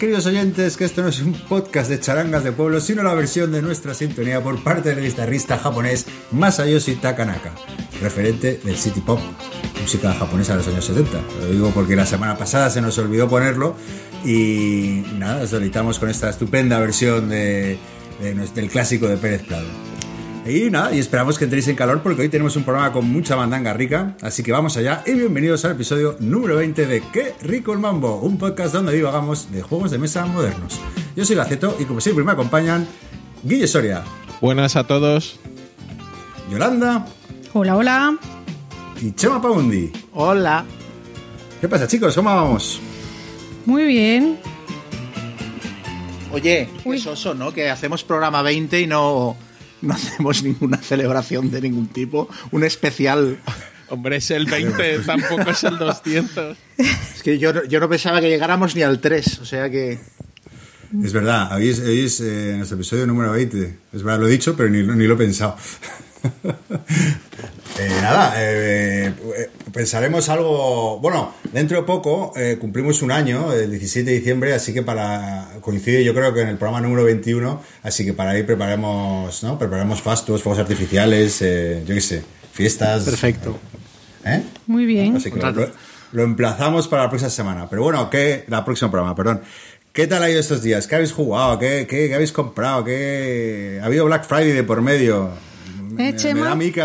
Queridos 0.00 0.24
oyentes, 0.24 0.78
que 0.78 0.86
esto 0.86 1.02
no 1.02 1.08
es 1.08 1.20
un 1.20 1.34
podcast 1.34 1.90
de 1.90 2.00
charangas 2.00 2.42
de 2.42 2.52
pueblo, 2.52 2.80
sino 2.80 3.02
la 3.02 3.12
versión 3.12 3.52
de 3.52 3.60
nuestra 3.60 3.92
sintonía 3.92 4.42
por 4.42 4.64
parte 4.64 4.94
del 4.94 5.04
guitarrista 5.04 5.58
japonés 5.58 6.06
Masayoshi 6.30 6.94
Takanaka, 6.94 7.52
referente 8.00 8.62
del 8.64 8.76
City 8.76 9.02
Pop, 9.02 9.20
música 9.78 10.14
japonesa 10.14 10.52
de 10.52 10.60
los 10.60 10.68
años 10.68 10.86
70. 10.86 11.20
Lo 11.40 11.50
digo 11.50 11.70
porque 11.74 11.96
la 11.96 12.06
semana 12.06 12.38
pasada 12.38 12.70
se 12.70 12.80
nos 12.80 12.96
olvidó 12.96 13.28
ponerlo 13.28 13.76
y 14.24 15.02
nada, 15.18 15.42
os 15.42 15.50
deleitamos 15.50 15.98
con 15.98 16.08
esta 16.08 16.30
estupenda 16.30 16.80
versión 16.80 17.28
de, 17.28 17.78
del 18.54 18.70
clásico 18.70 19.06
de 19.06 19.18
Pérez 19.18 19.42
Prado. 19.42 19.89
Y 20.46 20.70
nada, 20.70 20.94
y 20.94 20.98
esperamos 20.98 21.38
que 21.38 21.44
entréis 21.44 21.68
en 21.68 21.76
calor 21.76 22.02
porque 22.02 22.22
hoy 22.22 22.28
tenemos 22.30 22.56
un 22.56 22.64
programa 22.64 22.92
con 22.92 23.08
mucha 23.10 23.36
mandanga 23.36 23.74
rica. 23.74 24.16
Así 24.22 24.42
que 24.42 24.52
vamos 24.52 24.76
allá 24.76 25.02
y 25.06 25.12
bienvenidos 25.12 25.64
al 25.66 25.72
episodio 25.72 26.16
número 26.18 26.56
20 26.56 26.86
de 26.86 27.02
Qué 27.12 27.34
rico 27.42 27.72
el 27.74 27.78
mambo, 27.78 28.16
un 28.16 28.38
podcast 28.38 28.72
donde 28.72 28.94
divagamos 28.94 29.52
de 29.52 29.60
juegos 29.60 29.90
de 29.90 29.98
mesa 29.98 30.24
modernos. 30.24 30.80
Yo 31.14 31.26
soy 31.26 31.36
Gaceto 31.36 31.76
y 31.78 31.84
como 31.84 32.00
siempre 32.00 32.24
me 32.24 32.32
acompañan 32.32 32.88
Guille 33.42 33.66
Soria. 33.66 34.02
Buenas 34.40 34.76
a 34.76 34.86
todos. 34.86 35.38
Yolanda. 36.50 37.06
Hola, 37.52 37.76
hola. 37.76 38.18
Y 39.02 39.12
Chema 39.12 39.42
Paundi. 39.42 39.92
Hola. 40.14 40.64
¿Qué 41.60 41.68
pasa 41.68 41.86
chicos? 41.86 42.14
¿Cómo 42.14 42.34
vamos? 42.34 42.80
Muy 43.66 43.84
bien. 43.84 44.38
Oye, 46.32 46.68
qué 46.82 46.98
soso, 46.98 47.34
¿no? 47.34 47.52
Que 47.52 47.68
hacemos 47.68 48.04
programa 48.04 48.40
20 48.40 48.80
y 48.80 48.86
no 48.86 49.36
no 49.82 49.94
hacemos 49.94 50.42
ninguna 50.42 50.78
celebración 50.78 51.50
de 51.50 51.60
ningún 51.60 51.88
tipo, 51.88 52.28
un 52.50 52.64
especial. 52.64 53.38
Hombre, 53.88 54.16
es 54.16 54.30
el 54.30 54.46
20, 54.46 54.98
tampoco 55.06 55.50
es 55.50 55.64
el 55.64 55.78
200. 55.78 56.56
Es 56.78 57.22
que 57.22 57.38
yo, 57.38 57.64
yo 57.64 57.80
no 57.80 57.88
pensaba 57.88 58.20
que 58.20 58.28
llegáramos 58.28 58.76
ni 58.76 58.82
al 58.82 59.00
3, 59.00 59.38
o 59.40 59.44
sea 59.44 59.70
que... 59.70 59.98
Es 61.04 61.12
verdad, 61.12 61.52
habéis, 61.52 61.78
eh, 62.20 62.50
en 62.50 62.58
nuestro 62.58 62.76
episodio 62.76 63.06
número 63.06 63.30
20. 63.30 63.76
Es 63.92 64.02
verdad, 64.02 64.20
lo 64.20 64.26
he 64.26 64.30
dicho, 64.30 64.56
pero 64.56 64.68
ni, 64.68 64.82
ni 64.82 65.06
lo 65.06 65.14
he 65.14 65.18
pensado. 65.18 65.56
Eh, 67.78 67.88
nada, 68.02 68.34
eh, 68.36 69.10
pensaremos 69.72 70.28
algo. 70.28 70.98
Bueno, 70.98 71.32
dentro 71.50 71.78
de 71.78 71.84
poco 71.84 72.34
cumplimos 72.60 73.00
un 73.00 73.10
año, 73.10 73.54
el 73.54 73.70
17 73.70 74.10
de 74.10 74.16
diciembre, 74.16 74.52
así 74.52 74.74
que 74.74 74.82
para. 74.82 75.48
Coincide, 75.62 76.04
yo 76.04 76.12
creo 76.12 76.34
que 76.34 76.42
en 76.42 76.48
el 76.48 76.58
programa 76.58 76.82
número 76.82 77.04
21, 77.04 77.62
así 77.82 78.04
que 78.04 78.12
para 78.12 78.32
ahí 78.32 78.42
preparemos, 78.42 79.42
¿no? 79.42 79.58
Preparemos 79.58 80.02
fastos, 80.02 80.42
fuegos 80.42 80.60
artificiales, 80.60 81.38
yo 81.38 81.94
qué 81.94 82.00
sé, 82.02 82.22
fiestas. 82.52 83.04
Perfecto. 83.04 83.58
Muy 84.66 84.86
bien. 84.86 85.18
lo, 86.12 86.22
emplazamos 86.22 86.88
para 86.88 87.04
la 87.04 87.08
próxima 87.08 87.30
semana. 87.30 87.68
Pero 87.68 87.82
bueno, 87.82 88.10
que 88.10 88.44
la 88.48 88.64
próxima 88.64 88.90
programa, 88.90 89.14
perdón. 89.14 89.40
¿Qué 89.92 90.06
tal 90.06 90.22
ha 90.22 90.30
ido 90.30 90.38
estos 90.38 90.62
días? 90.62 90.86
¿Qué 90.86 90.94
habéis 90.94 91.12
jugado? 91.12 91.58
¿Qué, 91.58 91.86
qué, 91.88 92.14
habéis 92.14 92.30
comprado? 92.30 92.84
¿Qué... 92.84 93.80
¿Ha 93.82 93.86
habido 93.86 94.04
Black 94.04 94.24
Friday 94.24 94.52
de 94.52 94.62
por 94.62 94.80
medio? 94.82 95.30
¿Eh, 95.98 96.34
me, 96.34 96.40
da 96.40 96.52
a 96.52 96.54
mí 96.54 96.70
que, 96.70 96.82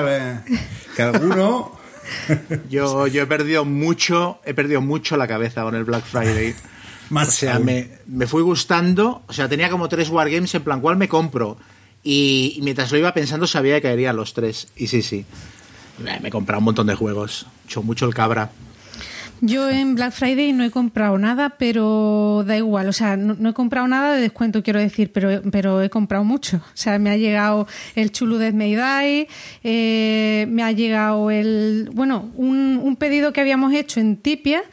alguno... 1.02 1.72
yo, 2.70 3.08
yo 3.08 3.24
he 3.24 3.26
perdido 3.26 3.66
mucho, 3.66 4.40
he 4.46 4.54
perdido 4.54 4.82
mucho 4.82 5.18
la 5.18 5.28
cabeza 5.28 5.64
con 5.64 5.76
el 5.76 5.84
Black 5.84 6.06
Friday. 6.06 6.56
o 7.12 7.26
sea, 7.26 7.60
me, 7.60 7.90
me, 8.06 8.28
fui 8.28 8.42
gustando, 8.44 9.24
o 9.28 9.34
sea, 9.34 9.50
tenía 9.50 9.70
como 9.70 9.90
tres 9.90 10.10
wargames 10.10 10.54
en 10.56 10.64
plan, 10.64 10.82
¿cuál 10.82 10.98
me 10.98 11.08
compro? 11.08 11.58
Y, 12.08 12.60
mientras 12.62 12.92
lo 12.92 13.00
iba 13.00 13.14
pensando 13.16 13.48
sabía 13.48 13.76
que 13.76 13.82
caerían 13.82 14.16
los 14.16 14.36
tres. 14.36 14.68
Y 14.76 14.88
sí, 14.88 15.02
sí. 15.02 15.26
Me 15.98 16.28
he 16.28 16.32
comprado 16.32 16.60
un 16.60 16.66
montón 16.66 16.86
de 16.86 16.94
juegos. 16.94 17.48
He 17.64 17.66
hecho 17.66 17.82
mucho 17.82 18.06
el 18.06 18.14
cabra. 18.14 18.52
Yo 19.42 19.70
en 19.70 19.96
Black 19.96 20.14
Friday 20.14 20.54
no 20.54 20.64
he 20.64 20.72
comprado 20.72 21.18
nada, 21.18 21.56
pero 21.58 22.44
da 22.48 22.58
igual. 22.58 22.88
O 22.88 22.94
sea, 22.94 23.18
no, 23.18 23.50
he 23.50 23.54
comprado 23.54 23.88
nada 23.88 24.16
de 24.16 24.22
descuento, 24.22 24.64
quiero 24.64 24.80
decir, 24.80 25.12
pero, 25.12 25.42
pero 25.52 25.82
he 25.82 25.90
comprado 25.90 26.24
mucho. 26.24 26.58
O 26.58 26.78
sea, 26.78 26.98
me 27.00 27.10
ha 27.10 27.18
llegado 27.18 27.68
el 27.96 28.12
Chulu 28.12 28.38
de 28.38 28.54
Mayday, 28.54 29.28
eh, 29.64 30.46
me 30.50 30.64
ha 30.64 30.72
llegado 30.72 31.30
el. 31.32 31.90
Bueno, 31.94 32.32
un, 32.36 32.80
un 32.82 32.96
pedido 32.96 33.34
que 33.34 33.42
habíamos 33.42 33.74
hecho 33.74 34.00
en 34.00 34.18
Tipia. 34.18 34.64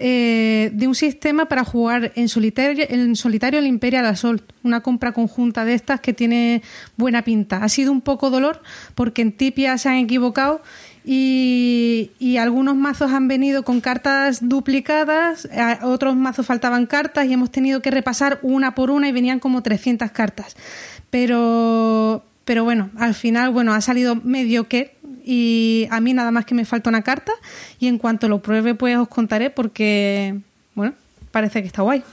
Eh, 0.00 0.70
de 0.74 0.86
un 0.86 0.94
sistema 0.94 1.46
para 1.46 1.64
jugar 1.64 2.12
en 2.14 2.28
solitario, 2.28 2.86
en 2.88 3.16
solitario 3.16 3.58
el 3.58 3.66
Imperial 3.66 4.06
Assault, 4.06 4.44
una 4.62 4.80
compra 4.80 5.10
conjunta 5.10 5.64
de 5.64 5.74
estas 5.74 5.98
que 5.98 6.12
tiene 6.12 6.62
buena 6.96 7.22
pinta. 7.22 7.64
Ha 7.64 7.68
sido 7.68 7.90
un 7.90 8.00
poco 8.00 8.30
dolor 8.30 8.62
porque 8.94 9.22
en 9.22 9.32
Tipia 9.32 9.76
se 9.76 9.88
han 9.88 9.96
equivocado 9.96 10.62
y, 11.10 12.36
algunos 12.38 12.76
mazos 12.76 13.12
han 13.12 13.28
venido 13.28 13.62
con 13.62 13.80
cartas 13.80 14.46
duplicadas, 14.46 15.48
otros 15.82 16.14
mazos 16.14 16.46
faltaban 16.46 16.86
cartas 16.86 17.26
y 17.26 17.32
hemos 17.32 17.50
tenido 17.50 17.80
que 17.80 17.90
repasar 17.90 18.38
una 18.42 18.74
por 18.74 18.90
una 18.90 19.08
y 19.08 19.12
venían 19.12 19.40
como 19.40 19.62
300 19.62 20.10
cartas. 20.10 20.54
Pero, 21.10 22.24
pero 22.44 22.62
bueno, 22.64 22.90
al 22.98 23.14
final, 23.14 23.50
bueno, 23.50 23.72
ha 23.72 23.80
salido 23.80 24.16
medio 24.16 24.68
que 24.68 24.96
y 25.24 25.88
a 25.90 26.00
mí 26.00 26.12
nada 26.12 26.30
más 26.30 26.44
que 26.44 26.54
me 26.54 26.66
falta 26.66 26.90
una 26.90 27.02
carta 27.02 27.32
y 27.80 27.86
en 27.86 27.96
cuanto 27.98 28.28
lo 28.28 28.42
pruebe 28.42 28.74
pues 28.74 28.96
os 28.98 29.08
contaré 29.08 29.48
porque, 29.48 30.38
bueno, 30.74 30.92
parece 31.32 31.62
que 31.62 31.68
está 31.68 31.82
guay. 31.82 32.04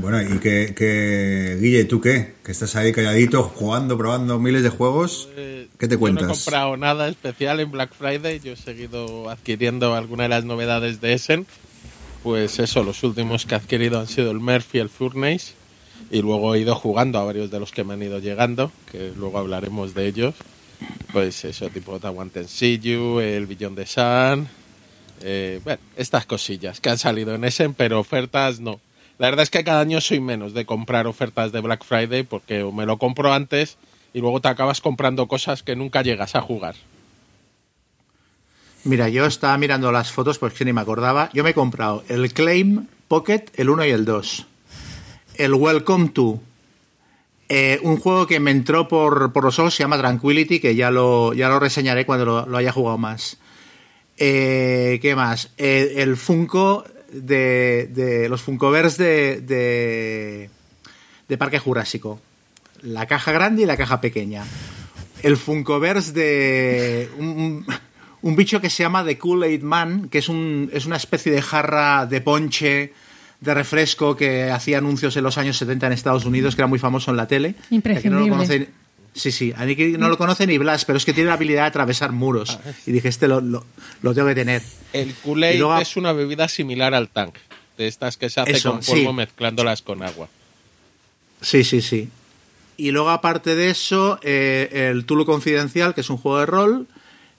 Bueno, 0.00 0.22
y 0.22 0.38
que, 0.38 1.58
Guille, 1.60 1.84
¿tú 1.84 2.00
qué? 2.00 2.34
Que 2.44 2.52
estás 2.52 2.76
ahí 2.76 2.92
calladito, 2.92 3.42
jugando, 3.42 3.98
probando 3.98 4.38
miles 4.38 4.62
de 4.62 4.68
juegos. 4.68 5.28
Pues, 5.34 5.66
¿Qué 5.78 5.88
te 5.88 5.96
cuentas? 5.96 6.26
no 6.26 6.32
he 6.32 6.36
comprado 6.36 6.76
nada 6.76 7.08
especial 7.08 7.60
en 7.60 7.70
Black 7.70 7.92
Friday. 7.92 8.40
Yo 8.40 8.52
he 8.52 8.56
seguido 8.56 9.28
adquiriendo 9.28 9.94
algunas 9.94 10.26
de 10.26 10.28
las 10.28 10.44
novedades 10.44 11.00
de 11.00 11.14
Essen. 11.14 11.46
Pues 12.22 12.58
eso, 12.58 12.82
los 12.84 13.02
últimos 13.02 13.44
que 13.44 13.54
he 13.54 13.58
adquirido 13.58 14.00
han 14.00 14.06
sido 14.06 14.30
el 14.30 14.40
Murphy 14.40 14.78
y 14.78 14.80
el 14.80 14.88
Furnace. 14.88 15.54
Y 16.10 16.22
luego 16.22 16.54
he 16.54 16.60
ido 16.60 16.74
jugando 16.74 17.18
a 17.18 17.24
varios 17.24 17.50
de 17.50 17.60
los 17.60 17.72
que 17.72 17.84
me 17.84 17.94
han 17.94 18.02
ido 18.02 18.18
llegando, 18.18 18.70
que 18.90 19.12
luego 19.16 19.38
hablaremos 19.38 19.94
de 19.94 20.06
ellos. 20.06 20.34
Pues 21.12 21.44
eso, 21.44 21.68
tipo 21.70 21.98
Tawanten 21.98 22.46
You, 22.46 23.20
el 23.20 23.46
Billón 23.46 23.74
de 23.74 23.86
Sun. 23.86 24.48
Eh, 25.22 25.60
bueno, 25.64 25.80
estas 25.96 26.26
cosillas 26.26 26.80
que 26.80 26.90
han 26.90 26.98
salido 26.98 27.34
en 27.34 27.44
Essen, 27.44 27.74
pero 27.74 28.00
ofertas 28.00 28.60
no. 28.60 28.80
La 29.18 29.28
verdad 29.28 29.44
es 29.44 29.50
que 29.50 29.64
cada 29.64 29.80
año 29.80 30.00
soy 30.00 30.20
menos 30.20 30.54
de 30.54 30.66
comprar 30.66 31.06
ofertas 31.06 31.52
de 31.52 31.60
Black 31.60 31.84
Friday 31.84 32.24
porque 32.24 32.64
me 32.64 32.86
lo 32.86 32.98
compro 32.98 33.32
antes 33.32 33.76
y 34.12 34.20
luego 34.20 34.40
te 34.40 34.48
acabas 34.48 34.80
comprando 34.80 35.28
cosas 35.28 35.62
que 35.62 35.76
nunca 35.76 36.02
llegas 36.02 36.34
a 36.34 36.40
jugar. 36.40 36.74
Mira, 38.84 39.08
yo 39.08 39.24
estaba 39.24 39.56
mirando 39.56 39.90
las 39.92 40.12
fotos 40.12 40.38
porque 40.38 40.64
ni 40.64 40.72
me 40.72 40.80
acordaba. 40.80 41.30
Yo 41.32 41.42
me 41.42 41.50
he 41.50 41.54
comprado 41.54 42.04
el 42.08 42.32
Claim 42.32 42.86
Pocket, 43.08 43.46
el 43.54 43.70
1 43.70 43.86
y 43.86 43.90
el 43.90 44.04
2. 44.04 44.46
El 45.36 45.54
Welcome 45.54 46.08
to. 46.10 46.40
Eh, 47.48 47.78
un 47.82 47.98
juego 47.98 48.26
que 48.26 48.40
me 48.40 48.50
entró 48.50 48.88
por, 48.88 49.32
por, 49.32 49.44
los 49.44 49.58
ojos 49.58 49.74
se 49.74 49.82
llama 49.82 49.98
Tranquility, 49.98 50.60
que 50.60 50.74
ya 50.74 50.90
lo, 50.90 51.34
ya 51.34 51.48
lo 51.48 51.60
reseñaré 51.60 52.04
cuando 52.04 52.46
lo, 52.46 52.56
haya 52.56 52.72
jugado 52.72 52.98
más. 52.98 53.38
Eh, 54.16 54.98
¿Qué 55.00 55.14
más? 55.14 55.50
Eh, 55.56 55.94
el 55.98 56.16
Funko 56.16 56.84
de, 57.14 57.88
de 57.92 58.28
los 58.28 58.42
Funkovers 58.42 58.96
de, 58.96 59.40
de, 59.40 60.50
de, 61.28 61.38
Parque 61.38 61.58
Jurásico. 61.58 62.20
La 62.82 63.06
caja 63.06 63.32
grande 63.32 63.62
y 63.62 63.66
la 63.66 63.76
caja 63.76 64.00
pequeña. 64.00 64.44
El 65.22 65.36
Funkoverse 65.36 66.12
de 66.12 67.08
un, 67.18 67.64
un 68.22 68.36
bicho 68.36 68.60
que 68.60 68.68
se 68.68 68.82
llama 68.82 69.04
The 69.04 69.18
Kool-Aid 69.18 69.62
Man, 69.62 70.08
que 70.08 70.18
es, 70.18 70.28
un, 70.28 70.68
es 70.72 70.86
una 70.86 70.96
especie 70.96 71.32
de 71.32 71.40
jarra 71.40 72.06
de 72.06 72.20
ponche 72.20 72.92
de 73.40 73.54
refresco 73.54 74.16
que 74.16 74.50
hacía 74.50 74.78
anuncios 74.78 75.16
en 75.16 75.24
los 75.24 75.38
años 75.38 75.56
70 75.58 75.86
en 75.86 75.92
Estados 75.92 76.24
Unidos, 76.24 76.54
que 76.54 76.62
era 76.62 76.66
muy 76.66 76.78
famoso 76.78 77.10
en 77.10 77.16
la 77.16 77.26
tele. 77.26 77.54
Imprescindible. 77.70 78.68
Sí, 79.14 79.30
sí, 79.30 79.52
a 79.56 79.64
mí 79.64 79.76
no 79.96 80.08
lo 80.08 80.18
conoce 80.18 80.44
ni 80.46 80.58
Blas, 80.58 80.84
pero 80.84 80.96
es 80.96 81.04
que 81.04 81.12
tiene 81.12 81.28
la 81.28 81.34
habilidad 81.34 81.62
de 81.62 81.68
atravesar 81.68 82.10
muros. 82.10 82.58
Ah, 82.64 82.72
y 82.84 82.90
dije, 82.90 83.08
este 83.08 83.28
lo, 83.28 83.40
lo, 83.40 83.64
tengo 84.02 84.26
que 84.26 84.34
tener. 84.34 84.60
El 84.92 85.14
kool 85.14 85.44
es 85.44 85.96
una 85.96 86.12
bebida 86.12 86.48
similar 86.48 86.94
al 86.94 87.08
tank, 87.08 87.36
de 87.78 87.86
estas 87.86 88.16
que 88.16 88.28
se 88.28 88.40
hace 88.40 88.60
con 88.60 88.80
polvo 88.80 89.12
mezclándolas 89.12 89.82
con 89.82 90.02
agua. 90.02 90.28
Sí, 91.40 91.62
sí, 91.62 91.80
sí. 91.80 92.08
Y 92.76 92.90
luego, 92.90 93.10
aparte 93.10 93.54
de 93.54 93.70
eso, 93.70 94.18
eh, 94.22 94.90
el 94.90 95.04
Tulu 95.04 95.24
Confidencial, 95.24 95.94
que 95.94 96.00
es 96.00 96.10
un 96.10 96.16
juego 96.16 96.40
de 96.40 96.46
rol. 96.46 96.86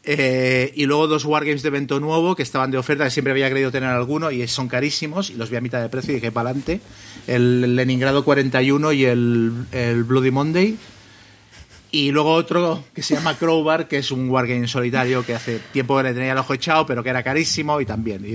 Eh, 0.07 0.71
y 0.75 0.85
luego 0.85 1.07
dos 1.07 1.25
Wargames 1.25 1.63
de 1.63 1.69
evento 1.69 1.99
nuevo 1.99 2.35
que 2.35 2.43
estaban 2.43 2.69
de 2.69 2.77
oferta, 2.77 3.05
que 3.05 3.09
siempre 3.09 3.31
había 3.31 3.49
querido 3.49 3.71
tener 3.71 3.89
alguno 3.89 4.29
y 4.31 4.47
son 4.47 4.69
carísimos. 4.69 5.29
Y 5.29 5.33
los 5.33 5.49
vi 5.49 5.57
a 5.57 5.61
mitad 5.61 5.81
de 5.81 5.89
precio 5.89 6.11
y 6.13 6.15
dije, 6.15 6.31
para 6.31 6.51
adelante. 6.51 6.79
El 7.27 7.75
Leningrado 7.75 8.23
41 8.23 8.93
y 8.93 9.05
el, 9.05 9.65
el 9.73 10.03
Bloody 10.03 10.31
Monday 10.31 10.77
y 11.95 12.11
luego 12.11 12.33
otro 12.33 12.83
que 12.93 13.01
se 13.01 13.15
llama 13.15 13.37
Crowbar, 13.37 13.87
que 13.87 13.99
es 13.99 14.11
un 14.11 14.29
wargame 14.29 14.67
solitario 14.67 15.25
que 15.25 15.33
hace 15.33 15.59
tiempo 15.71 15.95
que 15.95 16.03
le 16.03 16.13
tenía 16.13 16.33
el 16.33 16.37
ojo 16.37 16.53
echado, 16.53 16.85
pero 16.85 17.01
que 17.01 17.09
era 17.09 17.23
carísimo 17.23 17.79
y 17.79 17.85
también. 17.85 18.25
Y, 18.25 18.33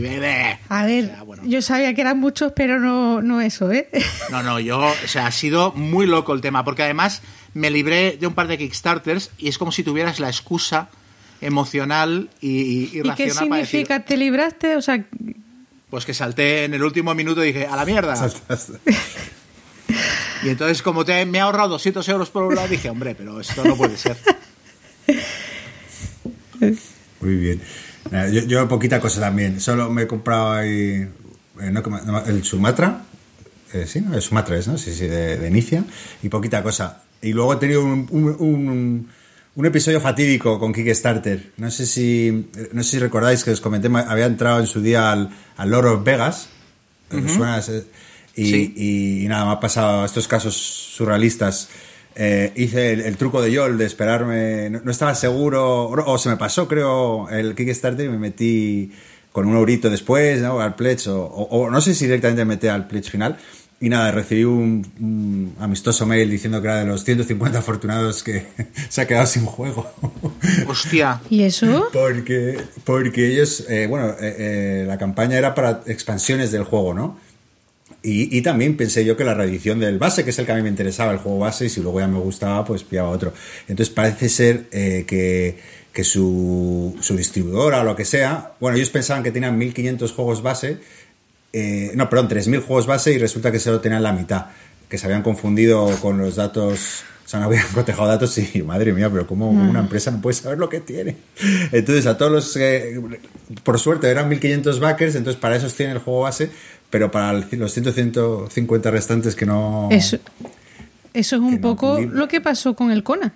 a 0.68 0.86
ver, 0.86 1.10
yo 1.44 1.60
sabía 1.60 1.92
que 1.92 2.00
eran 2.00 2.18
muchos, 2.18 2.52
pero 2.56 2.80
no, 2.80 3.20
no 3.20 3.42
eso, 3.42 3.70
¿eh? 3.70 3.90
No, 4.30 4.42
no, 4.42 4.60
yo, 4.60 4.78
o 4.78 5.06
sea, 5.06 5.26
ha 5.26 5.30
sido 5.30 5.72
muy 5.72 6.06
loco 6.06 6.32
el 6.32 6.40
tema, 6.40 6.64
porque 6.64 6.84
además 6.84 7.20
me 7.52 7.68
libré 7.68 8.16
de 8.18 8.26
un 8.26 8.32
par 8.32 8.48
de 8.48 8.56
Kickstarters 8.56 9.30
y 9.36 9.48
es 9.48 9.58
como 9.58 9.72
si 9.72 9.84
tuvieras 9.84 10.20
la 10.20 10.28
excusa 10.28 10.88
emocional 11.42 12.30
y, 12.40 12.48
y, 12.48 13.02
¿Y 13.04 13.10
qué 13.14 13.28
significa 13.28 14.06
te 14.06 14.16
libraste? 14.16 14.76
O 14.76 14.80
sea, 14.80 15.04
Pues 15.90 16.06
que 16.06 16.14
salté 16.14 16.64
en 16.64 16.72
el 16.72 16.82
último 16.82 17.14
minuto 17.14 17.44
y 17.44 17.48
dije, 17.48 17.66
a 17.66 17.76
la 17.76 17.84
mierda. 17.84 18.16
Saltaste. 18.16 18.78
Y 20.42 20.48
entonces, 20.48 20.82
como 20.82 21.04
te, 21.04 21.25
me 21.26 21.38
he 21.38 21.40
ahorrado 21.40 21.69
200 21.70 22.08
euros 22.08 22.31
por 22.31 22.44
un 22.44 22.54
lado, 22.54 22.69
dije, 22.69 22.88
hombre, 22.90 23.14
pero 23.14 23.40
esto 23.40 23.62
no 23.64 23.76
puede 23.76 23.96
ser. 23.96 24.16
Muy 27.20 27.37
bien. 27.37 27.60
Yo, 28.32 28.40
yo 28.46 28.69
poquita 28.69 29.00
cosa 29.00 29.20
también. 29.20 29.60
Solo 29.60 29.90
me 29.90 30.02
he 30.02 30.06
comprado 30.06 30.52
ahí 30.52 31.06
eh, 31.60 31.70
no, 31.70 31.82
el 32.26 32.44
Sumatra. 32.44 33.02
Eh, 33.72 33.87
sí, 33.87 34.00
¿no? 34.00 34.14
El 34.14 34.22
Sumatra 34.22 34.56
es, 34.56 34.66
¿no? 34.66 34.78
Sí, 34.78 34.92
sí, 34.92 35.06
de, 35.06 35.37
de 35.38 35.48
Inicia. 35.48 35.84
Y 36.22 36.28
poquita 36.28 36.62
cosa. 36.62 37.02
Y 37.22 37.32
luego 37.32 37.52
he 37.54 37.56
tenido 37.56 37.84
un, 37.84 38.06
un- 38.10 38.36
un- 38.38 39.08
un 39.56 39.66
episodio 39.66 40.00
fatídico 40.00 40.58
con 40.58 40.72
Kickstarter. 40.72 41.52
No 41.58 41.70
sé 41.70 41.84
si 41.86 42.48
no 42.72 42.82
sé 42.82 42.90
si 42.93 42.98
recordáis 42.98 43.44
que 43.44 43.50
os 43.50 43.60
comenté, 43.60 43.88
había 43.88 44.26
entrado 44.26 44.60
en 44.60 44.66
su 44.66 44.81
día 44.81 45.12
al, 45.12 45.31
al 45.56 45.70
Lord 45.70 45.86
of 45.88 46.04
Vegas. 46.04 46.48
¿Os 47.12 47.32
suena 47.32 47.58
ese? 47.58 47.84
Y, 48.37 48.50
Sí. 48.50 48.75
y- 48.77 49.25
y 49.25 49.29
nada, 49.29 49.44
me 49.47 49.53
ha 49.53 49.61
pasado 49.61 50.05
estos 50.05 50.27
casos 50.29 50.55
surrealistas. 50.56 51.69
Eh, 52.17 52.53
hice 52.56 52.93
el, 52.93 53.00
el 53.03 53.17
truco 53.17 53.41
de 53.41 53.53
Yol 53.53 53.79
de 53.79 53.87
esperarme, 53.87 54.69
no, 54.71 54.81
no 54.85 54.91
estaba 54.91 55.15
seguro, 55.15 55.85
o, 55.85 56.12
o 56.12 56.19
se 56.19 56.29
me 56.29 56.37
pasó, 56.37 56.67
creo, 56.69 57.29
el 57.31 57.55
Kickstarter 57.55 58.06
y 58.06 58.09
me 58.09 58.19
metí 58.19 58.93
con 59.32 59.47
un 59.47 59.56
eurito 59.56 59.88
después, 59.88 60.41
¿no? 60.43 60.61
Al 60.61 60.75
pledge, 60.75 61.09
o, 61.09 61.23
o- 61.25 61.61
o 61.67 61.71
no 61.71 61.81
sé 61.81 61.94
si 61.94 62.06
directamente 62.06 62.44
me 62.44 62.55
metí 62.56 62.67
al 62.67 62.87
pledge 62.88 63.11
final. 63.11 63.37
Y 63.82 63.88
nada, 63.88 64.11
recibí 64.11 64.44
un, 64.44 64.87
un 65.00 65.55
amistoso 65.59 66.05
mail 66.05 66.29
diciendo 66.29 66.61
que 66.61 66.69
era 66.69 66.81
de 66.81 66.85
los 66.87 67.03
150 67.03 67.61
afortunados 67.61 68.23
que 68.23 68.44
se 68.91 69.00
ha 69.00 69.06
quedado 69.06 69.27
sin 69.27 69.47
juego. 69.47 69.91
Hostia. 70.67 71.21
¿Y 71.31 71.44
eso? 71.44 71.88
Porque, 71.93 72.59
porque 72.85 73.29
ellos, 73.32 73.65
eh, 73.71 73.87
bueno, 73.88 74.11
eh, 74.21 74.37
eh, 74.38 74.85
la 74.87 74.99
campaña 74.99 75.38
era 75.38 75.55
para 75.55 75.82
expansiones 75.87 76.53
del 76.53 76.65
juego, 76.65 76.93
¿no? 76.93 77.19
Y, 78.02 78.37
y 78.37 78.43
también 78.43 78.76
pensé 78.76 79.05
yo 79.05 79.17
que 79.17 79.25
la 79.25 79.35
reedición 79.35 79.79
del 79.79 79.99
base, 79.99 80.25
que 80.25 80.31
es 80.31 80.38
el 80.38 80.47
que 80.47 80.52
a 80.52 80.55
mí 80.56 80.62
me 80.62 80.70
interesaba, 80.70 81.12
el 81.12 81.19
juego 81.19 81.38
base, 81.38 81.67
y 81.67 81.69
si 81.69 81.82
luego 81.82 82.00
ya 82.00 82.08
me 82.08 82.19
gustaba, 82.19 82.64
pues 82.64 82.82
pillaba 82.82 83.11
otro. 83.11 83.32
Entonces 83.69 83.94
parece 83.94 84.29
ser 84.29 84.67
eh, 84.73 85.05
que, 85.06 85.58
que 85.93 86.05
su, 86.05 86.97
su 87.00 87.17
distribuidora 87.17 87.81
o 87.81 87.85
lo 87.85 87.97
que 87.97 88.05
sea, 88.05 88.52
bueno, 88.61 88.76
ellos 88.76 88.91
pensaban 88.91 89.23
que 89.23 89.31
tenían 89.31 89.58
1500 89.58 90.12
juegos 90.12 90.43
base, 90.43 90.79
eh, 91.52 91.93
no, 91.94 92.08
perdón, 92.08 92.29
3.000 92.29 92.62
juegos 92.62 92.87
base 92.87 93.12
y 93.12 93.19
resulta 93.19 93.50
que 93.50 93.58
solo 93.58 93.81
tenían 93.81 94.03
la 94.03 94.12
mitad, 94.12 94.46
que 94.88 94.99
se 94.99 95.06
habían 95.06 95.23
confundido 95.23 95.91
con 96.00 96.19
los 96.19 96.37
datos, 96.37 97.03
o 97.25 97.29
sea, 97.29 97.41
no 97.41 97.46
habían 97.46 97.67
cotejado 97.75 98.06
datos 98.06 98.38
y 98.38 98.62
madre 98.62 98.93
mía, 98.93 99.11
pero 99.11 99.26
¿cómo 99.26 99.50
una 99.50 99.81
empresa 99.81 100.12
no 100.12 100.20
puede 100.20 100.35
saber 100.35 100.58
lo 100.58 100.69
que 100.69 100.81
tiene? 100.81 101.17
Entonces, 101.73 102.06
a 102.06 102.17
todos 102.17 102.31
los, 102.31 102.56
eh, 102.56 103.00
por 103.64 103.81
suerte 103.81 104.08
eran 104.08 104.31
1.500 104.31 104.79
backers, 104.79 105.17
entonces 105.17 105.41
para 105.41 105.56
esos 105.56 105.75
tienen 105.75 105.96
el 105.96 106.03
juego 106.03 106.20
base, 106.20 106.50
pero 106.90 107.10
para 107.10 107.32
los 107.32 107.48
100, 107.48 107.92
150 107.92 108.90
restantes 108.90 109.34
que 109.34 109.46
no... 109.46 109.88
Eso, 109.90 110.19
eso 111.14 111.37
es 111.37 111.42
un 111.42 111.54
no, 111.54 111.60
poco 111.60 112.00
lo 112.00 112.28
que 112.28 112.40
pasó 112.40 112.75
con 112.75 112.90
el 112.90 113.02
Conan. 113.02 113.32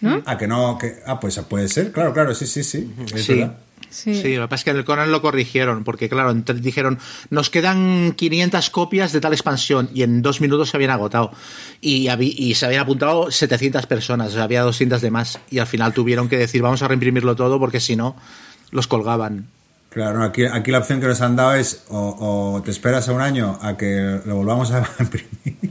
¿No? 0.00 0.22
Ah, 0.26 0.36
que 0.36 0.48
no, 0.48 0.78
que, 0.78 0.96
ah, 1.06 1.20
pues 1.20 1.38
puede 1.48 1.68
ser, 1.68 1.92
claro, 1.92 2.12
claro, 2.12 2.34
sí, 2.34 2.46
sí, 2.46 2.64
sí. 2.64 2.90
es 3.14 3.24
Sí. 3.24 3.34
verdad. 3.34 3.58
Sí. 3.88 4.14
Sí, 4.14 4.36
lo 4.36 4.44
que 4.44 4.48
pasa 4.48 4.60
es 4.60 4.64
que 4.64 4.70
en 4.70 4.76
el 4.78 4.84
Conan 4.86 5.12
lo 5.12 5.20
corrigieron, 5.20 5.84
porque 5.84 6.08
claro, 6.08 6.32
dijeron, 6.32 6.98
nos 7.28 7.50
quedan 7.50 8.14
500 8.16 8.70
copias 8.70 9.12
de 9.12 9.20
tal 9.20 9.34
expansión, 9.34 9.90
y 9.92 10.02
en 10.02 10.22
dos 10.22 10.40
minutos 10.40 10.70
se 10.70 10.78
habían 10.78 10.90
agotado. 10.92 11.30
Y, 11.82 12.08
y 12.10 12.54
se 12.54 12.64
habían 12.66 12.82
apuntado 12.82 13.30
700 13.30 13.84
personas, 13.86 14.30
o 14.30 14.32
sea, 14.32 14.44
había 14.44 14.62
200 14.62 15.02
de 15.02 15.10
más, 15.10 15.40
y 15.50 15.58
al 15.58 15.66
final 15.66 15.92
tuvieron 15.92 16.28
que 16.30 16.38
decir, 16.38 16.62
vamos 16.62 16.82
a 16.82 16.88
reimprimirlo 16.88 17.36
todo, 17.36 17.58
porque 17.58 17.80
si 17.80 17.94
no, 17.94 18.16
los 18.70 18.86
colgaban. 18.86 19.46
Claro, 19.92 20.22
aquí, 20.22 20.44
aquí 20.46 20.70
la 20.70 20.78
opción 20.78 21.00
que 21.00 21.06
nos 21.06 21.20
han 21.20 21.36
dado 21.36 21.54
es 21.54 21.84
o, 21.88 22.54
o 22.56 22.62
te 22.62 22.70
esperas 22.70 23.08
a 23.08 23.12
un 23.12 23.20
año 23.20 23.58
a 23.60 23.76
que 23.76 24.20
lo 24.24 24.36
volvamos 24.36 24.70
a 24.72 24.86
imprimir, 25.00 25.70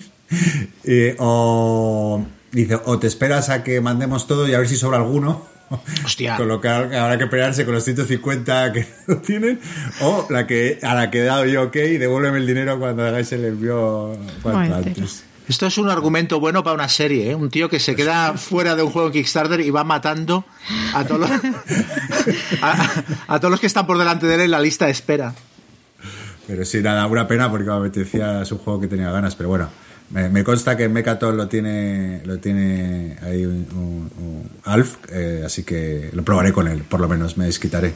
y- 0.83 1.15
o, 1.17 2.23
dice, 2.51 2.77
o 2.85 2.99
te 2.99 3.07
esperas 3.07 3.49
a 3.49 3.63
que 3.63 3.81
mandemos 3.81 4.27
todo 4.27 4.47
y 4.47 4.53
a 4.53 4.59
ver 4.59 4.67
si 4.67 4.75
sobra 4.77 4.97
alguno. 4.97 5.49
Hostia. 6.05 6.35
Con 6.37 6.49
lo 6.49 6.59
que 6.61 6.67
habrá 6.67 7.17
que 7.17 7.27
pelearse 7.27 7.63
con 7.65 7.73
los 7.73 7.83
150 7.83 8.73
que 8.73 8.85
no 9.07 9.17
tienen, 9.17 9.59
o 10.01 10.27
la 10.29 10.45
que, 10.45 10.79
a 10.83 10.93
la 10.93 11.09
que 11.09 11.19
he 11.21 11.23
dado 11.23 11.45
yo 11.45 11.63
ok, 11.63 11.73
devuélveme 11.75 12.37
el 12.39 12.45
dinero 12.47 12.77
cuando 12.77 13.03
hagáis 13.05 13.31
el 13.31 13.45
envío 13.45 14.15
cuanto 14.43 14.75
antes. 14.75 15.23
Esto 15.51 15.67
es 15.67 15.77
un 15.77 15.89
argumento 15.89 16.39
bueno 16.39 16.63
para 16.63 16.73
una 16.75 16.87
serie, 16.87 17.29
¿eh? 17.31 17.35
Un 17.35 17.49
tío 17.49 17.69
que 17.69 17.81
se 17.81 17.93
queda 17.93 18.33
fuera 18.37 18.73
de 18.77 18.83
un 18.83 18.89
juego 18.89 19.07
en 19.09 19.13
Kickstarter 19.13 19.59
y 19.59 19.69
va 19.69 19.83
matando 19.83 20.45
a 20.93 21.03
todos 21.03 21.19
los, 21.29 21.29
a, 22.61 23.03
a 23.27 23.39
todos 23.39 23.51
los 23.51 23.59
que 23.59 23.67
están 23.67 23.85
por 23.85 23.97
delante 23.97 24.27
de 24.27 24.35
él 24.35 24.41
en 24.41 24.51
la 24.51 24.61
lista 24.61 24.85
de 24.85 24.91
espera. 24.91 25.33
Pero 26.47 26.63
sí, 26.63 26.81
nada, 26.81 27.05
una 27.05 27.27
pena 27.27 27.51
porque 27.51 27.65
me 27.69 27.73
apetecía, 27.75 28.41
es 28.43 28.51
un 28.53 28.59
juego 28.59 28.79
que 28.79 28.87
tenía 28.87 29.11
ganas, 29.11 29.35
pero 29.35 29.49
bueno, 29.49 29.67
me, 30.09 30.29
me 30.29 30.43
consta 30.45 30.77
que 30.77 30.87
Mechaton 30.87 31.35
lo 31.35 31.49
tiene, 31.49 32.21
lo 32.25 32.37
tiene 32.39 33.17
ahí 33.21 33.45
un, 33.45 33.67
un- 33.73 34.11
un 34.23 34.49
Alf, 34.63 34.95
eh, 35.11 35.43
así 35.45 35.63
que 35.63 36.11
lo 36.13 36.23
probaré 36.23 36.53
con 36.53 36.69
él, 36.69 36.83
por 36.83 37.01
lo 37.01 37.09
menos 37.09 37.35
me 37.37 37.43
desquitaré. 37.45 37.93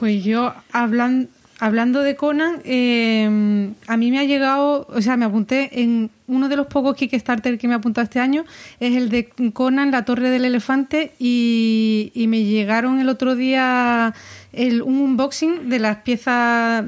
Pues 0.00 0.24
yo, 0.24 0.52
hablan, 0.72 1.28
hablando 1.62 2.02
de 2.02 2.16
Conan, 2.16 2.60
eh, 2.64 3.70
a 3.86 3.96
mí 3.96 4.10
me 4.10 4.18
ha 4.18 4.24
llegado, 4.24 4.84
o 4.88 5.00
sea, 5.00 5.16
me 5.16 5.26
apunté 5.26 5.80
en 5.80 6.10
uno 6.26 6.48
de 6.48 6.56
los 6.56 6.66
pocos 6.66 6.96
Kickstarter 6.96 7.56
que 7.56 7.68
me 7.68 7.74
ha 7.74 7.76
apuntado 7.76 8.02
este 8.02 8.18
año, 8.18 8.44
es 8.80 8.96
el 8.96 9.10
de 9.10 9.28
Conan, 9.52 9.92
la 9.92 10.04
Torre 10.04 10.28
del 10.30 10.44
Elefante, 10.44 11.12
y, 11.20 12.10
y 12.16 12.26
me 12.26 12.42
llegaron 12.42 12.98
el 12.98 13.08
otro 13.08 13.36
día 13.36 14.12
el, 14.52 14.82
un 14.82 14.98
unboxing 14.98 15.68
de 15.68 15.78
las 15.78 15.98
piezas, 15.98 16.84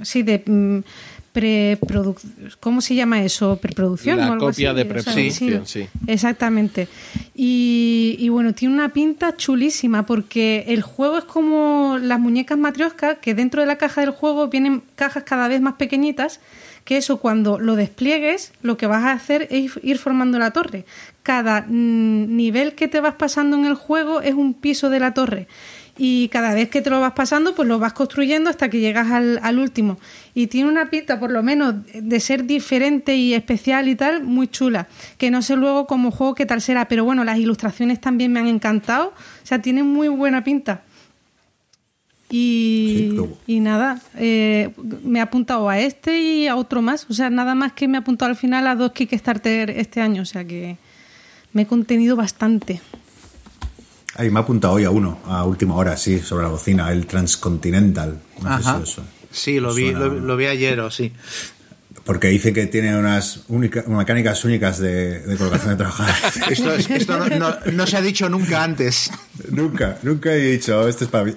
sí, 0.00 0.22
de... 0.22 0.82
preproduc- 1.34 2.56
¿Cómo 2.60 2.80
se 2.80 2.94
llama 2.94 3.22
eso? 3.24 3.56
¿Preproducción? 3.56 4.18
La 4.18 4.30
o 4.30 4.32
algo 4.34 4.46
copia 4.46 4.70
así? 4.70 4.76
de 4.76 4.82
O 4.82 5.02
sea, 5.02 5.12
preproducción, 5.12 5.66
sí. 5.66 5.86
Exactamente. 6.06 6.88
Y, 7.34 8.16
y 8.20 8.28
bueno, 8.28 8.54
tiene 8.54 8.74
una 8.74 8.90
pinta 8.90 9.36
chulísima 9.36 10.06
porque 10.06 10.64
el 10.68 10.82
juego 10.82 11.18
es 11.18 11.24
como 11.24 11.98
las 12.00 12.20
muñecas 12.20 12.56
matrioscas, 12.56 13.18
que 13.20 13.34
dentro 13.34 13.60
de 13.60 13.66
la 13.66 13.76
caja 13.76 14.00
del 14.00 14.10
juego 14.10 14.48
vienen 14.48 14.82
cajas 14.94 15.24
cada 15.24 15.48
vez 15.48 15.60
más 15.60 15.74
pequeñitas, 15.74 16.40
que 16.84 16.98
eso 16.98 17.18
cuando 17.18 17.58
lo 17.58 17.76
despliegues, 17.76 18.52
lo 18.62 18.76
que 18.76 18.86
vas 18.86 19.04
a 19.04 19.12
hacer 19.12 19.48
es 19.50 19.72
ir 19.82 19.98
formando 19.98 20.38
la 20.38 20.52
torre. 20.52 20.84
Cada 21.22 21.62
mm, 21.62 22.36
nivel 22.36 22.74
que 22.74 22.88
te 22.88 23.00
vas 23.00 23.14
pasando 23.14 23.56
en 23.56 23.64
el 23.64 23.74
juego 23.74 24.20
es 24.20 24.34
un 24.34 24.52
piso 24.54 24.90
de 24.90 25.00
la 25.00 25.14
torre. 25.14 25.48
Y 25.96 26.28
cada 26.28 26.54
vez 26.54 26.70
que 26.70 26.82
te 26.82 26.90
lo 26.90 27.00
vas 27.00 27.12
pasando, 27.12 27.54
pues 27.54 27.68
lo 27.68 27.78
vas 27.78 27.92
construyendo 27.92 28.50
hasta 28.50 28.68
que 28.68 28.80
llegas 28.80 29.12
al, 29.12 29.38
al 29.42 29.58
último. 29.60 29.98
Y 30.34 30.48
tiene 30.48 30.68
una 30.68 30.90
pinta, 30.90 31.20
por 31.20 31.30
lo 31.30 31.42
menos, 31.42 31.74
de 31.94 32.20
ser 32.20 32.44
diferente 32.46 33.14
y 33.14 33.32
especial 33.32 33.86
y 33.86 33.94
tal, 33.94 34.24
muy 34.24 34.48
chula. 34.48 34.88
Que 35.18 35.30
no 35.30 35.40
sé 35.40 35.54
luego 35.54 35.86
como 35.86 36.10
juego 36.10 36.34
qué 36.34 36.46
tal 36.46 36.60
será, 36.60 36.88
pero 36.88 37.04
bueno, 37.04 37.22
las 37.22 37.38
ilustraciones 37.38 38.00
también 38.00 38.32
me 38.32 38.40
han 38.40 38.48
encantado. 38.48 39.08
O 39.08 39.46
sea, 39.46 39.62
tiene 39.62 39.84
muy 39.84 40.08
buena 40.08 40.42
pinta. 40.42 40.82
Y, 42.28 43.12
Sí, 43.14 43.20
y 43.46 43.60
nada, 43.60 44.00
eh, 44.16 44.70
me 45.04 45.20
he 45.20 45.22
apuntado 45.22 45.68
a 45.68 45.78
este 45.78 46.20
y 46.20 46.48
a 46.48 46.56
otro 46.56 46.82
más. 46.82 47.06
O 47.08 47.12
sea, 47.12 47.30
nada 47.30 47.54
más 47.54 47.72
que 47.72 47.86
me 47.86 47.98
he 47.98 48.00
apuntado 48.00 48.30
al 48.30 48.36
final 48.36 48.66
a 48.66 48.74
dos 48.74 48.90
Kickstarter 48.90 49.70
este 49.70 50.00
año. 50.00 50.22
O 50.22 50.24
sea 50.24 50.44
que 50.44 50.76
me 51.52 51.62
he 51.62 51.66
contenido 51.66 52.16
bastante. 52.16 52.80
Ay, 54.16 54.30
me 54.30 54.38
ha 54.38 54.42
apuntado 54.42 54.74
hoy 54.74 54.84
a 54.84 54.90
uno, 54.90 55.18
a 55.26 55.44
última 55.44 55.74
hora, 55.74 55.96
sí, 55.96 56.20
sobre 56.20 56.44
la 56.44 56.50
bocina, 56.50 56.90
el 56.92 57.06
Transcontinental. 57.06 58.18
No 58.42 58.56
sé 58.58 58.62
si 58.62 58.68
Ajá. 58.68 58.82
Sí, 59.30 59.58
lo 59.60 59.74
vi, 59.74 59.90
Suena- 59.90 59.98
lo, 60.00 60.14
lo 60.20 60.36
vi 60.36 60.46
ayer 60.46 60.78
o 60.80 60.90
sí. 60.90 61.12
Porque 62.04 62.28
dice 62.28 62.52
que 62.52 62.66
tiene 62.66 62.96
unas 62.98 63.40
única- 63.48 63.82
mecánicas 63.88 64.44
únicas 64.44 64.78
de, 64.78 65.20
de 65.20 65.36
colocación 65.36 65.70
de 65.70 65.76
trabajadores. 65.76 66.36
Esto, 66.50 66.74
es- 66.74 66.90
esto 66.90 67.16
no, 67.18 67.28
no- 67.38 67.56
no 67.72 67.86
se 67.86 67.96
ha 67.96 68.02
dicho 68.02 68.28
nunca 68.28 68.62
antes. 68.62 69.10
nunca, 69.50 69.98
nunca 70.02 70.32
he 70.32 70.38
dicho, 70.52 70.78
"Oh, 70.78 70.86
esto 70.86 71.04
es 71.04 71.10
para 71.10 71.24
mí. 71.24 71.34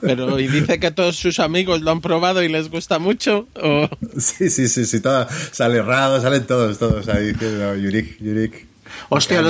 Pero, 0.00 0.38
¿y 0.38 0.46
dice 0.46 0.78
que 0.78 0.90
todos 0.92 1.16
sus 1.16 1.40
amigos 1.40 1.82
lo 1.82 1.90
han 1.90 2.00
probado 2.00 2.42
y 2.42 2.48
les 2.48 2.70
gusta 2.70 2.98
mucho? 2.98 3.48
¿O 3.60 3.88
Sí, 4.18 4.48
sí, 4.50 4.68
sí, 4.68 4.86
sí, 4.86 5.00
todo, 5.00 5.26
sale 5.50 5.82
Rado, 5.82 6.22
salen 6.22 6.46
todos, 6.46 6.78
todos 6.78 7.08
ahí 7.08 7.32
diciendo 7.32 7.74
Yurik, 7.76 8.18
Yurik. 8.22 8.66
Hostia, 9.08 9.42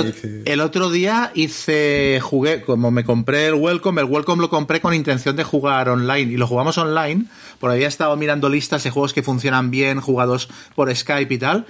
el, 0.45 0.61
otro 0.61 0.89
día 0.89 1.31
hice, 1.33 2.19
jugué, 2.21 2.61
como 2.61 2.91
me 2.91 3.03
compré 3.03 3.47
el 3.47 3.55
Welcome, 3.55 4.01
el 4.01 4.07
Welcome 4.07 4.41
lo 4.41 4.49
compré 4.49 4.81
con 4.81 4.93
intención 4.93 5.35
de 5.35 5.43
jugar 5.43 5.89
online 5.89 6.33
y 6.33 6.37
lo 6.37 6.47
jugamos 6.47 6.77
online, 6.77 7.25
por 7.59 7.71
había 7.71 7.87
estado 7.87 8.15
mirando 8.17 8.49
listas 8.49 8.83
de 8.83 8.89
juegos 8.89 9.13
que 9.13 9.23
funcionan 9.23 9.71
bien, 9.71 10.01
jugados 10.01 10.49
por 10.75 10.93
Skype 10.93 11.33
y 11.33 11.37
tal, 11.37 11.65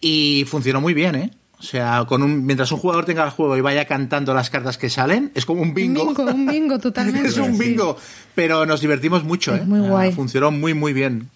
y 0.00 0.44
funcionó 0.48 0.80
muy 0.80 0.94
bien, 0.94 1.14
¿eh? 1.14 1.30
O 1.58 1.62
sea, 1.62 2.04
con 2.06 2.22
un, 2.22 2.44
mientras 2.44 2.70
un 2.72 2.78
jugador 2.78 3.06
tenga 3.06 3.24
el 3.24 3.30
juego 3.30 3.56
y 3.56 3.62
vaya 3.62 3.86
cantando 3.86 4.34
las 4.34 4.50
cartas 4.50 4.76
que 4.76 4.90
salen, 4.90 5.32
es 5.34 5.46
como 5.46 5.62
un 5.62 5.72
bingo. 5.72 6.02
Un 6.02 6.14
bingo, 6.14 6.30
un 6.30 6.46
bingo 6.52 6.78
totalmente. 6.78 7.28
es 7.28 7.38
un 7.38 7.56
bingo, 7.56 7.96
pero 8.34 8.66
nos 8.66 8.80
divertimos 8.80 9.24
mucho, 9.24 9.54
Es 9.54 9.62
¿eh? 9.62 9.64
muy 9.64 9.80
guay. 9.80 10.12
Funcionó 10.12 10.50
muy, 10.50 10.74
muy 10.74 10.92
bien. 10.92 11.30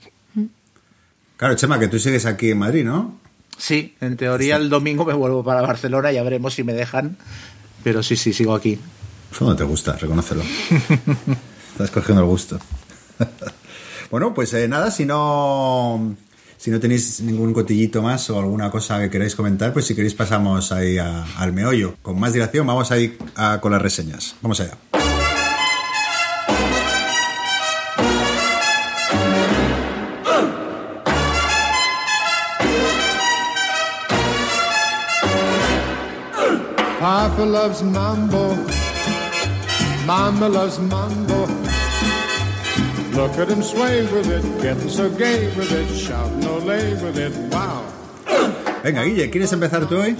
Claro, 1.38 1.54
Chema, 1.54 1.78
que 1.78 1.88
tú 1.88 1.98
sigues 1.98 2.26
aquí 2.26 2.50
en 2.50 2.58
Madrid, 2.58 2.84
¿no? 2.84 3.18
Sí, 3.58 3.96
en 4.00 4.16
teoría 4.16 4.56
el 4.56 4.70
domingo 4.70 5.04
me 5.04 5.12
vuelvo 5.12 5.44
para 5.44 5.60
Barcelona, 5.60 6.12
ya 6.12 6.22
veremos 6.22 6.54
si 6.54 6.62
me 6.62 6.72
dejan, 6.72 7.18
pero 7.84 8.02
sí, 8.02 8.16
sí, 8.16 8.32
sigo 8.32 8.54
aquí. 8.54 8.78
Eso 9.30 9.44
no 9.44 9.56
te 9.56 9.64
gusta, 9.64 9.94
reconócelo. 9.96 10.42
Estás 11.72 11.90
cogiendo 11.90 12.22
el 12.22 12.28
gusto. 12.28 12.58
Bueno, 14.10 14.32
pues 14.32 14.54
eh, 14.54 14.66
nada, 14.66 14.90
si 14.90 15.04
no 15.04 16.16
si 16.56 16.70
no 16.70 16.80
tenéis 16.80 17.20
ningún 17.20 17.52
cotillito 17.52 18.02
más 18.02 18.28
o 18.30 18.38
alguna 18.38 18.70
cosa 18.70 19.00
que 19.00 19.10
queráis 19.10 19.34
comentar, 19.36 19.72
pues 19.72 19.86
si 19.86 19.94
queréis 19.94 20.14
pasamos 20.14 20.72
ahí 20.72 20.98
al 20.98 21.52
meollo. 21.52 21.94
Con 22.02 22.18
más 22.18 22.32
dilación 22.32 22.66
vamos 22.66 22.90
a 22.90 22.98
ir 22.98 23.16
con 23.60 23.70
las 23.70 23.80
reseñas. 23.80 24.34
Vamos 24.42 24.60
allá. 24.60 24.76
Papa 37.38 37.50
loves 37.50 37.82
mambo. 37.84 38.56
Mama 40.06 40.48
loves 40.48 40.80
mambo. 40.80 41.46
Look 43.14 43.38
at 43.38 43.48
him 43.48 43.62
sway 43.62 44.02
with 44.12 44.28
it, 44.28 44.42
getting 44.60 44.88
so 44.88 45.08
gay 45.08 45.46
with 45.56 45.70
it, 45.70 45.86
shout 45.94 46.32
no 46.42 46.58
lay 46.58 46.94
with 46.94 47.16
it, 47.16 47.32
wow. 47.52 47.84
Venga, 48.82 49.04
Guille, 49.04 49.30
¿quieres 49.30 49.52
empezar 49.52 49.86
tú 49.88 49.98
hoy? 49.98 50.16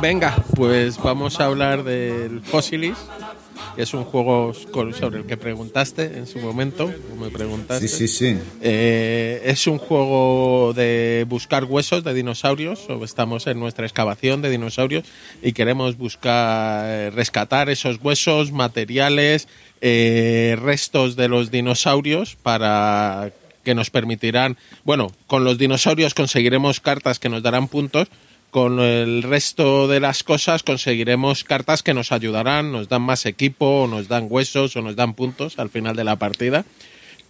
Venga, 0.00 0.34
pues 0.56 0.96
vamos 0.96 1.38
a 1.40 1.44
hablar 1.44 1.84
del 1.84 2.40
Fossilis, 2.40 2.96
que 2.96 3.41
es 3.76 3.94
un 3.94 4.04
juego 4.04 4.52
sobre 4.54 5.18
el 5.18 5.26
que 5.26 5.36
preguntaste 5.36 6.18
en 6.18 6.26
su 6.26 6.38
momento, 6.38 6.92
me 7.20 7.30
preguntaste. 7.30 7.88
Sí, 7.88 8.08
sí, 8.08 8.34
sí. 8.34 8.38
Eh, 8.60 9.42
es 9.44 9.66
un 9.66 9.78
juego 9.78 10.72
de 10.74 11.24
buscar 11.28 11.64
huesos 11.64 12.04
de 12.04 12.14
dinosaurios, 12.14 12.88
o 12.88 13.04
estamos 13.04 13.46
en 13.46 13.60
nuestra 13.60 13.86
excavación 13.86 14.42
de 14.42 14.50
dinosaurios 14.50 15.04
y 15.42 15.52
queremos 15.52 15.96
buscar, 15.96 17.12
rescatar 17.14 17.70
esos 17.70 17.98
huesos, 18.02 18.52
materiales, 18.52 19.48
eh, 19.80 20.56
restos 20.60 21.16
de 21.16 21.28
los 21.28 21.50
dinosaurios 21.50 22.36
para 22.36 23.32
que 23.64 23.74
nos 23.74 23.90
permitirán, 23.90 24.56
bueno, 24.84 25.12
con 25.26 25.44
los 25.44 25.58
dinosaurios 25.58 26.14
conseguiremos 26.14 26.80
cartas 26.80 27.18
que 27.18 27.28
nos 27.28 27.42
darán 27.42 27.68
puntos, 27.68 28.08
con 28.52 28.80
el 28.80 29.22
resto 29.22 29.88
de 29.88 29.98
las 29.98 30.22
cosas 30.22 30.62
conseguiremos 30.62 31.42
cartas 31.42 31.82
que 31.82 31.94
nos 31.94 32.12
ayudarán, 32.12 32.70
nos 32.70 32.90
dan 32.90 33.00
más 33.00 33.24
equipo, 33.24 33.84
o 33.84 33.86
nos 33.86 34.08
dan 34.08 34.26
huesos 34.28 34.76
o 34.76 34.82
nos 34.82 34.94
dan 34.94 35.14
puntos 35.14 35.58
al 35.58 35.70
final 35.70 35.96
de 35.96 36.04
la 36.04 36.16
partida. 36.16 36.66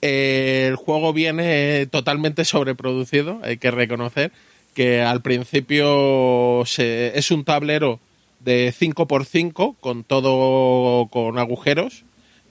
El 0.00 0.74
juego 0.74 1.12
viene 1.12 1.86
totalmente 1.86 2.44
sobreproducido, 2.44 3.38
hay 3.44 3.58
que 3.58 3.70
reconocer 3.70 4.32
que 4.74 5.00
al 5.00 5.22
principio 5.22 6.64
es 6.64 7.30
un 7.30 7.44
tablero 7.44 8.00
de 8.40 8.74
5x5 8.76 9.76
con 9.78 10.02
todo 10.02 11.06
con 11.06 11.38
agujeros 11.38 12.02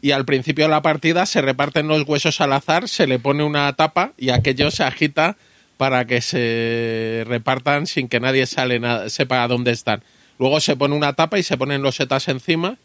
y 0.02 0.12
al 0.12 0.24
principio 0.24 0.64
de 0.64 0.72
la 0.72 0.82
partida 0.82 1.26
se 1.26 1.42
reparten 1.42 1.90
los 1.90 2.08
huesos 2.08 2.40
al 2.40 2.54
azar, 2.54 2.88
se 2.88 3.06
le 3.06 3.20
pone 3.20 3.44
una 3.44 3.74
tapa 3.74 4.14
y 4.18 4.30
aquello 4.30 4.72
se 4.72 4.86
agita 4.86 5.36
para 5.82 6.06
que 6.06 6.22
se 6.22 7.24
repartan 7.26 7.88
sin 7.88 8.08
que 8.08 8.20
nadie 8.20 8.46
sale 8.46 8.80
sepa 9.10 9.48
dónde 9.48 9.72
están. 9.72 10.04
Luego 10.38 10.60
se 10.60 10.76
pone 10.76 10.94
una 10.94 11.14
tapa 11.14 11.40
y 11.40 11.44
se 11.44 11.58
ponen 11.58 11.82
los 11.82 11.96
setas 11.96 12.28
encima 12.28 12.78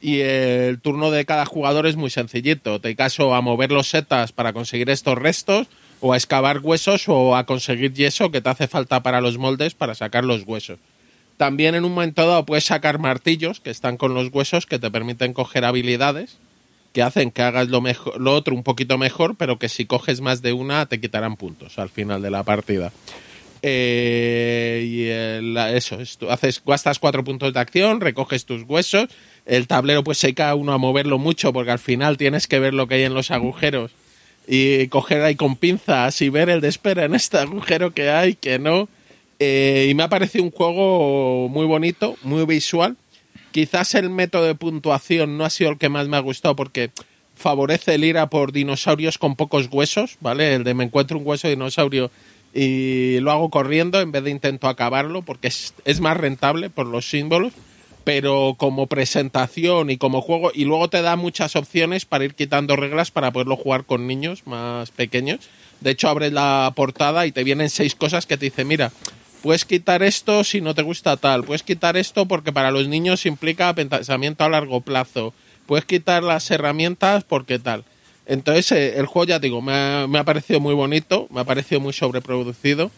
y 0.00 0.20
el 0.20 0.80
turno 0.80 1.10
de 1.10 1.26
cada 1.26 1.44
jugador 1.44 1.86
es 1.86 1.96
muy 1.96 2.08
sencillito. 2.08 2.80
Te 2.80 2.96
caso 2.96 3.34
a 3.34 3.42
mover 3.42 3.70
los 3.72 3.90
setas 3.90 4.32
para 4.32 4.54
conseguir 4.54 4.88
estos 4.88 5.18
restos 5.18 5.66
o 6.00 6.14
a 6.14 6.16
excavar 6.16 6.60
huesos 6.60 7.10
o 7.10 7.36
a 7.36 7.44
conseguir 7.44 7.92
yeso 7.92 8.30
que 8.30 8.40
te 8.40 8.48
hace 8.48 8.68
falta 8.68 9.02
para 9.02 9.20
los 9.20 9.36
moldes 9.36 9.74
para 9.74 9.94
sacar 9.94 10.24
los 10.24 10.44
huesos. 10.44 10.78
También 11.36 11.74
en 11.74 11.84
un 11.84 11.92
momento 11.92 12.26
dado 12.26 12.46
puedes 12.46 12.64
sacar 12.64 12.98
martillos 12.98 13.60
que 13.60 13.68
están 13.68 13.98
con 13.98 14.14
los 14.14 14.32
huesos 14.32 14.64
que 14.64 14.78
te 14.78 14.90
permiten 14.90 15.34
coger 15.34 15.66
habilidades 15.66 16.38
que 16.92 17.02
hacen 17.02 17.30
que 17.30 17.42
hagas 17.42 17.68
lo, 17.68 17.80
mejor, 17.80 18.20
lo 18.20 18.34
otro 18.34 18.54
un 18.54 18.62
poquito 18.62 18.98
mejor, 18.98 19.36
pero 19.36 19.58
que 19.58 19.68
si 19.68 19.86
coges 19.86 20.20
más 20.20 20.42
de 20.42 20.52
una 20.52 20.86
te 20.86 21.00
quitarán 21.00 21.36
puntos 21.36 21.78
al 21.78 21.88
final 21.88 22.22
de 22.22 22.30
la 22.30 22.42
partida. 22.42 22.92
Eh, 23.62 24.86
y 24.86 25.76
eso, 25.76 25.98
haces, 26.30 26.62
gastas 26.64 26.98
cuatro 26.98 27.22
puntos 27.22 27.52
de 27.52 27.60
acción, 27.60 28.00
recoges 28.00 28.46
tus 28.46 28.62
huesos, 28.62 29.08
el 29.44 29.66
tablero 29.66 30.02
pues 30.02 30.18
se 30.18 30.34
cae 30.34 30.54
uno 30.54 30.72
a 30.72 30.78
moverlo 30.78 31.18
mucho 31.18 31.52
porque 31.52 31.70
al 31.70 31.78
final 31.78 32.16
tienes 32.16 32.46
que 32.46 32.58
ver 32.58 32.72
lo 32.72 32.88
que 32.88 32.94
hay 32.96 33.02
en 33.02 33.14
los 33.14 33.30
agujeros 33.30 33.92
y 34.48 34.88
coger 34.88 35.22
ahí 35.22 35.36
con 35.36 35.56
pinzas 35.56 36.22
y 36.22 36.30
ver 36.30 36.48
el 36.48 36.60
de 36.60 36.68
espera 36.68 37.04
en 37.04 37.14
este 37.14 37.38
agujero 37.38 37.92
que 37.92 38.10
hay, 38.10 38.34
que 38.34 38.58
no. 38.58 38.88
Eh, 39.38 39.88
y 39.90 39.94
me 39.94 40.02
ha 40.02 40.08
parecido 40.08 40.44
un 40.44 40.50
juego 40.50 41.48
muy 41.48 41.66
bonito, 41.66 42.16
muy 42.22 42.44
visual 42.46 42.96
Quizás 43.52 43.94
el 43.94 44.10
método 44.10 44.44
de 44.44 44.54
puntuación 44.54 45.36
no 45.36 45.44
ha 45.44 45.50
sido 45.50 45.70
el 45.70 45.78
que 45.78 45.88
más 45.88 46.08
me 46.08 46.16
ha 46.16 46.20
gustado 46.20 46.56
porque 46.56 46.90
favorece 47.34 47.94
el 47.94 48.04
ir 48.04 48.18
a 48.18 48.28
por 48.28 48.52
dinosaurios 48.52 49.18
con 49.18 49.34
pocos 49.34 49.68
huesos, 49.70 50.18
¿vale? 50.20 50.54
El 50.54 50.64
de 50.64 50.74
me 50.74 50.84
encuentro 50.84 51.18
un 51.18 51.26
hueso 51.26 51.48
de 51.48 51.54
dinosaurio 51.54 52.10
y 52.52 53.18
lo 53.20 53.30
hago 53.30 53.50
corriendo 53.50 54.00
en 54.00 54.12
vez 54.12 54.24
de 54.24 54.30
intento 54.30 54.68
acabarlo 54.68 55.22
porque 55.22 55.48
es, 55.48 55.74
es 55.84 56.00
más 56.00 56.16
rentable 56.16 56.70
por 56.70 56.86
los 56.86 57.08
símbolos, 57.08 57.52
pero 58.04 58.54
como 58.56 58.86
presentación 58.86 59.90
y 59.90 59.96
como 59.96 60.20
juego, 60.20 60.50
y 60.54 60.64
luego 60.64 60.88
te 60.88 61.02
da 61.02 61.16
muchas 61.16 61.56
opciones 61.56 62.04
para 62.04 62.24
ir 62.24 62.34
quitando 62.34 62.76
reglas 62.76 63.10
para 63.10 63.32
poderlo 63.32 63.56
jugar 63.56 63.84
con 63.84 64.06
niños 64.06 64.46
más 64.46 64.90
pequeños. 64.90 65.48
De 65.80 65.90
hecho, 65.90 66.08
abres 66.08 66.32
la 66.32 66.72
portada 66.76 67.26
y 67.26 67.32
te 67.32 67.44
vienen 67.44 67.70
seis 67.70 67.94
cosas 67.94 68.26
que 68.26 68.36
te 68.36 68.46
dicen, 68.46 68.68
mira, 68.68 68.92
puedes 69.42 69.64
quitar 69.64 70.02
esto 70.02 70.44
si 70.44 70.60
no 70.60 70.74
te 70.74 70.82
gusta 70.82 71.16
tal, 71.16 71.44
puedes 71.44 71.62
quitar 71.62 71.96
esto 71.96 72.26
porque 72.26 72.52
para 72.52 72.70
los 72.70 72.88
niños 72.88 73.26
implica 73.26 73.74
pensamiento 73.74 74.44
a 74.44 74.48
largo 74.48 74.80
plazo, 74.80 75.34
puedes 75.66 75.84
quitar 75.84 76.22
las 76.22 76.50
herramientas 76.50 77.24
porque 77.24 77.58
tal. 77.58 77.84
Entonces 78.26 78.70
eh, 78.72 78.98
el 78.98 79.06
juego 79.06 79.26
ya 79.26 79.38
digo, 79.38 79.60
me 79.60 79.72
ha, 79.72 80.24
parecido 80.24 80.60
muy 80.60 80.74
bonito, 80.74 81.26
me 81.30 81.40
ha 81.40 81.44
parecido 81.44 81.80
muy 81.80 81.92
sobreproducido, 81.92 82.90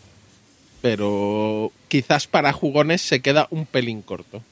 pero 0.83 1.73
quizás 1.89 2.27
para 2.27 2.53
jugones 2.53 3.03
se 3.03 3.21
queda 3.21 3.47
un 3.51 3.67
pelín 3.67 4.03
corto. 4.03 4.43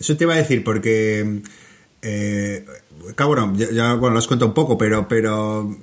Eso 0.00 0.16
te 0.16 0.24
iba 0.24 0.34
a 0.34 0.38
decir 0.38 0.64
porque... 0.64 1.42
Eh, 2.00 2.64
bueno, 3.18 3.52
ya, 3.56 3.94
bueno, 3.94 4.14
lo 4.14 4.18
has 4.18 4.26
contado 4.28 4.48
un 4.48 4.54
poco, 4.54 4.78
pero, 4.78 5.08
pero 5.08 5.76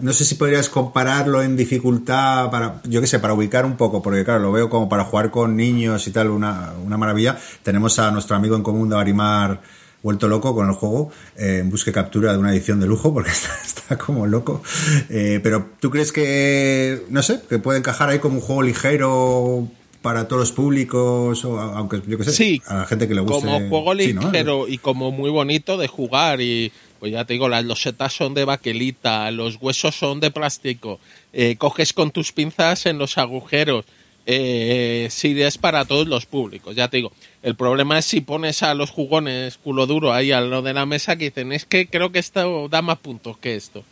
no 0.00 0.12
sé 0.12 0.24
si 0.24 0.34
podrías 0.34 0.68
compararlo 0.68 1.42
en 1.42 1.56
dificultad 1.56 2.50
para, 2.50 2.80
yo 2.84 3.00
qué 3.00 3.06
sé, 3.06 3.18
para 3.18 3.34
ubicar 3.34 3.64
un 3.64 3.76
poco, 3.76 4.02
porque 4.02 4.24
claro, 4.24 4.40
lo 4.40 4.52
veo 4.52 4.68
como 4.68 4.88
para 4.88 5.04
jugar 5.04 5.30
con 5.30 5.56
niños 5.56 6.06
y 6.06 6.10
tal, 6.10 6.30
una, 6.30 6.72
una 6.84 6.96
maravilla. 6.96 7.38
Tenemos 7.62 7.98
a 7.98 8.10
nuestro 8.10 8.36
amigo 8.36 8.56
en 8.56 8.62
común, 8.62 8.88
Darimar, 8.88 9.60
vuelto 10.02 10.28
loco 10.28 10.54
con 10.54 10.68
el 10.68 10.74
juego, 10.74 11.10
eh, 11.36 11.58
en 11.60 11.70
busca 11.70 11.90
y 11.90 11.92
captura 11.92 12.32
de 12.32 12.38
una 12.38 12.52
edición 12.52 12.80
de 12.80 12.86
lujo, 12.86 13.12
porque 13.14 13.30
está, 13.30 13.98
como 13.98 14.26
loco. 14.26 14.62
Eh, 15.08 15.40
pero 15.42 15.70
¿tú 15.80 15.90
crees 15.90 16.12
que, 16.12 17.04
no 17.08 17.22
sé, 17.22 17.40
que 17.48 17.58
puede 17.58 17.78
encajar 17.78 18.10
ahí 18.10 18.18
como 18.18 18.36
un 18.36 18.40
juego 18.40 18.62
ligero 18.62 19.68
para 20.02 20.26
todos 20.26 20.40
los 20.40 20.52
públicos, 20.52 21.44
o 21.44 21.60
aunque 21.60 22.02
yo 22.06 22.18
qué 22.18 22.24
sé, 22.24 22.60
a 22.66 22.78
la 22.78 22.86
gente 22.86 23.06
que 23.06 23.14
le 23.14 23.20
guste. 23.20 23.46
Como 23.46 23.68
juego 23.68 23.94
ligero 23.94 24.66
y 24.66 24.78
como 24.78 25.12
muy 25.12 25.30
bonito 25.30 25.78
de 25.78 25.86
jugar 25.86 26.40
y 26.40 26.72
pues 27.02 27.10
ya 27.10 27.24
te 27.24 27.32
digo, 27.32 27.48
las 27.48 27.64
losetas 27.64 28.12
son 28.12 28.32
de 28.32 28.44
baquelita, 28.44 29.28
los 29.32 29.56
huesos 29.60 29.96
son 29.96 30.20
de 30.20 30.30
plástico, 30.30 31.00
eh, 31.32 31.56
coges 31.56 31.92
con 31.92 32.12
tus 32.12 32.30
pinzas 32.30 32.86
en 32.86 32.96
los 32.96 33.18
agujeros, 33.18 33.86
eh, 34.24 35.08
sí 35.10 35.42
es 35.42 35.58
para 35.58 35.84
todos 35.84 36.06
los 36.06 36.26
públicos, 36.26 36.76
ya 36.76 36.86
te 36.86 36.98
digo. 36.98 37.10
El 37.42 37.56
problema 37.56 37.98
es 37.98 38.04
si 38.04 38.20
pones 38.20 38.62
a 38.62 38.72
los 38.74 38.92
jugones 38.92 39.58
culo 39.58 39.88
duro 39.88 40.12
ahí 40.12 40.30
al 40.30 40.48
lado 40.48 40.62
de 40.62 40.74
la 40.74 40.86
mesa 40.86 41.16
que 41.16 41.24
dicen, 41.24 41.50
es 41.50 41.64
que 41.64 41.88
creo 41.88 42.12
que 42.12 42.20
esto 42.20 42.68
da 42.68 42.82
más 42.82 42.98
puntos 42.98 43.36
que 43.36 43.56
esto. 43.56 43.82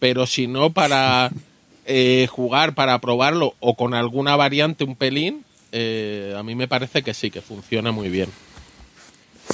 Pero 0.00 0.26
si 0.26 0.48
no, 0.48 0.70
para 0.70 1.30
eh, 1.86 2.26
jugar, 2.28 2.74
para 2.74 2.98
probarlo 2.98 3.54
o 3.60 3.76
con 3.76 3.94
alguna 3.94 4.34
variante 4.34 4.82
un 4.82 4.96
pelín, 4.96 5.44
eh, 5.70 6.34
a 6.36 6.42
mí 6.42 6.56
me 6.56 6.66
parece 6.66 7.04
que 7.04 7.14
sí, 7.14 7.30
que 7.30 7.40
funciona 7.40 7.92
muy 7.92 8.08
bien. 8.08 8.30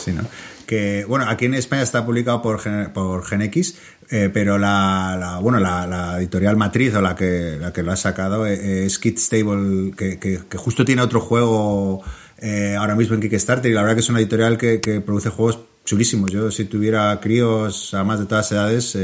Sí, 0.02 0.10
¿no? 0.10 0.26
Que 0.64 1.04
bueno 1.06 1.26
aquí 1.28 1.44
en 1.46 1.54
España 1.54 1.82
está 1.82 2.04
publicado 2.04 2.42
por 2.42 2.60
por 2.92 3.24
GenX 3.24 3.74
eh, 4.10 4.30
pero 4.32 4.58
la, 4.58 5.38
bueno 5.40 5.58
la, 5.60 6.16
editorial 6.18 6.56
matriz 6.56 6.94
o 6.94 7.00
la 7.00 7.14
que 7.16 7.56
la 7.58 7.72
que 7.72 7.82
lo 7.82 7.92
ha 7.92 7.96
sacado 7.96 8.46
eh, 8.46 8.84
es 8.84 8.98
Kid 8.98 9.18
Stable 9.18 9.92
que, 9.96 10.18
que, 10.18 10.58
justo 10.58 10.84
tiene 10.84 11.00
otro 11.00 11.20
juego 11.20 12.02
eh, 12.38 12.76
ahora 12.78 12.94
mismo 12.94 13.14
en 13.14 13.22
Kickstarter 13.22 13.70
y 13.70 13.74
la 13.74 13.80
verdad 13.80 13.94
que 13.94 14.00
es 14.00 14.08
una 14.10 14.18
editorial 14.18 14.58
que, 14.58 14.78
produce 15.04 15.30
juegos 15.30 15.60
chulísimos. 15.86 16.30
Yo 16.30 16.50
si 16.50 16.66
tuviera 16.66 17.18
críos 17.20 17.94
además 17.94 18.20
de 18.20 18.26
todas 18.26 18.52
edades 18.52 18.98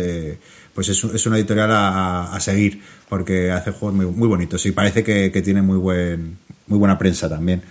pues 0.75 0.89
es, 0.89 1.03
es, 1.03 1.27
una 1.27 1.39
editorial 1.39 1.71
a, 1.73 2.39
seguir 2.41 2.83
porque 3.09 3.51
hace 3.51 3.71
juegos 3.71 3.95
muy, 3.95 4.07
muy 4.07 4.29
bonitos 4.29 4.67
y 4.67 4.73
parece 4.73 5.03
que, 5.03 5.33
que 5.33 5.41
tiene 5.41 5.63
muy 5.63 5.79
buen 5.79 6.39
muy 6.67 6.79
buena 6.79 6.99
prensa 6.99 7.29
también 7.29 7.63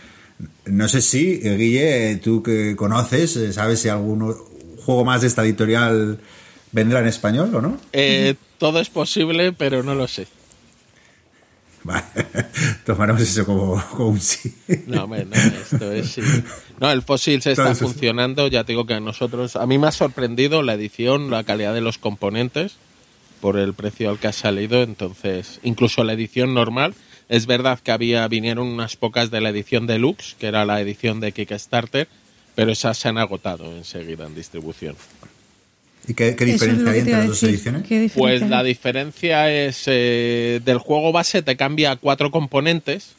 no 0.65 0.88
sé 0.88 1.01
si, 1.01 1.41
eh, 1.43 1.58
Guille, 1.58 2.15
tú 2.17 2.41
que 2.43 2.75
conoces, 2.75 3.36
eh, 3.36 3.53
¿sabes 3.53 3.81
si 3.81 3.89
algún 3.89 4.34
juego 4.77 5.03
más 5.03 5.22
de 5.22 5.27
esta 5.27 5.43
editorial 5.43 6.19
vendrá 6.72 7.00
en 7.00 7.08
español 7.08 7.53
o 7.55 7.62
no? 7.62 7.77
Eh, 7.93 8.36
todo 8.58 8.79
es 8.79 8.89
posible, 8.89 9.51
pero 9.51 9.84
no 9.84 9.96
lo 9.96 10.08
sé. 10.08 10.27
Vale, 11.84 12.03
tomaremos 12.86 13.22
eso 13.22 13.46
como, 13.46 13.81
un 13.98 14.19
sí. 14.19 14.53
No, 14.86 15.08
no, 15.08 15.15
esto 15.15 15.91
es 15.91 16.12
sí. 16.12 16.22
No, 16.79 16.91
el 16.91 17.01
fósil 17.01 17.41
se 17.41 17.53
está 17.53 17.74
funcionando, 17.74 18.48
ya 18.48 18.63
te 18.63 18.74
digo 18.74 18.86
que 18.86 18.96
a 18.96 19.00
nosotros, 19.00 19.55
a 19.55 19.65
mí 19.65 19.77
me 19.77 19.88
ha 19.88 19.91
sorprendido 19.91 20.62
la 20.62 20.74
edición, 20.74 21.29
la 21.29 21.43
calidad 21.43 21.74
de 21.74 21.81
los 21.81 21.98
componentes. 21.98 22.77
por 23.41 23.58
el 23.58 23.74
precio 23.74 24.10
al 24.10 24.19
que 24.19 24.27
ha 24.27 24.34
salido, 24.34 24.84
entonces 24.84 25.62
incluso 25.63 26.03
la 26.03 26.12
edición 26.12 26.53
normal, 26.53 26.93
es 27.29 27.45
verdad 27.45 27.79
que 27.79 27.91
había 27.91 28.27
vinieron 28.27 28.67
unas 28.67 28.95
pocas 28.95 29.31
de 29.31 29.39
la 29.39 29.50
edición 29.50 29.88
deluxe, 29.88 30.36
que 30.38 30.48
era 30.48 30.65
la 30.65 30.81
edición 30.81 31.19
de 31.19 31.31
Kickstarter, 31.31 32.07
pero 32.55 32.71
esas 32.71 32.98
se 32.98 33.07
han 33.07 33.17
agotado 33.17 33.77
enseguida 33.77 34.25
en 34.25 34.36
distribución. 34.36 34.95
¿Y 36.07 36.15
qué, 36.15 36.36
qué 36.36 36.45
diferencia 36.45 36.91
hay 36.91 37.00
entre 37.00 37.13
las 37.13 37.27
dos 37.27 37.43
ediciones? 37.43 38.12
Pues 38.15 38.41
la 38.41 38.63
diferencia 38.63 39.51
es 39.51 39.83
eh, 39.86 40.59
del 40.65 40.79
juego 40.79 41.12
base 41.12 41.43
te 41.43 41.55
cambia 41.55 41.95
cuatro 41.98 42.31
componentes, 42.31 43.13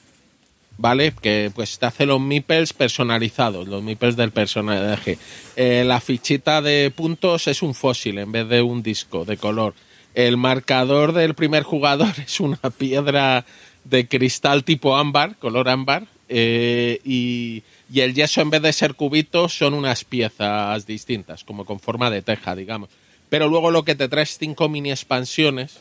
¿vale? 0.77 1.13
Que 1.13 1.53
pues 1.55 1.79
te 1.79 1.87
hace 1.87 2.05
los 2.05 2.21
meeples 2.21 2.73
personalizados, 2.73 3.69
los 3.69 3.83
meeples 3.83 4.17
del 4.17 4.33
personaje. 4.33 5.19
Eh, 5.55 5.85
la 5.87 6.01
fichita 6.01 6.63
de 6.63 6.91
puntos 6.91 7.47
es 7.47 7.63
un 7.63 7.75
fósil 7.75 8.19
en 8.19 8.33
vez 8.33 8.49
de 8.49 8.61
un 8.61 8.83
disco 8.83 9.25
de 9.25 9.37
color. 9.37 9.75
El 10.15 10.37
marcador 10.37 11.13
del 11.13 11.35
primer 11.35 11.63
jugador 11.63 12.13
es 12.27 12.41
una 12.41 12.59
piedra 12.77 13.45
de 13.85 14.09
cristal 14.09 14.65
tipo 14.65 14.97
ámbar, 14.97 15.37
color 15.37 15.69
ámbar, 15.69 16.07
eh, 16.29 17.01
y, 17.05 17.63
y, 17.93 18.01
el 18.01 18.15
yeso 18.15 18.41
en 18.41 18.51
vez 18.51 18.63
de 18.63 18.73
ser 18.73 18.95
cubitos 18.95 19.57
son 19.57 19.75
unas 19.75 20.05
piezas 20.05 20.87
distintas, 20.87 21.43
como 21.43 21.65
con 21.65 21.81
forma 21.81 22.11
de 22.11 22.23
teja, 22.23 22.55
digamos. 22.55 22.89
Pero 23.29 23.49
luego 23.49 23.71
lo 23.71 23.85
que 23.85 23.95
te 23.95 24.09
traes 24.09 24.39
cinco 24.39 24.69
mini 24.69 24.91
expansiones, 24.91 25.79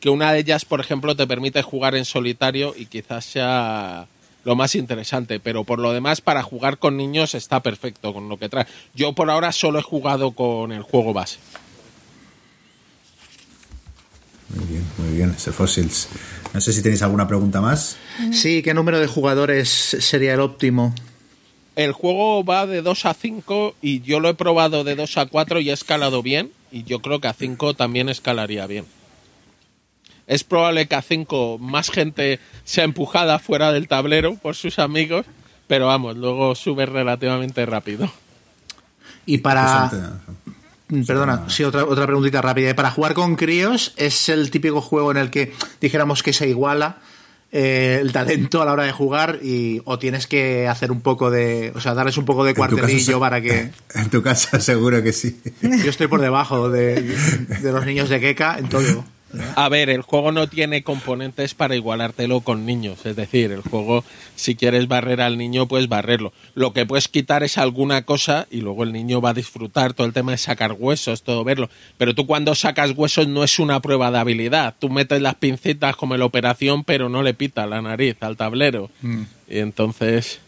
que 0.00 0.10
una 0.10 0.32
de 0.32 0.40
ellas, 0.40 0.64
por 0.64 0.80
ejemplo, 0.80 1.16
te 1.16 1.26
permite 1.26 1.62
jugar 1.62 1.94
en 1.94 2.04
solitario 2.04 2.74
y 2.76 2.86
quizás 2.86 3.24
sea 3.24 4.06
lo 4.44 4.54
más 4.54 4.74
interesante, 4.74 5.40
pero 5.40 5.64
por 5.64 5.78
lo 5.78 5.92
demás 5.92 6.20
para 6.20 6.42
jugar 6.42 6.78
con 6.78 6.96
niños 6.96 7.34
está 7.34 7.60
perfecto 7.60 8.12
con 8.12 8.28
lo 8.28 8.36
que 8.36 8.48
trae. 8.48 8.66
Yo 8.94 9.14
por 9.14 9.30
ahora 9.30 9.52
solo 9.52 9.78
he 9.78 9.82
jugado 9.82 10.32
con 10.32 10.72
el 10.72 10.82
juego 10.82 11.12
base. 11.12 11.38
Muy 14.50 14.66
bien, 14.66 14.84
muy 14.98 15.16
bien, 15.16 15.30
ese 15.36 15.52
Fossils. 15.52 16.08
No 16.52 16.60
sé 16.60 16.72
si 16.72 16.82
tenéis 16.82 17.02
alguna 17.02 17.26
pregunta 17.26 17.60
más. 17.60 17.96
Sí, 18.32 18.62
¿qué 18.62 18.74
número 18.74 19.00
de 19.00 19.06
jugadores 19.06 19.68
sería 19.68 20.34
el 20.34 20.40
óptimo? 20.40 20.94
El 21.76 21.92
juego 21.92 22.44
va 22.44 22.66
de 22.66 22.82
2 22.82 23.06
a 23.06 23.14
5 23.14 23.74
y 23.82 24.00
yo 24.02 24.20
lo 24.20 24.28
he 24.28 24.34
probado 24.34 24.84
de 24.84 24.94
2 24.94 25.18
a 25.18 25.26
4 25.26 25.60
y 25.60 25.70
he 25.70 25.72
escalado 25.72 26.22
bien 26.22 26.52
y 26.70 26.84
yo 26.84 27.00
creo 27.00 27.20
que 27.20 27.28
a 27.28 27.32
5 27.32 27.74
también 27.74 28.08
escalaría 28.08 28.66
bien. 28.66 28.84
Es 30.26 30.44
probable 30.44 30.86
que 30.86 30.94
a 30.94 31.02
5 31.02 31.58
más 31.58 31.90
gente 31.90 32.38
sea 32.64 32.84
empujada 32.84 33.38
fuera 33.38 33.72
del 33.72 33.88
tablero 33.88 34.36
por 34.36 34.54
sus 34.54 34.78
amigos, 34.78 35.26
pero 35.66 35.88
vamos, 35.88 36.16
luego 36.16 36.54
sube 36.54 36.86
relativamente 36.86 37.66
rápido. 37.66 38.10
Y 39.26 39.38
para... 39.38 39.90
Perdona, 41.06 41.48
sí, 41.48 41.64
otra, 41.64 41.84
otra 41.84 42.06
preguntita 42.06 42.42
rápida. 42.42 42.74
Para 42.74 42.90
jugar 42.90 43.14
con 43.14 43.36
críos, 43.36 43.94
¿es 43.96 44.28
el 44.28 44.50
típico 44.50 44.80
juego 44.80 45.10
en 45.10 45.16
el 45.16 45.30
que 45.30 45.52
dijéramos 45.80 46.22
que 46.22 46.32
se 46.32 46.48
iguala 46.48 46.98
eh, 47.56 47.98
el 48.00 48.10
talento 48.10 48.60
a 48.60 48.64
la 48.64 48.72
hora 48.72 48.82
de 48.82 48.90
jugar 48.90 49.38
y 49.40 49.80
o 49.84 49.96
tienes 49.96 50.26
que 50.26 50.66
hacer 50.66 50.90
un 50.90 51.00
poco 51.00 51.30
de, 51.30 51.72
o 51.74 51.80
sea, 51.80 51.94
darles 51.94 52.18
un 52.18 52.24
poco 52.24 52.44
de 52.44 52.52
cuartelillo 52.52 53.20
para 53.20 53.40
que... 53.40 53.70
En 53.94 54.10
tu 54.10 54.22
casa 54.22 54.58
seguro 54.58 55.02
que 55.04 55.12
sí. 55.12 55.40
Yo 55.62 55.88
estoy 55.88 56.08
por 56.08 56.20
debajo 56.20 56.68
de, 56.68 57.00
de 57.00 57.72
los 57.72 57.86
niños 57.86 58.08
de 58.08 58.20
Keka 58.20 58.58
en 58.58 58.68
todo. 58.68 59.04
A 59.56 59.68
ver, 59.68 59.90
el 59.90 60.02
juego 60.02 60.32
no 60.32 60.48
tiene 60.48 60.82
componentes 60.82 61.54
para 61.54 61.76
igualártelo 61.76 62.40
con 62.40 62.66
niños. 62.66 63.04
Es 63.06 63.16
decir, 63.16 63.52
el 63.52 63.62
juego, 63.62 64.04
si 64.36 64.54
quieres 64.54 64.88
barrer 64.88 65.20
al 65.20 65.38
niño, 65.38 65.66
puedes 65.66 65.88
barrerlo. 65.88 66.32
Lo 66.54 66.72
que 66.72 66.86
puedes 66.86 67.08
quitar 67.08 67.42
es 67.42 67.58
alguna 67.58 68.02
cosa 68.02 68.46
y 68.50 68.60
luego 68.60 68.84
el 68.84 68.92
niño 68.92 69.20
va 69.20 69.30
a 69.30 69.34
disfrutar 69.34 69.94
todo 69.94 70.06
el 70.06 70.12
tema 70.12 70.32
de 70.32 70.38
sacar 70.38 70.76
huesos, 70.78 71.22
todo 71.22 71.44
verlo. 71.44 71.70
Pero 71.98 72.14
tú 72.14 72.26
cuando 72.26 72.54
sacas 72.54 72.92
huesos 72.96 73.28
no 73.28 73.44
es 73.44 73.58
una 73.58 73.80
prueba 73.80 74.10
de 74.10 74.18
habilidad. 74.18 74.74
Tú 74.78 74.88
metes 74.88 75.20
las 75.20 75.36
pincitas 75.36 75.96
como 75.96 76.14
en 76.14 76.20
la 76.20 76.26
operación, 76.26 76.84
pero 76.84 77.08
no 77.08 77.22
le 77.22 77.34
pita 77.34 77.66
la 77.66 77.82
nariz 77.82 78.16
al 78.20 78.36
tablero. 78.36 78.90
Mm. 79.02 79.22
Y 79.48 79.58
entonces. 79.58 80.40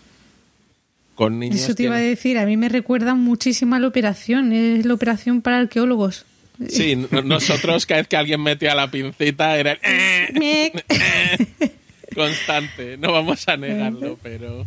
Con 1.14 1.38
niños 1.38 1.60
Eso 1.60 1.74
te 1.74 1.84
iba 1.84 1.96
a 1.96 2.00
decir, 2.00 2.36
a 2.36 2.44
mí 2.44 2.58
me 2.58 2.68
recuerda 2.68 3.14
muchísimo 3.14 3.74
a 3.74 3.78
la 3.78 3.88
operación, 3.88 4.52
es 4.52 4.84
la 4.84 4.92
operación 4.92 5.40
para 5.40 5.60
arqueólogos. 5.60 6.26
Sí, 6.68 6.96
nosotros 7.24 7.84
cada 7.86 8.00
vez 8.00 8.08
que 8.08 8.16
alguien 8.16 8.42
metía 8.42 8.74
la 8.74 8.90
pincita 8.90 9.56
era 9.56 9.72
el 9.72 9.78
eh, 9.82 10.72
eh, 10.88 11.70
constante, 12.14 12.96
no 12.96 13.12
vamos 13.12 13.46
a 13.46 13.56
negarlo, 13.56 14.18
pero 14.22 14.66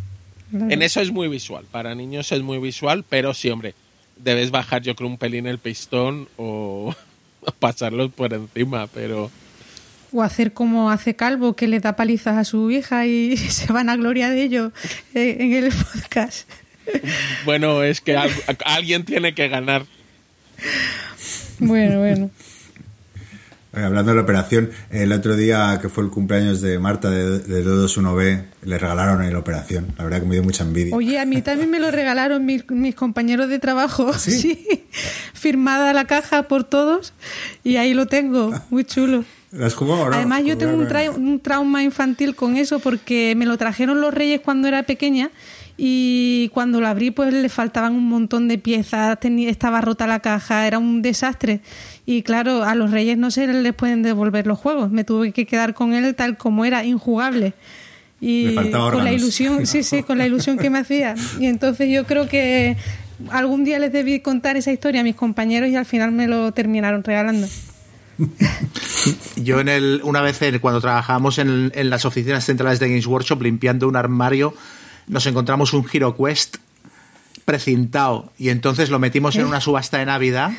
en 0.52 0.82
eso 0.82 1.00
es 1.00 1.10
muy 1.10 1.28
visual, 1.28 1.64
para 1.70 1.94
niños 1.94 2.30
es 2.32 2.42
muy 2.42 2.58
visual, 2.58 3.04
pero 3.08 3.34
sí, 3.34 3.50
hombre, 3.50 3.74
debes 4.16 4.50
bajar 4.50 4.82
yo 4.82 4.94
creo 4.94 5.08
un 5.08 5.18
pelín 5.18 5.46
el 5.46 5.58
pistón 5.58 6.28
o 6.36 6.94
pasarlos 7.58 8.12
por 8.12 8.32
encima, 8.32 8.86
pero... 8.86 9.30
O 10.12 10.22
hacer 10.22 10.52
como 10.52 10.90
hace 10.90 11.14
Calvo, 11.14 11.54
que 11.54 11.68
le 11.68 11.78
da 11.78 11.94
palizas 11.94 12.36
a 12.36 12.44
su 12.44 12.70
hija 12.70 13.06
y 13.06 13.36
se 13.36 13.72
van 13.72 13.88
a 13.88 13.96
gloria 13.96 14.28
de 14.28 14.42
ello 14.42 14.72
eh, 15.14 15.36
en 15.38 15.52
el 15.52 15.72
podcast. 15.72 16.48
Bueno, 17.44 17.84
es 17.84 18.00
que 18.00 18.16
alguien 18.64 19.04
tiene 19.04 19.34
que 19.34 19.48
ganar. 19.48 19.84
Bueno, 21.60 21.98
bueno. 21.98 22.30
Hablando 23.72 24.10
de 24.10 24.16
la 24.16 24.22
operación, 24.22 24.70
el 24.90 25.12
otro 25.12 25.36
día 25.36 25.78
que 25.80 25.88
fue 25.88 26.02
el 26.02 26.10
cumpleaños 26.10 26.60
de 26.60 26.80
Marta 26.80 27.08
de, 27.08 27.38
de 27.38 27.64
221B, 27.64 28.44
le 28.62 28.78
regalaron 28.78 29.20
ahí 29.20 29.30
la 29.30 29.38
operación. 29.38 29.94
La 29.96 30.04
verdad 30.04 30.20
que 30.20 30.26
me 30.26 30.34
dio 30.34 30.42
mucha 30.42 30.64
envidia. 30.64 30.94
Oye, 30.94 31.20
a 31.20 31.24
mí 31.24 31.40
también 31.42 31.70
me 31.70 31.78
lo 31.78 31.92
regalaron 31.92 32.44
mis, 32.44 32.94
compañeros 32.96 33.48
de 33.48 33.60
trabajo. 33.60 34.10
¿Ah, 34.12 34.18
¿Sí? 34.18 34.86
Firmada 35.34 35.92
la 35.92 36.06
caja 36.06 36.48
por 36.48 36.64
todos 36.64 37.12
y 37.62 37.76
ahí 37.76 37.94
lo 37.94 38.06
tengo. 38.06 38.52
Muy 38.70 38.84
chulo. 38.84 39.24
¿Las 39.52 39.74
jugó 39.74 40.04
Además, 40.12 40.44
yo 40.44 40.56
tengo 40.56 40.74
un, 40.74 41.24
un 41.24 41.40
trauma 41.40 41.82
infantil 41.82 42.34
con 42.34 42.56
eso 42.56 42.78
porque 42.78 43.34
me 43.36 43.46
lo 43.46 43.56
trajeron 43.56 44.00
los 44.00 44.14
reyes 44.14 44.40
cuando 44.40 44.68
era 44.68 44.84
pequeña 44.84 45.30
y 45.82 46.50
cuando 46.52 46.78
lo 46.78 46.88
abrí 46.88 47.10
pues 47.10 47.32
le 47.32 47.48
faltaban 47.48 47.94
un 47.94 48.06
montón 48.06 48.48
de 48.48 48.58
piezas, 48.58 49.18
tenía, 49.18 49.48
estaba 49.48 49.80
rota 49.80 50.06
la 50.06 50.20
caja, 50.20 50.66
era 50.66 50.78
un 50.78 51.00
desastre. 51.00 51.62
Y 52.04 52.20
claro, 52.20 52.64
a 52.64 52.74
los 52.74 52.90
reyes 52.90 53.16
no 53.16 53.30
se 53.30 53.46
les 53.46 53.72
pueden 53.72 54.02
devolver 54.02 54.46
los 54.46 54.58
juegos, 54.58 54.90
me 54.90 55.04
tuve 55.04 55.32
que 55.32 55.46
quedar 55.46 55.72
con 55.72 55.94
él 55.94 56.14
tal 56.14 56.36
como 56.36 56.66
era, 56.66 56.84
injugable. 56.84 57.54
Y 58.20 58.54
con 58.56 59.04
la 59.04 59.12
ilusión, 59.14 59.66
sí, 59.66 59.82
sí, 59.82 60.02
con 60.02 60.18
la 60.18 60.26
ilusión 60.26 60.58
que 60.58 60.68
me 60.68 60.80
hacía. 60.80 61.14
Y 61.38 61.46
entonces 61.46 61.88
yo 61.90 62.04
creo 62.04 62.28
que 62.28 62.76
algún 63.30 63.64
día 63.64 63.78
les 63.78 63.90
debí 63.90 64.20
contar 64.20 64.58
esa 64.58 64.72
historia 64.72 65.00
a 65.00 65.04
mis 65.04 65.16
compañeros 65.16 65.70
y 65.70 65.76
al 65.76 65.86
final 65.86 66.12
me 66.12 66.26
lo 66.26 66.52
terminaron 66.52 67.02
regalando. 67.02 67.48
Yo 69.36 69.60
en 69.60 69.70
el, 69.70 70.02
una 70.04 70.20
vez 70.20 70.40
cuando 70.60 70.82
trabajábamos 70.82 71.38
en, 71.38 71.72
en, 71.74 71.88
las 71.88 72.04
oficinas 72.04 72.44
centrales 72.44 72.78
de 72.80 72.88
Games 72.88 73.06
Workshop 73.06 73.40
limpiando 73.40 73.88
un 73.88 73.96
armario 73.96 74.52
nos 75.10 75.26
encontramos 75.26 75.72
un 75.72 75.84
Hero 75.92 76.16
Quest 76.16 76.56
precintado 77.44 78.32
y 78.38 78.50
entonces 78.50 78.90
lo 78.90 78.98
metimos 78.98 79.36
en 79.36 79.44
una 79.44 79.60
subasta 79.60 79.98
de 79.98 80.06
Navidad. 80.06 80.52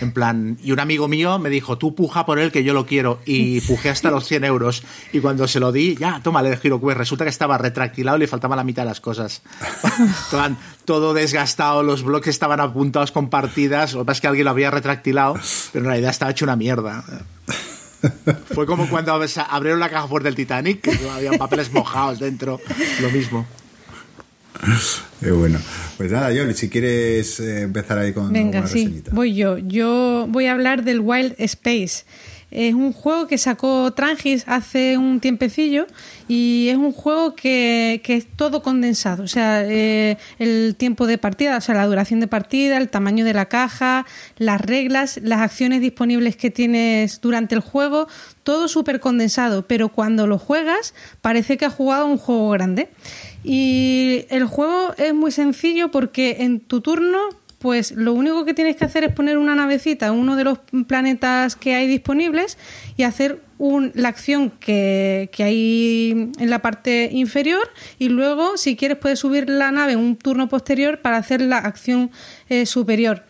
En 0.00 0.10
plan, 0.10 0.58
y 0.62 0.72
un 0.72 0.80
amigo 0.80 1.06
mío 1.06 1.38
me 1.38 1.48
dijo, 1.48 1.78
tú 1.78 1.94
puja 1.94 2.26
por 2.26 2.38
él 2.40 2.50
que 2.50 2.64
yo 2.64 2.74
lo 2.74 2.86
quiero. 2.86 3.20
Y 3.24 3.60
pujé 3.62 3.88
hasta 3.88 4.10
los 4.10 4.26
100 4.26 4.44
euros. 4.44 4.82
Y 5.12 5.20
cuando 5.20 5.48
se 5.48 5.60
lo 5.60 5.70
di, 5.72 5.96
ya, 5.96 6.20
tómale 6.22 6.50
el 6.50 6.58
Quest. 6.60 6.98
Resulta 6.98 7.24
que 7.24 7.30
estaba 7.30 7.56
retractilado 7.56 8.16
y 8.16 8.20
le 8.20 8.26
faltaba 8.26 8.56
la 8.56 8.64
mitad 8.64 8.82
de 8.82 8.88
las 8.88 9.00
cosas. 9.00 9.42
todo 10.84 11.14
desgastado, 11.14 11.82
los 11.82 12.02
bloques 12.02 12.30
estaban 12.30 12.60
apuntados 12.60 13.12
con 13.12 13.30
partidas. 13.30 13.94
Lo 13.94 14.00
que 14.00 14.06
pasa 14.06 14.16
es 14.16 14.20
que 14.22 14.26
alguien 14.26 14.44
lo 14.44 14.50
había 14.50 14.70
retractilado, 14.70 15.34
pero 15.72 15.84
en 15.84 15.88
realidad 15.88 16.10
estaba 16.10 16.32
hecho 16.32 16.44
una 16.44 16.56
mierda. 16.56 17.04
Fue 18.52 18.66
como 18.66 18.88
cuando 18.90 19.12
abrieron 19.12 19.80
la 19.80 19.88
caja 19.88 20.08
fuerte 20.08 20.26
del 20.26 20.34
Titanic, 20.34 20.82
que 20.82 21.08
había 21.08 21.32
papeles 21.38 21.72
mojados 21.72 22.18
dentro. 22.18 22.60
Lo 23.00 23.10
mismo. 23.10 23.46
Bueno. 25.20 25.58
Pues 25.96 26.12
nada, 26.12 26.30
Yoli, 26.30 26.52
si 26.52 26.68
quieres 26.68 27.40
eh, 27.40 27.62
empezar 27.62 27.98
ahí 27.98 28.12
con 28.12 28.30
Venga, 28.32 28.66
sí, 28.66 29.02
voy 29.12 29.34
yo. 29.34 29.56
Yo 29.56 30.26
voy 30.28 30.46
a 30.46 30.52
hablar 30.52 30.84
del 30.84 31.00
Wild 31.00 31.34
Space. 31.38 32.04
Es 32.52 32.74
un 32.74 32.92
juego 32.92 33.26
que 33.26 33.38
sacó 33.38 33.92
Trangis 33.92 34.44
hace 34.46 34.96
un 34.96 35.18
tiempecillo 35.18 35.86
y 36.28 36.68
es 36.68 36.76
un 36.76 36.92
juego 36.92 37.34
que, 37.34 38.00
que 38.04 38.14
es 38.14 38.26
todo 38.36 38.62
condensado. 38.62 39.24
O 39.24 39.26
sea, 39.26 39.64
eh, 39.64 40.16
el 40.38 40.76
tiempo 40.76 41.08
de 41.08 41.18
partida, 41.18 41.56
o 41.56 41.60
sea, 41.60 41.74
la 41.74 41.86
duración 41.86 42.20
de 42.20 42.28
partida, 42.28 42.76
el 42.76 42.88
tamaño 42.88 43.24
de 43.24 43.34
la 43.34 43.46
caja, 43.46 44.06
las 44.38 44.60
reglas, 44.60 45.18
las 45.22 45.40
acciones 45.40 45.80
disponibles 45.80 46.36
que 46.36 46.50
tienes 46.50 47.20
durante 47.20 47.56
el 47.56 47.62
juego, 47.62 48.06
todo 48.44 48.68
súper 48.68 49.00
condensado. 49.00 49.66
Pero 49.66 49.88
cuando 49.88 50.28
lo 50.28 50.38
juegas, 50.38 50.94
parece 51.22 51.56
que 51.56 51.64
has 51.64 51.74
jugado 51.74 52.06
un 52.06 52.16
juego 52.16 52.50
grande. 52.50 52.90
Y 53.44 54.26
el 54.30 54.44
juego 54.44 54.94
es 54.96 55.14
muy 55.14 55.30
sencillo 55.30 55.90
porque 55.90 56.38
en 56.40 56.60
tu 56.60 56.80
turno, 56.80 57.18
pues 57.58 57.92
lo 57.92 58.12
único 58.12 58.44
que 58.44 58.54
tienes 58.54 58.76
que 58.76 58.84
hacer 58.84 59.04
es 59.04 59.12
poner 59.12 59.38
una 59.38 59.54
navecita 59.54 60.06
en 60.06 60.14
uno 60.14 60.36
de 60.36 60.44
los 60.44 60.58
planetas 60.86 61.56
que 61.56 61.74
hay 61.74 61.86
disponibles 61.86 62.58
y 62.96 63.04
hacer 63.04 63.40
la 63.94 64.08
acción 64.08 64.50
que, 64.50 65.30
hay 65.38 66.30
en 66.38 66.50
la 66.50 66.60
parte 66.60 67.08
inferior 67.12 67.68
y 67.98 68.08
luego, 68.08 68.56
si 68.56 68.76
quieres, 68.76 68.98
puedes 68.98 69.18
subir 69.18 69.48
la 69.48 69.70
nave 69.70 69.92
en 69.92 70.00
un 70.00 70.16
turno 70.16 70.48
posterior 70.48 71.00
para 71.00 71.16
hacer 71.16 71.40
la 71.40 71.58
acción 71.58 72.10
eh, 72.48 72.66
superior. 72.66 73.24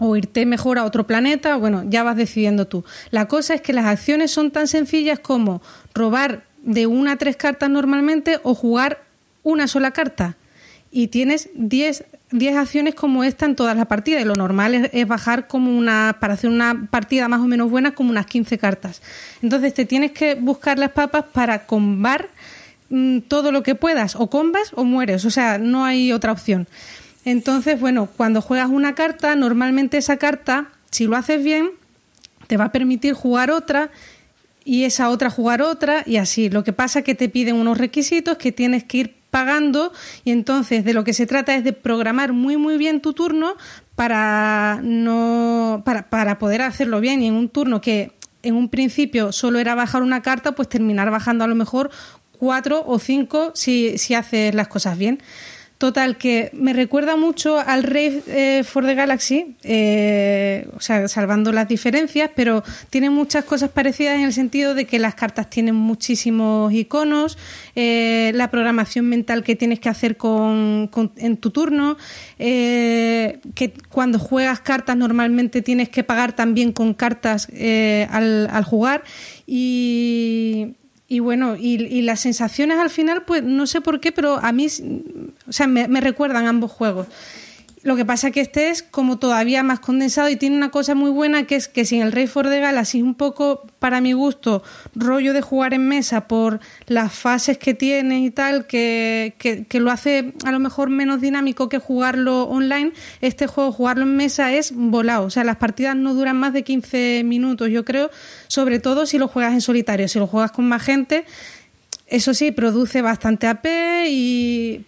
o 0.00 0.16
irte 0.16 0.44
mejor 0.44 0.76
a 0.78 0.84
otro 0.84 1.06
planeta, 1.06 1.56
bueno, 1.56 1.84
ya 1.88 2.02
vas 2.02 2.16
decidiendo 2.16 2.66
tú. 2.66 2.84
La 3.10 3.28
cosa 3.28 3.54
es 3.54 3.60
que 3.60 3.72
las 3.72 3.86
acciones 3.86 4.32
son 4.32 4.50
tan 4.50 4.66
sencillas 4.66 5.20
como 5.20 5.62
robar 5.94 6.42
de 6.64 6.86
una 6.88 7.12
a 7.12 7.16
tres 7.16 7.36
cartas 7.36 7.70
normalmente 7.70 8.40
o 8.42 8.54
jugar 8.54 9.03
una 9.44 9.68
sola 9.68 9.92
carta. 9.92 10.36
Y 10.90 11.08
tienes 11.08 11.48
10 11.54 12.04
acciones 12.56 12.94
como 12.94 13.24
esta 13.24 13.46
en 13.46 13.54
todas 13.54 13.76
las 13.76 13.86
partidas. 13.86 14.22
Y 14.22 14.24
lo 14.24 14.34
normal 14.34 14.90
es, 14.92 15.08
bajar 15.08 15.46
como 15.46 15.76
una, 15.76 16.16
para 16.20 16.34
hacer 16.34 16.50
una 16.50 16.88
partida 16.90 17.28
más 17.28 17.40
o 17.40 17.46
menos 17.46 17.70
buena, 17.70 17.94
como 17.94 18.10
unas 18.10 18.26
15 18.26 18.58
cartas. 18.58 19.02
Entonces 19.42 19.74
te 19.74 19.84
tienes 19.84 20.12
que 20.12 20.34
buscar 20.34 20.78
las 20.78 20.90
papas 20.90 21.24
para 21.32 21.66
combar 21.66 22.28
mm, 22.90 23.20
todo 23.20 23.52
lo 23.52 23.62
que 23.62 23.74
puedas. 23.74 24.16
O 24.16 24.28
combas 24.28 24.72
o 24.74 24.84
mueres. 24.84 25.24
O 25.24 25.30
sea, 25.30 25.58
no 25.58 25.84
hay 25.84 26.12
otra 26.12 26.32
opción. 26.32 26.66
Entonces, 27.24 27.80
bueno, 27.80 28.08
cuando 28.16 28.40
juegas 28.40 28.68
una 28.70 28.94
carta, 28.94 29.34
normalmente 29.34 29.96
esa 29.96 30.16
carta, 30.16 30.68
si 30.90 31.06
lo 31.06 31.16
haces 31.16 31.42
bien, 31.42 31.70
te 32.46 32.56
va 32.56 32.66
a 32.66 32.72
permitir 32.72 33.14
jugar 33.14 33.50
otra 33.50 33.90
y 34.64 34.84
esa 34.84 35.10
otra 35.10 35.30
jugar 35.30 35.62
otra 35.62 36.02
y 36.06 36.16
así. 36.16 36.50
Lo 36.50 36.64
que 36.64 36.72
pasa 36.72 37.00
es 37.00 37.04
que 37.04 37.14
te 37.14 37.28
piden 37.28 37.56
unos 37.56 37.78
requisitos 37.78 38.38
que 38.38 38.52
tienes 38.52 38.84
que 38.84 38.98
ir 38.98 39.14
pagando 39.34 39.92
y 40.22 40.30
entonces 40.30 40.84
de 40.84 40.94
lo 40.94 41.02
que 41.02 41.12
se 41.12 41.26
trata 41.26 41.56
es 41.56 41.64
de 41.64 41.72
programar 41.72 42.32
muy 42.32 42.56
muy 42.56 42.76
bien 42.76 43.00
tu 43.00 43.14
turno 43.14 43.56
para 43.96 44.78
no 44.80 45.82
para, 45.84 46.08
para 46.08 46.38
poder 46.38 46.62
hacerlo 46.62 47.00
bien 47.00 47.20
y 47.20 47.26
en 47.26 47.34
un 47.34 47.48
turno 47.48 47.80
que 47.80 48.12
en 48.44 48.54
un 48.54 48.68
principio 48.68 49.32
solo 49.32 49.58
era 49.58 49.74
bajar 49.74 50.02
una 50.02 50.22
carta, 50.22 50.52
pues 50.52 50.68
terminar 50.68 51.10
bajando 51.10 51.42
a 51.42 51.48
lo 51.48 51.56
mejor 51.56 51.90
cuatro 52.30 52.84
o 52.86 53.00
cinco 53.00 53.50
si, 53.54 53.98
si 53.98 54.14
haces 54.14 54.54
las 54.54 54.68
cosas 54.68 54.96
bien. 54.96 55.20
Total, 55.84 56.16
que 56.16 56.48
me 56.54 56.72
recuerda 56.72 57.14
mucho 57.14 57.58
al 57.58 57.82
Rey 57.82 58.22
eh, 58.26 58.62
for 58.64 58.86
the 58.86 58.94
Galaxy, 58.94 59.54
eh, 59.64 60.66
o 60.74 60.80
sea, 60.80 61.08
salvando 61.08 61.52
las 61.52 61.68
diferencias, 61.68 62.30
pero 62.34 62.64
tiene 62.88 63.10
muchas 63.10 63.44
cosas 63.44 63.68
parecidas 63.68 64.14
en 64.14 64.22
el 64.22 64.32
sentido 64.32 64.74
de 64.74 64.86
que 64.86 64.98
las 64.98 65.14
cartas 65.14 65.50
tienen 65.50 65.74
muchísimos 65.74 66.72
iconos, 66.72 67.36
eh, 67.76 68.32
la 68.34 68.50
programación 68.50 69.10
mental 69.10 69.44
que 69.44 69.56
tienes 69.56 69.78
que 69.78 69.90
hacer 69.90 70.16
con, 70.16 70.88
en 71.18 71.36
tu 71.36 71.50
turno, 71.50 71.98
que 72.38 73.74
cuando 73.90 74.18
juegas 74.18 74.60
cartas 74.60 74.96
normalmente 74.96 75.60
tienes 75.60 75.90
que 75.90 76.02
pagar 76.02 76.32
también 76.32 76.72
con 76.72 76.94
cartas 76.94 77.48
al, 77.50 78.48
al 78.50 78.64
jugar 78.64 79.04
y 79.46 80.76
y 81.06 81.18
bueno, 81.20 81.56
y, 81.56 82.02
las 82.02 82.20
sensaciones 82.20 82.78
al 82.78 82.90
final, 82.90 83.24
pues 83.24 83.42
no 83.42 83.66
sé 83.66 83.80
por 83.80 84.00
qué, 84.00 84.10
pero 84.10 84.38
a 84.38 84.52
mí, 84.52 84.66
o 85.46 85.52
sea, 85.52 85.66
me, 85.66 85.86
me 85.86 86.00
recuerdan 86.00 86.46
ambos 86.46 86.72
juegos. 86.72 87.06
Lo 87.84 87.96
que 87.96 88.06
pasa 88.06 88.28
es 88.28 88.32
que 88.32 88.40
este 88.40 88.70
es 88.70 88.82
como 88.82 89.18
todavía 89.18 89.62
más 89.62 89.78
condensado 89.78 90.30
y 90.30 90.36
tiene 90.36 90.56
una 90.56 90.70
cosa 90.70 90.94
muy 90.94 91.10
buena 91.10 91.46
que 91.46 91.54
es 91.54 91.68
que 91.68 91.84
sin 91.84 92.00
el 92.00 92.12
Rey 92.12 92.26
for 92.26 92.48
the 92.48 92.58
Galaxy 92.58 92.98
es 92.98 93.04
un 93.04 93.14
poco, 93.14 93.66
para 93.78 94.00
mi 94.00 94.14
gusto, 94.14 94.62
rollo 94.94 95.34
de 95.34 95.42
jugar 95.42 95.74
en 95.74 95.86
mesa 95.86 96.26
por 96.26 96.60
las 96.86 97.12
fases 97.12 97.58
que 97.58 97.74
tiene 97.74 98.20
y 98.20 98.30
tal, 98.30 98.66
que, 98.66 99.34
que, 99.38 99.80
lo 99.80 99.90
hace 99.90 100.32
a 100.46 100.50
lo 100.50 100.60
mejor 100.60 100.88
menos 100.88 101.20
dinámico 101.20 101.68
que 101.68 101.78
jugarlo 101.78 102.44
online. 102.44 102.92
Este 103.20 103.46
juego, 103.46 103.70
jugarlo 103.70 104.04
en 104.04 104.16
mesa 104.16 104.50
es 104.54 104.72
volado. 104.74 105.26
O 105.26 105.30
sea, 105.30 105.44
las 105.44 105.56
partidas 105.56 105.94
no 105.94 106.14
duran 106.14 106.38
más 106.38 106.54
de 106.54 106.64
15 106.64 107.22
minutos, 107.26 107.68
yo 107.68 107.84
creo, 107.84 108.10
sobre 108.48 108.78
todo 108.78 109.04
si 109.04 109.18
lo 109.18 109.28
juegas 109.28 109.52
en 109.52 109.60
solitario. 109.60 110.08
Si 110.08 110.18
lo 110.18 110.26
juegas 110.26 110.52
con 110.52 110.66
más 110.66 110.82
gente, 110.82 111.26
eso 112.14 112.32
sí, 112.32 112.52
produce 112.52 113.02
bastante 113.02 113.48
AP 113.48 113.66
y, 114.08 114.84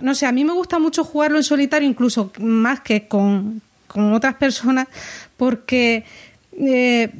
no 0.00 0.14
sé, 0.14 0.26
a 0.26 0.32
mí 0.32 0.44
me 0.44 0.52
gusta 0.52 0.78
mucho 0.78 1.02
jugarlo 1.02 1.38
en 1.38 1.42
solitario, 1.42 1.88
incluso 1.88 2.30
más 2.38 2.80
que 2.80 3.08
con, 3.08 3.60
otras 3.94 4.34
personas, 4.34 4.86
porque 5.36 6.04
eh, 6.52 7.10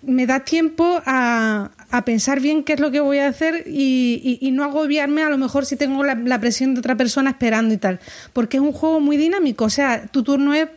me 0.00 0.26
da 0.26 0.40
tiempo 0.40 1.02
a, 1.04 1.70
pensar 2.06 2.40
bien 2.40 2.62
qué 2.62 2.74
es 2.74 2.80
lo 2.80 2.90
que 2.90 3.00
voy 3.00 3.18
a 3.18 3.28
hacer 3.28 3.64
y, 3.66 4.50
no 4.52 4.64
agobiarme 4.64 5.22
a 5.22 5.28
lo 5.28 5.36
mejor 5.36 5.66
si 5.66 5.76
tengo 5.76 6.02
la, 6.02 6.14
la, 6.14 6.40
presión 6.40 6.72
de 6.72 6.80
otra 6.80 6.94
persona 6.94 7.30
esperando 7.30 7.74
y 7.74 7.78
tal. 7.78 8.00
Porque 8.32 8.56
es 8.56 8.62
un 8.62 8.72
juego 8.72 9.00
muy 9.00 9.18
dinámico, 9.18 9.66
o 9.66 9.70
sea, 9.70 10.06
tu 10.06 10.22
turno 10.22 10.54
es, 10.54 10.68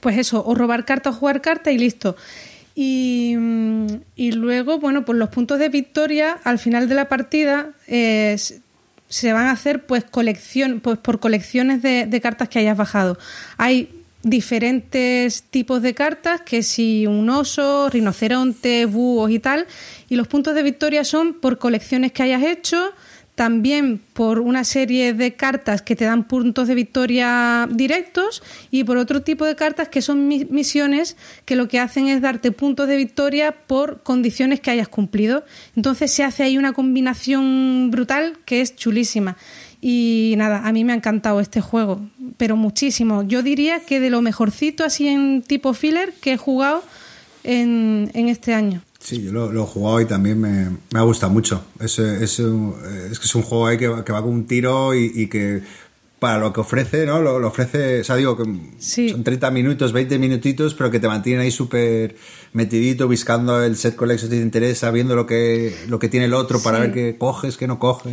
pues 0.00 0.16
eso, 0.16 0.42
o 0.46 0.54
robar 0.54 0.86
carta 0.86 1.10
o 1.10 1.12
jugar 1.12 1.42
carta 1.42 1.70
y 1.70 1.76
listo. 1.76 2.16
Y, 2.78 3.34
y, 4.16 4.32
luego, 4.32 4.78
bueno, 4.78 5.06
pues 5.06 5.18
los 5.18 5.30
puntos 5.30 5.58
de 5.58 5.70
victoria 5.70 6.38
al 6.44 6.58
final 6.58 6.90
de 6.90 6.94
la 6.94 7.08
partida 7.08 7.70
eh, 7.86 8.36
se 9.08 9.32
van 9.32 9.46
a 9.46 9.52
hacer 9.52 9.86
pues, 9.86 10.04
colección, 10.04 10.80
pues 10.80 10.98
por 10.98 11.18
colecciones 11.18 11.80
de, 11.80 12.04
de, 12.04 12.20
cartas 12.20 12.50
que 12.50 12.58
hayas 12.58 12.76
bajado. 12.76 13.18
Hay 13.56 13.88
diferentes 14.22 15.44
tipos 15.44 15.80
de 15.80 15.94
cartas, 15.94 16.42
que 16.42 16.62
si 16.62 17.06
un 17.06 17.30
oso, 17.30 17.88
rinoceronte, 17.88 18.84
búhos 18.84 19.30
y 19.30 19.38
tal, 19.38 19.66
y 20.10 20.16
los 20.16 20.28
puntos 20.28 20.54
de 20.54 20.62
victoria 20.62 21.02
son 21.02 21.32
por 21.32 21.58
colecciones 21.58 22.12
que 22.12 22.24
hayas 22.24 22.42
hecho, 22.42 22.92
también 23.36 24.00
por 24.14 24.40
una 24.40 24.64
serie 24.64 25.12
de 25.12 25.34
cartas 25.34 25.82
que 25.82 25.94
te 25.94 26.06
dan 26.06 26.24
puntos 26.24 26.68
de 26.68 26.74
victoria 26.74 27.68
directos 27.70 28.42
y 28.70 28.82
por 28.84 28.96
otro 28.96 29.22
tipo 29.22 29.44
de 29.44 29.54
cartas 29.54 29.90
que 29.90 30.00
son 30.00 30.26
misiones 30.26 31.18
que 31.44 31.54
lo 31.54 31.68
que 31.68 31.78
hacen 31.78 32.08
es 32.08 32.22
darte 32.22 32.50
puntos 32.50 32.88
de 32.88 32.96
victoria 32.96 33.52
por 33.52 34.02
condiciones 34.02 34.60
que 34.60 34.70
hayas 34.70 34.88
cumplido. 34.88 35.44
Entonces 35.76 36.10
se 36.10 36.24
hace 36.24 36.44
ahí 36.44 36.56
una 36.56 36.72
combinación 36.72 37.90
brutal 37.90 38.38
que 38.46 38.62
es 38.62 38.74
chulísima. 38.74 39.36
Y 39.82 40.32
nada, 40.38 40.66
a 40.66 40.72
mí 40.72 40.84
me 40.84 40.94
ha 40.94 40.96
encantado 40.96 41.38
este 41.40 41.60
juego, 41.60 42.00
pero 42.38 42.56
muchísimo. 42.56 43.22
Yo 43.22 43.42
diría 43.42 43.80
que 43.80 44.00
de 44.00 44.08
lo 44.08 44.22
mejorcito 44.22 44.82
así 44.82 45.08
en 45.08 45.42
tipo 45.42 45.74
filler 45.74 46.14
que 46.22 46.32
he 46.32 46.36
jugado 46.38 46.82
en, 47.44 48.10
en 48.14 48.30
este 48.30 48.54
año. 48.54 48.82
Sí, 49.06 49.22
yo 49.22 49.30
lo, 49.30 49.52
he 49.52 49.66
jugado 49.66 50.00
y 50.00 50.04
también 50.04 50.40
me, 50.40 50.68
me 50.90 50.98
ha 50.98 51.02
gustado 51.02 51.32
mucho. 51.32 51.64
Es, 51.78 52.00
es, 52.00 52.40
un, 52.40 52.74
es 53.08 53.20
que 53.20 53.26
es 53.26 53.34
un 53.36 53.42
juego 53.42 53.68
ahí 53.68 53.78
que, 53.78 53.86
va, 53.86 54.04
que 54.04 54.10
va 54.10 54.20
con 54.20 54.32
un 54.32 54.48
tiro 54.48 54.96
y, 54.96 55.28
que 55.28 55.62
para 56.18 56.38
lo 56.38 56.52
que 56.52 56.58
ofrece, 56.58 57.06
¿no? 57.06 57.22
Lo, 57.22 57.46
ofrece, 57.46 58.00
o 58.00 58.04
sea, 58.04 58.16
digo 58.16 58.36
que 58.36 58.42
son 58.80 59.22
30 59.22 59.52
minutos, 59.52 59.92
20 59.92 60.18
minutitos, 60.18 60.74
pero 60.74 60.90
que 60.90 60.98
te 60.98 61.06
mantienen 61.06 61.42
ahí 61.42 61.52
súper 61.52 62.16
metidito, 62.52 63.06
buscando 63.06 63.62
el 63.62 63.76
set 63.76 63.94
collection 63.94 64.28
si 64.28 64.38
te 64.38 64.42
interesa, 64.42 64.90
viendo 64.90 65.14
lo 65.14 65.24
que, 65.24 65.72
lo 65.86 66.00
que 66.00 66.08
tiene 66.08 66.26
el 66.26 66.34
otro 66.34 66.60
para 66.60 66.80
ver 66.80 66.92
qué 66.92 67.16
coges, 67.16 67.56
qué 67.56 67.68
no 67.68 67.78
coges. 67.78 68.12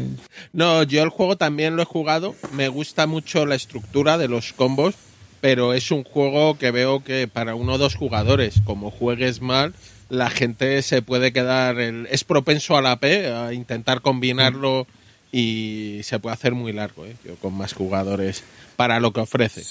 No, 0.52 0.84
yo 0.84 1.02
el 1.02 1.10
juego 1.10 1.38
también 1.38 1.76
lo 1.76 1.82
he 1.82 1.86
jugado. 1.86 2.36
Me 2.52 2.68
gusta 2.68 3.08
mucho 3.08 3.48
la 3.48 3.56
estructura 3.56 4.20
de 4.20 4.28
los 4.28 4.54
combos, 4.54 4.94
pero 5.42 5.74
es 5.74 5.90
un 5.90 6.04
juego 6.04 6.56
que 6.60 6.70
veo 6.70 7.04
que 7.04 7.28
para 7.28 7.56
uno 7.56 7.74
o 7.74 7.78
dos 7.80 7.96
jugadores, 7.96 8.62
como 8.64 8.92
juegues 8.92 9.42
mal, 9.42 9.74
la 10.10 10.30
gente 10.30 10.82
se 10.82 11.02
puede 11.02 11.34
quedar, 11.34 11.80
es 11.80 12.24
propenso 12.24 12.78
a 12.78 12.82
la 12.82 13.00
P, 13.00 13.28
a 13.28 13.54
intentar 13.54 14.02
combinarlo 14.02 14.88
y 15.32 16.02
se 16.04 16.20
puede 16.20 16.34
hacer 16.36 16.54
muy 16.54 16.74
largo, 16.74 17.06
¿eh? 17.06 17.16
con 17.42 17.56
más 17.56 17.74
jugadores 17.74 18.44
para 18.76 19.00
lo 19.00 19.12
que 19.12 19.22
ofrece. 19.22 19.64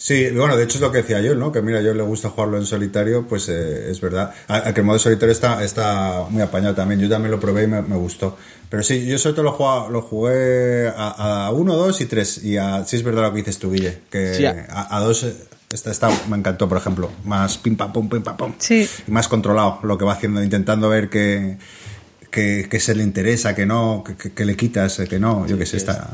Sí, 0.00 0.30
bueno, 0.30 0.56
de 0.56 0.64
hecho 0.64 0.78
es 0.78 0.80
lo 0.80 0.90
que 0.90 1.02
decía 1.02 1.20
yo, 1.20 1.34
¿no? 1.34 1.52
Que 1.52 1.60
mira, 1.60 1.80
a 1.80 1.82
yo 1.82 1.92
le 1.92 2.02
gusta 2.02 2.30
jugarlo 2.30 2.56
en 2.56 2.64
solitario, 2.64 3.26
pues 3.28 3.50
eh, 3.50 3.90
es 3.90 4.00
verdad. 4.00 4.32
A, 4.48 4.72
que 4.72 4.80
el 4.80 4.86
modo 4.86 4.98
solitario 4.98 5.30
está, 5.30 5.62
está 5.62 6.24
muy 6.30 6.40
apañado 6.40 6.74
también. 6.74 7.00
Yo 7.00 7.08
también 7.10 7.30
lo 7.30 7.38
probé 7.38 7.64
y 7.64 7.66
me, 7.66 7.82
gustó. 7.82 8.38
Pero 8.70 8.82
sí, 8.82 9.04
yo 9.04 9.18
sobre 9.18 9.36
todo 9.36 9.44
lo, 9.58 9.90
lo 9.90 10.00
jugué 10.00 10.90
a, 10.96 11.50
uno, 11.52 11.76
dos 11.76 12.00
y 12.00 12.06
tres. 12.06 12.42
Y 12.42 12.56
a, 12.56 12.82
sí 12.86 12.96
es 12.96 13.02
verdad 13.02 13.24
lo 13.24 13.32
que 13.32 13.38
dices 13.40 13.58
tú, 13.58 13.72
Guille, 13.72 13.98
que 14.10 14.66
a, 14.70 14.96
a, 14.96 15.00
dos 15.00 15.26
esta, 15.72 15.90
esta 15.90 16.10
me 16.28 16.36
encantó, 16.36 16.68
por 16.68 16.78
ejemplo. 16.78 17.10
Más 17.24 17.58
pim 17.58 17.76
pam 17.76 17.92
pum, 17.92 18.08
pim 18.08 18.22
pam 18.22 18.36
pum. 18.36 18.52
Sí. 18.58 18.88
Y 19.06 19.10
más 19.10 19.28
controlado 19.28 19.78
lo 19.82 19.96
que 19.96 20.04
va 20.04 20.14
haciendo, 20.14 20.42
intentando 20.42 20.88
ver 20.88 21.08
qué, 21.08 21.58
que, 22.30 22.80
se 22.80 22.94
le 22.94 23.02
interesa, 23.02 23.54
que 23.54 23.66
no, 23.66 24.04
que, 24.04 24.44
le 24.44 24.56
quitas, 24.56 25.00
que 25.08 25.18
no. 25.20 25.46
Yo 25.46 25.56
que 25.56 25.66
sé, 25.66 25.76
está. 25.76 26.10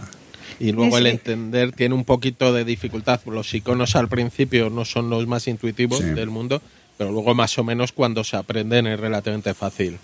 Y 0.59 0.73
luego 0.73 0.99
el 0.99 1.07
entender 1.07 1.73
tiene 1.73 1.95
un 1.95 2.05
poquito 2.05 2.53
de 2.53 2.65
dificultad. 2.65 3.21
Los 3.27 3.53
iconos 3.55 3.97
al 3.97 4.09
principio 4.09 4.71
no 4.71 4.85
son 4.85 5.11
los 5.11 5.27
más 5.27 5.49
intuitivos 5.49 6.01
del 6.01 6.31
mundo, 6.31 6.61
pero 6.99 7.11
luego 7.11 7.35
más 7.35 7.59
o 7.59 7.65
menos 7.65 7.93
cuando 7.93 8.25
se 8.25 8.37
aprenden 8.37 8.87
es 8.87 9.01
relativamente 9.01 9.55
fácil. 9.55 9.99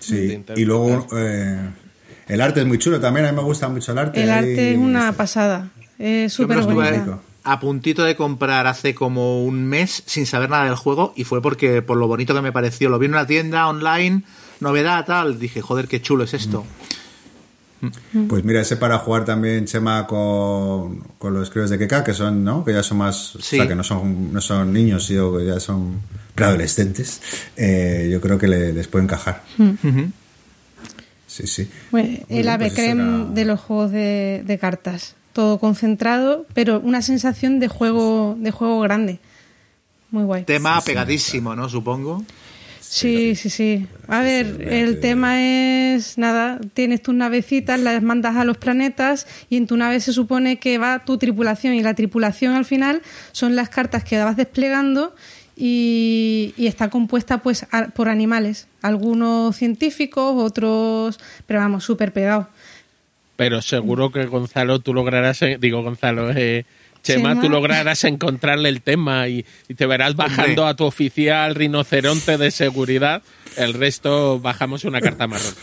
Sí, 0.00 0.44
y 0.54 0.64
luego 0.66 1.06
eh, 1.16 1.58
el 2.28 2.40
arte 2.42 2.60
es 2.60 2.66
muy 2.66 2.78
chulo 2.78 3.00
también, 3.00 3.24
a 3.24 3.32
mí 3.32 3.36
me 3.36 3.42
gusta 3.42 3.68
mucho 3.68 3.92
el 3.92 3.98
arte. 3.98 4.22
El 4.22 4.30
arte 4.30 4.72
es 4.72 4.78
una 4.78 5.12
pasada, 5.12 5.70
es 5.98 6.30
súper 6.30 6.60
bonito 6.60 7.22
a 7.44 7.60
puntito 7.60 8.02
de 8.04 8.16
comprar 8.16 8.66
hace 8.66 8.94
como 8.94 9.44
un 9.44 9.66
mes 9.66 10.02
sin 10.06 10.26
saber 10.26 10.50
nada 10.50 10.64
del 10.64 10.76
juego 10.76 11.12
y 11.14 11.24
fue 11.24 11.42
porque 11.42 11.82
por 11.82 11.98
lo 11.98 12.08
bonito 12.08 12.34
que 12.34 12.40
me 12.40 12.52
pareció. 12.52 12.88
Lo 12.88 12.98
vi 12.98 13.06
en 13.06 13.12
una 13.12 13.26
tienda 13.26 13.68
online, 13.68 14.22
novedad, 14.60 15.04
tal. 15.04 15.38
Dije, 15.38 15.60
joder, 15.60 15.86
qué 15.86 16.00
chulo 16.00 16.24
es 16.24 16.34
esto. 16.34 16.64
Mm. 18.12 18.28
Pues 18.28 18.44
mira, 18.44 18.62
ese 18.62 18.78
para 18.78 18.98
jugar 18.98 19.26
también, 19.26 19.66
Chema, 19.66 20.06
con, 20.06 21.00
con 21.18 21.34
los 21.34 21.50
críos 21.50 21.68
de 21.68 21.78
Keka, 21.78 22.02
que 22.02 22.14
son, 22.14 22.42
¿no? 22.42 22.64
Que 22.64 22.72
ya 22.72 22.82
son 22.82 22.98
más. 22.98 23.36
O 23.36 23.42
sea, 23.42 23.68
que 23.68 23.74
no 23.74 23.84
son, 23.84 24.32
no 24.32 24.40
son 24.40 24.72
niños, 24.72 25.04
sino 25.04 25.36
que 25.36 25.44
ya 25.44 25.60
son 25.60 26.00
preadolescentes. 26.34 27.20
Eh, 27.56 28.08
yo 28.10 28.22
creo 28.22 28.38
que 28.38 28.48
les 28.48 28.88
puede 28.88 29.04
encajar. 29.04 29.42
Sí, 31.26 31.46
sí. 31.46 31.68
el 32.28 32.48
ave 32.48 32.70
pues 32.70 33.34
de 33.34 33.44
los 33.44 33.60
juegos 33.60 33.90
de, 33.90 34.42
de 34.46 34.58
cartas 34.58 35.16
todo 35.34 35.58
concentrado, 35.58 36.46
pero 36.54 36.80
una 36.80 37.02
sensación 37.02 37.60
de 37.60 37.68
juego, 37.68 38.36
de 38.38 38.50
juego 38.50 38.80
grande. 38.80 39.18
Muy 40.10 40.24
guay. 40.24 40.44
Tema 40.44 40.80
pegadísimo, 40.80 41.54
¿no? 41.54 41.68
Supongo. 41.68 42.24
Sí, 42.80 43.34
sí, 43.34 43.50
sí. 43.50 43.86
A 44.06 44.20
ver, 44.20 44.68
el 44.70 45.00
tema 45.00 45.42
es, 45.42 46.16
nada, 46.16 46.60
tienes 46.74 47.02
tus 47.02 47.14
navecitas, 47.14 47.80
las 47.80 48.00
mandas 48.02 48.36
a 48.36 48.44
los 48.44 48.56
planetas 48.56 49.26
y 49.50 49.56
en 49.56 49.66
tu 49.66 49.76
nave 49.76 49.98
se 49.98 50.12
supone 50.12 50.58
que 50.60 50.78
va 50.78 51.04
tu 51.04 51.18
tripulación 51.18 51.74
y 51.74 51.82
la 51.82 51.94
tripulación 51.94 52.54
al 52.54 52.64
final 52.64 53.02
son 53.32 53.56
las 53.56 53.68
cartas 53.68 54.04
que 54.04 54.22
vas 54.22 54.36
desplegando 54.36 55.14
y, 55.56 56.54
está 56.58 56.90
compuesta 56.90 57.38
pues 57.38 57.66
por 57.94 58.08
animales, 58.08 58.68
algunos 58.82 59.56
científicos, 59.56 60.34
otros, 60.36 61.18
pero 61.46 61.60
vamos, 61.60 61.84
súper 61.84 62.12
pegados. 62.12 62.46
Pero 63.36 63.62
seguro 63.62 64.12
que 64.12 64.26
Gonzalo, 64.26 64.78
tú 64.78 64.94
lograrás, 64.94 65.42
eh, 65.42 65.58
digo 65.60 65.82
Gonzalo, 65.82 66.30
eh, 66.30 66.64
Chema, 67.02 67.38
tú 67.38 67.50
lograrás 67.50 68.04
encontrarle 68.04 68.70
el 68.70 68.80
tema 68.80 69.28
y, 69.28 69.44
te 69.76 69.86
verás 69.86 70.16
bajando 70.16 70.66
a 70.66 70.74
tu 70.74 70.84
oficial 70.84 71.54
rinoceronte 71.54 72.38
de 72.38 72.50
seguridad. 72.50 73.22
El 73.56 73.74
resto 73.74 74.40
bajamos 74.40 74.84
una 74.84 75.00
carta 75.00 75.26
marrón. 75.26 75.54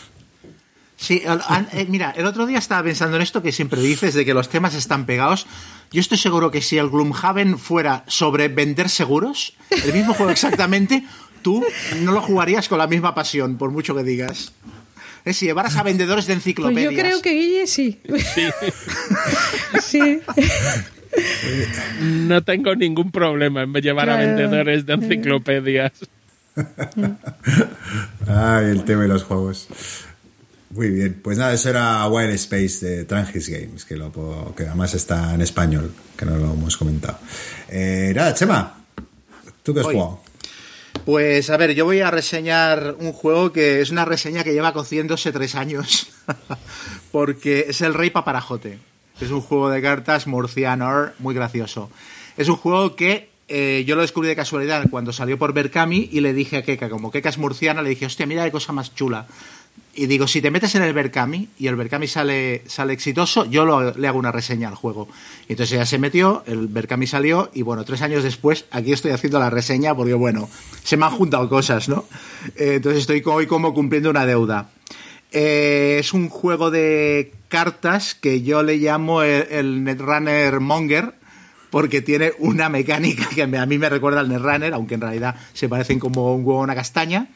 Sí, 0.96 1.20
eh, 1.24 1.86
mira, 1.88 2.14
el 2.16 2.26
otro 2.26 2.46
día 2.46 2.58
estaba 2.58 2.84
pensando 2.84 3.16
en 3.16 3.22
esto 3.22 3.42
que 3.42 3.50
siempre 3.50 3.80
dices 3.80 4.14
de 4.14 4.24
que 4.24 4.34
los 4.34 4.48
temas 4.48 4.74
están 4.74 5.04
pegados. 5.04 5.48
Yo 5.90 6.00
estoy 6.00 6.16
seguro 6.16 6.52
que 6.52 6.62
si 6.62 6.78
el 6.78 6.90
Gloomhaven 6.90 7.58
fuera 7.58 8.04
sobre 8.06 8.46
vender 8.46 8.88
seguros, 8.88 9.54
el 9.70 9.92
mismo 9.92 10.14
juego 10.14 10.30
exactamente, 10.30 11.04
tú 11.42 11.64
no 12.02 12.12
lo 12.12 12.22
jugarías 12.22 12.68
con 12.68 12.78
la 12.78 12.86
misma 12.86 13.16
pasión, 13.16 13.58
por 13.58 13.72
mucho 13.72 13.96
que 13.96 14.04
digas. 14.04 14.52
Es 15.24 15.36
si 15.36 15.46
llevaras 15.46 15.76
a 15.76 15.82
vendedores 15.82 16.26
de 16.26 16.34
enciclopedias. 16.34 16.86
Pues 16.86 16.96
yo 16.96 17.02
creo 17.02 17.22
que 17.22 17.32
Guille 17.32 17.66
sí. 17.66 18.00
Sí. 18.34 18.48
sí. 19.82 20.20
No 22.00 22.42
tengo 22.42 22.74
ningún 22.74 23.10
problema 23.10 23.62
en 23.62 23.72
llevar 23.74 24.10
a 24.10 24.16
vendedores 24.16 24.86
de 24.86 24.94
enciclopedias. 24.94 25.92
Ay, 28.26 28.66
el 28.66 28.84
tema 28.84 29.02
de 29.02 29.08
los 29.08 29.24
juegos. 29.24 29.68
Muy 30.70 30.88
bien, 30.88 31.20
pues 31.22 31.36
nada, 31.36 31.52
eso 31.52 31.68
era 31.68 32.06
Wild 32.08 32.32
Space 32.32 32.86
de 32.86 33.04
Trangis 33.04 33.48
Games, 33.48 33.84
que, 33.84 33.94
lo 33.96 34.54
que 34.56 34.64
además 34.64 34.94
está 34.94 35.34
en 35.34 35.42
español, 35.42 35.92
que 36.16 36.24
no 36.24 36.38
lo 36.38 36.54
hemos 36.54 36.78
comentado. 36.78 37.18
Eh, 37.68 38.12
nada, 38.16 38.32
Chema, 38.32 38.82
¿tú 39.62 39.74
qué 39.74 39.80
has 39.80 39.86
jugado? 39.86 40.21
Pues 41.04 41.50
a 41.50 41.56
ver, 41.56 41.74
yo 41.74 41.84
voy 41.84 42.00
a 42.00 42.10
reseñar 42.10 42.96
un 42.98 43.12
juego 43.12 43.52
que 43.52 43.80
es 43.80 43.90
una 43.90 44.04
reseña 44.04 44.44
que 44.44 44.52
lleva 44.52 44.72
cociéndose 44.72 45.32
tres 45.32 45.54
años, 45.54 46.08
porque 47.12 47.66
es 47.68 47.80
el 47.80 47.94
Rey 47.94 48.10
Paparajote. 48.10 48.78
Es 49.20 49.30
un 49.30 49.40
juego 49.40 49.70
de 49.70 49.82
cartas 49.82 50.26
murciano 50.26 51.10
muy 51.18 51.34
gracioso. 51.34 51.90
Es 52.36 52.48
un 52.48 52.56
juego 52.56 52.96
que 52.96 53.30
eh, 53.48 53.84
yo 53.86 53.96
lo 53.96 54.02
descubrí 54.02 54.28
de 54.28 54.36
casualidad 54.36 54.88
cuando 54.90 55.12
salió 55.12 55.38
por 55.38 55.52
Berkami 55.52 56.08
y 56.10 56.20
le 56.20 56.32
dije 56.32 56.56
a 56.56 56.62
Keka, 56.62 56.88
como 56.88 57.10
Keka 57.10 57.28
es 57.28 57.38
murciana, 57.38 57.82
le 57.82 57.90
dije, 57.90 58.06
hostia, 58.06 58.26
mira 58.26 58.44
qué 58.44 58.50
cosa 58.50 58.72
más 58.72 58.94
chula. 58.94 59.26
Y 59.94 60.06
digo, 60.06 60.26
si 60.26 60.40
te 60.40 60.50
metes 60.50 60.74
en 60.74 60.82
el 60.82 60.94
Berkami 60.94 61.48
y 61.58 61.66
el 61.66 61.76
Berkami 61.76 62.06
sale, 62.06 62.62
sale 62.66 62.94
exitoso, 62.94 63.44
yo 63.44 63.92
le 63.92 64.08
hago 64.08 64.18
una 64.18 64.32
reseña 64.32 64.68
al 64.68 64.74
juego. 64.74 65.06
Y 65.48 65.52
entonces 65.52 65.74
ella 65.74 65.84
se 65.84 65.98
metió, 65.98 66.42
el 66.46 66.68
Berkami 66.68 67.06
salió 67.06 67.50
y 67.52 67.60
bueno, 67.60 67.84
tres 67.84 68.00
años 68.00 68.22
después 68.22 68.64
aquí 68.70 68.92
estoy 68.92 69.10
haciendo 69.10 69.38
la 69.38 69.50
reseña 69.50 69.94
porque 69.94 70.14
bueno, 70.14 70.48
se 70.82 70.96
me 70.96 71.04
han 71.04 71.10
juntado 71.10 71.46
cosas, 71.50 71.90
¿no? 71.90 72.06
Eh, 72.56 72.76
entonces 72.76 73.02
estoy 73.02 73.22
hoy 73.26 73.46
como 73.46 73.74
cumpliendo 73.74 74.08
una 74.08 74.24
deuda. 74.24 74.70
Eh, 75.30 75.96
es 75.98 76.12
un 76.12 76.28
juego 76.28 76.70
de 76.70 77.32
cartas 77.48 78.14
que 78.14 78.42
yo 78.42 78.62
le 78.62 78.76
llamo 78.76 79.22
el, 79.22 79.84
Netrunner 79.84 80.60
Monger, 80.60 81.14
porque 81.70 82.02
tiene 82.02 82.32
una 82.38 82.68
mecánica 82.68 83.28
que 83.34 83.42
a 83.42 83.66
mí 83.66 83.78
me 83.78 83.88
recuerda 83.88 84.20
al 84.20 84.28
Netrunner, 84.28 84.72
aunque 84.74 84.94
en 84.94 85.00
realidad 85.02 85.36
se 85.52 85.68
parecen 85.68 85.98
como 85.98 86.34
un 86.34 86.46
huevo 86.46 86.60
a 86.60 86.64
una 86.64 86.74
castaña. 86.74 87.28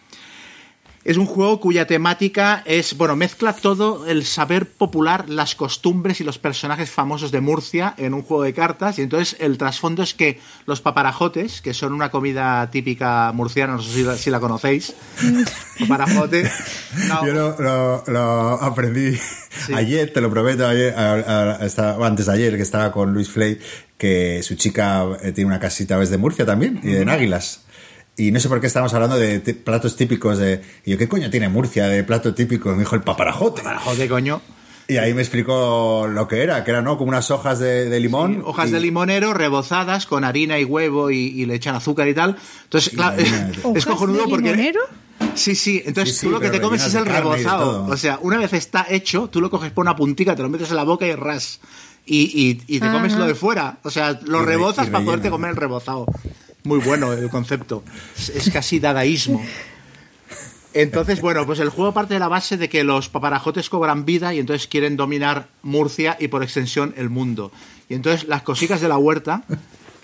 Es 1.06 1.18
un 1.18 1.26
juego 1.26 1.60
cuya 1.60 1.86
temática 1.86 2.64
es, 2.66 2.96
bueno, 2.96 3.14
mezcla 3.14 3.52
todo 3.52 4.08
el 4.08 4.24
saber 4.24 4.66
popular, 4.66 5.28
las 5.28 5.54
costumbres 5.54 6.20
y 6.20 6.24
los 6.24 6.38
personajes 6.38 6.90
famosos 6.90 7.30
de 7.30 7.40
Murcia 7.40 7.94
en 7.96 8.12
un 8.12 8.22
juego 8.22 8.42
de 8.42 8.52
cartas. 8.52 8.98
Y 8.98 9.02
entonces 9.02 9.36
el 9.38 9.56
trasfondo 9.56 10.02
es 10.02 10.14
que 10.14 10.40
los 10.66 10.80
paparajotes, 10.80 11.62
que 11.62 11.74
son 11.74 11.92
una 11.92 12.10
comida 12.10 12.68
típica 12.72 13.30
murciana, 13.32 13.74
no 13.74 13.82
sé 13.82 14.18
si 14.18 14.30
la, 14.30 14.40
conocéis. 14.40 14.94
Paparajote. 15.78 16.50
Yo 17.24 17.32
lo, 18.08 18.60
aprendí 18.60 19.16
ayer, 19.76 20.12
te 20.12 20.20
lo 20.20 20.28
prometo, 20.28 20.66
ayer, 20.66 20.92
antes 20.96 22.26
de 22.26 22.32
ayer, 22.32 22.56
que 22.56 22.62
estaba 22.62 22.90
con 22.90 23.14
Luis 23.14 23.30
Flay, 23.30 23.60
que 23.96 24.42
su 24.42 24.56
chica 24.56 25.04
eh, 25.22 25.30
tiene 25.30 25.46
una 25.46 25.60
casita 25.60 26.00
de 26.00 26.18
Murcia 26.18 26.44
también, 26.44 26.80
y 26.82 26.96
en 26.96 27.08
Águilas. 27.10 27.65
Y 28.16 28.30
no 28.30 28.40
sé 28.40 28.48
por 28.48 28.60
qué 28.60 28.66
estamos 28.66 28.94
hablando 28.94 29.18
de 29.18 29.40
platos 29.40 29.96
típicos 29.96 30.38
de... 30.38 30.62
Y 30.84 30.92
yo, 30.92 30.98
¿qué 30.98 31.06
coño 31.06 31.28
tiene 31.30 31.48
Murcia 31.48 31.86
de 31.86 32.02
plato 32.02 32.34
típico? 32.34 32.70
Me 32.70 32.78
dijo 32.78 32.94
el 32.94 33.02
paparajote. 33.02 33.62
Paparajote, 33.62 34.08
coño. 34.08 34.40
Y 34.88 34.98
ahí 34.98 35.12
me 35.14 35.22
explicó 35.22 36.06
lo 36.08 36.28
que 36.28 36.42
era, 36.42 36.62
que 36.62 36.70
era, 36.70 36.80
¿no? 36.80 36.96
Como 36.96 37.08
unas 37.08 37.30
hojas 37.30 37.58
de, 37.58 37.98
limón. 37.98 38.42
hojas 38.44 38.70
de 38.70 38.78
limonero 38.78 39.34
rebozadas 39.34 40.06
con 40.06 40.22
harina 40.22 40.60
y 40.60 40.64
huevo 40.64 41.10
y, 41.10 41.44
le 41.44 41.56
echan 41.56 41.74
azúcar 41.74 42.06
y 42.08 42.14
tal. 42.14 42.36
Entonces, 42.64 42.94
claro, 42.94 43.16
es 43.74 43.84
cojonudo 43.84 44.24
porque... 44.28 44.50
Limonero? 44.50 44.80
Sí, 45.34 45.54
sí, 45.54 45.82
entonces 45.84 46.20
tú 46.20 46.30
lo 46.30 46.40
que 46.40 46.50
te 46.50 46.60
comes 46.60 46.86
es 46.86 46.94
el 46.94 47.04
rebozado. 47.04 47.86
O 47.86 47.96
sea, 47.96 48.18
una 48.22 48.38
vez 48.38 48.52
está 48.52 48.86
hecho, 48.88 49.28
tú 49.28 49.40
lo 49.40 49.50
coges 49.50 49.72
por 49.72 49.82
una 49.82 49.96
puntica, 49.96 50.36
te 50.36 50.42
lo 50.42 50.48
metes 50.48 50.70
en 50.70 50.76
la 50.76 50.84
boca 50.84 51.06
y 51.06 51.14
ras. 51.14 51.60
Y, 52.06 52.54
te 52.54 52.90
comes 52.90 53.14
lo 53.14 53.26
de 53.26 53.34
fuera. 53.34 53.78
O 53.82 53.90
sea, 53.90 54.18
lo 54.24 54.42
rebozas 54.44 54.88
para 54.88 55.04
poderte 55.04 55.30
comer 55.30 55.50
el 55.50 55.56
rebozado. 55.56 56.06
Muy 56.66 56.80
bueno 56.80 57.12
el 57.12 57.30
concepto. 57.30 57.84
Es 58.16 58.50
casi 58.50 58.80
dadaísmo. 58.80 59.40
Entonces, 60.74 61.20
bueno, 61.20 61.46
pues 61.46 61.60
el 61.60 61.70
juego 61.70 61.94
parte 61.94 62.14
de 62.14 62.20
la 62.20 62.26
base 62.26 62.56
de 62.56 62.68
que 62.68 62.82
los 62.82 63.08
paparajotes 63.08 63.70
cobran 63.70 64.04
vida 64.04 64.34
y 64.34 64.40
entonces 64.40 64.66
quieren 64.66 64.96
dominar 64.96 65.46
Murcia 65.62 66.16
y 66.18 66.26
por 66.26 66.42
extensión 66.42 66.92
el 66.96 67.08
mundo. 67.08 67.52
Y 67.88 67.94
entonces 67.94 68.26
las 68.26 68.42
cositas 68.42 68.80
de 68.80 68.88
la 68.88 68.98
huerta 68.98 69.44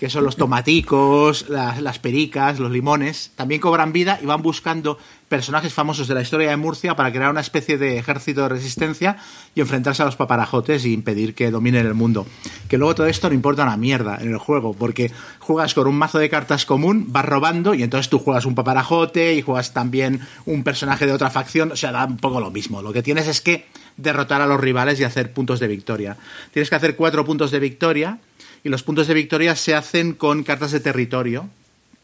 que 0.03 0.09
son 0.09 0.25
los 0.25 0.35
tomaticos, 0.35 1.47
las, 1.47 1.97
pericas, 1.99 2.59
los 2.59 2.69
limones, 2.69 3.31
también 3.37 3.61
cobran 3.61 3.93
vida 3.93 4.19
y 4.21 4.25
van 4.25 4.41
buscando 4.41 4.97
personajes 5.29 5.73
famosos 5.73 6.09
de 6.09 6.13
la 6.13 6.21
historia 6.21 6.49
de 6.49 6.57
Murcia 6.57 6.97
para 6.97 7.09
crear 7.09 7.31
una 7.31 7.39
especie 7.39 7.77
de 7.77 7.99
ejército 7.99 8.41
de 8.41 8.49
resistencia 8.49 9.15
y 9.55 9.61
enfrentarse 9.61 10.01
a 10.01 10.05
los 10.05 10.17
paparajotes 10.17 10.83
e 10.83 10.89
impedir 10.89 11.35
que 11.35 11.51
dominen 11.51 11.85
el 11.85 11.93
mundo. 11.93 12.27
Que 12.67 12.77
luego 12.77 12.95
todo 12.95 13.07
esto 13.07 13.29
no 13.29 13.33
importa 13.33 13.63
una 13.63 13.77
mierda 13.77 14.17
en 14.19 14.31
el 14.31 14.39
juego, 14.39 14.73
porque 14.73 15.09
juegas 15.39 15.73
con 15.73 15.87
un 15.87 15.95
mazo 15.95 16.19
de 16.19 16.29
cartas 16.29 16.65
común, 16.65 17.05
vas 17.07 17.23
robando 17.23 17.73
y 17.73 17.81
entonces 17.81 18.09
tú 18.09 18.19
juegas 18.19 18.45
un 18.45 18.55
paparajote 18.55 19.35
y 19.35 19.41
juegas 19.41 19.71
también 19.71 20.19
un 20.45 20.65
personaje 20.65 21.05
de 21.05 21.13
otra 21.13 21.29
facción, 21.29 21.71
o 21.71 21.77
sea, 21.77 21.93
da 21.93 22.03
un 22.03 22.17
poco 22.17 22.41
lo 22.41 22.51
mismo. 22.51 22.81
Lo 22.81 22.91
que 22.91 23.03
tienes 23.03 23.29
es 23.29 23.39
que 23.39 23.67
derrotar 23.95 24.41
a 24.41 24.47
los 24.47 24.59
rivales 24.59 24.99
y 24.99 25.05
hacer 25.05 25.31
puntos 25.31 25.61
de 25.61 25.67
victoria. 25.67 26.17
Tienes 26.51 26.69
que 26.69 26.75
hacer 26.75 26.97
cuatro 26.97 27.23
puntos 27.23 27.51
de 27.51 27.61
victoria 27.61 28.19
y 28.63 28.69
los 28.69 28.83
puntos 28.83 29.07
de 29.07 29.13
victoria 29.13 29.55
se 29.55 29.75
hacen 29.75 30.13
con 30.13 30.43
cartas 30.43 30.71
de 30.71 30.79
territorio. 30.79 31.49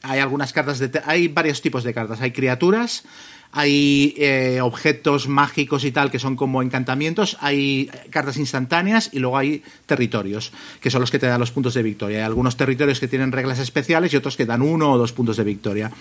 Hay 0.02 0.20
algunas 0.20 0.54
cartas 0.54 0.80
de... 0.80 1.02
hay 1.06 1.28
varios 1.28 1.62
tipos 1.62 1.84
de 1.84 1.94
cartas. 1.94 2.22
Hay 2.22 2.32
criaturas, 2.32 3.04
hay 3.52 4.14
eh, 4.18 4.60
objetos 4.62 5.28
mágicos 5.28 5.84
y 5.84 5.92
tal 5.92 6.12
que 6.12 6.20
son 6.20 6.36
como 6.36 6.62
encantamientos, 6.62 7.38
hay 7.42 7.90
cartas 8.10 8.38
instantáneas 8.38 9.10
y 9.12 9.20
luego 9.20 9.38
hay 9.38 9.64
territorios, 9.86 10.52
que 10.80 10.92
son 10.92 11.02
los 11.02 11.12
que 11.12 11.20
te 11.20 11.28
dan 11.28 11.40
los 11.40 11.52
puntos 11.52 11.74
de 11.74 11.84
victoria. 11.84 12.20
Hay 12.20 12.24
algunos 12.24 12.58
territorios 12.58 13.00
que 13.00 13.08
tienen 13.08 13.32
reglas 13.32 13.60
especiales 13.60 14.14
y 14.14 14.18
otros 14.18 14.38
que 14.38 14.46
dan 14.46 14.62
uno 14.62 14.92
o 14.92 14.98
dos 14.98 15.14
puntos 15.14 15.38
de 15.38 15.44
victoria. 15.44 15.92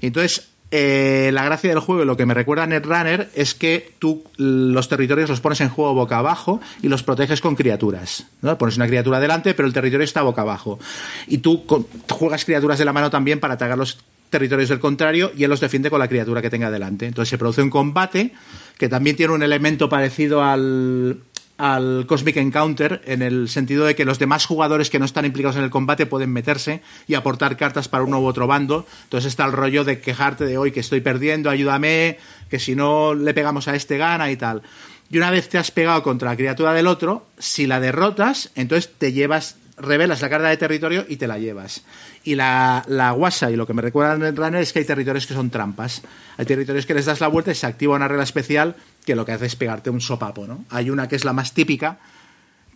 entonces, 0.00 0.51
eh, 0.74 1.30
la 1.34 1.44
gracia 1.44 1.68
del 1.68 1.80
juego 1.80 2.02
y 2.02 2.06
lo 2.06 2.16
que 2.16 2.24
me 2.24 2.32
recuerda 2.32 2.64
a 2.64 2.66
Netrunner 2.66 3.30
es 3.34 3.54
que 3.54 3.92
tú 3.98 4.24
los 4.38 4.88
territorios 4.88 5.28
los 5.28 5.42
pones 5.42 5.60
en 5.60 5.68
juego 5.68 5.92
boca 5.92 6.16
abajo 6.16 6.62
y 6.80 6.88
los 6.88 7.02
proteges 7.02 7.42
con 7.42 7.56
criaturas. 7.56 8.24
¿no? 8.40 8.56
Pones 8.56 8.76
una 8.76 8.86
criatura 8.86 9.20
delante, 9.20 9.52
pero 9.52 9.68
el 9.68 9.74
territorio 9.74 10.02
está 10.02 10.22
boca 10.22 10.40
abajo. 10.40 10.78
Y 11.26 11.38
tú 11.38 11.64
juegas 12.08 12.46
criaturas 12.46 12.78
de 12.78 12.86
la 12.86 12.94
mano 12.94 13.10
también 13.10 13.38
para 13.38 13.54
atacar 13.54 13.76
los 13.76 13.98
territorios 14.30 14.70
del 14.70 14.80
contrario 14.80 15.30
y 15.36 15.44
él 15.44 15.50
los 15.50 15.60
defiende 15.60 15.90
con 15.90 16.00
la 16.00 16.08
criatura 16.08 16.40
que 16.40 16.48
tenga 16.48 16.70
delante. 16.70 17.04
Entonces 17.04 17.28
se 17.28 17.36
produce 17.36 17.60
un 17.60 17.68
combate 17.68 18.32
que 18.78 18.88
también 18.88 19.14
tiene 19.14 19.34
un 19.34 19.42
elemento 19.42 19.90
parecido 19.90 20.42
al, 20.42 21.18
al 21.58 22.06
Cosmic 22.06 22.36
Encounter 22.36 23.02
en 23.04 23.22
el 23.22 23.48
sentido 23.48 23.84
de 23.84 23.94
que 23.94 24.04
los 24.04 24.18
demás 24.18 24.46
jugadores 24.46 24.90
que 24.90 24.98
no 24.98 25.04
están 25.04 25.24
implicados 25.24 25.56
en 25.56 25.62
el 25.62 25.70
combate 25.70 26.06
pueden 26.06 26.32
meterse 26.32 26.82
y 27.06 27.14
aportar 27.14 27.56
cartas 27.56 27.88
para 27.88 28.04
uno 28.04 28.20
u 28.20 28.26
otro 28.26 28.46
bando. 28.46 28.86
Entonces 29.04 29.30
está 29.30 29.44
el 29.44 29.52
rollo 29.52 29.84
de 29.84 30.00
quejarte 30.00 30.44
de 30.44 30.58
hoy 30.58 30.72
que 30.72 30.80
estoy 30.80 31.00
perdiendo, 31.00 31.50
ayúdame, 31.50 32.18
que 32.50 32.58
si 32.58 32.74
no 32.74 33.14
le 33.14 33.34
pegamos 33.34 33.68
a 33.68 33.76
este 33.76 33.98
gana 33.98 34.30
y 34.30 34.36
tal. 34.36 34.62
Y 35.10 35.18
una 35.18 35.30
vez 35.30 35.48
te 35.48 35.58
has 35.58 35.70
pegado 35.70 36.02
contra 36.02 36.30
la 36.30 36.36
criatura 36.36 36.72
del 36.72 36.86
otro, 36.86 37.26
si 37.38 37.66
la 37.66 37.80
derrotas, 37.80 38.50
entonces 38.54 38.90
te 38.96 39.12
llevas, 39.12 39.56
revelas 39.76 40.22
la 40.22 40.30
carta 40.30 40.48
de 40.48 40.56
territorio 40.56 41.04
y 41.06 41.16
te 41.16 41.26
la 41.26 41.38
llevas. 41.38 41.82
Y 42.24 42.34
la, 42.34 42.82
la 42.88 43.10
guasa 43.10 43.50
y 43.50 43.56
lo 43.56 43.66
que 43.66 43.74
me 43.74 43.82
recuerda 43.82 44.14
en 44.14 44.22
el 44.22 44.36
runner 44.36 44.62
es 44.62 44.72
que 44.72 44.78
hay 44.78 44.84
territorios 44.86 45.26
que 45.26 45.34
son 45.34 45.50
trampas. 45.50 46.02
Hay 46.38 46.46
territorios 46.46 46.86
que 46.86 46.94
les 46.94 47.04
das 47.04 47.20
la 47.20 47.28
vuelta 47.28 47.50
y 47.50 47.54
se 47.54 47.66
activa 47.66 47.94
una 47.94 48.08
regla 48.08 48.24
especial 48.24 48.74
que 49.04 49.16
lo 49.16 49.24
que 49.24 49.32
hace 49.32 49.46
es 49.46 49.56
pegarte 49.56 49.90
un 49.90 50.00
sopapo, 50.00 50.46
¿no? 50.46 50.64
Hay 50.70 50.90
una 50.90 51.08
que 51.08 51.16
es 51.16 51.24
la 51.24 51.32
más 51.32 51.52
típica, 51.52 51.98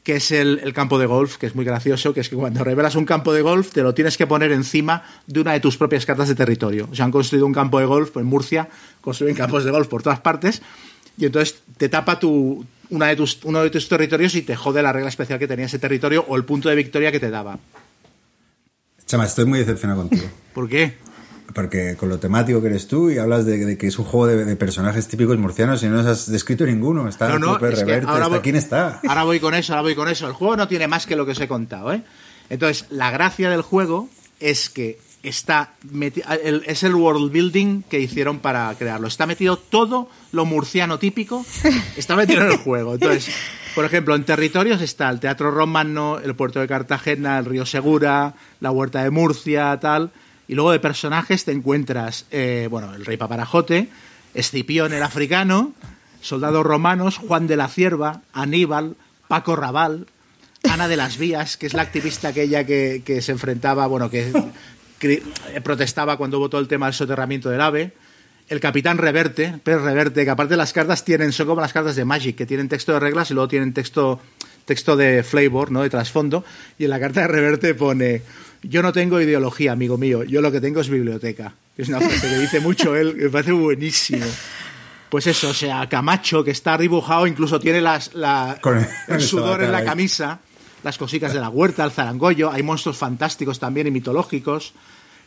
que 0.02 0.16
es 0.16 0.30
el, 0.30 0.60
el, 0.62 0.72
campo 0.72 0.98
de 0.98 1.06
golf, 1.06 1.36
que 1.36 1.46
es 1.46 1.54
muy 1.54 1.64
gracioso, 1.64 2.14
que 2.14 2.20
es 2.20 2.28
que 2.28 2.36
cuando 2.36 2.62
revelas 2.62 2.94
un 2.94 3.04
campo 3.04 3.32
de 3.32 3.42
golf 3.42 3.72
te 3.72 3.82
lo 3.82 3.92
tienes 3.92 4.16
que 4.16 4.26
poner 4.26 4.52
encima 4.52 5.02
de 5.26 5.40
una 5.40 5.52
de 5.52 5.60
tus 5.60 5.76
propias 5.76 6.06
cartas 6.06 6.28
de 6.28 6.34
territorio. 6.34 6.88
O 6.90 6.94
sea, 6.94 7.04
han 7.04 7.10
construido 7.10 7.44
un 7.46 7.52
campo 7.52 7.80
de 7.80 7.86
golf 7.86 8.16
en 8.16 8.26
Murcia, 8.26 8.68
construyen 9.00 9.34
campos 9.34 9.64
de 9.64 9.70
golf 9.72 9.88
por 9.88 10.02
todas 10.02 10.20
partes, 10.20 10.62
y 11.18 11.26
entonces 11.26 11.60
te 11.76 11.88
tapa 11.88 12.18
tu, 12.18 12.64
una 12.90 13.06
de 13.06 13.16
tus, 13.16 13.40
uno 13.44 13.62
de 13.62 13.70
tus 13.70 13.88
territorios 13.88 14.34
y 14.34 14.42
te 14.42 14.54
jode 14.54 14.82
la 14.82 14.92
regla 14.92 15.08
especial 15.08 15.38
que 15.38 15.48
tenía 15.48 15.66
ese 15.66 15.78
territorio 15.78 16.24
o 16.28 16.36
el 16.36 16.44
punto 16.44 16.68
de 16.68 16.76
victoria 16.76 17.10
que 17.10 17.20
te 17.20 17.30
daba. 17.30 17.58
Chama, 19.06 19.24
estoy 19.26 19.44
muy 19.44 19.60
decepcionado 19.60 20.02
contigo. 20.02 20.28
¿Por 20.52 20.68
qué? 20.68 20.96
Porque 21.54 21.96
con 21.96 22.08
lo 22.08 22.18
temático 22.18 22.60
que 22.60 22.68
eres 22.68 22.88
tú 22.88 23.10
y 23.10 23.18
hablas 23.18 23.46
de, 23.46 23.64
de 23.64 23.78
que 23.78 23.86
es 23.86 23.98
un 23.98 24.04
juego 24.04 24.26
de, 24.26 24.44
de, 24.44 24.56
personajes 24.56 25.08
típicos 25.08 25.38
murcianos 25.38 25.82
y 25.82 25.86
no 25.86 25.96
nos 25.96 26.06
has 26.06 26.30
descrito 26.30 26.66
ninguno. 26.66 27.08
Está 27.08 27.28
no, 27.28 27.38
no, 27.38 27.54
es 27.54 27.78
Reverte, 27.78 28.06
ahora 28.06 28.24
está, 28.24 28.28
voy, 28.28 28.40
¿quién 28.40 28.56
está? 28.56 29.00
Ahora 29.06 29.24
voy 29.24 29.40
con 29.40 29.54
eso, 29.54 29.72
ahora 29.72 29.82
voy 29.82 29.94
con 29.94 30.08
eso. 30.08 30.26
El 30.26 30.32
juego 30.32 30.56
no 30.56 30.68
tiene 30.68 30.86
más 30.88 31.06
que 31.06 31.16
lo 31.16 31.24
que 31.24 31.32
os 31.32 31.40
he 31.40 31.48
contado, 31.48 31.92
¿eh? 31.92 32.02
Entonces, 32.48 32.86
la 32.90 33.10
gracia 33.10 33.50
del 33.50 33.62
juego 33.62 34.08
es 34.38 34.70
que 34.70 34.98
está 35.22 35.72
el, 36.44 36.62
es 36.66 36.82
el 36.84 36.94
world 36.94 37.32
building 37.32 37.82
que 37.82 37.98
hicieron 37.98 38.38
para 38.38 38.72
crearlo. 38.78 39.08
Está 39.08 39.26
metido 39.26 39.56
todo 39.56 40.08
lo 40.32 40.44
murciano 40.44 40.98
típico, 40.98 41.44
está 41.96 42.14
metido 42.16 42.42
en 42.42 42.52
el 42.52 42.58
juego. 42.58 42.94
Entonces, 42.94 43.34
por 43.74 43.84
ejemplo, 43.84 44.14
en 44.14 44.24
territorios 44.24 44.80
está 44.80 45.10
el 45.10 45.20
Teatro 45.20 45.50
Romano, 45.50 46.18
el 46.18 46.34
puerto 46.36 46.60
de 46.60 46.68
Cartagena, 46.68 47.38
el 47.38 47.44
río 47.44 47.66
Segura, 47.66 48.34
la 48.60 48.70
huerta 48.70 49.02
de 49.02 49.10
Murcia, 49.10 49.78
tal. 49.80 50.12
Y 50.48 50.54
luego 50.54 50.72
de 50.72 50.80
personajes 50.80 51.44
te 51.44 51.52
encuentras, 51.52 52.26
eh, 52.30 52.68
bueno, 52.70 52.94
el 52.94 53.04
rey 53.04 53.16
Paparajote, 53.16 53.88
Escipión 54.34 54.92
el 54.92 55.02
africano, 55.02 55.72
soldados 56.20 56.64
romanos, 56.64 57.18
Juan 57.18 57.46
de 57.46 57.56
la 57.56 57.68
Cierva, 57.68 58.22
Aníbal, 58.32 58.96
Paco 59.28 59.56
Raval, 59.56 60.06
Ana 60.64 60.88
de 60.88 60.96
las 60.96 61.18
Vías, 61.18 61.56
que 61.56 61.66
es 61.66 61.74
la 61.74 61.82
activista 61.82 62.28
aquella 62.28 62.64
que, 62.64 63.02
que 63.04 63.22
se 63.22 63.32
enfrentaba, 63.32 63.86
bueno, 63.86 64.10
que, 64.10 64.32
que, 64.98 65.22
protestaba 65.62 66.16
cuando 66.16 66.48
todo 66.48 66.60
el 66.60 66.68
tema 66.68 66.86
del 66.86 66.94
soterramiento 66.94 67.50
del 67.50 67.60
ave. 67.60 67.92
El 68.48 68.60
capitán 68.60 68.98
Reverte, 68.98 69.58
Pérez 69.64 69.82
Reverte, 69.82 70.24
que 70.24 70.30
aparte 70.30 70.56
las 70.56 70.72
cartas 70.72 71.04
tienen, 71.04 71.32
son 71.32 71.48
como 71.48 71.60
las 71.60 71.72
cartas 71.72 71.96
de 71.96 72.04
Magic, 72.04 72.36
que 72.36 72.46
tienen 72.46 72.68
texto 72.68 72.92
de 72.92 73.00
reglas 73.00 73.30
y 73.30 73.34
luego 73.34 73.48
tienen 73.48 73.74
texto, 73.74 74.20
texto 74.64 74.96
de 74.96 75.24
flavor, 75.24 75.72
¿no? 75.72 75.82
De 75.82 75.90
trasfondo. 75.90 76.44
Y 76.78 76.84
en 76.84 76.90
la 76.90 77.00
carta 77.00 77.22
de 77.22 77.28
Reverte 77.28 77.74
pone 77.74 78.22
yo 78.62 78.82
no 78.82 78.92
tengo 78.92 79.20
ideología, 79.20 79.72
amigo 79.72 79.96
mío, 79.98 80.22
yo 80.24 80.40
lo 80.40 80.50
que 80.52 80.60
tengo 80.60 80.80
es 80.80 80.88
biblioteca. 80.88 81.54
Es 81.76 81.88
una 81.88 82.00
frase 82.00 82.28
que 82.28 82.38
dice 82.38 82.60
mucho 82.60 82.96
él, 82.96 83.14
me 83.16 83.28
parece 83.28 83.52
buenísimo. 83.52 84.24
Pues 85.10 85.26
eso, 85.26 85.50
o 85.50 85.54
sea, 85.54 85.88
Camacho, 85.88 86.42
que 86.42 86.50
está 86.50 86.76
dibujado, 86.76 87.26
incluso 87.26 87.60
tiene 87.60 87.80
las, 87.80 88.14
la, 88.14 88.58
Con 88.60 88.78
el- 88.78 88.86
el 89.08 89.20
sudor 89.20 89.62
en 89.62 89.70
la 89.72 89.78
ahí. 89.78 89.84
camisa, 89.84 90.40
las 90.82 90.98
cositas 90.98 91.32
de 91.32 91.40
la 91.40 91.48
huerta, 91.48 91.84
el 91.84 91.90
zarangollo, 91.92 92.50
hay 92.50 92.62
monstruos 92.62 92.96
fantásticos 92.96 93.58
también 93.58 93.86
y 93.86 93.90
mitológicos. 93.90 94.72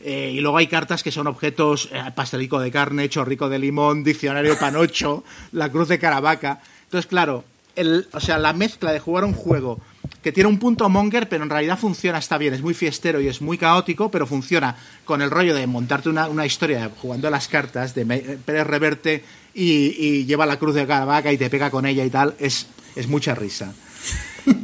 Eh, 0.02 0.32
y 0.34 0.40
luego 0.40 0.58
hay 0.58 0.68
cartas 0.68 1.04
que 1.04 1.12
son 1.12 1.28
objetos, 1.28 1.90
eh, 1.92 2.02
pastelico 2.16 2.60
de 2.60 2.72
carne, 2.72 3.10
chorrico 3.10 3.50
de 3.50 3.60
limón, 3.60 4.04
diccionario 4.04 4.58
panocho, 4.58 5.24
la 5.52 5.70
cruz 5.70 5.90
de 5.90 6.00
Caravaca. 6.00 6.62
Entonces, 6.86 7.06
claro, 7.08 7.44
el, 7.76 8.08
o 8.14 8.20
sea, 8.22 8.38
la 8.38 8.54
mezcla 8.54 8.92
de 8.94 9.00
jugar 9.00 9.24
un 9.26 9.34
juego 9.34 9.80
que 10.24 10.32
tiene 10.32 10.50
un 10.50 10.60
punto 10.60 10.88
monger, 10.90 11.30
pero 11.30 11.44
en 11.44 11.50
realidad 11.50 11.78
funciona, 11.80 12.18
está 12.18 12.38
bien, 12.38 12.54
es 12.54 12.62
muy 12.62 12.74
fiestero 12.74 13.22
y 13.22 13.28
es 13.28 13.42
muy 13.42 13.58
caótico, 13.58 14.12
pero 14.12 14.28
funciona 14.28 14.76
con 15.06 15.22
el 15.22 15.32
rollo 15.32 15.56
de 15.56 15.66
montarte 15.68 16.10
una, 16.10 16.28
una 16.28 16.46
historia 16.46 16.92
jugando 17.02 17.28
a 17.28 17.32
las 17.32 17.48
cartas 17.48 17.96
de 17.96 18.06
Me- 18.06 18.20
Pérez 18.20 18.68
Reverte 18.68 19.24
y, 19.54 19.96
y 19.98 20.26
lleva 20.26 20.46
la 20.46 20.58
cruz 20.60 20.76
de 20.76 20.86
Caravaca 20.86 21.32
y 21.32 21.38
te 21.38 21.50
pega 21.50 21.72
con 21.72 21.86
ella 21.86 22.04
y 22.04 22.10
tal, 22.10 22.36
es, 22.40 22.68
es 22.96 23.08
mucha 23.08 23.34
risa. 23.36 23.74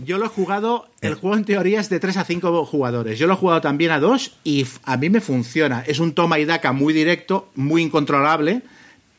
Yo 0.06 0.18
lo 0.18 0.26
he 0.26 0.30
jugado, 0.30 0.88
el 1.02 1.16
juego 1.16 1.36
en 1.36 1.46
teoría 1.46 1.80
es 1.80 1.90
de 1.90 2.00
3 2.00 2.18
a 2.18 2.24
5 2.26 2.66
jugadores. 2.66 3.20
Yo 3.20 3.28
lo 3.28 3.34
he 3.34 3.38
jugado 3.38 3.62
también 3.62 3.92
a 3.92 4.00
2 4.00 4.32
y 4.44 4.66
a 4.84 4.98
mí 4.98 5.10
me 5.10 5.22
funciona. 5.22 5.84
Es 5.86 6.00
un 6.00 6.14
toma 6.14 6.40
y 6.40 6.46
daca 6.46 6.72
muy 6.72 6.94
directo, 6.94 7.50
muy 7.56 7.82
incontrolable, 7.84 8.62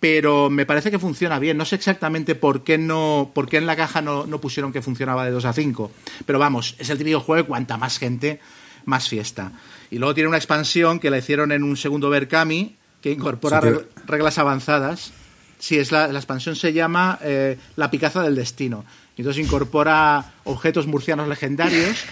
pero 0.00 0.50
me 0.50 0.66
parece 0.66 0.90
que 0.90 0.98
funciona 0.98 1.38
bien. 1.38 1.56
No 1.56 1.64
sé 1.64 1.76
exactamente 1.76 2.34
por 2.34 2.64
qué, 2.64 2.78
no, 2.78 3.30
por 3.34 3.48
qué 3.48 3.56
en 3.56 3.66
la 3.66 3.76
caja 3.76 4.02
no, 4.02 4.26
no 4.26 4.40
pusieron 4.40 4.72
que 4.72 4.82
funcionaba 4.82 5.24
de 5.24 5.30
2 5.30 5.44
a 5.46 5.52
5. 5.52 5.90
Pero 6.26 6.38
vamos, 6.38 6.74
es 6.78 6.90
el 6.90 6.98
típico 6.98 7.20
juego 7.20 7.42
de 7.42 7.48
cuanta 7.48 7.76
más 7.76 7.98
gente, 7.98 8.40
más 8.84 9.08
fiesta. 9.08 9.52
Y 9.90 9.98
luego 9.98 10.14
tiene 10.14 10.28
una 10.28 10.36
expansión 10.36 10.98
que 11.00 11.10
la 11.10 11.18
hicieron 11.18 11.50
en 11.52 11.62
un 11.62 11.76
segundo 11.76 12.10
Berkami, 12.10 12.76
que 13.00 13.12
incorpora 13.12 13.60
Sí, 13.60 13.66
pero- 13.68 13.80
reg- 13.80 13.86
reglas 14.06 14.38
avanzadas. 14.38 15.12
Sí, 15.58 15.78
es 15.78 15.90
la, 15.90 16.08
la 16.08 16.18
expansión 16.18 16.54
se 16.56 16.72
llama 16.74 17.18
eh, 17.22 17.56
La 17.76 17.90
Picaza 17.90 18.22
del 18.22 18.34
Destino. 18.36 18.84
Y 19.16 19.22
Entonces 19.22 19.42
incorpora 19.46 20.32
objetos 20.44 20.86
murcianos 20.86 21.26
legendarios, 21.28 22.04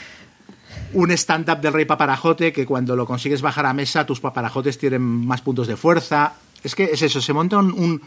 un 0.94 1.11
stand-up 1.11 1.61
del 1.61 1.75
rey 1.75 1.85
paparajote, 1.85 2.53
que 2.53 2.64
cuando 2.64 2.97
lo 2.97 3.05
consigues 3.07 3.42
bajar 3.42 3.66
a 3.66 3.75
mesa, 3.75 4.07
tus 4.07 4.20
paparajotes 4.20 4.79
tienen 4.79 5.03
más 5.03 5.42
puntos 5.42 5.66
de 5.66 5.77
fuerza. 5.77 6.35
Es 6.64 6.74
que 6.74 6.85
es 6.85 7.03
eso, 7.03 7.20
se 7.20 7.33
monta 7.33 7.59
un, 7.59 8.03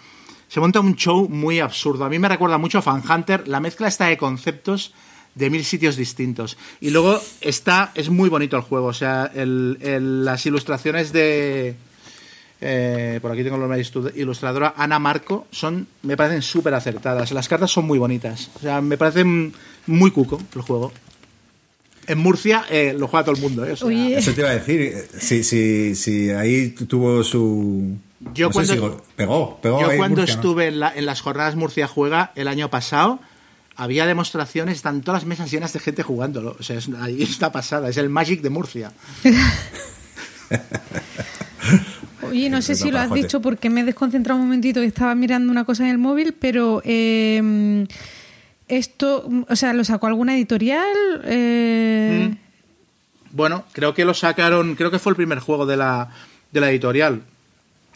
se 0.50 0.60
monta 0.60 0.80
un 0.80 0.96
show 0.96 1.30
muy 1.30 1.60
absurdo. 1.60 2.04
A 2.04 2.10
mí 2.10 2.20
me 2.20 2.28
recuerda 2.28 2.58
mucho 2.58 2.80
a 2.80 2.82
Fan 2.82 3.04
Hunter, 3.10 3.48
la 3.48 3.60
mezcla 3.60 3.88
está 3.88 4.08
de 4.08 4.18
conceptos 4.18 4.94
de 5.36 5.50
mil 5.52 5.64
sitios 5.64 5.96
distintos. 5.96 6.58
Y 6.82 6.90
luego 6.90 7.22
está, 7.40 7.92
es 7.94 8.10
muy 8.10 8.28
bonito 8.30 8.58
el 8.58 8.64
juego, 8.64 8.88
o 8.88 8.94
sea, 8.94 9.32
las 9.36 10.46
ilustraciones 10.48 11.14
de, 11.14 11.76
eh, 12.60 13.20
por 13.22 13.32
aquí 13.32 13.44
tengo 13.44 13.58
la 13.60 13.78
ilu- 13.78 14.12
ilustradora 14.16 14.74
Ana 14.76 14.98
Marco, 14.98 15.46
son, 15.52 15.88
me 16.02 16.18
parecen 16.18 16.42
súper 16.42 16.74
acertadas. 16.74 17.32
Las 17.32 17.48
cartas 17.48 17.70
son 17.70 17.86
muy 17.86 18.00
bonitas. 18.00 18.50
O 18.56 18.60
sea, 18.60 18.82
me 18.82 18.98
parecen 18.98 19.54
muy 19.86 20.10
cuco 20.10 20.42
el 20.56 20.62
juego. 20.62 20.92
En 22.08 22.18
Murcia 22.18 22.66
eh, 22.70 22.96
lo 22.98 23.08
juega 23.08 23.26
todo 23.26 23.36
el 23.36 23.42
mundo. 23.42 23.64
¿eh? 23.66 23.74
Eso 24.18 24.34
te 24.34 24.42
iba 24.42 24.50
a 24.50 24.54
decir. 24.56 25.08
Si, 25.20 25.44
si, 25.44 25.94
si 25.94 26.30
ahí 26.32 26.70
tuvo 26.70 27.22
su. 27.24 27.96
Yo 28.34 28.48
no 28.48 28.52
cuando- 28.54 28.74
si 28.74 28.80
go- 28.80 29.02
pegó, 29.16 29.60
pegó 29.62 29.80
Yo 29.82 29.90
ahí 29.92 29.98
cuando 29.98 30.22
Murcia, 30.22 30.36
¿no? 30.36 30.42
estuve 30.42 30.68
en, 30.68 30.80
la- 30.80 30.94
en 30.96 31.06
las 31.06 31.22
jornadas 31.22 31.56
Murcia 31.56 31.88
Juega 31.88 32.32
el 32.36 32.48
año 32.48 32.70
pasado, 32.70 33.20
había 33.76 34.06
demostraciones, 34.08 34.76
están 34.78 35.02
todas 35.02 35.22
las 35.22 35.28
mesas 35.28 35.52
llenas 35.52 35.72
de 35.74 35.80
gente 35.80 36.02
jugándolo. 36.02 36.56
O 36.60 36.64
sea, 36.64 36.78
es, 36.78 36.90
ahí 37.00 37.22
está 37.22 37.52
pasada, 37.52 37.90
es 37.90 37.98
el 37.98 38.10
Magic 38.10 38.42
de 38.42 38.50
Murcia. 38.50 38.92
Oye, 42.30 42.50
no 42.50 42.62
sé 42.62 42.76
si 42.76 42.90
lo 42.92 43.00
has 43.00 43.14
dicho 43.14 43.42
porque 43.42 43.70
me 43.70 43.82
he 43.82 43.84
desconcentrado 43.84 44.40
un 44.40 44.48
momentito 44.48 44.80
que 44.82 44.88
estaba 44.88 45.14
mirando 45.16 45.52
una 45.52 45.64
cosa 45.66 45.84
en 45.84 45.90
el 45.92 45.98
móvil, 45.98 46.34
pero 46.34 46.82
eh, 46.84 47.86
esto, 48.68 49.30
o 49.48 49.56
sea, 49.56 49.74
¿lo 49.74 49.84
sacó 49.84 50.08
alguna 50.08 50.36
editorial? 50.36 50.88
Eh, 51.24 52.36
Bueno, 53.32 53.66
creo 53.72 53.94
que 53.94 54.04
lo 54.06 54.14
sacaron, 54.14 54.76
creo 54.76 54.90
que 54.92 55.00
fue 55.00 55.12
el 55.12 55.16
primer 55.16 55.40
juego 55.40 55.66
de 55.66 55.78
la, 55.78 56.10
de 56.52 56.60
la 56.62 56.70
editorial. 56.72 57.22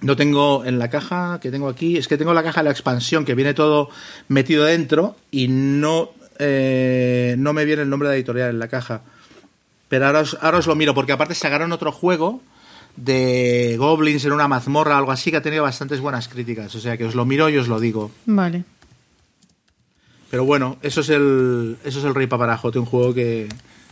No 0.02 0.16
tengo 0.16 0.66
en 0.66 0.80
la 0.80 0.90
caja 0.90 1.40
que 1.42 1.52
tengo 1.52 1.70
aquí, 1.70 1.98
es 1.98 2.08
que 2.08 2.18
tengo 2.18 2.34
la 2.34 2.44
caja 2.44 2.62
de 2.62 2.66
la 2.66 2.72
expansión 2.72 3.24
que 3.24 3.36
viene 3.36 3.54
todo 3.54 3.90
metido 4.28 4.66
dentro 4.66 5.16
y 5.30 5.48
no, 5.48 6.12
eh, 6.40 7.36
no 7.38 7.54
me 7.54 7.66
viene 7.66 7.84
el 7.84 7.90
nombre 7.90 8.10
de 8.10 8.14
la 8.14 8.18
editorial 8.18 8.50
en 8.50 8.60
la 8.60 8.68
caja. 8.68 9.02
Pero 9.90 10.08
ahora 10.08 10.22
os, 10.22 10.38
ahora 10.42 10.58
os 10.58 10.68
lo 10.68 10.76
miro, 10.76 10.94
porque 10.94 11.12
aparte 11.12 11.36
sacaron 11.36 11.72
otro 11.72 11.92
juego 11.92 12.42
de 12.96 13.76
goblins 13.78 14.26
en 14.26 14.32
una 14.32 14.48
mazmorra, 14.48 14.98
algo 14.98 15.12
así, 15.12 15.32
que 15.32 15.38
ha 15.38 15.42
tenido 15.42 15.64
bastantes 15.64 16.00
buenas 16.00 16.28
críticas. 16.28 16.74
O 16.76 16.80
sea 16.80 16.98
que 16.98 17.06
os 17.06 17.16
lo 17.16 17.26
miro 17.26 17.50
y 17.50 17.58
os 17.58 17.68
lo 17.68 17.80
digo. 17.80 18.12
Vale. 18.26 18.64
Pero 20.30 20.46
bueno, 20.46 20.78
eso 20.82 21.02
es 21.02 21.10
el, 21.10 21.78
eso 21.84 22.00
es 22.00 22.06
el 22.06 22.16
Rey 22.16 22.26
Paparajote, 22.26 22.80
un 22.80 22.86
juego 22.86 23.14
que 23.14 23.50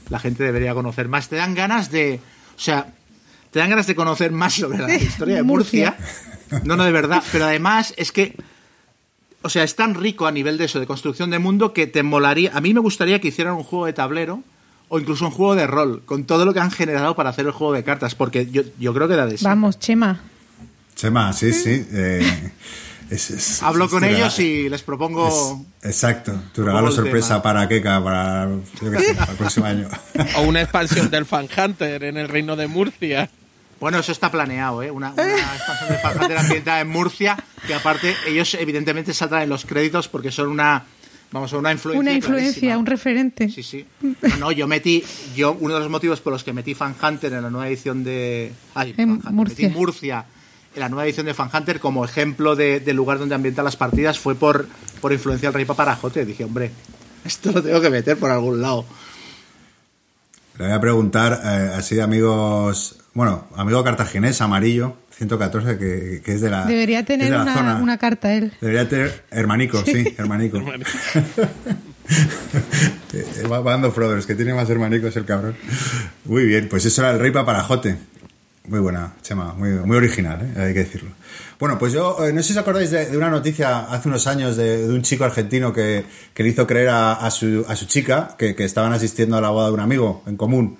la 0.09 0.19
gente 0.19 0.43
debería 0.43 0.73
conocer 0.73 1.07
más. 1.07 1.27
Te 1.27 1.35
dan 1.35 1.53
ganas 1.53 1.91
de. 1.91 2.19
O 2.55 2.59
sea, 2.59 2.93
te 3.51 3.59
dan 3.59 3.69
ganas 3.69 3.87
de 3.87 3.95
conocer 3.95 4.31
más 4.31 4.53
sobre 4.53 4.77
la 4.79 4.93
historia 4.95 5.35
de 5.35 5.43
Murcia. 5.43 5.97
No, 6.63 6.75
no, 6.75 6.83
de 6.83 6.91
verdad. 6.91 7.23
Pero 7.31 7.45
además 7.45 7.93
es 7.97 8.11
que. 8.11 8.35
O 9.41 9.49
sea, 9.49 9.63
es 9.63 9.75
tan 9.75 9.95
rico 9.95 10.27
a 10.27 10.31
nivel 10.31 10.57
de 10.57 10.65
eso, 10.65 10.79
de 10.81 10.85
construcción 10.85 11.29
de 11.29 11.39
mundo, 11.39 11.71
que 11.73 11.87
te 11.87 12.03
molaría. 12.03 12.51
A 12.53 12.59
mí 12.59 12.73
me 12.73 12.81
gustaría 12.81 13.21
que 13.21 13.29
hicieran 13.29 13.53
un 13.53 13.63
juego 13.63 13.85
de 13.85 13.93
tablero 13.93 14.43
o 14.89 14.99
incluso 14.99 15.25
un 15.25 15.31
juego 15.31 15.55
de 15.55 15.65
rol, 15.67 16.01
con 16.05 16.25
todo 16.25 16.43
lo 16.45 16.53
que 16.53 16.59
han 16.59 16.71
generado 16.71 17.15
para 17.15 17.29
hacer 17.29 17.45
el 17.45 17.51
juego 17.53 17.73
de 17.73 17.83
cartas, 17.83 18.15
porque 18.15 18.47
yo, 18.51 18.63
yo 18.79 18.93
creo 18.93 19.07
que 19.07 19.15
da 19.15 19.25
de 19.27 19.37
sí. 19.37 19.45
Vamos, 19.45 19.79
Chema. 19.79 20.19
Chema, 20.95 21.31
sí, 21.31 21.53
sí. 21.53 21.85
eh, 21.91 22.51
es- 23.09 23.29
es- 23.29 23.63
Hablo 23.63 23.85
es 23.85 23.91
con 23.91 24.03
ellos 24.03 24.37
y 24.39 24.67
les 24.67 24.81
propongo. 24.81 25.63
es- 25.83 25.89
exacto, 25.91 26.33
tu 26.53 26.63
regalo 26.63 26.91
sorpresa 26.91 27.35
tema. 27.35 27.41
para 27.43 27.67
Keka 27.69 28.03
para, 28.03 28.49
yo 28.81 28.91
qué 28.91 28.99
sé, 28.99 29.13
para 29.15 29.31
el 29.31 29.37
próximo 29.37 29.65
año. 29.67 29.87
O 30.37 30.41
una 30.41 30.61
expansión 30.63 31.09
del 31.09 31.25
Fan 31.25 31.47
Hunter 31.55 32.03
en 32.03 32.17
el 32.17 32.27
reino 32.27 32.55
de 32.57 32.67
Murcia. 32.67 33.29
Bueno, 33.79 33.99
eso 33.99 34.11
está 34.11 34.29
planeado, 34.29 34.83
¿eh? 34.83 34.91
Una, 34.91 35.11
una 35.13 35.23
expansión 35.55 35.89
de 35.89 35.97
Fan 35.97 36.17
Hunter 36.21 36.37
ambientada 36.37 36.81
en 36.81 36.89
Murcia, 36.89 37.37
que 37.65 37.73
aparte 37.73 38.15
ellos 38.27 38.53
evidentemente 38.55 39.13
saldrán 39.13 39.43
en 39.43 39.49
los 39.49 39.65
créditos 39.65 40.07
porque 40.09 40.31
son 40.31 40.49
una, 40.49 40.83
vamos, 41.31 41.53
una 41.53 41.71
influencia. 41.71 41.99
Una 42.01 42.11
influencia, 42.13 42.51
clarísima. 42.51 42.77
un 42.77 42.85
referente. 42.85 43.49
Sí, 43.49 43.63
sí. 43.63 43.85
No, 44.01 44.37
no, 44.37 44.51
yo 44.51 44.67
metí, 44.67 45.03
yo, 45.35 45.55
uno 45.59 45.75
de 45.75 45.79
los 45.79 45.89
motivos 45.89 46.19
por 46.19 46.33
los 46.33 46.43
que 46.43 46.51
metí 46.53 46.73
Fan 46.75 46.95
Hunter 47.01 47.31
en 47.33 47.41
la 47.43 47.49
nueva 47.49 47.67
edición 47.69 48.03
de... 48.03 48.51
Ay, 48.75 48.93
En 48.97 49.07
Fan 49.07 49.09
Hunter, 49.11 49.31
Murcia. 49.31 49.67
Metí 49.69 49.77
Murcia 49.79 50.25
en 50.75 50.79
la 50.81 50.89
nueva 50.89 51.05
edición 51.05 51.25
de 51.25 51.33
Fan 51.33 51.49
Hunter 51.53 51.79
como 51.79 52.03
ejemplo 52.05 52.55
de- 52.55 52.79
del 52.81 52.95
lugar 52.95 53.17
donde 53.17 53.33
ambientan 53.33 53.65
las 53.65 53.75
partidas 53.77 54.19
fue 54.19 54.35
por, 54.35 54.67
por 55.01 55.11
influencia 55.13 55.47
del 55.49 55.53
Rey 55.55 55.65
Paparajote. 55.65 56.25
Dije, 56.25 56.43
hombre, 56.43 56.71
Esto 57.25 57.51
lo 57.53 57.63
tengo 57.63 57.79
que 57.81 57.89
meter 57.89 58.17
por 58.17 58.29
algún 58.29 58.61
lado. 58.61 58.85
Le 60.57 60.65
voy 60.65 60.73
a 60.73 60.79
preguntar 60.81 61.41
eh, 61.43 61.71
así 61.75 61.95
de 61.95 62.01
amigos, 62.01 62.98
bueno, 63.13 63.47
amigo 63.55 63.83
cartaginés, 63.83 64.39
amarillo, 64.41 64.95
114, 65.11 65.77
que, 65.77 66.21
que 66.23 66.33
es 66.33 66.41
de 66.41 66.49
la. 66.49 66.65
Debería 66.65 67.03
tener 67.03 67.29
de 67.29 67.35
la 67.37 67.43
una, 67.43 67.53
zona. 67.53 67.75
una 67.77 67.97
carta 67.97 68.33
él. 68.33 68.53
Debería 68.61 68.87
tener 68.87 69.25
hermanico, 69.31 69.83
sí, 69.85 70.15
hermanico. 70.17 70.59
Va 73.51 73.61
dando 73.61 73.91
Frodo, 73.91 74.19
que 74.25 74.35
tiene 74.35 74.53
más 74.53 74.69
hermanicos 74.69 75.15
el 75.17 75.25
cabrón. 75.25 75.55
Muy 76.25 76.45
bien, 76.45 76.67
pues 76.69 76.85
eso 76.85 77.01
era 77.01 77.11
el 77.11 77.19
rey 77.19 77.31
paparajote. 77.31 77.97
Muy 78.67 78.79
buena, 78.79 79.13
Chema, 79.23 79.53
muy, 79.53 79.69
muy 79.71 79.97
original, 79.97 80.41
¿eh? 80.41 80.61
hay 80.61 80.73
que 80.73 80.79
decirlo. 80.79 81.09
Bueno, 81.59 81.79
pues 81.79 81.91
yo, 81.91 82.23
eh, 82.23 82.31
no 82.31 82.41
sé 82.41 82.49
si 82.49 82.53
os 82.53 82.59
acordáis 82.59 82.91
de, 82.91 83.07
de 83.07 83.17
una 83.17 83.29
noticia 83.29 83.79
hace 83.79 84.07
unos 84.07 84.27
años 84.27 84.55
de, 84.57 84.87
de 84.87 84.93
un 84.93 85.01
chico 85.01 85.23
argentino 85.23 85.73
que, 85.73 86.05
que 86.33 86.43
le 86.43 86.49
hizo 86.49 86.67
creer 86.67 86.89
a, 86.89 87.13
a 87.13 87.31
su, 87.31 87.65
a 87.67 87.75
su 87.75 87.85
chica 87.85 88.35
que, 88.37 88.55
que 88.55 88.65
estaban 88.65 88.93
asistiendo 88.93 89.37
a 89.37 89.41
la 89.41 89.49
boda 89.49 89.67
de 89.67 89.73
un 89.73 89.79
amigo 89.79 90.23
en 90.27 90.37
común 90.37 90.77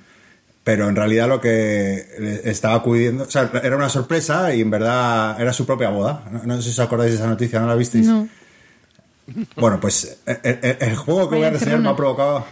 pero 0.69 0.87
en 0.87 0.95
realidad 0.95 1.27
lo 1.27 1.41
que 1.41 2.41
estaba 2.43 2.75
acudiendo, 2.75 3.23
o 3.23 3.31
sea, 3.31 3.49
era 3.63 3.75
una 3.75 3.89
sorpresa 3.89 4.53
y 4.53 4.61
en 4.61 4.69
verdad 4.69 5.41
era 5.41 5.51
su 5.51 5.65
propia 5.65 5.89
boda. 5.89 6.25
No, 6.31 6.43
no 6.43 6.57
sé 6.57 6.61
si 6.61 6.69
os 6.69 6.79
acordáis 6.79 7.09
de 7.13 7.17
esa 7.17 7.25
noticia, 7.25 7.59
¿no 7.59 7.65
la 7.65 7.73
visteis? 7.73 8.05
No. 8.05 8.29
Bueno, 9.55 9.79
pues 9.79 10.17
el, 10.27 10.59
el- 10.61 10.77
el 10.79 10.95
juego 10.95 11.27
que 11.27 11.37
voy 11.37 11.45
a 11.45 11.49
reseñar 11.49 11.79
me 11.79 11.89
ha 11.89 11.95
provocado 11.95 12.45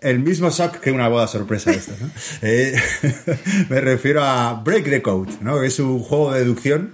el 0.00 0.18
mismo 0.18 0.50
shock 0.50 0.76
que 0.80 0.92
una 0.92 1.08
boda 1.08 1.26
sorpresa 1.26 1.70
esta, 1.70 1.92
¿no? 1.98 2.10
Eh, 2.42 2.76
me 3.70 3.80
refiero 3.80 4.22
a 4.22 4.60
Break 4.62 4.84
the 4.90 5.00
Code, 5.00 5.32
¿no? 5.40 5.58
Que 5.58 5.68
es 5.68 5.78
un 5.80 6.00
juego 6.00 6.34
de 6.34 6.40
deducción 6.40 6.92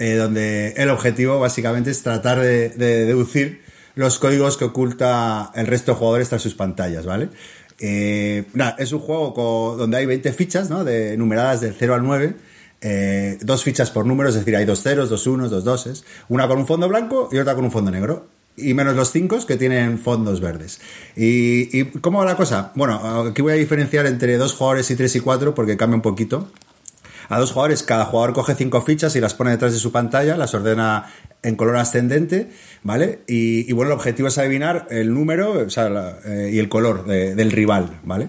eh, 0.00 0.14
donde 0.16 0.72
el 0.76 0.90
objetivo 0.90 1.38
básicamente 1.38 1.92
es 1.92 2.02
tratar 2.02 2.40
de, 2.40 2.70
de 2.70 3.06
deducir 3.06 3.62
los 3.94 4.18
códigos 4.18 4.56
que 4.56 4.64
oculta 4.64 5.52
el 5.54 5.68
resto 5.68 5.92
de 5.92 5.98
jugadores 5.98 6.28
tras 6.30 6.42
sus 6.42 6.54
pantallas, 6.54 7.06
¿vale? 7.06 7.28
Eh, 7.80 8.44
es 8.78 8.92
un 8.92 9.00
juego 9.00 9.74
donde 9.76 9.96
hay 9.96 10.06
20 10.06 10.32
fichas, 10.32 10.68
¿no? 10.70 10.84
De, 10.84 11.16
numeradas 11.16 11.60
del 11.60 11.74
0 11.78 11.94
al 11.94 12.02
9. 12.02 12.36
eh, 12.82 13.38
dos 13.42 13.64
fichas 13.64 13.90
por 13.90 14.06
número, 14.06 14.28
es 14.28 14.34
decir, 14.34 14.54
hay 14.56 14.64
dos 14.64 14.82
ceros, 14.82 15.10
dos 15.10 15.26
unos, 15.26 15.50
dos 15.50 15.64
doses. 15.64 16.04
Una 16.28 16.46
con 16.46 16.58
un 16.58 16.66
fondo 16.66 16.88
blanco 16.88 17.28
y 17.32 17.38
otra 17.38 17.54
con 17.54 17.64
un 17.64 17.70
fondo 17.70 17.90
negro. 17.90 18.26
Y 18.56 18.74
menos 18.74 18.94
los 18.96 19.10
cinco 19.10 19.38
que 19.46 19.56
tienen 19.56 19.98
fondos 19.98 20.40
verdes. 20.40 20.80
¿Y, 21.16 21.78
y 21.78 21.84
cómo 22.00 22.18
va 22.18 22.26
la 22.26 22.36
cosa? 22.36 22.72
Bueno, 22.74 23.22
aquí 23.28 23.40
voy 23.40 23.52
a 23.52 23.56
diferenciar 23.56 24.06
entre 24.06 24.36
dos 24.36 24.52
jugadores 24.54 24.90
y 24.90 24.96
tres 24.96 25.16
y 25.16 25.20
cuatro 25.20 25.54
porque 25.54 25.76
cambia 25.76 25.96
un 25.96 26.02
poquito. 26.02 26.48
A 27.30 27.38
dos 27.38 27.52
jugadores, 27.52 27.84
cada 27.84 28.06
jugador 28.06 28.34
coge 28.34 28.56
cinco 28.56 28.82
fichas 28.82 29.14
y 29.14 29.20
las 29.20 29.34
pone 29.34 29.52
detrás 29.52 29.72
de 29.72 29.78
su 29.78 29.92
pantalla, 29.92 30.36
las 30.36 30.52
ordena 30.52 31.06
en 31.42 31.56
color 31.56 31.76
ascendente, 31.76 32.50
¿vale? 32.82 33.20
Y, 33.26 33.72
bueno, 33.72 33.92
el 33.92 33.96
objetivo 33.96 34.28
es 34.28 34.38
adivinar 34.38 34.86
el 34.90 35.12
número 35.14 35.52
o 35.66 35.70
sea, 35.70 36.18
eh, 36.24 36.50
y 36.52 36.58
el 36.58 36.68
color 36.68 37.06
de- 37.06 37.34
del 37.34 37.50
rival, 37.50 38.00
¿vale? 38.04 38.28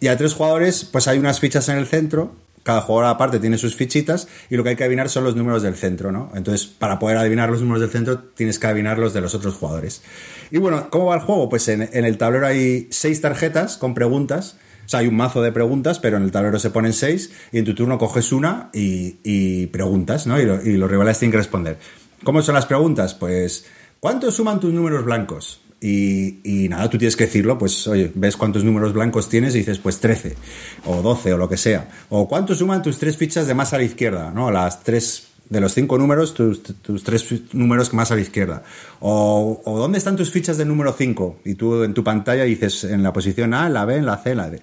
Y 0.00 0.08
a 0.08 0.16
tres 0.16 0.34
jugadores, 0.34 0.84
pues 0.84 1.08
hay 1.08 1.18
unas 1.18 1.40
fichas 1.40 1.68
en 1.68 1.78
el 1.78 1.86
centro, 1.86 2.34
cada 2.62 2.80
jugador 2.80 3.10
aparte 3.10 3.40
tiene 3.40 3.58
sus 3.58 3.74
fichitas 3.74 4.28
y 4.48 4.56
lo 4.56 4.62
que 4.62 4.70
hay 4.70 4.76
que 4.76 4.84
adivinar 4.84 5.08
son 5.08 5.24
los 5.24 5.34
números 5.34 5.62
del 5.62 5.74
centro, 5.74 6.12
¿no? 6.12 6.30
Entonces, 6.34 6.66
para 6.66 6.98
poder 6.98 7.16
adivinar 7.16 7.50
los 7.50 7.60
números 7.60 7.80
del 7.80 7.90
centro, 7.90 8.18
tienes 8.18 8.58
que 8.58 8.66
adivinar 8.66 8.98
los 8.98 9.12
de 9.14 9.20
los 9.20 9.34
otros 9.34 9.54
jugadores. 9.54 10.02
Y 10.50 10.58
bueno, 10.58 10.88
¿cómo 10.90 11.06
va 11.06 11.16
el 11.16 11.22
juego? 11.22 11.48
Pues 11.48 11.66
en, 11.68 11.88
el 11.92 12.18
tablero 12.18 12.46
hay 12.46 12.88
seis 12.90 13.20
tarjetas 13.20 13.76
con 13.78 13.94
preguntas. 13.94 14.56
O 14.84 14.88
sea, 14.88 15.00
hay 15.00 15.06
un 15.06 15.16
mazo 15.16 15.42
de 15.42 15.52
preguntas, 15.52 15.98
pero 15.98 16.16
en 16.16 16.24
el 16.24 16.30
tablero 16.32 16.58
se 16.58 16.70
ponen 16.70 16.92
seis 16.92 17.32
y 17.52 17.58
en 17.58 17.64
tu 17.64 17.74
turno 17.74 17.98
coges 17.98 18.32
una 18.32 18.70
y, 18.72 19.66
preguntas, 19.68 20.26
¿no? 20.26 20.40
Y 20.40 20.76
los 20.76 20.90
rivales 20.90 21.18
tienen 21.18 21.32
que 21.32 21.38
responder. 21.38 21.78
¿Cómo 22.24 22.42
son 22.42 22.54
las 22.54 22.66
preguntas? 22.66 23.14
Pues, 23.14 23.66
¿cuánto 24.00 24.30
suman 24.30 24.60
tus 24.60 24.72
números 24.72 25.04
blancos? 25.04 25.60
Y, 25.80 26.38
y 26.44 26.68
nada, 26.68 26.88
tú 26.88 26.96
tienes 26.96 27.16
que 27.16 27.24
decirlo, 27.24 27.58
pues 27.58 27.88
oye, 27.88 28.12
ves 28.14 28.36
cuántos 28.36 28.62
números 28.62 28.92
blancos 28.92 29.28
tienes 29.28 29.54
y 29.56 29.58
dices, 29.58 29.80
pues 29.80 29.98
13 29.98 30.36
o 30.84 31.02
12 31.02 31.32
o 31.32 31.38
lo 31.38 31.48
que 31.48 31.56
sea. 31.56 31.90
O 32.08 32.28
cuánto 32.28 32.54
suman 32.54 32.82
tus 32.82 32.98
tres 32.98 33.16
fichas 33.16 33.48
de 33.48 33.54
más 33.54 33.72
a 33.72 33.78
la 33.78 33.84
izquierda, 33.84 34.30
¿no? 34.30 34.52
Las 34.52 34.84
tres 34.84 35.32
de 35.52 35.60
los 35.60 35.74
cinco 35.74 35.98
números, 35.98 36.34
tus, 36.34 36.62
tres 37.04 37.26
números 37.52 37.92
más 37.92 38.10
a 38.10 38.14
la 38.14 38.22
izquierda. 38.22 38.62
O, 39.00 39.60
dónde 39.66 39.98
están 39.98 40.16
tus 40.16 40.30
fichas 40.30 40.56
del 40.56 40.68
número 40.68 40.94
5 40.96 41.40
y 41.44 41.56
tú 41.56 41.82
en 41.82 41.92
tu 41.92 42.02
pantalla 42.02 42.44
dices 42.44 42.84
en 42.84 43.02
la 43.02 43.12
posición 43.12 43.52
A, 43.52 43.68
la 43.68 43.84
B, 43.84 43.96
en 43.96 44.06
la 44.06 44.16
C, 44.16 44.30
en 44.30 44.36
la 44.38 44.48
D. 44.48 44.62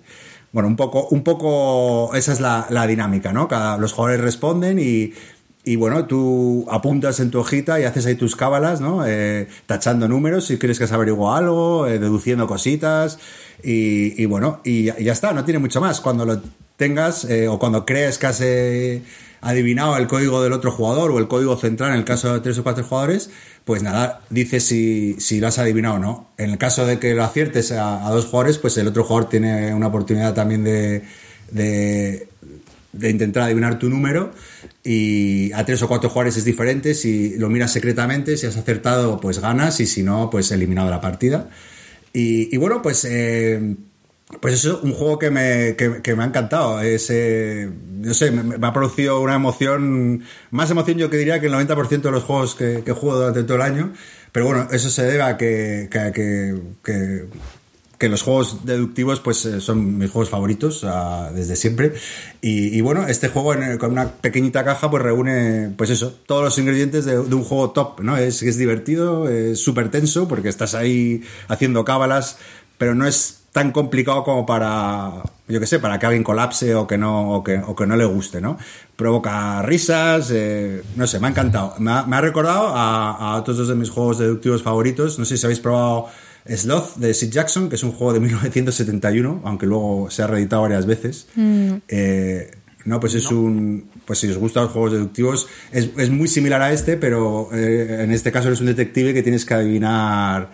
Bueno, 0.51 0.67
un 0.67 0.75
poco, 0.75 1.07
un 1.11 1.23
poco 1.23 2.15
esa 2.15 2.33
es 2.33 2.39
la, 2.39 2.65
la 2.71 2.87
dinámica, 2.87 3.31
¿no? 3.31 3.47
Cada, 3.47 3.77
los 3.77 3.93
jugadores 3.93 4.21
responden 4.21 4.79
y, 4.79 5.13
y 5.63 5.75
bueno, 5.75 6.05
tú 6.05 6.65
apuntas 6.71 7.19
en 7.19 7.31
tu 7.31 7.39
hojita 7.39 7.79
y 7.79 7.83
haces 7.83 8.05
ahí 8.05 8.15
tus 8.15 8.35
cábalas, 8.35 8.81
¿no? 8.81 9.05
Eh, 9.05 9.47
tachando 9.65 10.07
números 10.07 10.45
si 10.47 10.57
crees 10.57 10.77
que 10.77 10.85
has 10.85 10.91
averiguado 10.93 11.35
algo, 11.35 11.87
eh, 11.87 11.99
deduciendo 11.99 12.47
cositas 12.47 13.19
y, 13.63 14.21
y 14.21 14.25
bueno, 14.25 14.61
y, 14.63 14.85
ya- 14.85 15.11
está, 15.11 15.33
no 15.33 15.43
tiene 15.45 15.59
mucho 15.59 15.81
más. 15.81 15.99
Cuando 16.01 16.25
lo 16.25 16.41
tengas 16.77 17.25
eh, 17.25 17.47
o 17.49 17.59
cuando 17.59 17.85
crees 17.85 18.17
que 18.17 18.27
has 18.27 18.39
eh, 18.41 19.03
adivinado 19.41 19.97
el 19.97 20.07
código 20.07 20.41
del 20.41 20.53
otro 20.53 20.71
jugador 20.71 21.11
o 21.11 21.19
el 21.19 21.27
código 21.27 21.57
central 21.57 21.91
en 21.91 21.97
el 21.97 22.05
caso 22.05 22.33
de 22.33 22.39
tres 22.39 22.57
o 22.57 22.63
cuatro 22.63 22.83
jugadores, 22.85 23.29
pues 23.65 23.83
nada, 23.83 24.21
dices 24.29 24.63
si, 24.65 25.15
si 25.19 25.39
lo 25.41 25.47
has 25.47 25.59
adivinado 25.59 25.95
o 25.95 25.99
no. 25.99 26.29
En 26.37 26.51
el 26.51 26.57
caso 26.57 26.85
de 26.85 26.99
que 26.99 27.13
lo 27.13 27.23
aciertes 27.23 27.71
a, 27.73 28.07
a 28.07 28.11
dos 28.11 28.25
jugadores, 28.25 28.57
pues 28.57 28.77
el 28.77 28.87
otro 28.87 29.03
jugador 29.03 29.29
tiene 29.29 29.73
una 29.73 29.87
oportunidad 29.87 30.33
también 30.33 30.63
de, 30.63 31.03
de, 31.51 32.27
de 32.93 33.09
intentar 33.09 33.43
adivinar 33.43 33.77
tu 33.77 33.89
número 33.89 34.31
y 34.83 35.51
a 35.53 35.65
tres 35.65 35.81
o 35.81 35.87
cuatro 35.87 36.09
jugadores 36.09 36.37
es 36.37 36.45
diferente, 36.45 36.93
si 36.93 37.37
lo 37.37 37.49
miras 37.49 37.71
secretamente, 37.71 38.37
si 38.37 38.45
has 38.47 38.57
acertado 38.57 39.19
pues 39.19 39.39
ganas 39.39 39.79
y 39.79 39.85
si 39.85 40.03
no 40.03 40.29
pues 40.29 40.51
eliminado 40.51 40.89
la 40.89 41.01
partida. 41.01 41.49
Y, 42.13 42.53
y 42.53 42.57
bueno 42.57 42.81
pues 42.81 43.05
eh, 43.05 43.75
pues 44.41 44.53
eso, 44.53 44.79
un 44.83 44.93
juego 44.93 45.17
que 45.17 45.31
me, 45.31 45.75
que, 45.75 46.01
que 46.03 46.15
me 46.15 46.23
ha 46.23 46.27
encantado. 46.27 46.79
Es, 46.81 47.07
eh, 47.09 47.69
no 47.91 48.13
sé, 48.13 48.31
me, 48.31 48.57
me 48.57 48.67
ha 48.67 48.73
producido 48.73 49.19
una 49.21 49.35
emoción, 49.35 50.23
más 50.51 50.69
emoción 50.69 50.97
yo 50.97 51.09
que 51.09 51.17
diría 51.17 51.39
que 51.39 51.47
el 51.47 51.53
90% 51.53 52.01
de 52.01 52.11
los 52.11 52.23
juegos 52.23 52.53
que, 52.55 52.83
que 52.85 52.91
juego 52.91 53.17
durante 53.17 53.43
todo 53.43 53.55
el 53.55 53.63
año. 53.63 53.93
Pero 54.31 54.45
bueno, 54.45 54.67
eso 54.71 54.89
se 54.89 55.03
debe 55.03 55.23
a 55.23 55.35
que, 55.37 55.89
que, 55.91 57.25
que, 57.99 58.09
los 58.09 58.23
juegos 58.23 58.65
deductivos 58.65 59.19
pues 59.19 59.45
eh, 59.45 59.61
son 59.61 59.97
mis 59.99 60.09
juegos 60.09 60.29
favoritos 60.29 60.83
ah, 60.85 61.29
desde 61.35 61.55
siempre. 61.55 61.93
Y, 62.41 62.75
y 62.75 62.81
bueno 62.81 63.05
este 63.07 63.27
juego 63.27 63.53
en- 63.53 63.77
con 63.77 63.91
una 63.91 64.07
pequeñita 64.09 64.63
caja 64.63 64.89
pues 64.89 65.03
reúne 65.03 65.71
pues 65.77 65.89
eso 65.91 66.11
todos 66.25 66.43
los 66.43 66.57
ingredientes 66.57 67.05
de, 67.05 67.11
de 67.21 67.35
un 67.35 67.43
juego 67.43 67.71
top 67.71 67.99
no 68.01 68.17
es 68.17 68.41
es 68.41 68.57
divertido 68.57 69.29
es 69.29 69.59
súper 69.61 69.91
tenso 69.91 70.27
porque 70.27 70.49
estás 70.49 70.73
ahí 70.73 71.21
haciendo 71.49 71.85
cábalas 71.85 72.37
pero 72.77 72.95
no 72.95 73.05
es 73.05 73.35
tan 73.51 73.71
complicado 73.71 74.23
como 74.23 74.45
para 74.45 75.23
yo 75.47 75.59
que 75.59 75.65
sé 75.65 75.79
para 75.79 75.97
que 75.99 76.05
alguien 76.05 76.23
colapse 76.23 76.75
o 76.75 76.85
que 76.87 76.97
no 76.97 77.31
o 77.33 77.43
que, 77.43 77.57
o 77.57 77.75
que 77.75 77.85
no 77.87 77.95
le 77.97 78.05
guste 78.05 78.39
no 78.39 78.57
provoca 78.95 79.61
risas 79.63 80.29
eh, 80.31 80.83
no 80.95 81.07
sé 81.07 81.19
me 81.19 81.27
ha 81.27 81.29
encantado. 81.31 81.73
Me 81.79 81.91
ha, 81.91 82.03
me 82.03 82.15
ha 82.15 82.21
recordado 82.21 82.67
a, 82.69 83.11
a 83.33 83.35
otros 83.37 83.57
dos 83.57 83.67
de 83.67 83.75
mis 83.75 83.89
juegos 83.89 84.19
deductivos 84.19 84.61
favoritos. 84.61 85.17
No 85.19 85.25
sé 85.25 85.37
si 85.37 85.45
habéis 85.45 85.59
probado 85.59 86.07
Sloth 86.47 86.95
de 86.95 87.13
Sid 87.13 87.31
Jackson, 87.31 87.69
que 87.69 87.75
es 87.75 87.83
un 87.83 87.91
juego 87.91 88.13
de 88.13 88.19
1971, 88.21 89.41
aunque 89.43 89.65
luego 89.65 90.09
se 90.09 90.23
ha 90.23 90.27
reeditado 90.27 90.63
varias 90.63 90.85
veces. 90.85 91.27
Eh, 91.87 92.51
no, 92.85 92.99
pues 92.99 93.13
es 93.13 93.29
un. 93.31 93.89
Pues 94.05 94.19
si 94.19 94.27
os 94.27 94.37
gustan 94.37 94.63
los 94.63 94.71
juegos 94.71 94.93
deductivos, 94.93 95.47
es, 95.71 95.89
es 95.97 96.09
muy 96.09 96.27
similar 96.27 96.61
a 96.61 96.71
este, 96.71 96.97
pero 96.97 97.49
eh, 97.53 98.03
en 98.03 98.11
este 98.11 98.31
caso 98.31 98.47
eres 98.47 98.61
un 98.61 98.67
detective 98.67 99.13
que 99.13 99.21
tienes 99.21 99.45
que 99.45 99.53
adivinar 99.53 100.51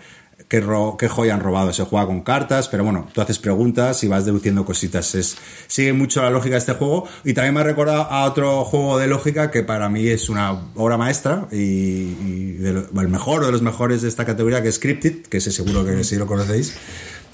qué, 0.48 0.60
ro- 0.60 0.96
qué 0.98 1.08
joya 1.08 1.34
han 1.34 1.40
robado. 1.40 1.72
Se 1.72 1.82
juega 1.84 2.06
con 2.06 2.20
cartas, 2.22 2.68
pero 2.68 2.84
bueno, 2.84 3.08
tú 3.12 3.20
haces 3.20 3.38
preguntas 3.38 4.02
y 4.04 4.08
vas 4.08 4.24
deduciendo 4.24 4.64
cositas. 4.64 5.14
Es, 5.14 5.36
sigue 5.66 5.92
mucho 5.92 6.22
la 6.22 6.30
lógica 6.30 6.54
de 6.54 6.58
este 6.58 6.72
juego 6.74 7.08
y 7.24 7.32
también 7.34 7.54
me 7.54 7.60
ha 7.60 7.64
recordado 7.64 8.02
a 8.02 8.24
otro 8.24 8.64
juego 8.64 8.98
de 8.98 9.06
lógica 9.08 9.50
que 9.50 9.62
para 9.62 9.88
mí 9.88 10.06
es 10.08 10.28
una 10.28 10.52
obra 10.74 10.96
maestra 10.96 11.48
y, 11.52 11.56
y 11.56 12.52
de 12.58 12.72
lo- 12.72 13.00
el 13.00 13.08
mejor 13.08 13.42
o 13.42 13.46
de 13.46 13.52
los 13.52 13.62
mejores 13.62 14.02
de 14.02 14.08
esta 14.08 14.24
categoría, 14.24 14.62
que 14.62 14.68
es 14.68 14.78
Cryptid, 14.78 15.22
que 15.26 15.40
seguro 15.40 15.84
que 15.84 16.04
sí 16.04 16.16
lo 16.16 16.26
conocéis. 16.26 16.74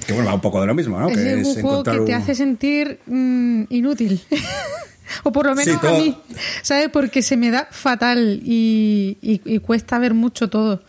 Que 0.06 0.12
bueno, 0.14 0.28
va 0.30 0.34
un 0.34 0.40
poco 0.40 0.60
de 0.60 0.66
lo 0.66 0.74
mismo, 0.74 0.98
¿no? 0.98 1.08
es 1.10 1.16
que 1.16 1.34
un 1.36 1.44
juego 1.62 1.82
que 1.84 1.90
te 1.92 2.00
un- 2.00 2.12
hace 2.12 2.34
sentir 2.34 2.98
mm, 3.06 3.64
inútil. 3.68 4.20
o 5.24 5.30
por 5.32 5.46
lo 5.46 5.54
menos 5.54 5.78
Sí, 5.80 5.86
a 5.86 5.92
mí, 5.92 6.18
¿sabes? 6.62 6.88
Porque 6.92 7.22
se 7.22 7.36
me 7.36 7.50
da 7.50 7.68
fatal 7.70 8.40
y, 8.44 9.16
y- 9.20 9.40
y 9.44 9.58
cuesta 9.60 9.98
ver 9.98 10.14
mucho 10.14 10.48
todo. 10.48 10.82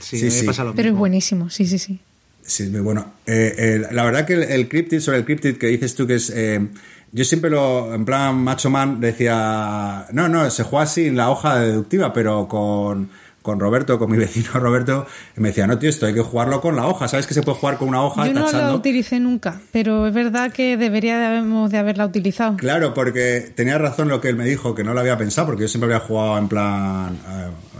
Sí, 0.00 0.30
Sí, 0.30 0.40
me 0.40 0.46
pasa 0.46 0.64
lo 0.64 0.74
Pero 0.74 0.88
es 0.88 0.92
mismo. 0.92 0.98
buenísimo, 1.00 1.50
sí, 1.50 1.66
sí, 1.66 1.78
sí. 1.78 2.00
Sí, 2.42 2.62
es 2.64 2.70
muy 2.70 2.80
bueno. 2.80 3.12
Eh, 3.26 3.54
eh, 3.58 3.86
la 3.92 4.04
verdad 4.04 4.24
que 4.24 4.34
el, 4.34 4.42
el 4.44 4.68
Cryptid, 4.68 5.00
sobre 5.00 5.18
el 5.18 5.24
Cryptid 5.24 5.56
que 5.58 5.66
dices 5.66 5.94
tú 5.94 6.06
que 6.06 6.14
es... 6.14 6.30
eh, 6.34 6.66
yo 7.12 7.24
siempre 7.24 7.48
lo, 7.50 7.94
en 7.94 8.04
plan 8.04 8.36
macho 8.36 8.68
man, 8.70 9.00
decía, 9.00 10.06
no, 10.12 10.28
no, 10.28 10.50
se 10.50 10.62
juega 10.62 10.84
así 10.84 11.06
en 11.06 11.16
la 11.16 11.30
hoja 11.30 11.58
deductiva, 11.58 12.12
pero 12.12 12.46
con, 12.48 13.08
con 13.40 13.58
Roberto, 13.60 13.98
con 13.98 14.10
mi 14.10 14.18
vecino 14.24 14.50
Roberto, 14.54 15.06
me 15.36 15.48
decía, 15.48 15.66
no, 15.66 15.78
tío, 15.78 15.88
esto 15.88 16.04
hay 16.06 16.12
que 16.14 16.20
jugarlo 16.20 16.60
con 16.60 16.76
la 16.76 16.86
hoja. 16.86 17.08
¿Sabes 17.08 17.26
que 17.26 17.32
se 17.34 17.42
puede 17.42 17.56
jugar 17.58 17.78
con 17.78 17.88
una 17.88 18.02
hoja 18.02 18.26
Yo 18.26 18.34
no 18.34 18.44
tachando? 18.44 18.68
la 18.68 18.74
utilicé 18.74 19.20
nunca, 19.20 19.58
pero 19.72 20.06
es 20.06 20.12
verdad 20.12 20.52
que 20.52 20.76
deberíamos 20.76 21.70
de 21.70 21.78
haberla 21.78 22.04
utilizado. 22.04 22.56
Claro, 22.58 22.92
porque 22.92 23.52
tenía 23.54 23.78
razón 23.78 24.08
lo 24.08 24.20
que 24.20 24.28
él 24.28 24.36
me 24.36 24.44
dijo, 24.44 24.74
que 24.74 24.84
no 24.84 24.92
lo 24.92 25.00
había 25.00 25.16
pensado, 25.16 25.46
porque 25.46 25.62
yo 25.62 25.68
siempre 25.68 25.92
había 25.94 26.06
jugado 26.06 26.36
en 26.38 26.48
plan. 26.48 27.18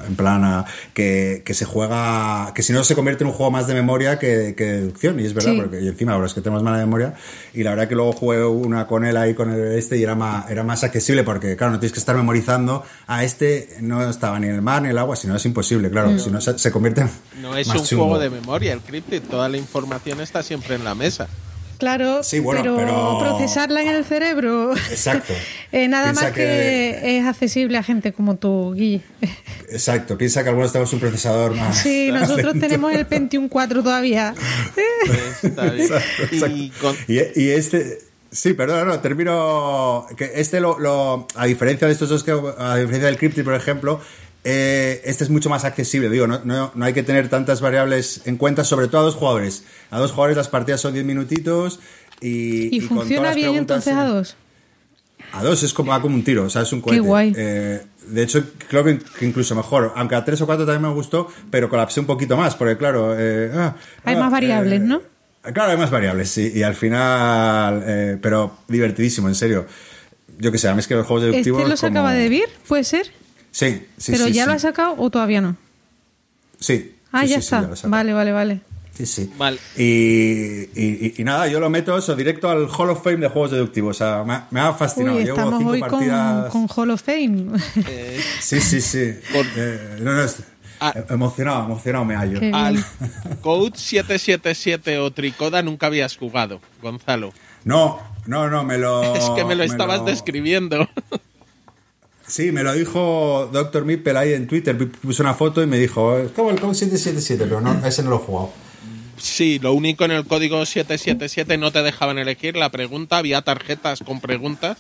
En 0.07 0.17
plan, 0.17 0.45
a- 0.45 0.65
que, 0.95 1.43
que 1.45 1.55
se 1.55 1.65
juega, 1.65 2.53
que 2.55 2.63
si 2.63 2.73
no 2.73 2.85
se 2.85 2.95
convierte 2.95 3.25
en 3.25 3.29
un 3.29 3.35
juego 3.35 3.51
más 3.51 3.67
de 3.67 3.75
memoria 3.75 4.19
que, 4.19 4.55
que 4.57 4.65
de 4.65 4.81
deducción, 4.81 5.19
y 5.21 5.25
es 5.27 5.35
verdad, 5.35 5.53
Sí. 5.53 5.61
porque 5.61 5.81
y 5.81 5.89
encima 5.89 6.13
ahora 6.13 6.27
es 6.27 6.35
que 6.35 6.41
tenemos 6.41 6.63
mala 6.63 6.79
memoria, 6.79 7.15
y 7.55 7.63
la 7.63 7.71
verdad 7.71 7.89
que 7.89 7.95
luego 7.95 8.13
jugué 8.13 8.45
una 8.45 8.87
con 8.87 9.05
él 9.05 9.17
ahí 9.17 9.35
con 9.35 9.51
el 9.53 9.73
este 9.79 9.97
y 9.97 10.03
era 10.03 10.15
más, 10.15 10.51
era 10.51 10.63
más 10.65 10.85
accesible, 10.85 11.23
porque 11.25 11.57
claro, 11.57 11.73
no 11.73 11.79
tienes 11.81 11.93
que 11.93 12.01
estar 12.01 12.17
memorizando, 12.17 12.85
a 13.07 13.25
este 13.25 13.77
no 13.81 14.09
estaba 14.09 14.39
ni 14.39 14.49
en 14.49 14.55
el 14.55 14.63
mar 14.63 14.83
ni 14.83 14.87
en 14.89 14.93
el 14.93 14.99
agua, 14.99 15.17
si 15.17 15.27
no 15.27 15.37
es 15.37 15.45
imposible, 15.45 15.91
claro, 15.91 16.19
si 16.19 16.31
no 16.31 16.41
se, 16.41 16.59
se 16.59 16.71
convierte 16.71 17.03
en 17.03 17.11
No 17.43 17.57
es 17.57 17.67
más 17.69 17.79
un 17.79 17.85
chungo. 17.87 18.05
juego 18.05 18.19
de 18.21 18.31
memoria, 18.31 18.73
el 18.73 18.81
Cryptid. 18.81 19.23
Toda 19.23 19.49
la 19.49 19.57
información 19.57 20.21
está 20.21 20.43
siempre 20.43 20.75
en 20.75 20.85
la 20.85 20.95
mesa. 20.95 21.29
Claro, 21.79 22.23
Sí, 22.25 22.41
bueno, 22.41 22.61
pero, 22.63 22.77
pero- 22.77 23.19
procesarla 23.21 23.83
en 23.83 23.89
el 23.89 24.05
cerebro. 24.05 24.73
Exacto. 24.91 25.33
eh, 25.73 25.87
nada 25.89 26.07
Piensa 26.07 26.23
más 26.23 26.33
que... 26.33 26.41
que- 26.43 27.19
es 27.19 27.25
accesible 27.25 27.79
a 27.79 27.83
gente 27.83 28.13
como 28.13 28.37
tú, 28.37 28.73
Guille. 28.75 29.03
Exacto, 29.71 30.19
piensa 30.19 30.43
que 30.43 30.49
algunos 30.49 30.73
tenemos 30.73 30.93
un 30.93 31.01
procesador 31.01 31.55
más. 31.55 31.79
Sí, 31.79 32.11
nosotros 32.13 32.55
lento. 32.55 32.67
tenemos 32.67 32.93
el 32.93 33.07
Pentium 33.07 33.49
4 33.49 33.83
todavía. 33.83 34.35
Está 35.43 35.65
bien. 35.71 35.81
Exacto, 35.83 36.23
exacto. 36.31 36.57
Y 36.57 36.71
con- 36.71 36.97
Y, 37.07 37.19
y 37.41 37.51
este. 37.51 37.99
Sí, 38.31 38.53
perdón, 38.53 38.89
no, 38.89 39.01
termino. 39.01 40.07
Que 40.17 40.33
este, 40.35 40.61
lo, 40.61 40.79
lo- 40.79 41.27
a 41.35 41.47
diferencia 41.47 41.87
de 41.87 41.93
estos 41.95 42.09
dos, 42.11 42.25
que, 42.25 42.33
a 42.33 42.77
diferencia 42.77 43.07
del 43.07 43.17
Cryptid, 43.17 43.43
por 43.45 43.55
ejemplo, 43.55 44.01
eh, 44.51 45.03
este 45.05 45.25
es 45.25 45.31
mucho 45.31 45.51
más 45.51 45.67
accesible. 45.67 46.09
Digo, 46.09 46.27
no, 46.27 46.41
no, 46.43 46.73
no 46.75 46.85
hay 46.87 46.95
que 46.95 47.03
tener 47.03 47.29
tantas 47.29 47.61
variables 47.61 48.23
en 48.25 48.39
cuenta, 48.39 48.65
sobre 48.65 48.89
todo 48.89 49.03
a 49.03 49.05
dos 49.05 49.15
jugadores. 49.15 49.65
A 49.91 49.99
dos 49.99 50.13
jugadores 50.13 50.39
las 50.39 50.49
partidas 50.49 50.81
son 50.81 50.95
10 50.95 51.05
minutitos 51.05 51.81
y. 52.23 52.75
¿Y, 52.75 52.81
funciona 52.81 53.35
bien 53.35 53.57
entonces 53.57 53.93
a 53.93 54.05
dos? 54.07 54.37
A 55.33 55.43
dos 55.43 55.63
es 55.63 55.75
como, 55.75 55.91
va 55.91 56.01
como 56.01 56.15
un 56.15 56.25
tiro, 56.25 56.45
o 56.45 56.51
sea, 56.51 56.63
es 56.63 56.73
un 56.73 56.81
cohete. 56.81 57.01
guay. 57.01 57.35
Eh, 57.37 57.83
de 58.07 58.23
hecho, 58.23 58.43
creo 58.69 58.85
que 58.85 58.99
incluso 59.21 59.55
mejor. 59.55 59.93
Aunque 59.95 60.15
a 60.15 60.25
tres 60.25 60.41
o 60.41 60.47
cuatro 60.47 60.65
también 60.65 60.91
me 60.91 60.95
gustó, 60.97 61.29
pero 61.51 61.69
colapsé 61.69 62.01
un 62.01 62.07
poquito 62.07 62.35
más, 62.39 62.55
porque 62.55 62.79
claro. 62.79 63.15
eh, 63.19 63.51
ah, 63.55 63.77
Hay 64.05 64.15
ah, 64.17 64.19
más 64.19 64.33
variables, 64.33 64.81
eh, 64.81 64.83
¿no? 64.83 65.03
Claro, 65.43 65.73
hay 65.73 65.77
más 65.77 65.91
variables, 65.91 66.31
sí. 66.31 66.53
Y 66.55 66.63
al 66.63 66.75
final. 66.75 68.19
pero 68.23 68.57
divertidísimo, 68.67 69.29
en 69.29 69.35
serio. 69.35 69.67
Yo 70.39 70.51
que 70.51 70.57
sé, 70.57 70.69
a 70.69 70.73
mí 70.73 70.81
es 70.81 70.87
que 70.87 70.95
los 70.95 71.07
juegos 71.07 71.25
deductivos. 71.25 71.61
¿Este 71.61 71.71
los 71.71 71.81
como- 71.83 71.91
acaba 71.91 72.13
de 72.15 72.31
vir? 72.31 72.49
¿Puede 72.67 72.85
ser? 72.85 73.13
Sí, 73.51 73.87
sí, 73.97 74.13
¿Pero 74.13 74.27
sí, 74.27 74.33
ya 74.33 74.45
sí. 74.45 74.49
lo 74.51 74.55
ha 74.55 74.59
sacado 74.59 74.95
o 74.99 75.11
todavía 75.11 75.41
no? 75.41 75.57
Sí. 76.61 76.95
Ah, 77.13 77.23
sí, 77.23 77.29
ya 77.31 77.39
está. 77.39 77.63
sacado. 77.75 77.91
vale, 77.91 78.13
vale, 78.13 78.33
vale. 78.33 78.61
Sí, 78.95 79.07
sí. 79.07 79.31
Vale. 79.39 79.59
Y, 79.77 79.83
y- 79.85 80.67
y- 80.75 81.15
y 81.19 81.25
nada, 81.25 81.47
yo 81.47 81.61
lo 81.61 81.71
meto 81.71 81.97
eso 81.97 82.17
directo 82.17 82.51
al 82.51 82.69
Hall 82.69 82.91
of 82.91 83.03
Fame 83.05 83.19
de 83.19 83.29
juegos 83.29 83.53
deductivos. 83.53 83.97
O 83.97 83.99
sea, 83.99 84.25
me, 84.25 84.33
ha- 84.35 84.49
me 84.51 84.59
ha 84.61 84.73
fascinado. 84.75 85.17
Uy, 85.17 85.25
Llevo 85.25 85.37
estamos 85.39 85.59
cinco 85.59 85.71
hoy 85.73 85.81
con, 85.81 85.91
partidas. 85.91 86.51
con 86.51 86.67
Hall 86.75 86.91
of 86.91 87.03
Fame. 87.03 87.47
eh, 87.87 88.21
Sí, 88.41 88.61
sí, 88.61 88.81
sí. 88.81 89.13
Por- 89.33 89.47
Eh, 89.57 89.99
no, 90.01 90.13
no, 90.15 90.23
es- 90.25 90.43
Ah. 90.81 90.95
Emocionado, 91.11 91.65
emocionado 91.65 92.05
me 92.05 92.15
hallo. 92.15 92.39
Al. 92.55 92.85
Code 93.41 93.73
777 93.77 94.99
o 94.99 95.11
Tricoda 95.13 95.61
nunca 95.63 95.87
habías 95.89 96.17
jugado, 96.17 96.61
Gonzalo. 96.81 97.33
No, 97.65 97.99
no, 98.27 98.49
no, 98.49 98.63
me 98.65 98.79
lo. 98.79 99.03
es 99.17 99.29
que 99.31 99.45
me 99.45 99.57
lo 99.57 99.65
estabas 99.65 99.99
lo- 100.01 100.05
describiendo. 100.05 100.89
Sí, 102.29 102.53
me 102.53 102.63
lo 102.63 102.75
dijo 102.75 103.49
Dr. 103.53 103.87
Mippel 103.87 104.17
ahí 104.17 104.35
en 104.35 104.47
Twitter. 104.47 104.77
Puso 104.77 105.23
una 105.23 105.35
foto 105.35 105.63
y 105.63 105.67
me 105.67 105.79
dijo, 105.79 106.19
es 106.19 106.31
como 106.33 106.51
el 106.51 106.61
Code 106.61 106.75
777, 106.75 107.45
pero 107.45 107.61
no, 107.61 107.87
ese 107.87 108.03
no 108.03 108.11
lo 108.11 108.17
he 108.17 108.21
jugado. 108.21 108.51
Sí, 109.17 109.59
lo 109.59 109.73
único 109.73 110.05
en 110.05 110.13
el 110.13 110.25
código 110.27 110.65
777 110.65 111.59
no 111.59 111.73
te 111.73 111.83
dejaban 111.83 112.19
elegir 112.19 112.57
la 112.57 112.71
pregunta, 112.71 113.19
había 113.19 113.43
tarjetas 113.43 114.01
con 114.05 114.21
preguntas 114.21 114.79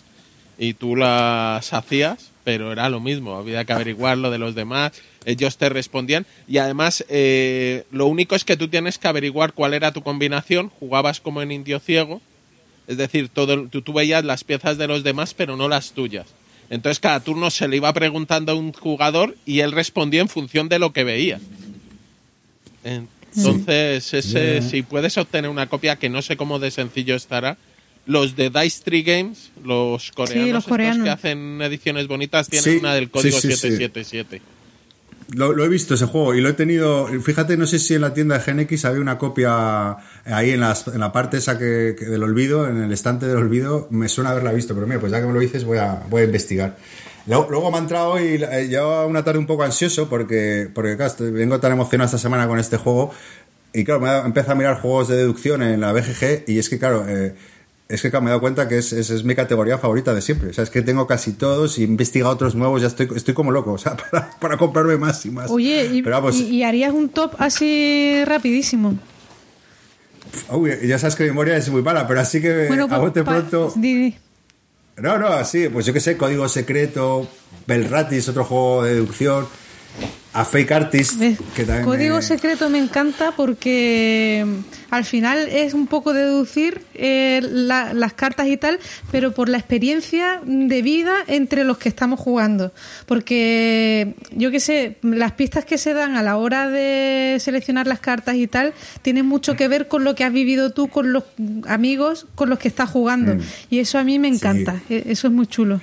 y 0.58 0.74
tú 0.74 0.94
las 0.94 1.72
hacías, 1.72 2.30
pero 2.44 2.70
era 2.70 2.88
lo 2.88 3.00
mismo, 3.00 3.36
había 3.36 3.64
que 3.64 3.72
averiguar 3.72 4.16
lo 4.16 4.30
de 4.30 4.38
los 4.38 4.54
demás, 4.54 4.92
ellos 5.24 5.56
te 5.56 5.68
respondían 5.68 6.24
y 6.46 6.58
además 6.58 7.04
eh, 7.08 7.84
lo 7.90 8.06
único 8.06 8.36
es 8.36 8.44
que 8.44 8.56
tú 8.56 8.68
tienes 8.68 8.98
que 8.98 9.08
averiguar 9.08 9.54
cuál 9.54 9.74
era 9.74 9.92
tu 9.92 10.02
combinación, 10.02 10.70
jugabas 10.78 11.20
como 11.20 11.42
en 11.42 11.50
indio 11.50 11.80
ciego, 11.80 12.20
es 12.86 12.96
decir, 12.96 13.28
todo, 13.30 13.66
tú, 13.66 13.82
tú 13.82 13.92
veías 13.92 14.24
las 14.24 14.44
piezas 14.44 14.78
de 14.78 14.86
los 14.86 15.02
demás 15.02 15.34
pero 15.34 15.56
no 15.56 15.68
las 15.68 15.92
tuyas. 15.92 16.26
Entonces 16.70 17.00
cada 17.00 17.20
turno 17.20 17.50
se 17.50 17.66
le 17.68 17.76
iba 17.76 17.92
preguntando 17.92 18.52
a 18.52 18.54
un 18.54 18.72
jugador 18.72 19.36
y 19.46 19.60
él 19.60 19.72
respondía 19.72 20.20
en 20.20 20.28
función 20.28 20.68
de 20.68 20.78
lo 20.78 20.92
que 20.92 21.04
veía. 21.04 21.40
Entonces, 22.84 24.14
ese, 24.14 24.62
si 24.62 24.82
puedes 24.82 25.16
obtener 25.16 25.50
una 25.50 25.68
copia, 25.68 25.96
que 25.96 26.08
no 26.08 26.22
sé 26.22 26.36
cómo 26.36 26.58
de 26.58 26.70
sencillo 26.70 27.14
estará, 27.14 27.56
los 28.06 28.36
de 28.36 28.50
Dice 28.50 28.82
Tree 28.84 29.02
Games, 29.02 29.50
los 29.62 30.12
coreanos, 30.12 30.66
los 30.66 30.80
estos 30.80 31.04
que 31.04 31.10
hacen 31.10 31.60
ediciones 31.60 32.06
bonitas, 32.06 32.48
tienen 32.48 32.72
Sí, 32.72 32.78
una 32.78 32.94
del 32.94 33.10
código 33.10 33.38
sí, 33.38 33.48
sí, 33.48 33.56
sí. 33.56 33.76
777. 33.76 34.42
Lo, 35.34 35.62
he 35.62 35.68
visto 35.68 35.92
ese 35.94 36.06
juego 36.06 36.34
y 36.34 36.40
lo 36.40 36.48
he 36.48 36.54
tenido. 36.54 37.06
Fíjate, 37.22 37.56
no 37.58 37.66
sé 37.66 37.78
si 37.78 37.94
en 37.94 38.00
la 38.00 38.14
tienda 38.14 38.38
de 38.38 38.52
GNX 38.52 38.86
había 38.86 39.00
una 39.02 39.18
copia 39.18 39.90
ahí 40.24 40.50
en, 40.50 40.60
las- 40.60 40.88
en 40.88 41.00
la 41.00 41.12
parte 41.12 41.36
esa 41.36 41.58
que, 41.58 41.64
del 41.94 42.22
olvido, 42.22 42.66
en 42.66 42.82
el 42.82 42.92
estante 42.92 43.26
del 43.26 43.36
olvido. 43.36 43.88
Me 43.90 44.08
suena 44.08 44.30
haberla 44.30 44.52
visto, 44.52 44.74
pero 44.74 44.86
mira, 44.86 45.00
pues 45.00 45.12
ya 45.12 45.20
que 45.20 45.26
me 45.26 45.34
lo 45.34 45.40
dices, 45.40 45.64
voy 45.64 45.78
a, 45.78 46.02
voy 46.08 46.22
a 46.22 46.24
investigar. 46.24 46.76
Luego, 47.26 47.70
me 47.70 47.76
ha 47.76 47.80
entrado 47.80 48.12
hoy, 48.12 48.42
eh, 48.42 48.68
llevaba 48.68 49.04
una 49.04 49.22
tarde 49.22 49.38
un 49.38 49.46
poco 49.46 49.62
ansioso 49.62 50.08
porque, 50.08 50.70
porque 50.74 50.96
claro, 50.96 51.12
vengo 51.30 51.60
tan 51.60 51.72
emocionado 51.72 52.06
esta 52.06 52.16
semana 52.16 52.48
con 52.48 52.58
este 52.58 52.78
juego. 52.78 53.12
Y 53.74 53.84
claro, 53.84 54.00
me 54.00 54.08
empezado 54.20 54.52
a 54.52 54.54
mirar 54.54 54.80
juegos 54.80 55.08
de 55.08 55.16
deducción 55.16 55.62
en 55.62 55.82
la 55.82 55.92
BGG 55.92 56.44
y 56.46 56.58
es 56.58 56.70
que, 56.70 56.78
claro, 56.78 57.04
eh, 57.06 57.34
es 57.88 58.02
que 58.02 58.10
me 58.20 58.26
he 58.26 58.28
dado 58.28 58.40
cuenta 58.40 58.68
que 58.68 58.76
es, 58.78 58.92
es, 58.92 59.08
es 59.10 59.24
mi 59.24 59.34
categoría 59.34 59.78
favorita 59.78 60.14
de 60.14 60.20
siempre. 60.20 60.50
O 60.50 60.52
sea, 60.52 60.62
es 60.64 60.70
que 60.70 60.82
tengo 60.82 61.06
casi 61.06 61.32
todos 61.32 61.78
y 61.78 61.82
he 61.82 61.86
investigado 61.86 62.32
otros 62.32 62.54
nuevos, 62.54 62.82
ya 62.82 62.88
estoy, 62.88 63.08
estoy 63.16 63.32
como 63.34 63.50
loco, 63.50 63.72
o 63.74 63.78
sea, 63.78 63.96
para, 63.96 64.30
para 64.38 64.56
comprarme 64.58 64.96
más 64.98 65.24
y 65.24 65.30
más. 65.30 65.50
Oye, 65.50 65.86
y, 65.92 66.02
Pero 66.02 66.16
vamos, 66.16 66.36
y- 66.36 66.48
y 66.56 66.62
harías 66.64 66.92
un 66.92 67.08
top 67.08 67.34
así 67.38 68.22
rapidísimo. 68.26 68.98
uy, 70.50 70.72
ya 70.84 70.98
sabes 70.98 71.14
que 71.16 71.22
mi 71.24 71.30
memoria 71.30 71.56
es 71.56 71.68
muy 71.70 71.82
mala, 71.82 72.06
pero 72.06 72.20
así 72.20 72.40
que 72.40 72.66
Bueno, 72.68 72.86
a 72.90 72.98
bote 72.98 73.22
pronto... 73.24 73.72
No, 74.98 75.16
no, 75.16 75.44
sí, 75.44 75.68
pues 75.68 75.86
yo 75.86 75.92
qué 75.92 76.00
sé, 76.00 76.16
Código 76.16 76.48
Secreto, 76.48 77.28
Belratis, 77.68 78.28
otro 78.28 78.44
juego 78.44 78.82
de 78.82 78.94
deducción, 78.94 79.46
a 80.34 80.44
Fake 80.44 80.70
Artist, 80.72 81.18
que 81.56 81.64
también 81.64 81.84
Código 81.84 82.16
me- 82.16 82.22
secreto 82.22 82.68
me 82.68 82.78
encanta 82.78 83.32
porque 83.32 84.44
mm, 84.46 84.94
al 84.94 85.04
final 85.04 85.48
es 85.48 85.74
un 85.74 85.86
poco 85.86 86.12
deducir 86.12 86.82
eh, 86.94 87.40
la- 87.42 87.92
las 87.94 88.12
cartas 88.12 88.46
y 88.48 88.56
tal, 88.56 88.78
pero 89.10 89.32
por 89.32 89.48
la 89.48 89.58
experiencia 89.58 90.40
de 90.44 90.82
vida 90.82 91.14
entre 91.28 91.64
los 91.64 91.78
que 91.78 91.88
estamos 91.88 92.20
jugando. 92.20 92.72
Porque 93.06 94.14
yo 94.32 94.50
qué 94.50 94.60
sé, 94.60 94.96
las 95.02 95.32
pistas 95.32 95.64
que 95.64 95.78
se 95.78 95.94
dan 95.94 96.16
a 96.16 96.22
la 96.22 96.36
hora 96.36 96.68
de 96.68 97.38
seleccionar 97.40 97.86
las 97.86 98.00
cartas 98.00 98.36
y 98.36 98.46
tal 98.46 98.74
tienen 99.02 99.26
mucho 99.26 99.56
que 99.56 99.66
ver 99.66 99.88
con 99.88 100.04
lo 100.04 100.14
que 100.14 100.24
has 100.24 100.32
vivido 100.32 100.70
tú 100.70 100.88
con 100.88 101.12
los 101.12 101.24
amigos 101.66 102.26
con 102.34 102.48
los 102.50 102.58
que 102.58 102.68
estás 102.68 102.90
jugando. 102.90 103.34
Mm. 103.36 103.40
Y 103.70 103.78
eso 103.80 103.98
a 103.98 104.04
mí 104.04 104.18
me 104.18 104.28
encanta, 104.28 104.80
E- 104.90 105.04
eso 105.06 105.26
es 105.28 105.32
muy 105.32 105.46
chulo. 105.46 105.80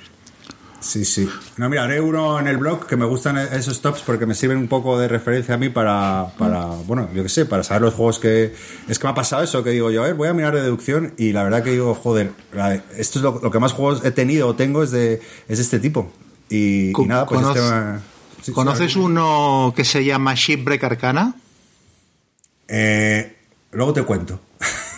Sí, 0.80 1.04
sí. 1.04 1.28
No, 1.58 1.70
mira, 1.70 1.84
haré 1.84 2.00
uno 2.00 2.40
en 2.40 2.48
el 2.48 2.58
blog 2.58 2.86
que 2.86 2.96
me 2.96 3.06
gustan 3.06 3.38
esos 3.38 3.82
tops 3.82 4.02
porque 4.02 4.26
me 4.26 4.36
sirven 4.36 4.58
un 4.58 4.68
poco 4.68 5.00
de 5.00 5.08
referencia 5.08 5.56
a 5.56 5.58
mí 5.58 5.70
para, 5.70 6.28
para 6.38 6.66
bueno, 6.86 7.10
yo 7.14 7.24
qué 7.24 7.30
sé, 7.30 7.46
para 7.46 7.64
saber 7.64 7.82
los 7.82 7.94
juegos 7.96 8.20
que... 8.20 8.54
Es 8.88 9.00
que 9.00 9.08
me 9.08 9.12
ha 9.12 9.16
pasado 9.16 9.44
eso, 9.44 9.64
que 9.64 9.72
digo 9.72 9.90
yo, 9.90 10.04
a 10.04 10.08
ver, 10.08 10.16
voy 10.16 10.28
a 10.28 10.34
mirar 10.34 10.54
de 10.54 10.62
deducción 10.62 11.14
y 11.18 11.32
la 11.32 11.44
verdad 11.44 11.64
que 11.64 11.72
digo, 11.72 11.96
joder, 11.96 12.32
esto 12.98 13.20
es 13.20 13.24
lo, 13.24 13.40
lo 13.42 13.52
que 13.52 13.60
más 13.60 13.74
juegos 13.74 14.06
he 14.06 14.12
tenido 14.12 14.48
o 14.48 14.56
tengo 14.56 14.84
es 14.84 14.92
de, 14.92 15.22
es 15.48 15.58
de 15.58 15.64
este 15.64 15.80
tipo. 15.80 16.12
Y, 16.50 16.94
nada, 17.08 17.26
pues 17.26 17.42
este... 17.42 17.62
sí, 18.44 18.52
¿Conoces 18.52 18.96
uno 18.96 19.74
que 19.76 19.84
se 19.84 20.06
llama 20.06 20.36
Shipwreck 20.36 20.84
Arcana? 20.84 21.36
Eh, 22.68 23.35
luego 23.76 23.94
te 23.94 24.04
cuento. 24.04 24.40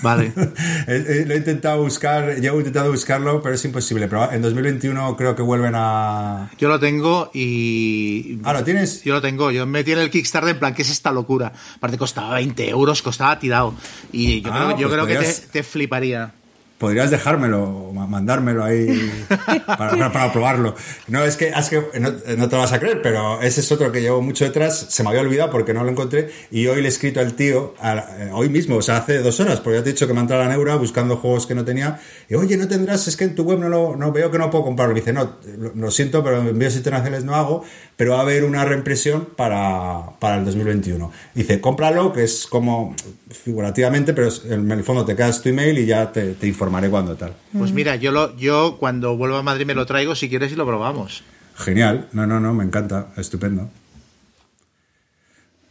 Vale. 0.02 0.32
Eh, 0.90 1.04
eh, 1.06 1.24
Lo 1.28 1.34
he 1.34 1.38
intentado 1.38 1.82
buscar, 1.82 2.40
llevo 2.40 2.60
intentado 2.60 2.90
buscarlo, 2.92 3.42
pero 3.42 3.56
es 3.56 3.66
imposible. 3.66 4.08
Pero 4.08 4.32
en 4.32 4.42
2021 4.42 5.18
creo 5.18 5.36
que 5.36 5.42
vuelven 5.42 5.74
a... 5.76 6.50
Yo 6.58 6.70
lo 6.70 6.80
tengo 6.80 7.30
y. 7.34 8.40
Ah, 8.46 8.54
¿lo 8.54 8.64
tienes? 8.64 9.04
Yo 9.04 9.16
lo 9.16 9.22
tengo. 9.22 9.52
Yo 9.52 9.66
me 9.66 9.84
tiene 9.84 10.04
el 10.04 10.10
Kickstarter 10.10 10.52
en 10.52 10.60
plan, 10.60 10.74
¿qué 10.74 10.84
es 10.84 10.90
esta 10.92 11.12
locura? 11.12 11.52
Aparte 11.76 11.98
costaba 11.98 12.36
20 12.36 12.70
euros, 12.70 13.02
costaba 13.02 13.38
tirado. 13.38 13.74
Y 14.14 14.42
yo 14.42 14.52
Ah, 14.54 14.58
creo, 14.76 14.78
yo 14.80 14.88
pues 14.88 15.06
creo 15.08 15.20
que 15.20 15.34
te 15.52 15.64
fliparía. 15.64 16.32
Podrías 16.78 17.10
dejármelo, 17.10 17.92
ma- 17.92 18.06
mandármelo 18.06 18.64
ahí 18.64 19.12
para, 19.66 19.66
para- 19.92 20.12
para 20.12 20.32
probarlo. 20.32 20.76
No, 21.08 21.24
es 21.26 21.36
que, 21.36 21.50
es 21.50 21.70
que 21.70 21.82
no, 22.00 22.14
no 22.38 22.50
te 22.50 22.56
vas 22.56 22.72
a 22.72 22.80
creer, 22.80 23.02
pero 23.02 23.42
ese 23.42 23.62
es 23.62 23.72
otro 23.72 23.92
que 23.92 24.00
llevo 24.02 24.22
mucho 24.22 24.46
detrás. 24.46 24.86
Se 24.90 25.02
me 25.02 25.10
había 25.10 25.22
olvidado 25.22 25.50
porque 25.50 25.74
no 25.74 25.84
lo 25.84 25.90
encontré. 25.90 26.30
Y 26.52 26.68
hoy 26.68 26.82
le 26.82 26.86
he 26.86 26.90
escrito 26.90 27.20
al 27.20 27.34
tío, 27.34 27.74
a- 27.80 27.98
eh, 28.20 28.30
hoy 28.32 28.50
mismo, 28.50 28.76
o 28.76 28.82
sea, 28.84 28.98
hace 28.98 29.20
dos 29.24 29.40
horas, 29.40 29.60
porque 29.60 29.80
ya 29.80 29.84
te 29.84 29.90
he 29.90 29.94
dicho 29.94 30.06
que 30.08 30.14
me 30.14 30.20
ha 30.20 30.22
entrado 30.22 30.44
la 30.44 30.50
neura 30.50 30.76
buscando 30.76 31.18
juegos 31.18 31.48
que 31.48 31.56
no 31.56 31.66
tenía. 31.66 32.00
Y 32.30 32.36
oye, 32.36 32.58
no 32.58 32.68
tendrás, 32.68 33.08
es 33.08 33.18
que 33.18 33.24
en 33.24 33.34
tu 33.34 33.44
web 33.44 33.58
no 33.60 33.70
lo 33.70 33.96
no 33.96 34.12
veo 34.12 34.30
que 34.30 34.38
no 34.38 34.52
puedo 34.52 34.64
comprarlo. 34.66 34.94
Me 34.94 35.00
dice, 35.00 35.14
no, 35.14 35.38
lo, 35.58 35.74
lo 35.74 35.90
siento, 35.90 36.24
pero 36.24 36.42
envíos 36.48 36.76
internacionales 36.76 37.24
no 37.26 37.34
hago, 37.36 37.64
pero 37.96 38.12
va 38.12 38.20
a 38.20 38.22
haber 38.22 38.44
una 38.46 38.64
reimpresión 38.66 39.30
para, 39.36 40.12
para 40.20 40.38
el 40.38 40.46
2021. 40.46 41.12
Dice, 41.34 41.60
cómpralo, 41.60 42.14
que 42.14 42.24
es 42.24 42.46
como 42.46 42.96
figurativamente, 43.32 44.14
pero 44.14 44.30
en 44.50 44.72
el 44.72 44.84
fondo 44.84 45.06
te 45.06 45.16
quedas 45.16 45.42
tu 45.42 45.50
email 45.50 45.78
y 45.80 45.86
ya 45.86 46.12
te, 46.12 46.34
te 46.34 46.46
informaré 46.68 46.90
cuando 46.90 47.16
tal. 47.16 47.34
Pues 47.58 47.72
mira, 47.72 47.96
yo 47.96 48.12
lo, 48.12 48.36
yo 48.38 48.78
cuando 48.80 49.16
vuelva 49.16 49.40
a 49.40 49.44
Madrid 49.44 49.66
me 49.66 49.74
lo 49.74 49.86
traigo 49.86 50.16
si 50.16 50.28
quieres 50.30 50.52
y 50.52 50.56
lo 50.56 50.66
probamos. 50.66 51.24
Genial, 51.56 52.08
no, 52.12 52.28
no, 52.28 52.40
no, 52.40 52.54
me 52.54 52.64
encanta, 52.64 53.08
estupendo. 53.16 53.70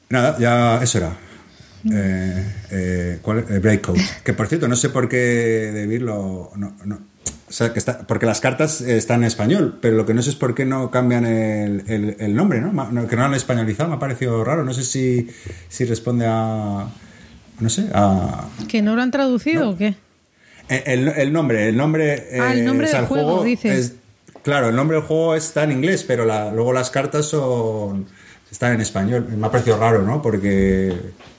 Nada, 0.09 0.36
ya 0.38 0.82
eso 0.82 0.99
era. 0.99 1.16
Eh, 1.92 2.53
eh, 2.70 3.18
¿cuál, 3.22 3.44
eh, 3.49 3.59
Breakcode. 3.59 4.01
Que 4.24 4.32
por 4.32 4.49
cierto, 4.49 4.66
no 4.68 4.76
sé 4.76 4.88
por 4.88 5.09
qué 5.09 5.70
David 5.74 6.03
lo. 6.03 6.51
No, 6.57 6.74
no. 6.84 6.99
O 7.49 7.53
sea, 7.53 7.72
que 7.72 7.78
está, 7.78 7.99
porque 8.07 8.26
las 8.26 8.40
cartas 8.40 8.80
están 8.80 9.20
en 9.20 9.26
español, 9.28 9.78
pero 9.80 9.97
lo 9.97 10.05
que 10.05 10.14
no 10.14 10.22
sé 10.22 10.30
es 10.30 10.36
por 10.36 10.55
qué 10.55 10.64
no 10.64 10.90
cambian 10.90 11.24
el, 11.26 11.84
el, 11.86 12.16
el 12.18 12.34
nombre, 12.34 12.61
¿no? 12.61 12.70
Que 13.07 13.14
no 13.14 13.22
lo 13.22 13.28
han 13.28 13.34
españolizado, 13.34 13.88
me 13.88 13.97
ha 13.97 13.99
parecido 14.01 14.42
raro. 14.42 14.64
No 14.64 14.74
sé 14.74 14.82
si, 14.82 15.28
si 15.68 15.84
responde 15.84 16.26
a. 16.28 16.88
No 17.61 17.68
sé, 17.70 17.88
a. 17.94 18.49
¿Que 18.66 18.82
no 18.82 18.97
lo 18.97 19.03
han 19.03 19.12
traducido 19.12 19.64
No. 19.66 19.70
o 19.70 19.76
qué? 19.76 19.94
El, 20.69 21.09
el 21.09 21.33
nombre, 21.33 21.69
el 21.69 21.77
nombre. 21.77 22.29
Ah, 22.41 22.53
el 22.53 22.61
eh, 22.61 22.62
nombre 22.62 22.87
o 22.87 22.91
sea, 22.91 23.01
del 23.01 23.09
juego, 23.09 23.45
dices. 23.45 23.79
es- 23.79 23.95
claro, 24.43 24.69
el 24.69 24.77
nombre 24.77 24.97
del 24.97 25.07
juego 25.07 25.35
está 25.35 25.64
en 25.64 25.73
inglés, 25.73 26.05
pero 26.07 26.25
la- 26.25 26.51
luego 26.53 26.73
las 26.73 26.91
cartas 26.91 27.27
son 27.27 28.07
están 28.51 28.75
en 28.75 28.81
español. 28.81 29.27
Me 29.37 29.47
ha 29.47 29.51
parecido 29.51 29.79
raro, 29.79 30.03
¿no? 30.03 30.23
Porque. 30.23 30.93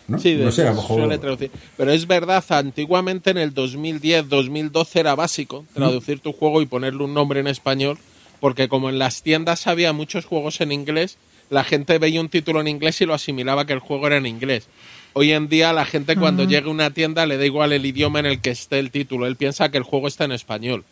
¿no? 0.07 0.19
Sí, 0.19 0.35
no 0.35 0.51
sé, 0.51 0.61
a 0.61 0.69
lo 0.69 0.75
mejor. 0.75 0.99
suele 0.99 1.17
traducir. 1.17 1.51
Pero 1.75 1.91
es 1.91 2.07
verdad, 2.07 2.43
antiguamente 2.49 3.31
en 3.31 3.37
el 3.37 3.53
2010, 3.53 4.29
2012 4.29 4.99
era 4.99 5.15
básico 5.15 5.65
traducir 5.73 6.19
tu 6.19 6.31
juego 6.31 6.61
y 6.61 6.65
ponerle 6.65 7.03
un 7.03 7.13
nombre 7.13 7.41
en 7.41 7.47
español, 7.47 7.97
porque 8.39 8.69
como 8.69 8.89
en 8.89 8.99
las 8.99 9.21
tiendas 9.23 9.67
había 9.67 9.91
muchos 9.91 10.25
juegos 10.25 10.61
en 10.61 10.71
inglés, 10.71 11.17
la 11.49 11.63
gente 11.65 11.97
veía 11.97 12.21
un 12.21 12.29
título 12.29 12.61
en 12.61 12.67
inglés 12.67 13.01
y 13.01 13.05
lo 13.05 13.13
asimilaba 13.13 13.65
que 13.65 13.73
el 13.73 13.79
juego 13.79 14.07
era 14.07 14.17
en 14.17 14.25
inglés. 14.25 14.67
Hoy 15.13 15.31
en 15.31 15.47
día 15.49 15.73
la 15.73 15.85
gente 15.85 16.15
cuando 16.15 16.43
llega 16.49 16.67
a 16.67 16.69
una 16.71 16.91
tienda 16.91 17.25
le 17.25 17.37
da 17.37 17.45
igual 17.45 17.73
el 17.73 17.85
idioma 17.85 18.19
en 18.19 18.27
el 18.27 18.39
que 18.41 18.51
esté 18.51 18.77
el 18.79 18.91
título, 18.91 19.25
él 19.25 19.35
piensa 19.35 19.69
que 19.71 19.77
el 19.77 19.83
juego 19.83 20.07
está 20.07 20.25
en 20.25 20.31
español. 20.31 20.83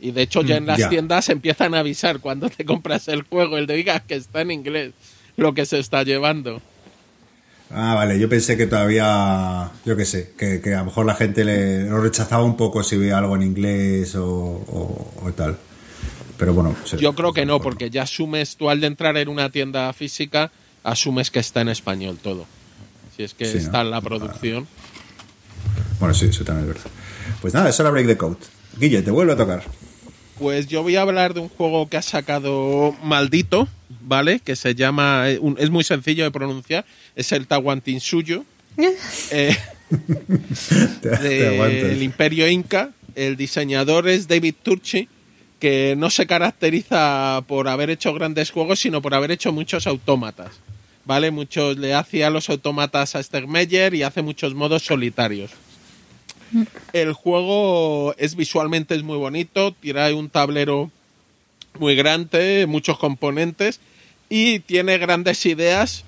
Y 0.00 0.10
de 0.12 0.22
hecho 0.22 0.42
ya 0.42 0.56
en 0.56 0.66
las 0.66 0.78
tiendas 0.88 1.28
empiezan 1.28 1.74
a 1.74 1.80
avisar 1.80 2.20
cuando 2.20 2.48
te 2.48 2.64
compras 2.64 3.06
el 3.08 3.22
juego, 3.22 3.58
el 3.58 3.66
de 3.66 3.76
diga 3.76 4.00
que 4.00 4.14
está 4.16 4.40
en 4.40 4.50
inglés 4.50 4.92
lo 5.36 5.54
que 5.54 5.66
se 5.66 5.78
está 5.78 6.02
llevando. 6.02 6.60
Ah, 7.72 7.94
vale, 7.94 8.18
yo 8.18 8.28
pensé 8.28 8.56
que 8.56 8.66
todavía. 8.66 9.70
Yo 9.84 9.96
qué 9.96 10.04
sé, 10.04 10.32
que, 10.36 10.60
que 10.60 10.74
a 10.74 10.78
lo 10.80 10.86
mejor 10.86 11.06
la 11.06 11.14
gente 11.14 11.44
le, 11.44 11.84
lo 11.84 12.00
rechazaba 12.00 12.42
un 12.42 12.56
poco 12.56 12.82
si 12.82 12.96
veía 12.96 13.18
algo 13.18 13.36
en 13.36 13.42
inglés 13.42 14.16
o, 14.16 14.26
o- 14.26 15.12
o 15.22 15.32
tal. 15.32 15.56
Pero 16.36 16.52
bueno. 16.52 16.74
Yo 16.98 17.14
creo 17.14 17.32
que 17.32 17.46
no, 17.46 17.60
porque 17.60 17.88
ya 17.90 18.02
asumes, 18.02 18.56
tú 18.56 18.70
al 18.70 18.80
de 18.80 18.88
entrar 18.88 19.16
en 19.18 19.28
una 19.28 19.50
tienda 19.50 19.92
física, 19.92 20.50
asumes 20.82 21.30
que 21.30 21.38
está 21.38 21.60
en 21.60 21.68
español 21.68 22.18
todo. 22.20 22.44
Si 23.20 23.24
es 23.24 23.34
que 23.34 23.44
Sí, 23.44 23.58
¿no? 23.58 23.60
está 23.64 23.80
en 23.82 23.90
la 23.90 24.00
producción. 24.00 24.66
Bueno, 25.98 26.14
sí, 26.14 26.24
eso 26.26 26.42
también 26.42 26.70
es 26.70 26.74
verdad. 26.74 26.90
Pues 27.42 27.52
nada, 27.52 27.68
eso 27.68 27.82
era 27.82 27.90
Break 27.90 28.06
the 28.06 28.16
Code. 28.16 28.38
Guille, 28.78 29.02
te 29.02 29.10
vuelve 29.10 29.34
a 29.34 29.36
tocar. 29.36 29.62
Pues 30.38 30.68
yo 30.68 30.82
voy 30.82 30.96
a 30.96 31.02
hablar 31.02 31.34
de 31.34 31.40
un 31.40 31.50
juego 31.50 31.86
que 31.90 31.98
ha 31.98 32.02
sacado 32.02 32.96
Maldito, 33.04 33.68
¿vale? 34.00 34.40
Que 34.40 34.56
se 34.56 34.74
llama, 34.74 35.28
eh, 35.28 35.38
es 35.58 35.68
muy 35.68 35.84
sencillo 35.84 36.24
de 36.24 36.30
pronunciar, 36.30 36.86
es 37.14 37.30
el 37.32 37.46
Tahuantinsuyo. 37.46 38.44
Eh, 39.32 39.54
Te, 41.02 41.08
te 41.10 41.48
aguantas. 41.48 41.88
del 41.88 42.02
Imperio 42.02 42.48
Inca. 42.48 42.92
El 43.16 43.36
diseñador 43.36 44.08
es 44.08 44.28
David 44.28 44.54
Turchi, 44.62 45.08
que 45.58 45.94
no 45.98 46.08
se 46.08 46.26
caracteriza 46.26 47.42
por 47.46 47.68
haber 47.68 47.90
hecho 47.90 48.14
grandes 48.14 48.50
juegos, 48.50 48.80
sino 48.80 49.02
por 49.02 49.12
haber 49.14 49.30
hecho 49.32 49.52
muchos 49.52 49.86
autómatas. 49.86 50.52
¿Vale? 51.10 51.32
Muchos 51.32 51.76
le 51.76 51.92
hacía 51.92 52.30
los 52.30 52.48
autómatas 52.50 53.16
a 53.16 53.22
Stegmeyer 53.24 53.96
y 53.96 54.04
hace 54.04 54.22
muchos 54.22 54.54
modos 54.54 54.84
solitarios. 54.84 55.50
El 56.92 57.14
juego 57.14 58.14
es 58.16 58.36
visualmente 58.36 58.94
es 58.94 59.02
muy 59.02 59.16
bonito, 59.16 59.72
tiene 59.72 60.12
un 60.12 60.30
tablero 60.30 60.88
muy 61.80 61.96
grande, 61.96 62.66
muchos 62.68 62.96
componentes 62.96 63.80
y 64.28 64.60
tiene 64.60 64.98
grandes 64.98 65.44
ideas, 65.46 66.04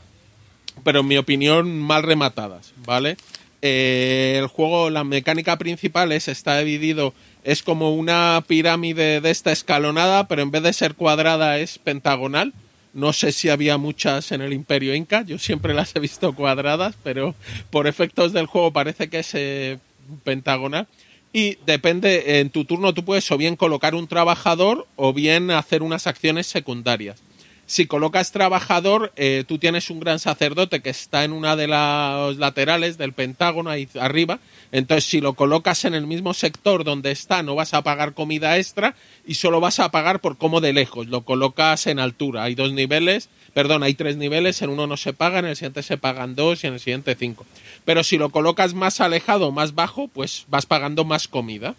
pero 0.84 1.00
en 1.00 1.08
mi 1.08 1.16
opinión 1.16 1.80
mal 1.80 2.04
rematadas, 2.04 2.72
¿vale? 2.86 3.16
Eh, 3.60 4.36
el 4.38 4.46
juego, 4.46 4.88
la 4.88 5.02
mecánica 5.02 5.58
principal 5.58 6.12
es, 6.12 6.28
está 6.28 6.58
dividido, 6.58 7.12
es 7.42 7.64
como 7.64 7.92
una 7.92 8.44
pirámide 8.46 9.20
de 9.20 9.30
esta 9.32 9.50
escalonada, 9.50 10.28
pero 10.28 10.42
en 10.42 10.52
vez 10.52 10.62
de 10.62 10.72
ser 10.72 10.94
cuadrada 10.94 11.58
es 11.58 11.78
pentagonal. 11.80 12.52
No 12.94 13.12
sé 13.12 13.32
si 13.32 13.48
había 13.48 13.78
muchas 13.78 14.32
en 14.32 14.42
el 14.42 14.52
Imperio 14.52 14.94
Inca, 14.94 15.22
yo 15.22 15.38
siempre 15.38 15.74
las 15.74 15.96
he 15.96 16.00
visto 16.00 16.34
cuadradas, 16.34 16.94
pero 17.02 17.34
por 17.70 17.86
efectos 17.86 18.32
del 18.32 18.46
juego 18.46 18.72
parece 18.72 19.08
que 19.08 19.20
es 19.20 19.30
eh, 19.34 19.78
pentagonal. 20.24 20.86
Y 21.32 21.56
depende, 21.64 22.40
en 22.40 22.50
tu 22.50 22.66
turno 22.66 22.92
tú 22.92 23.04
puedes 23.04 23.30
o 23.30 23.38
bien 23.38 23.56
colocar 23.56 23.94
un 23.94 24.06
trabajador 24.06 24.86
o 24.96 25.14
bien 25.14 25.50
hacer 25.50 25.82
unas 25.82 26.06
acciones 26.06 26.46
secundarias. 26.46 27.22
Si 27.66 27.86
colocas 27.86 28.32
trabajador, 28.32 29.12
eh, 29.16 29.44
tú 29.46 29.58
tienes 29.58 29.88
un 29.88 30.00
gran 30.00 30.18
sacerdote 30.18 30.82
que 30.82 30.90
está 30.90 31.24
en 31.24 31.32
una 31.32 31.56
de 31.56 31.68
las 31.68 32.36
laterales 32.36 32.98
del 32.98 33.12
pentágono 33.12 33.70
ahí 33.70 33.88
arriba. 33.98 34.40
Entonces, 34.72 35.04
si 35.04 35.20
lo 35.20 35.34
colocas 35.34 35.84
en 35.84 35.94
el 35.94 36.06
mismo 36.06 36.34
sector 36.34 36.84
donde 36.84 37.12
está, 37.12 37.42
no 37.42 37.54
vas 37.54 37.72
a 37.72 37.82
pagar 37.82 38.14
comida 38.14 38.58
extra 38.58 38.94
y 39.26 39.34
solo 39.34 39.60
vas 39.60 39.80
a 39.80 39.90
pagar 39.90 40.20
por 40.20 40.36
cómo 40.36 40.60
de 40.60 40.72
lejos. 40.72 41.06
Lo 41.06 41.22
colocas 41.22 41.86
en 41.86 41.98
altura. 41.98 42.42
Hay 42.42 42.54
dos 42.54 42.72
niveles, 42.72 43.30
perdón, 43.54 43.82
hay 43.84 43.94
tres 43.94 44.16
niveles. 44.16 44.60
En 44.60 44.68
uno 44.68 44.86
no 44.86 44.96
se 44.96 45.12
paga, 45.12 45.38
en 45.38 45.46
el 45.46 45.56
siguiente 45.56 45.82
se 45.82 45.96
pagan 45.96 46.34
dos 46.34 46.64
y 46.64 46.66
en 46.66 46.74
el 46.74 46.80
siguiente 46.80 47.14
cinco. 47.14 47.46
Pero 47.84 48.04
si 48.04 48.18
lo 48.18 48.30
colocas 48.30 48.74
más 48.74 49.00
alejado 49.00 49.50
más 49.50 49.74
bajo, 49.74 50.08
pues 50.08 50.44
vas 50.48 50.66
pagando 50.66 51.04
más 51.04 51.28
comida. 51.28 51.74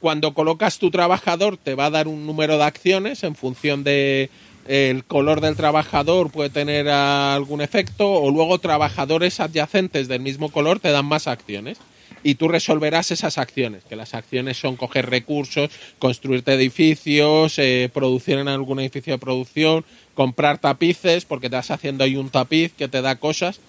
Cuando 0.00 0.34
colocas 0.34 0.78
tu 0.78 0.90
trabajador 0.90 1.56
te 1.56 1.74
va 1.74 1.86
a 1.86 1.90
dar 1.90 2.06
un 2.06 2.26
número 2.26 2.58
de 2.58 2.64
acciones 2.64 3.24
en 3.24 3.34
función 3.34 3.82
de 3.82 4.30
el 4.68 5.04
color 5.04 5.40
del 5.40 5.56
trabajador 5.56 6.30
puede 6.30 6.50
tener 6.50 6.88
algún 6.88 7.60
efecto 7.60 8.10
o 8.10 8.30
luego 8.30 8.58
trabajadores 8.58 9.40
adyacentes 9.40 10.08
del 10.08 10.20
mismo 10.20 10.50
color 10.50 10.80
te 10.80 10.90
dan 10.90 11.06
más 11.06 11.26
acciones 11.28 11.78
y 12.22 12.34
tú 12.34 12.48
resolverás 12.48 13.10
esas 13.12 13.38
acciones, 13.38 13.84
que 13.84 13.94
las 13.94 14.14
acciones 14.14 14.56
son 14.56 14.76
coger 14.76 15.08
recursos, 15.08 15.70
construirte 16.00 16.54
edificios, 16.54 17.58
eh, 17.58 17.88
producir 17.92 18.38
en 18.38 18.48
algún 18.48 18.80
edificio 18.80 19.12
de 19.12 19.18
producción, 19.18 19.84
comprar 20.14 20.58
tapices, 20.58 21.24
porque 21.24 21.48
te 21.48 21.56
vas 21.56 21.70
haciendo 21.70 22.02
ahí 22.02 22.16
un 22.16 22.30
tapiz 22.30 22.72
que 22.72 22.88
te 22.88 23.00
da 23.02 23.16
cosas, 23.16 23.60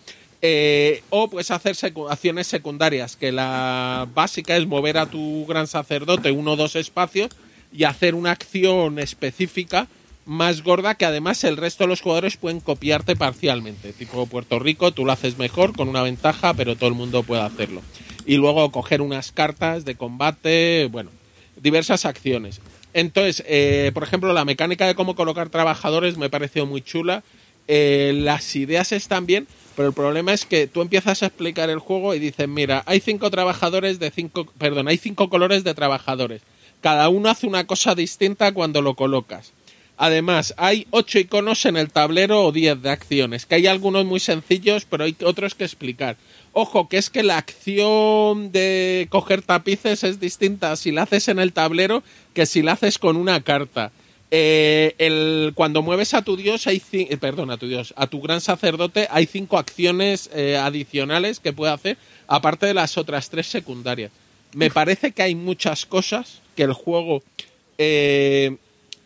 eh, 0.41 1.03
o 1.11 1.29
puedes 1.29 1.51
hacer 1.51 1.75
secu- 1.75 2.09
acciones 2.09 2.47
secundarias, 2.47 3.15
que 3.15 3.31
la 3.31 4.07
básica 4.15 4.55
es 4.57 4.65
mover 4.65 4.97
a 4.97 5.05
tu 5.07 5.45
gran 5.45 5.67
sacerdote 5.67 6.31
uno 6.31 6.53
o 6.53 6.55
dos 6.55 6.75
espacios 6.75 7.29
y 7.71 7.83
hacer 7.83 8.15
una 8.15 8.31
acción 8.31 8.97
específica 8.97 9.87
más 10.27 10.61
gorda 10.61 10.95
que 10.95 11.05
además 11.05 11.43
el 11.45 11.55
resto 11.55 11.85
de 11.85 11.87
los 11.87 12.01
jugadores 12.01 12.35
pueden 12.35 12.59
copiarte 12.59 13.15
parcialmente. 13.15 13.93
Tipo 13.93 14.27
Puerto 14.27 14.59
Rico, 14.59 14.91
tú 14.91 15.05
lo 15.05 15.13
haces 15.13 15.37
mejor 15.37 15.75
con 15.75 15.87
una 15.87 16.01
ventaja, 16.01 16.53
pero 16.53 16.75
todo 16.75 16.89
el 16.89 16.95
mundo 16.95 17.23
puede 17.23 17.41
hacerlo. 17.41 17.81
Y 18.25 18.35
luego 18.35 18.69
coger 18.69 19.01
unas 19.01 19.31
cartas 19.31 19.85
de 19.85 19.95
combate, 19.95 20.89
bueno, 20.91 21.11
diversas 21.55 22.05
acciones. 22.05 22.59
Entonces, 22.93 23.41
eh, 23.47 23.91
por 23.93 24.03
ejemplo, 24.03 24.33
la 24.33 24.43
mecánica 24.43 24.85
de 24.85 24.95
cómo 24.95 25.15
colocar 25.15 25.47
trabajadores 25.49 26.17
me 26.17 26.29
pareció 26.29 26.65
muy 26.65 26.81
chula. 26.81 27.23
Eh, 27.69 28.11
las 28.13 28.53
ideas 28.57 28.91
están 28.91 29.25
bien, 29.25 29.47
pero 29.77 29.87
el 29.87 29.93
problema 29.93 30.33
es 30.33 30.45
que 30.45 30.67
tú 30.67 30.81
empiezas 30.81 31.23
a 31.23 31.27
explicar 31.27 31.69
el 31.69 31.79
juego 31.79 32.13
y 32.13 32.19
dices, 32.19 32.49
mira, 32.49 32.83
hay 32.85 32.99
cinco 32.99 33.31
trabajadores 33.31 33.99
de 33.99 34.11
cinco, 34.11 34.45
perdón, 34.57 34.89
hay 34.89 34.97
cinco 34.97 35.29
colores 35.29 35.63
de 35.63 35.73
trabajadores. 35.73 36.41
Cada 36.81 37.07
uno 37.07 37.29
hace 37.29 37.47
una 37.47 37.65
cosa 37.65 37.95
distinta 37.95 38.53
cuando 38.53 38.81
lo 38.81 38.95
colocas. 38.95 39.53
Además, 39.97 40.53
hay 40.57 40.85
ocho 40.91 41.17
iconos 41.17 41.65
en 41.65 41.75
el 41.75 41.91
tablero 41.91 42.43
o 42.43 42.51
10 42.51 42.81
de 42.83 42.89
acciones, 42.91 43.45
que 43.47 43.55
hay 43.55 43.65
algunos 43.67 44.05
muy 44.05 44.19
sencillos, 44.19 44.85
pero 44.85 45.03
hay 45.05 45.15
otros 45.23 45.55
que 45.55 45.63
explicar. 45.63 46.17
Ojo, 46.53 46.87
que 46.87 46.97
es 46.97 47.09
que 47.09 47.23
la 47.23 47.37
acción 47.37 48.51
de 48.51 49.07
coger 49.09 49.41
tapices 49.41 50.03
es 50.03 50.19
distinta 50.19 50.75
si 50.75 50.91
la 50.91 51.03
haces 51.03 51.27
en 51.27 51.39
el 51.39 51.51
tablero 51.53 52.03
que 52.33 52.45
si 52.45 52.61
la 52.61 52.73
haces 52.73 52.99
con 52.99 53.17
una 53.17 53.41
carta. 53.41 53.91
Eh, 54.29 54.93
el, 54.97 55.53
cuando 55.55 55.81
mueves 55.81 56.13
a 56.13 56.21
tu 56.21 56.35
dios, 56.35 56.67
hay 56.67 56.81
eh, 56.91 57.17
perdón, 57.17 57.49
a 57.49 57.57
tu 57.57 57.67
dios, 57.67 57.93
a 57.97 58.07
tu 58.07 58.21
gran 58.21 58.41
sacerdote, 58.41 59.07
hay 59.09 59.25
cinco 59.25 59.57
acciones 59.57 60.29
eh, 60.33 60.57
adicionales 60.57 61.39
que 61.39 61.53
puede 61.53 61.71
hacer, 61.71 61.97
aparte 62.27 62.65
de 62.65 62.73
las 62.73 62.97
otras 62.97 63.29
tres 63.29 63.47
secundarias. 63.47 64.11
Me 64.53 64.69
parece 64.69 65.11
que 65.11 65.23
hay 65.23 65.33
muchas 65.35 65.85
cosas 65.85 66.41
que 66.55 66.63
el 66.63 66.73
juego 66.73 67.23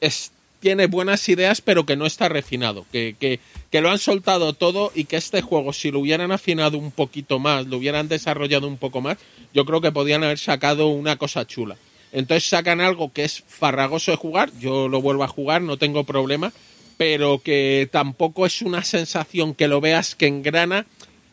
es- 0.01 0.31
tiene 0.61 0.85
buenas 0.85 1.27
ideas, 1.27 1.59
pero 1.59 1.85
que 1.85 1.97
no 1.97 2.05
está 2.05 2.29
refinado. 2.29 2.85
Que, 2.91 3.15
que, 3.19 3.39
que 3.69 3.81
lo 3.81 3.89
han 3.89 3.97
soltado 3.97 4.53
todo 4.53 4.91
y 4.95 5.05
que 5.05 5.17
este 5.17 5.41
juego, 5.41 5.73
si 5.73 5.91
lo 5.91 5.99
hubieran 5.99 6.31
afinado 6.31 6.77
un 6.77 6.91
poquito 6.91 7.39
más, 7.39 7.65
lo 7.67 7.77
hubieran 7.77 8.07
desarrollado 8.07 8.67
un 8.67 8.77
poco 8.77 9.01
más, 9.01 9.17
yo 9.53 9.65
creo 9.65 9.81
que 9.81 9.91
podían 9.91 10.23
haber 10.23 10.37
sacado 10.37 10.87
una 10.87 11.17
cosa 11.17 11.45
chula. 11.45 11.75
Entonces 12.13 12.47
sacan 12.47 12.79
algo 12.79 13.11
que 13.11 13.23
es 13.23 13.43
farragoso 13.47 14.11
de 14.11 14.17
jugar, 14.17 14.51
yo 14.59 14.87
lo 14.87 15.01
vuelvo 15.01 15.23
a 15.23 15.27
jugar, 15.27 15.61
no 15.61 15.77
tengo 15.77 16.03
problema, 16.03 16.53
pero 16.97 17.39
que 17.39 17.89
tampoco 17.91 18.45
es 18.45 18.61
una 18.61 18.83
sensación 18.83 19.55
que 19.55 19.67
lo 19.67 19.81
veas 19.81 20.15
que 20.15 20.27
engrana. 20.27 20.85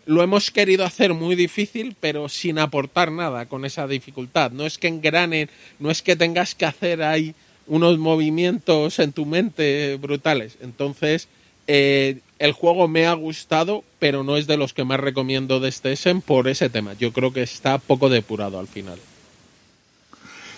Lo 0.06 0.22
hemos 0.22 0.50
querido 0.50 0.86
hacer 0.86 1.12
muy 1.12 1.36
difícil, 1.36 1.94
pero 2.00 2.30
sin 2.30 2.58
aportar 2.58 3.12
nada 3.12 3.44
con 3.44 3.66
esa 3.66 3.86
dificultad. 3.86 4.52
No 4.52 4.64
es 4.64 4.78
que 4.78 4.88
engranen, 4.88 5.50
no 5.78 5.90
es 5.90 6.00
que 6.00 6.16
tengas 6.16 6.54
que 6.54 6.64
hacer 6.64 7.02
ahí 7.02 7.34
unos 7.68 7.98
movimientos 7.98 8.98
en 8.98 9.12
tu 9.12 9.26
mente 9.26 9.96
brutales. 10.00 10.56
Entonces, 10.60 11.28
eh, 11.66 12.18
el 12.38 12.52
juego 12.52 12.88
me 12.88 13.06
ha 13.06 13.12
gustado, 13.14 13.84
pero 13.98 14.24
no 14.24 14.36
es 14.36 14.46
de 14.46 14.56
los 14.56 14.72
que 14.72 14.84
más 14.84 15.00
recomiendo 15.00 15.60
de 15.60 15.68
este 15.68 15.92
Essen 15.92 16.20
por 16.20 16.48
ese 16.48 16.70
tema. 16.70 16.94
Yo 16.94 17.12
creo 17.12 17.32
que 17.32 17.42
está 17.42 17.78
poco 17.78 18.08
depurado 18.08 18.58
al 18.58 18.68
final. 18.68 18.98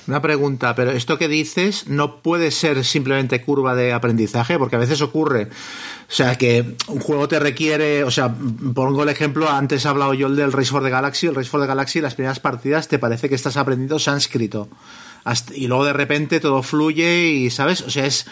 Una 0.06 0.22
pregunta, 0.22 0.74
pero 0.74 0.90
esto 0.90 1.18
que 1.18 1.28
dices 1.28 1.86
no 1.86 2.20
puede 2.20 2.50
ser 2.50 2.84
simplemente 2.84 3.42
curva 3.42 3.74
de 3.74 3.92
aprendizaje, 3.92 4.58
porque 4.58 4.76
a 4.76 4.80
veces 4.80 5.02
ocurre. 5.02 5.44
O 6.08 6.12
sea, 6.12 6.36
que 6.36 6.74
un 6.88 7.00
juego 7.00 7.28
te 7.28 7.38
requiere, 7.38 8.02
o 8.02 8.10
sea, 8.10 8.34
pongo 8.74 9.02
el 9.02 9.08
ejemplo, 9.08 9.48
antes 9.48 9.84
he 9.84 9.88
hablado 9.88 10.14
yo 10.14 10.28
del 10.28 10.52
Race 10.52 10.70
for 10.70 10.82
the 10.82 10.90
Galaxy, 10.90 11.28
el 11.28 11.34
Race 11.34 11.48
for 11.48 11.60
the 11.60 11.66
Galaxy, 11.66 12.00
las 12.00 12.14
primeras 12.14 12.40
partidas 12.40 12.88
te 12.88 12.98
parece 12.98 13.28
que 13.28 13.34
estás 13.34 13.56
aprendiendo 13.56 13.98
sánscrito. 13.98 14.68
Y 15.54 15.66
luego 15.66 15.84
de 15.84 15.92
repente 15.92 16.40
todo 16.40 16.62
fluye 16.62 17.28
y, 17.28 17.50
¿sabes? 17.50 17.82
O 17.82 17.90
sea, 17.90 18.06
es 18.06 18.26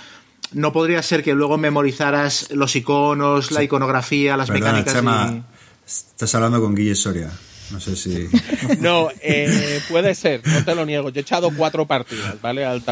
no 0.52 0.72
podría 0.72 1.02
ser 1.02 1.22
que 1.22 1.34
luego 1.34 1.58
memorizaras 1.58 2.48
los 2.50 2.74
iconos, 2.74 3.50
la 3.50 3.62
iconografía, 3.62 4.36
las 4.36 4.50
mecánicas. 4.50 4.94
Estás 5.86 6.34
hablando 6.34 6.60
con 6.60 6.74
Guille 6.74 6.94
Soria. 6.94 7.30
No 7.70 7.80
sé 7.80 7.96
si. 7.96 8.28
No, 8.80 9.08
eh, 9.20 9.80
puede 9.88 10.14
ser, 10.14 10.46
no 10.46 10.64
te 10.64 10.74
lo 10.74 10.86
niego. 10.86 11.10
Yo 11.10 11.20
he 11.20 11.22
echado 11.22 11.50
cuatro 11.54 11.86
partidas, 11.86 12.40
¿vale? 12.40 12.64
Al 12.64 12.82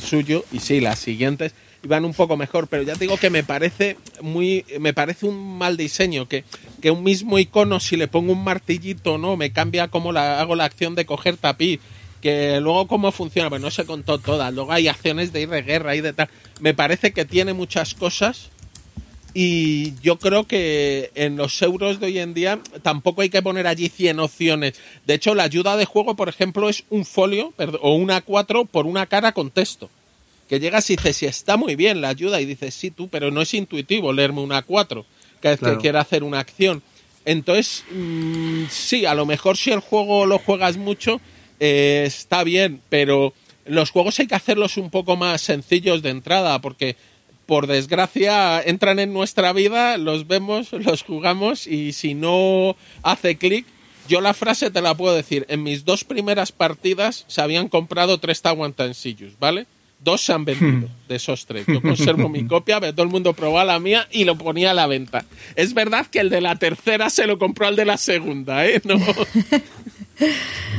suyo 0.00 0.44
y 0.52 0.58
sí, 0.60 0.80
las 0.80 0.98
siguientes 0.98 1.54
iban 1.84 2.04
un 2.04 2.14
poco 2.14 2.36
mejor, 2.36 2.66
pero 2.66 2.82
ya 2.82 2.94
te 2.94 3.00
digo 3.00 3.16
que 3.16 3.30
me 3.30 3.44
parece 3.44 3.96
muy. 4.20 4.64
Me 4.80 4.92
parece 4.92 5.26
un 5.26 5.58
mal 5.58 5.76
diseño. 5.76 6.28
Que, 6.28 6.44
que 6.80 6.90
un 6.90 7.04
mismo 7.04 7.38
icono, 7.38 7.78
si 7.78 7.96
le 7.96 8.08
pongo 8.08 8.32
un 8.32 8.42
martillito, 8.42 9.18
¿no? 9.18 9.36
Me 9.36 9.52
cambia 9.52 9.88
como 9.88 10.12
la, 10.12 10.40
hago 10.40 10.56
la 10.56 10.64
acción 10.64 10.94
de 10.94 11.06
coger 11.06 11.36
tapiz 11.36 11.80
que 12.24 12.58
luego 12.58 12.86
cómo 12.86 13.12
funciona, 13.12 13.50
pues 13.50 13.60
no 13.60 13.70
se 13.70 13.84
contó 13.84 14.18
toda. 14.18 14.50
Luego 14.50 14.72
hay 14.72 14.88
acciones 14.88 15.30
de 15.30 15.42
ir 15.42 15.50
de 15.50 15.60
guerra 15.60 15.94
y 15.94 16.00
de 16.00 16.14
tal. 16.14 16.30
Me 16.58 16.72
parece 16.72 17.12
que 17.12 17.26
tiene 17.26 17.52
muchas 17.52 17.92
cosas 17.92 18.48
y 19.34 19.92
yo 20.00 20.18
creo 20.18 20.46
que 20.46 21.10
en 21.16 21.36
los 21.36 21.60
euros 21.60 22.00
de 22.00 22.06
hoy 22.06 22.18
en 22.20 22.32
día 22.32 22.60
tampoco 22.80 23.20
hay 23.20 23.28
que 23.28 23.42
poner 23.42 23.66
allí 23.66 23.90
100 23.90 24.20
opciones. 24.20 24.80
De 25.06 25.12
hecho, 25.12 25.34
la 25.34 25.42
ayuda 25.42 25.76
de 25.76 25.84
juego, 25.84 26.16
por 26.16 26.30
ejemplo, 26.30 26.70
es 26.70 26.84
un 26.88 27.04
folio 27.04 27.52
o 27.82 27.94
una 27.94 28.24
A4 28.24 28.66
por 28.68 28.86
una 28.86 29.04
cara 29.04 29.32
con 29.32 29.50
texto. 29.50 29.90
Que 30.48 30.60
llegas 30.60 30.88
y 30.88 30.96
dices, 30.96 31.18
sí, 31.18 31.26
está 31.26 31.58
muy 31.58 31.76
bien 31.76 32.00
la 32.00 32.08
ayuda, 32.08 32.40
y 32.40 32.46
dices, 32.46 32.74
sí, 32.74 32.90
tú, 32.90 33.08
pero 33.08 33.30
no 33.30 33.42
es 33.42 33.52
intuitivo 33.52 34.14
leerme 34.14 34.40
una 34.40 34.64
A4 34.64 35.04
cada 35.40 35.56
vez 35.56 35.60
que 35.60 35.76
quiera 35.78 36.00
hacer 36.00 36.24
una 36.24 36.38
acción. 36.38 36.82
Entonces, 37.26 37.84
mm, 37.90 38.64
sí, 38.70 39.04
a 39.04 39.14
lo 39.14 39.26
mejor 39.26 39.58
si 39.58 39.72
el 39.72 39.80
juego 39.80 40.24
lo 40.24 40.38
juegas 40.38 40.78
mucho, 40.78 41.20
eh, 41.66 42.04
está 42.04 42.44
bien, 42.44 42.82
pero 42.90 43.32
los 43.64 43.90
juegos 43.90 44.18
hay 44.18 44.26
que 44.26 44.34
hacerlos 44.34 44.76
un 44.76 44.90
poco 44.90 45.16
más 45.16 45.40
sencillos 45.40 46.02
de 46.02 46.10
entrada, 46.10 46.60
porque 46.60 46.94
por 47.46 47.66
desgracia 47.66 48.60
entran 48.60 48.98
en 48.98 49.14
nuestra 49.14 49.54
vida, 49.54 49.96
los 49.96 50.26
vemos, 50.26 50.72
los 50.72 51.02
jugamos 51.02 51.66
y 51.66 51.94
si 51.94 52.12
no 52.12 52.76
hace 53.02 53.38
clic, 53.38 53.64
yo 54.08 54.20
la 54.20 54.34
frase 54.34 54.70
te 54.70 54.82
la 54.82 54.94
puedo 54.94 55.14
decir, 55.14 55.46
en 55.48 55.62
mis 55.62 55.86
dos 55.86 56.04
primeras 56.04 56.52
partidas 56.52 57.24
se 57.28 57.40
habían 57.40 57.70
comprado 57.70 58.18
tres 58.18 58.42
Tawantansillos, 58.42 59.38
¿vale? 59.38 59.66
Dos 60.00 60.20
se 60.20 60.34
han 60.34 60.44
vendido 60.44 60.90
de 61.08 61.16
esos 61.16 61.46
tres. 61.46 61.64
Yo 61.66 61.80
conservo 61.80 62.28
mi 62.28 62.46
copia, 62.46 62.78
pero 62.78 62.92
todo 62.92 63.04
el 63.04 63.10
mundo 63.10 63.32
probaba 63.32 63.64
la 63.64 63.78
mía 63.78 64.06
y 64.12 64.24
lo 64.24 64.36
ponía 64.36 64.72
a 64.72 64.74
la 64.74 64.86
venta. 64.86 65.24
Es 65.56 65.72
verdad 65.72 66.06
que 66.08 66.20
el 66.20 66.28
de 66.28 66.42
la 66.42 66.56
tercera 66.56 67.08
se 67.08 67.26
lo 67.26 67.38
compró 67.38 67.66
al 67.66 67.76
de 67.76 67.86
la 67.86 67.96
segunda, 67.96 68.66
¿eh? 68.66 68.82
No, 68.84 68.96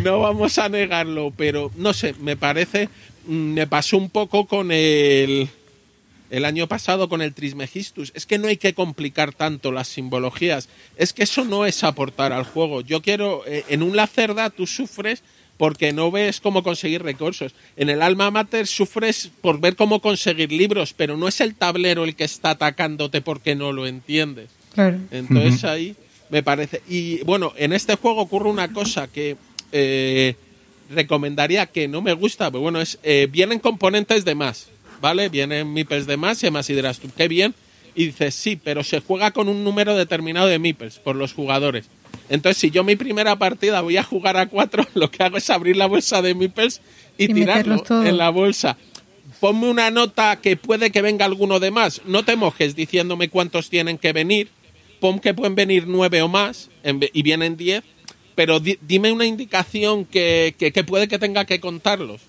no 0.04 0.20
vamos 0.20 0.58
a 0.58 0.70
negarlo, 0.70 1.34
pero 1.36 1.72
no 1.76 1.94
sé, 1.94 2.14
me 2.20 2.38
parece, 2.38 2.90
mm, 3.28 3.54
me 3.54 3.68
pasó 3.68 3.98
un 3.98 4.10
poco 4.10 4.48
con 4.48 4.72
el, 4.72 5.50
el 6.30 6.46
año 6.46 6.68
pasado 6.68 7.10
con 7.10 7.22
el 7.22 7.34
Trismegistus. 7.34 8.12
Es 8.16 8.26
que 8.26 8.38
no 8.38 8.48
hay 8.48 8.58
que 8.58 8.74
complicar 8.74 9.34
tanto 9.34 9.72
las 9.72 9.88
simbologías, 9.88 10.70
es 10.98 11.14
que 11.14 11.24
eso 11.24 11.46
no 11.46 11.66
es 11.66 11.84
aportar 11.84 12.34
al 12.34 12.44
juego. 12.44 12.82
Yo 12.82 13.02
quiero, 13.02 13.44
eh, 13.46 13.64
en 13.70 13.84
un 13.84 13.96
Lacerda 13.96 14.50
tú 14.50 14.68
sufres 14.68 15.24
porque 15.58 15.94
no 15.94 16.12
ves 16.12 16.42
cómo 16.42 16.64
conseguir 16.64 17.02
recursos. 17.04 17.54
En 17.78 17.90
el 17.90 18.02
Alma 18.02 18.30
Mater 18.32 18.68
sufres 18.68 19.32
por 19.42 19.62
ver 19.62 19.76
cómo 19.76 20.02
conseguir 20.02 20.52
libros, 20.52 20.94
pero 20.94 21.16
no 21.16 21.28
es 21.28 21.40
el 21.40 21.56
tablero 21.56 22.04
el 22.04 22.16
que 22.16 22.26
está 22.26 22.52
atacándote 22.52 23.22
porque 23.22 23.56
no 23.56 23.72
lo 23.72 23.88
entiendes. 23.88 24.50
Entonces 25.12 25.64
ahí 25.64 25.96
me 26.30 26.44
parece. 26.44 26.82
Y 26.88 27.24
bueno, 27.24 27.54
en 27.58 27.74
este 27.74 27.96
juego 27.96 28.22
ocurre 28.22 28.50
una 28.50 28.72
cosa 28.72 29.08
que 29.08 29.38
eh, 29.72 30.36
recomendaría 30.90 31.66
que 31.68 31.88
no 31.88 32.02
me 32.02 32.14
gusta, 32.14 32.52
pero 32.52 32.62
bueno, 32.62 32.82
es 32.82 33.00
eh, 33.04 33.28
vienen 33.32 33.60
componentes 33.60 34.26
de 34.26 34.36
más, 34.36 34.70
¿vale? 35.02 35.30
Vienen 35.30 35.74
MIPES 35.74 36.08
de 36.08 36.18
más 36.18 36.42
y 36.44 36.48
además 36.48 36.70
y 36.70 36.74
dirás 36.74 37.00
tú, 37.00 37.10
qué 37.16 37.28
bien. 37.28 37.54
Y 37.98 38.08
dices, 38.08 38.36
sí, 38.36 38.60
pero 38.62 38.84
se 38.84 39.00
juega 39.00 39.32
con 39.32 39.48
un 39.48 39.64
número 39.64 39.96
determinado 39.96 40.48
de 40.48 40.60
MIPES 40.60 41.00
por 41.00 41.16
los 41.16 41.34
jugadores. 41.34 41.86
Entonces, 42.30 42.58
si 42.58 42.72
yo 42.72 42.84
mi 42.84 42.96
primera 42.96 43.38
partida 43.38 43.82
voy 43.82 43.98
a 43.98 44.04
jugar 44.04 44.36
a 44.36 44.48
cuatro, 44.48 44.86
lo 44.96 45.10
que 45.10 45.24
hago 45.24 45.38
es 45.38 45.50
abrir 45.50 45.78
la 45.78 45.86
bolsa 45.86 46.22
de 46.22 46.36
MIPES 46.36 46.82
y, 47.18 47.26
y 47.26 47.34
tirarlo 47.34 47.84
en 47.90 48.18
la 48.18 48.30
bolsa 48.30 48.78
ponme 49.40 49.70
una 49.70 49.92
nota 49.92 50.38
que 50.38 50.56
puede 50.56 50.92
que 50.92 51.02
venga 51.02 51.26
alguno 51.26 51.60
de 51.60 51.72
más. 51.72 52.02
No 52.06 52.24
te 52.24 52.36
mojes 52.36 52.76
diciéndome 52.76 53.30
cuántos 53.30 53.70
tienen 53.70 53.98
que 53.98 54.14
venir, 54.14 54.50
pon 55.06 55.20
que 55.20 55.36
pueden 55.36 55.54
venir 55.54 55.86
nueve 55.86 56.24
o 56.24 56.28
más 56.28 56.72
y 56.84 57.22
vienen 57.22 57.58
diez, 57.58 57.84
pero 58.34 58.60
dime 58.60 59.12
una 59.12 59.28
indicación 59.28 60.04
que, 60.04 60.56
que, 60.58 60.84
puede 60.84 61.08
que 61.08 61.20
tenga 61.20 61.46
que 61.46 61.60
contarlos. 61.60 62.22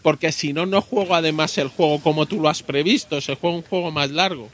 Porque 0.00 0.32
si 0.32 0.54
no, 0.54 0.64
no 0.64 0.80
juego 0.80 1.14
además 1.14 1.58
el 1.58 1.68
juego 1.68 2.00
como 2.00 2.24
tú 2.24 2.40
lo 2.40 2.48
has 2.48 2.62
previsto, 2.62 3.20
se 3.20 3.36
juega 3.36 3.56
un 3.56 3.62
juego 3.62 3.90
más 3.90 4.10
largo. 4.10 4.48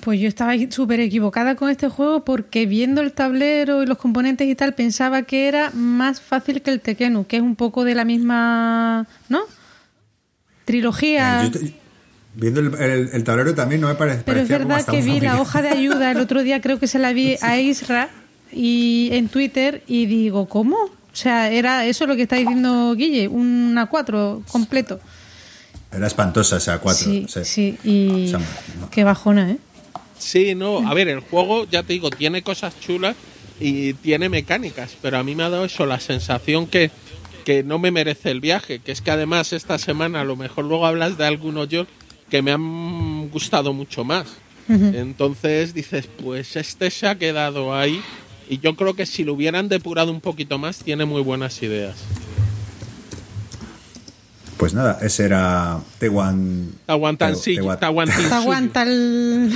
Pues 0.00 0.18
yo 0.18 0.28
estaba 0.28 0.54
súper 0.70 1.00
equivocada 1.00 1.56
con 1.56 1.68
este 1.68 1.90
juego 1.90 2.24
porque 2.24 2.64
viendo 2.64 3.02
el 3.02 3.12
tablero 3.12 3.82
y 3.82 3.86
los 3.86 3.98
componentes 3.98 4.48
y 4.48 4.54
tal, 4.54 4.74
pensaba 4.74 5.24
que 5.24 5.46
era 5.46 5.70
más 5.74 6.22
fácil 6.22 6.62
que 6.62 6.70
el 6.70 6.80
Tekenu, 6.80 7.26
que 7.26 7.36
es 7.36 7.42
un 7.42 7.54
poco 7.54 7.84
de 7.84 7.94
la 7.94 8.06
misma, 8.06 9.06
¿no? 9.28 9.40
Trilogía. 10.64 11.44
Eh, 11.44 11.74
Viendo 12.40 12.60
el, 12.60 13.24
tablero 13.24 13.52
también 13.52 13.80
no 13.80 13.88
me 13.88 13.96
parece. 13.96 14.22
Pero 14.24 14.38
es 14.38 14.48
verdad 14.48 14.86
que 14.86 15.02
vi 15.02 15.18
la 15.18 15.40
hoja 15.40 15.60
de 15.60 15.70
ayuda 15.70 16.12
el 16.12 16.18
otro 16.18 16.44
día, 16.44 16.60
creo 16.60 16.78
que 16.78 16.86
se 16.86 17.00
la 17.00 17.12
vi 17.12 17.36
a 17.42 17.58
Isra 17.58 18.10
y 18.52 19.08
en 19.10 19.28
Twitter 19.28 19.82
y 19.88 20.06
digo, 20.06 20.48
¿cómo? 20.48 20.76
O 20.76 21.16
sea, 21.20 21.50
era 21.50 21.84
eso 21.84 22.06
lo 22.06 22.14
que 22.14 22.22
está 22.22 22.36
diciendo 22.36 22.94
Guille, 22.94 23.26
un 23.26 23.74
A4 23.74 24.44
completo. 24.44 25.00
Era 25.90 26.06
espantosa 26.06 26.58
esa 26.58 26.80
A4. 26.80 27.26
Sí, 27.26 27.26
sí, 27.42 27.78
y 27.82 28.32
qué 28.92 29.02
bajona, 29.02 29.50
¿eh? 29.50 29.58
Sí, 30.16 30.54
no, 30.54 30.88
a 30.88 30.94
ver, 30.94 31.08
el 31.08 31.20
juego, 31.20 31.66
ya 31.68 31.82
te 31.82 31.94
digo, 31.94 32.08
tiene 32.10 32.42
cosas 32.42 32.78
chulas 32.78 33.16
y 33.58 33.94
tiene 33.94 34.28
mecánicas, 34.28 34.96
pero 35.02 35.18
a 35.18 35.24
mí 35.24 35.34
me 35.34 35.42
ha 35.42 35.50
dado 35.50 35.64
eso, 35.64 35.86
la 35.86 35.98
sensación 35.98 36.68
que, 36.68 36.92
que 37.44 37.64
no 37.64 37.80
me 37.80 37.90
merece 37.90 38.30
el 38.30 38.40
viaje, 38.40 38.78
que 38.78 38.92
es 38.92 39.00
que 39.00 39.10
además 39.10 39.52
esta 39.52 39.76
semana 39.78 40.20
a 40.20 40.24
lo 40.24 40.36
mejor 40.36 40.66
luego 40.66 40.86
hablas 40.86 41.18
de 41.18 41.26
algunos 41.26 41.68
yo 41.68 41.86
que 42.30 42.42
me 42.42 42.52
han 42.52 43.28
gustado 43.30 43.72
mucho 43.72 44.04
más. 44.04 44.26
Entonces 44.68 45.72
dices, 45.72 46.10
pues 46.22 46.54
este 46.54 46.90
se 46.90 47.08
ha 47.08 47.16
quedado 47.16 47.74
ahí 47.74 48.02
y 48.50 48.58
yo 48.58 48.76
creo 48.76 48.94
que 48.94 49.06
si 49.06 49.24
lo 49.24 49.32
hubieran 49.32 49.68
depurado 49.68 50.12
un 50.12 50.20
poquito 50.20 50.58
más 50.58 50.78
tiene 50.78 51.06
muy 51.06 51.22
buenas 51.22 51.62
ideas. 51.62 51.96
Pues 54.58 54.74
nada, 54.74 54.98
ese 55.00 55.24
era 55.24 55.80
Tewan. 55.98 56.72
Te 56.84 56.92
aguantan, 56.92 57.36
sí, 57.40 57.56
te 57.56 57.86
aguanta 57.86 58.82
el. 58.82 59.52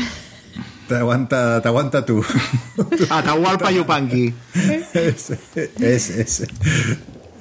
Te 0.88 0.94
aguanta, 0.96 1.60
te 1.60 1.68
aguanta 1.68 2.06
tú. 2.06 2.24
Atahualpa 3.10 3.70
Yupanqui. 3.70 4.32
ese, 4.94 5.38
ese, 5.80 6.22
ese. 6.22 6.48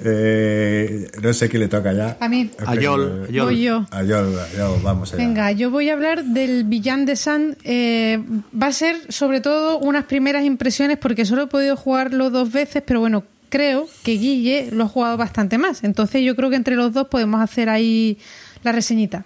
Eh, 0.04 1.10
no 1.22 1.32
sé 1.32 1.48
qué 1.48 1.58
le 1.58 1.68
toca 1.68 1.92
ya. 1.92 2.16
A 2.20 2.28
mí. 2.28 2.50
A 2.66 2.74
Yol. 2.74 3.28
Voy 3.28 3.62
yo. 3.62 3.86
A 3.90 4.02
Yol, 4.02 4.34
vamos 4.82 5.12
allá. 5.12 5.22
Venga, 5.22 5.52
yo 5.52 5.70
voy 5.70 5.90
a 5.90 5.94
hablar 5.94 6.24
del 6.24 6.64
Villan 6.64 7.06
de 7.06 7.16
Sand. 7.16 7.56
Eh, 7.64 8.20
va 8.60 8.68
a 8.68 8.72
ser 8.72 8.96
sobre 9.12 9.40
todo 9.40 9.78
unas 9.78 10.04
primeras 10.04 10.44
impresiones 10.44 10.98
porque 10.98 11.24
solo 11.24 11.42
he 11.42 11.46
podido 11.46 11.76
jugarlo 11.76 12.30
dos 12.30 12.52
veces, 12.52 12.82
pero 12.86 13.00
bueno, 13.00 13.24
creo 13.48 13.86
que 14.02 14.12
Guille 14.12 14.70
lo 14.72 14.84
ha 14.84 14.88
jugado 14.88 15.16
bastante 15.16 15.58
más. 15.58 15.84
Entonces 15.84 16.22
yo 16.22 16.34
creo 16.34 16.50
que 16.50 16.56
entre 16.56 16.74
los 16.74 16.92
dos 16.92 17.08
podemos 17.08 17.40
hacer 17.40 17.68
ahí 17.68 18.18
la 18.62 18.72
reseñita. 18.72 19.24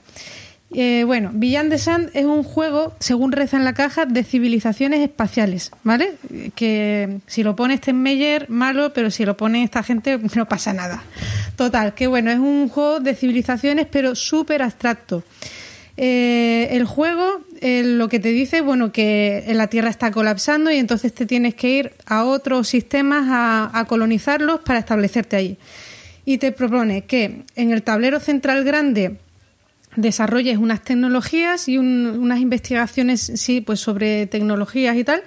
Eh, 0.74 1.04
bueno, 1.06 1.30
Villan 1.32 1.68
de 1.68 1.78
Sand 1.78 2.10
es 2.14 2.24
un 2.24 2.42
juego, 2.42 2.92
según 2.98 3.30
reza 3.32 3.56
en 3.56 3.64
la 3.64 3.72
caja, 3.72 4.04
de 4.04 4.24
civilizaciones 4.24 5.00
espaciales, 5.00 5.70
¿vale? 5.84 6.14
Que 6.54 7.18
si 7.26 7.44
lo 7.44 7.54
pone 7.54 7.80
Meyer, 7.92 8.50
malo, 8.50 8.92
pero 8.92 9.10
si 9.10 9.24
lo 9.24 9.36
pone 9.36 9.62
esta 9.62 9.82
gente, 9.82 10.18
no 10.34 10.48
pasa 10.48 10.72
nada. 10.72 11.04
Total, 11.54 11.94
que 11.94 12.08
bueno, 12.08 12.30
es 12.30 12.38
un 12.38 12.68
juego 12.68 13.00
de 13.00 13.14
civilizaciones, 13.14 13.86
pero 13.90 14.14
súper 14.14 14.62
abstracto. 14.62 15.22
Eh, 15.96 16.68
el 16.72 16.84
juego 16.84 17.40
eh, 17.60 17.82
lo 17.84 18.08
que 18.08 18.18
te 18.18 18.28
dice, 18.28 18.60
bueno, 18.60 18.92
que 18.92 19.44
la 19.54 19.68
Tierra 19.68 19.88
está 19.88 20.10
colapsando 20.10 20.70
y 20.70 20.76
entonces 20.76 21.14
te 21.14 21.26
tienes 21.26 21.54
que 21.54 21.70
ir 21.70 21.92
a 22.06 22.24
otros 22.24 22.68
sistemas 22.68 23.26
a, 23.30 23.70
a 23.72 23.84
colonizarlos 23.86 24.60
para 24.60 24.80
establecerte 24.80 25.36
ahí. 25.36 25.58
Y 26.24 26.38
te 26.38 26.50
propone 26.50 27.04
que 27.04 27.44
en 27.54 27.70
el 27.70 27.84
tablero 27.84 28.18
central 28.18 28.64
grande 28.64 29.16
desarrolles 29.96 30.58
unas 30.58 30.82
tecnologías 30.82 31.68
y 31.68 31.78
unas 31.78 32.40
investigaciones, 32.40 33.32
sí, 33.34 33.60
pues 33.60 33.80
sobre 33.80 34.26
tecnologías 34.26 34.96
y 34.96 35.04
tal. 35.04 35.22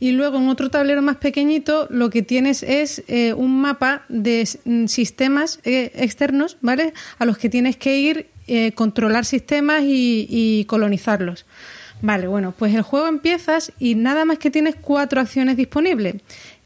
Y 0.00 0.12
luego 0.12 0.38
en 0.38 0.48
otro 0.48 0.70
tablero 0.70 1.02
más 1.02 1.16
pequeñito 1.16 1.86
lo 1.90 2.10
que 2.10 2.22
tienes 2.22 2.62
es 2.62 3.02
eh, 3.08 3.34
un 3.34 3.60
mapa 3.60 4.02
de 4.08 4.48
mm, 4.64 4.86
sistemas 4.86 5.60
eh, 5.64 5.92
externos, 5.94 6.56
¿vale? 6.60 6.94
A 7.18 7.24
los 7.24 7.38
que 7.38 7.48
tienes 7.48 7.76
que 7.76 7.98
ir, 7.98 8.28
eh, 8.46 8.72
controlar 8.72 9.24
sistemas 9.24 9.82
y, 9.82 10.26
y 10.28 10.64
colonizarlos. 10.64 11.44
Vale, 12.00 12.26
bueno, 12.26 12.52
pues 12.58 12.74
el 12.74 12.82
juego 12.82 13.06
empiezas 13.06 13.72
y 13.78 13.94
nada 13.94 14.24
más 14.24 14.38
que 14.38 14.50
tienes 14.50 14.74
cuatro 14.74 15.20
acciones 15.20 15.56
disponibles. 15.56 16.16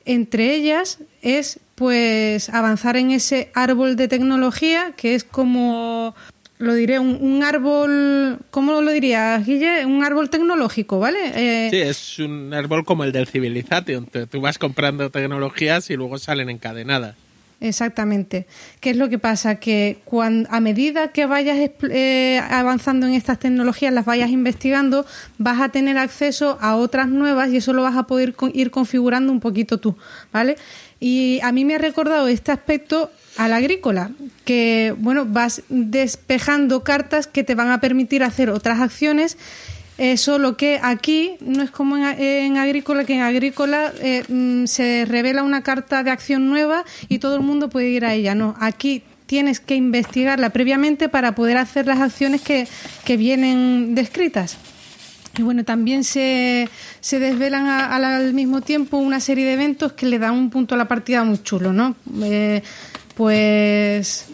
Entre 0.06 0.54
ellas 0.54 0.98
es 1.20 1.60
pues 1.74 2.48
avanzar 2.48 2.96
en 2.96 3.10
ese 3.10 3.50
árbol 3.54 3.96
de 3.96 4.08
tecnología 4.08 4.92
que 4.96 5.14
es 5.14 5.24
como 5.24 6.14
lo 6.58 6.74
diré, 6.74 6.98
un, 6.98 7.42
árbol, 7.42 8.38
¿cómo 8.50 8.80
lo 8.80 8.90
dirías, 8.90 9.44
Guille? 9.44 9.84
Un 9.84 10.04
árbol 10.04 10.30
tecnológico, 10.30 10.98
¿vale? 10.98 11.18
Eh, 11.34 11.68
sí, 11.70 11.76
es 11.76 12.18
un 12.18 12.54
árbol 12.54 12.84
como 12.84 13.04
el 13.04 13.12
del 13.12 13.26
Civilization. 13.26 14.08
Tú 14.30 14.40
vas 14.40 14.58
comprando 14.58 15.10
tecnologías 15.10 15.90
y 15.90 15.96
luego 15.96 16.18
salen 16.18 16.48
encadenadas. 16.48 17.16
Exactamente. 17.60 18.46
¿Qué 18.80 18.90
es 18.90 18.96
lo 18.96 19.08
que 19.08 19.18
pasa? 19.18 19.56
Que 19.56 19.98
cuando, 20.04 20.48
a 20.52 20.60
medida 20.60 21.08
que 21.08 21.26
vayas 21.26 21.58
eh, 21.90 22.40
avanzando 22.50 23.06
en 23.06 23.14
estas 23.14 23.38
tecnologías, 23.38 23.92
las 23.92 24.04
vayas 24.04 24.30
investigando, 24.30 25.06
vas 25.38 25.60
a 25.60 25.70
tener 25.70 25.96
acceso 25.96 26.58
a 26.60 26.76
otras 26.76 27.08
nuevas 27.08 27.50
y 27.50 27.56
eso 27.56 27.72
lo 27.72 27.82
vas 27.82 27.96
a 27.96 28.04
poder 28.04 28.34
ir 28.52 28.70
configurando 28.70 29.32
un 29.32 29.40
poquito 29.40 29.78
tú, 29.78 29.96
¿vale? 30.32 30.56
Y 31.00 31.40
a 31.42 31.52
mí 31.52 31.64
me 31.64 31.76
ha 31.76 31.78
recordado 31.78 32.28
este 32.28 32.52
aspecto 32.52 33.10
al 33.36 33.52
agrícola, 33.52 34.10
que 34.44 34.94
bueno, 34.98 35.26
vas 35.26 35.62
despejando 35.68 36.82
cartas 36.82 37.26
que 37.26 37.44
te 37.44 37.54
van 37.54 37.70
a 37.70 37.80
permitir 37.80 38.22
hacer 38.22 38.50
otras 38.50 38.80
acciones. 38.80 39.36
Eh, 39.98 40.18
solo 40.18 40.58
que 40.58 40.78
aquí 40.82 41.36
no 41.40 41.62
es 41.62 41.70
como 41.70 41.96
en, 41.96 42.58
agrícola, 42.58 43.04
que 43.04 43.14
en 43.14 43.22
agrícola 43.22 43.94
eh, 44.00 44.24
mm, 44.28 44.66
se 44.66 45.06
revela 45.06 45.42
una 45.42 45.62
carta 45.62 46.02
de 46.02 46.10
acción 46.10 46.50
nueva 46.50 46.84
y 47.08 47.18
todo 47.18 47.36
el 47.36 47.42
mundo 47.42 47.70
puede 47.70 47.88
ir 47.88 48.04
a 48.04 48.12
ella. 48.12 48.34
No, 48.34 48.54
aquí 48.60 49.02
tienes 49.24 49.58
que 49.58 49.74
investigarla 49.74 50.50
previamente 50.50 51.08
para 51.08 51.34
poder 51.34 51.56
hacer 51.56 51.86
las 51.86 52.00
acciones 52.00 52.42
que, 52.42 52.68
que 53.04 53.16
vienen 53.16 53.94
descritas. 53.94 54.58
Y 55.38 55.42
bueno, 55.42 55.64
también 55.64 56.04
se, 56.04 56.68
se 57.00 57.18
desvelan 57.18 57.66
al 57.66 58.32
mismo 58.32 58.62
tiempo 58.62 58.96
una 58.96 59.20
serie 59.20 59.44
de 59.44 59.52
eventos 59.52 59.92
que 59.92 60.06
le 60.06 60.18
dan 60.18 60.32
un 60.32 60.50
punto 60.50 60.74
a 60.74 60.78
la 60.78 60.88
partida 60.88 61.24
muy 61.24 61.42
chulo, 61.42 61.72
¿no? 61.72 61.94
Eh, 62.22 62.62
pues 63.16 64.26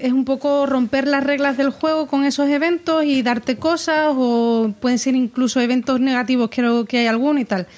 es 0.00 0.12
un 0.12 0.24
poco 0.24 0.66
romper 0.66 1.06
las 1.06 1.22
reglas 1.22 1.56
del 1.56 1.70
juego 1.70 2.08
con 2.08 2.24
esos 2.24 2.48
eventos 2.48 3.04
y 3.04 3.22
darte 3.22 3.56
cosas 3.56 4.12
o 4.14 4.72
pueden 4.80 4.98
ser 4.98 5.14
incluso 5.14 5.60
eventos 5.60 6.00
negativos, 6.00 6.50
creo 6.52 6.84
que 6.84 6.98
hay 6.98 7.06
alguno 7.06 7.38
y 7.38 7.44
tal. 7.44 7.68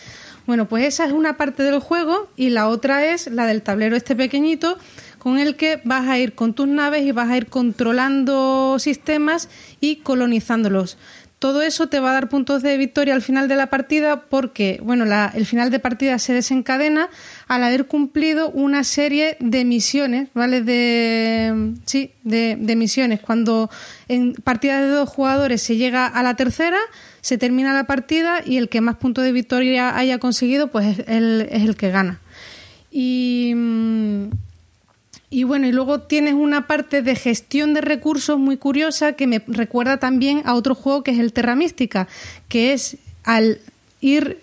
Bueno, 0.47 0.67
pues 0.67 0.85
esa 0.85 1.05
es 1.05 1.13
una 1.13 1.37
parte 1.37 1.63
del 1.63 1.79
juego 1.79 2.29
y 2.37 2.51
la 2.51 2.69
otra 2.69 3.05
es 3.05 3.27
la 3.27 3.47
del 3.47 3.61
tablero 3.61 3.97
este 3.97 4.17
pequeñito 4.17 4.79
con 5.19 5.39
el 5.39 5.57
que 5.57 5.83
vas 5.85 6.09
a 6.09 6.19
ir 6.19 6.35
con 6.35 6.55
tus 6.55 6.67
naves 6.67 7.05
y 7.05 7.13
vas 7.13 7.29
a 7.29 7.37
ir 7.37 7.47
controlando 7.47 8.79
sistemas 8.79 9.51
y 9.79 9.97
colonizándolos. 9.97 10.97
Todo 11.41 11.63
eso 11.63 11.87
te 11.89 12.01
va 12.01 12.11
a 12.11 12.13
dar 12.13 12.29
puntos 12.29 12.63
de 12.63 12.77
victoria 12.77 13.15
al 13.15 13.23
final 13.23 13.49
de 13.49 13.57
la 13.57 13.69
partida 13.69 14.27
porque, 14.29 14.79
bueno, 14.83 15.07
el 15.33 15.47
final 15.47 15.71
de 15.71 15.79
partida 15.79 16.19
se 16.19 16.35
desencadena 16.35 17.09
al 17.49 17.65
haber 17.65 17.87
cumplido 17.87 18.51
una 18.51 18.85
serie 18.85 19.39
de 19.41 19.65
misiones, 19.65 20.29
¿vale? 20.35 20.61
De, 20.61 21.73
sí, 21.87 22.13
de, 22.25 22.77
misiones. 22.77 23.21
Cuando 23.21 23.71
en 24.07 24.35
partida 24.35 24.83
de 24.83 24.89
dos 24.89 25.09
jugadores 25.09 25.63
se 25.63 25.77
llega 25.77 26.05
a 26.07 26.23
la 26.23 26.37
tercera, 26.37 26.79
se 27.23 27.39
termina 27.39 27.73
la 27.73 27.85
partida 27.85 28.43
y 28.45 28.59
el 28.59 28.69
que 28.69 28.83
más 28.83 28.97
puntos 28.97 29.25
de 29.25 29.33
victoria 29.33 29.97
haya 29.97 30.19
conseguido, 30.19 30.69
pues 30.71 30.99
es 30.99 31.09
el, 31.09 31.49
es 31.51 31.63
el 31.63 31.75
que 31.75 31.91
gana. 31.91 32.21
Y 32.91 33.55
mm, 33.57 34.29
y 35.31 35.45
bueno, 35.45 35.69
y 35.69 35.73
luego 35.73 36.01
tienes 36.01 36.35
una 36.35 36.67
parte 36.67 37.03
de 37.03 37.15
gestión 37.15 37.73
de 37.73 37.81
recursos 37.81 38.39
muy 38.39 38.57
curiosa 38.57 39.13
que 39.13 39.29
me 39.29 39.43
recuerda 39.47 39.99
también 39.99 40.43
a 40.45 40.55
otro 40.55 40.75
juego 40.75 41.05
que 41.05 41.13
es 41.13 41.21
el 41.21 41.33
Terra 41.33 41.55
Mística, 41.55 42.09
que 42.49 42.73
es 42.73 42.97
al 43.23 43.61
ir 44.01 44.43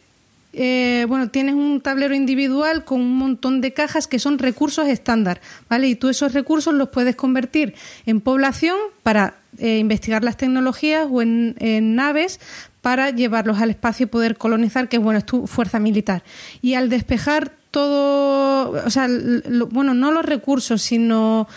eh, 0.60 1.06
bueno, 1.08 1.30
tienes 1.30 1.54
un 1.54 1.82
tablero 1.82 2.16
individual 2.16 2.84
con 2.84 3.02
un 3.02 3.16
montón 3.16 3.62
de 3.62 3.74
cajas 3.74 4.08
que 4.08 4.18
son 4.18 4.40
recursos 4.40 4.88
estándar, 4.88 5.40
¿vale? 5.70 5.88
Y 5.88 5.96
tú 5.96 6.10
esos 6.10 6.34
recursos 6.34 6.74
los 6.74 6.90
puedes 6.90 7.16
convertir 7.16 7.76
en 8.08 8.22
población 8.22 8.78
para 9.04 9.36
eh, 9.60 9.78
investigar 9.78 10.24
las 10.24 10.38
tecnologías 10.38 11.06
o 11.12 11.22
en, 11.22 11.56
en, 11.60 11.94
naves 11.94 12.40
para 12.82 13.12
llevarlos 13.12 13.60
al 13.60 13.70
espacio 13.70 14.06
y 14.06 14.08
poder 14.08 14.38
colonizar, 14.38 14.90
que 14.90 14.98
bueno, 14.98 15.20
es 15.20 15.26
tu 15.26 15.46
fuerza 15.46 15.80
militar. 15.80 16.24
Y 16.62 16.74
al 16.74 16.90
despejar 16.90 17.57
todo, 17.72 18.72
o 18.86 18.90
sea, 18.90 19.08
bueno, 19.70 19.94
no 19.94 20.12
los 20.12 20.26
recursos, 20.26 20.82
sino 20.82 21.48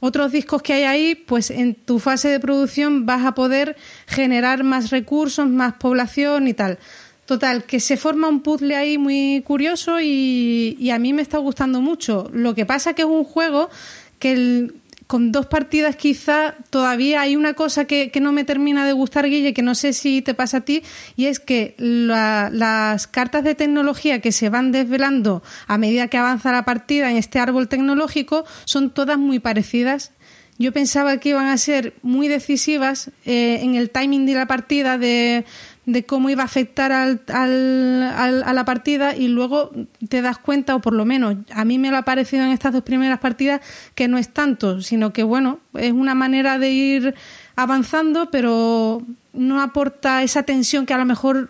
otros 0.00 0.32
discos 0.32 0.62
que 0.62 0.74
hay 0.74 0.84
ahí, 0.84 1.14
pues 1.14 1.50
en 1.50 1.74
tu 1.74 1.98
fase 1.98 2.28
de 2.28 2.40
producción 2.40 3.06
vas 3.06 3.24
a 3.24 3.34
poder 3.34 3.76
generar 4.06 4.64
más 4.64 4.90
recursos, 4.90 5.48
más 5.48 5.74
población 5.74 6.48
y 6.48 6.54
tal. 6.54 6.78
Total, 7.26 7.64
que 7.64 7.78
se 7.78 7.98
forma 7.98 8.28
un 8.28 8.40
puzzle 8.40 8.74
ahí 8.74 8.96
muy 8.96 9.42
curioso 9.46 10.00
y, 10.00 10.76
y 10.80 10.90
a 10.90 10.98
mí 10.98 11.12
me 11.12 11.20
está 11.20 11.36
gustando 11.38 11.82
mucho. 11.82 12.30
Lo 12.32 12.54
que 12.54 12.64
pasa 12.64 12.94
que 12.94 13.02
es 13.02 13.08
un 13.08 13.24
juego 13.24 13.68
que 14.18 14.32
el, 14.32 14.77
con 15.08 15.32
dos 15.32 15.46
partidas 15.46 15.96
quizá 15.96 16.54
todavía 16.68 17.22
hay 17.22 17.34
una 17.34 17.54
cosa 17.54 17.86
que, 17.86 18.12
no 18.20 18.30
me 18.30 18.44
termina 18.44 18.86
de 18.86 18.92
gustar, 18.92 19.24
Guille, 19.24 19.54
que 19.54 19.62
no 19.62 19.74
sé 19.74 19.94
si 19.94 20.20
te 20.20 20.34
pasa 20.34 20.58
a 20.58 20.60
ti, 20.60 20.82
y 21.16 21.26
es 21.26 21.40
que 21.40 21.74
las 21.78 23.06
cartas 23.06 23.42
de 23.42 23.54
tecnología 23.54 24.20
que 24.20 24.32
se 24.32 24.50
van 24.50 24.70
desvelando 24.70 25.42
a 25.66 25.78
medida 25.78 26.08
que 26.08 26.18
avanza 26.18 26.52
la 26.52 26.66
partida 26.66 27.10
en 27.10 27.16
este 27.16 27.38
árbol 27.38 27.68
tecnológico 27.68 28.44
son 28.66 28.90
todas 28.90 29.18
muy 29.18 29.38
parecidas. 29.38 30.12
Yo 30.58 30.72
pensaba 30.72 31.16
que 31.18 31.30
iban 31.30 31.46
a 31.46 31.56
ser 31.56 31.94
muy 32.02 32.28
decisivas 32.28 33.10
eh, 33.24 33.60
en 33.62 33.76
el 33.76 33.90
timing 33.90 34.26
de 34.26 34.34
la 34.34 34.46
partida, 34.46 34.98
de, 34.98 35.46
de 35.88 36.04
cómo 36.04 36.28
iba 36.28 36.42
a 36.42 36.44
afectar 36.44 36.92
al, 36.92 37.22
al, 37.28 38.42
a 38.42 38.52
la 38.52 38.64
partida 38.66 39.16
y 39.16 39.28
luego 39.28 39.72
te 40.10 40.20
das 40.20 40.36
cuenta, 40.36 40.74
o 40.74 40.80
por 40.80 40.92
lo 40.92 41.06
menos 41.06 41.36
a 41.50 41.64
mí 41.64 41.78
me 41.78 41.90
lo 41.90 41.96
ha 41.96 42.02
parecido 42.02 42.44
en 42.44 42.50
estas 42.50 42.74
dos 42.74 42.82
primeras 42.82 43.20
partidas, 43.20 43.62
que 43.94 44.06
no 44.06 44.18
es 44.18 44.28
tanto, 44.28 44.82
sino 44.82 45.14
que 45.14 45.22
bueno, 45.22 45.60
es 45.72 45.92
una 45.92 46.14
manera 46.14 46.58
de 46.58 46.70
ir 46.70 47.14
avanzando, 47.56 48.30
pero 48.30 49.00
no 49.32 49.62
aporta 49.62 50.22
esa 50.22 50.42
tensión 50.42 50.84
que 50.84 50.92
a 50.92 50.98
lo 50.98 51.06
mejor 51.06 51.48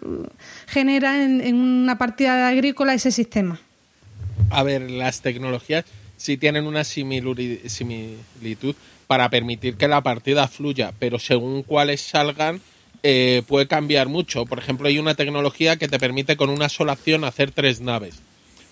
genera 0.68 1.24
en, 1.24 1.40
en 1.40 1.56
una 1.56 1.98
partida 1.98 2.46
agrícola 2.46 2.94
ese 2.94 3.10
sistema. 3.10 3.58
A 4.50 4.62
ver, 4.62 4.88
las 4.88 5.20
tecnologías 5.20 5.84
sí 6.16 6.36
tienen 6.36 6.64
una 6.64 6.84
similitud 6.84 8.76
para 9.08 9.28
permitir 9.30 9.74
que 9.74 9.88
la 9.88 10.00
partida 10.00 10.46
fluya, 10.46 10.92
pero 11.00 11.18
según 11.18 11.64
cuáles 11.64 12.02
salgan, 12.02 12.60
eh, 13.02 13.42
puede 13.46 13.66
cambiar 13.66 14.08
mucho. 14.08 14.46
Por 14.46 14.58
ejemplo, 14.58 14.88
hay 14.88 14.98
una 14.98 15.14
tecnología 15.14 15.76
que 15.76 15.88
te 15.88 15.98
permite 15.98 16.36
con 16.36 16.50
una 16.50 16.68
sola 16.68 16.92
acción 16.92 17.24
hacer 17.24 17.50
tres 17.52 17.80
naves. 17.80 18.20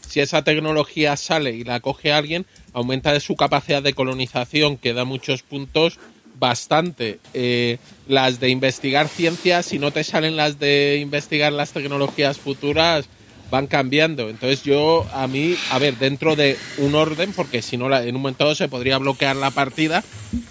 Si 0.07 0.21
esa 0.21 0.45
tecnología 0.45 1.17
sale 1.17 1.53
y 1.53 1.65
la 1.65 1.81
coge 1.81 2.13
alguien, 2.13 2.47
aumenta 2.73 3.19
su 3.21 3.37
capacidad 3.37 3.83
de 3.83 3.95
colonización, 3.95 4.77
que 4.77 4.93
da 4.93 5.05
muchos 5.05 5.43
puntos, 5.43 5.99
bastante. 6.39 7.19
Eh, 7.35 7.79
las 8.09 8.39
de 8.41 8.51
investigar 8.51 9.09
ciencias, 9.09 9.67
si 9.67 9.79
no 9.79 9.91
te 9.91 10.05
salen 10.05 10.37
las 10.37 10.59
de 10.59 10.99
investigar 11.01 11.53
las 11.53 11.73
tecnologías 11.73 12.39
futuras, 12.39 13.09
van 13.51 13.67
cambiando. 13.67 14.29
Entonces 14.29 14.63
yo, 14.63 15.07
a 15.13 15.27
mí, 15.27 15.57
a 15.71 15.79
ver, 15.79 15.97
dentro 15.99 16.37
de 16.37 16.57
un 16.79 16.95
orden, 16.95 17.33
porque 17.33 17.63
si 17.63 17.77
no 17.77 17.95
en 17.95 18.15
un 18.15 18.23
momento 18.23 18.45
dado 18.45 18.55
se 18.55 18.69
podría 18.69 18.99
bloquear 18.99 19.37
la 19.37 19.51
partida, 19.51 20.03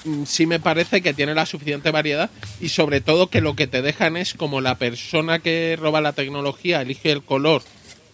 mm, 0.03 0.23
sí 0.25 0.45
me 0.45 0.59
parece 0.59 1.01
que 1.01 1.13
tiene 1.13 1.35
la 1.35 1.45
suficiente 1.45 1.91
variedad 1.91 2.29
y 2.61 2.69
sobre 2.69 3.01
todo 3.01 3.29
que 3.29 3.41
lo 3.41 3.55
que 3.55 3.67
te 3.67 3.81
dejan 3.81 4.17
es 4.17 4.33
como 4.33 4.61
la 4.61 4.75
persona 4.75 5.39
que 5.39 5.77
roba 5.79 6.01
la 6.01 6.13
tecnología 6.13 6.81
elige 6.81 7.11
el 7.11 7.23
color 7.23 7.61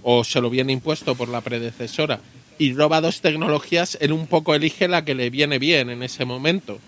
o 0.03 0.23
se 0.23 0.41
lo 0.41 0.49
viene 0.49 0.73
impuesto 0.73 1.15
por 1.15 1.29
la 1.29 1.41
predecesora 1.41 2.19
y 2.61 2.73
roba 2.73 3.01
dos 3.01 3.21
tecnologías, 3.21 3.97
él 4.01 4.11
un 4.11 4.27
poco 4.27 4.53
elige 4.53 4.87
la 4.87 5.03
que 5.03 5.15
le 5.15 5.31
viene 5.31 5.57
bien 5.57 5.89
en 5.89 6.03
ese 6.03 6.25
momento. 6.25 6.79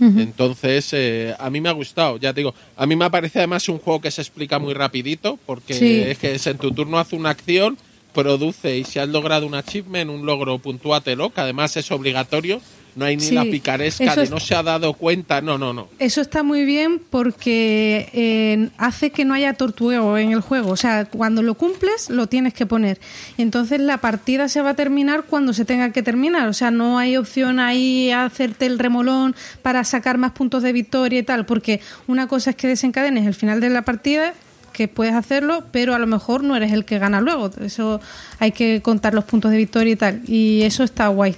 Entonces, 0.00 0.88
eh, 0.92 1.34
a 1.38 1.50
mí 1.50 1.60
me 1.60 1.68
ha 1.68 1.72
gustado, 1.72 2.16
ya 2.16 2.32
te 2.32 2.40
digo, 2.40 2.54
a 2.76 2.86
mí 2.86 2.96
me 2.96 3.10
parece 3.10 3.38
además 3.38 3.68
un 3.68 3.78
juego 3.78 4.00
que 4.00 4.10
se 4.10 4.22
explica 4.22 4.58
muy 4.58 4.72
rapidito, 4.72 5.38
porque 5.44 6.10
es 6.10 6.18
que 6.18 6.34
es 6.34 6.46
en 6.46 6.56
tu 6.56 6.72
turno 6.72 6.98
hace 6.98 7.16
una 7.16 7.30
acción, 7.30 7.76
produce 8.14 8.78
y 8.78 8.84
si 8.84 8.98
has 8.98 9.08
logrado 9.08 9.46
un 9.46 9.54
achievement, 9.54 10.10
un 10.10 10.26
logro, 10.26 10.58
puntúatelo, 10.58 11.30
que 11.30 11.40
además 11.40 11.76
es 11.76 11.90
obligatorio. 11.90 12.60
No 12.96 13.04
hay 13.04 13.16
ni 13.16 13.22
Sí, 13.22 13.34
la 13.34 13.44
picaresca 13.44 14.16
de 14.16 14.28
no 14.28 14.40
se 14.40 14.54
ha 14.54 14.62
dado 14.62 14.94
cuenta, 14.94 15.40
no, 15.40 15.58
no, 15.58 15.72
no. 15.72 15.88
Eso 15.98 16.20
está 16.20 16.42
muy 16.42 16.64
bien 16.64 17.00
porque 17.10 18.08
eh, 18.12 18.70
hace 18.78 19.10
que 19.10 19.24
no 19.24 19.34
haya 19.34 19.54
tortugueo 19.54 20.18
en 20.18 20.32
el 20.32 20.40
juego. 20.40 20.70
O 20.70 20.76
sea, 20.76 21.04
cuando 21.06 21.42
lo 21.42 21.54
cumples, 21.54 22.10
lo 22.10 22.26
tienes 22.26 22.54
que 22.54 22.66
poner. 22.66 23.00
Entonces 23.38 23.80
la 23.80 23.98
partida 23.98 24.48
se 24.48 24.62
va 24.62 24.70
a 24.70 24.74
terminar 24.74 25.24
cuando 25.24 25.52
se 25.52 25.64
tenga 25.64 25.92
que 25.92 26.02
terminar. 26.02 26.48
O 26.48 26.52
sea, 26.52 26.70
no 26.70 26.98
hay 26.98 27.16
opción 27.16 27.60
ahí 27.60 28.10
a 28.10 28.24
hacerte 28.24 28.66
el 28.66 28.78
remolón 28.78 29.34
para 29.62 29.84
sacar 29.84 30.18
más 30.18 30.32
puntos 30.32 30.62
de 30.62 30.72
victoria 30.72 31.20
y 31.20 31.22
tal. 31.22 31.46
Porque 31.46 31.80
una 32.06 32.26
cosa 32.26 32.50
es 32.50 32.56
que 32.56 32.68
desencadenes 32.68 33.26
el 33.26 33.34
final 33.34 33.60
de 33.60 33.70
la 33.70 33.82
partida 33.82 34.34
que 34.72 34.88
puedes 34.88 35.14
hacerlo, 35.14 35.64
pero 35.72 35.94
a 35.94 35.98
lo 35.98 36.06
mejor 36.06 36.42
no 36.42 36.56
eres 36.56 36.72
el 36.72 36.84
que 36.84 36.98
gana 36.98 37.20
luego. 37.20 37.50
Eso 37.60 38.00
hay 38.38 38.52
que 38.52 38.80
contar 38.82 39.14
los 39.14 39.24
puntos 39.24 39.50
de 39.50 39.56
victoria 39.56 39.92
y 39.92 39.96
tal. 39.96 40.22
Y 40.26 40.62
eso 40.62 40.84
está 40.84 41.08
guay. 41.08 41.36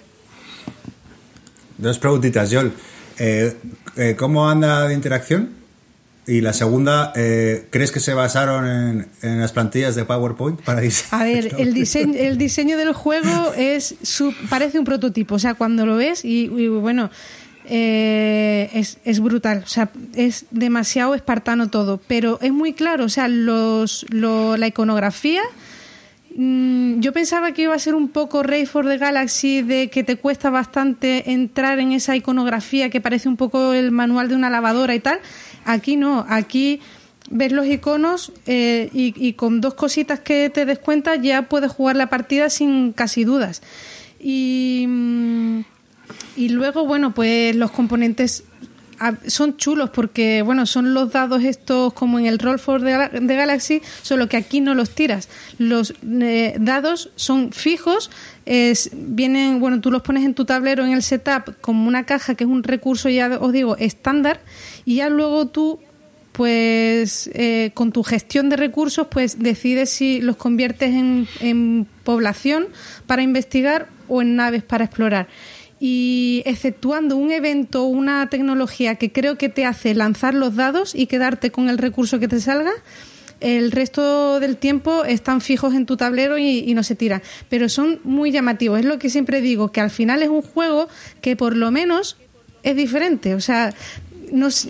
Dos 1.82 1.98
preguntitas, 1.98 2.48
Joel. 2.52 2.72
Eh, 3.18 3.56
eh, 3.96 4.14
¿Cómo 4.16 4.48
anda 4.48 4.86
de 4.88 4.94
interacción? 4.94 5.50
Y 6.26 6.40
la 6.40 6.52
segunda, 6.52 7.12
eh, 7.16 7.66
¿crees 7.70 7.90
que 7.90 7.98
se 7.98 8.14
basaron 8.14 8.64
en, 8.68 9.08
en 9.22 9.40
las 9.40 9.50
plantillas 9.50 9.96
de 9.96 10.04
PowerPoint 10.04 10.60
para 10.62 10.80
diseñar? 10.80 11.20
A 11.20 11.24
ver, 11.24 11.54
el 11.58 11.74
diseño, 11.74 12.14
el 12.16 12.38
diseño 12.38 12.78
del 12.78 12.92
juego 12.92 13.52
es 13.56 13.96
su- 14.02 14.32
parece 14.48 14.78
un 14.78 14.84
prototipo. 14.84 15.34
O 15.34 15.38
sea, 15.40 15.54
cuando 15.54 15.84
lo 15.84 15.96
ves 15.96 16.24
y, 16.24 16.44
y 16.44 16.68
bueno, 16.68 17.10
eh, 17.64 18.70
es, 18.72 18.98
es 19.04 19.18
brutal. 19.20 19.62
O 19.64 19.68
sea, 19.68 19.90
es 20.14 20.44
demasiado 20.52 21.14
espartano 21.16 21.68
todo. 21.70 22.00
Pero 22.06 22.38
es 22.40 22.52
muy 22.52 22.72
claro. 22.72 23.04
O 23.04 23.08
sea, 23.08 23.26
los, 23.26 24.06
lo- 24.10 24.56
la 24.56 24.68
iconografía. 24.68 25.42
Mm, 26.36 27.00
Yo 27.00 27.12
pensaba 27.12 27.52
que 27.52 27.62
iba 27.62 27.74
a 27.74 27.78
ser 27.78 27.94
un 27.94 28.08
poco 28.08 28.42
Ray 28.42 28.66
for 28.66 28.86
the 28.86 28.98
Galaxy, 28.98 29.62
de 29.62 29.88
que 29.88 30.04
te 30.04 30.16
cuesta 30.16 30.50
bastante 30.50 31.32
entrar 31.32 31.78
en 31.78 31.92
esa 31.92 32.16
iconografía 32.16 32.90
que 32.90 33.00
parece 33.00 33.28
un 33.28 33.36
poco 33.36 33.72
el 33.72 33.90
manual 33.90 34.28
de 34.28 34.36
una 34.36 34.50
lavadora 34.50 34.94
y 34.94 35.00
tal. 35.00 35.18
Aquí 35.64 35.96
no, 35.96 36.26
aquí 36.28 36.80
ves 37.30 37.52
los 37.52 37.66
iconos 37.66 38.32
eh, 38.46 38.90
y, 38.92 39.14
y 39.16 39.34
con 39.34 39.60
dos 39.60 39.74
cositas 39.74 40.20
que 40.20 40.50
te 40.50 40.66
des 40.66 40.78
cuenta 40.78 41.16
ya 41.16 41.42
puedes 41.42 41.70
jugar 41.70 41.96
la 41.96 42.08
partida 42.08 42.50
sin 42.50 42.92
casi 42.92 43.24
dudas. 43.24 43.62
Y, 44.20 44.84
mm, 44.88 45.60
y 46.36 46.48
luego, 46.50 46.86
bueno, 46.86 47.14
pues 47.14 47.56
los 47.56 47.70
componentes 47.70 48.44
son 49.26 49.56
chulos 49.56 49.90
porque, 49.90 50.42
bueno, 50.42 50.66
son 50.66 50.94
los 50.94 51.12
dados 51.12 51.42
estos 51.44 51.92
como 51.92 52.18
en 52.18 52.26
el 52.26 52.38
Roll 52.38 52.58
for 52.58 52.80
Gal- 52.82 53.10
the 53.26 53.36
Galaxy, 53.36 53.82
solo 54.02 54.28
que 54.28 54.36
aquí 54.36 54.60
no 54.60 54.74
los 54.74 54.90
tiras. 54.90 55.28
Los 55.58 55.94
eh, 56.20 56.54
dados 56.60 57.10
son 57.16 57.52
fijos, 57.52 58.10
vienen, 58.92 59.60
bueno, 59.60 59.80
tú 59.80 59.90
los 59.90 60.02
pones 60.02 60.24
en 60.24 60.34
tu 60.34 60.44
tablero 60.44 60.84
en 60.84 60.92
el 60.92 61.02
setup 61.02 61.60
como 61.60 61.88
una 61.88 62.04
caja 62.04 62.34
que 62.34 62.44
es 62.44 62.50
un 62.50 62.62
recurso, 62.62 63.08
ya 63.08 63.38
os 63.40 63.52
digo, 63.52 63.76
estándar, 63.76 64.40
y 64.84 64.96
ya 64.96 65.08
luego 65.08 65.46
tú 65.48 65.80
pues 66.32 67.28
eh, 67.34 67.72
con 67.74 67.92
tu 67.92 68.02
gestión 68.02 68.48
de 68.48 68.56
recursos 68.56 69.06
pues 69.10 69.38
decides 69.38 69.90
si 69.90 70.22
los 70.22 70.36
conviertes 70.36 70.90
en 70.94 71.86
población 72.04 72.68
para 73.06 73.20
investigar 73.20 73.88
o 74.08 74.22
en 74.22 74.36
naves 74.36 74.62
para 74.62 74.84
explorar 74.86 75.28
y 75.84 76.44
exceptuando 76.46 77.16
un 77.16 77.32
evento 77.32 77.82
una 77.82 78.28
tecnología 78.28 78.94
que 78.94 79.10
creo 79.10 79.36
que 79.36 79.48
te 79.48 79.66
hace 79.66 79.96
lanzar 79.96 80.32
los 80.32 80.54
dados 80.54 80.94
y 80.94 81.08
quedarte 81.08 81.50
con 81.50 81.68
el 81.68 81.76
recurso 81.76 82.20
que 82.20 82.28
te 82.28 82.40
salga, 82.40 82.70
el 83.40 83.72
resto 83.72 84.38
del 84.38 84.58
tiempo 84.58 85.04
están 85.04 85.40
fijos 85.40 85.74
en 85.74 85.84
tu 85.84 85.96
tablero 85.96 86.38
y, 86.38 86.72
no 86.72 86.84
se 86.84 86.94
tiran. 86.94 87.20
Pero 87.48 87.68
son 87.68 87.98
muy 88.04 88.30
llamativos. 88.30 88.78
Es 88.78 88.84
lo 88.84 89.00
que 89.00 89.10
siempre 89.10 89.40
digo, 89.40 89.72
que 89.72 89.80
al 89.80 89.90
final 89.90 90.22
es 90.22 90.28
un 90.28 90.42
juego 90.42 90.86
que 91.20 91.34
por 91.34 91.56
lo 91.56 91.72
menos 91.72 92.16
es 92.62 92.76
diferente. 92.76 93.34
O 93.34 93.40
sea, 93.40 93.74
nos, 94.30 94.68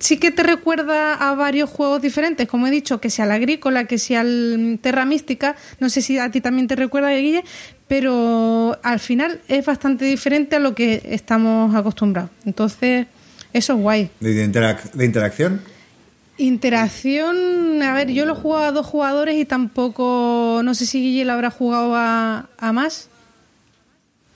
sí 0.00 0.18
que 0.18 0.30
te 0.30 0.42
recuerda 0.42 1.14
a 1.14 1.34
varios 1.34 1.70
juegos 1.70 2.02
diferentes, 2.02 2.48
como 2.48 2.66
he 2.66 2.70
dicho, 2.70 3.00
que 3.00 3.10
sea 3.10 3.26
la 3.26 3.34
agrícola, 3.34 3.86
que 3.86 3.98
sea 3.98 4.22
el 4.22 4.78
Terra 4.80 5.04
Mística, 5.04 5.56
no 5.80 5.88
sé 5.88 6.02
si 6.02 6.18
a 6.18 6.30
ti 6.30 6.40
también 6.40 6.66
te 6.66 6.76
recuerda, 6.76 7.10
Guille, 7.10 7.44
pero 7.88 8.78
al 8.82 8.98
final 9.00 9.40
es 9.48 9.64
bastante 9.66 10.04
diferente 10.04 10.56
a 10.56 10.58
lo 10.58 10.74
que 10.74 11.02
estamos 11.10 11.74
acostumbrados. 11.74 12.30
Entonces, 12.44 13.06
eso 13.52 13.72
es 13.74 13.78
guay. 13.78 14.10
¿De, 14.20 14.46
interac- 14.46 14.90
de 14.92 15.04
interacción? 15.04 15.60
Interacción, 16.36 17.82
a 17.82 17.94
ver, 17.94 18.10
yo 18.10 18.26
lo 18.26 18.32
he 18.32 18.36
jugado 18.36 18.64
a 18.64 18.72
dos 18.72 18.86
jugadores 18.86 19.36
y 19.36 19.44
tampoco, 19.44 20.60
no 20.64 20.74
sé 20.74 20.86
si 20.86 21.00
Guille 21.00 21.24
lo 21.24 21.32
habrá 21.32 21.50
jugado 21.50 21.94
a, 21.94 22.48
a 22.58 22.72
más. 22.72 23.08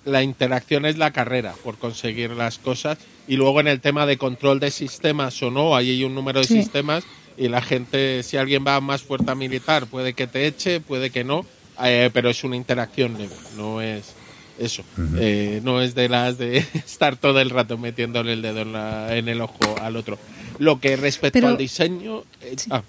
La 0.05 0.23
interacción 0.23 0.87
es 0.87 0.97
la 0.97 1.11
carrera 1.13 1.55
por 1.65 1.77
conseguir 1.79 2.31
las 2.31 2.59
cosas 2.59 2.99
y 3.27 3.37
luego 3.37 3.61
en 3.61 3.69
el 3.69 3.81
tema 3.81 4.07
de 4.07 4.17
control 4.17 4.61
de 4.61 4.71
sistemas 4.71 5.43
o 5.43 5.51
no, 5.51 5.75
ahí 5.77 5.91
hay 5.91 6.05
un 6.05 6.15
número 6.15 6.41
de 6.41 6.47
Sí. 6.47 6.63
sistemas 6.63 7.05
y 7.37 7.49
la 7.49 7.61
gente, 7.61 8.23
si 8.23 8.37
alguien 8.37 8.65
va 8.67 8.77
a 8.77 8.81
más 8.81 9.03
fuerza 9.03 9.35
militar, 9.35 9.87
puede 9.87 10.13
que 10.15 10.27
te 10.27 10.47
eche, 10.47 10.81
puede 10.81 11.11
que 11.11 11.25
no, 11.25 11.45
eh, 11.85 12.11
pero 12.13 12.31
es 12.31 12.43
una 12.45 12.57
interacción 12.57 13.17
leve, 13.19 13.35
no 13.57 13.81
es 13.81 14.15
eso, 14.59 14.83
Eh, 15.19 15.61
no 15.63 15.81
es 15.81 15.95
de 15.95 16.09
las 16.09 16.37
de 16.39 16.59
estar 16.75 17.17
todo 17.17 17.41
el 17.41 17.51
rato 17.51 17.79
metiéndole 17.79 18.33
el 18.33 18.43
dedo 18.43 18.63
en, 18.63 18.73
la- 18.73 19.15
en 19.17 19.29
el 19.29 19.41
ojo 19.41 19.77
al 19.81 19.97
otro. 19.97 20.19
Lo 20.59 20.81
que 20.81 20.97
respecto 20.97 21.35
Pero- 21.39 21.49
al 21.49 21.57
diseño, 21.57 22.23
eh, 22.43 22.57
ah, 22.71 22.83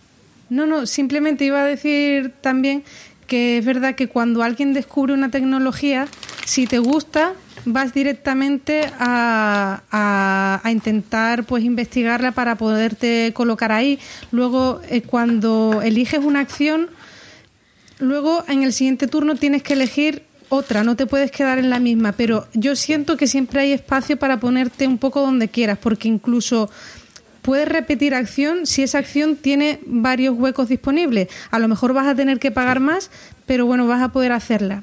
No, 0.49 0.65
no, 0.65 0.87
simplemente 0.87 1.45
iba 1.45 1.61
a 1.61 1.65
decir 1.65 2.31
también 2.41 2.83
que 3.27 3.59
es 3.59 3.65
verdad 3.65 3.93
que 3.93 4.07
cuando 4.07 4.41
alguien 4.41 4.73
descubre 4.73 5.13
una 5.13 5.29
tecnología, 5.29 6.07
si 6.45 6.65
te 6.65 6.79
gusta, 6.79 7.33
vas 7.65 7.93
directamente 7.93 8.89
a, 8.97 9.83
a- 9.91 10.61
a 10.63 10.71
intentar 10.71 11.43
pues 11.43 11.63
investigarla 11.63 12.31
para 12.31 12.55
poderte 12.55 13.31
colocar 13.35 13.71
ahí. 13.71 13.99
Luego, 14.31 14.81
eh, 14.89 15.01
cuando 15.03 15.81
eliges 15.83 16.21
una 16.23 16.39
acción, 16.39 16.89
luego 17.99 18.43
en 18.47 18.63
el 18.63 18.73
siguiente 18.73 19.07
turno 19.07 19.35
tienes 19.35 19.63
que 19.63 19.73
elegir 19.73 20.23
otra, 20.49 20.83
no 20.83 20.95
te 20.95 21.05
puedes 21.05 21.31
quedar 21.31 21.59
en 21.59 21.69
la 21.69 21.79
misma, 21.79 22.13
pero 22.13 22.47
yo 22.53 22.75
siento 22.75 23.17
que 23.17 23.27
siempre 23.27 23.61
hay 23.61 23.71
espacio 23.71 24.17
para 24.17 24.39
ponerte 24.39 24.87
un 24.87 24.97
poco 24.97 25.21
donde 25.21 25.47
quieras, 25.47 25.77
porque 25.77 26.07
incluso 26.07 26.69
puedes 27.43 27.67
repetir 27.67 28.15
acción 28.15 28.65
si 28.65 28.83
esa 28.83 28.97
acción 28.97 29.35
tiene 29.35 29.79
varios 29.85 30.35
huecos 30.37 30.67
disponibles. 30.69 31.29
A 31.51 31.59
lo 31.59 31.67
mejor 31.67 31.93
vas 31.93 32.07
a 32.07 32.15
tener 32.15 32.39
que 32.39 32.51
pagar 32.51 32.79
más, 32.79 33.11
pero 33.45 33.65
bueno, 33.65 33.85
vas 33.87 34.01
a 34.01 34.09
poder 34.09 34.31
hacerla. 34.31 34.81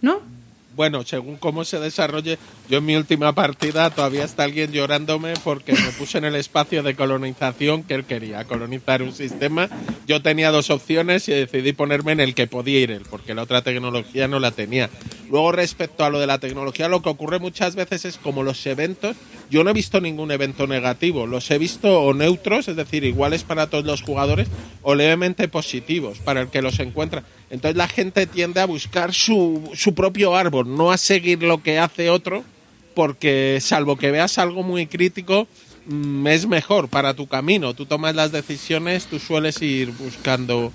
¿No? 0.00 0.31
Bueno, 0.74 1.04
según 1.04 1.36
cómo 1.36 1.64
se 1.64 1.78
desarrolle, 1.78 2.38
yo 2.70 2.78
en 2.78 2.86
mi 2.86 2.96
última 2.96 3.34
partida 3.34 3.90
todavía 3.90 4.24
está 4.24 4.44
alguien 4.44 4.72
llorándome 4.72 5.34
porque 5.44 5.72
me 5.72 5.92
puse 5.98 6.16
en 6.16 6.24
el 6.24 6.34
espacio 6.34 6.82
de 6.82 6.94
colonización 6.94 7.82
que 7.82 7.94
él 7.94 8.04
quería, 8.04 8.44
colonizar 8.44 9.02
un 9.02 9.12
sistema. 9.12 9.68
Yo 10.06 10.22
tenía 10.22 10.50
dos 10.50 10.70
opciones 10.70 11.28
y 11.28 11.32
decidí 11.32 11.72
ponerme 11.74 12.12
en 12.12 12.20
el 12.20 12.34
que 12.34 12.46
podía 12.46 12.80
ir 12.80 12.90
él, 12.90 13.02
porque 13.10 13.34
la 13.34 13.42
otra 13.42 13.62
tecnología 13.62 14.28
no 14.28 14.40
la 14.40 14.50
tenía. 14.50 14.88
Luego, 15.30 15.52
respecto 15.52 16.04
a 16.04 16.10
lo 16.10 16.20
de 16.20 16.26
la 16.26 16.38
tecnología, 16.38 16.88
lo 16.88 17.02
que 17.02 17.10
ocurre 17.10 17.38
muchas 17.38 17.74
veces 17.74 18.04
es 18.04 18.16
como 18.16 18.42
los 18.42 18.64
eventos. 18.66 19.16
Yo 19.50 19.64
no 19.64 19.70
he 19.70 19.74
visto 19.74 20.00
ningún 20.00 20.30
evento 20.30 20.66
negativo, 20.66 21.26
los 21.26 21.50
he 21.50 21.58
visto 21.58 22.00
o 22.00 22.14
neutros, 22.14 22.68
es 22.68 22.76
decir, 22.76 23.04
iguales 23.04 23.42
para 23.42 23.68
todos 23.68 23.84
los 23.84 24.02
jugadores, 24.02 24.48
o 24.80 24.94
levemente 24.94 25.48
positivos 25.48 26.18
para 26.18 26.40
el 26.40 26.48
que 26.48 26.62
los 26.62 26.80
encuentra. 26.80 27.24
Entonces 27.52 27.76
la 27.76 27.86
gente 27.86 28.26
tiende 28.26 28.60
a 28.60 28.66
buscar 28.66 29.12
su, 29.12 29.70
su 29.74 29.94
propio 29.94 30.34
árbol, 30.34 30.74
no 30.74 30.90
a 30.90 30.96
seguir 30.96 31.42
lo 31.42 31.62
que 31.62 31.78
hace 31.78 32.08
otro, 32.08 32.44
porque 32.94 33.58
salvo 33.60 33.96
que 33.96 34.10
veas 34.10 34.38
algo 34.38 34.62
muy 34.62 34.86
crítico, 34.86 35.46
mm, 35.86 36.26
es 36.28 36.46
mejor 36.46 36.88
para 36.88 37.12
tu 37.12 37.26
camino. 37.26 37.74
Tú 37.74 37.84
tomas 37.84 38.14
las 38.14 38.32
decisiones, 38.32 39.04
tú 39.04 39.18
sueles 39.18 39.60
ir 39.60 39.90
buscando 39.92 40.72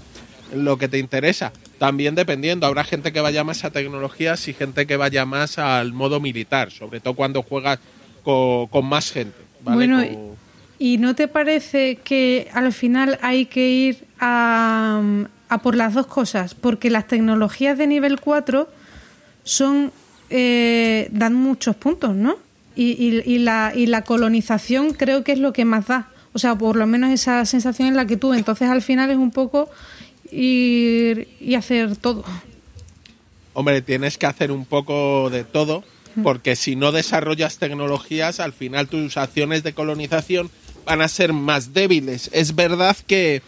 lo 0.53 0.77
que 0.77 0.87
te 0.87 0.99
interesa. 0.99 1.51
También 1.79 2.13
dependiendo, 2.13 2.67
habrá 2.67 2.83
gente 2.83 3.11
que 3.11 3.21
vaya 3.21 3.43
más 3.43 3.63
a 3.65 3.71
tecnologías 3.71 4.47
y 4.47 4.53
gente 4.53 4.85
que 4.85 4.97
vaya 4.97 5.25
más 5.25 5.57
al 5.57 5.93
modo 5.93 6.19
militar, 6.19 6.69
sobre 6.71 6.99
todo 6.99 7.15
cuando 7.15 7.41
juegas 7.41 7.79
co- 8.23 8.67
con, 8.71 8.85
más 8.85 9.11
gente. 9.11 9.35
¿vale? 9.61 9.87
Bueno, 9.87 10.35
¿y 10.77 10.99
no 10.99 11.15
te 11.15 11.27
parece 11.27 11.95
que 12.03 12.49
al 12.53 12.71
final 12.71 13.17
hay 13.23 13.47
que 13.47 13.67
ir 13.67 14.05
a, 14.19 15.01
a 15.49 15.59
por 15.61 15.75
las 15.75 15.93
dos 15.93 16.07
cosas? 16.07 16.53
Porque 16.55 16.89
las 16.89 17.07
tecnologías 17.07 17.77
de 17.77 17.87
nivel 17.87 18.19
4 18.19 18.67
son 19.43 19.91
eh, 20.29 21.07
dan 21.11 21.33
muchos 21.35 21.75
puntos, 21.75 22.13
¿no? 22.15 22.37
Y, 22.75 22.91
y- 22.91 23.23
y 23.25 23.39
la, 23.39 23.71
y 23.75 23.85
la 23.87 24.03
colonización 24.03 24.93
creo 24.93 25.23
que 25.23 25.31
es 25.31 25.39
lo 25.39 25.53
que 25.53 25.63
más 25.65 25.87
da. 25.87 26.09
O 26.33 26.39
sea, 26.39 26.55
por 26.55 26.75
lo 26.75 26.85
menos 26.85 27.11
esa 27.11 27.43
sensación 27.45 27.87
en 27.87 27.95
la 27.95 28.05
que 28.05 28.17
tú. 28.17 28.33
Entonces 28.33 28.69
al 28.69 28.81
final 28.81 29.09
es 29.09 29.17
un 29.17 29.31
poco 29.31 29.69
ir 30.31 31.29
y 31.39 31.55
hacer 31.55 31.95
todo. 31.95 32.23
Hombre, 33.53 33.81
tienes 33.81 34.17
que 34.17 34.25
hacer 34.27 34.51
un 34.51 34.65
poco 34.65 35.29
de 35.31 35.43
todo, 35.43 35.83
porque 36.23 36.55
si 36.55 36.75
no 36.75 36.91
desarrollas 36.91 37.57
tecnologías, 37.57 38.39
al 38.39 38.53
final 38.53 38.87
tus 38.87 39.17
acciones 39.17 39.63
de 39.63 39.73
colonización 39.73 40.51
van 40.85 41.01
a 41.01 41.07
ser 41.07 41.33
más 41.33 41.73
débiles. 41.73 42.29
Es 42.33 42.53
verdad 42.55 42.95
que 43.07 43.41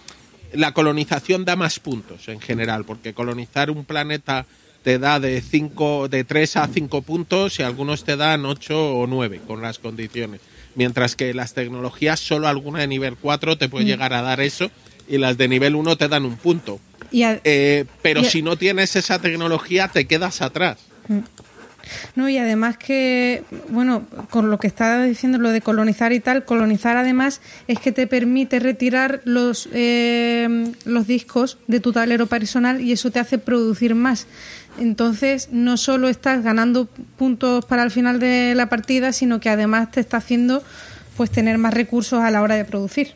la 0.53 0.73
colonización 0.73 1.45
da 1.45 1.55
más 1.55 1.79
puntos 1.79 2.27
en 2.27 2.39
general, 2.39 2.85
porque 2.85 3.13
colonizar 3.13 3.69
un 3.71 3.85
planeta 3.85 4.45
te 4.83 4.97
da 4.99 5.19
de 5.19 5.41
cinco, 5.41 6.07
de 6.07 6.23
3 6.23 6.55
a 6.57 6.67
5 6.67 7.01
puntos 7.01 7.59
y 7.59 7.63
algunos 7.63 8.03
te 8.05 8.15
dan 8.15 8.45
8 8.45 8.95
o 8.97 9.07
9 9.07 9.41
con 9.45 9.61
las 9.61 9.77
condiciones. 9.79 10.39
Mientras 10.75 11.15
que 11.15 11.33
las 11.33 11.53
tecnologías, 11.53 12.19
solo 12.19 12.47
alguna 12.47 12.79
de 12.79 12.87
nivel 12.87 13.15
4 13.17 13.57
te 13.57 13.67
puede 13.67 13.85
llegar 13.85 14.13
a 14.13 14.21
dar 14.21 14.39
eso 14.39 14.71
y 15.09 15.17
las 15.17 15.37
de 15.37 15.47
nivel 15.49 15.75
1 15.75 15.97
te 15.97 16.07
dan 16.07 16.23
un 16.25 16.37
punto. 16.37 16.79
Y 17.11 17.23
a- 17.23 17.41
Eh, 17.43 17.85
pero 18.01 18.21
y 18.21 18.25
a- 18.27 18.29
si 18.29 18.41
no 18.41 18.55
tienes 18.55 18.95
esa 18.95 19.19
tecnología, 19.19 19.87
te 19.89 20.05
quedas 20.05 20.41
atrás. 20.41 20.77
No, 22.15 22.29
y 22.29 22.37
además 22.37 22.77
que, 22.77 23.43
bueno, 23.69 24.03
con 24.29 24.49
lo 24.49 24.59
que 24.59 24.67
estaba 24.67 25.03
diciendo, 25.03 25.37
lo 25.37 25.51
de 25.51 25.61
colonizar 25.61 26.13
y 26.13 26.19
tal, 26.19 26.45
colonizar 26.45 26.97
además 26.97 27.41
es 27.67 27.79
que 27.79 27.91
te 27.91 28.07
permite 28.07 28.59
retirar 28.59 29.21
los, 29.25 29.69
eh, 29.73 30.71
los 30.85 31.07
discos 31.07 31.57
de 31.67 31.79
tu 31.79 31.91
tablero 31.91 32.27
personal 32.27 32.81
y 32.81 32.91
eso 32.91 33.11
te 33.11 33.19
hace 33.19 33.37
producir 33.37 33.95
más. 33.95 34.27
Entonces, 34.79 35.49
no 35.51 35.77
solo 35.77 36.07
estás 36.09 36.43
ganando 36.43 36.85
puntos 37.17 37.65
para 37.65 37.83
el 37.83 37.91
final 37.91 38.19
de 38.19 38.53
la 38.55 38.69
partida, 38.69 39.11
sino 39.11 39.39
que 39.39 39.49
además 39.49 39.91
te 39.91 39.99
está 39.99 40.17
haciendo 40.17 40.63
pues 41.17 41.31
tener 41.31 41.57
más 41.57 41.73
recursos 41.73 42.21
a 42.21 42.31
la 42.31 42.41
hora 42.41 42.55
de 42.55 42.63
producir. 42.63 43.13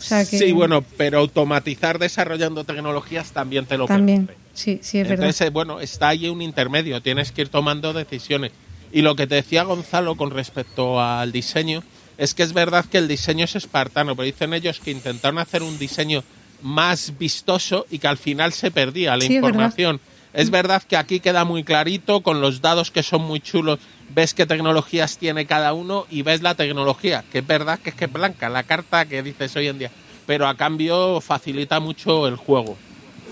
O 0.00 0.02
sea 0.02 0.24
que 0.24 0.38
Sí, 0.38 0.50
bueno, 0.52 0.82
pero 0.96 1.18
automatizar 1.18 1.98
desarrollando 1.98 2.64
tecnologías 2.64 3.32
también 3.32 3.66
te 3.66 3.76
lo 3.76 3.86
también, 3.86 4.26
permite. 4.26 4.49
Sí, 4.60 4.78
sí 4.82 4.98
es 4.98 5.08
verdad. 5.08 5.24
Entonces, 5.24 5.46
eh, 5.46 5.50
bueno, 5.50 5.80
está 5.80 6.08
ahí 6.08 6.28
un 6.28 6.42
intermedio, 6.42 7.00
tienes 7.02 7.32
que 7.32 7.42
ir 7.42 7.48
tomando 7.48 7.92
decisiones. 7.92 8.52
Y 8.92 9.02
lo 9.02 9.14
que 9.16 9.26
te 9.26 9.36
decía 9.36 9.62
Gonzalo 9.62 10.16
con 10.16 10.30
respecto 10.30 11.00
al 11.00 11.32
diseño, 11.32 11.82
es 12.18 12.34
que 12.34 12.42
es 12.42 12.52
verdad 12.52 12.84
que 12.84 12.98
el 12.98 13.08
diseño 13.08 13.44
es 13.44 13.56
espartano, 13.56 14.14
pero 14.16 14.26
dicen 14.26 14.52
ellos 14.52 14.80
que 14.80 14.90
intentaron 14.90 15.38
hacer 15.38 15.62
un 15.62 15.78
diseño 15.78 16.22
más 16.62 17.14
vistoso 17.18 17.86
y 17.90 17.98
que 17.98 18.08
al 18.08 18.18
final 18.18 18.52
se 18.52 18.70
perdía 18.70 19.16
la 19.16 19.24
Sí, 19.24 19.36
es 19.36 19.42
verdad. 19.42 19.48
información. 19.48 20.00
Es 20.32 20.50
verdad 20.50 20.82
que 20.82 20.96
aquí 20.96 21.18
queda 21.20 21.44
muy 21.44 21.64
clarito, 21.64 22.20
con 22.20 22.40
los 22.40 22.60
dados 22.60 22.90
que 22.90 23.02
son 23.02 23.22
muy 23.22 23.40
chulos, 23.40 23.78
ves 24.14 24.34
qué 24.34 24.46
tecnologías 24.46 25.18
tiene 25.18 25.46
cada 25.46 25.72
uno 25.72 26.06
y 26.10 26.22
ves 26.22 26.42
la 26.42 26.54
tecnología, 26.54 27.24
que 27.32 27.38
es 27.38 27.46
verdad 27.46 27.78
que 27.80 27.90
es 27.90 27.96
que 27.96 28.04
es 28.04 28.12
blanca, 28.12 28.48
la 28.48 28.62
carta 28.62 29.06
que 29.06 29.22
dices 29.22 29.56
hoy 29.56 29.68
en 29.68 29.78
día, 29.78 29.90
pero 30.26 30.46
a 30.46 30.56
cambio 30.56 31.20
facilita 31.20 31.80
mucho 31.80 32.28
el 32.28 32.36
juego. 32.36 32.76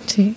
Sí. 0.06 0.34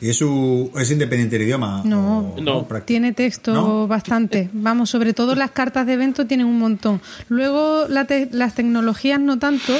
¿Y 0.00 0.08
es, 0.10 0.16
su, 0.16 0.70
es 0.76 0.90
independiente 0.90 1.36
el 1.36 1.42
idioma? 1.42 1.82
No. 1.84 2.34
¿O 2.36 2.40
No. 2.40 2.66
Tiene 2.84 3.12
texto 3.12 3.52
¿No? 3.54 3.86
bastante. 3.86 4.50
Vamos, 4.52 4.90
sobre 4.90 5.14
todo 5.14 5.34
las 5.34 5.50
cartas 5.52 5.86
de 5.86 5.92
evento 5.92 6.26
tienen 6.26 6.46
un 6.46 6.58
montón. 6.58 7.00
Luego 7.28 7.86
la 7.88 8.04
te- 8.06 8.28
las 8.32 8.54
tecnologías 8.54 9.20
no 9.20 9.38
tanto, 9.38 9.72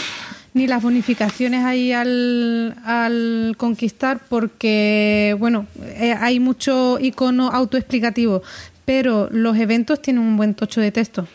ni 0.54 0.66
las 0.66 0.82
bonificaciones 0.82 1.64
ahí 1.64 1.92
al, 1.92 2.76
al 2.84 3.54
conquistar, 3.56 4.20
porque, 4.28 5.36
bueno, 5.38 5.66
eh, 5.82 6.14
hay 6.18 6.38
mucho 6.40 6.98
icono 7.00 7.48
autoexplicativo, 7.50 8.42
pero 8.84 9.28
los 9.30 9.56
eventos 9.56 10.00
tienen 10.00 10.22
un 10.22 10.36
buen 10.36 10.54
tocho 10.54 10.80
de 10.80 10.92
texto. 10.92 11.26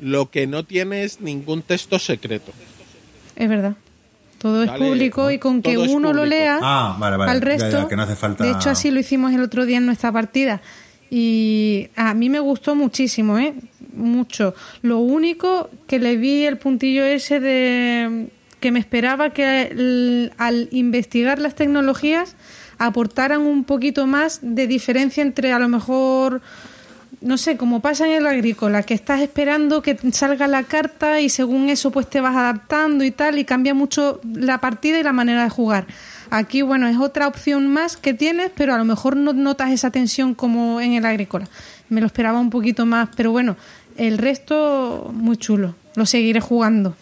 Lo 0.00 0.30
que 0.30 0.46
no 0.46 0.64
tiene 0.64 1.04
es 1.04 1.20
ningún 1.20 1.62
texto 1.62 1.98
secreto. 1.98 2.52
Es 3.36 3.48
verdad. 3.48 3.74
Todo 4.38 4.62
es 4.62 4.70
público 4.70 5.30
y 5.30 5.38
con 5.38 5.62
que 5.62 5.76
uno 5.76 6.12
lo 6.12 6.24
lea 6.24 6.58
Ah, 6.62 6.96
vale, 6.98 7.16
vale. 7.16 7.32
al 7.32 7.40
Ya, 7.40 7.44
resto. 7.44 7.70
ya, 7.82 7.88
que 7.88 7.96
no 7.96 8.02
hace 8.02 8.14
falta- 8.16 8.44
De 8.44 8.50
hecho, 8.52 8.70
así 8.70 8.90
lo 8.90 9.00
hicimos 9.00 9.32
el 9.32 9.42
otro 9.42 9.66
día 9.66 9.78
en 9.78 9.86
nuestra 9.86 10.12
partida. 10.12 10.60
Y 11.10 11.88
a 11.96 12.14
mí 12.14 12.28
me 12.28 12.38
gustó 12.38 12.74
muchísimo, 12.74 13.38
¿eh? 13.38 13.54
Mucho. 13.94 14.54
Lo 14.82 14.98
único 14.98 15.70
que 15.86 15.98
le 15.98 16.16
vi 16.16 16.44
el 16.44 16.58
puntillo 16.58 17.04
ese 17.04 17.40
de 17.40 18.28
que 18.60 18.70
me 18.72 18.78
esperaba 18.78 19.30
que 19.30 19.62
el- 19.72 20.32
al 20.38 20.68
investigar 20.70 21.38
las 21.38 21.54
tecnologías 21.54 22.36
aportaran 22.78 23.40
un 23.40 23.64
poquito 23.64 24.06
más 24.06 24.40
de 24.42 24.66
diferencia 24.66 25.22
entre 25.22 25.52
a 25.52 25.58
lo 25.58 25.68
mejor 25.68 26.42
no 27.20 27.36
sé, 27.38 27.56
como 27.56 27.80
pasa 27.80 28.06
en 28.06 28.12
el 28.12 28.26
agrícola, 28.26 28.82
que 28.82 28.94
estás 28.94 29.20
esperando 29.20 29.82
que 29.82 29.98
salga 30.12 30.46
la 30.46 30.62
carta 30.64 31.20
y 31.20 31.28
según 31.28 31.68
eso 31.68 31.90
pues 31.90 32.08
te 32.08 32.20
vas 32.20 32.36
adaptando 32.36 33.04
y 33.04 33.10
tal 33.10 33.38
y 33.38 33.44
cambia 33.44 33.74
mucho 33.74 34.20
la 34.34 34.60
partida 34.60 35.00
y 35.00 35.02
la 35.02 35.12
manera 35.12 35.44
de 35.44 35.50
jugar. 35.50 35.86
Aquí, 36.30 36.62
bueno, 36.62 36.86
es 36.88 36.98
otra 36.98 37.26
opción 37.26 37.68
más 37.68 37.96
que 37.96 38.14
tienes, 38.14 38.50
pero 38.54 38.74
a 38.74 38.78
lo 38.78 38.84
mejor 38.84 39.16
no 39.16 39.32
notas 39.32 39.70
esa 39.70 39.90
tensión 39.90 40.34
como 40.34 40.80
en 40.80 40.92
el 40.92 41.06
agrícola. 41.06 41.48
Me 41.88 42.00
lo 42.00 42.06
esperaba 42.06 42.38
un 42.38 42.50
poquito 42.50 42.86
más, 42.86 43.08
pero 43.16 43.32
bueno, 43.32 43.56
el 43.96 44.18
resto 44.18 45.10
muy 45.12 45.36
chulo. 45.38 45.74
Lo 45.96 46.06
seguiré 46.06 46.40
jugando. 46.40 46.96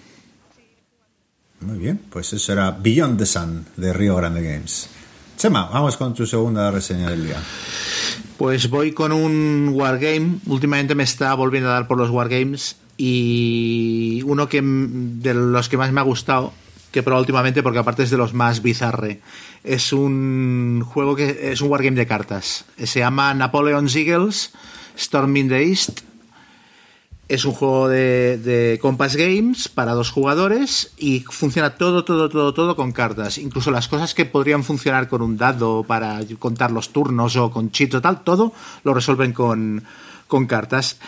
Muy 1.60 1.78
bien, 1.78 2.00
pues 2.10 2.32
eso 2.32 2.52
era 2.52 2.70
Beyond 2.70 3.18
the 3.18 3.26
Sun 3.26 3.66
de 3.76 3.92
Río 3.92 4.16
Grande 4.16 4.42
Games. 4.42 4.88
Chema, 5.36 5.68
vamos 5.70 5.98
con 5.98 6.14
tu 6.14 6.24
segunda 6.24 6.70
reseña 6.70 7.10
del 7.10 7.26
día. 7.26 7.36
Pues 8.38 8.70
voy 8.70 8.92
con 8.92 9.12
un 9.12 9.70
Wargame. 9.74 10.38
Últimamente 10.46 10.94
me 10.94 11.02
está 11.02 11.34
volviendo 11.34 11.68
a 11.68 11.74
dar 11.74 11.86
por 11.86 11.98
los 11.98 12.08
Wargames. 12.08 12.76
Y 12.96 14.22
uno 14.24 14.48
que 14.48 14.62
de 14.62 15.34
los 15.34 15.68
que 15.68 15.76
más 15.76 15.92
me 15.92 16.00
ha 16.00 16.04
gustado, 16.04 16.54
que 16.90 17.02
probado 17.02 17.20
últimamente, 17.20 17.62
porque 17.62 17.78
aparte 17.78 18.02
es 18.02 18.10
de 18.10 18.16
los 18.16 18.32
más 18.32 18.62
bizarre, 18.62 19.20
es 19.62 19.92
un 19.92 20.82
juego 20.86 21.14
que 21.14 21.52
es 21.52 21.60
un 21.60 21.70
Wargame 21.70 21.96
de 21.96 22.06
cartas. 22.06 22.64
Se 22.82 23.00
llama 23.00 23.34
Napoleon's 23.34 23.94
Eagles, 23.94 24.52
Storming 24.98 25.48
the 25.48 25.62
East. 25.62 26.00
Es 27.28 27.44
un 27.44 27.52
juego 27.52 27.88
de, 27.88 28.38
de 28.38 28.78
Compass 28.80 29.16
Games 29.16 29.68
para 29.68 29.94
dos 29.94 30.10
jugadores 30.10 30.92
y 30.96 31.20
funciona 31.20 31.74
todo, 31.74 32.04
todo, 32.04 32.28
todo, 32.28 32.54
todo 32.54 32.76
con 32.76 32.92
cartas. 32.92 33.38
Incluso 33.38 33.72
las 33.72 33.88
cosas 33.88 34.14
que 34.14 34.26
podrían 34.26 34.62
funcionar 34.62 35.08
con 35.08 35.22
un 35.22 35.36
dado 35.36 35.82
para 35.82 36.20
contar 36.38 36.70
los 36.70 36.92
turnos 36.92 37.34
o 37.36 37.50
con 37.50 37.72
cheats 37.72 37.96
o 37.96 38.00
tal, 38.00 38.22
todo 38.22 38.52
lo 38.84 38.94
resuelven 38.94 39.32
con, 39.32 39.82
con 40.28 40.46
cartas. 40.46 40.98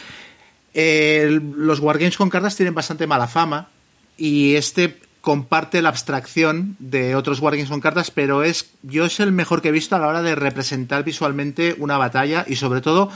Los 0.75 1.81
wargames 1.81 2.17
con 2.17 2.31
cartas 2.31 2.57
tienen 2.57 2.75
bastante 2.75 3.07
mala 3.07 3.29
fama 3.29 3.69
y 4.17 4.55
este 4.57 4.99
comparte 5.21 5.83
la 5.83 5.89
abstracción 5.89 6.77
de 6.79 7.15
otros 7.15 7.41
wargames 7.41 7.69
con 7.69 7.81
cartas, 7.81 8.11
pero 8.11 8.43
es 8.43 8.71
yo 8.83 9.05
es 9.05 9.21
el 9.21 9.33
mejor 9.33 9.61
que 9.61 9.69
he 9.69 9.73
visto 9.73 9.97
a 9.97 9.99
la 9.99 10.07
hora 10.07 10.23
de 10.23 10.35
representar 10.35 11.05
visualmente 11.05 11.75
una 11.79 11.99
batalla 11.99 12.45
y 12.49 12.57
sobre 12.57 12.81
todo 12.81 13.11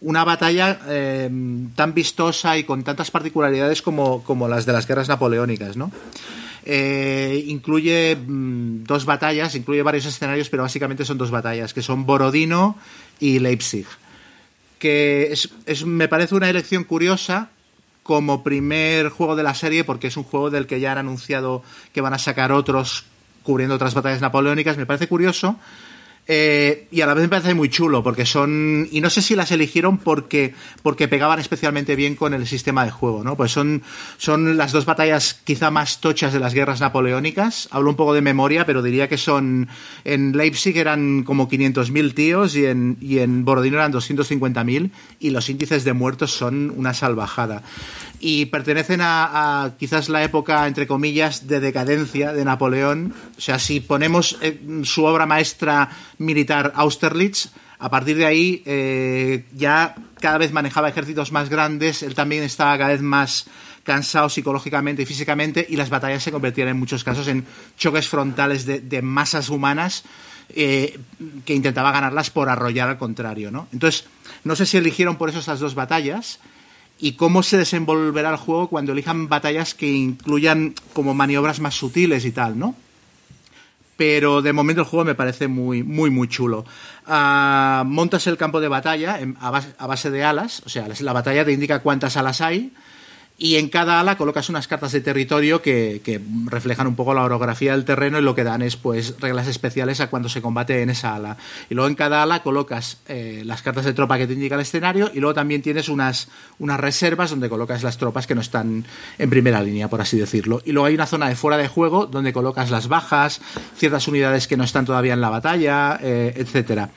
una 0.00 0.24
batalla 0.24 0.78
eh, 0.88 1.30
tan 1.74 1.94
vistosa 1.94 2.56
y 2.58 2.64
con 2.64 2.84
tantas 2.84 3.10
particularidades 3.10 3.82
como, 3.82 4.22
como 4.24 4.48
las 4.48 4.66
de 4.66 4.72
las 4.72 4.86
guerras 4.86 5.08
napoleónicas, 5.08 5.76
¿no? 5.76 5.90
Eh, 6.64 7.44
incluye 7.46 8.16
mm, 8.16 8.84
dos 8.84 9.04
batallas, 9.04 9.54
incluye 9.54 9.82
varios 9.82 10.04
escenarios, 10.06 10.48
pero 10.48 10.64
básicamente 10.64 11.04
son 11.04 11.16
dos 11.18 11.30
batallas, 11.30 11.72
que 11.72 11.82
son 11.82 12.06
Borodino 12.06 12.76
y 13.20 13.38
Leipzig 13.38 13.86
que 14.78 15.32
es, 15.32 15.48
es- 15.64 15.86
me 15.86 16.06
parece 16.06 16.34
una 16.34 16.50
elección 16.50 16.84
curiosa 16.84 17.48
como 18.02 18.42
primer 18.44 19.08
juego 19.08 19.34
de 19.34 19.42
la 19.42 19.54
serie 19.54 19.84
porque 19.84 20.08
es 20.08 20.16
un 20.18 20.22
juego 20.24 20.50
del 20.50 20.66
que 20.66 20.80
ya 20.80 20.92
han 20.92 20.98
anunciado 20.98 21.62
que 21.94 22.02
van 22.02 22.12
a 22.12 22.18
sacar 22.18 22.52
otros 22.52 23.04
cubriendo 23.42 23.76
otras 23.76 23.94
batallas 23.94 24.20
napoleónicas. 24.20 24.76
Me 24.76 24.84
parece 24.84 25.08
curioso 25.08 25.56
eh, 26.28 26.88
y 26.90 27.02
a 27.02 27.06
la 27.06 27.14
vez 27.14 27.22
me 27.22 27.28
parece 27.28 27.54
muy 27.54 27.68
chulo 27.68 28.02
porque 28.02 28.26
son 28.26 28.88
y 28.90 29.00
no 29.00 29.10
sé 29.10 29.22
si 29.22 29.36
las 29.36 29.52
eligieron 29.52 29.98
porque 29.98 30.54
porque 30.82 31.06
pegaban 31.06 31.38
especialmente 31.38 31.94
bien 31.94 32.16
con 32.16 32.34
el 32.34 32.48
sistema 32.48 32.84
de 32.84 32.90
juego 32.90 33.22
no 33.22 33.36
pues 33.36 33.52
son 33.52 33.82
son 34.16 34.56
las 34.56 34.72
dos 34.72 34.86
batallas 34.86 35.40
quizá 35.44 35.70
más 35.70 36.00
tochas 36.00 36.32
de 36.32 36.40
las 36.40 36.52
guerras 36.52 36.80
napoleónicas. 36.80 37.68
Hablo 37.70 37.90
un 37.90 37.96
poco 37.96 38.12
de 38.12 38.22
memoria 38.22 38.66
pero 38.66 38.82
diría 38.82 39.08
que 39.08 39.18
son 39.18 39.68
en 40.04 40.36
Leipzig 40.36 40.76
eran 40.76 41.22
como 41.22 41.48
500.000 41.48 42.14
tíos 42.14 42.56
y 42.56 42.66
en 42.66 42.96
y 43.00 43.18
en 43.18 43.44
Borodino 43.44 43.76
eran 43.76 43.92
250.000 43.92 44.90
y 45.20 45.30
los 45.30 45.48
índices 45.48 45.84
de 45.84 45.92
muertos 45.92 46.32
son 46.32 46.72
una 46.76 46.92
salvajada 46.92 47.62
y 48.20 48.46
pertenecen 48.46 49.00
a, 49.02 49.72
quizás 49.78 50.08
la 50.08 50.22
época, 50.22 50.66
entre 50.66 50.86
comillas, 50.86 51.46
de 51.46 51.60
decadencia 51.60 52.32
de 52.32 52.44
Napoleón. 52.44 53.14
O 53.36 53.40
sea, 53.40 53.58
si 53.58 53.80
ponemos 53.80 54.38
eh, 54.40 54.60
su 54.84 55.04
obra 55.04 55.26
maestra 55.26 55.90
militar 56.18 56.72
Austerlitz, 56.76 57.50
a 57.78 57.90
partir 57.90 58.16
de 58.16 58.26
ahí 58.26 58.62
eh, 58.64 59.44
ya 59.54 59.94
cada 60.20 60.38
vez 60.38 60.52
manejaba 60.52 60.88
ejércitos 60.88 61.32
más 61.32 61.48
grandes, 61.48 62.02
él 62.02 62.14
también 62.14 62.42
estaba 62.42 62.78
cada 62.78 62.90
vez 62.90 63.02
más 63.02 63.46
cansado 63.82 64.28
psicológicamente 64.28 65.02
y 65.02 65.06
físicamente 65.06 65.64
y 65.68 65.76
las 65.76 65.90
batallas 65.90 66.22
se 66.22 66.32
convertían 66.32 66.68
en 66.68 66.78
muchos 66.78 67.04
casos 67.04 67.28
en 67.28 67.46
choques 67.76 68.08
frontales 68.08 68.66
de, 68.66 69.02
masas 69.02 69.48
humanas 69.48 70.04
eh, 70.48 70.98
que 71.44 71.54
intentaba 71.54 71.92
ganarlas 71.92 72.30
por 72.30 72.48
arrollar 72.48 72.88
al 72.88 72.98
contrario, 72.98 73.50
¿no? 73.50 73.68
Entonces, 73.72 74.06
no 74.42 74.56
sé 74.56 74.66
si 74.66 74.76
eligieron 74.76 75.16
por 75.16 75.28
eso 75.28 75.38
esas 75.38 75.60
dos 75.60 75.74
batallas 75.74 76.40
y 76.98 77.12
cómo 77.12 77.42
se 77.42 77.58
desenvolverá 77.58 78.30
el 78.30 78.36
juego 78.36 78.68
cuando 78.68 78.92
elijan 78.92 79.28
batallas 79.28 79.74
que 79.74 79.90
incluyan 79.90 80.74
como 80.92 81.14
maniobras 81.14 81.60
más 81.60 81.74
sutiles 81.74 82.24
y 82.24 82.32
tal, 82.32 82.58
¿no? 82.58 82.74
Pero 83.96 84.42
de 84.42 84.52
momento 84.52 84.82
el 84.82 84.88
juego 84.88 85.04
me 85.04 85.14
parece 85.14 85.48
muy, 85.48 85.82
muy, 85.82 86.10
muy 86.10 86.28
chulo. 86.28 86.64
Ah, 87.06 87.82
montas 87.86 88.26
el 88.26 88.36
campo 88.36 88.60
de 88.60 88.68
batalla 88.68 89.18
a, 89.40 89.50
base, 89.50 89.74
a 89.78 89.86
base 89.86 90.10
de 90.10 90.24
alas, 90.24 90.62
o 90.66 90.68
sea, 90.68 90.86
la 91.00 91.12
batalla 91.12 91.44
te 91.44 91.52
indica 91.52 91.80
cuántas 91.80 92.16
alas 92.16 92.40
hay 92.40 92.72
y 93.38 93.56
en 93.56 93.68
cada 93.68 94.00
ala 94.00 94.16
colocas 94.16 94.48
unas 94.48 94.66
cartas 94.66 94.92
de 94.92 95.02
territorio 95.02 95.60
que, 95.60 96.20
reflejan 96.46 96.86
un 96.86 96.96
poco 96.96 97.12
la 97.12 97.22
orografía 97.22 97.72
del 97.72 97.84
terreno 97.84 98.18
y 98.18 98.22
lo 98.22 98.34
que 98.34 98.44
dan 98.44 98.62
es 98.62 98.76
pues 98.76 99.20
reglas 99.20 99.46
especiales 99.46 100.00
a 100.00 100.08
cuando 100.08 100.28
se 100.28 100.40
combate 100.40 100.80
en 100.80 100.88
esa 100.88 101.14
ala. 101.14 101.36
Y 101.68 101.74
luego 101.74 101.88
en 101.88 101.96
cada 101.96 102.22
ala 102.22 102.42
colocas 102.42 102.98
eh, 103.08 103.42
las 103.44 103.60
cartas 103.60 103.84
de 103.84 103.92
tropa 103.92 104.16
que 104.16 104.26
te 104.26 104.32
indica 104.32 104.54
el 104.54 104.62
escenario 104.62 105.10
y 105.12 105.20
luego 105.20 105.34
también 105.34 105.60
tienes 105.60 105.88
unas, 105.90 106.28
unas 106.58 106.80
reservas 106.80 107.30
donde 107.30 107.50
colocas 107.50 107.82
las 107.82 107.98
tropas 107.98 108.26
que 108.26 108.34
no 108.34 108.40
están 108.40 108.86
en 109.18 109.30
primera 109.30 109.62
línea, 109.62 109.88
por 109.88 110.00
así 110.00 110.16
decirlo. 110.18 110.62
Y 110.64 110.72
luego 110.72 110.86
hay 110.86 110.94
una 110.94 111.06
zona 111.06 111.28
de 111.28 111.36
fuera 111.36 111.58
de 111.58 111.68
juego 111.68 112.06
donde 112.06 112.32
colocas 112.32 112.70
las 112.70 112.88
bajas, 112.88 113.42
ciertas 113.76 114.08
unidades 114.08 114.46
que 114.46 114.56
no 114.56 114.64
están 114.64 114.86
todavía 114.86 115.12
en 115.12 115.20
la 115.20 115.28
batalla, 115.28 115.98
eh, 116.02 116.32
etcétera. 116.36 116.90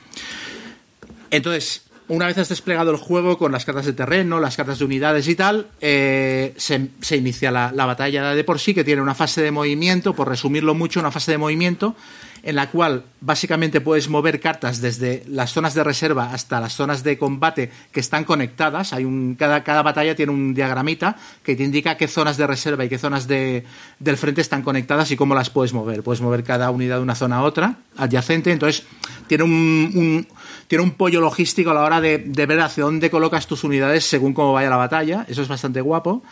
Entonces, 1.32 1.84
una 2.10 2.26
vez 2.26 2.38
has 2.40 2.50
desplegado 2.50 2.92
el 2.92 2.98
juego 2.98 3.38
con 3.38 3.52
las 3.52 3.66
cartas 3.66 3.86
de 3.86 3.94
terreno, 3.94 4.40
las 4.40 4.58
cartas 4.58 4.80
de 4.80 4.86
unidades 4.86 5.28
y 5.28 5.36
tal, 5.36 5.68
eh, 5.80 6.54
se, 6.58 7.16
inicia 7.16 7.52
la, 7.52 7.86
batalla 7.86 8.36
de 8.36 8.44
por 8.44 8.60
sí, 8.60 8.74
que 8.74 8.84
tiene 8.84 9.02
una 9.02 9.16
fase 9.16 9.42
de 9.42 9.52
movimiento, 9.52 10.14
por 10.14 10.28
resumirlo 10.28 10.74
mucho, 10.74 11.00
una 11.00 11.12
fase 11.12 11.32
de 11.32 11.38
movimiento 11.38 11.96
en 12.44 12.56
la 12.56 12.70
cual 12.70 13.06
básicamente 13.22 13.82
puedes 13.82 14.10
mover 14.10 14.40
cartas 14.40 14.82
desde 14.82 15.24
las 15.28 15.52
zonas 15.52 15.74
de 15.74 15.84
reserva 15.84 16.34
hasta 16.34 16.60
las 16.60 16.74
zonas 16.74 17.04
de 17.04 17.18
combate 17.18 17.72
que 17.92 18.00
están 18.00 18.24
conectadas. 18.24 18.94
Hay 18.94 19.06
un, 19.06 19.36
cada, 19.36 19.64
cada 19.64 19.82
batalla 19.82 20.16
tiene 20.16 20.32
un 20.32 20.54
diagramita 20.54 21.18
que 21.44 21.56
te 21.56 21.64
indica 21.64 21.98
qué 21.98 22.08
zonas 22.08 22.38
de 22.38 22.48
reserva 22.48 22.86
y 22.86 22.90
qué 22.90 22.98
zonas 22.98 23.28
de, 23.28 23.66
del 24.00 24.18
frente 24.18 24.42
están 24.42 24.62
conectadas 24.62 25.12
y 25.12 25.16
cómo 25.16 25.36
las 25.36 25.50
puedes 25.50 25.74
mover. 25.74 26.04
Puedes 26.04 26.22
mover 26.22 26.44
cada 26.44 26.70
unidad 26.72 26.98
de 26.98 27.04
una 27.04 27.16
zona 27.16 27.38
a 27.38 27.44
otra, 27.44 27.78
adyacente. 27.98 28.52
Entonces, 28.52 28.86
tiene 29.28 29.44
un, 29.44 29.92
un 29.96 30.28
tiene 30.68 30.84
un 30.84 30.92
pollo 30.92 31.20
logístico 31.20 31.72
a 31.72 31.74
la 31.74 31.82
hora 31.82 32.00
de, 32.00 32.20
de 32.20 32.46
ver 32.46 32.60
hacia 32.62 32.84
dónde 32.84 33.10
colocas 33.10 33.48
tus 33.48 33.64
unidades 33.64 34.06
según 34.06 34.34
cómo 34.34 34.54
vaya 34.54 34.70
la 34.70 34.78
batalla. 34.78 35.26
Eso 35.28 35.42
es 35.42 35.48
bastante 35.48 35.82
guapo. 35.82 36.24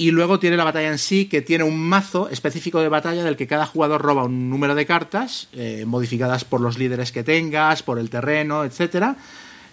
Y 0.00 0.12
luego 0.12 0.38
tiene 0.38 0.56
la 0.56 0.62
batalla 0.62 0.88
en 0.88 0.98
sí, 0.98 1.24
que 1.24 1.42
tiene 1.42 1.64
un 1.64 1.76
mazo 1.76 2.28
específico 2.28 2.80
de 2.80 2.88
batalla 2.88 3.24
del 3.24 3.36
que 3.36 3.48
cada 3.48 3.66
jugador 3.66 4.00
roba 4.00 4.22
un 4.22 4.48
número 4.48 4.76
de 4.76 4.86
cartas, 4.86 5.48
eh, 5.52 5.84
modificadas 5.86 6.44
por 6.44 6.60
los 6.60 6.78
líderes 6.78 7.10
que 7.10 7.24
tengas, 7.24 7.82
por 7.82 7.98
el 7.98 8.08
terreno, 8.08 8.64
etcétera. 8.64 9.16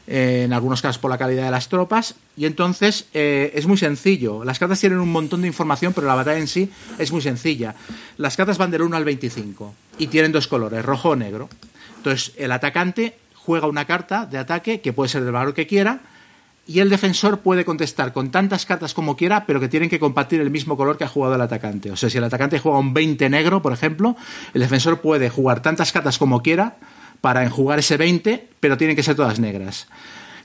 Eh, 0.07 0.43
en 0.45 0.53
algunos 0.53 0.83
casos 0.83 0.97
por 0.97 1.11
la 1.11 1.19
calidad 1.19 1.45
de 1.45 1.51
las 1.51 1.69
tropas. 1.69 2.15
Y 2.35 2.45
entonces 2.45 3.05
eh, 3.13 3.51
es 3.53 3.67
muy 3.67 3.77
sencillo. 3.77 4.43
Las 4.43 4.57
cartas 4.57 4.79
tienen 4.79 4.97
un 4.97 5.11
montón 5.11 5.41
de 5.41 5.47
información, 5.47 5.93
pero 5.93 6.07
la 6.07 6.15
batalla 6.15 6.39
en 6.39 6.47
sí 6.47 6.71
es 6.97 7.11
muy 7.11 7.21
sencilla. 7.21 7.75
Las 8.17 8.35
cartas 8.35 8.57
van 8.57 8.71
del 8.71 8.81
1 8.81 8.97
al 8.97 9.05
25 9.05 9.75
y 9.99 10.07
tienen 10.07 10.31
dos 10.31 10.47
colores, 10.47 10.83
rojo 10.83 11.09
o 11.09 11.15
negro. 11.15 11.49
Entonces 11.97 12.33
el 12.37 12.51
atacante 12.51 13.15
juega 13.35 13.67
una 13.67 13.85
carta 13.85 14.25
de 14.25 14.39
ataque 14.39 14.81
que 14.81 14.91
puede 14.91 15.09
ser 15.09 15.23
del 15.23 15.33
valor 15.33 15.53
que 15.53 15.67
quiera 15.67 16.01
y 16.67 16.79
el 16.79 16.89
defensor 16.89 17.41
puede 17.41 17.63
contestar 17.63 18.11
con 18.11 18.31
tantas 18.31 18.65
cartas 18.65 18.93
como 18.93 19.15
quiera, 19.15 19.45
pero 19.45 19.59
que 19.59 19.67
tienen 19.67 19.89
que 19.89 19.99
compartir 19.99 20.41
el 20.41 20.49
mismo 20.49 20.75
color 20.75 20.97
que 20.97 21.03
ha 21.03 21.07
jugado 21.07 21.35
el 21.35 21.41
atacante. 21.41 21.91
O 21.91 21.95
sea, 21.95 22.09
si 22.09 22.17
el 22.17 22.23
atacante 22.23 22.59
juega 22.59 22.79
un 22.79 22.93
20 22.93 23.29
negro, 23.29 23.61
por 23.61 23.71
ejemplo, 23.71 24.15
el 24.53 24.61
defensor 24.61 25.01
puede 25.01 25.29
jugar 25.29 25.61
tantas 25.61 25.91
cartas 25.91 26.17
como 26.17 26.41
quiera 26.41 26.77
para 27.21 27.43
enjugar 27.43 27.79
ese 27.79 27.97
20, 27.97 28.47
pero 28.59 28.77
tienen 28.77 28.95
que 28.95 29.03
ser 29.03 29.15
todas 29.15 29.39
negras. 29.39 29.87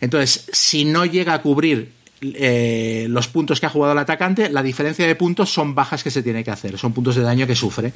Entonces, 0.01 0.47
si 0.52 0.84
no 0.84 1.05
llega 1.05 1.34
a 1.34 1.42
cubrir 1.42 1.92
eh, 2.22 3.06
los 3.09 3.28
puntos 3.28 3.60
que 3.60 3.66
ha 3.66 3.70
jugado 3.70 3.92
el 3.94 3.98
atacante, 3.98 4.51
la 4.51 4.62
diferencia 4.62 5.06
de 5.06 5.14
puntos 5.14 5.51
son 5.51 5.74
bajas 5.74 6.05
que 6.05 6.10
se 6.10 6.22
tiene 6.22 6.44
que 6.44 6.51
hacer, 6.51 6.76
son 6.76 6.92
puntos 6.92 7.16
de 7.16 7.22
daño 7.22 7.47
que 7.47 7.55
sufre. 7.55 7.94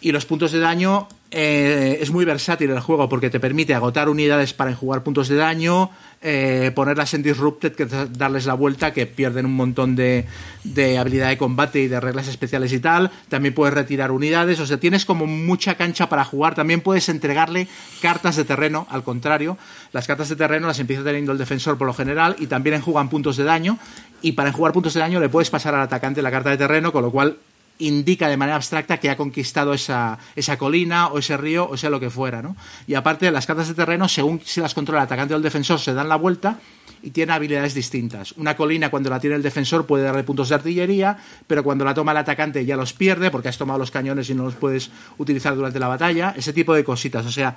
Y 0.00 0.10
los 0.10 0.26
puntos 0.26 0.50
de 0.50 0.58
daño 0.58 1.06
eh, 1.30 1.98
es 2.00 2.10
muy 2.10 2.24
versátil 2.24 2.70
el 2.70 2.80
juego 2.80 3.08
porque 3.08 3.30
te 3.30 3.38
permite 3.38 3.72
agotar 3.74 4.08
unidades 4.08 4.52
para 4.52 4.72
enjugar 4.72 5.04
puntos 5.04 5.28
de 5.28 5.36
daño, 5.36 5.90
eh, 6.22 6.70
ponerlas 6.74 7.14
en 7.14 7.22
Disrupted, 7.22 7.74
que 7.74 7.84
darles 7.84 8.46
la 8.46 8.54
vuelta, 8.54 8.92
que 8.92 9.06
pierden 9.06 9.44
un 9.44 9.54
montón 9.54 9.96
de, 9.96 10.26
de, 10.62 10.96
habilidad 10.96 11.28
de 11.28 11.36
combate 11.36 11.80
y 11.80 11.88
de 11.88 11.98
reglas 11.98 12.28
especiales 12.28 12.72
y 12.72 12.78
tal. 12.78 13.10
También 13.28 13.54
puedes 13.54 13.74
retirar 13.74 14.12
unidades, 14.12 14.60
o 14.60 14.66
sea, 14.66 14.78
tienes 14.78 15.04
como 15.04 15.26
mucha 15.26 15.74
cancha 15.74 16.08
para 16.08 16.24
jugar. 16.24 16.54
También 16.54 16.80
puedes 16.80 17.08
entregarle 17.08 17.66
cartas 18.00 18.36
de 18.36 18.44
terreno, 18.44 18.86
al 18.90 19.02
contrario. 19.02 19.58
Las 19.92 20.06
cartas 20.06 20.28
de 20.28 20.36
terreno 20.36 20.68
las 20.68 20.78
empieza 20.78 21.02
teniendo 21.02 21.32
el 21.32 21.38
defensor 21.38 21.76
por 21.76 21.88
lo 21.88 21.94
general 21.94 22.36
y 22.38 22.46
también 22.46 22.76
enjugan 22.76 23.08
puntos 23.08 23.36
de 23.36 23.44
daño. 23.44 23.78
Y 24.20 24.32
para 24.32 24.50
enjugar 24.50 24.72
puntos 24.72 24.94
de 24.94 25.00
daño 25.00 25.18
le 25.18 25.28
puedes 25.28 25.50
pasar 25.50 25.74
al 25.74 25.82
atacante 25.82 26.22
la 26.22 26.30
carta 26.30 26.50
de 26.50 26.56
terreno, 26.56 26.92
con 26.92 27.02
lo 27.02 27.10
cual 27.10 27.36
indica 27.82 28.28
de 28.28 28.36
manera 28.36 28.56
abstracta 28.56 28.98
que 28.98 29.10
ha 29.10 29.16
conquistado 29.16 29.74
esa, 29.74 30.18
esa, 30.36 30.56
colina 30.56 31.08
o 31.08 31.18
ese 31.18 31.36
río 31.36 31.68
o 31.68 31.76
sea 31.76 31.90
lo 31.90 32.00
que 32.00 32.10
fuera. 32.10 32.42
¿no? 32.42 32.56
Y 32.86 32.94
aparte, 32.94 33.30
las 33.30 33.46
cartas 33.46 33.68
de 33.68 33.74
terreno, 33.74 34.08
según 34.08 34.40
si 34.44 34.60
las 34.60 34.74
controla 34.74 35.00
el 35.00 35.06
atacante 35.06 35.34
o 35.34 35.36
el 35.36 35.42
defensor, 35.42 35.78
se 35.78 35.92
dan 35.92 36.08
la 36.08 36.16
vuelta 36.16 36.58
y 37.02 37.10
tienen 37.10 37.34
habilidades 37.34 37.74
distintas. 37.74 38.32
Una 38.32 38.56
colina, 38.56 38.90
cuando 38.90 39.10
la 39.10 39.18
tiene 39.18 39.36
el 39.36 39.42
defensor, 39.42 39.86
puede 39.86 40.04
darle 40.04 40.22
puntos 40.22 40.48
de 40.48 40.54
artillería, 40.54 41.16
pero 41.46 41.64
cuando 41.64 41.84
la 41.84 41.94
toma 41.94 42.12
el 42.12 42.18
atacante 42.18 42.64
ya 42.64 42.76
los 42.76 42.92
pierde 42.92 43.30
porque 43.30 43.48
has 43.48 43.58
tomado 43.58 43.78
los 43.78 43.90
cañones 43.90 44.30
y 44.30 44.34
no 44.34 44.44
los 44.44 44.54
puedes 44.54 44.90
utilizar 45.18 45.54
durante 45.56 45.78
la 45.78 45.88
batalla. 45.88 46.34
Ese 46.36 46.52
tipo 46.52 46.74
de 46.74 46.84
cositas. 46.84 47.26
O 47.26 47.32
sea, 47.32 47.56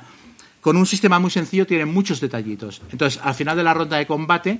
con 0.61 0.77
un 0.77 0.87
sistema 0.87 1.19
muy 1.19 1.29
sencillo 1.29 1.67
tiene 1.67 1.85
muchos 1.85 2.19
detallitos. 2.19 2.81
Entonces, 2.91 3.21
al 3.23 3.35
final 3.35 3.55
de 3.55 3.63
la 3.63 3.75
ronda 3.75 3.97
de 3.97 4.07
combate, 4.07 4.59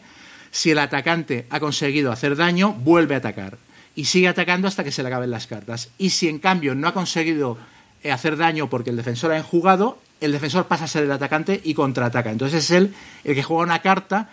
si 0.52 0.70
el 0.70 0.78
atacante 0.78 1.48
ha 1.50 1.60
conseguido 1.60 2.12
hacer 2.12 2.36
daño, 2.36 2.74
vuelve 2.74 3.16
a 3.16 3.18
atacar 3.18 3.58
y 3.96 4.06
sigue 4.06 4.28
atacando 4.28 4.68
hasta 4.68 4.84
que 4.84 4.92
se 4.92 5.02
le 5.02 5.08
acaben 5.08 5.32
las 5.32 5.48
cartas. 5.48 5.90
Y 5.98 6.12
si 6.12 6.28
en 6.28 6.40
cambio 6.40 6.76
no 6.76 6.88
ha 6.88 6.94
conseguido 6.94 7.58
eh, 8.04 8.12
hacer 8.12 8.38
daño 8.38 8.70
porque 8.70 8.90
el 8.90 8.98
defensor 8.98 9.32
ha 9.32 9.38
enjugado, 9.38 9.98
el 10.22 10.32
defensor 10.32 10.68
pasa 10.68 10.84
a 10.86 10.88
ser 10.88 11.04
el 11.04 11.12
atacante 11.12 11.62
y 11.64 11.74
contraataca. 11.74 12.32
Entonces 12.32 12.66
es 12.66 12.72
él 12.72 12.94
el 13.24 13.36
que 13.36 13.44
juega 13.44 13.64
una 13.64 13.82
carta 13.82 14.30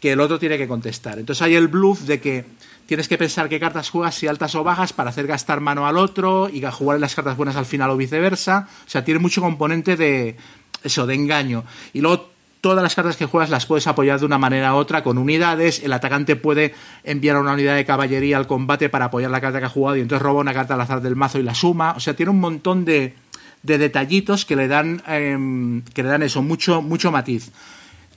que 0.00 0.12
el 0.12 0.20
otro 0.20 0.38
tiene 0.38 0.58
que 0.58 0.68
contestar. 0.68 1.18
Entonces 1.18 1.42
hay 1.42 1.54
el 1.54 1.68
bluff 1.68 2.02
de 2.02 2.20
que 2.20 2.44
tienes 2.86 3.08
que 3.08 3.16
pensar 3.16 3.48
qué 3.48 3.58
cartas 3.58 3.90
juegas, 3.90 4.14
si 4.14 4.26
altas 4.26 4.54
o 4.54 4.64
bajas, 4.64 4.92
para 4.92 5.10
hacer 5.10 5.26
gastar 5.26 5.60
mano 5.60 5.86
al 5.86 5.96
otro 5.96 6.48
y 6.48 6.62
jugar 6.62 7.00
las 7.00 7.14
cartas 7.14 7.36
buenas 7.36 7.56
al 7.56 7.66
final 7.66 7.90
o 7.90 7.96
viceversa. 7.96 8.68
O 8.86 8.90
sea, 8.90 9.04
tiene 9.04 9.20
mucho 9.20 9.40
componente 9.40 9.96
de 9.96 10.36
eso, 10.82 11.06
de 11.06 11.14
engaño. 11.14 11.64
Y 11.92 12.00
luego 12.00 12.30
todas 12.66 12.82
las 12.82 12.96
cartas 12.96 13.16
que 13.16 13.26
juegas 13.26 13.48
las 13.48 13.64
puedes 13.64 13.86
apoyar 13.86 14.18
de 14.18 14.26
una 14.26 14.38
manera 14.38 14.74
u 14.74 14.78
otra 14.78 15.04
con 15.04 15.18
unidades. 15.18 15.84
El 15.84 15.92
atacante 15.92 16.34
puede 16.34 16.74
enviar 17.04 17.36
una 17.36 17.52
unidad 17.52 17.76
de 17.76 17.84
caballería 17.84 18.38
al 18.38 18.48
combate 18.48 18.88
para 18.88 19.04
apoyar 19.04 19.30
la 19.30 19.40
carta 19.40 19.60
que 19.60 19.66
ha 19.66 19.68
jugado 19.68 19.96
y 19.96 20.00
entonces 20.00 20.20
roba 20.20 20.40
una 20.40 20.52
carta 20.52 20.74
al 20.74 20.80
azar 20.80 21.00
del 21.00 21.14
mazo 21.14 21.38
y 21.38 21.44
la 21.44 21.54
suma. 21.54 21.92
O 21.96 22.00
sea, 22.00 22.16
tiene 22.16 22.30
un 22.30 22.40
montón 22.40 22.84
de, 22.84 23.14
de 23.62 23.78
detallitos 23.78 24.44
que 24.44 24.56
le 24.56 24.66
dan 24.66 25.00
eh, 25.06 25.80
que 25.94 26.02
le 26.02 26.08
dan 26.08 26.24
eso, 26.24 26.42
mucho, 26.42 26.82
mucho 26.82 27.12
matiz. 27.12 27.52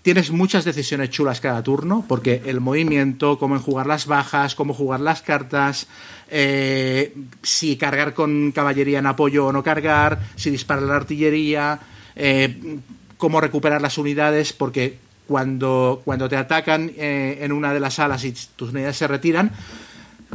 Tienes 0.02 0.32
muchas 0.32 0.66
decisiones 0.66 1.12
chulas 1.12 1.42
cada 1.42 1.62
turno, 1.62 2.04
porque 2.08 2.42
el 2.48 2.60
movimiento, 2.60 3.38
cómo 3.38 3.56
enjugar 3.56 3.86
las 3.86 4.08
bajas, 4.08 4.56
cómo 4.56 4.74
jugar 4.74 5.00
las 5.00 5.22
cartas, 5.22 5.86
eh, 6.32 7.14
si 7.44 7.78
cargar 7.78 8.16
con 8.16 8.52
caballería 8.52 8.98
en 8.98 9.06
apoyo 9.06 9.46
o 9.46 9.52
no 9.54 9.62
cargar, 9.62 10.22
si 10.36 10.50
disparar 10.50 10.86
la 10.86 10.96
artillería, 10.96 11.82
eh, 12.16 12.80
cómo 13.20 13.42
recuperar 13.42 13.82
las 13.82 13.98
unidades, 13.98 14.54
porque 14.54 14.98
cuando, 15.28 16.02
cuando 16.06 16.30
te 16.30 16.38
atacan 16.38 16.92
eh, 16.98 17.40
en 17.42 17.52
una 17.52 17.74
de 17.74 17.82
las 17.82 17.96
salas 17.96 18.24
y 18.24 18.34
tus 18.56 18.72
unidades 18.72 18.96
se 18.96 19.08
retiran, 19.08 19.52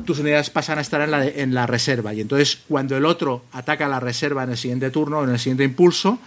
tus 0.04 0.18
unidades 0.18 0.50
pasan 0.50 0.76
a 0.78 0.82
estar 0.82 1.00
en 1.00 1.10
la, 1.10 1.24
en 1.26 1.54
la 1.54 1.66
reserva. 1.66 2.12
Y 2.12 2.20
entonces, 2.20 2.60
cuando 2.68 2.94
el 2.96 3.06
otro 3.06 3.42
ataca 3.52 3.88
la 3.88 4.00
reserva 4.00 4.44
en 4.44 4.50
el 4.50 4.58
siguiente 4.58 4.90
turno, 4.90 5.24
en 5.24 5.30
el 5.30 5.38
siguiente 5.38 5.64
impulso, 5.64 6.18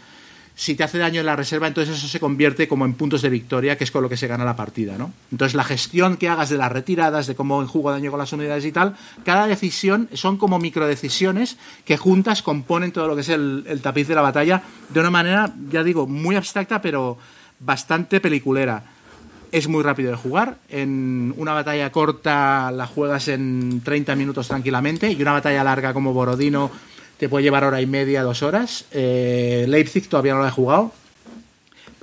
si 0.59 0.73
te 0.73 0.83
hace 0.83 0.97
daño 0.97 1.19
en 1.19 1.27
la 1.27 1.35
reserva, 1.35 1.67
entonces 1.67 1.95
eso 1.95 2.07
se 2.07 2.19
convierte 2.19 2.67
como 2.67 2.83
en 2.83 2.95
puntos 2.95 3.21
de 3.21 3.29
victoria, 3.29 3.77
que 3.77 3.83
es 3.83 3.91
con 3.91 4.01
lo 4.01 4.09
que 4.09 4.17
se 4.17 4.25
gana 4.25 4.43
la 4.43 4.55
partida, 4.55 4.97
¿no? 4.97 5.13
Entonces 5.31 5.53
la 5.53 5.63
gestión 5.63 6.17
que 6.17 6.29
hagas 6.29 6.49
de 6.49 6.57
las 6.57 6.71
retiradas, 6.71 7.27
de 7.27 7.35
cómo 7.35 7.61
enjugo 7.61 7.91
daño 7.91 8.09
con 8.09 8.19
las 8.19 8.33
unidades 8.33 8.65
y 8.65 8.71
tal, 8.71 8.95
cada 9.23 9.45
decisión 9.45 10.09
son 10.13 10.37
como 10.37 10.57
microdecisiones 10.57 11.57
que 11.85 11.97
juntas 11.97 12.41
componen 12.41 12.91
todo 12.91 13.07
lo 13.07 13.13
que 13.13 13.21
es 13.21 13.29
el, 13.29 13.65
el 13.67 13.81
tapiz 13.81 14.07
de 14.07 14.15
la 14.15 14.23
batalla 14.23 14.63
de 14.89 14.99
una 14.99 15.11
manera, 15.11 15.53
ya 15.69 15.83
digo, 15.83 16.07
muy 16.07 16.35
abstracta, 16.35 16.81
pero 16.81 17.19
bastante 17.59 18.19
peliculera. 18.19 18.83
Es 19.51 19.67
muy 19.67 19.83
rápido 19.83 20.09
de 20.09 20.17
jugar. 20.17 20.57
En 20.69 21.35
una 21.37 21.53
batalla 21.53 21.91
corta 21.91 22.71
la 22.71 22.87
juegas 22.87 23.27
en 23.27 23.81
30 23.81 24.15
minutos 24.15 24.47
tranquilamente 24.47 25.11
y 25.11 25.21
una 25.21 25.33
batalla 25.33 25.63
larga 25.63 25.93
como 25.93 26.13
Borodino 26.13 26.71
te 27.17 27.29
puede 27.29 27.43
llevar 27.43 27.63
hora 27.63 27.81
y 27.81 27.87
media, 27.87 28.23
dos 28.23 28.43
horas. 28.43 28.85
Eh, 28.91 29.65
Leipzig 29.67 30.07
todavía 30.07 30.33
no 30.33 30.41
lo 30.41 30.47
he 30.47 30.51
jugado. 30.51 30.91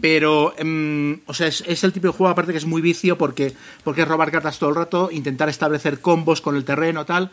Pero, 0.00 0.54
eh, 0.58 1.18
o 1.26 1.34
sea, 1.34 1.46
es, 1.46 1.64
es, 1.66 1.84
el 1.84 1.92
tipo 1.92 2.08
de 2.08 2.12
juego, 2.12 2.30
aparte 2.30 2.52
que 2.52 2.58
es 2.58 2.66
muy 2.66 2.82
vicio, 2.82 3.16
porque, 3.16 3.54
porque 3.84 4.02
es 4.02 4.08
robar 4.08 4.30
cartas 4.30 4.58
todo 4.58 4.70
el 4.70 4.76
rato, 4.76 5.08
intentar 5.10 5.48
establecer 5.48 6.00
combos 6.00 6.40
con 6.40 6.56
el 6.56 6.64
terreno, 6.64 7.06
tal. 7.06 7.30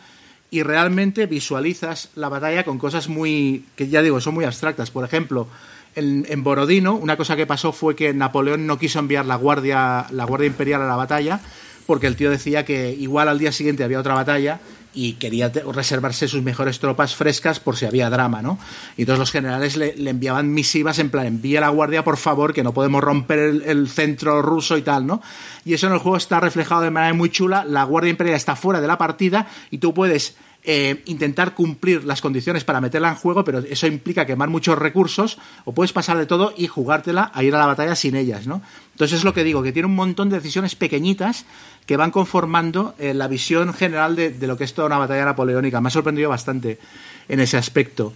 Y 0.51 0.63
realmente 0.63 1.25
visualizas 1.25 2.09
la 2.15 2.29
batalla 2.29 2.63
con 2.63 2.77
cosas 2.77 3.09
muy. 3.09 3.65
que 3.75 3.87
ya 3.87 4.01
digo, 4.01 4.21
son 4.21 4.35
muy 4.35 4.45
abstractas. 4.45 4.91
Por 4.91 5.03
ejemplo, 5.03 5.47
en, 5.95 6.25
en 6.29 6.43
Borodino, 6.43 6.93
una 6.95 7.17
cosa 7.17 7.35
que 7.35 7.47
pasó 7.47 7.71
fue 7.71 7.95
que 7.95 8.13
Napoleón 8.13 8.67
no 8.67 8.77
quiso 8.77 8.99
enviar 8.99 9.25
la 9.25 9.35
guardia, 9.35 10.05
la 10.11 10.25
guardia 10.25 10.47
imperial 10.47 10.81
a 10.81 10.87
la 10.87 10.95
batalla, 10.95 11.41
porque 11.87 12.07
el 12.07 12.15
tío 12.15 12.29
decía 12.29 12.63
que 12.63 12.91
igual 12.91 13.27
al 13.27 13.39
día 13.39 13.51
siguiente 13.51 13.83
había 13.83 13.99
otra 13.99 14.13
batalla 14.13 14.59
y 14.93 15.13
quería 15.13 15.49
reservarse 15.49 16.27
sus 16.27 16.41
mejores 16.41 16.79
tropas 16.79 17.15
frescas 17.15 17.59
por 17.59 17.77
si 17.77 17.85
había 17.85 18.09
drama, 18.09 18.41
¿no? 18.41 18.59
Y 18.97 19.01
entonces 19.01 19.19
los 19.19 19.31
generales 19.31 19.77
le, 19.77 19.93
enviaban 20.09 20.53
misivas 20.53 20.99
en 20.99 21.09
plan, 21.09 21.25
envía 21.25 21.61
la 21.61 21.69
guardia 21.69 22.03
por 22.03 22.17
favor, 22.17 22.53
que 22.53 22.63
no 22.63 22.73
podemos 22.73 23.01
romper 23.03 23.39
el, 23.39 23.87
centro 23.87 24.41
ruso 24.41 24.77
y 24.77 24.81
tal, 24.81 25.07
¿no? 25.07 25.21
Y 25.65 25.73
eso 25.73 25.87
en 25.87 25.93
el 25.93 25.99
juego 25.99 26.17
está 26.17 26.39
reflejado 26.39 26.81
de 26.81 26.91
manera 26.91 27.13
muy 27.13 27.29
chula, 27.29 27.63
la 27.65 27.83
guardia 27.83 28.09
imperial 28.09 28.35
está 28.35 28.55
fuera 28.55 28.81
de 28.81 28.87
la 28.87 28.97
partida 28.97 29.47
y 29.69 29.77
tú 29.77 29.93
puedes 29.93 30.35
eh, 30.63 31.01
intentar 31.05 31.55
cumplir 31.55 32.03
las 32.03 32.21
condiciones 32.21 32.63
para 32.63 32.81
meterla 32.81 33.09
en 33.09 33.15
juego, 33.15 33.43
pero 33.43 33.59
eso 33.59 33.87
implica 33.87 34.27
quemar 34.27 34.49
muchos 34.49 34.77
recursos, 34.77 35.39
o 35.65 35.73
puedes 35.73 35.91
pasar 35.91 36.19
de 36.19 36.27
todo 36.27 36.53
y 36.55 36.67
jugártela 36.67 37.31
a 37.33 37.43
ir 37.43 37.55
a 37.55 37.57
la 37.57 37.65
batalla 37.65 37.95
sin 37.95 38.15
ellas, 38.15 38.45
¿no? 38.45 38.61
Entonces 38.91 39.19
es 39.19 39.23
lo 39.23 39.33
que 39.33 39.43
digo, 39.43 39.63
que 39.63 39.71
tiene 39.71 39.87
un 39.87 39.95
montón 39.95 40.29
de 40.29 40.35
decisiones 40.35 40.75
pequeñitas 40.75 41.45
que 41.91 41.97
van 41.97 42.11
conformando 42.11 42.95
eh, 42.99 43.13
la 43.13 43.27
visión 43.27 43.73
general 43.73 44.15
de, 44.15 44.33
lo 44.47 44.57
que 44.57 44.63
es 44.63 44.73
toda 44.73 44.87
una 44.87 44.97
batalla 44.97 45.25
napoleónica. 45.25 45.81
Me 45.81 45.89
ha 45.89 45.91
sorprendido 45.91 46.29
bastante 46.29 46.79
en 47.27 47.41
ese 47.41 47.57
aspecto. 47.57 48.13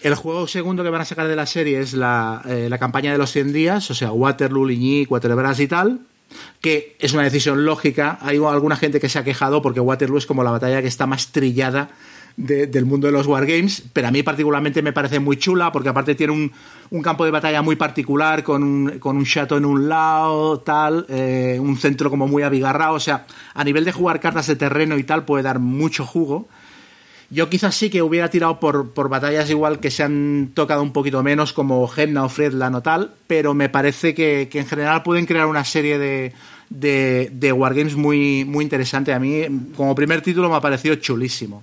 El 0.00 0.16
juego 0.16 0.48
segundo 0.48 0.82
que 0.82 0.90
van 0.90 1.02
a 1.02 1.04
sacar 1.04 1.28
de 1.28 1.36
la 1.36 1.46
serie 1.46 1.78
es 1.78 1.94
la, 1.94 2.42
eh, 2.44 2.68
campaña 2.80 3.12
de 3.12 3.18
los 3.18 3.30
100 3.30 3.52
días, 3.52 3.88
o 3.92 3.94
sea, 3.94 4.10
Waterloo, 4.10 4.66
Ligny, 4.66 5.06
Cuatro 5.06 5.32
y 5.56 5.66
tal, 5.68 6.00
que 6.60 6.96
es 6.98 7.12
una 7.12 7.22
decisión 7.22 7.64
lógica. 7.64 8.18
Hay 8.20 8.38
alguna 8.38 8.74
gente 8.74 8.98
que 8.98 9.08
se 9.08 9.20
ha 9.20 9.22
quejado 9.22 9.62
porque 9.62 9.78
Waterloo 9.78 10.18
es 10.18 10.26
como 10.26 10.42
la 10.42 10.50
batalla 10.50 10.82
que 10.82 10.88
está 10.88 11.06
más 11.06 11.28
trillada 11.28 11.88
del 12.36 12.84
mundo 12.84 13.06
de 13.06 13.12
los 13.12 13.26
wargames, 13.26 13.82
pero 13.92 14.08
a 14.08 14.10
mí 14.10 14.22
particularmente 14.22 14.82
me 14.82 14.92
parece 14.92 15.20
muy 15.20 15.36
chula 15.36 15.70
porque 15.70 15.90
aparte 15.90 16.14
tiene 16.14 16.32
un, 16.90 17.02
campo 17.02 17.24
de 17.24 17.30
batalla 17.30 17.62
muy 17.62 17.76
particular 17.76 18.42
con 18.42 18.62
un, 18.62 18.98
con 18.98 19.16
un 19.16 19.24
chateau 19.24 19.58
en 19.58 19.64
un 19.64 19.88
lado, 19.88 20.60
tal, 20.60 21.06
eh, 21.08 21.58
un 21.60 21.76
centro 21.76 22.10
como 22.10 22.26
muy 22.26 22.42
abigarrado, 22.42 22.94
o 22.94 23.00
sea, 23.00 23.26
a 23.54 23.64
nivel 23.64 23.84
de 23.84 23.92
jugar 23.92 24.20
cartas 24.20 24.46
de 24.46 24.56
terreno 24.56 24.96
y 24.96 25.04
tal 25.04 25.24
puede 25.24 25.42
dar 25.42 25.58
mucho 25.58 26.06
jugo. 26.06 26.48
Yo 27.32 27.48
quizás 27.48 27.74
sí 27.74 27.88
que 27.88 28.02
hubiera 28.02 28.28
tirado 28.28 28.60
por, 28.60 28.90
por 28.90 29.08
batallas 29.08 29.48
igual 29.48 29.80
que 29.80 29.90
se 29.90 30.02
han 30.02 30.50
tocado 30.52 30.82
un 30.82 30.92
poquito 30.92 31.22
menos, 31.22 31.54
como 31.54 31.88
Gemna 31.88 32.24
o 32.24 32.28
Fredland 32.28 32.76
o 32.76 32.82
tal, 32.82 33.14
pero 33.26 33.54
me 33.54 33.70
parece 33.70 34.12
que, 34.12 34.50
en 34.52 34.66
general 34.66 35.02
pueden 35.02 35.24
crear 35.24 35.46
una 35.46 35.64
serie 35.64 35.98
de, 35.98 36.34
de, 36.68 37.52
wargames 37.52 37.96
muy, 37.96 38.44
muy 38.44 38.64
interesante. 38.64 39.14
A 39.14 39.18
mí, 39.18 39.44
como 39.74 39.94
primer 39.94 40.20
título, 40.20 40.50
me 40.50 40.56
ha 40.56 40.60
parecido 40.60 40.94
chulísimo. 40.96 41.62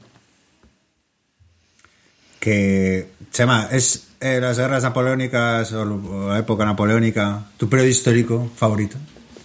Que, 2.39 3.07
Chema, 3.31 3.67
¿es 3.71 4.07
eh, 4.21 4.39
las 4.41 4.57
guerras 4.57 4.83
napoleónicas 4.83 5.71
o 5.73 6.29
la 6.29 6.39
época 6.39 6.65
napoleónica 6.65 7.45
tu 7.57 7.69
periodo 7.69 7.89
histórico 7.89 8.49
favorito? 8.55 8.97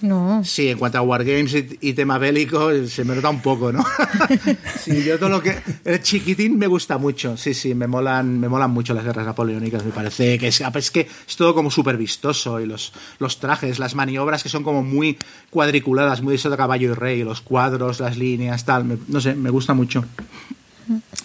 No. 0.05 0.45
Sí, 0.45 0.69
en 0.69 0.77
cuanto 0.77 0.99
a 0.99 1.03
Wargames 1.03 1.55
y, 1.81 1.95
tema 1.95 2.19
bélico, 2.19 2.71
se 2.87 3.05
me 3.05 3.15
nota 3.15 3.31
un 3.31 3.41
poco, 3.41 3.73
¿no? 3.73 3.83
sí, 4.79 5.03
yo 5.03 5.19
todo 5.19 5.31
lo 5.31 5.43
que. 5.43 5.57
El 5.83 6.03
chiquitín 6.03 6.59
me 6.59 6.67
gusta 6.67 6.99
mucho, 6.99 7.39
sí, 7.39 7.55
sí, 7.55 7.75
me 7.75 7.87
molan, 7.87 8.39
me 8.39 8.51
molan 8.51 8.71
mucho 8.71 8.93
las 8.93 9.03
guerras 9.03 9.25
napoleónicas, 9.25 9.83
me 9.83 9.93
parece 9.93 10.39
que 10.39 10.49
es, 10.49 10.61
es 10.61 10.91
que 10.91 11.09
es 11.27 11.37
todo 11.37 11.55
como 11.55 11.71
súper 11.71 11.97
vistoso 11.97 12.61
y 12.61 12.67
los, 12.67 12.93
los 13.19 13.41
trajes, 13.41 13.79
las 13.79 13.95
maniobras 13.95 14.43
que 14.43 14.51
son 14.51 14.63
como 14.63 14.83
muy 14.83 15.19
cuadriculadas, 15.49 16.21
muy 16.21 16.33
de 16.33 16.37
eso 16.37 16.51
de 16.51 16.59
caballo 16.59 16.91
y 16.91 16.95
rey, 16.95 17.25
los 17.25 17.41
cuadros, 17.41 18.01
las 18.01 18.19
líneas, 18.19 18.67
tal, 18.67 18.99
no 19.09 19.21
sé, 19.23 19.35
me 19.35 19.49
gusta 19.49 19.73
mucho. 19.73 20.05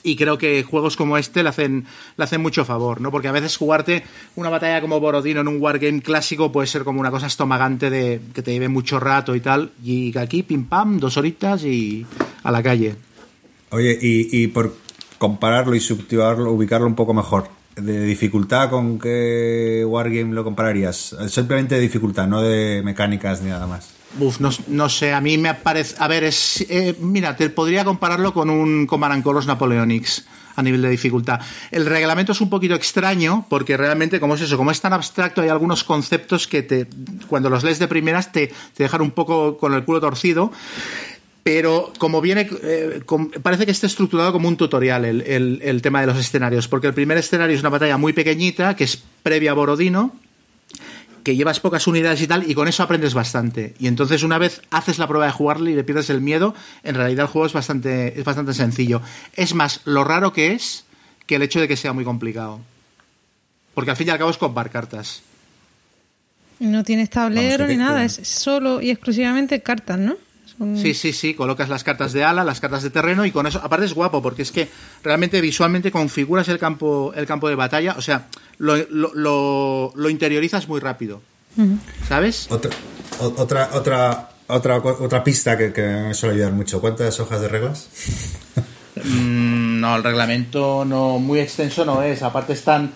Y 0.03 0.15
creo 0.15 0.37
que 0.37 0.63
juegos 0.63 0.95
como 0.95 1.17
este 1.17 1.43
le 1.43 1.49
hacen, 1.49 1.85
le 2.17 2.23
hacen 2.23 2.41
mucho 2.41 2.65
favor, 2.65 3.01
¿no? 3.01 3.11
Porque 3.11 3.27
a 3.27 3.31
veces 3.31 3.57
jugarte 3.57 4.03
una 4.35 4.49
batalla 4.49 4.81
como 4.81 4.99
Borodino 4.99 5.41
en 5.41 5.47
un 5.47 5.61
wargame 5.61 6.01
clásico 6.01 6.51
puede 6.51 6.67
ser 6.67 6.83
como 6.83 6.99
una 6.99 7.11
cosa 7.11 7.27
estomagante 7.27 7.89
de 7.89 8.21
que 8.33 8.41
te 8.41 8.51
lleve 8.51 8.69
mucho 8.69 8.99
rato 8.99 9.35
y 9.35 9.41
tal. 9.41 9.71
Y 9.83 10.17
aquí, 10.17 10.43
pim 10.43 10.65
pam, 10.65 10.99
dos 10.99 11.17
horitas 11.17 11.63
y 11.63 12.05
a 12.43 12.51
la 12.51 12.63
calle. 12.63 12.95
Oye, 13.71 13.97
y, 14.01 14.43
y 14.43 14.47
por 14.47 14.75
compararlo 15.17 15.75
y 15.75 15.79
subtitularlo, 15.79 16.51
ubicarlo 16.51 16.87
un 16.87 16.95
poco 16.95 17.13
mejor, 17.13 17.49
¿de 17.75 18.03
dificultad 18.05 18.69
con 18.69 18.97
qué 18.97 19.83
wargame 19.85 20.33
lo 20.33 20.43
compararías? 20.43 21.15
Simplemente 21.27 21.75
de 21.75 21.81
dificultad, 21.81 22.27
no 22.27 22.41
de 22.41 22.81
mecánicas 22.83 23.41
ni 23.41 23.49
nada 23.49 23.67
más. 23.67 23.98
Uf, 24.17 24.39
no, 24.39 24.89
sé, 24.89 25.13
a 25.13 25.21
mí 25.21 25.37
me 25.37 25.53
parece... 25.53 25.95
A 25.99 26.07
ver, 26.07 26.23
es, 26.23 26.65
eh, 26.69 26.95
mira, 26.99 27.35
te 27.35 27.49
podría 27.49 27.85
compararlo 27.85 28.33
con 28.33 28.49
un 28.49 28.87
Command 28.87 29.23
Colors 29.23 29.45
Napoleonics 29.45 30.25
a 30.55 30.63
nivel 30.63 30.81
de 30.81 30.89
dificultad. 30.89 31.39
El 31.71 31.85
reglamento 31.85 32.31
es 32.31 32.41
un 32.41 32.49
poquito 32.49 32.73
extraño 32.73 33.45
porque 33.49 33.77
realmente, 33.77 34.19
como 34.19 34.35
es 34.35 34.41
eso, 34.41 34.57
como 34.57 34.71
es 34.71 34.81
tan 34.81 34.93
abstracto, 34.93 35.41
hay 35.41 35.49
algunos 35.49 35.83
conceptos 35.83 36.47
que 36.47 36.63
te, 36.63 36.87
cuando 37.27 37.49
los 37.49 37.63
lees 37.63 37.79
de 37.79 37.87
primeras 37.87 38.31
te, 38.31 38.47
te 38.47 38.83
dejan 38.83 39.01
un 39.01 39.11
poco 39.11 39.57
con 39.57 39.73
el 39.73 39.83
culo 39.83 40.01
torcido. 40.01 40.51
Pero 41.43 41.93
como 41.97 42.19
viene, 42.19 42.49
eh, 42.63 43.01
parece 43.41 43.65
que 43.65 43.71
está 43.71 43.87
estructurado 43.87 44.31
como 44.31 44.47
un 44.47 44.57
tutorial 44.57 45.05
el, 45.05 45.61
el 45.63 45.81
tema 45.81 46.01
de 46.01 46.07
los 46.07 46.17
escenarios, 46.17 46.67
porque 46.67 46.87
el 46.87 46.93
primer 46.93 47.17
escenario 47.17 47.55
es 47.55 47.61
una 47.61 47.69
batalla 47.69 47.97
muy 47.97 48.13
pequeñita, 48.13 48.75
que 48.75 48.83
es 48.83 49.01
previa 49.23 49.51
a 49.51 49.53
Borodino, 49.53 50.13
que 51.23 51.35
llevas 51.35 51.59
pocas 51.59 51.87
unidades 51.87 52.21
y 52.21 52.27
tal, 52.27 52.49
y 52.49 52.55
con 52.55 52.67
eso 52.67 52.83
aprendes 52.83 53.13
bastante. 53.13 53.73
Y 53.79 53.87
entonces 53.87 54.23
una 54.23 54.37
vez 54.37 54.61
haces 54.71 54.99
la 54.99 55.07
prueba 55.07 55.25
de 55.25 55.31
jugarle 55.31 55.71
y 55.71 55.75
le 55.75 55.83
pierdes 55.83 56.09
el 56.09 56.21
miedo, 56.21 56.55
en 56.83 56.95
realidad 56.95 57.25
el 57.25 57.31
juego 57.31 57.45
es 57.45 57.53
bastante, 57.53 58.19
es 58.19 58.25
bastante 58.25 58.53
sencillo. 58.53 59.01
Es 59.33 59.53
más, 59.53 59.81
lo 59.85 60.03
raro 60.03 60.33
que 60.33 60.53
es 60.53 60.85
que 61.25 61.35
el 61.35 61.41
hecho 61.41 61.59
de 61.59 61.67
que 61.67 61.77
sea 61.77 61.93
muy 61.93 62.03
complicado. 62.03 62.59
Porque 63.73 63.91
al 63.91 63.97
fin 63.97 64.07
y 64.07 64.09
al 64.11 64.17
cabo 64.17 64.31
es 64.31 64.37
comprar 64.37 64.69
cartas. 64.69 65.21
No 66.59 66.83
tienes 66.83 67.09
tablero 67.09 67.67
ni 67.67 67.77
nada, 67.77 68.03
es 68.03 68.19
solo 68.23 68.81
y 68.81 68.89
exclusivamente 68.89 69.61
cartas, 69.61 69.97
¿no? 69.97 70.17
Sí, 70.75 70.93
sí, 70.93 71.13
sí, 71.13 71.33
colocas 71.35 71.69
las 71.69 71.85
cartas 71.85 72.11
de 72.11 72.25
ala, 72.25 72.43
las 72.43 72.59
cartas 72.59 72.83
de 72.83 72.89
terreno 72.89 73.25
y 73.25 73.31
con 73.31 73.47
eso, 73.47 73.61
aparte 73.63 73.85
es 73.85 73.93
guapo 73.93 74.21
porque 74.21 74.41
es 74.41 74.51
que 74.51 74.67
realmente 75.03 75.39
visualmente 75.39 75.89
configuras 75.89 76.49
el 76.49 76.59
campo, 76.59 77.13
el 77.15 77.25
campo 77.25 77.47
de 77.47 77.55
batalla, 77.55 77.95
o 77.97 78.01
sea, 78.01 78.27
lo, 78.57 78.75
lo, 78.89 79.93
lo, 79.95 80.09
interiorizas 80.09 80.67
muy 80.67 80.81
rápido. 80.81 81.21
¿Sabes? 82.07 82.47
Otra, 82.49 82.71
otra, 83.19 83.69
otra, 83.73 84.29
otra, 84.47 84.77
otra 84.77 85.23
pista 85.23 85.57
que, 85.57 85.71
me 85.81 86.13
suele 86.13 86.35
ayudar 86.35 86.51
mucho. 86.51 86.81
¿Cuántas 86.81 87.19
hojas 87.19 87.39
de 87.41 87.47
reglas? 87.47 87.87
Mm, 88.95 89.79
no, 89.79 89.95
el 89.95 90.03
reglamento 90.03 90.83
no 90.83 91.19
muy 91.19 91.39
extenso 91.39 91.85
no 91.85 92.01
es. 92.03 92.21
Aparte 92.21 92.53
están 92.53 92.91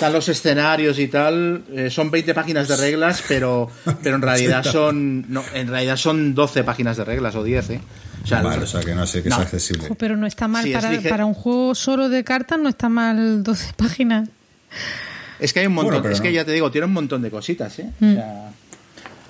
están 0.00 0.14
los 0.14 0.30
escenarios 0.30 0.98
y 0.98 1.08
tal, 1.08 1.62
eh, 1.74 1.90
son 1.90 2.10
20 2.10 2.32
páginas 2.32 2.68
de 2.68 2.76
reglas, 2.78 3.22
pero, 3.28 3.70
pero 4.02 4.16
en 4.16 4.22
realidad 4.22 4.64
son 4.72 5.30
no, 5.30 5.44
en 5.52 5.68
realidad 5.68 5.98
son 5.98 6.34
12 6.34 6.64
páginas 6.64 6.96
de 6.96 7.04
reglas 7.04 7.34
o 7.34 7.44
10, 7.44 7.70
¿eh? 7.70 7.80
O 8.24 8.26
sea, 8.26 8.40
vale, 8.40 8.62
o 8.62 8.66
sea 8.66 8.80
que 8.80 8.94
no 8.94 9.06
sé 9.06 9.22
que 9.22 9.28
es 9.28 9.34
accesible. 9.34 9.88
Pero 9.98 10.16
no 10.16 10.26
está 10.26 10.48
mal 10.48 10.66
para, 10.72 10.98
para, 11.02 11.26
un 11.26 11.34
juego 11.34 11.74
solo 11.74 12.08
de 12.08 12.24
cartas, 12.24 12.58
no 12.58 12.70
está 12.70 12.88
mal 12.88 13.42
12 13.42 13.74
páginas. 13.76 14.30
Es 15.38 15.52
que 15.52 15.60
hay 15.60 15.66
un 15.66 15.74
montón, 15.74 16.10
es 16.10 16.22
que 16.22 16.32
ya 16.32 16.46
te 16.46 16.52
digo, 16.52 16.70
tiene 16.70 16.86
un 16.86 16.94
montón 16.94 17.20
de 17.20 17.30
cositas, 17.30 17.78
¿eh? 17.78 17.90
O 18.00 18.04
mm. 18.04 18.14
sea, 18.14 18.52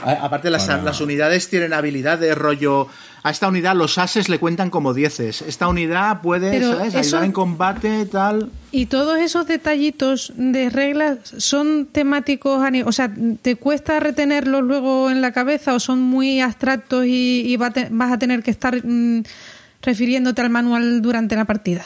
aparte 0.02 0.50
las, 0.50 0.68
las 0.68 1.00
unidades 1.00 1.48
tienen 1.48 1.72
habilidad 1.72 2.18
de 2.18 2.34
rollo 2.34 2.88
a 3.22 3.30
esta 3.30 3.48
unidad 3.48 3.76
los 3.76 3.98
ases 3.98 4.28
le 4.28 4.38
cuentan 4.38 4.70
como 4.70 4.94
dieces. 4.94 5.42
Esta 5.42 5.68
unidad 5.68 6.22
puede 6.22 6.56
ayudar 6.56 7.24
en 7.24 7.32
combate, 7.32 8.06
tal. 8.06 8.50
¿Y 8.72 8.86
todos 8.86 9.18
esos 9.18 9.46
detallitos 9.46 10.32
de 10.36 10.70
reglas 10.70 11.18
son 11.36 11.86
temáticos? 11.86 12.62
O 12.84 12.92
sea, 12.92 13.12
¿te 13.42 13.56
cuesta 13.56 14.00
retenerlos 14.00 14.62
luego 14.62 15.10
en 15.10 15.20
la 15.20 15.32
cabeza 15.32 15.74
o 15.74 15.80
son 15.80 16.00
muy 16.00 16.40
abstractos 16.40 17.04
y, 17.06 17.56
vas 17.56 18.12
a 18.12 18.18
tener 18.18 18.42
que 18.42 18.50
estar 18.50 18.80
mm, 18.84 19.22
refiriéndote 19.82 20.40
al 20.40 20.50
manual 20.50 21.02
durante 21.02 21.36
la 21.36 21.44
partida? 21.44 21.84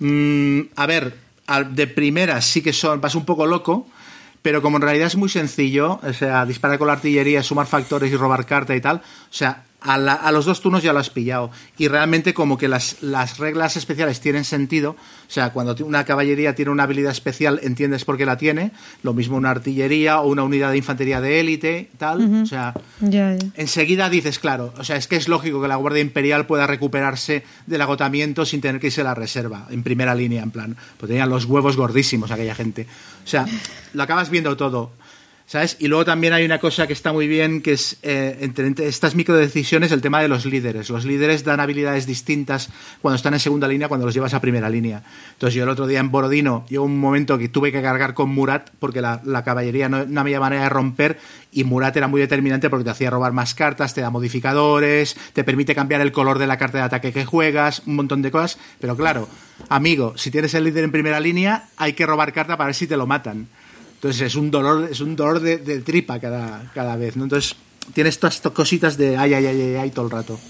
Mm, 0.00 0.62
a 0.74 0.86
ver, 0.86 1.14
de 1.70 1.86
primera 1.86 2.40
sí 2.40 2.60
que 2.60 2.72
son, 2.72 3.00
vas 3.00 3.14
un 3.14 3.24
poco 3.24 3.46
loco, 3.46 3.86
pero 4.42 4.60
como 4.60 4.76
en 4.76 4.82
realidad 4.82 5.06
es 5.06 5.16
muy 5.16 5.28
sencillo, 5.28 6.00
o 6.02 6.12
sea, 6.12 6.44
disparar 6.44 6.78
con 6.78 6.88
la 6.88 6.94
artillería, 6.94 7.42
sumar 7.42 7.66
factores 7.66 8.12
y 8.12 8.16
robar 8.16 8.44
carta 8.44 8.74
y 8.74 8.80
tal, 8.80 8.96
o 8.96 9.00
sea, 9.30 9.64
a, 9.84 10.32
los 10.32 10.44
dos 10.44 10.60
turnos 10.60 10.82
ya 10.82 10.92
lo 10.92 10.98
has 10.98 11.10
pillado. 11.10 11.50
Y 11.78 11.88
realmente 11.88 12.34
como 12.34 12.58
que 12.58 12.68
las, 12.68 13.02
las, 13.02 13.38
reglas 13.38 13.76
especiales 13.76 14.20
tienen 14.20 14.44
sentido. 14.44 14.90
O 14.90 15.30
sea, 15.30 15.52
cuando 15.52 15.74
una 15.84 16.04
caballería 16.04 16.54
tiene 16.54 16.70
una 16.70 16.84
habilidad 16.84 17.12
especial, 17.12 17.60
entiendes 17.62 18.04
por 18.04 18.16
qué 18.16 18.26
la 18.26 18.36
tiene. 18.36 18.72
Lo 19.02 19.14
mismo 19.14 19.36
una 19.36 19.50
artillería 19.50 20.20
o 20.20 20.28
una 20.28 20.42
unidad 20.42 20.70
de 20.70 20.78
infantería 20.78 21.20
de 21.20 21.40
élite, 21.40 21.90
tal. 21.98 22.42
O 22.42 22.46
sea, 22.46 22.74
enseguida 23.54 24.08
dices, 24.10 24.38
claro, 24.38 24.72
o 24.78 24.84
sea, 24.84 24.96
es 24.96 25.06
que 25.06 25.16
es 25.16 25.28
lógico 25.28 25.60
que 25.60 25.68
la 25.68 25.76
Guardia 25.76 26.00
Imperial 26.00 26.46
pueda 26.46 26.66
recuperarse 26.66 27.44
del 27.66 27.80
agotamiento 27.80 28.44
sin 28.44 28.60
tener 28.60 28.80
que 28.80 28.88
irse 28.88 29.00
a 29.00 29.04
la 29.04 29.14
reserva, 29.14 29.66
en 29.70 29.82
primera 29.82 30.14
línea, 30.14 30.42
en 30.42 30.50
plan. 30.50 30.76
Pues 30.98 31.08
tenían 31.08 31.30
los 31.30 31.44
huevos 31.46 31.76
gordísimos 31.76 32.30
aquella 32.30 32.54
gente. 32.54 32.86
O 33.24 33.28
sea, 33.28 33.46
lo 33.92 34.02
acabas 34.02 34.30
viendo 34.30 34.56
todo. 34.56 34.92
Y 35.78 35.88
luego 35.88 36.06
también 36.06 36.32
hay 36.32 36.46
una 36.46 36.58
cosa 36.58 36.86
que 36.86 36.94
está 36.94 37.12
muy 37.12 37.28
bien, 37.28 37.60
que 37.60 37.72
es 37.72 37.98
eh, 38.02 38.38
entre, 38.40 38.72
estas 38.88 39.14
microdecisiones, 39.14 39.92
el 39.92 40.00
tema 40.00 40.22
de 40.22 40.28
los 40.28 40.46
líderes. 40.46 40.88
Los 40.88 41.04
líderes 41.04 41.44
dan 41.44 41.60
habilidades 41.60 42.06
distintas 42.06 42.70
cuando 43.02 43.16
están 43.16 43.34
en 43.34 43.40
segunda 43.40 43.68
línea, 43.68 43.88
cuando 43.88 44.06
los 44.06 44.14
llevas 44.14 44.32
a 44.32 44.40
primera 44.40 44.70
línea. 44.70 45.02
Entonces 45.32 45.54
yo 45.54 45.64
el 45.64 45.68
otro 45.68 45.86
día 45.86 46.00
en 46.00 46.10
Borodino, 46.10 46.64
llegó 46.70 46.84
un 46.84 46.98
momento 46.98 47.36
que 47.36 47.50
tuve 47.50 47.70
que 47.70 47.82
cargar 47.82 48.14
con 48.14 48.30
Murat 48.30 48.70
porque 48.78 49.02
la, 49.02 49.20
la 49.24 49.44
caballería 49.44 49.90
no, 49.90 50.06
no 50.06 50.20
había 50.22 50.40
manera 50.40 50.62
de 50.62 50.68
romper 50.70 51.18
y 51.52 51.64
Murat 51.64 51.94
era 51.96 52.08
muy 52.08 52.22
determinante 52.22 52.70
porque 52.70 52.84
te 52.84 52.90
hacía 52.90 53.10
robar 53.10 53.32
más 53.32 53.54
cartas, 53.54 53.92
te 53.92 54.00
da 54.00 54.08
modificadores, 54.08 55.16
te 55.34 55.44
permite 55.44 55.74
cambiar 55.74 56.00
el 56.00 56.12
color 56.12 56.38
de 56.38 56.46
la 56.46 56.56
carta 56.56 56.78
de 56.78 56.84
ataque 56.84 57.12
que 57.12 57.26
juegas, 57.26 57.82
un 57.84 57.96
montón 57.96 58.22
de 58.22 58.30
cosas. 58.30 58.58
Pero 58.80 58.96
claro, 58.96 59.28
amigo, 59.68 60.14
si 60.16 60.30
tienes 60.30 60.54
el 60.54 60.64
líder 60.64 60.84
en 60.84 60.92
primera 60.92 61.20
línea, 61.20 61.68
hay 61.76 61.92
que 61.92 62.06
robar 62.06 62.32
carta 62.32 62.56
para 62.56 62.68
ver 62.68 62.74
si 62.74 62.86
te 62.86 62.96
lo 62.96 63.06
matan. 63.06 63.48
Entonces 64.02 64.22
es 64.22 64.34
un 64.34 64.50
dolor, 64.50 64.88
es 64.90 65.00
un 65.00 65.14
dolor 65.14 65.38
de, 65.38 65.58
de 65.58 65.78
tripa 65.78 66.18
cada, 66.18 66.72
cada 66.74 66.96
vez, 66.96 67.16
¿no? 67.16 67.22
Entonces 67.22 67.54
tienes 67.94 68.18
todas 68.18 68.34
estas 68.34 68.50
cositas 68.50 68.96
de 68.96 69.16
ay, 69.16 69.32
ay, 69.32 69.46
ay, 69.46 69.60
ay, 69.60 69.74
ay 69.76 69.90
todo 69.92 70.06
el 70.06 70.10
rato. 70.10 70.40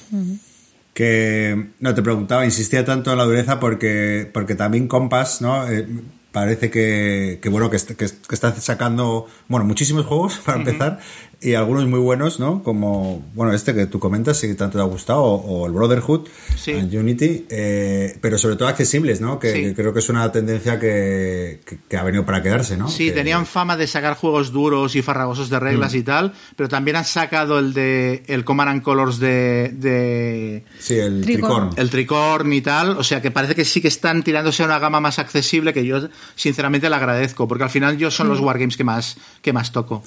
Que 0.94 1.66
no 1.78 1.94
te 1.94 2.02
preguntaba, 2.02 2.46
insistía 2.46 2.82
tanto 2.82 3.12
en 3.12 3.18
la 3.18 3.24
dureza 3.24 3.60
porque, 3.60 4.26
porque 4.32 4.54
también 4.54 4.88
Compass, 4.88 5.42
¿no? 5.42 5.70
Eh, 5.70 5.86
parece 6.32 6.70
que, 6.70 7.40
que 7.42 7.48
bueno, 7.50 7.68
que, 7.68 7.76
que 7.76 8.06
está 8.34 8.54
sacando, 8.58 9.26
bueno, 9.48 9.66
muchísimos 9.66 10.06
juegos 10.06 10.38
para 10.46 10.56
empezar 10.56 11.00
y 11.42 11.54
algunos 11.54 11.86
muy 11.86 11.98
buenos, 11.98 12.38
¿no? 12.40 12.62
Como, 12.62 13.22
bueno, 13.34 13.52
este 13.52 13.74
que 13.74 13.86
tú 13.86 13.98
comentas, 13.98 14.38
si 14.38 14.54
tanto 14.54 14.78
te 14.78 14.82
ha 14.82 14.86
gustado, 14.86 15.22
o, 15.22 15.34
o 15.62 15.66
el 15.66 15.72
Brotherhood, 15.72 16.28
Sí. 16.56 16.72
and 16.72 16.94
Unity, 16.94 17.46
eh, 17.50 18.16
pero 18.20 18.38
sobre 18.38 18.56
todo 18.56 18.68
accesibles, 18.68 19.20
¿no? 19.20 19.38
Que, 19.38 19.52
Sí. 19.52 19.62
que 19.62 19.74
creo 19.74 19.92
que 19.92 19.98
es 19.98 20.08
una 20.08 20.30
tendencia 20.30 20.78
que, 20.78 21.60
que, 21.66 21.78
que 21.88 21.96
ha 21.96 22.02
venido 22.04 22.24
para 22.24 22.42
quedarse, 22.42 22.76
¿no? 22.76 22.88
Sí, 22.88 23.06
Que- 23.06 23.12
tenían 23.12 23.46
fama 23.46 23.76
de 23.76 23.86
sacar 23.86 24.14
juegos 24.16 24.52
duros 24.52 24.94
y 24.94 25.02
farragosos 25.02 25.50
de 25.50 25.58
reglas 25.58 25.94
y 25.94 26.02
tal, 26.02 26.32
pero 26.56 26.68
también 26.68 26.96
han 26.96 27.04
sacado 27.04 27.58
el 27.58 27.72
de 27.74 28.22
el 28.26 28.44
Command 28.44 28.70
and 28.70 28.82
Colors 28.82 29.18
de, 29.18 29.70
de 29.74 30.64
Sí, 30.78 30.94
el 30.94 31.22
Tricorn. 31.22 31.70
Tricorn. 31.70 31.80
el 31.80 31.90
Tricorn 31.90 32.52
y 32.52 32.60
tal, 32.60 32.96
o 32.98 33.02
sea 33.04 33.20
que 33.20 33.30
parece 33.30 33.54
que 33.54 33.64
sí 33.64 33.80
que 33.80 33.88
están 33.88 34.22
tirándose 34.22 34.62
a 34.62 34.66
una 34.66 34.78
gama 34.78 35.00
más 35.00 35.18
accesible 35.18 35.72
que 35.72 35.84
yo 35.84 36.08
sinceramente 36.36 36.88
le 36.88 36.96
agradezco, 36.96 37.48
porque 37.48 37.64
al 37.64 37.70
final 37.70 37.98
yo 37.98 38.10
son 38.10 38.28
los 38.28 38.40
wargames 38.40 38.76
que 38.76 38.84
más 38.84 39.16
que 39.42 39.52
más 39.52 39.72
toco. 39.72 40.02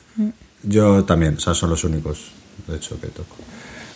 Yo 0.67 1.03
también, 1.03 1.35
o 1.35 1.39
sea, 1.39 1.53
son 1.53 1.69
los 1.69 1.83
únicos, 1.83 2.31
de 2.67 2.75
hecho, 2.77 2.99
que 2.99 3.07
toco. 3.07 3.35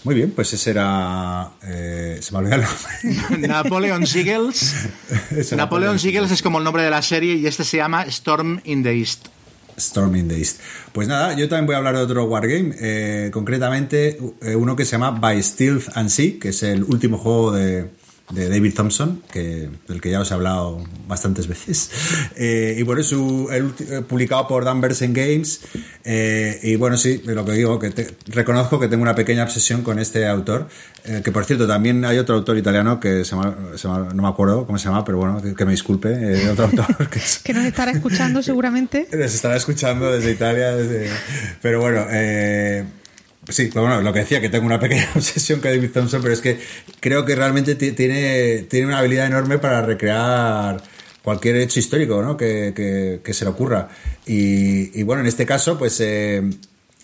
Muy 0.04 0.16
bien, 0.16 0.32
pues 0.32 0.54
ese 0.54 0.72
era. 0.72 1.52
eh, 1.64 2.20
se 2.22 2.32
me 2.32 2.40
olvidó 2.40 2.56
el 2.56 2.62
nombre. 2.62 3.48
Napoleon 3.48 4.08
Siegels. 4.08 4.76
Napoleon 5.56 6.00
Siegels 6.00 6.32
es 6.32 6.42
como 6.42 6.60
el 6.60 6.64
nombre 6.64 6.84
de 6.84 6.90
la 6.90 7.02
serie 7.02 7.36
y 7.36 7.46
este 7.46 7.64
se 7.64 7.78
llama 7.78 8.04
Storm 8.04 8.62
in 8.64 8.84
the 8.84 8.94
East. 8.94 9.28
Storm 9.76 10.16
in 10.16 10.28
the 10.28 10.38
East. 10.38 10.60
Pues 10.94 11.08
nada, 11.08 11.34
yo 11.34 11.50
también 11.50 11.66
voy 11.66 11.76
a 11.76 11.80
hablar 11.80 11.96
de 11.96 12.02
otro 12.02 12.26
wargame, 12.26 12.76
eh, 12.80 13.30
concretamente 13.34 14.20
eh, 14.42 14.56
uno 14.56 14.76
que 14.76 14.86
se 14.86 14.92
llama 14.92 15.12
By 15.12 15.42
Stealth 15.42 15.90
and 15.96 16.10
Sea, 16.10 16.40
que 16.40 16.50
es 16.50 16.64
el 16.64 16.84
último 16.84 17.18
juego 17.18 17.52
de, 17.52 17.90
de 18.30 18.48
David 18.48 18.74
Thompson, 18.76 19.24
que, 19.32 19.70
del 19.88 20.02
que 20.02 20.12
ya 20.12 20.20
os 20.22 20.30
he 20.30 20.34
hablado 20.36 20.84
bastantes 21.08 21.48
veces. 21.48 21.90
Eh, 22.42 22.76
y 22.78 22.84
bueno, 22.84 23.02
es 23.02 23.12
eh, 23.12 24.02
publicado 24.08 24.48
por 24.48 24.64
Dan 24.64 24.80
Bersen 24.80 25.14
Games. 25.14 25.62
eh, 26.06 26.58
y 26.64 26.76
bueno, 26.76 26.96
sí, 26.96 27.22
lo 27.26 27.44
que 27.44 27.52
digo, 27.54 27.80
que 27.80 27.90
te- 27.90 28.16
reconozco 28.28 28.80
que 28.80 28.88
tengo 28.88 29.02
una 29.04 29.14
pequeña 29.16 29.44
obsesión 29.44 29.82
con 29.84 30.00
este 30.00 30.26
autor. 30.28 30.68
eh, 31.04 31.22
que 31.24 31.32
por 31.34 31.44
cierto, 31.46 31.68
también 31.68 32.06
hay 32.06 32.18
otro 32.18 32.36
autor 32.36 32.58
italiano 32.58 33.00
que 33.00 33.26
se 33.26 33.32
llama, 33.36 33.58
se 33.76 33.88
llama- 33.88 34.14
no 34.14 34.24
me 34.24 34.30
acuerdo 34.30 34.66
cómo 34.66 34.78
se 34.78 34.86
llama, 34.86 35.04
pero 35.04 35.18
bueno, 35.18 35.42
que, 35.42 35.54
que 35.54 35.66
me 35.66 35.72
disculpe, 35.72 36.10
eh, 36.14 36.50
otro 36.50 36.66
autor 36.72 37.10
que 37.10 37.20
es, 37.20 37.40
Que 37.40 37.54
nos 37.54 37.66
estará 37.66 37.92
escuchando 37.92 38.42
seguramente. 38.42 39.08
les 39.12 39.34
estará 39.34 39.56
escuchando 39.58 40.12
desde 40.12 40.32
Italia, 40.32 40.76
desde... 40.76 41.10
pero 41.62 41.82
bueno, 41.82 42.06
eh, 42.10 42.86
sí, 43.50 43.70
pero 43.74 43.86
bueno, 43.86 44.02
lo 44.02 44.14
que 44.14 44.20
decía, 44.20 44.40
que 44.42 44.50
tengo 44.50 44.66
una 44.66 44.80
pequeña 44.80 45.08
obsesión 45.16 45.60
con 45.60 45.72
David 45.72 45.92
Thompson, 45.92 46.22
pero 46.22 46.34
es 46.34 46.42
que 46.42 46.60
creo 47.00 47.26
que 47.26 47.36
realmente 47.36 47.76
ti- 47.76 47.92
tiene, 47.94 48.66
tiene 48.70 48.88
una 48.88 49.00
habilidad 49.00 49.28
enorme 49.28 49.58
para 49.60 49.82
recrear 49.82 50.82
cualquier 51.22 51.58
hecho 51.58 51.80
histórico 51.80 52.22
¿no? 52.22 52.38
que, 52.38 52.74
que- 52.76 53.22
que 53.24 53.34
se 53.34 53.46
le 53.46 53.52
ocurra. 53.52 53.90
Y, 54.26 54.98
y 55.00 55.04
bueno, 55.04 55.22
en 55.22 55.28
este 55.28 55.46
caso, 55.46 55.78
pues... 55.78 56.00
eh, 56.02 56.42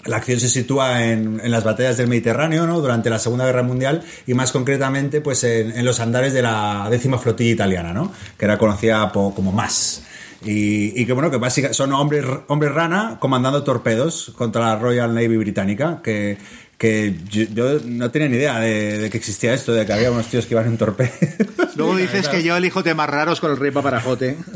la 0.06 0.18
acción 0.18 0.40
se 0.40 0.50
sitúa 0.50 1.04
en, 1.06 1.42
en 1.44 1.50
las 1.50 1.64
batallas 1.64 1.98
del 1.98 2.08
Mediterráneo, 2.08 2.68
¿no? 2.68 2.80
Durante 2.80 3.10
la 3.10 3.18
Segunda 3.18 3.44
Guerra 3.48 3.64
Mundial 3.64 4.04
y 4.28 4.36
más 4.36 4.52
concretamente, 4.52 5.20
pues 5.20 5.44
en, 5.44 5.76
en 5.76 5.84
los 5.84 6.00
andares 6.00 6.32
de 6.32 6.44
la 6.44 6.88
décima 6.92 7.18
flotilla 7.18 7.50
italiana, 7.54 7.92
¿no? 7.92 8.12
Que 8.38 8.46
era 8.46 8.60
conocida 8.60 9.12
po- 9.12 9.34
como 9.34 9.52
MAS. 9.52 10.04
Y, 10.46 10.94
y 11.00 11.06
que 11.06 11.14
bueno, 11.14 11.32
que 11.32 11.38
básicamente 11.38 11.76
son 11.76 11.92
hombres, 11.94 12.24
hombres 12.48 12.72
rana 12.72 13.18
comandando 13.20 13.64
torpedos 13.64 14.32
contra 14.38 14.62
la 14.62 14.76
Royal 14.78 15.14
Navy 15.14 15.38
británica, 15.38 16.02
que, 16.04 16.38
que 16.78 17.16
yo, 17.30 17.44
yo 17.54 17.80
no 17.86 18.12
tenía 18.12 18.30
ni 18.30 18.36
idea 18.36 18.60
de, 18.60 19.00
de 19.00 19.10
que 19.10 19.18
existía 19.18 19.54
esto, 19.54 19.74
de 19.74 19.86
que 19.86 19.94
había 19.94 20.12
unos 20.12 20.28
tíos 20.28 20.46
que 20.46 20.54
iban 20.54 20.68
en 20.68 20.78
torpedos. 20.78 21.14
Luego 21.76 21.96
dices 21.98 22.28
que 22.28 22.44
yo 22.44 22.56
elijo 22.58 22.84
temas 22.84 23.10
raros 23.10 23.40
con 23.40 23.52
el 23.52 23.58
rey 23.58 23.72
paparajote. 23.72 24.38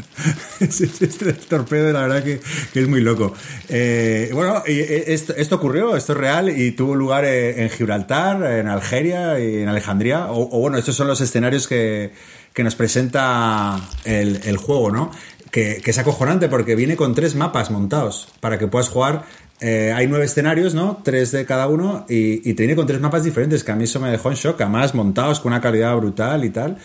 Este 0.59 1.33
torpedo, 1.33 1.93
la 1.93 2.01
verdad 2.01 2.21
que, 2.21 2.41
que 2.73 2.81
es 2.81 2.87
muy 2.87 2.99
loco. 2.99 3.33
Eh, 3.69 4.29
bueno, 4.33 4.61
y 4.67 4.79
esto, 4.79 5.33
esto 5.37 5.55
ocurrió, 5.55 5.95
esto 5.95 6.11
es 6.11 6.17
real 6.17 6.49
y 6.49 6.71
tuvo 6.71 6.95
lugar 6.95 7.23
eh, 7.23 7.63
en 7.63 7.69
Gibraltar, 7.69 8.43
en 8.43 8.67
Algeria 8.67 9.39
y 9.39 9.63
en 9.63 9.69
Alejandría. 9.69 10.25
O, 10.25 10.57
o 10.57 10.59
bueno, 10.59 10.77
estos 10.77 10.95
son 10.95 11.07
los 11.07 11.21
escenarios 11.21 11.65
que, 11.67 12.11
que 12.53 12.63
nos 12.63 12.75
presenta 12.75 13.79
el, 14.03 14.41
el 14.43 14.57
juego, 14.57 14.91
¿no? 14.91 15.11
Que, 15.51 15.81
que 15.83 15.91
es 15.91 15.97
acojonante 15.97 16.47
porque 16.47 16.75
viene 16.75 16.95
con 16.95 17.15
tres 17.15 17.33
mapas 17.35 17.71
montados 17.71 18.27
para 18.39 18.59
que 18.59 18.67
puedas 18.67 18.87
jugar. 18.89 19.23
Eh, 19.61 19.91
hay 19.95 20.05
nueve 20.07 20.25
escenarios, 20.25 20.75
¿no? 20.75 21.01
Tres 21.03 21.31
de 21.31 21.45
cada 21.45 21.67
uno 21.67 22.05
y, 22.07 22.47
y 22.49 22.53
te 22.53 22.63
viene 22.63 22.75
con 22.75 22.85
tres 22.87 23.01
mapas 23.01 23.23
diferentes, 23.23 23.63
que 23.63 23.71
a 23.71 23.75
mí 23.75 23.85
eso 23.85 23.99
me 23.99 24.09
dejó 24.11 24.29
en 24.29 24.35
shock, 24.35 24.61
además 24.61 24.93
montados 24.93 25.39
con 25.39 25.51
una 25.51 25.59
calidad 25.59 25.95
brutal 25.97 26.45
y 26.45 26.49
tal. 26.51 26.77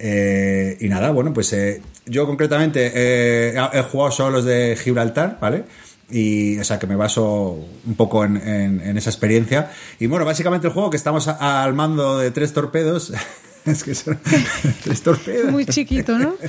Eh, 0.00 0.76
y 0.80 0.88
nada, 0.88 1.10
bueno, 1.10 1.32
pues 1.32 1.52
eh, 1.52 1.80
yo 2.06 2.26
concretamente 2.26 2.90
eh, 2.94 3.54
he, 3.72 3.78
he 3.78 3.82
jugado 3.82 4.10
solo 4.10 4.30
los 4.36 4.44
de 4.44 4.76
Gibraltar, 4.82 5.38
¿vale? 5.40 5.64
Y, 6.10 6.58
o 6.58 6.64
sea, 6.64 6.78
que 6.78 6.86
me 6.86 6.96
baso 6.96 7.58
un 7.86 7.94
poco 7.94 8.24
en, 8.24 8.36
en- 8.36 8.80
en 8.80 8.96
esa 8.98 9.10
experiencia. 9.10 9.70
Y 9.98 10.06
bueno, 10.06 10.24
básicamente 10.24 10.66
el 10.66 10.72
juego 10.72 10.90
que 10.90 10.96
estamos 10.96 11.28
a- 11.28 11.62
al 11.64 11.74
mando 11.74 12.18
de 12.18 12.30
tres 12.30 12.52
torpedos. 12.52 13.12
es 13.64 13.84
que 13.84 13.94
son 13.94 14.18
tres 14.84 15.02
torpedos. 15.02 15.50
Muy 15.52 15.66
chiquito, 15.66 16.18
¿no? 16.18 16.34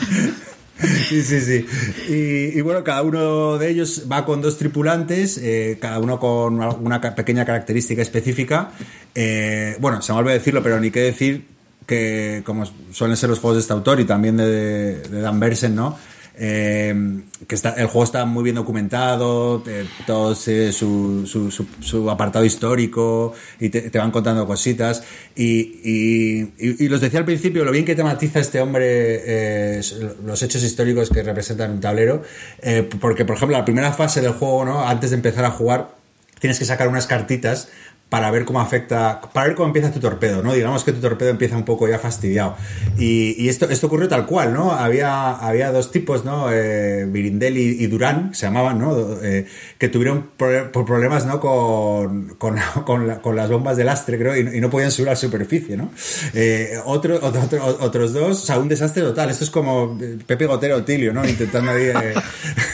Sí, 1.09 1.23
sí, 1.23 1.41
sí. 1.41 1.65
Y, 2.07 2.61
bueno, 2.61 2.83
cada 2.83 3.01
uno 3.01 3.57
de 3.57 3.69
ellos 3.69 4.05
va 4.11 4.25
con 4.25 4.41
dos 4.41 4.57
tripulantes, 4.57 5.37
eh, 5.37 5.77
cada 5.81 5.99
uno 5.99 6.19
con 6.19 6.59
una 6.59 7.01
pequeña 7.15 7.45
característica 7.45 8.01
específica. 8.01 8.71
Eh, 9.13 9.75
bueno, 9.79 10.01
se 10.01 10.13
me 10.13 10.19
olvidó 10.19 10.33
decirlo, 10.33 10.63
pero 10.63 10.79
ni 10.79 10.91
qué 10.91 11.01
decir 11.01 11.45
que, 11.85 12.43
como 12.45 12.65
suelen 12.91 13.17
ser 13.17 13.29
los 13.29 13.39
juegos 13.39 13.57
de 13.57 13.61
este 13.61 13.73
autor 13.73 13.99
y 13.99 14.05
también 14.05 14.37
de, 14.37 15.01
de 15.01 15.21
Dan 15.21 15.39
Bersen, 15.39 15.75
¿no? 15.75 15.97
Eh, 16.41 17.19
que 17.47 17.55
está, 17.55 17.71
el 17.71 17.87
juego 17.87 18.05
está 18.05 18.23
muy 18.23 18.43
bien 18.45 18.55
documentado, 18.55 19.61
todo 20.07 20.33
su, 20.71 21.27
su, 21.27 21.51
su- 21.51 22.09
apartado 22.09 22.45
histórico 22.45 23.33
y 23.59 23.67
te, 23.69 23.89
van 23.99 24.11
contando 24.11 24.47
cositas. 24.47 25.03
Y, 25.35 25.79
y, 25.83 26.53
y- 26.57 26.85
y 26.85 26.87
los 26.87 27.01
decía 27.01 27.19
al 27.19 27.25
principio, 27.25 27.65
lo 27.65 27.71
bien 27.71 27.83
que 27.83 27.93
tematiza 27.95 28.39
este 28.39 28.61
hombre 28.61 28.85
eh, 28.87 29.81
los 30.25 30.41
hechos 30.41 30.63
históricos 30.63 31.09
que 31.09 31.23
representan 31.23 31.71
un 31.71 31.81
tablero, 31.81 32.23
eh, 32.61 32.87
porque 33.01 33.25
por 33.25 33.35
ejemplo 33.35 33.57
la 33.57 33.65
primera 33.65 33.91
fase 33.91 34.21
del 34.21 34.31
juego, 34.31 34.63
¿no? 34.63 34.87
antes 34.87 35.09
de 35.09 35.17
empezar 35.17 35.43
a 35.43 35.51
jugar, 35.51 35.95
tienes 36.39 36.57
que 36.57 36.63
sacar 36.65 36.87
unas 36.87 37.05
cartitas 37.05 37.67
para 38.09 38.31
ver 38.31 38.43
cómo 38.43 38.59
afecta, 38.59 39.21
para 39.33 39.47
ver 39.47 39.55
cómo 39.55 39.67
empieza 39.67 39.91
tu 39.91 39.99
torpedo, 39.99 40.41
¿no? 40.41 40.53
Digamos 40.53 40.83
que 40.83 40.91
tu 40.93 40.99
torpedo 40.99 41.29
empieza 41.29 41.55
un 41.55 41.63
poco 41.63 41.87
ya 41.87 41.99
fastidiado. 41.99 42.55
Y, 42.97 43.35
y 43.37 43.49
esto, 43.49 43.69
esto 43.69 43.85
ocurrió 43.85 44.07
tal 44.07 44.25
cual, 44.25 44.51
¿no? 44.51 44.71
Había, 44.71 45.31
había 45.35 45.71
dos 45.71 45.91
tipos, 45.91 46.25
¿no? 46.25 46.47
Eh, 46.51 47.05
Virindel 47.07 47.55
y, 47.57 47.83
y 47.83 47.85
Durán, 47.85 48.33
se 48.33 48.47
llamaban, 48.47 48.79
¿no? 48.79 48.97
Eh, 49.21 49.45
que 49.77 49.89
tuvieron 49.89 50.31
pro- 50.37 50.71
problemas, 50.71 51.27
¿no? 51.27 51.39
Con, 51.39 52.29
con, 52.39 52.55
con, 52.83 53.07
la- 53.07 53.21
con 53.21 53.35
las 53.35 53.47
bombas 53.49 53.77
de 53.77 53.83
lastre, 53.83 54.17
creo, 54.17 54.35
y, 54.35 54.57
y 54.57 54.59
no 54.59 54.71
podían 54.71 54.89
subir 54.89 55.09
a 55.09 55.11
la 55.11 55.15
superficie, 55.15 55.77
¿no? 55.77 55.91
Eh, 56.33 56.79
otro, 56.85 57.15
otro- 57.21 57.41
otro- 57.43 57.77
otros 57.81 58.11
dos, 58.13 58.41
o 58.41 58.45
sea, 58.45 58.57
un 58.57 58.67
desastre 58.69 59.03
total. 59.03 59.29
Esto 59.29 59.43
es 59.43 59.51
como 59.51 59.97
eh, 60.01 60.17
Pepe 60.25 60.47
Gotero 60.47 60.77
Otilio, 60.77 61.13
¿no? 61.13 61.27
Intentando 61.27 61.71
ahí... 61.71 61.91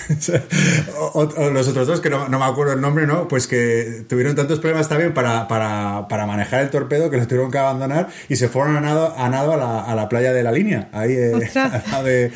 o, 1.00 1.22
o 1.38 1.50
los 1.50 1.68
otros 1.68 1.88
dos, 1.88 2.02
que 2.02 2.10
no, 2.10 2.28
no 2.30 2.40
me 2.40 2.46
acuerdo 2.46 2.74
el 2.74 2.82
nombre, 2.82 3.08
¿no? 3.08 3.28
Pues 3.28 3.48
que 3.48 4.06
tuvieron 4.08 4.36
tantos 4.36 4.60
problemas 4.60 4.88
también 4.90 5.14
para, 5.14 5.48
para, 5.48 6.08
para 6.08 6.26
manejar 6.26 6.62
el 6.62 6.70
torpedo 6.70 7.10
que 7.10 7.18
lo 7.18 7.28
tuvieron 7.28 7.52
que 7.52 7.58
abandonar 7.58 8.10
y 8.30 8.36
se 8.36 8.48
fueron 8.50 8.76
a 8.78 8.82
nado 8.82 9.14
a, 9.18 9.30
nado 9.30 9.54
a, 9.54 9.58
la, 9.58 9.80
a 9.82 9.96
la 9.96 10.10
playa 10.10 10.34
de 10.34 10.44
la 10.44 10.52
línea. 10.52 10.90
Ahí, 10.92 11.14
eh, 11.14 11.32
de- 12.04 12.32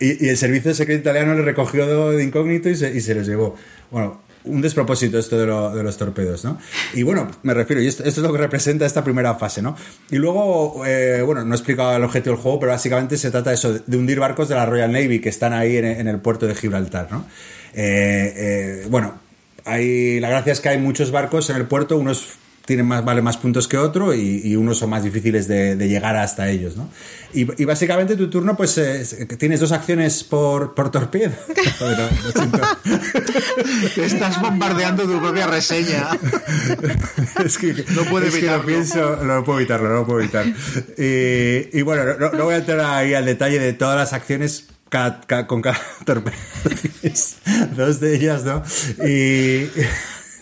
y, 0.00 0.26
y 0.26 0.28
el 0.28 0.36
servicio 0.36 0.74
secreto 0.74 1.00
italiano 1.00 1.34
le 1.34 1.42
recogió 1.42 1.86
de, 2.10 2.16
de 2.16 2.24
incógnito 2.24 2.68
y 2.68 2.76
se, 2.76 2.90
y 2.94 3.00
se 3.00 3.14
los 3.14 3.26
llevó. 3.26 3.56
Bueno, 3.90 4.20
un 4.44 4.60
despropósito 4.62 5.18
esto 5.18 5.38
de, 5.38 5.46
lo- 5.46 5.74
de 5.74 5.82
los 5.82 5.96
torpedos, 5.96 6.44
¿no? 6.44 6.58
Y 6.94 7.02
bueno, 7.02 7.30
me 7.42 7.52
refiero, 7.54 7.82
y 7.82 7.86
esto, 7.86 8.04
esto 8.04 8.20
es 8.20 8.26
lo 8.26 8.32
que 8.32 8.38
representa 8.38 8.86
esta 8.86 9.04
primera 9.04 9.34
fase, 9.34 9.60
¿no? 9.62 9.76
Y 10.10 10.16
luego, 10.16 10.82
eh, 10.86 11.22
bueno, 11.22 11.44
no 11.44 11.52
he 11.54 11.56
explicado 11.56 11.94
el 11.96 12.02
objetivo 12.04 12.34
del 12.36 12.42
juego, 12.42 12.60
pero 12.60 12.72
básicamente 12.72 13.16
se 13.18 13.30
trata 13.30 13.50
de 13.50 13.56
eso, 13.56 13.72
de 13.86 13.96
hundir 13.96 14.18
barcos 14.18 14.48
de 14.48 14.54
la 14.54 14.64
Royal 14.66 14.90
Navy 14.92 15.20
que 15.20 15.28
están 15.28 15.52
ahí 15.52 15.76
en, 15.76 15.84
en 15.84 16.08
el 16.08 16.18
puerto 16.20 16.46
de 16.46 16.54
Gibraltar, 16.54 17.08
¿no? 17.10 17.26
Eh, 17.74 18.32
eh, 18.82 18.86
bueno, 18.88 19.14
hay, 19.64 20.20
la 20.20 20.30
gracia 20.30 20.52
es 20.52 20.60
que 20.60 20.70
hay 20.70 20.78
muchos 20.78 21.10
barcos 21.10 21.50
en 21.50 21.56
el 21.56 21.66
puerto, 21.66 21.96
unos 21.98 22.30
tienen 22.64 22.86
más, 22.86 23.04
vale 23.04 23.22
más 23.22 23.36
puntos 23.36 23.66
que 23.66 23.76
otro 23.76 24.14
y, 24.14 24.54
unos 24.54 24.78
son 24.78 24.90
más 24.90 25.02
difíciles 25.02 25.48
de, 25.48 25.76
llegar 25.88 26.16
hasta 26.16 26.48
ellos, 26.48 26.76
¿no? 26.76 26.88
Y, 27.32 27.64
básicamente 27.64 28.16
tu 28.16 28.28
turno, 28.28 28.56
pues 28.56 28.80
tienes 29.38 29.60
dos 29.60 29.72
acciones 29.72 30.24
por, 30.24 30.74
por 30.74 30.90
torpedo. 30.90 31.32
estás 33.96 34.40
bombardeando 34.40 35.04
tu 35.04 35.20
propia 35.20 35.46
reseña. 35.46 36.08
es 37.44 37.58
que 37.58 37.84
no 37.90 38.04
puedo 38.04 38.26
evitarlo. 38.26 38.66
pienso, 38.66 39.16
no 39.16 39.44
puedo 39.44 39.60
evitarlo, 39.60 39.88
no 39.88 39.94
lo 39.94 40.06
puedo 40.06 40.20
evitar. 40.20 40.46
Y, 40.96 41.82
bueno, 41.82 42.04
no, 42.18 42.44
voy 42.44 42.54
a 42.54 42.58
entrar 42.58 42.80
ahí 42.80 43.14
al 43.14 43.24
detalle 43.24 43.58
de 43.58 43.72
todas 43.72 43.96
las 43.96 44.12
acciones 44.12 44.68
con 45.46 45.62
cada 45.62 45.80
torpedo. 46.04 46.36
dos 47.76 48.00
de 48.00 48.14
ellas, 48.14 48.44
¿no? 48.44 48.62
Y 49.06 49.68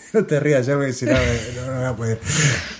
no 0.13 0.25
te 0.25 0.39
rías, 0.39 0.65
ya 0.65 0.91
si 0.91 1.05
no, 1.05 1.13
no, 1.13 1.75
voy 1.75 1.85
a 1.85 1.95
poder. 1.95 2.19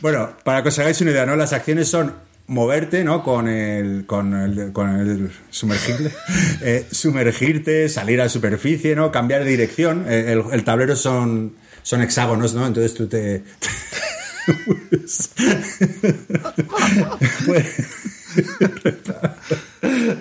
Bueno, 0.02 0.34
para 0.44 0.64
que 0.64 0.70
os 0.70 0.80
hagáis 0.80 1.00
una 1.02 1.12
idea, 1.12 1.26
¿no? 1.26 1.36
Las 1.36 1.54
acciones 1.54 1.88
son 1.88 2.14
moverte, 2.48 3.04
¿no? 3.04 3.24
Con 3.24 3.48
el, 3.48 4.06
con 4.06 4.34
el, 4.34 4.74
con 4.74 5.00
el 5.00 5.32
sumergible, 5.50 6.12
eh, 6.62 6.88
sumergirte, 6.92 7.90
salir 7.90 8.20
a 8.22 8.26
la 8.26 8.30
superficie, 8.30 8.96
¿no? 8.96 9.12
Cambiar 9.12 9.44
de 9.44 9.52
dirección. 9.52 10.06
Eh, 10.08 10.32
el, 10.32 10.44
el, 10.52 10.64
tablero 10.64 10.96
son, 10.96 11.56
son 11.84 12.02
hexágonos, 12.02 12.54
¿no? 12.54 12.68
Entonces 12.68 12.94
tú 12.94 13.08
te... 13.08 13.44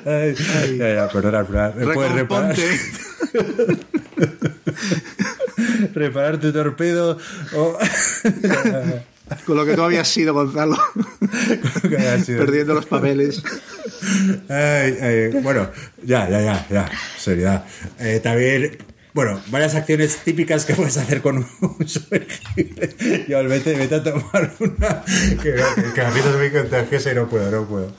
ay, 0.07 0.35
ya, 0.79 0.95
ya, 0.95 1.09
perdona, 1.09 1.45
Puedes 1.45 2.13
reparar. 2.13 2.57
reparar 5.95 6.39
tu 6.39 6.53
torpedo 6.53 7.19
o... 7.55 7.79
Con 9.45 9.59
lo 9.59 9.67
que 9.67 9.75
tú 9.75 9.83
habías 9.83 10.09
sido, 10.09 10.33
Gonzalo. 10.33 10.79
Perdiendo 12.27 12.73
los 12.73 12.87
papeles. 12.87 13.43
bueno, 15.43 15.69
ya, 16.03 16.31
ya, 16.31 16.41
ya, 16.41 16.67
ya. 16.71 16.91
Seriedad. 17.19 17.63
Eh, 17.99 18.21
también, 18.23 18.79
bueno, 19.19 19.43
varias 19.49 19.75
acciones 19.75 20.19
típicas 20.19 20.65
que 20.65 20.75
puedes 20.75 20.97
hacer 20.97 21.21
con 21.21 21.39
un 21.39 21.89
sumergible. 21.89 23.27
Yo, 23.27 23.43
vete, 23.49 23.75
vete 23.75 23.97
a 23.97 24.03
tomar 24.05 24.55
una. 24.61 25.03
Que, 25.43 25.57
que, 25.93 26.01
a 26.01 26.11
mí 26.13 26.21
no 26.25 26.39
me 26.39 26.53
contagiosa 26.53 27.11
y 27.11 27.17
no 27.17 27.29
puedo, 27.29 27.51
no 27.51 27.67
puedo. 27.67 27.93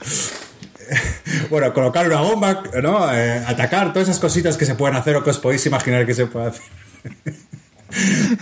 Bueno, 1.50 1.74
colocar 1.74 2.06
una 2.06 2.22
bomba, 2.22 2.62
¿no? 2.82 3.14
Eh, 3.14 3.44
atacar, 3.46 3.92
todas 3.92 4.08
esas 4.08 4.18
cositas 4.18 4.56
que 4.56 4.64
se 4.64 4.76
pueden 4.76 4.96
hacer 4.96 5.14
o 5.14 5.22
que 5.22 5.28
os 5.28 5.38
podéis 5.38 5.66
imaginar 5.66 6.06
que 6.06 6.14
se 6.14 6.24
puede 6.24 6.46
hacer. 6.46 6.64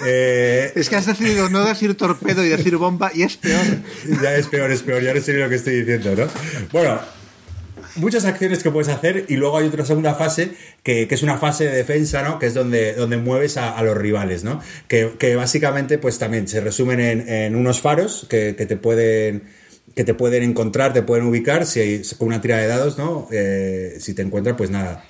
Eh, 0.06 0.72
es 0.76 0.90
que 0.90 0.96
has 0.96 1.06
decidido 1.06 1.48
no 1.48 1.64
decir 1.64 1.96
torpedo 1.96 2.44
y 2.44 2.50
decir 2.50 2.76
bomba 2.76 3.10
y 3.14 3.22
es 3.22 3.38
peor. 3.38 3.64
Ya 4.22 4.36
es 4.36 4.46
peor, 4.46 4.70
es 4.70 4.82
peor, 4.82 5.02
ya 5.02 5.14
no 5.14 5.20
sé 5.20 5.32
lo 5.32 5.48
que 5.48 5.54
estoy 5.54 5.82
diciendo, 5.82 6.14
¿no? 6.14 6.30
Bueno, 6.70 7.00
muchas 7.98 8.24
acciones 8.24 8.62
que 8.62 8.70
puedes 8.70 8.88
hacer 8.88 9.26
y 9.28 9.36
luego 9.36 9.58
hay 9.58 9.66
otra 9.66 9.84
segunda 9.84 10.14
fase 10.14 10.50
que, 10.82 11.06
es 11.10 11.22
una 11.22 11.38
fase 11.38 11.64
de 11.64 11.76
defensa, 11.76 12.22
¿no? 12.22 12.38
Que 12.38 12.46
es 12.46 12.54
donde, 12.54 12.94
donde 12.94 13.16
mueves 13.16 13.56
a, 13.56 13.80
los 13.82 13.96
rivales, 13.96 14.44
¿no? 14.44 14.60
Que, 14.88 15.36
básicamente 15.36 15.98
pues 15.98 16.18
también 16.18 16.48
se 16.48 16.60
resumen 16.60 17.00
en, 17.00 17.56
unos 17.56 17.80
faros 17.80 18.26
que, 18.28 18.52
te 18.52 18.76
pueden 18.76 19.42
que 19.94 20.04
te 20.04 20.14
pueden 20.14 20.42
encontrar, 20.44 20.92
te 20.92 21.02
pueden 21.02 21.26
ubicar 21.26 21.66
si 21.66 21.80
hay, 21.80 22.02
con 22.18 22.28
una 22.28 22.40
tira 22.40 22.58
de 22.58 22.68
dados, 22.68 22.98
¿no? 22.98 23.26
Eh, 23.32 23.96
si 23.98 24.14
te 24.14 24.22
encuentran, 24.22 24.56
pues 24.56 24.70
nada, 24.70 25.04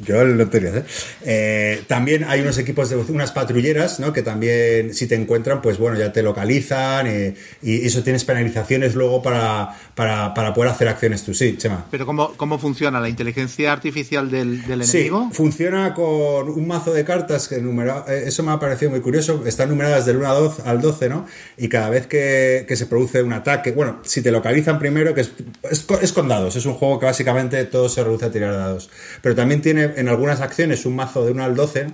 yo 0.00 0.24
lo 0.24 0.48
tenía, 0.48 0.70
¿eh? 0.70 0.84
¿eh? 1.22 1.82
También 1.86 2.24
hay 2.24 2.40
unos 2.40 2.58
equipos 2.58 2.90
de 2.90 2.96
unas 2.96 3.30
patrulleras, 3.30 4.00
¿no? 4.00 4.12
Que 4.12 4.22
también, 4.22 4.92
si 4.92 5.06
te 5.06 5.14
encuentran, 5.14 5.62
pues 5.62 5.78
bueno, 5.78 5.96
ya 5.96 6.12
te 6.12 6.20
localizan 6.20 7.06
eh, 7.06 7.34
y 7.62 7.86
eso 7.86 8.02
tienes 8.02 8.24
penalizaciones 8.24 8.96
luego 8.96 9.22
para, 9.22 9.70
para, 9.94 10.34
para, 10.34 10.52
poder 10.52 10.72
hacer 10.72 10.88
acciones 10.88 11.22
tú. 11.22 11.32
Sí, 11.32 11.56
Chema. 11.56 11.86
Pero 11.92 12.06
¿cómo, 12.06 12.32
cómo 12.36 12.58
funciona 12.58 12.98
la 12.98 13.08
inteligencia 13.08 13.72
artificial 13.72 14.28
del, 14.32 14.62
del 14.62 14.82
enemigo? 14.82 15.28
Sí, 15.30 15.36
funciona 15.36 15.94
con 15.94 16.48
un 16.48 16.66
mazo 16.66 16.92
de 16.92 17.04
cartas 17.04 17.46
que 17.46 17.60
numera, 17.60 18.04
eh, 18.08 18.24
eso 18.26 18.42
me 18.42 18.50
ha 18.50 18.58
parecido 18.58 18.90
muy 18.90 19.00
curioso. 19.00 19.44
Están 19.46 19.68
numeradas 19.68 20.06
del 20.06 20.16
1 20.16 20.54
al 20.64 20.80
12, 20.80 21.08
¿no? 21.08 21.26
Y 21.56 21.68
cada 21.68 21.88
vez 21.90 22.08
que, 22.08 22.64
que, 22.66 22.74
se 22.74 22.86
produce 22.86 23.22
un 23.22 23.32
ataque, 23.32 23.70
bueno, 23.70 24.00
si 24.02 24.22
te 24.22 24.32
localizan 24.32 24.80
primero, 24.80 25.14
que 25.14 25.20
es, 25.20 25.32
es, 25.70 25.86
es 26.02 26.12
con 26.12 26.26
dados, 26.26 26.56
es 26.56 26.66
un 26.66 26.74
juego 26.74 26.98
que 26.98 27.06
básicamente 27.06 27.64
todo 27.66 27.88
se 27.88 28.02
reduce 28.02 28.24
a 28.24 28.32
tirar 28.32 28.54
dados. 28.54 28.90
Pero 29.22 29.36
también 29.36 29.62
tiene 29.62 29.83
en 29.96 30.08
algunas 30.08 30.40
acciones 30.40 30.86
un 30.86 30.96
mazo 30.96 31.24
de 31.24 31.32
1 31.32 31.44
al 31.44 31.54
12, 31.54 31.86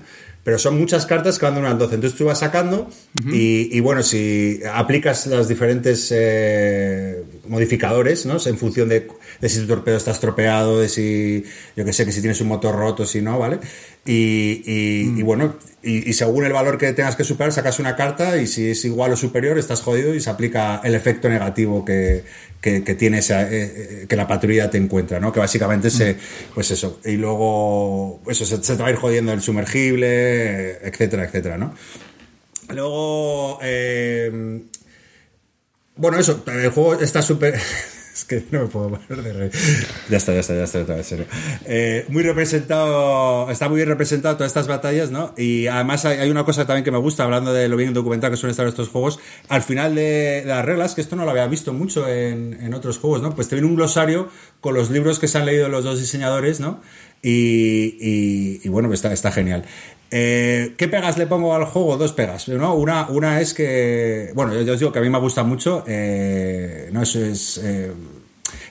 pero 0.42 0.58
son 0.58 0.78
muchas 0.78 1.04
cartas 1.04 1.38
que 1.38 1.44
van 1.44 1.54
de 1.54 1.60
1 1.60 1.68
al 1.68 1.78
12. 1.78 1.94
Entonces 1.96 2.18
tú 2.18 2.24
vas 2.24 2.38
sacando 2.38 2.88
y, 3.30 3.78
bueno, 3.80 4.02
si 4.02 4.60
aplicas 4.72 5.26
los 5.26 5.48
diferentes 5.48 6.08
eh, 6.12 7.22
modificadores, 7.46 8.24
¿no? 8.24 8.38
En 8.44 8.56
función 8.56 8.88
de, 8.88 9.06
si 9.42 9.60
tu 9.60 9.66
torpedo 9.66 9.96
está 9.96 10.12
estropeado, 10.12 10.80
de 10.80 10.88
si, 10.88 11.44
yo 11.76 11.84
que 11.84 11.92
sé, 11.92 12.06
que 12.06 12.12
si 12.12 12.20
tienes 12.20 12.40
un 12.40 12.48
motor 12.48 12.74
roto, 12.74 13.04
si 13.04 13.20
no, 13.20 13.38
¿vale? 13.38 13.58
Y, 14.04 14.62
y, 14.64 15.04
mm. 15.04 15.24
bueno, 15.24 15.56
y, 15.82 16.12
según 16.14 16.44
el 16.44 16.52
valor 16.52 16.78
que 16.78 16.92
tengas 16.92 17.16
que 17.16 17.24
superar, 17.24 17.52
sacas 17.52 17.78
una 17.78 17.96
carta 17.96 18.36
y 18.38 18.46
si 18.46 18.70
es 18.70 18.84
igual 18.84 19.12
o 19.12 19.16
superior, 19.16 19.58
estás 19.58 19.82
jodido 19.82 20.14
y 20.14 20.20
se 20.20 20.30
aplica 20.30 20.80
el 20.84 20.94
efecto 20.94 21.28
negativo 21.28 21.84
que, 21.84 22.24
que, 22.60 22.80
tiene 22.94 23.18
esa, 23.18 23.42
eh, 23.42 23.48
eh, 23.52 24.06
que 24.08 24.16
la 24.16 24.26
patrulla 24.26 24.70
te 24.70 24.78
encuentra, 24.78 25.20
¿no? 25.20 25.32
Que 25.32 25.40
básicamente 25.40 25.90
se, 25.90 26.16
pues 26.54 26.70
eso, 26.70 27.00
y 27.04 27.16
luego, 27.16 28.20
eso, 28.28 28.44
se, 28.44 28.58
te 28.58 28.82
va 28.82 28.88
a 28.88 28.90
ir 28.90 28.96
jodiendo 28.96 29.32
el 29.32 29.42
sumergible, 29.42 30.78
etcétera, 30.86 31.24
etcétera, 31.24 31.58
¿no? 31.58 31.74
Luego, 32.68 33.58
eh, 33.62 34.60
bueno, 35.96 36.18
eso, 36.18 36.42
el 36.46 36.70
juego 36.70 36.94
está 37.00 37.20
súper 37.20 37.54
es 38.20 38.24
que 38.26 38.44
no 38.50 38.60
me 38.60 38.66
puedo 38.66 38.98
de 39.08 39.32
reír. 39.32 39.52
Ya 40.10 40.18
está, 40.18 40.34
ya 40.34 40.40
está, 40.40 40.54
ya 40.54 40.64
está, 40.64 40.96
en 40.96 41.04
serio. 41.04 41.26
Eh, 41.64 42.04
muy 42.08 42.22
representado, 42.22 43.50
está 43.50 43.68
muy 43.68 43.76
bien 43.76 43.88
representado 43.88 44.36
todas 44.36 44.50
estas 44.50 44.66
batallas, 44.66 45.10
¿no? 45.10 45.32
Y 45.38 45.66
además 45.68 46.04
hay, 46.04 46.30
una 46.30 46.44
cosa 46.44 46.66
también 46.66 46.84
que 46.84 46.90
me 46.90 46.98
gusta, 46.98 47.24
hablando 47.24 47.52
de 47.52 47.68
lo 47.68 47.76
bien 47.76 47.94
documentado 47.94 48.30
que 48.30 48.36
suelen 48.36 48.50
estar 48.50 48.66
estos 48.66 48.88
juegos, 48.88 49.18
al 49.48 49.62
final 49.62 49.94
de, 49.94 50.42
las 50.46 50.64
reglas, 50.64 50.94
que 50.94 51.00
esto 51.00 51.16
no 51.16 51.24
lo 51.24 51.30
había 51.30 51.46
visto 51.46 51.72
mucho 51.72 52.06
en, 52.08 52.58
en 52.60 52.74
otros 52.74 52.98
juegos, 52.98 53.22
¿no? 53.22 53.34
Pues 53.34 53.48
te 53.48 53.54
viene 53.54 53.68
un 53.68 53.76
glosario 53.76 54.28
con 54.60 54.74
los 54.74 54.90
libros 54.90 55.18
que 55.18 55.26
se 55.26 55.38
han 55.38 55.46
leído 55.46 55.68
los 55.68 55.84
dos 55.84 55.98
diseñadores, 55.98 56.60
¿no? 56.60 56.82
Y, 57.22 57.96
y, 58.00 58.60
y, 58.62 58.68
bueno, 58.68 58.88
pues 58.88 58.98
está, 58.98 59.12
está 59.12 59.32
genial. 59.32 59.64
Eh, 60.10 60.74
¿Qué 60.76 60.88
pegas 60.88 61.18
le 61.18 61.26
pongo 61.26 61.54
al 61.54 61.64
juego? 61.64 61.96
Dos 61.96 62.12
pegas. 62.12 62.48
¿no? 62.48 62.74
Una, 62.74 63.08
una 63.08 63.40
es 63.40 63.54
que, 63.54 64.30
bueno, 64.34 64.60
yo, 64.60 64.72
os 64.72 64.80
digo 64.80 64.92
que 64.92 64.98
a 64.98 65.02
mí 65.02 65.08
me 65.10 65.18
gusta 65.18 65.44
mucho. 65.44 65.84
Eh, 65.86 66.88
no, 66.92 67.02
eso 67.02 67.24
es. 67.24 67.60
Eh, 67.62 67.92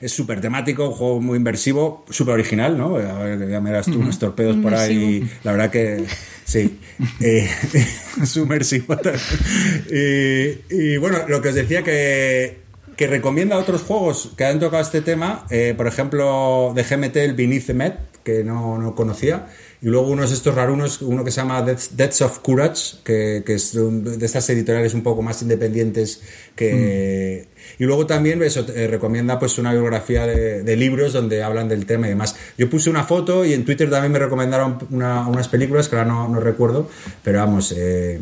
es 0.02 0.12
súper 0.12 0.40
temático, 0.42 0.88
un 0.88 0.94
juego 0.94 1.22
muy 1.22 1.38
inversivo, 1.38 2.06
súper 2.10 2.34
original, 2.36 2.78
¿no? 2.78 2.96
A 2.98 3.24
ver, 3.24 3.50
ya 3.50 3.60
me 3.60 3.72
das 3.72 3.86
tú 3.86 4.00
unos 4.00 4.18
torpedos 4.18 4.58
por 4.58 4.74
ahí. 4.74 5.30
La 5.44 5.52
verdad 5.52 5.70
que 5.70 6.06
sí. 6.46 6.80
eh, 7.20 7.50
sumersivo 8.26 8.98
y, 9.90 10.74
y 10.74 10.98
bueno, 10.98 11.20
lo 11.28 11.42
que 11.42 11.50
os 11.50 11.56
decía 11.56 11.84
que 11.84 12.70
que 12.96 13.08
recomienda 13.08 13.58
otros 13.58 13.84
juegos 13.84 14.34
que 14.36 14.44
han 14.44 14.60
tocado 14.60 14.84
este 14.84 15.00
tema, 15.00 15.46
por 15.78 15.88
ejemplo, 15.88 16.74
de 16.76 16.84
GMT 16.84 17.16
el 17.16 17.34
Beneath 17.34 17.70
Met, 17.70 17.96
que 18.26 18.44
no, 18.44 18.78
no 18.78 18.94
conocía, 18.94 19.48
y 19.82 19.88
luego 19.88 20.08
unos 20.08 20.32
estos 20.32 20.56
rarunos, 20.56 21.02
uno 21.02 21.24
que 21.24 21.32
se 21.32 21.38
llama 21.38 21.62
Deaths 21.62 22.22
of 22.22 22.40
Courage, 22.40 22.98
que, 23.04 23.44
que 23.46 23.54
es 23.54 23.74
de 23.74 24.26
estas 24.26 24.50
editoriales 24.50 24.94
un 24.94 25.04
poco 25.04 25.22
más 25.22 25.42
independientes 25.42 26.22
que... 26.56 27.46
Mm. 27.46 27.60
Y 27.78 27.86
luego 27.86 28.06
también 28.06 28.42
eso, 28.44 28.66
eh, 28.76 28.88
recomienda 28.88 29.40
pues 29.40 29.58
una 29.58 29.72
bibliografía 29.72 30.26
de, 30.26 30.76
libros 30.76 31.14
donde 31.14 31.44
hablan 31.44 31.70
del 31.70 31.86
tema 31.86 32.08
y 32.08 32.10
demás. 32.10 32.36
Yo 32.58 32.70
puse 32.70 32.90
una 32.90 33.04
foto 33.04 33.46
y 33.46 33.54
en 33.54 33.64
Twitter 33.64 33.90
también 33.90 34.12
me 34.12 34.20
recomendaron 34.20 34.80
unas 34.90 35.48
películas 35.48 35.88
que 35.88 35.96
ahora 35.96 36.10
no, 36.10 36.28
no 36.28 36.40
recuerdo, 36.40 36.90
pero 37.24 37.40
vamos, 37.40 37.74
eh, 37.78 38.20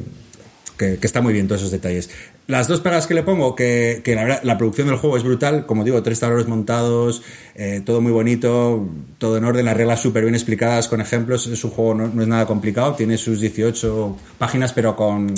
que, 0.78 1.00
está 1.02 1.22
muy 1.22 1.34
bien 1.34 1.48
todos 1.48 1.62
esos 1.62 1.72
detalles. 1.72 2.10
Las 2.48 2.70
dos 2.70 2.80
pegas 2.80 3.08
que 3.08 3.14
le 3.14 3.24
pongo, 3.24 3.56
que, 3.56 4.02
la, 4.06 4.24
verdad, 4.24 4.40
la 4.44 4.58
producción 4.58 4.88
del 4.88 4.96
juego 4.96 5.18
es 5.18 5.24
brutal, 5.24 5.66
como 5.66 5.84
digo, 5.84 6.02
tres 6.02 6.22
tableros 6.22 6.48
montados, 6.48 7.22
eh, 7.56 7.82
todo 7.86 8.00
muy 8.00 8.14
bonito, 8.14 8.88
todo 9.18 9.36
en 9.36 9.44
orden, 9.44 9.66
las 9.66 9.76
reglas 9.76 10.02
súper 10.02 10.24
bien 10.24 10.34
explicadas 10.34 10.88
con 10.88 11.02
ejemplos, 11.02 11.46
es 11.48 11.62
un 11.66 11.72
juego, 11.72 11.94
no, 11.96 12.22
es 12.22 12.28
nada 12.28 12.46
complicado, 12.46 12.94
tiene 12.96 13.18
sus 13.18 13.42
18 13.42 14.16
páginas, 14.38 14.72
pero 14.72 14.96
con, 14.96 15.34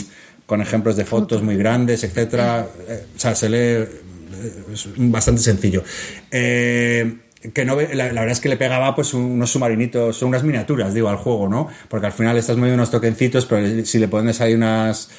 con 0.46 0.62
ejemplos 0.62 0.96
de 0.98 1.06
fotos 1.06 1.42
muy 1.42 1.58
grandes, 1.58 2.04
etcétera. 2.04 2.68
Eh, 2.88 3.06
o 3.16 3.20
sea, 3.20 3.34
se 3.34 3.50
lee, 3.50 3.58
eh, 3.58 3.88
es 4.72 4.88
bastante 4.96 5.42
sencillo. 5.42 5.84
que 6.30 7.66
no, 7.66 7.76
la, 7.76 8.14
la, 8.14 8.22
verdad 8.22 8.32
es 8.34 8.40
que 8.40 8.50
le 8.50 8.58
pegaba 8.58 8.94
pues 8.94 9.16
unos 9.16 9.50
submarinitos, 9.50 10.16
son 10.16 10.30
unas 10.30 10.44
miniaturas, 10.44 10.94
digo, 10.94 11.10
al 11.10 11.18
juego, 11.18 11.50
¿no? 11.50 11.70
Porque 11.88 12.06
al 12.06 12.14
final 12.14 12.38
estás 12.38 12.56
moviendo 12.56 12.76
unos 12.76 12.92
toquencitos, 12.92 13.48
pero 13.48 13.84
si 13.84 13.98
le 13.98 14.08
pones 14.08 14.42
ahí 14.42 14.54
unas 14.54 15.10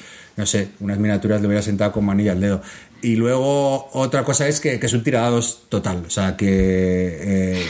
no 0.41 0.45
sé, 0.47 0.69
unas 0.79 0.97
miniaturas 0.97 1.39
le 1.39 1.47
hubiera 1.47 1.61
sentado 1.61 1.91
con 1.91 2.03
manilla 2.03 2.31
al 2.33 2.41
dedo. 2.41 2.61
Y 3.01 3.15
luego 3.15 3.89
otra 3.93 4.23
cosa 4.23 4.47
es 4.47 4.59
que, 4.59 4.73
es 4.81 4.93
un 4.93 5.03
tirados 5.03 5.63
total, 5.69 6.03
o 6.05 6.09
sea 6.09 6.35
que 6.35 6.47
eh, 6.49 7.65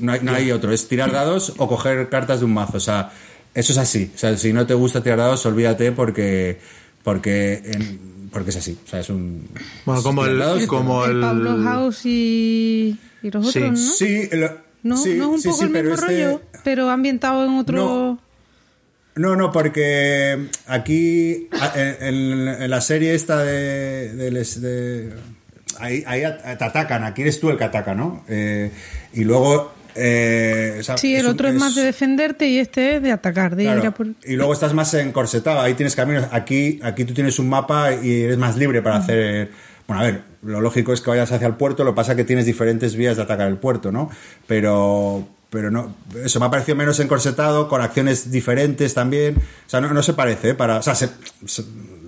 no, 0.00 0.12
hay, 0.32 0.52
otro, 0.52 0.70
es 0.72 0.86
tirar 0.86 1.10
dados 1.12 1.54
o 1.56 1.66
coger 1.68 2.08
cartas 2.08 2.40
de 2.40 2.44
un 2.46 2.54
mazo, 2.54 2.76
o 2.76 2.80
sea, 2.80 3.10
Eso 3.54 3.70
es 3.72 3.78
así. 3.78 4.10
O 4.14 4.18
sea, 4.18 4.36
si 4.36 4.52
no 4.52 4.66
te 4.66 4.74
gusta 4.74 5.00
tirar 5.00 5.18
dados, 5.18 5.46
olvídate 5.46 5.92
porque 5.92 6.58
porque 7.04 7.62
en- 7.64 8.28
porque 8.32 8.50
es 8.50 8.56
así. 8.56 8.76
O 8.84 8.88
sea, 8.88 8.98
es 8.98 9.08
un 9.10 9.46
Bueno, 9.84 10.02
como 10.02 10.26
el, 10.26 10.38
dados, 10.40 10.66
como 10.66 11.04
el 11.04 11.12
el, 11.12 11.20
Pablo 11.20 11.62
House 11.62 12.00
y, 12.04 12.98
y 13.22 13.30
los 13.30 13.52
Sí. 13.52 13.60
otros, 13.60 13.78
¿no? 13.78 13.92
Sí, 13.92 14.28
lo- 14.32 14.58
No, 14.82 14.96
sí, 14.96 15.14
no 15.14 15.24
es 15.24 15.30
un 15.30 15.40
sí, 15.40 15.48
poco 15.48 15.58
sí, 15.60 15.64
el 15.66 15.70
pero 15.72 15.90
mismo 15.90 16.06
este- 16.08 16.24
rollo, 16.26 16.42
pero 16.64 16.90
ambientado 16.90 17.44
en 17.44 17.50
otro. 17.58 17.76
No. 17.76 18.18
No, 19.16 19.36
no, 19.36 19.52
porque 19.52 20.48
aquí 20.66 21.48
en, 22.00 22.48
en 22.48 22.70
la 22.70 22.80
serie 22.80 23.14
esta 23.14 23.42
de, 23.44 24.12
de 24.14 24.30
les- 24.32 24.60
de- 24.60 25.12
ahí, 25.78 26.02
ahí 26.06 26.22
te 26.58 26.64
atacan, 26.64 27.04
aquí 27.04 27.22
eres 27.22 27.38
tú 27.38 27.50
el 27.50 27.56
que 27.56 27.64
ataca, 27.64 27.94
¿no? 27.94 28.24
Eh, 28.28 28.70
y 29.12 29.22
luego 29.24 29.72
eh, 29.96 30.78
o 30.80 30.82
sea, 30.82 30.98
Sí, 30.98 31.14
el 31.14 31.26
otro 31.26 31.46
es, 31.48 31.54
más 31.54 31.76
de 31.76 31.84
defenderte 31.84 32.48
y 32.48 32.58
este 32.58 32.96
es 32.96 33.02
de 33.02 33.12
atacar, 33.12 33.54
de 33.54 33.64
Claro, 33.64 33.80
ir 33.80 33.86
a 33.86 33.90
por... 33.92 34.08
Y 34.24 34.34
luego 34.34 34.52
estás 34.52 34.74
más 34.74 34.92
encorsetado, 34.94 35.60
ahí 35.60 35.74
tienes 35.74 35.94
caminos. 35.94 36.26
Aquí, 36.32 36.80
aquí 36.82 37.04
tú 37.04 37.14
tienes 37.14 37.38
un 37.38 37.48
mapa 37.48 37.92
y 37.94 38.22
eres 38.22 38.36
más 38.38 38.56
libre 38.56 38.82
para 38.82 38.96
hacer. 38.96 39.50
Bueno, 39.86 40.02
a 40.02 40.06
ver, 40.06 40.22
lo 40.42 40.60
lógico 40.60 40.92
es 40.92 41.00
que 41.00 41.10
vayas 41.10 41.30
hacia 41.30 41.46
el 41.46 41.54
puerto, 41.54 41.84
lo 41.84 41.92
que 41.92 41.96
pasa 41.96 42.12
es 42.12 42.16
que 42.16 42.24
tienes 42.24 42.46
diferentes 42.46 42.96
vías 42.96 43.16
de 43.16 43.22
atacar 43.22 43.46
el 43.46 43.58
puerto, 43.58 43.92
¿no? 43.92 44.10
Pero. 44.48 45.28
Pero 45.54 45.70
no, 45.70 45.94
eso 46.22 46.38
me 46.40 46.46
ha 46.46 46.50
parecido 46.50 46.74
menos 46.76 46.98
encorsetado, 47.00 47.68
con 47.68 47.80
acciones 47.80 48.30
diferentes 48.30 48.92
también. 48.92 49.36
O 49.38 49.70
sea, 49.70 49.80
no, 49.80 49.94
no 49.94 50.02
se 50.02 50.12
parece, 50.12 50.50
¿eh? 50.50 50.54
Para, 50.54 50.78
o 50.78 50.82
sea, 50.82 50.94
se, 50.96 51.08
se- 51.46 51.64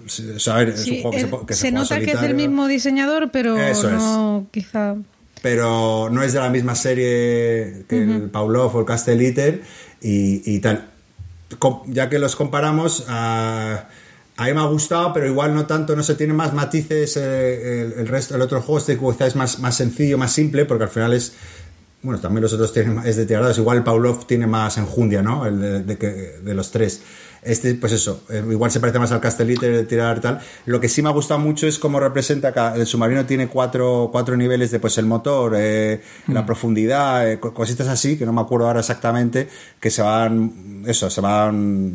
se- 0.06 0.32
o 0.32 0.38
sea, 0.40 0.56
a 0.56 0.58
ver, 0.58 0.70
es 0.70 0.86
un 0.86 1.00
juego 1.02 1.10
que 1.12 1.20
se, 1.20 1.46
que 1.46 1.54
se 1.54 1.70
nota 1.72 1.98
que 2.00 2.10
es 2.10 2.20
del 2.20 2.34
mismo 2.34 2.66
diseñador, 2.66 3.30
pero 3.32 3.56
Eso 3.56 3.88
es. 3.88 3.94
no, 3.94 4.46
quizá... 4.50 4.96
pero 5.42 6.08
no 6.10 6.22
es 6.22 6.32
de 6.32 6.40
la 6.40 6.50
misma 6.50 6.74
serie 6.74 7.84
que 7.88 8.02
el 8.02 8.30
Pavlov 8.30 8.74
o 8.76 8.80
el 8.80 8.84
Castelliter 8.86 9.62
y, 10.02 10.42
y 10.54 10.58
tal. 10.60 10.88
Ya 11.86 12.08
que 12.10 12.18
los 12.18 12.34
comparamos, 12.34 13.04
a, 13.08 13.88
a 14.36 14.44
mí 14.44 14.52
me 14.52 14.60
ha 14.60 14.64
gustado, 14.66 15.12
pero 15.12 15.26
igual 15.26 15.54
no 15.54 15.66
tanto, 15.66 15.94
no 15.94 16.02
sé, 16.02 16.16
tiene 16.16 16.32
más 16.34 16.52
matices 16.52 17.16
eh, 17.16 17.82
el, 17.82 17.92
el 18.00 18.08
resto, 18.08 18.34
el 18.34 18.42
otro 18.42 18.60
juego 18.60 18.78
este 18.78 18.98
quizá 18.98 19.26
es 19.26 19.36
más, 19.36 19.60
más 19.60 19.76
sencillo, 19.76 20.18
más 20.18 20.32
simple, 20.32 20.64
porque 20.64 20.84
al 20.84 20.90
final 20.90 21.12
es... 21.12 21.32
Bueno, 22.06 22.20
también 22.20 22.42
los 22.42 22.52
otros 22.52 22.72
tienen 22.72 22.94
más- 22.94 23.06
es 23.06 23.16
de 23.16 23.26
tiradas, 23.26 23.58
igual 23.58 23.82
Pavlov 23.82 24.26
tiene 24.26 24.46
más 24.46 24.78
enjundia, 24.78 25.22
¿no? 25.22 25.44
El 25.44 25.60
de, 25.60 25.82
de 25.82 25.98
que- 25.98 26.38
de 26.40 26.54
los 26.54 26.70
tres. 26.70 27.02
Este, 27.42 27.74
pues 27.74 27.92
eso, 27.92 28.22
eh, 28.30 28.44
igual 28.48 28.70
se 28.70 28.78
parece 28.78 28.98
más 29.00 29.10
al 29.10 29.20
Castelliter 29.20 29.72
de 29.74 29.84
tirar 29.84 30.20
tal. 30.20 30.40
Lo 30.66 30.78
que 30.80 30.88
sí 30.88 31.02
me 31.02 31.08
ha 31.08 31.12
gustado 31.12 31.40
mucho 31.40 31.66
es 31.66 31.78
cómo 31.80 31.98
representa 31.98 32.52
que 32.52 32.80
el 32.80 32.86
submarino 32.86 33.24
tiene 33.26 33.48
cuatro, 33.48 34.08
cuatro 34.12 34.36
niveles 34.36 34.70
de 34.70 34.78
pues 34.78 34.98
el 34.98 35.06
motor, 35.06 35.54
eh, 35.56 36.00
la 36.28 36.46
profundidad, 36.46 37.28
eh, 37.28 37.40
co- 37.40 37.52
cositas 37.52 37.88
así, 37.88 38.16
que 38.16 38.24
no 38.24 38.32
me 38.32 38.40
acuerdo 38.40 38.68
ahora 38.68 38.80
exactamente, 38.80 39.48
que 39.80 39.90
se 39.90 40.02
van, 40.02 40.84
eso, 40.86 41.10
se 41.10 41.20
van 41.20 41.94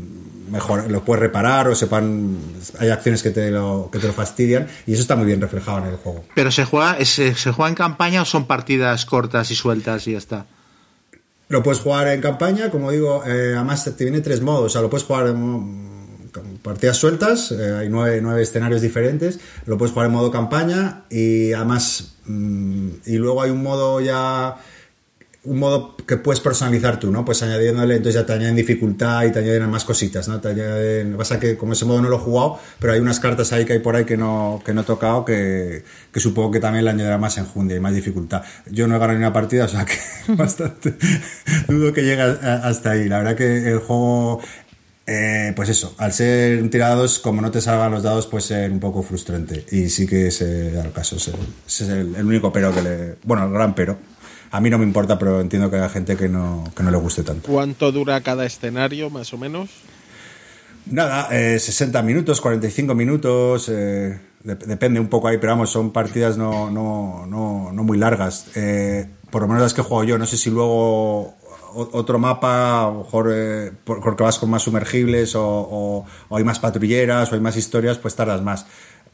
mejor, 0.51 0.91
lo 0.91 1.03
puedes 1.03 1.21
reparar 1.21 1.67
o 1.69 1.75
se 1.75 1.85
van, 1.87 2.37
hay 2.79 2.89
acciones 2.89 3.23
que 3.23 3.31
te 3.31 3.49
lo, 3.49 3.89
que 3.91 3.97
te 3.99 4.05
lo 4.07 4.13
fastidian 4.13 4.67
y 4.85 4.93
eso 4.93 5.01
está 5.01 5.15
muy 5.15 5.25
bien 5.25 5.41
reflejado 5.41 5.79
en 5.79 5.85
el 5.85 5.95
juego. 5.97 6.23
Pero 6.35 6.51
se 6.51 6.65
juega, 6.65 6.97
es- 6.99 7.09
se, 7.09 7.33
se 7.35 7.51
juega 7.51 7.69
en 7.69 7.75
campaña 7.75 8.21
o 8.21 8.25
son 8.25 8.45
partidas 8.45 9.05
cortas 9.05 9.49
y 9.51 9.55
sueltas 9.55 10.05
y 10.07 10.11
ya 10.11 10.17
está. 10.19 10.45
Lo 11.49 11.63
puedes 11.63 11.81
jugar 11.81 12.07
en 12.09 12.21
campaña, 12.21 12.69
como 12.69 12.91
digo, 12.91 13.23
eh, 13.25 13.53
además 13.55 13.83
te 13.97 14.03
viene 14.05 14.21
tres 14.21 14.41
modos, 14.41 14.65
o 14.65 14.69
sea, 14.69 14.81
lo 14.81 14.89
puedes 14.89 15.05
jugar 15.05 15.27
en 15.27 15.89
partidas 16.63 16.95
sueltas, 16.95 17.51
eh, 17.51 17.75
hay 17.79 17.89
nueve, 17.89 18.19
nueve 18.21 18.41
escenarios 18.41 18.81
diferentes, 18.81 19.39
lo 19.65 19.77
puedes 19.77 19.91
jugar 19.91 20.07
en 20.07 20.13
modo 20.13 20.31
campaña 20.31 21.03
y 21.09 21.51
además, 21.51 22.13
mm, 22.25 22.89
y 23.05 23.17
luego 23.17 23.41
hay 23.41 23.51
un 23.51 23.63
modo 23.63 23.99
ya, 23.99 24.55
un 25.43 25.57
modo 25.57 25.95
que 25.97 26.17
puedes 26.17 26.39
personalizar 26.39 26.99
tú, 26.99 27.11
¿no? 27.11 27.25
Pues 27.25 27.41
añadiéndole, 27.41 27.95
entonces 27.95 28.21
ya 28.21 28.27
te 28.27 28.33
añaden 28.33 28.55
dificultad 28.55 29.23
y 29.25 29.31
te 29.31 29.39
añaden 29.39 29.69
más 29.71 29.85
cositas, 29.85 30.27
¿no? 30.27 30.39
Te 30.39 30.49
añaden, 30.49 31.17
pasa 31.17 31.39
que 31.39 31.57
como 31.57 31.73
ese 31.73 31.85
modo 31.85 32.01
no 32.01 32.09
lo 32.09 32.17
he 32.17 32.19
jugado, 32.19 32.59
pero 32.79 32.93
hay 32.93 32.99
unas 32.99 33.19
cartas 33.19 33.51
ahí 33.51 33.65
que 33.65 33.73
hay 33.73 33.79
por 33.79 33.95
ahí 33.95 34.05
que 34.05 34.17
no, 34.17 34.61
que 34.63 34.73
no 34.73 34.81
he 34.81 34.83
tocado 34.83 35.25
que, 35.25 35.83
que 36.11 36.19
supongo 36.19 36.51
que 36.51 36.59
también 36.59 36.85
le 36.85 36.91
añadirá 36.91 37.17
más 37.17 37.39
enjundia 37.39 37.75
y 37.75 37.79
más 37.79 37.95
dificultad. 37.95 38.43
Yo 38.69 38.87
no 38.87 38.95
he 38.95 38.99
ganado 38.99 39.17
ni 39.17 39.25
una 39.25 39.33
partida, 39.33 39.65
o 39.65 39.67
sea 39.67 39.83
que 39.83 39.97
bastante 40.33 40.95
dudo 41.67 41.91
que 41.91 42.03
llegue 42.03 42.21
hasta 42.21 42.91
ahí. 42.91 43.09
La 43.09 43.17
verdad 43.17 43.35
que 43.35 43.67
el 43.67 43.79
juego 43.79 44.41
eh, 45.07 45.53
pues 45.55 45.69
eso, 45.69 45.95
al 45.97 46.13
ser 46.13 46.69
tirados, 46.69 47.17
como 47.17 47.41
no 47.41 47.49
te 47.49 47.61
salgan 47.61 47.91
los 47.91 48.03
dados, 48.03 48.27
puede 48.27 48.43
ser 48.43 48.71
un 48.71 48.79
poco 48.79 49.01
frustrante. 49.01 49.65
Y 49.71 49.89
sí 49.89 50.05
que 50.05 50.29
da 50.71 50.83
el 50.85 50.91
caso. 50.91 51.15
Ese 51.15 51.31
es 51.65 51.81
el, 51.81 52.15
el 52.15 52.25
único 52.25 52.53
pero 52.53 52.73
que 52.73 52.81
le. 52.83 53.15
Bueno, 53.23 53.45
el 53.47 53.51
gran 53.51 53.73
pero. 53.73 54.10
A 54.51 54.59
mí 54.59 54.69
no 54.69 54.77
me 54.77 54.83
importa, 54.83 55.17
pero 55.17 55.39
entiendo 55.39 55.69
que 55.69 55.77
haya 55.77 55.89
gente 55.89 56.17
que 56.17 56.27
no, 56.27 56.63
que 56.75 56.83
no 56.83 56.91
le 56.91 56.97
guste 56.97 57.23
tanto. 57.23 57.49
¿Cuánto 57.49 57.91
dura 57.91 58.19
cada 58.21 58.45
escenario, 58.45 59.09
más 59.09 59.33
o 59.33 59.37
menos? 59.37 59.69
Nada, 60.87 61.27
eh, 61.31 61.59
60 61.59 62.01
minutos, 62.01 62.41
45 62.41 62.95
minutos, 62.95 63.69
eh, 63.69 64.19
dep- 64.43 64.65
depende 64.65 64.99
un 64.99 65.07
poco 65.07 65.27
ahí, 65.27 65.37
pero 65.37 65.53
vamos, 65.53 65.69
son 65.69 65.91
partidas 65.91 66.37
no, 66.37 66.69
no, 66.71 67.25
no, 67.27 67.71
no 67.71 67.83
muy 67.83 67.97
largas. 67.97 68.47
Eh, 68.55 69.05
por 69.29 69.43
lo 69.43 69.47
menos 69.47 69.61
las 69.63 69.73
que 69.73 69.83
jugado 69.83 70.03
yo, 70.05 70.17
no 70.17 70.25
sé 70.25 70.37
si 70.37 70.49
luego 70.49 71.35
otro 71.73 72.19
mapa, 72.19 72.81
a 72.81 72.91
lo 72.91 73.03
mejor 73.03 73.29
eh, 73.33 73.71
por- 73.85 74.01
porque 74.01 74.23
vas 74.23 74.37
con 74.39 74.49
más 74.49 74.63
sumergibles 74.63 75.35
o, 75.35 75.43
o- 75.47 76.05
o 76.27 76.35
hay 76.37 76.43
más 76.43 76.59
patrulleras 76.59 77.31
o 77.31 77.35
hay 77.35 77.41
más 77.41 77.55
historias, 77.55 77.97
pues 77.97 78.15
tardas 78.15 78.41
más. 78.41 78.65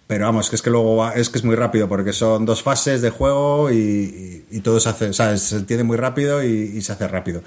Pero 0.08 0.26
vamos, 0.26 0.50
que 0.50 0.56
es 0.56 0.62
que 0.62 0.70
luego 0.70 0.96
va- 0.96 1.14
es 1.14 1.30
que 1.30 1.38
es 1.38 1.44
muy 1.44 1.56
rápido 1.56 1.90
porque 1.90 2.14
son 2.14 2.46
dos 2.46 2.64
fases 2.64 3.02
de 3.02 3.10
juego 3.10 3.70
y, 3.72 4.44
todo 4.64 4.80
se 4.80 4.90
hace, 4.90 5.10
o 5.10 5.14
sea, 5.14 5.38
se 5.38 5.58
entiende 5.58 5.84
muy 5.84 5.98
rápido 5.98 6.44
y, 6.44 6.82
se 6.82 6.94
hace 6.94 7.08
rápido. 7.08 7.44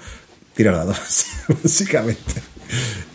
Tirar 0.53 0.75
dados, 0.75 1.25
básicamente. 1.63 2.41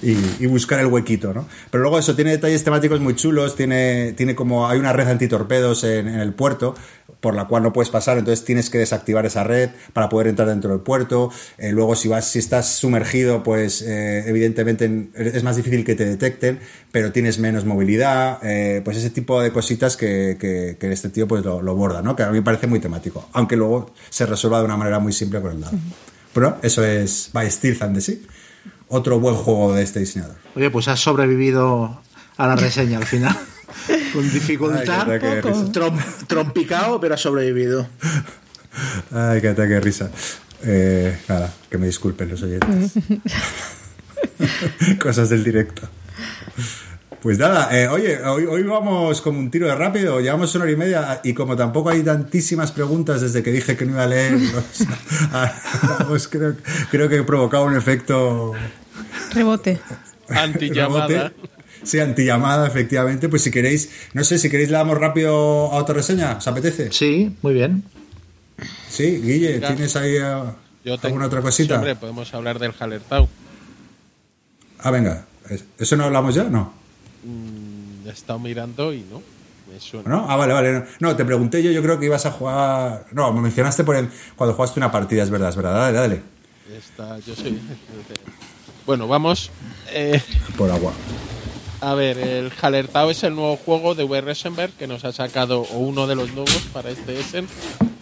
Y, 0.02 0.16
y 0.40 0.46
buscar 0.46 0.78
el 0.80 0.86
huequito, 0.86 1.32
¿no? 1.32 1.48
Pero 1.70 1.82
luego 1.82 1.98
eso, 1.98 2.14
tiene 2.14 2.32
detalles 2.32 2.62
temáticos 2.62 3.00
muy 3.00 3.14
chulos, 3.16 3.56
tiene, 3.56 4.12
tiene 4.12 4.34
como, 4.34 4.68
hay 4.68 4.78
una 4.78 4.92
red 4.92 5.08
antitorpedos 5.08 5.84
en, 5.84 6.08
en 6.08 6.20
el 6.20 6.34
puerto 6.34 6.74
por 7.20 7.34
la 7.34 7.46
cual 7.46 7.62
no 7.62 7.72
puedes 7.72 7.90
pasar, 7.90 8.18
entonces 8.18 8.44
tienes 8.44 8.70
que 8.70 8.78
desactivar 8.78 9.26
esa 9.26 9.42
red 9.42 9.70
para 9.92 10.08
poder 10.08 10.28
entrar 10.28 10.48
dentro 10.48 10.70
del 10.70 10.80
puerto. 10.80 11.30
Eh, 11.58 11.72
luego 11.72 11.96
si 11.96 12.08
vas, 12.08 12.28
si 12.28 12.38
estás 12.38 12.68
sumergido, 12.68 13.42
pues 13.42 13.82
eh, 13.82 14.24
evidentemente 14.28 15.08
es 15.14 15.42
más 15.42 15.56
difícil 15.56 15.84
que 15.84 15.94
te 15.94 16.04
detecten, 16.04 16.60
pero 16.92 17.12
tienes 17.12 17.38
menos 17.38 17.64
movilidad, 17.64 18.38
eh, 18.42 18.80
pues 18.84 18.96
ese 18.98 19.10
tipo 19.10 19.40
de 19.40 19.50
cositas 19.50 19.96
que, 19.96 20.36
que, 20.38 20.76
que 20.78 20.92
este 20.92 21.08
tío 21.08 21.26
pues 21.26 21.44
lo, 21.44 21.62
lo 21.62 21.74
borda, 21.74 22.02
¿no? 22.02 22.14
Que 22.14 22.22
a 22.22 22.28
mí 22.28 22.38
me 22.38 22.42
parece 22.42 22.66
muy 22.66 22.80
temático, 22.80 23.28
aunque 23.32 23.56
luego 23.56 23.92
se 24.10 24.26
resuelva 24.26 24.58
de 24.58 24.66
una 24.66 24.76
manera 24.76 24.98
muy 24.98 25.12
simple 25.12 25.40
con 25.40 25.52
el 25.52 25.60
dado. 25.60 25.76
Pero 26.32 26.58
eso 26.62 26.84
es 26.84 27.30
by 27.32 27.50
Steel 27.50 27.78
the 27.78 28.00
Sea. 28.00 28.16
Otro 28.88 29.18
buen 29.18 29.34
juego 29.34 29.74
de 29.74 29.82
este 29.82 30.00
diseñador. 30.00 30.36
Oye, 30.54 30.70
pues 30.70 30.88
has 30.88 31.00
sobrevivido 31.00 32.00
a 32.36 32.46
la 32.46 32.56
reseña 32.56 32.98
al 32.98 33.06
final. 33.06 33.36
Con 34.12 34.30
dificultad, 34.32 35.10
Ay, 35.10 35.20
qué 35.20 35.42
trom- 35.42 36.26
trompicado, 36.26 37.00
pero 37.00 37.14
has 37.14 37.20
sobrevivido. 37.20 37.86
Ay, 39.12 39.40
qué 39.40 39.48
ataque 39.48 39.74
de 39.74 39.80
risa. 39.80 40.10
Eh, 40.62 41.18
nada, 41.28 41.52
que 41.70 41.78
me 41.78 41.86
disculpen 41.86 42.28
los 42.28 42.42
oyentes. 42.42 42.92
Cosas 45.00 45.28
del 45.30 45.44
directo. 45.44 45.88
Pues 47.26 47.38
nada, 47.40 47.76
eh, 47.76 47.88
oye, 47.88 48.22
hoy, 48.22 48.44
hoy 48.46 48.62
vamos 48.62 49.20
como 49.20 49.40
un 49.40 49.50
tiro 49.50 49.66
de 49.66 49.74
rápido, 49.74 50.20
llevamos 50.20 50.54
una 50.54 50.62
hora 50.62 50.72
y 50.72 50.76
media 50.76 51.20
y 51.24 51.34
como 51.34 51.56
tampoco 51.56 51.90
hay 51.90 52.04
tantísimas 52.04 52.70
preguntas 52.70 53.20
desde 53.20 53.42
que 53.42 53.50
dije 53.50 53.76
que 53.76 53.84
no 53.84 53.94
iba 53.94 54.04
a 54.04 54.06
leer, 54.06 54.38
vamos, 55.98 56.28
creo, 56.30 56.54
creo 56.88 57.08
que 57.08 57.16
he 57.16 57.22
provocado 57.24 57.64
un 57.64 57.74
efecto 57.76 58.52
Rebote. 59.34 59.80
Antillamada. 60.28 61.32
Sí, 61.82 61.98
antillamada, 61.98 62.64
efectivamente. 62.68 63.28
Pues 63.28 63.42
si 63.42 63.50
queréis, 63.50 63.90
no 64.14 64.22
sé, 64.22 64.38
si 64.38 64.48
queréis 64.48 64.70
le 64.70 64.76
damos 64.76 64.96
rápido 64.96 65.32
a 65.72 65.78
otra 65.78 65.96
reseña, 65.96 66.36
¿os 66.36 66.46
apetece? 66.46 66.92
Sí, 66.92 67.34
muy 67.42 67.54
bien. 67.54 67.82
Sí, 68.88 69.20
Guille, 69.20 69.54
Venga. 69.54 69.66
¿tienes 69.74 69.96
ahí 69.96 70.14
Yo 70.14 70.54
tengo- 70.84 71.06
alguna 71.06 71.26
otra 71.26 71.40
Sí, 71.40 71.44
cosita? 71.46 71.74
hombre, 71.74 71.96
podemos 71.96 72.32
hablar 72.34 72.60
del 72.60 72.70
Hallertau. 72.78 73.28
Ah, 74.78 74.92
venga, 74.92 75.24
¿eso 75.76 75.96
no 75.96 76.04
hablamos 76.04 76.32
ya? 76.36 76.44
No. 76.44 76.85
Mm, 77.24 78.06
He 78.08 78.10
estado 78.10 78.38
mirando 78.38 78.92
y 78.92 79.00
no. 79.10 79.22
Me 79.72 79.80
suena. 79.80 80.08
¿No? 80.08 80.26
Ah, 80.30 80.36
vale, 80.36 80.52
vale. 80.52 80.72
No, 80.72 80.84
No, 81.00 81.16
te 81.16 81.24
pregunté 81.24 81.62
yo, 81.62 81.70
yo 81.72 81.82
creo 81.82 81.98
que 81.98 82.06
ibas 82.06 82.24
a 82.26 82.30
jugar. 82.30 83.06
No, 83.12 83.32
me 83.32 83.40
mencionaste 83.40 83.82
por 83.82 83.96
el... 83.96 84.08
cuando 84.36 84.54
jugaste 84.54 84.78
una 84.78 84.92
partida, 84.92 85.22
es 85.24 85.30
verdad, 85.30 85.48
es 85.48 85.56
verdad. 85.56 85.74
Dale, 85.92 85.98
dale. 85.98 86.22
Está- 86.76 87.18
yo 87.18 87.34
soy. 87.34 87.58
Bueno, 88.86 89.08
vamos. 89.08 89.50
Eh, 89.90 90.22
Por 90.56 90.70
agua. 90.70 90.92
a 91.80 91.94
ver, 91.94 92.16
el 92.18 92.52
Hallertau 92.60 93.10
es 93.10 93.24
el 93.24 93.34
nuevo 93.34 93.56
juego 93.56 93.94
de 93.96 94.04
V. 94.04 94.20
Rosenberg 94.20 94.72
que 94.74 94.86
nos 94.86 95.04
ha 95.04 95.10
sacado, 95.12 95.62
o 95.62 95.78
uno 95.78 96.06
de 96.06 96.14
los 96.14 96.32
nuevos 96.32 96.68
para 96.72 96.90
este 96.90 97.18
Essen. 97.18 97.48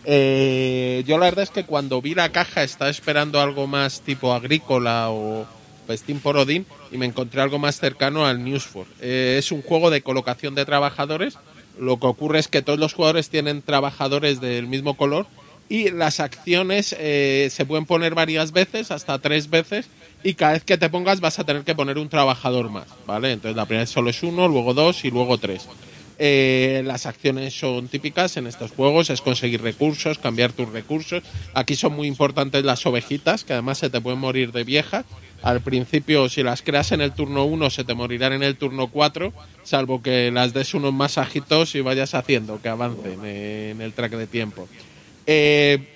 Eh, 0.04 1.02
yo 1.06 1.16
la 1.16 1.24
verdad 1.26 1.44
es 1.44 1.50
que 1.50 1.64
cuando 1.64 2.02
vi 2.02 2.14
la 2.14 2.30
caja 2.30 2.62
estaba 2.62 2.90
esperando 2.90 3.40
algo 3.40 3.66
más 3.66 4.02
tipo 4.02 4.34
agrícola 4.34 5.08
o 5.10 5.46
Festín 5.84 6.20
por 6.20 6.36
Odín 6.36 6.66
y 6.90 6.98
me 6.98 7.06
encontré 7.06 7.40
algo 7.40 7.58
más 7.58 7.78
cercano 7.78 8.26
al 8.26 8.44
Newsfor. 8.44 8.86
Eh, 9.00 9.36
es 9.38 9.52
un 9.52 9.62
juego 9.62 9.90
de 9.90 10.02
colocación 10.02 10.54
de 10.54 10.64
trabajadores. 10.64 11.38
Lo 11.78 11.98
que 11.98 12.06
ocurre 12.06 12.38
es 12.38 12.48
que 12.48 12.62
todos 12.62 12.78
los 12.78 12.94
jugadores 12.94 13.30
tienen 13.30 13.62
trabajadores 13.62 14.40
del 14.40 14.66
mismo 14.66 14.96
color 14.96 15.26
y 15.68 15.90
las 15.90 16.20
acciones 16.20 16.94
eh, 16.98 17.48
se 17.50 17.64
pueden 17.64 17.86
poner 17.86 18.14
varias 18.14 18.52
veces, 18.52 18.90
hasta 18.90 19.18
tres 19.18 19.48
veces, 19.48 19.88
y 20.22 20.34
cada 20.34 20.52
vez 20.52 20.64
que 20.64 20.78
te 20.78 20.90
pongas 20.90 21.20
vas 21.20 21.38
a 21.38 21.44
tener 21.44 21.64
que 21.64 21.74
poner 21.74 21.98
un 21.98 22.08
trabajador 22.08 22.70
más, 22.70 22.86
¿vale? 23.06 23.32
Entonces 23.32 23.56
la 23.56 23.66
primera 23.66 23.82
vez 23.82 23.90
solo 23.90 24.10
es 24.10 24.22
uno, 24.22 24.46
luego 24.46 24.74
dos 24.74 25.04
y 25.04 25.10
luego 25.10 25.38
tres. 25.38 25.66
Eh, 26.18 26.82
las 26.86 27.06
acciones 27.06 27.58
son 27.58 27.88
típicas 27.88 28.36
en 28.36 28.46
estos 28.46 28.70
juegos, 28.70 29.10
es 29.10 29.20
conseguir 29.20 29.62
recursos, 29.62 30.18
cambiar 30.18 30.52
tus 30.52 30.68
recursos. 30.68 31.22
Aquí 31.54 31.74
son 31.74 31.94
muy 31.94 32.06
importantes 32.06 32.64
las 32.64 32.86
ovejitas, 32.86 33.44
que 33.44 33.54
además 33.54 33.78
se 33.78 33.90
te 33.90 34.00
pueden 34.00 34.20
morir 34.20 34.52
de 34.52 34.64
vieja. 34.64 35.04
Al 35.44 35.60
principio, 35.60 36.30
si 36.30 36.42
las 36.42 36.62
creas 36.62 36.90
en 36.92 37.02
el 37.02 37.12
turno 37.12 37.44
1, 37.44 37.68
se 37.68 37.84
te 37.84 37.92
morirán 37.92 38.32
en 38.32 38.42
el 38.42 38.56
turno 38.56 38.86
4, 38.86 39.30
salvo 39.62 40.00
que 40.00 40.30
las 40.30 40.54
des 40.54 40.72
unos 40.72 40.94
masajitos 40.94 41.74
y 41.74 41.82
vayas 41.82 42.14
haciendo 42.14 42.62
que 42.62 42.70
avancen 42.70 43.22
en 43.22 43.82
el 43.82 43.92
track 43.92 44.12
de 44.12 44.26
tiempo. 44.26 44.66
Eh, 45.26 45.86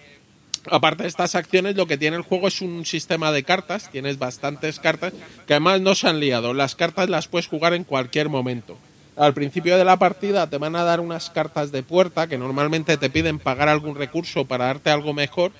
aparte 0.70 1.04
de 1.04 1.08
estas 1.08 1.34
acciones, 1.34 1.76
lo 1.76 1.86
que 1.86 1.96
tiene 1.96 2.18
el 2.18 2.24
juego 2.24 2.48
es 2.48 2.60
un 2.60 2.84
sistema 2.84 3.32
de 3.32 3.42
cartas. 3.42 3.90
Tienes 3.90 4.18
bastantes 4.18 4.80
cartas 4.80 5.14
que 5.46 5.54
además 5.54 5.80
no 5.80 5.94
se 5.94 6.08
han 6.08 6.20
liado. 6.20 6.52
Las 6.52 6.74
cartas 6.74 7.08
las 7.08 7.26
puedes 7.26 7.46
jugar 7.46 7.72
en 7.72 7.84
cualquier 7.84 8.28
momento. 8.28 8.76
Al 9.16 9.32
principio 9.32 9.78
de 9.78 9.84
la 9.86 9.98
partida 9.98 10.50
te 10.50 10.58
van 10.58 10.76
a 10.76 10.84
dar 10.84 11.00
unas 11.00 11.30
cartas 11.30 11.72
de 11.72 11.82
puerta 11.82 12.26
que 12.26 12.36
normalmente 12.36 12.98
te 12.98 13.08
piden 13.08 13.38
pagar 13.38 13.70
algún 13.70 13.96
recurso 13.96 14.44
para 14.44 14.66
darte 14.66 14.90
algo 14.90 15.14
mejor 15.14 15.52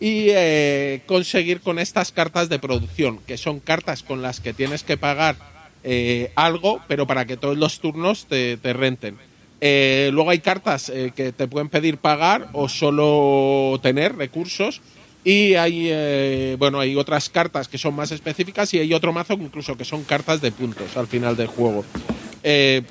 y 0.00 0.26
eh, 0.30 1.02
conseguir 1.06 1.60
con 1.60 1.78
estas 1.78 2.12
cartas 2.12 2.48
de 2.48 2.58
producción, 2.58 3.20
que 3.26 3.36
son 3.36 3.60
cartas 3.60 4.02
con 4.02 4.22
las 4.22 4.40
que 4.40 4.52
tienes 4.52 4.82
que 4.82 4.96
pagar 4.96 5.36
eh, 5.84 6.32
algo, 6.34 6.80
pero 6.88 7.06
para 7.06 7.26
que 7.26 7.36
todos 7.36 7.56
los 7.56 7.80
turnos 7.80 8.26
te, 8.26 8.58
renten. 8.62 9.16
Eh, 9.60 10.10
luego 10.12 10.30
hay 10.30 10.40
cartas 10.40 10.92
que 11.14 11.32
te 11.32 11.46
pueden 11.48 11.68
pedir 11.68 11.98
pagar 11.98 12.48
o 12.52 12.68
solo 12.68 13.78
tener 13.82 14.16
recursos. 14.16 14.80
Y 15.26 15.54
hay, 15.54 16.56
bueno, 16.56 16.80
hay 16.80 16.96
otras 16.96 17.30
cartas 17.30 17.66
que 17.66 17.78
son 17.78 17.94
más 17.94 18.12
específicas 18.12 18.74
y 18.74 18.80
hay 18.80 18.92
otro 18.92 19.10
mazo 19.10 19.32
incluso 19.32 19.74
que 19.74 19.86
son 19.86 20.04
cartas 20.04 20.42
de 20.42 20.52
puntos 20.52 20.98
al 20.98 21.06
final 21.06 21.34
del 21.34 21.46
juego. 21.46 21.82
el 22.42 22.84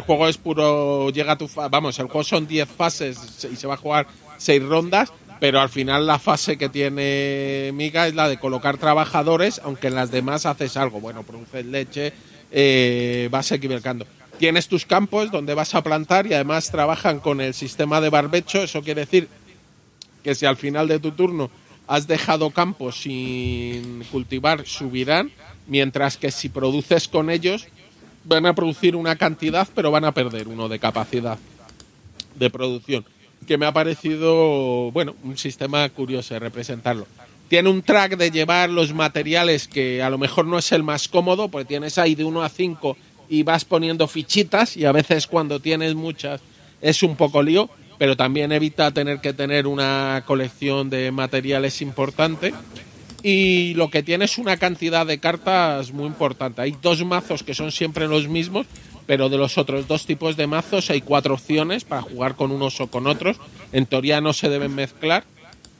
juego 0.00 0.28
es 0.28 0.38
puro, 0.38 1.10
llega 1.10 1.32
a 1.32 1.36
tu, 1.36 1.46
vamos, 1.70 1.98
el 1.98 2.06
juego 2.06 2.24
son 2.24 2.46
10 2.46 2.66
fases 2.70 3.46
y 3.52 3.56
se 3.56 3.66
va 3.66 3.74
a 3.74 3.76
jugar 3.76 4.06
6 4.38 4.62
rondas 4.62 5.12
pero 5.40 5.60
al 5.60 5.68
final 5.68 6.06
la 6.06 6.18
fase 6.18 6.58
que 6.58 6.68
tiene 6.68 7.70
Miga 7.72 8.06
es 8.06 8.14
la 8.14 8.28
de 8.28 8.38
colocar 8.38 8.78
trabajadores, 8.78 9.60
aunque 9.64 9.88
en 9.88 9.94
las 9.94 10.10
demás 10.10 10.46
haces 10.46 10.76
algo. 10.76 11.00
Bueno, 11.00 11.22
produces 11.22 11.64
leche, 11.64 12.12
eh, 12.50 13.28
vas 13.30 13.52
equivocando. 13.52 14.06
Tienes 14.38 14.68
tus 14.68 14.84
campos 14.84 15.30
donde 15.30 15.54
vas 15.54 15.74
a 15.74 15.82
plantar 15.82 16.26
y 16.26 16.34
además 16.34 16.70
trabajan 16.70 17.20
con 17.20 17.40
el 17.40 17.54
sistema 17.54 18.00
de 18.00 18.08
barbecho. 18.08 18.62
Eso 18.62 18.82
quiere 18.82 19.02
decir 19.02 19.28
que 20.22 20.34
si 20.34 20.46
al 20.46 20.56
final 20.56 20.88
de 20.88 20.98
tu 20.98 21.12
turno 21.12 21.50
has 21.86 22.06
dejado 22.06 22.50
campos 22.50 23.02
sin 23.02 24.04
cultivar, 24.10 24.66
subirán, 24.66 25.30
mientras 25.66 26.16
que 26.16 26.30
si 26.30 26.48
produces 26.48 27.08
con 27.08 27.30
ellos, 27.30 27.66
van 28.24 28.46
a 28.46 28.54
producir 28.54 28.94
una 28.94 29.16
cantidad, 29.16 29.68
pero 29.74 29.90
van 29.90 30.04
a 30.04 30.12
perder 30.12 30.48
uno 30.48 30.68
de 30.68 30.78
capacidad 30.78 31.38
de 32.34 32.50
producción 32.50 33.04
que 33.46 33.58
me 33.58 33.66
ha 33.66 33.72
parecido, 33.72 34.90
bueno, 34.92 35.14
un 35.22 35.38
sistema 35.38 35.88
curioso 35.88 36.34
de 36.34 36.40
representarlo. 36.40 37.06
Tiene 37.48 37.70
un 37.70 37.82
track 37.82 38.16
de 38.16 38.30
llevar 38.30 38.68
los 38.68 38.92
materiales 38.92 39.68
que 39.68 40.02
a 40.02 40.10
lo 40.10 40.18
mejor 40.18 40.46
no 40.46 40.58
es 40.58 40.70
el 40.72 40.82
más 40.82 41.08
cómodo, 41.08 41.48
porque 41.48 41.64
tienes 41.64 41.96
ahí 41.96 42.14
de 42.14 42.24
1 42.24 42.42
a 42.42 42.48
5 42.48 42.96
y 43.30 43.42
vas 43.42 43.64
poniendo 43.64 44.06
fichitas 44.06 44.76
y 44.76 44.84
a 44.84 44.92
veces 44.92 45.26
cuando 45.26 45.60
tienes 45.60 45.94
muchas 45.94 46.40
es 46.80 47.02
un 47.02 47.16
poco 47.16 47.42
lío, 47.42 47.70
pero 47.98 48.16
también 48.16 48.52
evita 48.52 48.90
tener 48.92 49.20
que 49.20 49.32
tener 49.32 49.66
una 49.66 50.22
colección 50.26 50.90
de 50.90 51.10
materiales 51.10 51.80
importante. 51.82 52.52
Y 53.22 53.74
lo 53.74 53.90
que 53.90 54.02
tiene 54.02 54.26
es 54.26 54.38
una 54.38 54.56
cantidad 54.58 55.04
de 55.04 55.18
cartas 55.18 55.92
muy 55.92 56.06
importante. 56.06 56.62
Hay 56.62 56.76
dos 56.80 57.04
mazos 57.04 57.42
que 57.42 57.54
son 57.54 57.72
siempre 57.72 58.06
los 58.06 58.28
mismos, 58.28 58.66
pero 59.08 59.30
de 59.30 59.38
los 59.38 59.56
otros 59.56 59.88
dos 59.88 60.04
tipos 60.04 60.36
de 60.36 60.46
mazos 60.46 60.90
hay 60.90 61.00
cuatro 61.00 61.32
opciones 61.32 61.84
para 61.84 62.02
jugar 62.02 62.36
con 62.36 62.50
unos 62.50 62.78
o 62.82 62.88
con 62.88 63.06
otros. 63.06 63.38
En 63.72 63.86
teoría 63.86 64.20
no 64.20 64.34
se 64.34 64.50
deben 64.50 64.74
mezclar. 64.74 65.24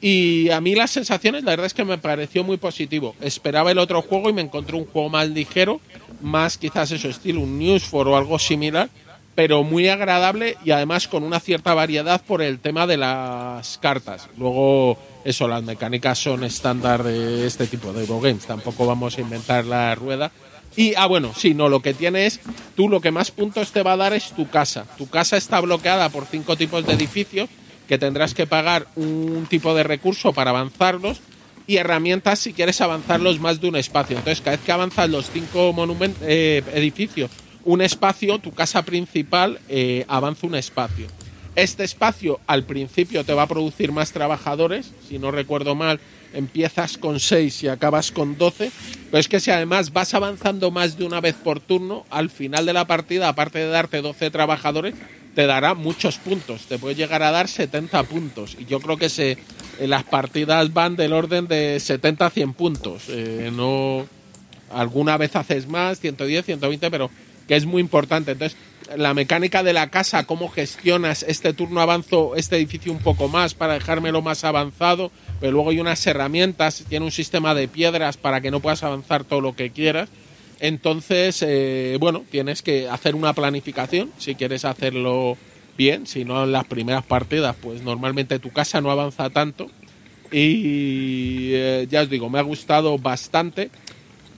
Y 0.00 0.48
a 0.48 0.62
mí 0.62 0.74
las 0.74 0.92
sensaciones, 0.92 1.44
la 1.44 1.50
verdad 1.50 1.66
es 1.66 1.74
que 1.74 1.84
me 1.84 1.98
pareció 1.98 2.42
muy 2.42 2.56
positivo. 2.56 3.14
Esperaba 3.20 3.70
el 3.70 3.76
otro 3.76 4.00
juego 4.00 4.30
y 4.30 4.32
me 4.32 4.40
encontré 4.40 4.76
un 4.76 4.86
juego 4.86 5.10
más 5.10 5.28
ligero, 5.28 5.82
más 6.22 6.56
quizás 6.56 6.90
eso 6.90 7.10
estilo, 7.10 7.42
un 7.42 7.58
News 7.58 7.84
for 7.84 8.08
o 8.08 8.16
algo 8.16 8.38
similar, 8.38 8.88
pero 9.34 9.62
muy 9.62 9.88
agradable 9.88 10.56
y 10.64 10.70
además 10.70 11.06
con 11.06 11.22
una 11.22 11.38
cierta 11.38 11.74
variedad 11.74 12.22
por 12.24 12.40
el 12.40 12.60
tema 12.60 12.86
de 12.86 12.96
las 12.96 13.76
cartas. 13.76 14.30
Luego, 14.38 14.96
eso, 15.26 15.46
las 15.48 15.62
mecánicas 15.62 16.18
son 16.18 16.44
estándar 16.44 17.02
de 17.02 17.46
este 17.46 17.66
tipo 17.66 17.92
de 17.92 18.06
games. 18.06 18.46
Tampoco 18.46 18.86
vamos 18.86 19.18
a 19.18 19.20
inventar 19.20 19.66
la 19.66 19.94
rueda 19.94 20.32
y, 20.78 20.94
ah, 20.96 21.06
bueno, 21.06 21.32
sí, 21.34 21.54
no, 21.54 21.68
lo 21.68 21.82
que 21.82 21.92
tiene 21.92 22.26
es, 22.26 22.38
tú 22.76 22.88
lo 22.88 23.00
que 23.00 23.10
más 23.10 23.32
puntos 23.32 23.72
te 23.72 23.82
va 23.82 23.94
a 23.94 23.96
dar 23.96 24.12
es 24.12 24.30
tu 24.30 24.48
casa. 24.48 24.86
Tu 24.96 25.08
casa 25.08 25.36
está 25.36 25.58
bloqueada 25.60 26.08
por 26.08 26.24
cinco 26.24 26.56
tipos 26.56 26.86
de 26.86 26.92
edificios 26.92 27.48
que 27.88 27.98
tendrás 27.98 28.32
que 28.32 28.46
pagar 28.46 28.86
un 28.94 29.48
tipo 29.50 29.74
de 29.74 29.82
recurso 29.82 30.32
para 30.32 30.50
avanzarlos 30.50 31.20
y 31.66 31.78
herramientas 31.78 32.38
si 32.38 32.52
quieres 32.52 32.80
avanzarlos 32.80 33.40
más 33.40 33.60
de 33.60 33.70
un 33.70 33.74
espacio. 33.74 34.18
Entonces, 34.18 34.40
cada 34.40 34.56
vez 34.56 34.64
que 34.64 34.70
avanzas 34.70 35.10
los 35.10 35.28
cinco 35.32 35.74
eh, 36.20 36.62
edificios, 36.72 37.28
un 37.64 37.82
espacio, 37.82 38.38
tu 38.38 38.52
casa 38.52 38.82
principal 38.82 39.58
eh, 39.68 40.04
avanza 40.06 40.46
un 40.46 40.54
espacio. 40.54 41.08
Este 41.58 41.82
espacio 41.82 42.38
al 42.46 42.62
principio 42.62 43.24
te 43.24 43.34
va 43.34 43.42
a 43.42 43.48
producir 43.48 43.90
más 43.90 44.12
trabajadores, 44.12 44.92
si 45.08 45.18
no 45.18 45.32
recuerdo 45.32 45.74
mal, 45.74 45.98
empiezas 46.32 46.96
con 46.96 47.18
6 47.18 47.64
y 47.64 47.66
acabas 47.66 48.12
con 48.12 48.38
12, 48.38 48.70
pero 49.10 49.18
es 49.18 49.26
que 49.26 49.40
si 49.40 49.50
además 49.50 49.92
vas 49.92 50.14
avanzando 50.14 50.70
más 50.70 50.96
de 50.96 51.04
una 51.04 51.20
vez 51.20 51.34
por 51.34 51.58
turno, 51.58 52.06
al 52.10 52.30
final 52.30 52.64
de 52.64 52.74
la 52.74 52.86
partida, 52.86 53.28
aparte 53.28 53.58
de 53.58 53.66
darte 53.66 54.02
12 54.02 54.30
trabajadores, 54.30 54.94
te 55.34 55.46
dará 55.46 55.74
muchos 55.74 56.18
puntos, 56.18 56.66
te 56.66 56.78
puede 56.78 56.94
llegar 56.94 57.24
a 57.24 57.32
dar 57.32 57.48
70 57.48 58.04
puntos. 58.04 58.56
Y 58.56 58.66
yo 58.66 58.78
creo 58.78 58.96
que 58.96 59.08
se, 59.08 59.36
las 59.80 60.04
partidas 60.04 60.72
van 60.72 60.94
del 60.94 61.12
orden 61.12 61.48
de 61.48 61.80
70 61.80 62.24
a 62.24 62.30
100 62.30 62.52
puntos. 62.52 63.02
Eh, 63.08 63.50
no, 63.52 64.06
alguna 64.70 65.16
vez 65.16 65.34
haces 65.34 65.66
más, 65.66 65.98
110, 65.98 66.44
120, 66.44 66.88
pero 66.88 67.10
que 67.48 67.56
es 67.56 67.66
muy 67.66 67.80
importante. 67.80 68.30
Entonces, 68.30 68.56
la 68.96 69.14
mecánica 69.14 69.62
de 69.62 69.72
la 69.72 69.90
casa, 69.90 70.26
cómo 70.26 70.48
gestionas 70.48 71.22
este 71.22 71.52
turno 71.52 71.80
avanzo, 71.80 72.36
este 72.36 72.56
edificio 72.56 72.92
un 72.92 72.98
poco 72.98 73.28
más 73.28 73.54
para 73.54 73.74
dejármelo 73.74 74.22
más 74.22 74.44
avanzado, 74.44 75.10
pero 75.40 75.52
luego 75.52 75.70
hay 75.70 75.80
unas 75.80 76.06
herramientas, 76.06 76.84
tiene 76.88 77.04
un 77.04 77.12
sistema 77.12 77.54
de 77.54 77.68
piedras 77.68 78.16
para 78.16 78.40
que 78.40 78.50
no 78.50 78.60
puedas 78.60 78.82
avanzar 78.82 79.24
todo 79.24 79.40
lo 79.40 79.54
que 79.54 79.70
quieras. 79.70 80.08
Entonces, 80.60 81.44
eh, 81.46 81.96
bueno, 82.00 82.24
tienes 82.30 82.62
que 82.62 82.88
hacer 82.88 83.14
una 83.14 83.32
planificación 83.32 84.10
si 84.18 84.34
quieres 84.34 84.64
hacerlo 84.64 85.36
bien, 85.76 86.06
si 86.06 86.24
no 86.24 86.44
en 86.44 86.52
las 86.52 86.64
primeras 86.64 87.04
partidas, 87.04 87.54
pues 87.60 87.82
normalmente 87.82 88.38
tu 88.38 88.50
casa 88.50 88.80
no 88.80 88.90
avanza 88.90 89.30
tanto. 89.30 89.70
Y 90.32 91.52
eh, 91.52 91.86
ya 91.88 92.02
os 92.02 92.10
digo, 92.10 92.28
me 92.28 92.38
ha 92.38 92.42
gustado 92.42 92.98
bastante. 92.98 93.70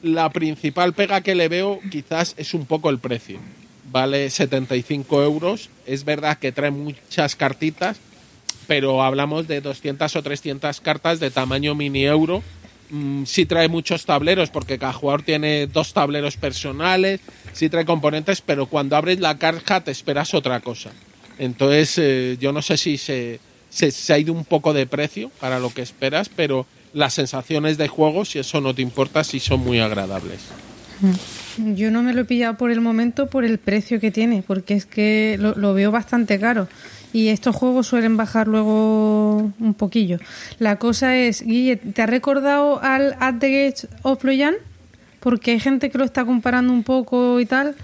La 0.03 0.31
principal 0.31 0.93
pega 0.93 1.23
que 1.23 1.35
le 1.35 1.49
veo 1.49 1.81
quizás 1.91 2.35
es 2.37 2.55
un 2.55 2.67
poco 2.67 2.91
el 2.91 2.99
precio. 2.99 3.39
Vale 3.91 4.31
75 4.31 5.23
euros. 5.23 5.69
Es 5.87 6.05
verdad 6.05 6.39
que 6.39 6.53
trae 6.53 6.71
muchas 6.71 7.35
cartitas, 7.35 7.99
pero 8.69 9.03
hablamos 9.03 9.49
de 9.49 9.61
200 9.61 10.15
o 10.15 10.23
300 10.23 10.81
cartas 10.81 11.19
de 11.19 11.31
tamaño 11.31 11.75
mini 11.75 12.05
euro. 12.05 12.43
Mm, 12.91 13.25
sí 13.25 13.47
trae 13.47 13.69
muchos 13.69 14.05
tableros 14.05 14.51
porque 14.51 14.79
cada 14.79 14.93
jugador 14.93 15.23
tiene 15.23 15.67
dos 15.67 15.93
tableros 15.93 16.37
personales, 16.37 17.21
sí 17.53 17.69
trae 17.69 17.85
componentes, 17.85 18.41
pero 18.41 18.67
cuando 18.67 18.97
abres 18.97 19.19
la 19.21 19.39
caja 19.39 19.81
te 19.81 19.91
esperas 19.91 20.35
otra 20.35 20.61
cosa. 20.61 20.91
Entonces 21.39 21.99
eh, 21.99 22.37
yo 22.41 22.53
no 22.53 22.63
sé 22.63 22.77
si 22.77 22.97
se, 22.97 23.41
se, 23.71 24.13
ha 24.13 24.19
ido 24.19 24.33
un 24.33 24.45
poco 24.45 24.73
de 24.73 24.87
precio 24.87 25.31
para 25.41 25.59
lo 25.59 25.73
que 25.73 25.83
esperas, 25.83 26.29
pero 26.29 26.67
las 26.93 27.15
sensaciones 27.15 27.79
de 27.79 27.89
juego, 27.89 28.25
si 28.25 28.39
eso 28.41 28.61
no 28.61 28.75
te 28.75 28.83
importa, 28.83 29.25
sí 29.25 29.41
son 29.41 29.61
muy 29.61 29.81
agradables. 29.81 30.41
Mm. 31.01 31.13
Yo 31.75 31.91
no 31.91 32.03
me 32.03 32.13
lo 32.13 32.23
he 32.23 32.25
pillado 32.25 32.57
por 32.57 32.71
el 32.71 32.81
momento 32.81 33.29
por 33.29 33.45
el 33.45 33.59
precio 33.59 34.01
que 34.01 34.11
tiene, 34.11 34.43
porque 34.47 34.75
es 34.75 34.87
que 34.87 35.37
lo, 35.39 35.75
veo 35.75 35.91
bastante 35.91 36.39
caro 36.39 36.69
y 37.13 37.29
estos 37.29 37.57
juegos 37.57 37.89
suelen 37.89 38.17
bajar 38.17 38.47
luego 38.47 39.53
un 39.59 39.75
poquillo. 39.75 40.19
La 40.59 40.77
cosa 40.77 41.17
es, 41.17 41.43
Guille, 41.43 41.77
¿te 41.77 42.03
ha 42.03 42.07
recordado 42.07 42.81
al 42.83 43.17
At 43.19 43.37
the 43.41 43.51
Gates 43.51 43.89
of 44.03 44.23
Loyan? 44.23 44.55
Porque 45.19 45.53
hay 45.53 45.61
gente 45.61 45.91
que 45.91 45.99
lo 45.99 46.05
está 46.05 46.25
comparando 46.25 46.73
un 46.73 46.85
poco 46.85 47.41
y 47.41 47.47
tal. 47.47 47.75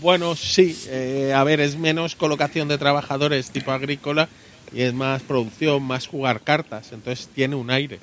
Bueno, 0.00 0.34
sí. 0.36 0.76
Eh, 0.88 1.32
a 1.34 1.42
ver, 1.44 1.60
es 1.60 1.78
menos 1.78 2.14
colocación 2.14 2.68
de 2.68 2.78
trabajadores 2.78 3.50
tipo 3.50 3.72
agrícola 3.72 4.28
y 4.72 4.82
es 4.82 4.92
más 4.92 5.22
producción, 5.22 5.82
más 5.82 6.06
jugar 6.06 6.42
cartas. 6.42 6.92
Entonces 6.92 7.28
tiene 7.34 7.56
un 7.56 7.70
aire. 7.70 8.00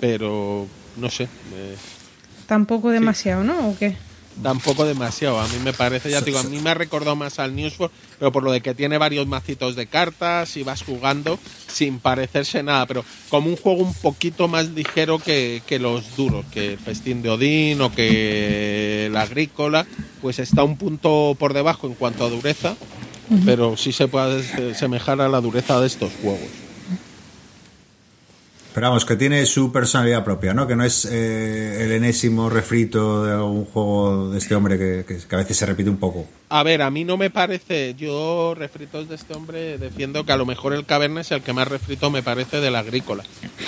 Pero 0.00 0.66
no 0.96 1.10
sé. 1.10 1.28
Tampoco 2.46 2.90
demasiado, 2.90 3.44
¿no? 3.44 3.68
¿O 3.68 3.76
qué? 3.78 3.96
tampoco 4.42 4.84
demasiado. 4.84 5.40
A 5.40 5.48
mí 5.48 5.58
me 5.64 5.72
parece, 5.72 6.10
ya 6.10 6.20
te 6.20 6.26
digo, 6.26 6.38
a 6.38 6.42
mí 6.44 6.58
me 6.60 6.70
ha 6.70 6.74
recordado 6.74 7.16
más 7.16 7.38
al 7.38 7.54
News 7.54 7.74
for, 7.74 7.90
pero 8.18 8.32
por 8.32 8.42
lo 8.42 8.52
de 8.52 8.60
que 8.60 8.74
tiene 8.74 8.98
varios 8.98 9.26
macitos 9.26 9.76
de 9.76 9.86
cartas 9.86 10.56
y 10.56 10.62
vas 10.62 10.82
jugando 10.82 11.38
sin 11.66 11.98
parecerse 11.98 12.62
nada, 12.62 12.86
pero 12.86 13.04
como 13.28 13.48
un 13.48 13.56
juego 13.56 13.82
un 13.82 13.94
poquito 13.94 14.48
más 14.48 14.70
ligero 14.70 15.18
que, 15.18 15.62
que 15.66 15.78
los 15.78 16.16
duros, 16.16 16.44
que 16.52 16.72
el 16.72 16.78
Festín 16.78 17.22
de 17.22 17.30
Odín 17.30 17.80
o 17.80 17.92
que 17.92 19.08
la 19.12 19.22
Agrícola, 19.22 19.86
pues 20.22 20.38
está 20.38 20.62
un 20.62 20.76
punto 20.76 21.36
por 21.38 21.54
debajo 21.54 21.86
en 21.86 21.94
cuanto 21.94 22.24
a 22.24 22.30
dureza, 22.30 22.76
pero 23.44 23.76
sí 23.76 23.92
se 23.92 24.06
puede 24.06 24.74
semejar 24.74 25.20
a 25.20 25.28
la 25.28 25.40
dureza 25.40 25.80
de 25.80 25.86
estos 25.88 26.12
juegos. 26.22 26.65
Pero 28.76 28.88
vamos, 28.88 29.06
que 29.06 29.16
tiene 29.16 29.46
su 29.46 29.72
personalidad 29.72 30.22
propia, 30.22 30.52
¿no? 30.52 30.66
Que 30.66 30.76
no 30.76 30.84
es 30.84 31.06
eh, 31.10 31.78
el 31.82 31.92
enésimo 31.92 32.50
refrito 32.50 33.24
de 33.24 33.32
algún 33.32 33.64
juego 33.64 34.28
de 34.30 34.36
este 34.36 34.54
hombre 34.54 34.76
que, 34.76 35.04
que- 35.08 35.16
que 35.26 35.34
a 35.34 35.38
veces 35.38 35.56
se 35.56 35.64
repite 35.64 35.88
un 35.88 35.96
poco. 35.96 36.26
A 36.50 36.62
ver, 36.62 36.82
a 36.82 36.90
mí 36.90 37.02
no 37.02 37.16
me 37.16 37.30
parece, 37.30 37.94
yo 37.98 38.54
refritos 38.54 39.08
de 39.08 39.14
este 39.14 39.32
hombre 39.32 39.78
defiendo 39.78 40.26
que 40.26 40.32
a 40.32 40.36
lo 40.36 40.44
mejor 40.44 40.74
el 40.74 40.84
Caverna 40.84 41.22
es 41.22 41.30
el 41.30 41.40
que 41.40 41.54
más 41.54 41.66
refrito 41.66 42.10
me 42.10 42.22
parece 42.22 42.60
del 42.60 42.76
Agrícola. 42.76 43.24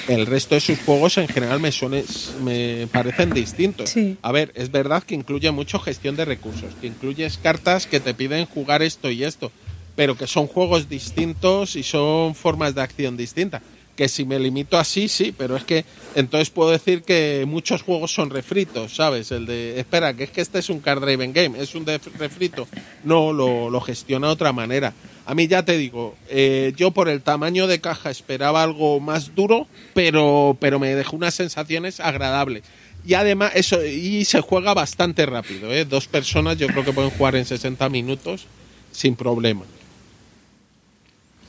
El 0.08 0.26
resto 0.26 0.56
de 0.56 0.60
sus 0.60 0.78
juegos 0.80 1.16
en 1.16 1.26
general 1.28 1.58
me, 1.58 1.72
suene- 1.72 2.04
me 2.44 2.86
parecen 2.92 3.30
distintos. 3.30 3.88
Sí. 3.88 4.18
A 4.20 4.30
ver, 4.30 4.52
es 4.56 4.70
verdad 4.70 5.02
que 5.02 5.14
incluye 5.14 5.50
mucho 5.52 5.78
gestión 5.78 6.16
de 6.16 6.26
recursos, 6.26 6.74
que 6.82 6.86
incluyes 6.86 7.38
cartas 7.38 7.86
que 7.86 7.98
te 8.00 8.12
piden 8.12 8.44
jugar 8.44 8.82
esto 8.82 9.10
y 9.10 9.24
esto, 9.24 9.52
pero 9.96 10.18
que 10.18 10.26
son 10.26 10.46
juegos 10.48 10.90
distintos 10.90 11.76
y 11.76 11.82
son 11.82 12.34
formas 12.34 12.74
de 12.74 12.82
acción 12.82 13.16
distintas. 13.16 13.62
Que 13.98 14.08
si 14.08 14.24
me 14.24 14.38
limito 14.38 14.78
así, 14.78 15.08
sí, 15.08 15.34
pero 15.36 15.56
es 15.56 15.64
que 15.64 15.84
entonces 16.14 16.50
puedo 16.50 16.70
decir 16.70 17.02
que 17.02 17.44
muchos 17.48 17.82
juegos 17.82 18.14
son 18.14 18.30
refritos, 18.30 18.94
¿sabes? 18.94 19.32
El 19.32 19.44
de, 19.44 19.80
espera, 19.80 20.14
que 20.14 20.22
es 20.22 20.30
que 20.30 20.40
este 20.40 20.60
es 20.60 20.70
un 20.70 20.78
card 20.78 21.00
driven 21.00 21.32
game, 21.32 21.60
es 21.60 21.74
un 21.74 21.84
refrito. 21.84 22.68
No, 23.02 23.32
lo, 23.32 23.70
lo 23.70 23.80
gestiona 23.80 24.28
de 24.28 24.34
otra 24.34 24.52
manera. 24.52 24.94
A 25.26 25.34
mí 25.34 25.48
ya 25.48 25.64
te 25.64 25.76
digo, 25.76 26.14
eh, 26.28 26.72
yo 26.76 26.92
por 26.92 27.08
el 27.08 27.22
tamaño 27.22 27.66
de 27.66 27.80
caja 27.80 28.08
esperaba 28.08 28.62
algo 28.62 29.00
más 29.00 29.34
duro, 29.34 29.66
pero, 29.94 30.56
pero 30.60 30.78
me 30.78 30.94
dejó 30.94 31.16
unas 31.16 31.34
sensaciones 31.34 31.98
agradables. 31.98 32.62
Y 33.04 33.14
además, 33.14 33.50
eso, 33.56 33.84
y 33.84 34.24
se 34.26 34.40
juega 34.42 34.74
bastante 34.74 35.26
rápido, 35.26 35.74
¿eh? 35.74 35.84
Dos 35.84 36.06
personas 36.06 36.56
yo 36.56 36.68
creo 36.68 36.84
que 36.84 36.92
pueden 36.92 37.10
jugar 37.10 37.34
en 37.34 37.46
60 37.46 37.88
minutos 37.88 38.46
sin 38.92 39.16
problema. 39.16 39.64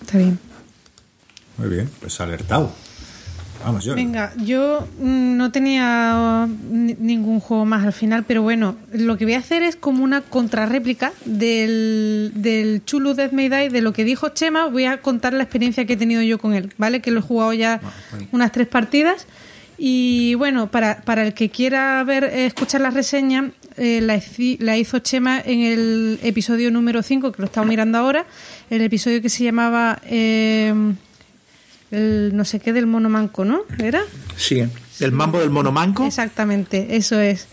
Está 0.01 0.17
bien. 0.17 0.48
Muy 1.59 1.69
bien, 1.69 1.89
pues 1.99 2.19
alertado. 2.21 2.71
Vamos, 3.63 3.83
yo. 3.83 3.93
Venga, 3.93 4.31
yo 4.37 4.87
mm, 5.01 5.35
no 5.35 5.51
tenía 5.51 6.47
ni- 6.71 6.93
ningún 6.97 7.41
juego 7.41 7.65
más 7.65 7.85
al 7.85 7.91
final, 7.91 8.23
pero 8.25 8.41
bueno, 8.41 8.77
lo 8.93 9.17
que 9.17 9.25
voy 9.25 9.33
a 9.33 9.39
hacer 9.39 9.63
es 9.63 9.75
como 9.75 10.01
una 10.05 10.21
contrarréplica 10.21 11.11
del, 11.25 12.31
del 12.35 12.81
Chulu 12.85 13.13
Death 13.15 13.33
May 13.33 13.49
Die, 13.49 13.69
de 13.69 13.81
lo 13.81 13.91
que 13.91 14.05
dijo 14.05 14.29
Chema, 14.29 14.67
voy 14.67 14.85
a 14.85 15.01
contar 15.01 15.33
la 15.33 15.43
experiencia 15.43 15.83
que 15.85 15.93
he 15.93 15.97
tenido 15.97 16.21
yo 16.21 16.37
con 16.39 16.53
él, 16.53 16.71
¿vale? 16.77 17.01
Que 17.01 17.11
lo 17.11 17.19
he 17.19 17.23
jugado 17.23 17.51
ya 17.51 17.81
unas 18.31 18.53
tres 18.53 18.67
partidas. 18.69 19.27
Y 19.77 20.35
bueno, 20.35 20.71
para, 20.71 21.01
para 21.01 21.25
el 21.27 21.33
que 21.33 21.49
quiera 21.49 22.01
ver, 22.05 22.23
eh, 22.25 22.45
escuchar 22.45 22.79
la 22.79 22.91
reseña, 22.91 23.51
eh, 23.75 23.99
la 24.01 24.77
hizo 24.77 24.99
Chema 24.99 25.39
en 25.39 25.59
el 25.61 26.19
episodio 26.23 26.71
número 26.71 27.03
5, 27.03 27.33
que 27.33 27.41
lo 27.41 27.45
estamos 27.47 27.67
mirando 27.67 27.97
ahora, 27.97 28.25
el 28.69 28.81
episodio 28.83 29.21
que 29.21 29.27
se 29.29 29.43
llamaba... 29.43 29.99
eh, 30.05 30.73
el 31.91 32.31
no 32.35 32.45
sé 32.45 32.59
qué 32.59 32.73
del 32.73 32.85
mono 32.85 33.09
manco, 33.09 33.45
¿no? 33.45 33.61
¿Era? 33.81 34.01
Sí, 34.35 34.63
el 34.99 35.11
mambo 35.11 35.39
del 35.39 35.49
monomanco. 35.49 36.05
Exactamente, 36.05 36.95
eso 36.95 37.19
es. 37.19 37.47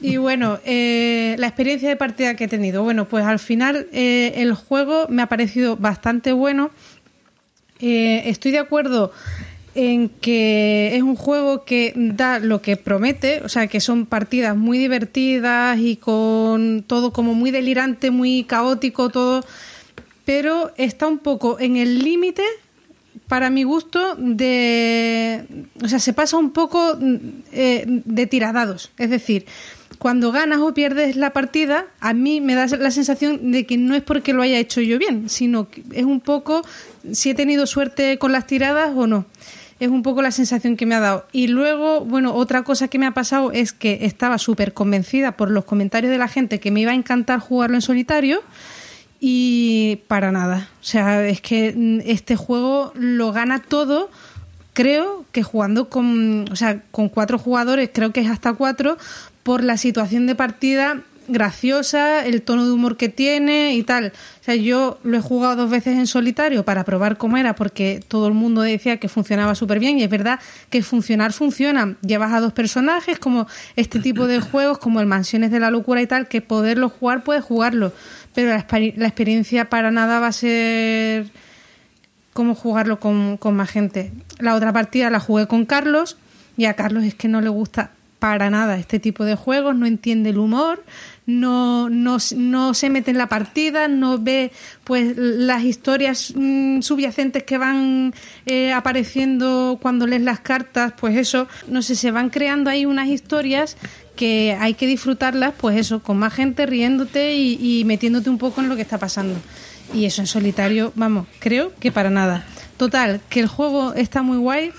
Y 0.00 0.16
bueno, 0.16 0.58
eh, 0.64 1.36
la 1.38 1.46
experiencia 1.46 1.88
de 1.88 1.96
partida 1.96 2.34
que 2.34 2.44
he 2.44 2.48
tenido. 2.48 2.82
Bueno, 2.82 3.06
pues 3.08 3.24
al 3.24 3.38
final 3.38 3.86
eh, 3.92 4.32
el 4.36 4.52
juego 4.54 5.06
me 5.08 5.22
ha 5.22 5.28
parecido 5.28 5.76
bastante 5.76 6.32
bueno. 6.32 6.70
Eh, 7.78 8.24
estoy 8.26 8.50
de 8.50 8.58
acuerdo 8.58 9.12
en 9.74 10.08
que 10.08 10.96
es 10.96 11.02
un 11.02 11.14
juego 11.14 11.64
que 11.64 11.92
da 11.96 12.40
lo 12.40 12.60
que 12.60 12.76
promete, 12.76 13.42
o 13.42 13.48
sea, 13.48 13.68
que 13.68 13.80
son 13.80 14.06
partidas 14.06 14.56
muy 14.56 14.76
divertidas 14.76 15.78
y 15.78 15.96
con 15.96 16.84
todo 16.86 17.12
como 17.12 17.34
muy 17.34 17.50
delirante, 17.50 18.10
muy 18.10 18.44
caótico, 18.44 19.08
todo, 19.08 19.44
pero 20.24 20.72
está 20.76 21.06
un 21.06 21.18
poco 21.18 21.58
en 21.58 21.76
el 21.76 22.00
límite 22.00 22.44
para 23.32 23.48
mi 23.48 23.62
gusto, 23.62 24.14
de. 24.18 25.46
O 25.82 25.88
sea, 25.88 25.98
se 26.00 26.12
pasa 26.12 26.36
un 26.36 26.50
poco 26.50 26.98
eh, 27.50 27.84
de 27.86 28.26
tiradados. 28.26 28.90
Es 28.98 29.08
decir, 29.08 29.46
cuando 29.96 30.32
ganas 30.32 30.58
o 30.60 30.74
pierdes 30.74 31.16
la 31.16 31.32
partida, 31.32 31.86
a 32.00 32.12
mí 32.12 32.42
me 32.42 32.54
da 32.54 32.66
la 32.66 32.90
sensación 32.90 33.50
de 33.50 33.64
que 33.64 33.78
no 33.78 33.94
es 33.94 34.02
porque 34.02 34.34
lo 34.34 34.42
haya 34.42 34.58
hecho 34.58 34.82
yo 34.82 34.98
bien, 34.98 35.30
sino 35.30 35.70
que 35.70 35.82
es 35.92 36.04
un 36.04 36.20
poco 36.20 36.60
si 37.12 37.30
he 37.30 37.34
tenido 37.34 37.66
suerte 37.66 38.18
con 38.18 38.32
las 38.32 38.46
tiradas 38.46 38.92
o 38.94 39.06
no. 39.06 39.24
Es 39.80 39.88
un 39.88 40.02
poco 40.02 40.20
la 40.20 40.30
sensación 40.30 40.76
que 40.76 40.84
me 40.84 40.94
ha 40.94 41.00
dado. 41.00 41.26
Y 41.32 41.46
luego, 41.46 42.04
bueno, 42.04 42.34
otra 42.34 42.64
cosa 42.64 42.88
que 42.88 42.98
me 42.98 43.06
ha 43.06 43.12
pasado 43.12 43.50
es 43.50 43.72
que 43.72 44.00
estaba 44.02 44.36
súper 44.36 44.74
convencida 44.74 45.38
por 45.38 45.50
los 45.50 45.64
comentarios 45.64 46.12
de 46.12 46.18
la 46.18 46.28
gente 46.28 46.60
que 46.60 46.70
me 46.70 46.82
iba 46.82 46.92
a 46.92 46.96
encantar 46.96 47.40
jugarlo 47.40 47.76
en 47.76 47.80
solitario 47.80 48.42
y 49.24 50.00
para 50.08 50.32
nada. 50.32 50.68
O 50.80 50.84
sea, 50.84 51.24
es 51.28 51.40
que 51.40 51.72
mm, 51.76 52.00
este 52.04 52.34
juego 52.34 52.92
lo 52.96 53.32
gana 53.32 53.62
todo. 53.62 54.10
Creo 54.72 55.24
que 55.30 55.44
jugando 55.44 55.88
con, 55.88 56.46
o 56.50 56.56
sea, 56.56 56.82
con 56.90 57.08
cuatro 57.08 57.38
jugadores, 57.38 57.90
creo 57.92 58.12
que 58.12 58.20
es 58.20 58.28
hasta 58.28 58.52
cuatro, 58.54 58.98
por 59.44 59.62
la 59.62 59.76
situación 59.76 60.26
de 60.26 60.34
partida 60.34 61.02
graciosa, 61.28 62.26
el 62.26 62.42
tono 62.42 62.66
de 62.66 62.72
humor 62.72 62.96
que 62.96 63.08
tiene 63.08 63.76
y 63.76 63.84
tal. 63.84 64.12
O 64.40 64.44
sea, 64.44 64.56
yo 64.56 64.98
lo 65.04 65.18
he 65.18 65.20
jugado 65.20 65.54
dos 65.54 65.70
veces 65.70 65.96
en 65.96 66.08
solitario 66.08 66.64
para 66.64 66.84
probar 66.84 67.16
cómo 67.16 67.36
era, 67.36 67.54
porque 67.54 68.02
todo 68.08 68.26
el 68.26 68.34
mundo 68.34 68.62
decía 68.62 68.96
que 68.96 69.08
funcionaba 69.08 69.54
súper 69.54 69.78
bien 69.78 70.00
y 70.00 70.02
es 70.02 70.10
verdad 70.10 70.40
que 70.68 70.82
funcionar 70.82 71.32
funciona. 71.32 71.94
Llevas 72.02 72.32
a 72.32 72.40
dos 72.40 72.52
personajes, 72.52 73.20
como 73.20 73.46
este 73.76 74.00
tipo 74.00 74.26
de 74.26 74.40
juegos, 74.40 74.78
como 74.78 75.00
el 75.00 75.06
Mansiones 75.06 75.52
de 75.52 75.60
la 75.60 75.70
Locura 75.70 76.02
y 76.02 76.08
tal, 76.08 76.26
que 76.26 76.40
poderlo 76.40 76.88
jugar, 76.88 77.22
puedes 77.22 77.44
jugarlo. 77.44 77.92
Pero 78.34 78.50
la, 78.50 78.66
la 78.96 79.06
experiencia 79.06 79.68
para 79.68 79.90
nada 79.90 80.20
va 80.20 80.28
a 80.28 80.32
ser 80.32 81.30
como 82.32 82.54
jugarlo 82.54 82.98
con, 82.98 83.36
con 83.36 83.54
más 83.54 83.70
gente. 83.70 84.12
La 84.38 84.54
otra 84.54 84.72
partida 84.72 85.10
la 85.10 85.20
jugué 85.20 85.46
con 85.46 85.66
Carlos 85.66 86.16
y 86.56 86.64
a 86.64 86.74
Carlos 86.74 87.04
es 87.04 87.14
que 87.14 87.28
no 87.28 87.40
le 87.40 87.48
gusta 87.48 87.90
para 88.22 88.50
nada 88.50 88.78
este 88.78 89.00
tipo 89.00 89.24
de 89.24 89.34
juegos, 89.34 89.74
no 89.74 89.84
entiende 89.84 90.30
el 90.30 90.38
humor, 90.38 90.84
no, 91.26 91.90
no, 91.90 92.18
no 92.36 92.72
se 92.72 92.88
mete 92.88 93.10
en 93.10 93.18
la 93.18 93.26
partida, 93.26 93.88
no 93.88 94.16
ve 94.20 94.52
pues 94.84 95.16
las 95.16 95.64
historias 95.64 96.32
mm, 96.36 96.82
subyacentes 96.82 97.42
que 97.42 97.58
van 97.58 98.14
eh, 98.46 98.72
apareciendo 98.72 99.76
cuando 99.82 100.06
lees 100.06 100.22
las 100.22 100.38
cartas, 100.38 100.92
pues 101.00 101.16
eso, 101.16 101.48
no 101.66 101.82
sé, 101.82 101.96
se 101.96 102.12
van 102.12 102.30
creando 102.30 102.70
ahí 102.70 102.86
unas 102.86 103.08
historias 103.08 103.76
que 104.16 104.56
hay 104.60 104.74
que 104.74 104.86
disfrutarlas, 104.86 105.54
pues 105.58 105.76
eso, 105.76 106.02
con 106.02 106.18
más 106.18 106.34
gente 106.34 106.66
riéndote 106.66 107.34
y, 107.34 107.82
metiéndote 107.84 108.30
un 108.30 108.38
poco 108.38 108.60
en 108.60 108.68
lo 108.68 108.76
que 108.76 108.82
está 108.82 108.98
pasando. 108.98 109.38
Y 109.94 110.04
eso 110.04 110.22
en 110.22 110.26
solitario, 110.26 110.92
vamos, 110.94 111.26
creo 111.38 111.72
que 111.80 111.92
para 111.92 112.10
nada. 112.10 112.46
Total, 112.76 113.20
que 113.28 113.40
el 113.40 113.46
juego 113.46 113.94
está 113.94 114.22
muy 114.22 114.38
guay, 114.38 114.72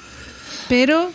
pero 0.69 1.11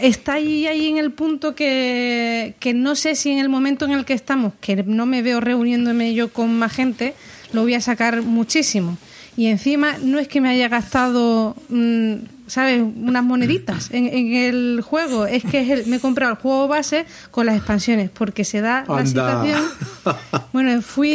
está 0.00 0.34
ahí, 0.34 0.66
ahí 0.66 0.86
en 0.86 0.98
el 0.98 1.12
punto 1.12 1.54
que, 1.54 2.54
que 2.60 2.74
no 2.74 2.96
sé 2.96 3.14
si 3.14 3.30
en 3.30 3.38
el 3.38 3.48
momento 3.48 3.84
en 3.84 3.92
el 3.92 4.04
que 4.04 4.14
estamos, 4.14 4.52
que 4.60 4.82
no 4.82 5.06
me 5.06 5.22
veo 5.22 5.40
reuniéndome 5.40 6.14
yo 6.14 6.32
con 6.32 6.58
más 6.58 6.72
gente, 6.72 7.14
lo 7.52 7.62
voy 7.62 7.74
a 7.74 7.80
sacar 7.80 8.22
muchísimo. 8.22 8.98
Y 9.36 9.46
encima 9.46 9.96
no 10.02 10.18
es 10.18 10.26
que 10.26 10.40
me 10.40 10.48
haya 10.48 10.68
gastado, 10.68 11.54
mm, 11.68 12.14
¿sabes?, 12.48 12.80
unas 12.80 13.22
moneditas 13.24 13.90
en, 13.92 14.06
en 14.06 14.34
el 14.34 14.80
juego. 14.82 15.26
Es 15.26 15.44
que 15.44 15.60
es 15.60 15.70
el- 15.70 15.86
me 15.86 15.96
he 15.96 16.00
comprado 16.00 16.32
el 16.32 16.38
juego 16.38 16.68
base 16.68 17.06
con 17.30 17.46
las 17.46 17.56
expansiones, 17.56 18.10
porque 18.10 18.44
se 18.44 18.60
da 18.60 18.84
la 18.88 18.98
Anda. 18.98 19.06
situación. 19.06 19.62
Bueno, 20.52 20.80
fui 20.82 21.14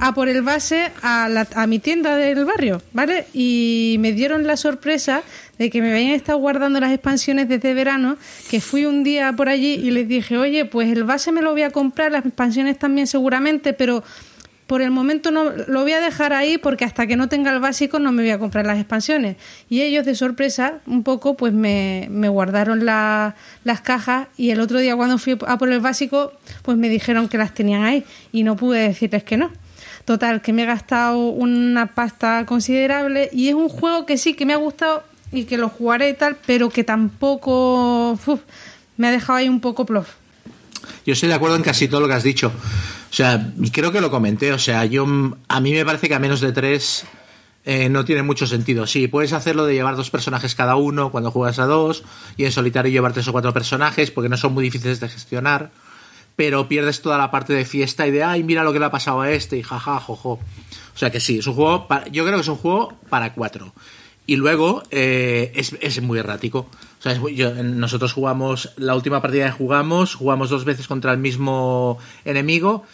a 0.00 0.14
por 0.14 0.28
el 0.28 0.42
base 0.42 0.90
a, 1.02 1.28
la- 1.28 1.48
a 1.54 1.66
mi 1.66 1.78
tienda 1.80 2.16
del 2.16 2.44
barrio, 2.44 2.80
¿vale? 2.92 3.26
Y 3.34 3.96
me 3.98 4.12
dieron 4.12 4.46
la 4.46 4.56
sorpresa 4.56 5.22
de 5.58 5.70
que 5.70 5.82
me 5.82 5.90
habían 5.92 6.12
estado 6.12 6.38
guardando 6.38 6.78
las 6.78 6.92
expansiones 6.92 7.48
desde 7.48 7.74
verano, 7.74 8.16
que 8.48 8.60
fui 8.60 8.86
un 8.86 9.02
día 9.02 9.32
por 9.32 9.48
allí 9.48 9.74
y 9.74 9.90
les 9.90 10.06
dije, 10.06 10.38
oye, 10.38 10.64
pues 10.64 10.88
el 10.92 11.02
base 11.02 11.32
me 11.32 11.42
lo 11.42 11.50
voy 11.50 11.62
a 11.62 11.70
comprar, 11.70 12.12
las 12.12 12.24
expansiones 12.24 12.78
también 12.78 13.08
seguramente, 13.08 13.72
pero 13.72 14.04
por 14.68 14.82
el 14.82 14.90
momento 14.92 15.30
no 15.32 15.50
lo 15.66 15.82
voy 15.82 15.92
a 15.92 16.00
dejar 16.00 16.32
ahí 16.32 16.58
porque 16.58 16.84
hasta 16.84 17.06
que 17.08 17.16
no 17.16 17.28
tenga 17.28 17.50
el 17.52 17.58
básico 17.58 17.98
no 17.98 18.12
me 18.12 18.22
voy 18.22 18.30
a 18.30 18.38
comprar 18.38 18.64
las 18.66 18.78
expansiones. 18.78 19.36
Y 19.68 19.80
ellos 19.80 20.04
de 20.06 20.14
sorpresa, 20.14 20.74
un 20.86 21.02
poco, 21.02 21.36
pues 21.36 21.52
me, 21.52 22.06
me 22.10 22.28
guardaron 22.28 22.84
la- 22.84 23.34
las 23.64 23.80
cajas 23.80 24.28
y 24.36 24.50
el 24.50 24.60
otro 24.60 24.78
día 24.78 24.94
cuando 24.94 25.18
fui 25.18 25.36
a 25.46 25.58
por 25.58 25.72
el 25.72 25.80
básico, 25.80 26.32
pues 26.62 26.76
me 26.78 26.88
dijeron 26.88 27.28
que 27.28 27.38
las 27.38 27.54
tenían 27.54 27.82
ahí 27.82 28.04
y 28.30 28.44
no 28.44 28.54
pude 28.56 28.80
decirles 28.86 29.24
que 29.24 29.36
no. 29.38 29.50
Total, 30.04 30.40
que 30.42 30.52
me 30.52 30.62
he 30.62 30.66
gastado 30.66 31.18
una 31.18 31.86
pasta 31.86 32.44
considerable 32.46 33.28
y 33.32 33.48
es 33.48 33.54
un 33.54 33.68
juego 33.68 34.06
que 34.06 34.16
sí, 34.16 34.34
que 34.34 34.46
me 34.46 34.52
ha 34.52 34.56
gustado 34.58 35.02
y 35.32 35.44
que 35.44 35.58
lo 35.58 35.68
jugaré 35.68 36.10
y 36.10 36.14
tal, 36.14 36.36
pero 36.46 36.68
que 36.70 36.84
tampoco 36.84 38.18
me 38.96 39.08
ha 39.08 39.10
dejado 39.10 39.38
ahí 39.38 39.48
un 39.48 39.60
poco 39.60 39.84
plof. 39.86 40.08
Yo 41.04 41.12
estoy 41.12 41.28
de 41.28 41.34
acuerdo 41.34 41.56
en 41.56 41.62
casi 41.62 41.88
todo 41.88 42.00
lo 42.00 42.08
que 42.08 42.14
has 42.14 42.22
dicho. 42.22 42.52
O 43.10 43.14
sea, 43.14 43.52
creo 43.72 43.92
que 43.92 44.00
lo 44.00 44.10
comenté. 44.10 44.52
O 44.52 44.58
sea, 44.58 44.84
yo 44.84 45.06
a 45.48 45.60
mí 45.60 45.72
me 45.72 45.84
parece 45.84 46.08
que 46.08 46.14
a 46.14 46.18
menos 46.18 46.40
de 46.40 46.52
tres 46.52 47.06
eh, 47.64 47.88
no 47.88 48.04
tiene 48.04 48.22
mucho 48.22 48.46
sentido. 48.46 48.86
Sí, 48.86 49.08
puedes 49.08 49.32
hacerlo 49.32 49.66
de 49.66 49.74
llevar 49.74 49.96
dos 49.96 50.10
personajes 50.10 50.54
cada 50.54 50.76
uno 50.76 51.10
cuando 51.10 51.30
juegas 51.30 51.58
a 51.58 51.66
dos 51.66 52.02
y 52.36 52.44
en 52.44 52.52
solitario 52.52 52.90
llevar 52.90 53.12
tres 53.12 53.28
o 53.28 53.32
cuatro 53.32 53.52
personajes 53.52 54.10
porque 54.10 54.28
no 54.28 54.36
son 54.36 54.54
muy 54.54 54.64
difíciles 54.64 55.00
de 55.00 55.08
gestionar. 55.08 55.70
Pero 56.36 56.68
pierdes 56.68 57.02
toda 57.02 57.18
la 57.18 57.30
parte 57.30 57.52
de 57.52 57.64
fiesta 57.64 58.06
y 58.06 58.10
de, 58.12 58.22
ay, 58.22 58.44
mira 58.44 58.62
lo 58.62 58.72
que 58.72 58.78
le 58.78 58.84
ha 58.84 58.90
pasado 58.90 59.22
a 59.22 59.30
este 59.32 59.56
y 59.56 59.62
jaja, 59.62 59.98
jojo. 59.98 60.38
O 60.94 60.98
sea 60.98 61.10
que 61.10 61.20
sí, 61.20 61.40
es 61.40 61.46
un 61.46 61.54
juego, 61.54 61.88
yo 62.12 62.24
creo 62.24 62.36
que 62.36 62.42
es 62.42 62.48
un 62.48 62.56
juego 62.56 62.94
para 63.10 63.34
cuatro. 63.34 63.74
Y 64.24 64.36
luego 64.36 64.82
eh, 64.90 65.52
es, 65.54 65.76
es 65.80 66.00
muy 66.00 66.18
errático. 66.18 66.68
O 67.00 67.02
sea, 67.02 67.14
nosotros 67.62 68.12
jugamos, 68.12 68.72
la 68.76 68.94
última 68.94 69.22
partida 69.22 69.46
que 69.46 69.52
jugamos, 69.52 70.14
jugamos 70.14 70.50
dos 70.50 70.64
veces 70.64 70.86
contra 70.86 71.12
el 71.12 71.18
mismo 71.18 71.98
enemigo. 72.24 72.84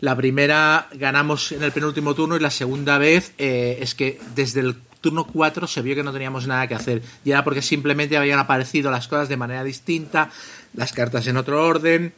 La 0.00 0.16
primera 0.16 0.88
ganamos 0.92 1.50
en 1.52 1.62
el 1.62 1.72
penúltimo 1.72 2.14
turno 2.14 2.36
y 2.36 2.40
la 2.40 2.50
segunda 2.50 2.98
vez 2.98 3.32
eh, 3.38 3.78
es 3.80 3.94
que 3.94 4.20
desde 4.36 4.60
el 4.60 4.76
turno 5.00 5.24
4 5.24 5.66
se 5.66 5.82
vio 5.82 5.96
que 5.96 6.02
no 6.02 6.12
teníamos 6.12 6.46
nada 6.46 6.66
que 6.66 6.74
hacer. 6.74 7.02
Y 7.24 7.30
era 7.30 7.42
porque 7.42 7.62
simplemente 7.62 8.16
habían 8.16 8.38
aparecido 8.38 8.90
las 8.90 9.08
cosas 9.08 9.28
de 9.28 9.36
manera 9.36 9.64
distinta, 9.64 10.30
las 10.74 10.92
cartas 10.92 11.26
en 11.26 11.36
otro 11.36 11.64
orden, 11.64 12.12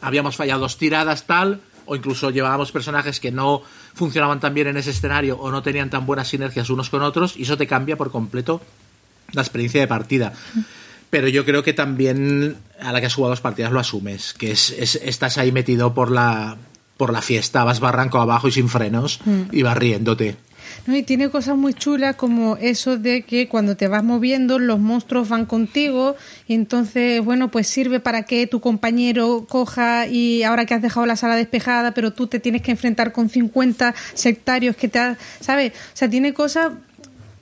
habíamos 0.00 0.36
fallado 0.36 0.60
dos 0.60 0.78
tiradas, 0.78 1.26
tal, 1.26 1.60
o 1.86 1.96
incluso 1.96 2.30
llevábamos 2.30 2.72
personajes 2.72 3.20
que 3.20 3.30
no 3.30 3.62
funcionaban 3.94 4.40
tan 4.40 4.54
bien 4.54 4.68
en 4.68 4.76
ese 4.76 4.90
escenario 4.90 5.36
o 5.38 5.50
no 5.50 5.62
tenían 5.62 5.90
tan 5.90 6.06
buenas 6.06 6.28
sinergias 6.28 6.70
unos 6.70 6.90
con 6.90 7.02
otros, 7.02 7.36
y 7.36 7.42
eso 7.42 7.56
te 7.56 7.66
cambia 7.66 7.96
por 7.96 8.10
completo 8.10 8.60
la 9.32 9.42
experiencia 9.42 9.80
de 9.80 9.86
partida. 9.86 10.32
Pero 11.10 11.28
yo 11.28 11.44
creo 11.44 11.62
que 11.62 11.72
también 11.72 12.56
a 12.80 12.92
la 12.92 13.00
que 13.00 13.06
has 13.06 13.14
jugado 13.14 13.30
dos 13.30 13.40
partidas 13.40 13.72
lo 13.72 13.80
asumes, 13.80 14.34
que 14.34 14.50
es, 14.50 14.70
estás 14.70 15.38
ahí 15.38 15.52
metido 15.52 15.94
por 15.94 16.10
la, 16.10 16.56
por 16.96 17.12
la 17.12 17.22
fiesta, 17.22 17.64
vas 17.64 17.80
barranco 17.80 18.18
abajo 18.18 18.48
y 18.48 18.52
sin 18.52 18.68
frenos 18.68 19.20
mm. 19.24 19.42
y 19.52 19.62
vas 19.62 19.76
riéndote. 19.76 20.36
No, 20.86 20.96
y 20.96 21.02
tiene 21.02 21.30
cosas 21.30 21.56
muy 21.56 21.74
chulas 21.74 22.16
como 22.16 22.56
eso 22.56 22.98
de 22.98 23.22
que 23.22 23.48
cuando 23.48 23.76
te 23.76 23.88
vas 23.88 24.04
moviendo 24.04 24.58
los 24.58 24.78
monstruos 24.78 25.28
van 25.28 25.46
contigo 25.46 26.16
y 26.46 26.54
entonces, 26.54 27.24
bueno, 27.24 27.50
pues 27.50 27.66
sirve 27.66 28.00
para 28.00 28.24
que 28.24 28.46
tu 28.46 28.60
compañero 28.60 29.46
coja 29.48 30.06
y 30.06 30.42
ahora 30.42 30.66
que 30.66 30.74
has 30.74 30.82
dejado 30.82 31.06
la 31.06 31.16
sala 31.16 31.36
despejada, 31.36 31.92
pero 31.92 32.12
tú 32.12 32.26
te 32.26 32.40
tienes 32.40 32.62
que 32.62 32.70
enfrentar 32.70 33.12
con 33.12 33.28
50 33.28 33.94
sectarios 34.14 34.76
que 34.76 34.88
te, 34.88 35.16
¿sabes? 35.40 35.72
O 35.72 35.96
sea, 35.96 36.08
tiene 36.08 36.34
cosas 36.34 36.72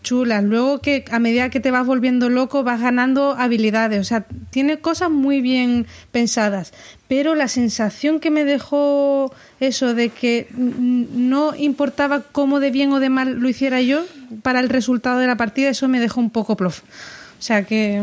chulas. 0.02 0.44
Luego 0.44 0.80
que 0.80 1.04
a 1.10 1.18
medida 1.18 1.50
que 1.50 1.60
te 1.60 1.70
vas 1.70 1.86
volviendo 1.86 2.28
loco 2.28 2.62
vas 2.64 2.80
ganando 2.80 3.32
habilidades. 3.38 4.00
O 4.00 4.04
sea, 4.04 4.26
tiene 4.50 4.78
cosas 4.78 5.10
muy 5.10 5.40
bien 5.40 5.86
pensadas. 6.10 6.72
Pero 7.08 7.34
la 7.34 7.48
sensación 7.48 8.20
que 8.20 8.30
me 8.30 8.44
dejó 8.44 9.32
eso 9.60 9.94
de 9.94 10.08
que 10.08 10.48
no 10.56 11.54
importaba 11.54 12.22
cómo 12.22 12.60
de 12.60 12.70
bien 12.70 12.92
o 12.92 13.00
de 13.00 13.10
mal 13.10 13.38
lo 13.38 13.48
hiciera 13.48 13.80
yo 13.80 14.04
para 14.42 14.60
el 14.60 14.68
resultado 14.68 15.18
de 15.18 15.26
la 15.26 15.36
partida, 15.36 15.70
eso 15.70 15.88
me 15.88 16.00
dejó 16.00 16.20
un 16.20 16.30
poco 16.30 16.56
plof. 16.56 16.80
O 16.80 17.42
sea 17.42 17.64
que... 17.64 18.02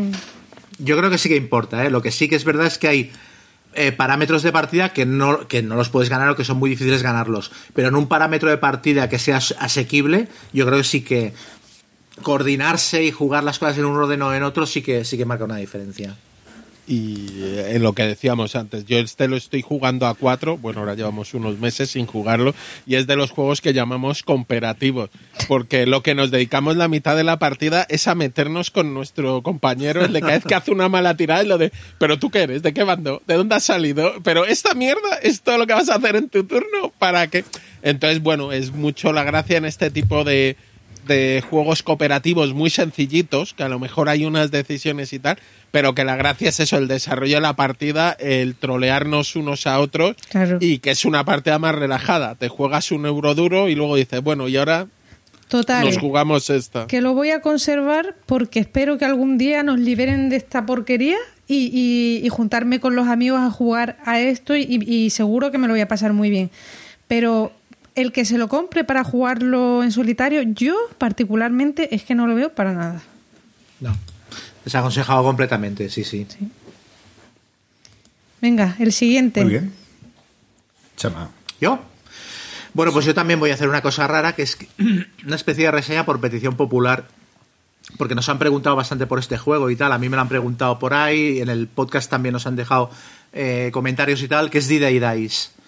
Yo 0.78 0.98
creo 0.98 1.10
que 1.10 1.18
sí 1.18 1.28
que 1.28 1.36
importa. 1.36 1.86
¿eh? 1.86 1.90
Lo 1.90 2.02
que 2.02 2.12
sí 2.12 2.30
que 2.30 2.36
es 2.36 2.46
verdad 2.46 2.68
es 2.68 2.78
que 2.78 2.88
hay... 2.88 3.12
Eh, 3.76 3.92
parámetros 3.92 4.42
de 4.42 4.52
partida 4.52 4.90
que 4.90 5.06
no, 5.06 5.48
que 5.48 5.62
no 5.62 5.76
los 5.76 5.90
puedes 5.90 6.10
ganar 6.10 6.28
o 6.30 6.36
que 6.36 6.44
son 6.44 6.58
muy 6.58 6.72
difíciles 6.72 7.04
ganarlos. 7.04 7.52
Pero 7.76 7.90
en 7.90 7.96
un 7.96 8.08
parámetro 8.08 8.50
de 8.50 8.58
partida 8.58 9.10
que 9.10 9.20
sea 9.20 9.38
asequible, 9.38 10.28
yo 10.54 10.66
creo 10.66 10.80
que 10.80 10.84
sí 10.84 11.02
que 11.02 11.34
coordinarse 12.22 13.04
y 13.04 13.12
jugar 13.12 13.44
las 13.44 13.60
cosas 13.60 13.78
en 13.78 13.86
un 13.86 13.98
orden 13.98 14.22
o 14.22 14.34
en 14.34 14.44
otro 14.44 14.66
sí 14.66 14.82
que, 14.82 15.06
sí 15.06 15.18
que 15.18 15.26
marca 15.26 15.46
una 15.46 15.58
diferencia. 15.58 16.16
Y 16.90 17.28
eh, 17.38 17.76
en 17.76 17.84
lo 17.84 17.94
que 17.94 18.02
decíamos 18.02 18.56
antes, 18.56 18.84
yo 18.86 18.98
este 18.98 19.28
lo 19.28 19.38
estoy 19.38 19.62
jugando 19.62 20.08
a 20.08 20.16
cuatro, 20.16 20.58
bueno, 20.58 20.80
ahora 20.80 20.96
llevamos 20.96 21.36
unos 21.36 21.60
meses 21.60 21.92
sin 21.92 22.08
jugarlo, 22.08 22.56
y 22.88 22.96
es 22.96 23.06
de 23.06 23.16
los 23.16 23.30
juegos 23.30 23.62
que 23.62 23.74
llamamos 23.74 24.24
cooperativos, 24.24 25.12
porque 25.48 25.86
lo 25.86 26.02
que 26.02 26.16
nos 26.16 26.32
dedicamos 26.32 26.78
la 26.78 26.88
mitad 26.88 27.16
de 27.16 27.24
la 27.24 27.38
partida 27.38 27.86
es 27.90 28.08
a 28.08 28.16
meternos 28.16 28.72
con 28.72 28.96
nuestro 28.96 29.44
compañero, 29.44 30.04
el 30.04 30.14
de 30.14 30.22
cada 30.22 30.34
vez 30.34 30.46
que 30.46 30.56
hace 30.56 30.72
una 30.72 30.90
mala 30.90 31.16
tirada, 31.16 31.42
es 31.42 31.48
lo 31.48 31.60
de, 31.60 31.72
pero 32.00 32.18
tú 32.18 32.32
qué 32.32 32.40
eres, 32.40 32.64
de 32.64 32.74
qué 32.74 32.84
bando, 32.84 33.22
de 33.28 33.36
dónde 33.36 33.54
has 33.54 33.66
salido, 33.66 34.14
pero 34.24 34.46
esta 34.46 34.74
mierda 34.74 35.20
es 35.22 35.42
todo 35.42 35.60
lo 35.60 35.68
que 35.68 35.74
vas 35.74 35.90
a 35.90 35.96
hacer 35.98 36.16
en 36.16 36.28
tu 36.28 36.44
turno, 36.46 36.92
para 36.98 37.28
que... 37.28 37.46
Entonces, 37.82 38.22
bueno, 38.22 38.52
es 38.52 38.74
mucho 38.74 39.14
la 39.14 39.24
gracia 39.24 39.58
en 39.58 39.64
este 39.64 39.90
tipo 39.90 40.26
de, 40.26 40.58
de 41.10 41.44
juegos 41.48 41.84
cooperativos 41.84 42.54
muy 42.54 42.70
sencillitos, 42.70 43.54
que 43.54 43.64
a 43.64 43.70
lo 43.70 43.80
mejor 43.80 44.08
hay 44.08 44.26
unas 44.26 44.52
decisiones 44.52 45.12
y 45.12 45.20
tal, 45.20 45.38
pero 45.72 45.94
que 45.94 46.06
la 46.06 46.16
gracia 46.16 46.48
es 46.48 46.62
eso, 46.62 46.78
el 46.78 46.88
desarrollo 46.88 47.36
de 47.36 47.42
la 47.42 47.58
partida, 47.58 48.16
el 48.18 48.56
trolearnos 48.56 49.36
unos 49.36 49.68
a 49.68 49.80
otros 49.80 50.16
y 50.62 50.80
que 50.80 50.92
es 50.92 51.04
una 51.04 51.26
partida 51.26 51.60
más 51.60 51.76
relajada. 51.76 52.36
Te 52.36 52.48
juegas 52.48 52.94
un 52.94 53.06
euro 53.06 53.36
duro 53.36 53.68
y 53.68 53.76
luego 53.76 53.98
dices, 53.98 54.24
bueno, 54.24 54.48
y 54.48 54.56
ahora 54.56 54.88
Total, 55.50 55.84
nos 55.84 55.98
jugamos 55.98 56.50
esta. 56.50 56.88
Que 56.88 57.02
lo 57.02 57.14
voy 57.14 57.32
a 57.32 57.42
conservar 57.42 58.16
porque 58.26 58.60
espero 58.60 58.98
que 58.98 59.06
algún 59.06 59.38
día 59.38 59.64
nos 59.64 59.80
liberen 59.80 60.30
de 60.30 60.38
esta 60.38 60.66
porquería 60.66 61.18
y, 61.48 62.26
juntarme 62.32 62.80
con 62.80 62.96
los 62.96 63.08
amigos 63.08 63.42
a 63.42 63.50
jugar 63.50 63.98
a 64.06 64.20
esto 64.20 64.56
y, 64.56 64.62
y 64.88 65.10
seguro 65.10 65.52
que 65.52 65.58
me 65.58 65.68
lo 65.68 65.74
voy 65.74 65.82
a 65.82 65.88
pasar 65.88 66.14
muy 66.14 66.30
bien. 66.30 66.52
Pero 67.08 67.52
el 68.02 68.12
que 68.12 68.26
se 68.26 68.38
lo 68.38 68.48
compre 68.48 68.84
para 68.84 69.04
jugarlo 69.04 69.84
en 69.84 69.92
solitario, 69.92 70.42
yo 70.42 70.76
particularmente 70.98 71.94
es 71.94 72.04
que 72.04 72.16
no 72.16 72.28
lo 72.28 72.36
veo 72.36 72.54
para 72.54 72.74
nada. 72.74 73.02
No. 73.80 73.96
Desaconsejado 74.64 75.24
completamente, 75.24 75.90
sí, 75.90 76.04
sí. 76.04 76.26
Venga, 78.42 78.76
el 78.80 78.94
siguiente. 78.94 79.42
Muy 79.42 79.52
bien. 79.52 79.74
Chama. 80.96 81.30
¿Yo? 81.60 81.80
Bueno, 82.74 82.94
pues 82.94 83.06
yo 83.06 83.14
también 83.14 83.40
voy 83.40 83.52
a 83.52 83.56
hacer 83.56 83.68
una 83.68 83.82
cosa 83.82 84.08
rara, 84.08 84.34
que 84.34 84.44
es 84.44 84.58
una 85.26 85.36
especie 85.36 85.66
de 85.66 85.72
reseña 85.72 86.06
por 86.06 86.20
petición 86.22 86.56
popular, 86.56 87.08
porque 87.98 88.16
nos 88.16 88.30
han 88.30 88.40
preguntado 88.40 88.76
bastante 88.76 89.08
por 89.08 89.20
este 89.20 89.38
juego 89.38 89.70
y 89.70 89.76
tal, 89.76 89.92
a 89.92 89.98
mí 89.98 90.10
me 90.10 90.16
lo 90.16 90.22
han 90.22 90.30
preguntado 90.30 90.80
por 90.80 90.94
ahí, 90.94 91.40
en 91.42 91.50
el 91.50 91.68
podcast 91.68 92.10
también 92.10 92.34
nos 92.34 92.46
han 92.46 92.56
dejado 92.56 92.92
eh, 93.34 93.72
comentarios 93.74 94.22
y 94.22 94.28
tal, 94.28 94.50
que 94.50 94.60
es 94.60 94.68
D-Day 94.68 95.00
Dice 95.00 95.59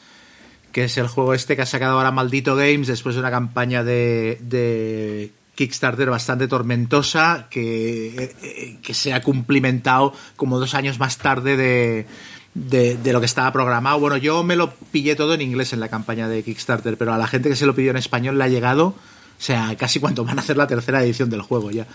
que 0.71 0.85
es 0.85 0.97
el 0.97 1.07
juego 1.07 1.33
este 1.33 1.55
que 1.55 1.61
ha 1.61 1.65
sacado 1.65 1.97
ahora 1.97 2.11
Maldito 2.11 2.55
Games 2.55 2.87
después 2.87 3.15
de 3.15 3.21
una 3.21 3.31
campaña 3.31 3.83
de, 3.83 5.31
Kickstarter 5.55 6.09
bastante 6.09 6.47
tormentosa 6.47 7.47
que, 7.49 8.33
eh, 8.41 8.77
que, 8.81 8.93
se 8.93 9.13
ha 9.13 9.21
cumplimentado 9.21 10.13
como 10.35 10.59
dos 10.59 10.73
años 10.73 10.97
más 10.97 11.17
tarde 11.17 11.57
de, 11.57 12.07
de, 12.53 13.13
lo 13.13 13.19
que 13.19 13.25
estaba 13.25 13.51
programado. 13.51 13.99
Bueno, 13.99 14.17
yo 14.17 14.43
me 14.43 14.55
lo 14.55 14.73
pillé 14.91 15.15
todo 15.15 15.33
en 15.33 15.41
inglés 15.41 15.73
en 15.73 15.79
la 15.79 15.89
campaña 15.89 16.27
de 16.27 16.43
Kickstarter, 16.43 16.97
pero 16.97 17.13
a 17.13 17.17
la 17.17 17.27
gente 17.27 17.49
que 17.49 17.55
se 17.55 17.65
lo 17.65 17.75
pidió 17.75 17.91
en 17.91 17.97
español 17.97 18.37
le 18.37 18.43
ha 18.43 18.47
llegado, 18.47 18.87
o 18.87 18.95
sea, 19.37 19.75
casi 19.77 19.99
cuando 19.99 20.23
van 20.23 20.37
a 20.37 20.41
hacer 20.41 20.57
la 20.57 20.67
tercera 20.67 21.03
edición 21.03 21.29
del 21.29 21.41
juego 21.41 21.71
ya. 21.71 21.85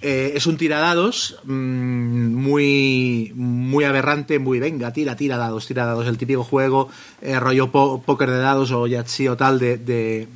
Eh, 0.00 0.32
es 0.36 0.46
un 0.46 0.56
tiradados 0.56 1.40
mm, 1.42 2.34
muy, 2.34 3.32
muy 3.34 3.84
aberrante, 3.84 4.38
muy 4.38 4.60
venga, 4.60 4.92
tira, 4.92 5.16
tira 5.16 5.36
dados, 5.36 5.66
tira 5.66 5.86
dados, 5.86 6.06
el 6.06 6.16
típico 6.16 6.44
juego, 6.44 6.88
eh, 7.20 7.40
rollo 7.40 7.72
póker 7.72 8.30
de 8.30 8.38
dados 8.38 8.70
o 8.70 8.86
Yahtzee 8.86 9.28
o 9.28 9.36
tal 9.36 9.58
de, 9.58 9.76
de, 9.76 10.28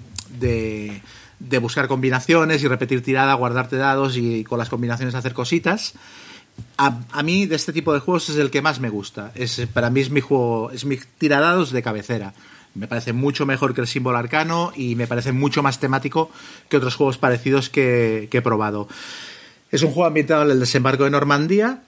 de, 1.39 1.59
buscar 1.59 1.87
combinaciones 1.87 2.65
y 2.65 2.67
repetir 2.67 3.05
tirada, 3.05 3.35
guardarte 3.35 3.77
dados 3.77 4.17
y, 4.17 4.43
con 4.43 4.59
las 4.59 4.69
combinaciones 4.69 5.15
hacer 5.15 5.33
cositas. 5.33 5.95
A, 6.77 7.23
mí 7.23 7.47
de 7.47 7.55
este 7.55 7.73
tipo 7.73 7.95
de 7.95 8.01
juegos 8.01 8.31
es 8.31 8.37
el 8.39 8.51
que 8.51 8.63
más 8.63 8.81
me 8.81 8.91
gusta. 8.91 9.31
Es, 9.37 9.65
para 9.73 9.91
mí 9.91 10.01
es 10.01 10.11
mi 10.11 10.21
juego, 10.21 10.73
es 10.73 10.85
mi 10.85 10.99
tiradados 11.19 11.71
de 11.71 11.83
cabecera. 11.83 12.35
Me 12.75 12.89
parece 12.89 13.13
mucho 13.13 13.47
mejor 13.47 13.75
que 13.75 13.81
el 13.81 13.87
símbolo 13.87 14.19
arcano 14.19 14.73
y 14.75 14.97
me 14.97 15.07
parece 15.07 15.31
mucho 15.31 15.63
más 15.63 15.79
temático 15.79 16.31
que 16.69 16.79
otros 16.79 16.97
juegos 16.97 17.17
parecidos 17.17 17.71
que 17.71 18.29
he 18.31 18.43
probado. 18.43 18.89
Es 19.73 19.83
un 19.83 19.91
juego 19.91 20.07
ambientado 20.07 20.45
en 20.45 20.51
el 20.51 20.61
desembarco 20.61 21.05
de 21.05 21.11
Normandía. 21.11 21.83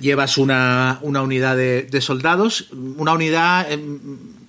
Llevas 0.00 0.38
una, 0.38 0.98
unidad 1.02 1.56
de, 1.56 2.00
soldados. 2.00 2.70
Una 2.72 3.12
unidad 3.12 3.70
em, 3.70 3.98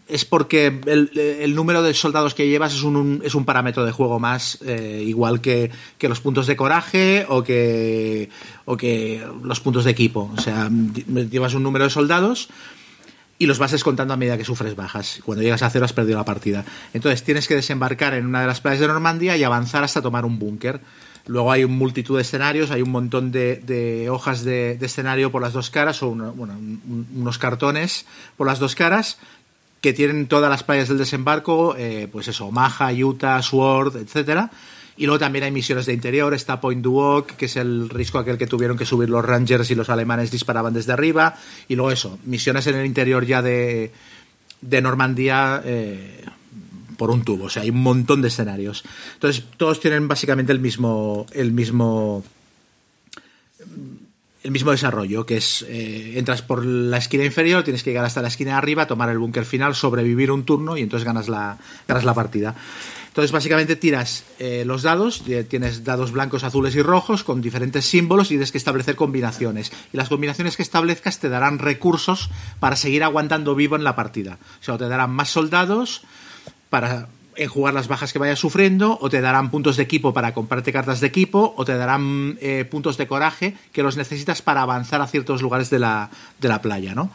es 0.07 0.23
porque 0.23 0.79
el, 0.85 1.55
número 1.55 1.83
de 1.83 1.93
soldados 1.93 2.33
que 2.33 2.47
llevas 2.47 2.73
es 2.73 2.83
un, 2.83 3.21
es 3.23 3.35
un 3.35 3.43
parámetro 3.43 3.85
de 3.85 3.91
juego 3.91 4.19
más, 4.19 4.59
eh, 4.65 5.03
igual 5.05 5.41
que, 5.41 5.71
los 5.99 6.21
puntos 6.21 6.47
de 6.47 6.55
coraje 6.55 7.25
o 7.27 7.43
que, 7.43 8.29
o 8.63 8.77
que 8.77 9.21
los 9.43 9.59
puntos 9.59 9.83
de 9.83 9.91
equipo. 9.91 10.31
O 10.35 10.41
sea, 10.41 10.69
llevas 11.29 11.53
un 11.53 11.63
número 11.63 11.83
de 11.83 11.89
soldados 11.89 12.47
y 13.39 13.45
los 13.45 13.59
vas 13.59 13.71
descontando 13.71 14.13
a 14.13 14.17
medida 14.17 14.37
que 14.37 14.45
sufres 14.45 14.75
bajas. 14.75 15.19
Cuando 15.25 15.43
llegas 15.43 15.63
a 15.63 15.69
cero 15.69 15.83
has 15.83 15.93
perdido 15.93 16.17
la 16.17 16.25
partida. 16.25 16.63
Entonces 16.93 17.23
tienes 17.23 17.45
que 17.47 17.55
desembarcar 17.55 18.13
en 18.13 18.25
una 18.25 18.41
de 18.41 18.47
las 18.47 18.61
playas 18.61 18.79
de 18.79 18.87
Normandía 18.87 19.35
y 19.35 19.43
avanzar 19.43 19.83
hasta 19.83 20.01
tomar 20.01 20.23
un 20.23 20.39
búnker. 20.39 20.79
Luego 21.27 21.51
hay 21.51 21.63
un 21.63 21.77
multitud 21.77 22.15
de 22.15 22.21
escenarios, 22.21 22.71
hay 22.71 22.81
un 22.81 22.91
montón 22.91 23.31
de, 23.31 24.07
hojas 24.09 24.43
de, 24.43 24.77
escenario 24.81 25.31
por 25.31 25.41
las 25.41 25.53
dos 25.53 25.69
caras, 25.69 26.01
o 26.01 26.09
unos 26.09 27.37
cartones 27.37 28.05
por 28.37 28.47
las 28.47 28.59
dos 28.59 28.75
caras, 28.75 29.17
que 29.81 29.93
tienen 29.93 30.27
todas 30.27 30.49
las 30.49 30.63
playas 30.63 30.87
del 30.87 30.97
desembarco, 30.97 31.75
eh, 31.77 32.07
pues 32.11 32.27
eso, 32.27 32.47
Omaha, 32.47 32.91
Utah, 32.93 33.41
Sword, 33.41 33.97
etcétera. 33.97 34.49
Y 34.95 35.05
luego 35.05 35.19
también 35.19 35.43
hay 35.43 35.51
misiones 35.51 35.85
de 35.85 35.93
interior, 35.93 36.33
está 36.33 36.59
Point 36.59 36.81
du 36.81 36.97
Hoc, 36.97 37.33
que 37.33 37.45
es 37.45 37.55
el 37.55 37.87
risco 37.89 38.17
aquel 38.17 38.39
que 38.39 38.47
tuvieron 38.47 38.77
que 38.77 38.85
subir 38.85 39.09
los 39.09 39.23
Rangers 39.23 39.69
y 39.69 39.75
los 39.75 39.89
alemanes 39.89 40.31
disparaban 40.31 40.73
desde 40.73 40.93
arriba. 40.93 41.35
Y 41.67 41.75
luego 41.75 41.91
eso, 41.91 42.17
misiones 42.25 42.65
en 42.65 42.75
el 42.75 42.85
interior 42.85 43.23
ya 43.23 43.43
de, 43.43 43.91
de 44.61 44.81
Normandía 44.81 45.61
eh, 45.63 46.25
por 46.97 47.11
un 47.11 47.23
tubo. 47.23 47.45
O 47.45 47.49
sea, 47.49 47.63
hay 47.63 47.69
un 47.69 47.81
montón 47.81 48.21
de 48.21 48.27
escenarios. 48.27 48.83
Entonces, 49.13 49.43
todos 49.57 49.79
tienen 49.79 50.07
básicamente 50.07 50.51
el 50.51 50.59
mismo. 50.59 51.25
el 51.31 51.51
mismo. 51.51 52.23
El 54.43 54.51
mismo 54.51 54.71
desarrollo, 54.71 55.25
que 55.25 55.37
es 55.37 55.65
eh, 55.67 56.13
entras 56.15 56.41
por 56.41 56.65
la 56.65 56.97
esquina 56.97 57.25
inferior, 57.25 57.63
tienes 57.63 57.83
que 57.83 57.89
llegar 57.89 58.05
hasta 58.05 58.21
la 58.21 58.29
esquina 58.29 58.51
de 58.51 58.57
arriba, 58.57 58.87
tomar 58.87 59.09
el 59.09 59.17
búnker 59.17 59.43
final, 59.43 59.75
sobrevivir 59.75 60.31
un 60.31 60.45
turno 60.45 60.77
y 60.77 60.83
entonces 60.83 61.05
ganas 61.05 61.27
la, 61.27 61.57
ganas 61.85 62.05
la 62.05 62.13
partida. 62.13 62.55
Entonces, 63.17 63.31
básicamente 63.31 63.75
tiras 63.75 64.25
eh, 64.37 64.63
los 64.63 64.83
dados, 64.83 65.23
tienes 65.49 65.83
dados 65.83 66.11
blancos, 66.11 66.43
azules 66.43 66.75
y 66.75 66.83
rojos 66.83 67.23
con 67.23 67.41
diferentes 67.41 67.83
símbolos 67.83 68.27
y 68.27 68.35
tienes 68.35 68.51
que 68.51 68.59
establecer 68.59 68.95
combinaciones. 68.95 69.71
Y 69.91 69.97
las 69.97 70.09
combinaciones 70.09 70.55
que 70.55 70.61
establezcas 70.61 71.17
te 71.17 71.27
darán 71.27 71.57
recursos 71.57 72.29
para 72.59 72.75
seguir 72.75 73.03
aguantando 73.03 73.55
vivo 73.55 73.75
en 73.75 73.83
la 73.83 73.95
partida. 73.95 74.37
O 74.61 74.63
sea, 74.63 74.77
te 74.77 74.87
darán 74.87 75.09
más 75.09 75.29
soldados 75.29 76.03
para 76.69 77.07
enjugar 77.35 77.73
las 77.73 77.87
bajas 77.87 78.11
que 78.11 78.19
vayas 78.19 78.39
sufriendo, 78.39 78.97
o 78.99 79.09
te 79.09 79.21
darán 79.21 79.51
puntos 79.51 79.77
de 79.77 79.83
equipo 79.83 80.13
para 80.13 80.33
comprarte 80.33 80.73
cartas 80.73 80.99
de 80.99 81.07
equipo, 81.07 81.53
o 81.55 81.65
te 81.65 81.77
darán 81.77 82.37
eh, 82.41 82.65
puntos 82.69 82.97
de 82.97 83.07
coraje 83.07 83.55
que 83.71 83.83
los 83.83 83.95
necesitas 83.95 84.41
para 84.41 84.61
avanzar 84.61 85.01
a 85.01 85.07
ciertos 85.07 85.41
lugares 85.41 85.69
de 85.69 85.79
la, 85.79 86.09
de 86.39 86.47
la 86.47 86.61
playa, 86.61 86.95
¿no? 86.95 87.11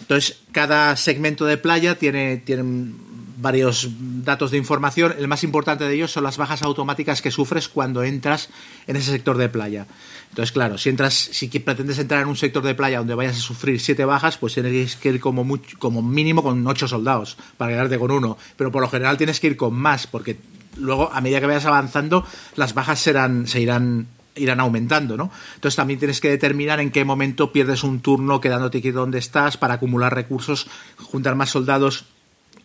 Entonces, 0.00 0.38
cada 0.52 0.94
segmento 0.96 1.46
de 1.46 1.56
playa 1.56 1.96
tiene, 1.96 2.36
tiene 2.36 2.92
varios 3.36 3.88
datos 4.24 4.50
de 4.50 4.58
información. 4.58 5.14
El 5.18 5.28
más 5.28 5.44
importante 5.44 5.84
de 5.84 5.94
ellos 5.94 6.12
son 6.12 6.24
las 6.24 6.36
bajas 6.36 6.62
automáticas 6.62 7.22
que 7.22 7.30
sufres 7.30 7.68
cuando 7.68 8.02
entras 8.02 8.48
en 8.86 8.96
ese 8.96 9.12
sector 9.12 9.36
de 9.36 9.48
playa. 9.48 9.86
Entonces, 10.30 10.52
claro, 10.52 10.78
si 10.78 10.88
entras, 10.88 11.14
si 11.14 11.48
pretendes 11.48 11.98
entrar 11.98 12.22
en 12.22 12.28
un 12.28 12.36
sector 12.36 12.62
de 12.62 12.74
playa 12.74 12.98
donde 12.98 13.14
vayas 13.14 13.36
a 13.36 13.40
sufrir 13.40 13.80
siete 13.80 14.04
bajas, 14.04 14.36
pues 14.38 14.54
tienes 14.54 14.96
que 14.96 15.10
ir 15.10 15.20
como, 15.20 15.44
mucho, 15.44 15.78
como 15.78 16.02
mínimo 16.02 16.42
con 16.42 16.66
ocho 16.66 16.88
soldados 16.88 17.36
para 17.56 17.72
quedarte 17.72 17.98
con 17.98 18.10
uno. 18.10 18.36
Pero 18.56 18.72
por 18.72 18.82
lo 18.82 18.88
general 18.88 19.16
tienes 19.16 19.40
que 19.40 19.48
ir 19.48 19.56
con 19.56 19.74
más, 19.74 20.06
porque 20.06 20.38
luego, 20.76 21.10
a 21.12 21.20
medida 21.20 21.40
que 21.40 21.46
vayas 21.46 21.66
avanzando, 21.66 22.26
las 22.56 22.74
bajas 22.74 22.98
serán, 23.00 23.46
se 23.46 23.60
irán 23.60 24.08
irán 24.38 24.60
aumentando, 24.60 25.16
¿no? 25.16 25.30
Entonces 25.54 25.76
también 25.76 25.98
tienes 25.98 26.20
que 26.20 26.28
determinar 26.28 26.78
en 26.80 26.90
qué 26.90 27.06
momento 27.06 27.52
pierdes 27.52 27.82
un 27.84 28.00
turno 28.00 28.38
quedándote 28.38 28.78
aquí 28.78 28.90
donde 28.90 29.18
estás 29.18 29.56
para 29.56 29.74
acumular 29.74 30.14
recursos, 30.14 30.66
juntar 30.98 31.34
más 31.36 31.48
soldados 31.48 32.04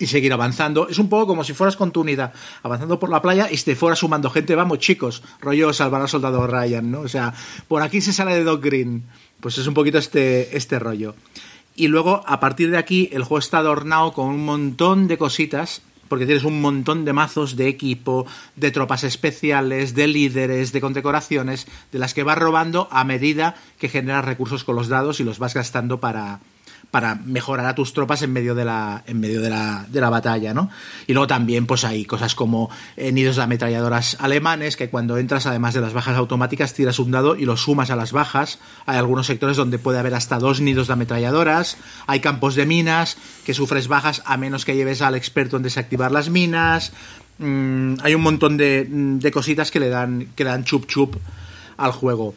y 0.02 0.07
seguir 0.07 0.34
avanzando. 0.34 0.88
Es 0.88 0.99
un 0.99 1.10
poco 1.10 1.28
como 1.28 1.44
si 1.44 1.53
fueras 1.53 1.76
con 1.76 1.91
tu 1.91 2.02
unidad 2.02 2.34
avanzando 2.64 2.99
por 2.99 3.10
la 3.10 3.22
playa 3.22 3.48
y 3.52 3.57
te 3.57 3.76
fueras 3.76 3.99
sumando 3.99 4.30
gente. 4.30 4.56
Vamos, 4.56 4.80
chicos, 4.80 5.23
rollo 5.40 5.73
salvar 5.73 6.02
al 6.02 6.10
soldado 6.10 6.45
Ryan, 6.48 6.91
¿no? 6.91 7.02
O 7.02 7.07
sea, 7.07 7.34
por 7.68 7.82
aquí 7.82 8.02
se 8.02 8.14
sale 8.14 8.34
de 8.34 8.44
Doc 8.44 8.64
Green. 8.64 9.03
Pues 9.40 9.57
es 9.57 9.68
un 9.68 9.73
poquito 9.73 9.98
este, 9.98 10.56
este 10.56 10.80
rollo. 10.80 11.15
Y 11.76 11.88
luego, 11.88 12.23
a 12.28 12.40
partir 12.40 12.69
de 12.69 12.78
aquí, 12.78 13.10
el 13.11 13.23
juego 13.23 13.40
está 13.40 13.60
adornado 13.60 14.14
con 14.14 14.28
un 14.28 14.45
montón 14.45 15.07
de 15.07 15.18
cositas 15.18 15.82
porque 16.11 16.26
tienes 16.26 16.44
un 16.44 16.60
montón 16.60 17.06
de 17.06 17.14
mazos 17.14 17.56
de 17.56 17.69
equipo, 17.69 18.26
de 18.57 18.72
tropas 18.72 19.06
especiales, 19.06 19.95
de 19.95 20.07
líderes, 20.07 20.73
de 20.73 20.82
condecoraciones, 20.82 21.68
de 21.94 21.99
las 21.99 22.14
que 22.14 22.23
vas 22.23 22.38
robando 22.38 22.90
a 22.91 23.06
medida 23.06 23.56
que 23.80 23.88
generas 23.88 24.26
recursos 24.26 24.65
con 24.65 24.76
los 24.76 24.90
dados 24.90 25.22
y 25.22 25.23
los 25.23 25.40
vas 25.40 25.53
gastando 25.53 26.02
para, 26.02 26.41
para 26.91 27.15
mejorar 27.15 27.65
a 27.65 27.73
tus 27.73 27.93
tropas 27.93 28.22
en 28.22 28.34
medio 28.34 28.53
de 28.53 28.65
la, 28.65 29.03
en 29.07 29.19
medio 29.19 29.41
de 29.41 29.49
la, 29.49 29.85
de 29.89 30.01
la 30.01 30.09
batalla, 30.09 30.53
¿no? 30.53 30.69
Y 31.07 31.13
luego 31.13 31.26
también, 31.26 31.65
pues 31.65 31.85
hay 31.85 32.03
cosas 32.03 32.35
como 32.35 32.69
eh, 32.97 33.13
nidos 33.13 33.38
de 33.38 33.43
ametralladoras 33.43 34.18
alemanes, 34.19 34.76
que 34.76 34.89
cuando 34.89 35.18
entras, 35.18 35.45
además 35.45 35.73
de 35.73 35.80
las 35.80 35.93
bajas 35.93 36.18
automáticas, 36.18 36.73
tiras 36.73 36.99
un 36.99 37.11
dado 37.11 37.38
y 37.38 37.45
lo 37.45 37.55
sumas 37.55 37.91
a 37.91 37.95
las 37.95 38.11
bajas. 38.11 38.59
Hay 38.85 38.97
algunos 38.97 39.27
sectores 39.27 39.55
donde 39.55 39.80
puede 39.80 39.99
haber 39.99 40.13
hasta 40.13 40.38
dos 40.38 40.59
nidos 40.59 40.88
de 40.88 40.93
ametralladoras. 40.93 41.77
Hay 42.07 42.19
campos 42.19 42.55
de 42.55 42.65
minas 42.65 43.18
que 43.45 43.53
sufres 43.53 43.88
bajas 43.88 44.22
a 44.26 44.35
menos 44.35 44.65
que 44.65 44.76
lleves 44.76 45.01
al 45.01 45.15
experto 45.15 45.55
en 45.55 45.63
desactivar 45.63 46.11
las 46.11 46.30
minas. 46.30 46.91
Mm, 47.39 47.95
hay 48.03 48.15
un 48.15 48.22
montón 48.22 48.57
de, 48.57 48.85
de, 48.89 49.31
cositas 49.31 49.72
que 49.72 49.80
le 49.80 49.89
dan, 49.89 50.27
que 50.35 50.43
dan 50.43 50.65
chup 50.65 50.88
chup 50.88 51.15
al 51.77 51.91
juego. 51.93 52.35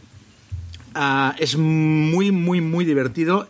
Uh, 0.97 1.33
es 1.39 1.57
muy, 1.57 2.31
muy, 2.31 2.61
muy 2.61 2.85
divertido. 2.85 3.49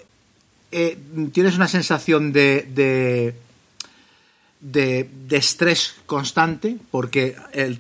Eh, 0.76 0.98
tienes 1.32 1.54
una 1.54 1.68
sensación 1.68 2.32
de, 2.32 2.66
de, 2.74 3.36
de, 4.60 5.36
estrés 5.36 5.94
constante 6.04 6.78
porque 6.90 7.36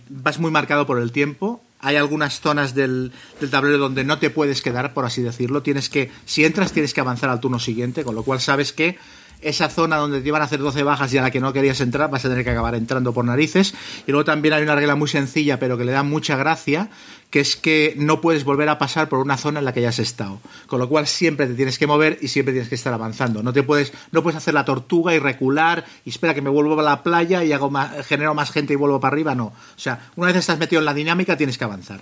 vas 0.08 0.38
muy 0.38 0.52
marcado 0.52 0.86
por 0.86 1.00
el 1.00 1.10
tiempo. 1.10 1.60
Hay 1.80 1.96
algunas 1.96 2.40
zonas 2.40 2.72
del, 2.72 3.10
del, 3.40 3.50
tablero 3.50 3.78
donde 3.78 4.04
no 4.04 4.20
te 4.20 4.30
puedes 4.30 4.62
quedar, 4.62 4.94
por 4.94 5.04
así 5.04 5.22
decirlo. 5.22 5.60
Tienes 5.60 5.88
que, 5.88 6.12
si 6.24 6.44
entras, 6.44 6.70
tienes 6.70 6.94
que 6.94 7.00
avanzar 7.00 7.30
al 7.30 7.40
turno 7.40 7.58
siguiente, 7.58 8.04
con 8.04 8.14
lo 8.14 8.22
cual 8.22 8.40
sabes 8.40 8.72
que 8.72 8.96
esa 9.40 9.68
zona 9.68 9.96
donde 9.96 10.20
te 10.20 10.28
iban 10.28 10.42
a 10.42 10.46
hacer 10.46 10.58
12 10.58 10.82
bajas 10.82 11.12
y 11.12 11.18
a 11.18 11.22
la 11.22 11.30
que 11.30 11.40
no 11.40 11.52
querías 11.52 11.80
entrar, 11.80 12.10
vas 12.10 12.24
a 12.24 12.28
tener 12.28 12.44
que 12.44 12.50
acabar 12.50 12.74
entrando 12.74 13.12
por 13.12 13.24
narices. 13.24 13.74
Y 14.06 14.12
luego 14.12 14.24
también 14.24 14.54
hay 14.54 14.62
una 14.62 14.74
regla 14.74 14.94
muy 14.94 15.08
sencilla, 15.08 15.58
pero 15.58 15.76
que 15.76 15.84
le 15.84 15.92
da 15.92 16.02
mucha 16.02 16.36
gracia, 16.36 16.88
que 17.30 17.40
es 17.40 17.56
que 17.56 17.94
no 17.98 18.20
puedes 18.20 18.44
volver 18.44 18.68
a 18.68 18.78
pasar 18.78 19.08
por 19.08 19.18
una 19.18 19.36
zona 19.36 19.58
en 19.58 19.64
la 19.64 19.72
que 19.72 19.82
ya 19.82 19.90
has 19.90 19.98
estado. 19.98 20.40
Con 20.66 20.78
lo 20.78 20.88
cual 20.88 21.06
siempre 21.06 21.46
te 21.46 21.54
tienes 21.54 21.78
que 21.78 21.86
mover 21.86 22.18
y 22.22 22.28
siempre 22.28 22.52
tienes 22.52 22.68
que 22.68 22.74
estar 22.74 22.92
avanzando. 22.92 23.42
No 23.42 23.52
te 23.52 23.62
puedes, 23.62 23.92
no 24.12 24.22
puedes 24.22 24.38
hacer 24.38 24.54
la 24.54 24.64
tortuga 24.64 25.14
y 25.14 25.18
recular 25.18 25.84
y 26.04 26.10
espera 26.10 26.34
que 26.34 26.42
me 26.42 26.50
vuelva 26.50 26.80
a 26.80 26.84
la 26.84 27.02
playa 27.02 27.44
y 27.44 27.52
hago 27.52 27.70
más, 27.70 28.06
genero 28.06 28.34
más 28.34 28.50
gente 28.50 28.72
y 28.72 28.76
vuelvo 28.76 29.00
para 29.00 29.14
arriba. 29.14 29.34
No. 29.34 29.46
O 29.46 29.54
sea, 29.76 30.08
una 30.16 30.28
vez 30.28 30.36
estás 30.36 30.58
metido 30.58 30.80
en 30.80 30.86
la 30.86 30.94
dinámica, 30.94 31.36
tienes 31.36 31.58
que 31.58 31.64
avanzar. 31.64 32.00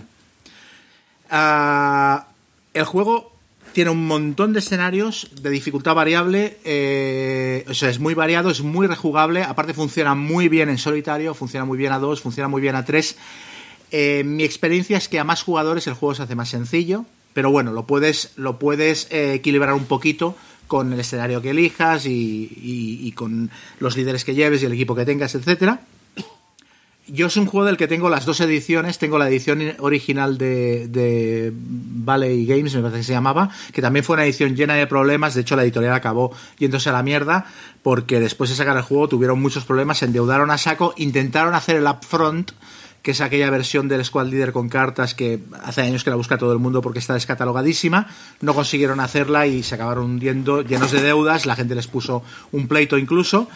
Uh, 1.30 2.22
el 2.74 2.84
juego 2.84 3.31
tiene 3.72 3.90
un 3.90 4.06
montón 4.06 4.52
de 4.52 4.60
escenarios 4.60 5.30
de 5.40 5.50
dificultad 5.50 5.94
variable, 5.94 6.58
eh, 6.64 7.64
es 7.68 7.98
muy 7.98 8.14
variado, 8.14 8.50
es 8.50 8.62
muy 8.62 8.86
rejugable, 8.86 9.42
aparte 9.42 9.74
funciona 9.74 10.14
muy 10.14 10.48
bien 10.48 10.68
en 10.68 10.78
solitario, 10.78 11.34
funciona 11.34 11.64
muy 11.64 11.78
bien 11.78 11.92
a 11.92 11.98
dos, 11.98 12.20
funciona 12.20 12.48
muy 12.48 12.62
bien 12.62 12.76
a 12.76 12.84
tres. 12.84 13.16
Eh, 13.90 14.22
mi 14.24 14.44
experiencia 14.44 14.96
es 14.96 15.08
que 15.08 15.18
a 15.18 15.24
más 15.24 15.42
jugadores 15.42 15.86
el 15.86 15.94
juego 15.94 16.14
se 16.14 16.22
hace 16.22 16.34
más 16.34 16.48
sencillo, 16.48 17.04
pero 17.32 17.50
bueno, 17.50 17.72
lo 17.72 17.86
puedes, 17.86 18.32
lo 18.36 18.58
puedes 18.58 19.08
eh, 19.10 19.34
equilibrar 19.34 19.74
un 19.74 19.86
poquito 19.86 20.36
con 20.66 20.92
el 20.92 21.00
escenario 21.00 21.42
que 21.42 21.50
elijas 21.50 22.06
y, 22.06 22.50
y, 22.56 23.12
con 23.12 23.50
los 23.78 23.96
líderes 23.96 24.24
que 24.24 24.34
lleves 24.34 24.62
y 24.62 24.66
el 24.66 24.72
equipo 24.72 24.94
que 24.94 25.04
tengas, 25.04 25.34
etcétera. 25.34 25.82
Yo 27.08 27.26
es 27.26 27.36
un 27.36 27.46
juego 27.46 27.66
del 27.66 27.76
que 27.76 27.88
tengo 27.88 28.08
las 28.08 28.24
dos 28.24 28.40
ediciones. 28.40 28.98
Tengo 28.98 29.18
la 29.18 29.28
edición 29.28 29.60
original 29.80 30.38
de, 30.38 30.86
de 30.86 31.52
Valley 31.52 32.46
Games, 32.46 32.74
me 32.76 32.80
parece 32.80 32.98
que 32.98 33.04
se 33.04 33.12
llamaba, 33.12 33.50
que 33.72 33.82
también 33.82 34.04
fue 34.04 34.14
una 34.14 34.24
edición 34.24 34.54
llena 34.54 34.74
de 34.74 34.86
problemas. 34.86 35.34
De 35.34 35.40
hecho, 35.40 35.56
la 35.56 35.64
editorial 35.64 35.94
acabó 35.94 36.32
yéndose 36.58 36.90
a 36.90 36.92
la 36.92 37.02
mierda 37.02 37.46
porque 37.82 38.20
después 38.20 38.50
de 38.50 38.56
sacar 38.56 38.76
el 38.76 38.84
juego 38.84 39.08
tuvieron 39.08 39.42
muchos 39.42 39.64
problemas, 39.64 39.98
se 39.98 40.04
endeudaron 40.04 40.52
a 40.52 40.58
saco, 40.58 40.94
intentaron 40.96 41.54
hacer 41.54 41.76
el 41.76 41.86
upfront, 41.86 42.52
que 43.02 43.10
es 43.10 43.20
aquella 43.20 43.50
versión 43.50 43.88
del 43.88 44.04
Squad 44.04 44.28
Leader 44.28 44.52
con 44.52 44.68
cartas 44.68 45.16
que 45.16 45.40
hace 45.64 45.82
años 45.82 46.04
que 46.04 46.10
la 46.10 46.16
busca 46.16 46.38
todo 46.38 46.52
el 46.52 46.60
mundo 46.60 46.82
porque 46.82 47.00
está 47.00 47.14
descatalogadísima. 47.14 48.06
No 48.40 48.54
consiguieron 48.54 49.00
hacerla 49.00 49.48
y 49.48 49.64
se 49.64 49.74
acabaron 49.74 50.04
hundiendo 50.04 50.62
llenos 50.62 50.92
de 50.92 51.02
deudas. 51.02 51.46
La 51.46 51.56
gente 51.56 51.74
les 51.74 51.88
puso 51.88 52.22
un 52.52 52.68
pleito 52.68 52.96
incluso. 52.96 53.48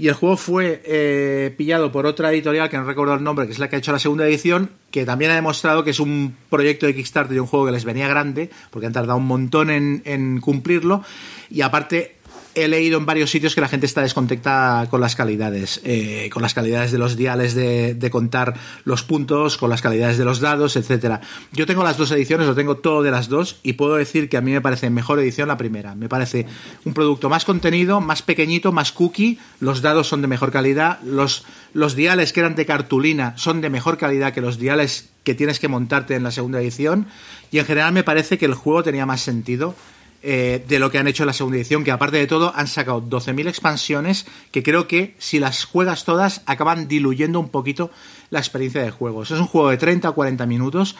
Y 0.00 0.08
el 0.08 0.14
juego 0.14 0.38
fue 0.38 0.80
eh, 0.86 1.54
pillado 1.58 1.92
por 1.92 2.06
otra 2.06 2.32
editorial 2.32 2.70
que 2.70 2.78
no 2.78 2.84
recuerdo 2.84 3.12
el 3.12 3.22
nombre, 3.22 3.44
que 3.44 3.52
es 3.52 3.58
la 3.58 3.68
que 3.68 3.76
ha 3.76 3.78
hecho 3.80 3.92
la 3.92 3.98
segunda 3.98 4.26
edición, 4.26 4.70
que 4.90 5.04
también 5.04 5.30
ha 5.30 5.34
demostrado 5.34 5.84
que 5.84 5.90
es 5.90 6.00
un 6.00 6.34
proyecto 6.48 6.86
de 6.86 6.94
Kickstarter 6.94 7.36
y 7.36 7.38
un 7.38 7.46
juego 7.46 7.66
que 7.66 7.72
les 7.72 7.84
venía 7.84 8.08
grande, 8.08 8.48
porque 8.70 8.86
han 8.86 8.94
tardado 8.94 9.18
un 9.18 9.26
montón 9.26 9.68
en, 9.68 10.00
en 10.06 10.40
cumplirlo. 10.40 11.04
Y 11.50 11.60
aparte, 11.60 12.16
he 12.54 12.68
leído 12.68 12.98
en 12.98 13.06
varios 13.06 13.30
sitios 13.30 13.54
que 13.54 13.60
la 13.60 13.68
gente 13.68 13.86
está 13.86 14.02
descontenta 14.02 14.86
con 14.90 15.00
las 15.00 15.16
calidades, 15.16 15.80
eh, 15.84 16.30
con 16.32 16.42
las 16.42 16.54
calidades 16.54 16.92
de 16.92 16.98
los 16.98 17.16
diales 17.16 17.54
de, 17.54 17.94
de, 17.94 18.10
contar 18.10 18.54
los 18.84 19.02
puntos, 19.02 19.56
con 19.56 19.70
las 19.70 19.82
calidades 19.82 20.18
de 20.18 20.24
los 20.24 20.40
dados, 20.40 20.76
etcétera. 20.76 21.20
Yo 21.52 21.66
tengo 21.66 21.84
las 21.84 21.96
dos 21.96 22.10
ediciones, 22.10 22.46
lo 22.46 22.54
tengo 22.54 22.76
todo 22.76 23.02
de 23.02 23.10
las 23.10 23.28
dos 23.28 23.58
y 23.62 23.74
puedo 23.74 23.94
decir 23.94 24.28
que 24.28 24.36
a 24.36 24.40
mí 24.40 24.52
me 24.52 24.60
parece 24.60 24.90
mejor 24.90 25.20
edición 25.20 25.48
la 25.48 25.58
primera. 25.58 25.94
Me 25.94 26.08
parece 26.08 26.46
un 26.84 26.94
producto 26.94 27.28
más 27.28 27.44
contenido, 27.44 28.00
más 28.00 28.22
pequeñito, 28.22 28.72
más 28.72 28.92
cookie, 28.92 29.38
los 29.60 29.82
dados 29.82 30.08
son 30.08 30.22
de 30.22 30.28
mejor 30.28 30.50
calidad, 30.50 31.00
los, 31.02 31.44
los 31.72 31.94
diales 31.94 32.32
que 32.32 32.40
eran 32.40 32.54
de 32.54 32.66
cartulina 32.66 33.34
son 33.36 33.60
de 33.60 33.70
mejor 33.70 33.98
calidad 33.98 34.32
que 34.32 34.40
los 34.40 34.58
diales 34.58 35.10
que 35.24 35.34
tienes 35.34 35.60
que 35.60 35.68
montarte 35.68 36.14
en 36.14 36.22
la 36.22 36.30
segunda 36.30 36.60
edición 36.60 37.06
y 37.50 37.58
en 37.58 37.66
general 37.66 37.92
me 37.92 38.02
parece 38.02 38.38
que 38.38 38.46
el 38.46 38.54
juego 38.54 38.82
tenía 38.82 39.06
más 39.06 39.20
sentido 39.20 39.74
eh, 40.22 40.64
de 40.68 40.78
lo 40.78 40.90
que 40.90 40.98
han 40.98 41.08
hecho 41.08 41.22
en 41.22 41.28
la 41.28 41.32
segunda 41.32 41.56
edición, 41.56 41.84
que 41.84 41.90
aparte 41.90 42.18
de 42.18 42.26
todo 42.26 42.52
han 42.54 42.68
sacado 42.68 43.02
12.000 43.02 43.48
expansiones 43.48 44.26
que 44.50 44.62
creo 44.62 44.86
que 44.86 45.14
si 45.18 45.38
las 45.38 45.64
juegas 45.64 46.04
todas 46.04 46.42
acaban 46.46 46.88
diluyendo 46.88 47.40
un 47.40 47.48
poquito 47.48 47.90
la 48.30 48.38
experiencia 48.38 48.82
de 48.82 48.90
juego. 48.90 49.22
Es 49.22 49.30
un 49.30 49.46
juego 49.46 49.70
de 49.70 49.76
30 49.76 50.10
o 50.10 50.14
40 50.14 50.46
minutos 50.46 50.96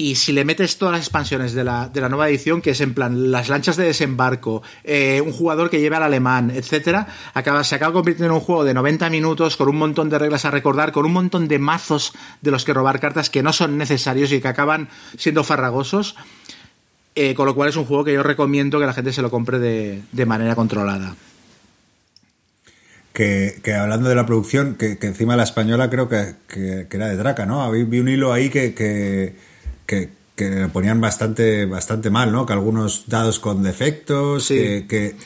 Y 0.00 0.14
si 0.14 0.32
le 0.32 0.46
metes 0.46 0.78
todas 0.78 0.92
las 0.92 1.02
expansiones 1.02 1.52
de 1.52 1.62
la, 1.62 1.90
de 1.90 2.00
la 2.00 2.08
nueva 2.08 2.26
edición, 2.30 2.62
que 2.62 2.70
es 2.70 2.80
en 2.80 2.94
plan 2.94 3.30
las 3.30 3.50
lanchas 3.50 3.76
de 3.76 3.84
desembarco, 3.84 4.62
eh, 4.82 5.20
un 5.22 5.30
jugador 5.30 5.68
que 5.68 5.78
lleve 5.78 5.96
al 5.96 6.02
alemán, 6.02 6.50
etcétera, 6.50 7.06
acaba, 7.34 7.62
se 7.64 7.74
acaba 7.74 7.92
convirtiendo 7.92 8.32
en 8.32 8.40
un 8.40 8.40
juego 8.40 8.64
de 8.64 8.72
90 8.72 9.10
minutos 9.10 9.58
con 9.58 9.68
un 9.68 9.76
montón 9.76 10.08
de 10.08 10.18
reglas 10.18 10.46
a 10.46 10.50
recordar, 10.50 10.92
con 10.92 11.04
un 11.04 11.12
montón 11.12 11.48
de 11.48 11.58
mazos 11.58 12.14
de 12.40 12.50
los 12.50 12.64
que 12.64 12.72
robar 12.72 12.98
cartas 12.98 13.28
que 13.28 13.42
no 13.42 13.52
son 13.52 13.76
necesarios 13.76 14.32
y 14.32 14.40
que 14.40 14.48
acaban 14.48 14.88
siendo 15.18 15.44
farragosos. 15.44 16.16
Eh, 17.14 17.34
con 17.34 17.46
lo 17.46 17.54
cual 17.54 17.68
es 17.68 17.76
un 17.76 17.84
juego 17.84 18.04
que 18.04 18.12
yo 18.12 18.22
recomiendo 18.22 18.78
que 18.78 18.86
la 18.86 18.92
gente 18.92 19.12
se 19.12 19.22
lo 19.22 19.30
compre 19.30 19.58
de, 19.58 20.02
de 20.12 20.26
manera 20.26 20.54
controlada. 20.54 21.16
Que, 23.12 23.60
que, 23.64 23.74
hablando 23.74 24.08
de 24.08 24.14
la 24.14 24.24
producción, 24.24 24.76
que, 24.76 24.96
que 24.96 25.08
encima 25.08 25.36
la 25.36 25.42
española 25.42 25.90
creo 25.90 26.08
que, 26.08 26.34
que, 26.46 26.86
era 26.88 27.08
de 27.08 27.16
Draca, 27.16 27.44
¿no? 27.44 27.68
Vi 27.72 27.98
un 27.98 28.08
hilo 28.08 28.32
ahí 28.32 28.48
que, 28.48 28.74
que, 28.74 30.08
le 30.38 30.68
ponían 30.68 31.00
bastante, 31.00 31.66
bastante 31.66 32.10
mal, 32.10 32.30
¿no? 32.30 32.46
Que 32.46 32.52
algunos 32.52 33.08
dados 33.08 33.40
con 33.40 33.64
defectos, 33.64 34.44
sí. 34.44 34.86
que, 34.88 35.16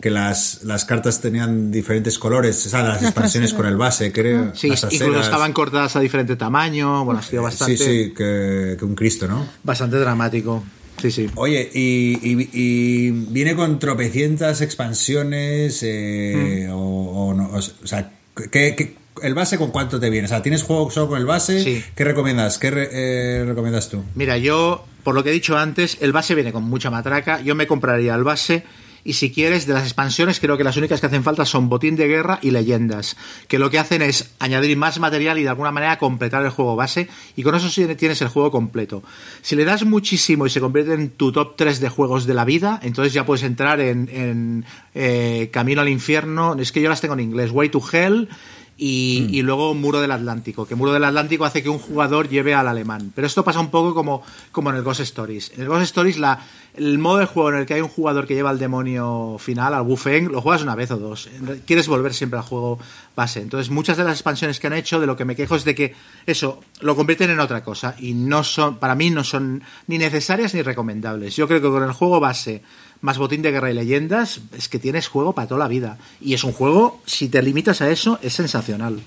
que, 0.00 0.10
las, 0.10 0.64
las 0.64 0.86
cartas 0.86 1.20
tenían 1.20 1.70
diferentes 1.70 2.18
colores, 2.18 2.64
o 2.66 2.70
sea, 2.70 2.82
las 2.82 3.02
expansiones 3.02 3.52
con 3.52 3.66
el 3.66 3.76
base, 3.76 4.10
creo. 4.10 4.56
Sí, 4.56 4.68
incluso 4.68 5.20
estaban 5.20 5.52
cortadas 5.52 5.94
a 5.96 6.00
diferente 6.00 6.36
tamaño, 6.36 7.04
bueno, 7.04 7.20
ha 7.20 7.22
sido 7.22 7.42
bastante... 7.42 7.76
Sí, 7.76 7.84
sí, 7.84 8.14
que, 8.16 8.78
un 8.80 8.94
Cristo, 8.94 9.28
¿no? 9.28 9.46
Bastante 9.62 9.98
dramático. 9.98 10.64
Sí, 11.00 11.10
sí. 11.10 11.30
Oye, 11.34 11.70
y, 11.74 12.18
y, 12.22 12.48
y, 12.52 13.10
viene 13.10 13.54
con 13.54 13.78
tropecientas 13.78 14.60
expansiones 14.60 15.80
eh, 15.82 16.66
mm. 16.68 16.72
o, 16.72 17.28
o, 17.28 17.34
no, 17.34 17.50
o, 17.50 17.60
sea, 17.60 18.10
¿qué, 18.50 18.74
¿qué, 18.74 18.96
el 19.22 19.34
base 19.34 19.58
con 19.58 19.70
cuánto 19.70 20.00
te 20.00 20.10
viene? 20.10 20.26
O 20.26 20.28
sea, 20.28 20.42
¿tienes 20.42 20.62
juego 20.62 20.90
solo 20.90 21.08
con 21.08 21.18
el 21.18 21.26
base? 21.26 21.62
Sí. 21.62 21.84
¿Qué 21.94 22.04
recomiendas? 22.04 22.58
¿Qué 22.58 22.70
re, 22.70 22.88
eh, 22.92 23.44
recomiendas 23.44 23.88
tú? 23.88 24.04
Mira, 24.14 24.38
yo, 24.38 24.84
por 25.02 25.14
lo 25.14 25.22
que 25.22 25.30
he 25.30 25.32
dicho 25.32 25.56
antes, 25.56 25.98
el 26.00 26.12
base 26.12 26.34
viene 26.34 26.52
con 26.52 26.64
mucha 26.64 26.90
matraca. 26.90 27.40
Yo 27.40 27.54
me 27.54 27.66
compraría 27.66 28.14
el 28.14 28.24
base 28.24 28.64
y 29.04 29.12
si 29.12 29.30
quieres, 29.30 29.66
de 29.66 29.74
las 29.74 29.84
expansiones, 29.84 30.40
creo 30.40 30.56
que 30.56 30.64
las 30.64 30.78
únicas 30.78 31.00
que 31.00 31.06
hacen 31.06 31.22
falta 31.22 31.44
son 31.44 31.68
Botín 31.68 31.94
de 31.94 32.08
Guerra 32.08 32.38
y 32.40 32.50
Leyendas, 32.50 33.16
que 33.48 33.58
lo 33.58 33.70
que 33.70 33.78
hacen 33.78 34.00
es 34.00 34.30
añadir 34.38 34.76
más 34.78 34.98
material 34.98 35.38
y 35.38 35.42
de 35.42 35.50
alguna 35.50 35.70
manera 35.70 35.98
completar 35.98 36.42
el 36.42 36.50
juego 36.50 36.74
base, 36.74 37.08
y 37.36 37.42
con 37.42 37.54
eso 37.54 37.68
sí 37.68 37.86
tienes 37.96 38.22
el 38.22 38.28
juego 38.28 38.50
completo. 38.50 39.02
Si 39.42 39.56
le 39.56 39.64
das 39.64 39.84
muchísimo 39.84 40.46
y 40.46 40.50
se 40.50 40.60
convierte 40.60 40.94
en 40.94 41.10
tu 41.10 41.32
top 41.32 41.54
3 41.56 41.80
de 41.80 41.88
juegos 41.90 42.26
de 42.26 42.34
la 42.34 42.46
vida, 42.46 42.80
entonces 42.82 43.12
ya 43.12 43.26
puedes 43.26 43.44
entrar 43.44 43.80
en, 43.80 44.08
en 44.10 44.64
eh, 44.94 45.50
Camino 45.52 45.82
al 45.82 45.88
Infierno, 45.90 46.56
es 46.58 46.72
que 46.72 46.80
yo 46.80 46.88
las 46.88 47.02
tengo 47.02 47.14
en 47.14 47.20
inglés, 47.20 47.50
Way 47.50 47.68
to 47.68 47.82
Hell, 47.92 48.28
y, 48.76 49.26
mm. 49.28 49.34
y, 49.34 49.42
luego 49.42 49.74
Muro 49.74 50.00
del 50.00 50.10
Atlántico, 50.10 50.66
que 50.66 50.74
Muro 50.74 50.92
del 50.92 51.04
Atlántico 51.04 51.44
hace 51.44 51.62
que 51.62 51.68
un 51.68 51.78
jugador 51.78 52.28
lleve 52.28 52.54
al 52.54 52.66
alemán. 52.66 53.12
Pero 53.14 53.26
esto 53.26 53.44
pasa 53.44 53.60
un 53.60 53.70
poco 53.70 53.94
como, 53.94 54.22
como 54.50 54.70
en 54.70 54.76
el 54.76 54.82
Ghost 54.82 55.00
Stories. 55.00 55.52
En 55.54 55.62
el 55.62 55.68
Ghost 55.68 55.82
Stories, 55.82 56.18
la, 56.18 56.40
el 56.74 56.98
modo 56.98 57.18
de 57.18 57.26
juego 57.26 57.50
en 57.50 57.56
el 57.56 57.66
que 57.66 57.74
hay 57.74 57.80
un 57.80 57.88
jugador 57.88 58.26
que 58.26 58.34
lleva 58.34 58.50
al 58.50 58.58
demonio 58.58 59.36
final, 59.38 59.74
al 59.74 59.82
Wufeng, 59.82 60.32
lo 60.32 60.40
juegas 60.40 60.62
una 60.62 60.74
vez 60.74 60.90
o 60.90 60.96
dos. 60.96 61.28
Quieres 61.66 61.86
volver 61.86 62.12
siempre 62.14 62.38
al 62.38 62.44
juego 62.44 62.78
base. 63.14 63.40
Entonces, 63.40 63.70
muchas 63.70 63.96
de 63.96 64.04
las 64.04 64.14
expansiones 64.14 64.58
que 64.58 64.66
han 64.66 64.72
hecho, 64.72 64.98
de 64.98 65.06
lo 65.06 65.16
que 65.16 65.24
me 65.24 65.36
quejo 65.36 65.54
es 65.54 65.64
de 65.64 65.74
que 65.74 65.94
eso 66.26 66.60
lo 66.80 66.96
convierten 66.96 67.30
en 67.30 67.38
otra 67.38 67.62
cosa. 67.62 67.94
Y 68.00 68.14
no 68.14 68.42
son, 68.42 68.78
para 68.78 68.96
mí, 68.96 69.10
no 69.10 69.22
son 69.22 69.62
ni 69.86 69.98
necesarias 69.98 70.52
ni 70.52 70.62
recomendables. 70.62 71.36
Yo 71.36 71.46
creo 71.46 71.60
que 71.60 71.68
con 71.68 71.84
el 71.84 71.92
juego 71.92 72.18
base 72.18 72.62
más 73.04 73.18
botín 73.18 73.42
de 73.42 73.52
guerra 73.52 73.70
y 73.70 73.74
leyendas, 73.74 74.40
es 74.56 74.70
que 74.70 74.78
tienes 74.78 75.08
juego 75.08 75.34
para 75.34 75.46
toda 75.46 75.58
la 75.58 75.68
vida. 75.68 75.98
Y 76.22 76.32
es 76.32 76.42
un 76.42 76.54
juego, 76.54 77.02
si 77.04 77.28
te 77.28 77.42
limitas 77.42 77.82
a 77.82 77.90
eso, 77.90 78.18
es 78.22 78.32
sensacional. 78.32 79.02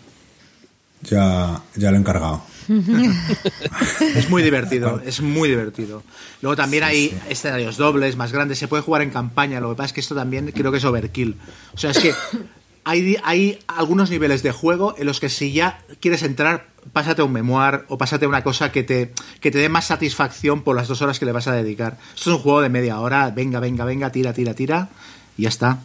Ya, 1.02 1.64
ya 1.76 1.90
lo 1.90 1.98
he 1.98 2.00
encargado. 2.00 2.44
es 4.16 4.30
muy 4.30 4.44
divertido, 4.44 5.02
es 5.04 5.20
muy 5.20 5.50
divertido. 5.50 6.04
Luego 6.44 6.56
también 6.56 6.84
sí, 6.84 6.90
hay 6.90 7.10
sí. 7.10 7.18
escenarios 7.30 7.78
dobles, 7.78 8.16
más 8.18 8.32
grandes, 8.32 8.60
se 8.60 8.68
puede 8.68 8.84
jugar 8.84 9.02
en 9.02 9.10
campaña, 9.10 9.60
lo 9.60 9.72
que 9.72 9.78
pasa 9.78 9.88
es 9.88 9.94
que 9.94 10.02
esto 10.02 10.14
también 10.14 10.52
creo 10.52 10.72
que 10.72 10.78
es 10.78 10.86
overkill. 10.86 11.36
O 11.74 11.78
sea, 11.80 11.90
es 11.90 11.98
que 11.98 12.14
hay, 12.88 13.18
hay 13.26 13.60
algunos 13.68 14.10
niveles 14.10 14.44
de 14.44 14.52
juego 14.54 14.96
en 14.98 15.08
los 15.08 15.20
que 15.20 15.28
si 15.28 15.52
ya 15.52 15.80
quieres 16.00 16.24
entrar, 16.24 16.68
pásate 16.94 17.22
un 17.22 17.34
memoir 17.34 17.84
o 17.90 17.98
pásate 17.98 18.26
una 18.26 18.44
cosa 18.44 18.72
que 18.72 18.84
te, 18.84 19.12
que 19.42 19.52
te 19.52 19.58
dé 19.58 19.68
más 19.68 19.88
satisfacción 19.88 20.64
por 20.64 20.78
las 20.78 20.88
dos 20.88 21.02
horas 21.02 21.20
que 21.20 21.26
le 21.26 21.34
vas 21.34 21.50
a 21.50 21.52
dedicar. 21.52 21.98
Esto 22.16 22.30
es 22.30 22.38
un 22.38 22.42
juego 22.42 22.62
de 22.62 22.70
media 22.70 23.02
hora, 23.02 23.30
venga, 23.32 23.60
venga, 23.60 23.84
venga, 23.84 24.10
tira, 24.10 24.32
tira, 24.32 24.54
tira, 24.54 24.88
y 25.38 25.44
ya 25.44 25.50
está. 25.50 25.80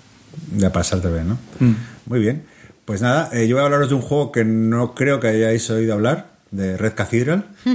Ya 0.56 0.70
pasarte 0.70 1.10
bien, 1.10 1.30
¿no? 1.30 1.38
Mm. 1.58 1.74
Muy 2.06 2.20
bien. 2.20 2.44
Pues 2.84 3.02
nada, 3.02 3.30
eh, 3.32 3.48
yo 3.48 3.56
voy 3.56 3.62
a 3.62 3.64
hablaros 3.64 3.88
de 3.88 3.96
un 3.96 4.02
juego 4.02 4.30
que 4.30 4.44
no 4.44 4.94
creo 4.94 5.18
que 5.18 5.26
hayáis 5.26 5.68
oído 5.70 5.94
hablar, 5.94 6.30
de 6.52 6.76
Red 6.76 6.94
Cathedral. 6.94 7.48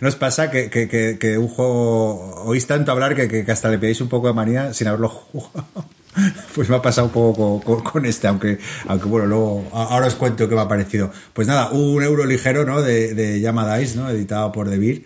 ¿Nos 0.00 0.14
pasa 0.14 0.48
que, 0.48 0.70
que, 0.70 0.88
que, 0.88 1.18
que, 1.18 1.38
un 1.38 1.48
juego 1.48 2.44
oís 2.44 2.68
tanto 2.68 2.92
hablar 2.92 3.16
que, 3.16 3.44
hasta 3.50 3.68
le 3.68 3.78
pedís 3.78 4.00
un 4.00 4.08
poco 4.08 4.28
de 4.28 4.32
manía 4.32 4.72
sin 4.72 4.86
haberlo 4.86 5.08
jugado? 5.08 5.86
Pues 6.54 6.68
me 6.68 6.76
ha 6.76 6.82
pasado 6.82 7.08
un 7.08 7.12
poco 7.12 7.60
con, 7.60 7.82
con, 7.82 8.06
este, 8.06 8.28
aunque, 8.28 8.58
aunque 8.86 9.06
bueno, 9.06 9.26
luego 9.26 9.68
ahora 9.72 10.06
os 10.06 10.14
cuento 10.14 10.48
qué 10.48 10.54
me 10.54 10.60
ha 10.60 10.68
parecido. 10.68 11.10
Pues 11.32 11.48
nada, 11.48 11.70
un 11.70 12.02
euro 12.02 12.24
ligero, 12.24 12.64
¿no? 12.64 12.82
De, 12.82 13.14
de 13.14 13.34
Dice, 13.78 13.96
¿no? 13.96 14.08
Editado 14.08 14.52
por 14.52 14.68
De 14.68 14.78
Beer, 14.78 15.02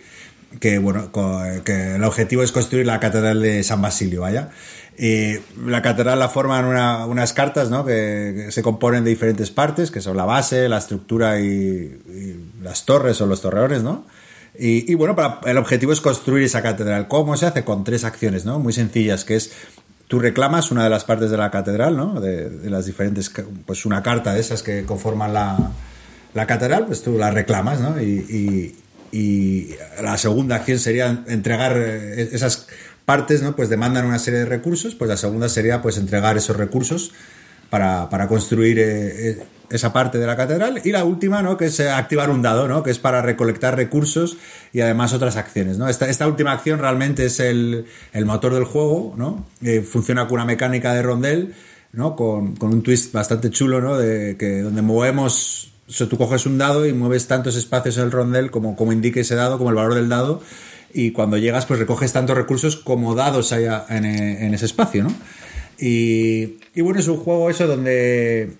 que 0.59 0.79
bueno, 0.79 1.11
que 1.63 1.95
el 1.95 2.03
objetivo 2.03 2.43
es 2.43 2.51
construir 2.51 2.85
la 2.85 2.99
catedral 2.99 3.41
de 3.41 3.63
San 3.63 3.81
Basilio, 3.81 4.21
vaya. 4.21 4.49
Y 4.97 5.37
la 5.65 5.81
catedral 5.81 6.19
la 6.19 6.27
forman 6.27 6.65
una, 6.65 7.05
unas 7.05 7.31
cartas, 7.31 7.69
¿no? 7.69 7.85
Que, 7.85 8.33
que, 8.35 8.51
se 8.51 8.61
componen 8.61 9.05
de 9.05 9.11
diferentes 9.11 9.49
partes, 9.49 9.91
que 9.91 10.01
son 10.01 10.17
la 10.17 10.25
base, 10.25 10.67
la 10.67 10.77
estructura 10.77 11.39
y, 11.39 11.45
y 11.45 12.51
las 12.61 12.85
torres 12.85 13.21
o 13.21 13.25
los 13.25 13.41
torreones, 13.41 13.81
¿no? 13.81 14.05
Y, 14.57 14.91
y, 14.91 14.95
bueno, 14.95 15.15
para, 15.15 15.39
el 15.45 15.57
objetivo 15.57 15.93
es 15.93 16.01
construir 16.01 16.43
esa 16.43 16.61
catedral. 16.61 17.07
¿Cómo 17.07 17.37
se 17.37 17.45
hace? 17.45 17.63
Con 17.63 17.85
tres 17.85 18.03
acciones, 18.03 18.43
¿no? 18.43 18.59
Muy 18.59 18.73
sencillas, 18.73 19.23
que 19.23 19.37
es 19.37 19.53
tú 20.09 20.19
reclamas 20.19 20.71
una 20.71 20.83
de 20.83 20.89
las 20.89 21.05
partes 21.05 21.29
de 21.29 21.37
la 21.37 21.51
catedral, 21.51 21.95
¿no? 21.95 22.19
De, 22.19 22.67
las 22.67 22.87
diferentes, 22.87 23.31
pues 23.65 23.85
una 23.85 24.01
carta 24.01 24.33
de 24.33 24.39
esas 24.39 24.63
que 24.63 24.83
conforman 24.83 25.33
la, 25.33 25.71
la 26.33 26.47
catedral, 26.47 26.87
pues 26.87 27.03
tú 27.03 27.15
la 27.15 27.29
reclamas, 27.29 27.79
¿no? 27.79 28.01
Y, 28.01 28.75
y, 29.13 29.17
y, 29.17 29.75
la 30.01 30.17
segunda 30.17 30.55
acción 30.55 30.79
sería 30.79 31.23
entregar 31.27 31.77
eh, 31.77 32.27
esas 32.31 32.65
partes, 33.05 33.43
¿no? 33.43 33.55
Pues 33.55 33.69
demandan 33.69 34.07
una 34.07 34.17
serie 34.17 34.39
de 34.39 34.45
recursos, 34.45 34.95
pues 34.95 35.07
la 35.09 35.15
segunda 35.15 35.47
sería 35.47 35.83
pues 35.83 35.97
entregar 35.97 36.37
esos 36.37 36.57
recursos 36.57 37.13
para, 37.69 38.27
construir 38.27 38.77
eh, 38.79 39.43
esa 39.69 39.93
parte 39.93 40.17
de 40.17 40.25
la 40.25 40.35
catedral 40.35 40.81
y 40.83 40.91
la 40.91 41.03
última, 41.03 41.41
¿no? 41.41 41.57
que 41.57 41.65
es 41.65 41.79
eh, 41.79 41.89
activar 41.89 42.29
un 42.29 42.41
dado, 42.41 42.67
¿no? 42.67 42.83
que 42.83 42.91
es 42.91 42.99
para 42.99 43.21
recolectar 43.21 43.75
recursos 43.75 44.37
y 44.73 44.81
además 44.81 45.13
otras 45.13 45.37
acciones. 45.37 45.77
¿no? 45.77 45.87
Esta, 45.87 46.27
última 46.27 46.51
acción 46.51 46.79
realmente 46.79 47.25
es 47.25 47.39
el, 47.39 47.85
motor 48.25 48.53
del 48.53 48.63
juego, 48.63 49.13
¿no? 49.17 49.45
Eh, 49.61 49.81
funciona 49.81 50.25
con 50.25 50.35
una 50.35 50.45
mecánica 50.45 50.93
de 50.93 51.01
rondel, 51.01 51.53
¿no? 51.93 52.15
con, 52.15 52.55
con 52.55 52.73
un 52.73 52.81
twist 52.81 53.13
bastante 53.13 53.49
chulo, 53.49 53.81
¿no? 53.81 53.97
de 53.97 54.35
que 54.37 54.61
donde 54.61 54.81
movemos, 54.81 55.71
o 55.87 55.91
sea, 55.91 56.07
tú 56.07 56.17
coges 56.17 56.45
un 56.45 56.57
dado 56.57 56.85
y 56.85 56.93
mueves 56.93 57.27
tantos 57.27 57.55
espacios 57.55 57.97
en 57.97 58.03
el 58.03 58.11
rondel 58.11 58.51
como, 58.51 58.75
como 58.75 58.91
indique 58.91 59.21
ese 59.21 59.35
dado, 59.35 59.57
como 59.57 59.69
el 59.69 59.75
valor 59.75 59.95
del 59.95 60.09
dado, 60.09 60.41
y 60.91 61.11
cuando 61.11 61.37
llegas 61.37 61.67
pues 61.67 61.79
recoges 61.79 62.11
tantos 62.13 62.35
recursos 62.35 62.75
como 62.75 63.13
dados 63.13 63.51
haya 63.51 63.85
en, 63.89 64.05
en 64.05 64.53
ese 64.55 64.65
espacio. 64.65 65.03
¿no? 65.03 65.13
Y, 65.79 66.57
bueno, 66.81 66.99
es 66.99 67.07
un 67.07 67.17
juego 67.17 67.49
eso 67.49 67.67
donde 67.67 68.51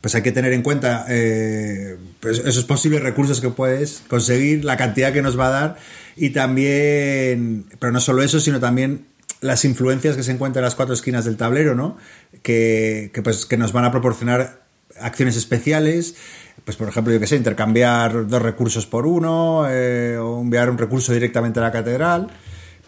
pues 0.00 0.14
hay 0.14 0.22
que 0.22 0.32
tener 0.32 0.52
en 0.52 0.62
cuenta 0.62 1.06
eh, 1.08 1.96
pues 2.20 2.38
esos 2.38 2.64
posibles 2.64 3.02
recursos 3.02 3.40
que 3.40 3.50
puedes 3.50 4.02
conseguir, 4.08 4.64
la 4.64 4.76
cantidad 4.76 5.12
que 5.12 5.22
nos 5.22 5.38
va 5.38 5.48
a 5.48 5.50
dar 5.50 5.76
y 6.16 6.30
también, 6.30 7.66
pero 7.78 7.92
no 7.92 8.00
solo 8.00 8.22
eso, 8.22 8.40
sino 8.40 8.58
también 8.58 9.06
las 9.40 9.64
influencias 9.64 10.16
que 10.16 10.22
se 10.22 10.32
encuentran 10.32 10.62
en 10.62 10.66
las 10.66 10.74
cuatro 10.74 10.94
esquinas 10.94 11.24
del 11.24 11.36
tablero, 11.36 11.76
¿no? 11.76 11.96
Que, 12.42 13.10
que, 13.14 13.22
pues, 13.22 13.46
que 13.46 13.56
nos 13.56 13.72
van 13.72 13.84
a 13.84 13.92
proporcionar 13.92 14.62
acciones 15.00 15.36
especiales, 15.36 16.16
pues 16.64 16.76
por 16.76 16.88
ejemplo, 16.88 17.12
yo 17.12 17.20
que 17.20 17.26
sé, 17.26 17.36
intercambiar 17.36 18.26
dos 18.26 18.42
recursos 18.42 18.86
por 18.86 19.06
uno 19.06 19.66
eh, 19.68 20.18
o 20.18 20.40
enviar 20.40 20.70
un 20.70 20.78
recurso 20.78 21.12
directamente 21.12 21.60
a 21.60 21.62
la 21.62 21.72
catedral 21.72 22.28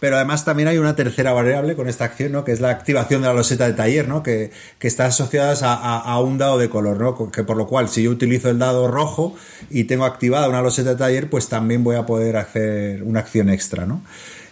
pero 0.01 0.17
además 0.17 0.45
también 0.45 0.69
hay 0.69 0.79
una 0.79 0.97
tercera 0.97 1.33
variable 1.33 1.77
con 1.77 1.89
esta 1.89 2.05
acción, 2.07 2.33
¿no? 2.33 2.43
que 2.43 2.53
es 2.53 2.61
la 2.61 2.71
activación 2.71 3.21
de 3.21 3.29
la 3.29 3.35
loseta 3.35 3.67
de 3.67 3.75
taller, 3.75 4.09
¿no? 4.09 4.23
que, 4.23 4.51
que 4.79 4.89
está 4.89 5.07
asociada 5.07 5.55
a, 5.63 5.75
a, 5.75 5.99
a, 6.01 6.21
un 6.21 6.39
dado 6.39 6.59
de 6.59 6.71
color, 6.71 6.99
¿no? 6.99 7.31
que 7.31 7.45
por 7.45 7.57
lo 7.57 7.67
cual 7.67 7.89
si 7.89 8.03
yo 8.03 8.11
utilizo 8.11 8.49
el 8.49 8.59
dado 8.59 8.89
rojo 8.89 9.37
y 9.69 9.85
tengo 9.85 10.07
activada 10.07 10.49
una 10.49 10.63
loseta 10.63 10.91
de 10.91 10.97
taller, 10.97 11.29
pues 11.29 11.49
también 11.49 11.85
voy 11.85 11.97
a 11.97 12.07
poder 12.07 12.39
hacer 12.39 13.03
una 13.03 13.21
acción 13.21 13.51
extra. 13.51 13.85
¿no? 13.85 14.03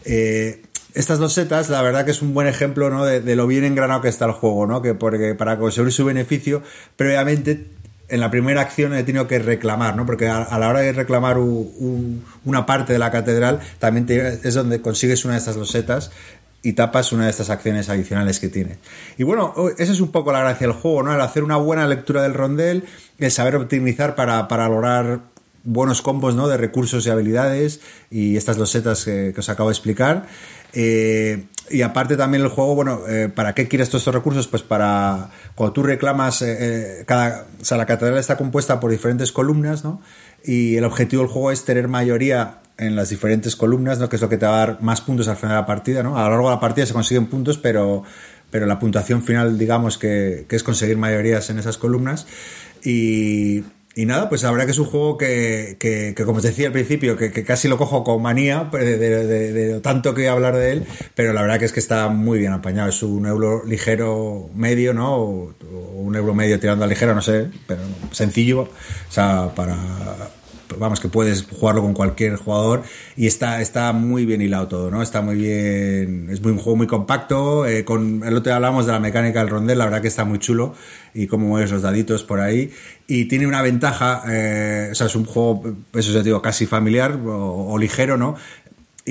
Eh, 0.05 0.63
estas 0.95 1.19
losetas, 1.19 1.71
la 1.71 1.81
verdad 1.81 2.05
que 2.05 2.11
es 2.11 2.21
un 2.21 2.35
buen 2.35 2.47
ejemplo 2.47 2.91
¿no? 2.91 3.07
de, 3.07 3.23
de, 3.23 3.35
lo 3.35 3.47
bien 3.47 3.65
engranado 3.65 4.03
que 4.03 4.09
está 4.09 4.27
el 4.27 4.33
juego, 4.33 4.67
¿no? 4.67 4.83
que 4.83 4.95
porque 4.95 5.35
para 5.35 5.59
conseguir 5.59 5.93
su 5.93 6.05
beneficio, 6.05 6.63
previamente 6.97 7.78
en 8.09 8.21
la 8.21 8.31
primera 8.31 8.61
acción 8.61 8.95
he 8.95 9.03
tenido 9.03 9.27
que 9.27 9.39
reclamar, 9.39 9.97
¿no? 9.97 10.07
Porque 10.07 10.29
a, 10.29 10.59
la 10.59 10.69
hora 10.69 10.81
de 10.81 10.93
reclamar 10.93 11.39
una 11.39 12.67
parte 12.67 12.93
de 12.93 12.99
la 12.99 13.11
catedral, 13.11 13.61
también 13.79 14.07
es 14.43 14.55
donde 14.55 14.81
consigues 14.81 15.25
una 15.25 15.35
de 15.35 15.39
estas 15.39 15.57
losetas 15.57 16.11
y 16.63 16.73
tapas 16.73 17.13
una 17.13 17.25
de 17.25 17.31
estas 17.31 17.51
acciones 17.51 17.89
adicionales 17.89 18.41
que 18.41 18.49
tiene. 18.49 18.79
Y 19.17 19.23
bueno, 19.23 19.55
esa 19.79 19.93
es 19.93 20.01
un 20.01 20.11
poco 20.11 20.33
la 20.33 20.41
gracia 20.41 20.67
del 20.67 20.77
juego, 20.77 21.03
¿no? 21.03 21.15
El 21.15 21.21
hacer 21.21 21.45
una 21.45 21.57
buena 21.57 21.87
lectura 21.87 22.23
del 22.23 22.35
rondel, 22.35 22.85
el 23.19 23.31
saber 23.31 23.57
optimizar 23.57 24.15
para, 24.15 24.49
para 24.49 24.69
lograr 24.69 25.21
buenos 25.65 26.03
combos 26.03 26.35
¿no? 26.35 26.49
de 26.49 26.57
recursos 26.57 27.07
y 27.07 27.11
habilidades 27.11 27.81
y 28.11 28.37
estas 28.37 28.57
losetas 28.57 29.05
que, 29.05 29.33
que 29.35 29.41
os 29.41 29.49
acabo 29.49 29.69
de 29.69 29.75
explicar. 29.75 30.27
Eh, 30.73 31.47
y 31.71 31.83
aparte 31.83 32.17
también 32.17 32.43
el 32.43 32.49
juego, 32.49 32.75
bueno, 32.75 33.01
eh, 33.09 33.29
¿para 33.29 33.55
qué 33.55 33.69
quieres 33.69 33.89
todos 33.89 34.03
estos 34.03 34.15
recursos? 34.15 34.49
Pues 34.49 34.63
para 34.63 35.31
cuando 35.55 35.73
tú 35.73 35.83
reclamas, 35.83 36.43
eh, 36.43 37.05
cada, 37.07 37.47
o 37.61 37.65
sea, 37.65 37.77
la 37.77 37.87
catedral 37.87 38.19
está 38.19 38.37
compuesta 38.37 38.81
por 38.81 38.91
diferentes 38.91 39.33
columnas, 39.33 39.85
¿no? 39.85 40.01
Y 40.45 40.77
el 40.77 40.85
objetivo 40.85 41.23
del 41.23 41.31
juego 41.31 41.51
es 41.51 41.65
tener 41.65 41.89
mayoría 41.89 42.61
en 42.79 42.97
las 42.97 43.11
diferentes 43.11 43.57
columnas, 43.57 43.99
¿no? 43.99 44.09
Que 44.09 44.17
es 44.17 44.23
lo 44.23 44.29
que 44.29 44.39
te 44.39 44.47
va 44.47 44.55
a 44.55 44.67
dar 44.67 44.83
más 44.83 45.01
puntos 45.01 45.29
al 45.29 45.37
final 45.37 45.57
de 45.57 45.61
la 45.61 45.67
partida, 45.67 46.03
¿no? 46.03 46.19
A 46.19 46.25
lo 46.25 46.31
largo 46.31 46.49
de 46.49 46.55
la 46.55 46.61
partida 46.61 46.87
se 46.87 46.95
consiguen 46.95 47.27
puntos, 47.27 47.59
pero, 47.59 48.05
pero 48.51 48.67
la 48.67 48.79
puntuación 48.79 49.23
final, 49.23 49.59
digamos, 49.59 49.99
que, 49.99 50.47
que 50.49 50.57
es 50.57 50.63
conseguir 50.63 50.97
mayorías 50.97 51.51
en 51.51 51.59
esas 51.59 51.77
columnas. 51.77 52.27
Y, 52.83 53.65
y 53.99 54.07
nada, 54.07 54.29
pues 54.29 54.45
la 54.45 54.53
verdad 54.53 54.65
que 54.65 54.71
es 54.71 54.79
un 54.79 54.85
juego 54.85 55.19
que, 55.19 55.77
que, 55.81 56.15
como 56.25 56.39
os 56.39 56.45
decía 56.45 56.69
al 56.69 56.73
principio, 56.73 57.17
que, 57.17 57.33
casi 57.43 57.67
lo 57.67 57.77
cojo 57.77 58.05
con 58.05 58.23
manía 58.23 58.71
pues, 58.71 58.85
de, 58.85 58.97
de, 58.97 59.81
tanto 59.81 60.15
que 60.15 60.21
voy 60.21 60.29
a 60.29 60.33
hablar 60.35 60.55
de 60.55 60.71
él, 60.71 60.87
pero 61.17 61.33
la 61.33 61.43
verdad 61.43 61.59
que 61.59 61.65
es 61.65 61.73
que 61.73 61.81
está 61.81 62.07
muy 62.07 62.39
bien 62.39 62.53
apañado. 62.53 62.91
Es 62.91 63.03
un 63.03 63.27
euro 63.27 63.65
ligero 63.67 64.51
medio, 64.55 64.95
¿no? 64.95 65.17
O, 65.17 65.55
o 65.73 65.79
un 65.97 66.15
euro 66.15 66.33
medio 66.33 66.61
tirando 66.61 66.85
a 66.85 66.87
ligero, 66.87 67.13
no 67.13 67.23
sé, 67.23 67.49
pero 67.67 67.81
sencillo. 68.13 68.61
O 68.61 69.11
sea, 69.13 69.51
para, 69.57 69.77
vamos, 70.77 71.01
que 71.01 71.09
puedes 71.09 71.47
jugarlo 71.47 71.83
con 71.83 71.95
cualquier 71.95 72.37
jugador 72.37 72.83
y 73.17 73.27
está, 73.27 73.61
está 73.61 73.93
muy 73.93 74.27
bien 74.27 74.43
hilado 74.43 74.69
todo, 74.69 74.91
¿no? 74.91 75.03
Está 75.03 75.23
muy 75.23 75.37
bien, 75.37 76.29
es 76.31 76.43
muy, 76.43 76.53
un 76.53 76.59
juego 76.59 76.77
muy 76.77 76.87
compacto, 76.87 77.67
eh, 77.67 77.85
con 77.85 78.23
el 78.25 78.35
otro 78.35 78.51
día 78.51 78.57
hablamos 78.57 78.87
de 78.87 78.93
la 78.93 79.01
mecánica 79.01 79.41
del 79.41 79.49
rondel, 79.49 79.79
la 79.79 79.85
verdad 79.85 80.03
que 80.03 80.09
está 80.09 80.25
muy 80.25 80.39
chulo 80.39 80.75
y 81.15 81.27
cómo 81.27 81.49
mueves 81.49 81.71
los 81.71 81.83
daditos 81.83 82.25
por 82.25 82.41
ahí 82.41 82.71
y 83.07 83.25
tiene 83.25 83.47
una 83.47 83.63
ventaja, 83.63 84.23
eh, 84.29 84.89
o 84.93 84.95
sea, 84.95 85.07
es 85.07 85.17
un 85.17 85.25
juego, 85.25 85.63
eso 85.95 86.13
ya 86.13 86.23
digo, 86.23 86.43
casi 86.43 86.67
familiar 86.67 87.19
o, 87.25 87.73
o 87.73 87.79
ligero, 87.79 88.17
¿no? 88.17 88.37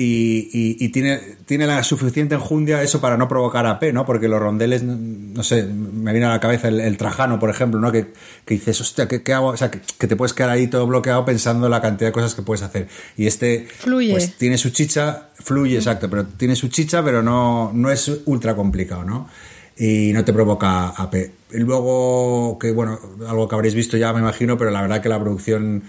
Y, 0.00 0.48
y, 0.52 0.76
y, 0.78 0.88
tiene, 0.90 1.20
tiene 1.44 1.66
la 1.66 1.82
suficiente 1.82 2.36
enjundia 2.36 2.84
eso 2.84 3.00
para 3.00 3.16
no 3.16 3.26
provocar 3.26 3.66
AP, 3.66 3.92
¿no? 3.92 4.06
Porque 4.06 4.28
los 4.28 4.38
rondeles, 4.38 4.84
no 4.84 5.42
sé, 5.42 5.64
me 5.64 6.12
viene 6.12 6.26
a 6.26 6.30
la 6.30 6.38
cabeza 6.38 6.68
el, 6.68 6.78
el 6.80 6.96
Trajano, 6.96 7.40
por 7.40 7.50
ejemplo, 7.50 7.80
¿no? 7.80 7.90
Que, 7.90 8.12
que 8.44 8.54
dices, 8.54 8.80
hostia, 8.80 9.08
¿qué, 9.08 9.24
¿qué, 9.24 9.34
hago? 9.34 9.48
O 9.48 9.56
sea, 9.56 9.72
que, 9.72 9.80
que, 9.98 10.06
te 10.06 10.14
puedes 10.14 10.34
quedar 10.34 10.50
ahí 10.50 10.68
todo 10.68 10.86
bloqueado 10.86 11.24
pensando 11.24 11.68
la 11.68 11.80
cantidad 11.80 12.10
de 12.10 12.12
cosas 12.12 12.36
que 12.36 12.42
puedes 12.42 12.62
hacer. 12.62 12.86
Y 13.16 13.26
este, 13.26 13.66
fluye. 13.66 14.12
pues 14.12 14.36
tiene 14.36 14.56
su 14.56 14.70
chicha, 14.70 15.30
fluye, 15.34 15.74
exacto, 15.74 16.08
pero 16.08 16.26
tiene 16.26 16.54
su 16.54 16.68
chicha, 16.68 17.02
pero 17.02 17.20
no, 17.20 17.72
no 17.74 17.90
es 17.90 18.08
ultra 18.26 18.54
complicado, 18.54 19.02
¿no? 19.02 19.28
Y 19.76 20.12
no 20.12 20.24
te 20.24 20.32
provoca 20.32 20.90
AP. 20.90 21.14
Y 21.50 21.58
luego, 21.58 22.56
que 22.60 22.70
bueno, 22.70 23.00
algo 23.26 23.48
que 23.48 23.54
habréis 23.56 23.74
visto 23.74 23.96
ya, 23.96 24.12
me 24.12 24.20
imagino, 24.20 24.56
pero 24.56 24.70
la 24.70 24.80
verdad 24.80 25.02
que 25.02 25.08
la 25.08 25.18
producción 25.18 25.82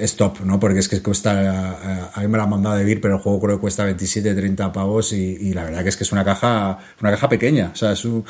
es 0.00 0.16
top, 0.16 0.40
¿no? 0.44 0.58
Porque 0.60 0.80
es 0.80 0.88
que 0.88 1.02
cuesta, 1.02 2.10
a 2.12 2.20
mí 2.20 2.28
me 2.28 2.38
la 2.38 2.44
han 2.44 2.50
mandado 2.50 2.76
de 2.76 2.84
vir, 2.84 3.00
pero 3.00 3.16
el 3.16 3.20
juego 3.20 3.40
creo 3.40 3.56
que 3.56 3.60
cuesta 3.60 3.84
27, 3.84 4.34
30 4.34 4.72
pavos 4.72 5.12
y, 5.12 5.36
y, 5.40 5.52
la 5.52 5.64
verdad 5.64 5.82
que 5.82 5.88
es 5.88 5.96
que 5.96 6.04
es 6.04 6.12
una 6.12 6.24
caja, 6.24 6.78
una 7.00 7.10
caja 7.10 7.28
pequeña, 7.28 7.70
o 7.72 7.76
sea, 7.76 7.92
es 7.92 8.04
un, 8.04 8.24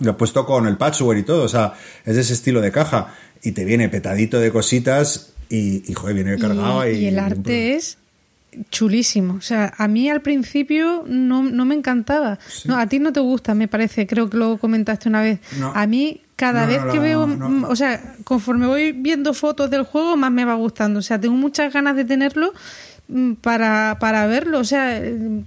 lo 0.00 0.10
he 0.12 0.14
puesto 0.14 0.44
con 0.44 0.66
el 0.66 0.76
patchwork 0.76 1.18
y 1.18 1.22
todo, 1.22 1.44
o 1.44 1.48
sea, 1.48 1.74
es 2.04 2.14
de 2.14 2.20
ese 2.20 2.34
estilo 2.34 2.60
de 2.60 2.70
caja 2.70 3.14
y 3.42 3.52
te 3.52 3.64
viene 3.64 3.88
petadito 3.88 4.38
de 4.38 4.50
cositas 4.50 5.32
y, 5.48 5.90
y 5.90 5.94
joder, 5.94 6.14
viene 6.14 6.38
cargado. 6.38 6.88
Y, 6.88 6.96
y, 6.96 6.98
y 7.04 7.06
el 7.06 7.18
arte 7.18 7.74
es 7.74 7.98
chulísimo. 8.70 9.34
O 9.34 9.40
sea, 9.40 9.72
a 9.76 9.88
mí 9.88 10.08
al 10.08 10.22
principio 10.22 11.04
no, 11.06 11.42
no 11.42 11.64
me 11.64 11.74
encantaba. 11.74 12.38
Sí. 12.48 12.68
No, 12.68 12.76
a 12.78 12.86
ti 12.86 12.98
no 12.98 13.12
te 13.12 13.20
gusta, 13.20 13.54
me 13.54 13.68
parece. 13.68 14.06
Creo 14.06 14.28
que 14.30 14.36
lo 14.36 14.58
comentaste 14.58 15.08
una 15.08 15.22
vez. 15.22 15.40
No. 15.58 15.72
A 15.74 15.86
mí, 15.86 16.22
cada 16.36 16.62
No, 16.62 16.68
vez 16.68 16.82
que 16.92 16.98
veo, 16.98 17.26
mm, 17.26 17.64
o 17.64 17.76
sea, 17.76 18.14
conforme 18.24 18.66
voy 18.66 18.92
viendo 18.92 19.32
fotos 19.34 19.70
del 19.70 19.82
juego, 19.84 20.16
más 20.16 20.30
me 20.30 20.44
va 20.44 20.54
gustando. 20.54 20.98
O 20.98 21.02
sea, 21.02 21.20
tengo 21.20 21.34
muchas 21.36 21.72
ganas 21.72 21.96
de 21.96 22.04
tenerlo 22.04 22.52
para, 23.40 23.98
para 24.00 24.26
verlo. 24.26 24.58
O 24.58 24.64
sea, 24.64 25.00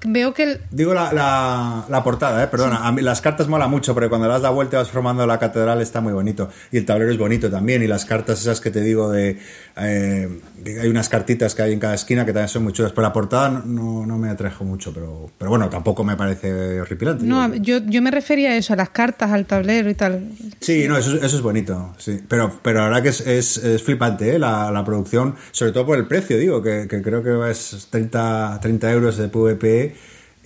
veo 0.06 0.34
que... 0.34 0.44
El... 0.44 0.62
Digo 0.72 0.94
la, 0.94 1.12
la, 1.12 1.86
la, 1.90 2.04
portada, 2.04 2.44
¿eh? 2.44 2.48
perdona. 2.48 2.78
Sí. 2.78 2.82
A 2.86 2.92
mí 2.92 3.02
las 3.02 3.22
cartas 3.22 3.48
mola 3.48 3.68
mucho, 3.68 3.94
porque 3.94 4.10
cuando 4.10 4.28
das 4.28 4.42
la 4.42 4.50
vuelta 4.50 4.78
y 4.78 4.80
vas 4.80 4.90
formando 4.90 5.26
la 5.28 5.40
catedral 5.40 5.82
está 5.82 6.02
muy 6.02 6.14
bonito. 6.14 6.50
Y 6.72 6.78
el 6.78 6.86
tablero 6.86 7.12
es 7.12 7.18
bonito 7.18 7.50
también. 7.50 7.84
Y 7.84 7.88
las 7.88 8.06
cartas 8.06 8.42
esas 8.42 8.62
que 8.62 8.72
te 8.72 8.82
digo 8.82 9.12
de... 9.12 9.38
Eh, 9.78 10.42
hay 10.82 10.88
unas 10.88 11.10
cartitas 11.10 11.56
que 11.56 11.62
hay 11.62 11.74
en 11.74 11.80
cada 11.80 11.96
esquina 11.96 12.26
que 12.26 12.34
también 12.34 12.50
son 12.50 12.64
muy 12.64 12.74
chulas. 12.74 12.92
Pero 12.92 13.04
la 13.04 13.14
portada 13.14 13.50
no, 13.66 14.06
no 14.06 14.18
me 14.18 14.30
atrajo 14.30 14.64
mucho, 14.64 14.94
pero, 14.94 15.30
pero 15.38 15.50
bueno, 15.50 15.70
tampoco 15.70 16.04
me 16.04 16.16
parece 16.16 16.82
horripilante. 16.82 17.26
No, 17.26 17.54
yo, 17.56 17.80
yo 17.80 18.02
me 18.02 18.12
refería 18.12 18.52
a 18.52 18.56
eso, 18.56 18.74
a 18.74 18.76
las 18.76 18.90
cartas, 18.90 19.32
al 19.32 19.46
tablero 19.46 19.90
y 19.90 19.96
tal. 19.96 20.30
Sí, 20.60 20.88
no, 20.88 20.98
eso, 20.98 21.16
eso 21.16 21.36
es 21.36 21.42
bonito, 21.42 21.94
sí. 21.98 22.22
Pero, 22.28 22.60
pero 22.62 22.80
la 22.80 22.86
verdad 22.86 23.04
que 23.04 23.10
es, 23.10 23.22
es, 23.22 23.58
es 23.58 23.84
flipante, 23.84 24.36
¿eh? 24.36 24.40
la, 24.40 24.72
la, 24.72 24.84
producción, 24.84 25.36
sobre 25.52 25.72
todo 25.72 25.86
por 25.86 25.98
el 25.98 26.08
precio, 26.08 26.38
digo, 26.38 26.62
que, 26.62 26.88
que 26.90 27.02
creo 27.02 27.24
que 27.24 27.49
es 27.50 27.88
30, 27.90 28.60
30 28.62 28.92
euros 28.92 29.18
de 29.18 29.28
PvP 29.28 29.96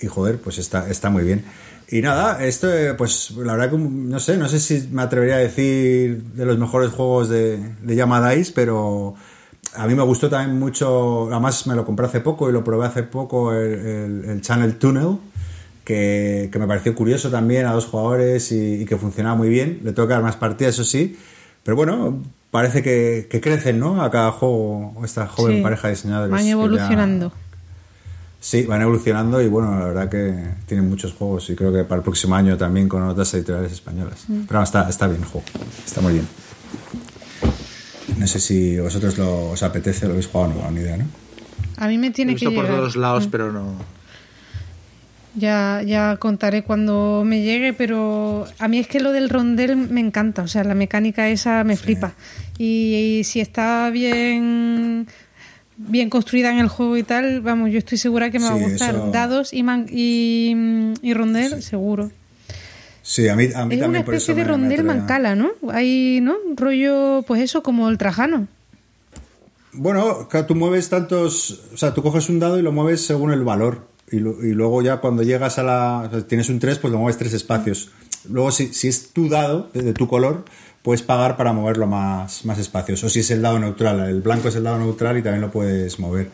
y 0.02 0.08
joder, 0.08 0.40
pues 0.40 0.58
está, 0.58 0.90
está 0.90 1.10
muy 1.10 1.24
bien. 1.24 1.44
Y 1.90 2.02
nada, 2.02 2.44
esto, 2.44 2.68
pues 2.98 3.32
la 3.32 3.54
verdad 3.54 3.72
que 3.72 3.78
no 3.78 4.20
sé, 4.20 4.38
no 4.38 4.50
sé 4.50 4.60
si 4.60 4.88
me 4.92 5.04
atrevería 5.04 5.36
a 5.36 5.40
decir 5.40 6.24
de 6.24 6.46
los 6.46 6.58
mejores 6.58 6.92
juegos 6.92 7.30
de, 7.30 7.58
de 7.82 7.96
Yamadais, 7.96 8.52
pero 8.52 9.16
a 9.76 9.88
mí 9.88 9.94
me 9.94 10.04
gustó 10.04 10.30
también 10.30 10.58
mucho, 10.58 11.30
además 11.32 11.68
me 11.68 11.76
lo 11.76 11.86
compré 11.86 12.08
hace 12.08 12.20
poco 12.22 12.50
y 12.50 12.54
lo 12.54 12.64
probé 12.64 12.88
hace 12.88 13.04
poco 13.04 13.54
el 13.54 14.40
Channel 14.42 14.78
Tunnel, 14.78 15.18
que, 15.84 16.50
que, 16.52 16.60
me 16.60 16.68
pareció 16.68 16.96
curioso 16.96 17.30
también 17.30 17.66
a 17.66 17.74
dos 17.74 17.86
jugadores 17.86 18.52
y, 18.52 18.82
y, 18.82 18.86
que 18.86 18.98
funcionaba 18.98 19.36
muy 19.36 19.50
bien. 19.50 19.82
Le 19.84 19.92
tengo 19.92 20.08
que 20.08 20.14
dar 20.14 20.24
más 20.24 20.38
partidas, 20.38 20.76
eso 20.76 20.86
sí, 20.86 21.18
pero 21.64 21.76
bueno, 21.76 22.24
parece 22.54 22.84
que, 22.84 23.28
que 23.30 23.42
crecen, 23.42 23.80
¿no? 23.80 24.02
A 24.04 24.12
cada 24.12 24.32
juego, 24.32 24.94
esta 25.04 25.26
joven 25.28 25.58
sí, 25.58 25.62
pareja 25.64 25.88
de 25.88 25.96
diseñadores. 25.96 26.32
Van 26.32 26.46
evolucionando. 26.48 27.30
Ya, 27.30 27.36
sí, 28.40 28.64
van 28.68 28.82
evolucionando 28.84 29.42
y 29.42 29.48
bueno, 29.48 29.78
la 29.80 29.86
verdad 29.88 30.08
que 30.10 30.34
tienen 30.68 30.88
muchos 30.88 31.14
juegos 31.14 31.50
y 31.50 31.56
creo 31.56 31.74
que 31.74 31.84
para 31.84 31.98
el 31.98 32.04
próximo 32.04 32.36
año 32.36 32.56
también 32.56 32.88
con 32.88 33.02
otras 33.04 33.34
editoriales 33.34 33.72
españolas. 33.72 34.26
Mm. 34.28 34.42
Pero 34.48 34.60
no, 34.60 34.64
está, 34.64 34.88
está 34.88 35.08
bien 35.08 35.22
el 35.22 35.28
juego, 35.28 35.46
está 35.84 36.02
muy 36.02 36.14
bien. 36.14 36.28
No 38.18 38.28
sé 38.28 38.40
si 38.40 38.78
vosotros 38.80 39.18
lo, 39.18 39.50
os 39.50 39.64
apetece, 39.64 40.06
lo 40.06 40.12
habéis 40.12 40.28
jugado 40.28 40.52
o 40.52 40.62
no, 40.66 40.72
ni 40.72 40.82
idea, 40.82 40.98
¿no? 40.98 41.06
A 41.78 41.88
mí 41.88 41.98
me 41.98 42.12
tiene 42.12 42.34
He 42.34 42.36
visto 42.36 42.50
que 42.52 42.56
por 42.56 42.66
llegar. 42.66 42.80
todos 42.80 42.96
lados, 42.96 43.28
Mm. 43.28 43.32
pero 43.32 43.52
no. 43.52 43.64
Ya, 45.36 45.82
ya 45.84 46.18
contaré 46.18 46.64
cuando 46.64 47.24
me 47.26 47.42
llegue, 47.42 47.74
pero 47.74 48.46
a 48.60 48.68
mí 48.68 48.78
es 48.78 48.88
que 48.88 49.00
lo 49.00 49.12
del 49.12 49.30
rondel 49.30 49.76
me 49.76 50.00
encanta, 50.00 50.44
o 50.44 50.48
sea, 50.48 50.64
la 50.64 50.76
mecánica 50.76 51.28
esa 51.28 51.64
me 51.64 51.76
sí. 51.76 51.84
flipa. 51.84 52.14
Y, 52.60 53.18
y, 53.20 53.24
si 53.24 53.40
está 53.40 53.90
bien 53.90 55.08
bien 55.76 56.10
construida 56.10 56.52
en 56.52 56.60
el 56.60 56.68
juego 56.68 56.98
y 56.98 57.04
tal, 57.04 57.42
vamos, 57.42 57.72
yo 57.72 57.80
estoy 57.80 57.98
segura 57.98 58.30
que 58.30 58.40
me 58.40 58.46
sí, 58.46 58.54
va 58.54 58.60
a 58.60 58.70
gustar. 58.70 58.96
Eso... 58.96 59.12
Dados 59.12 59.54
y, 59.54 59.64
man, 59.64 59.88
y, 59.90 60.56
y 61.02 61.14
rondel, 61.14 61.56
sí. 61.56 61.62
seguro. 61.64 62.12
Sí, 63.02 63.28
a 63.28 63.36
mí, 63.36 63.46
a 63.54 63.66
mí 63.66 63.76
es 63.76 63.82
también 63.82 63.90
una 63.90 64.00
especie 64.00 64.34
de 64.34 64.44
rondel 64.46 64.84
mancala, 64.84 65.36
¿no? 65.36 65.52
Hay, 65.72 66.20
¿no? 66.22 66.36
Un 66.48 66.56
rollo, 66.56 67.24
pues 67.28 67.42
eso, 67.42 67.62
como 67.62 67.90
el 67.90 67.98
trajano. 67.98 68.48
Bueno, 69.74 70.30
tú 70.48 70.56
mueves 70.56 70.90
tantos, 70.90 71.64
o 71.74 71.78
sea, 71.78 71.94
tú 71.94 72.02
coges 72.02 72.30
un 72.30 72.40
dado 72.40 72.60
y 72.60 72.62
lo 72.62 72.72
mueves 72.72 73.02
según 73.02 73.34
el 73.34 73.44
valor. 73.44 73.93
Y, 74.14 74.20
lo, 74.20 74.46
y 74.46 74.54
luego 74.54 74.84
ya 74.84 74.98
cuando 74.98 75.24
llegas 75.24 75.58
a 75.58 75.64
la, 75.64 76.04
o 76.08 76.12
sea, 76.12 76.28
tienes 76.28 76.48
un 76.50 76.60
3, 76.60 76.78
pues 76.78 76.94
lo 76.94 77.00
mueves 77.00 77.18
tres 77.18 77.34
espacios. 77.34 77.90
Luego 78.30 78.52
si, 78.52 78.72
si 78.72 78.88
es 78.88 79.12
tu 79.12 79.28
dado, 79.28 79.72
de, 79.74 79.82
de, 79.82 79.94
tu 79.94 80.08
color, 80.08 80.46
puedes 80.84 81.02
pagar 81.02 81.36
para 81.36 81.52
moverlo 81.52 81.88
más, 81.88 82.46
más 82.46 82.60
espacios. 82.60 83.04
O 83.04 83.10
si 83.10 83.22
es 83.22 83.32
el 83.32 83.42
dado 83.42 83.58
neutral, 83.58 84.02
el 84.02 84.22
blanco 84.22 84.50
es 84.50 84.56
el 84.56 84.66
dado 84.66 84.78
neutral 84.78 85.18
y 85.18 85.24
también 85.24 85.42
lo 85.42 85.50
puedes 85.50 86.00
mover. 86.00 86.30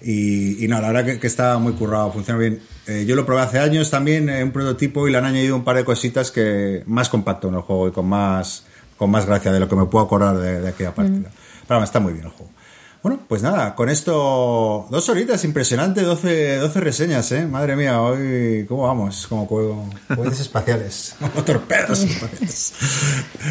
Y, 0.00 0.64
y 0.64 0.68
no, 0.68 0.80
la 0.80 0.92
verdad 0.92 1.04
que, 1.04 1.18
que, 1.18 1.26
está 1.26 1.58
muy 1.58 1.72
currado, 1.72 2.12
funciona 2.12 2.38
bien. 2.38 2.60
Eh, 2.86 3.04
yo 3.04 3.16
lo 3.16 3.26
probé 3.26 3.40
hace 3.42 3.58
años 3.58 3.90
también, 3.90 4.28
en 4.28 4.44
un 4.44 4.52
prototipo, 4.52 5.08
y 5.08 5.10
le 5.10 5.18
han 5.18 5.24
añadido 5.24 5.56
un 5.56 5.64
par 5.64 5.74
de 5.74 5.84
cositas 5.84 6.30
que 6.30 6.84
más 6.86 7.08
compacto 7.08 7.48
en 7.48 7.54
el 7.54 7.62
juego 7.62 7.88
y 7.88 7.90
con 7.90 8.06
más, 8.06 8.64
con 8.96 9.10
más 9.10 9.26
gracia 9.26 9.50
de 9.50 9.58
lo 9.58 9.68
que 9.68 9.74
me 9.74 9.86
puedo 9.86 10.04
acordar 10.04 10.38
de, 10.38 10.60
de 10.60 10.68
aquella 10.68 10.94
partida. 10.94 11.30
Mm. 11.30 11.66
Pero 11.66 11.82
está 11.82 11.98
muy 11.98 12.12
bien 12.12 12.26
el 12.26 12.30
juego. 12.30 12.52
Bueno, 13.00 13.20
pues 13.28 13.42
nada, 13.42 13.76
con 13.76 13.88
esto 13.88 14.86
dos 14.90 15.08
horitas, 15.08 15.44
impresionante, 15.44 16.02
12, 16.02 16.56
12 16.56 16.80
reseñas, 16.80 17.30
¿eh? 17.30 17.46
Madre 17.46 17.76
mía, 17.76 18.02
hoy, 18.02 18.66
¿cómo 18.68 18.84
vamos? 18.84 19.26
Como 19.28 19.46
juego, 19.46 19.88
cohetes 20.14 20.40
espaciales, 20.40 21.14
como 21.20 21.44
torpedos 21.44 22.02
espaciales. 22.02 22.74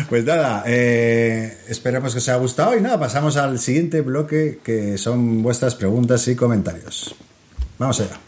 Pues 0.10 0.26
nada, 0.26 0.64
eh, 0.68 1.60
esperamos 1.70 2.12
que 2.12 2.18
os 2.18 2.28
haya 2.28 2.38
gustado 2.38 2.76
y 2.76 2.82
nada, 2.82 3.00
pasamos 3.00 3.38
al 3.38 3.58
siguiente 3.60 4.02
bloque 4.02 4.60
que 4.62 4.98
son 4.98 5.42
vuestras 5.42 5.76
preguntas 5.76 6.28
y 6.28 6.36
comentarios. 6.36 7.16
Vamos 7.80 8.02
allá. 8.02 8.27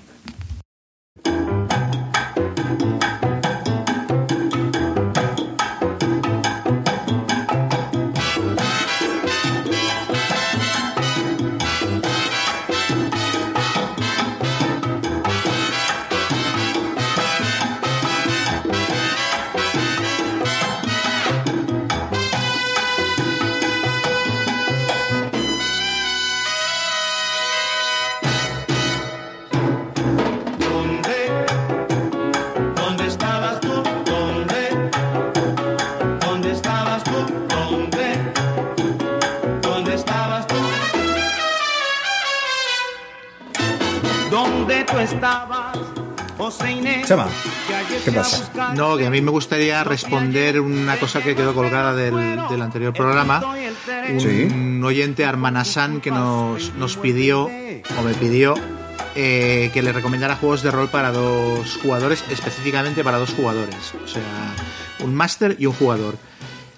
Chema, 47.05 47.27
¿qué 48.05 48.11
pasa? 48.13 48.73
No, 48.73 48.95
que 48.95 49.05
a 49.05 49.09
mí 49.09 49.21
me 49.21 49.31
gustaría 49.31 49.83
responder 49.83 50.61
una 50.61 50.97
cosa 50.97 51.21
que 51.21 51.35
quedó 51.35 51.53
colgada 51.53 51.93
del, 51.93 52.15
anterior 52.61 52.93
programa. 52.93 53.41
Un 54.09 54.81
oyente, 54.83 55.25
Armanasan, 55.25 55.99
que 55.99 56.11
nos, 56.11 56.73
nos 56.75 56.95
pidió, 56.95 57.45
o 57.45 58.01
me 58.03 58.13
pidió, 58.13 58.55
eh, 59.15 59.69
que 59.73 59.83
le 59.83 59.91
recomendara 59.91 60.37
juegos 60.37 60.63
de 60.63 60.71
rol 60.71 60.87
para 60.87 61.11
dos 61.11 61.77
jugadores, 61.81 62.23
específicamente 62.29 63.03
para 63.03 63.17
dos 63.17 63.33
jugadores. 63.33 63.93
O 64.01 64.07
sea, 64.07 64.23
un 64.99 65.13
máster 65.13 65.57
y 65.59 65.65
un 65.65 65.73
jugador. 65.73 66.15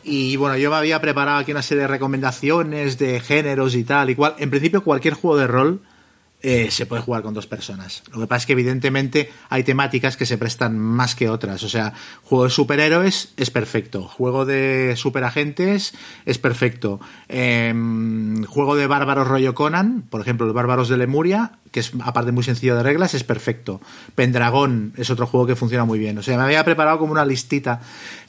Y 0.03 0.35
bueno, 0.37 0.57
yo 0.57 0.71
me 0.71 0.77
había 0.77 0.99
preparado 0.99 1.37
aquí 1.37 1.51
una 1.51 1.61
serie 1.61 1.83
de 1.83 1.87
recomendaciones 1.87 2.97
de 2.97 3.19
géneros 3.19 3.75
y 3.75 3.83
tal 3.83 4.09
y 4.09 4.15
cual. 4.15 4.33
En 4.39 4.49
principio, 4.49 4.83
cualquier 4.83 5.13
juego 5.13 5.37
de 5.37 5.45
rol 5.45 5.81
eh, 6.43 6.71
se 6.71 6.87
puede 6.87 7.03
jugar 7.03 7.21
con 7.21 7.35
dos 7.35 7.45
personas. 7.45 8.01
Lo 8.11 8.19
que 8.19 8.25
pasa 8.25 8.41
es 8.41 8.45
que 8.47 8.53
evidentemente 8.53 9.31
hay 9.49 9.63
temáticas 9.63 10.17
que 10.17 10.25
se 10.25 10.39
prestan 10.39 10.77
más 10.77 11.13
que 11.13 11.29
otras. 11.29 11.61
O 11.61 11.69
sea, 11.69 11.93
juego 12.23 12.45
de 12.45 12.49
superhéroes 12.49 13.33
es 13.37 13.51
perfecto. 13.51 14.07
Juego 14.07 14.45
de 14.45 14.95
superagentes 14.97 15.93
es 16.25 16.39
perfecto. 16.39 16.99
Em, 17.27 18.43
juego 18.45 18.75
de 18.75 18.87
bárbaros 18.87 19.27
rollo 19.27 19.53
Conan, 19.53 20.03
por 20.09 20.21
ejemplo, 20.21 20.47
los 20.47 20.55
bárbaros 20.55 20.89
de 20.89 20.97
Lemuria, 20.97 21.59
que 21.69 21.81
es 21.81 21.91
aparte 22.03 22.31
muy 22.31 22.43
sencillo 22.43 22.75
de 22.75 22.83
reglas, 22.83 23.13
es 23.13 23.23
perfecto. 23.23 23.79
Pendragón 24.15 24.93
es 24.97 25.11
otro 25.11 25.27
juego 25.27 25.45
que 25.45 25.55
funciona 25.55 25.85
muy 25.85 25.99
bien. 25.99 26.17
O 26.17 26.23
sea, 26.23 26.37
me 26.37 26.43
había 26.43 26.65
preparado 26.65 26.97
como 26.97 27.11
una 27.11 27.25
listita. 27.25 27.81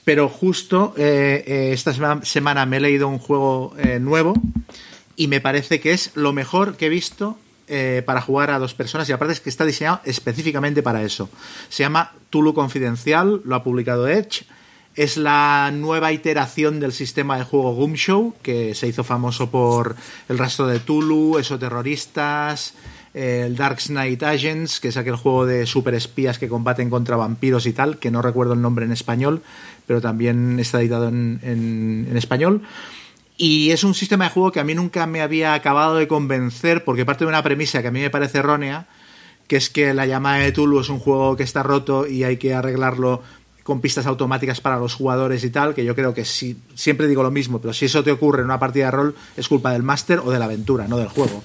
Pero 0.04 0.28
justo 0.28 0.92
eh, 0.98 1.44
eh, 1.46 1.70
esta 1.72 1.94
semana 2.24 2.66
me 2.66 2.76
he 2.76 2.80
leído 2.80 3.08
un 3.08 3.18
juego 3.18 3.74
nuevo 4.00 4.34
y 5.16 5.28
me 5.28 5.40
parece 5.40 5.80
que 5.80 5.92
es 5.92 6.10
lo 6.14 6.32
mejor 6.32 6.76
que 6.76 6.86
he 6.86 6.88
visto 6.88 7.38
eh, 7.68 8.02
para 8.04 8.20
jugar 8.20 8.50
a 8.50 8.58
dos 8.58 8.74
personas 8.74 9.08
y 9.08 9.12
aparte 9.12 9.34
es 9.34 9.40
que 9.40 9.48
está 9.48 9.64
diseñado 9.64 10.00
específicamente 10.04 10.82
para 10.82 11.02
eso. 11.02 11.28
Se 11.68 11.82
llama 11.82 12.12
Tulu 12.30 12.54
Confidencial, 12.54 13.40
lo 13.44 13.54
ha 13.54 13.62
publicado 13.62 14.08
Edge. 14.08 14.44
Es 14.94 15.16
la 15.16 15.70
nueva 15.72 16.12
iteración 16.12 16.80
del 16.80 16.92
sistema 16.92 17.38
de 17.38 17.44
juego 17.44 17.74
Goom 17.74 17.94
Show, 17.94 18.34
que 18.42 18.74
se 18.74 18.88
hizo 18.88 19.04
famoso 19.04 19.50
por 19.50 19.96
el 20.28 20.38
rastro 20.38 20.66
de 20.66 20.80
Tulu, 20.80 21.38
Eso 21.38 21.58
Terroristas, 21.58 22.74
el 23.14 23.56
Dark 23.56 23.78
Knight 23.86 24.22
Agents, 24.22 24.80
que 24.80 24.88
es 24.88 24.96
aquel 24.96 25.16
juego 25.16 25.46
de 25.46 25.64
super 25.64 25.94
espías 25.94 26.38
que 26.38 26.48
combaten 26.48 26.90
contra 26.90 27.16
vampiros 27.16 27.66
y 27.66 27.72
tal, 27.72 27.98
que 27.98 28.10
no 28.10 28.20
recuerdo 28.20 28.52
el 28.52 28.60
nombre 28.60 28.84
en 28.84 28.92
español, 28.92 29.42
pero 29.86 30.00
también 30.00 30.58
está 30.60 30.80
editado 30.80 31.08
en, 31.08 31.40
en 31.42 32.16
español. 32.16 32.62
Y 33.36 33.70
es 33.70 33.82
un 33.84 33.94
sistema 33.94 34.24
de 34.24 34.30
juego 34.30 34.52
que 34.52 34.60
a 34.60 34.64
mí 34.64 34.74
nunca 34.74 35.06
me 35.06 35.22
había 35.22 35.54
acabado 35.54 35.96
de 35.96 36.06
convencer, 36.06 36.84
porque 36.84 37.04
parte 37.04 37.24
de 37.24 37.28
una 37.28 37.42
premisa 37.42 37.82
que 37.82 37.88
a 37.88 37.90
mí 37.90 38.00
me 38.00 38.10
parece 38.10 38.38
errónea, 38.38 38.86
que 39.48 39.56
es 39.56 39.70
que 39.70 39.94
la 39.94 40.06
llamada 40.06 40.38
de 40.38 40.52
Tulu 40.52 40.80
es 40.80 40.88
un 40.88 40.98
juego 40.98 41.36
que 41.36 41.42
está 41.42 41.62
roto 41.62 42.06
y 42.06 42.24
hay 42.24 42.36
que 42.36 42.54
arreglarlo 42.54 43.22
con 43.62 43.80
pistas 43.80 44.06
automáticas 44.06 44.60
para 44.60 44.78
los 44.78 44.94
jugadores 44.94 45.44
y 45.44 45.50
tal, 45.50 45.74
que 45.74 45.84
yo 45.84 45.94
creo 45.94 46.14
que 46.14 46.24
si, 46.24 46.56
siempre 46.74 47.06
digo 47.06 47.22
lo 47.22 47.30
mismo, 47.30 47.60
pero 47.60 47.72
si 47.72 47.86
eso 47.86 48.02
te 48.02 48.10
ocurre 48.10 48.40
en 48.40 48.46
una 48.46 48.58
partida 48.58 48.86
de 48.86 48.90
rol 48.90 49.14
es 49.36 49.48
culpa 49.48 49.72
del 49.72 49.82
máster 49.82 50.18
o 50.18 50.30
de 50.30 50.38
la 50.38 50.46
aventura, 50.46 50.88
no 50.88 50.96
del 50.98 51.08
juego. 51.08 51.42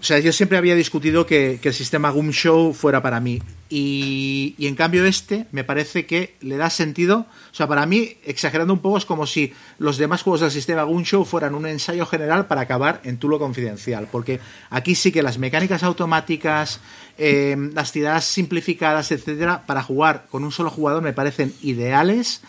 O 0.00 0.02
sea, 0.02 0.18
yo 0.18 0.32
siempre 0.32 0.58
había 0.58 0.74
discutido 0.74 1.26
que, 1.26 1.60
el 1.62 1.74
sistema 1.74 2.10
Goom 2.10 2.30
Show 2.30 2.72
fuera 2.74 3.02
para 3.02 3.20
mí. 3.20 3.42
Y, 3.70 4.54
y, 4.56 4.66
en 4.66 4.74
cambio 4.74 5.04
este 5.04 5.46
me 5.52 5.62
parece 5.62 6.06
que 6.06 6.36
le 6.40 6.56
da 6.56 6.70
sentido. 6.70 7.26
O 7.52 7.54
sea, 7.54 7.66
para 7.66 7.84
mí, 7.86 8.16
exagerando 8.24 8.72
un 8.72 8.80
poco, 8.80 8.98
es 8.98 9.04
como 9.04 9.26
si 9.26 9.52
los 9.78 9.98
demás 9.98 10.22
juegos 10.22 10.40
del 10.40 10.50
sistema 10.50 10.82
Goom 10.84 11.02
Show 11.04 11.24
fueran 11.24 11.54
un 11.54 11.66
ensayo 11.66 12.06
general 12.06 12.46
para 12.46 12.62
acabar 12.62 13.00
en 13.04 13.18
Tulo 13.18 13.38
Confidencial. 13.38 14.08
Porque 14.10 14.40
aquí 14.70 14.94
sí 14.94 15.12
que 15.12 15.22
las 15.22 15.38
mecánicas 15.38 15.82
automáticas, 15.82 16.80
eh, 17.18 17.56
las 17.74 17.92
tiradas 17.92 18.24
simplificadas, 18.24 19.12
etcétera, 19.12 19.66
para 19.66 19.82
jugar 19.82 20.26
con 20.30 20.44
un 20.44 20.52
solo 20.52 20.70
jugador 20.70 21.02
me 21.02 21.12
parecen 21.12 21.52
ideales 21.62 22.42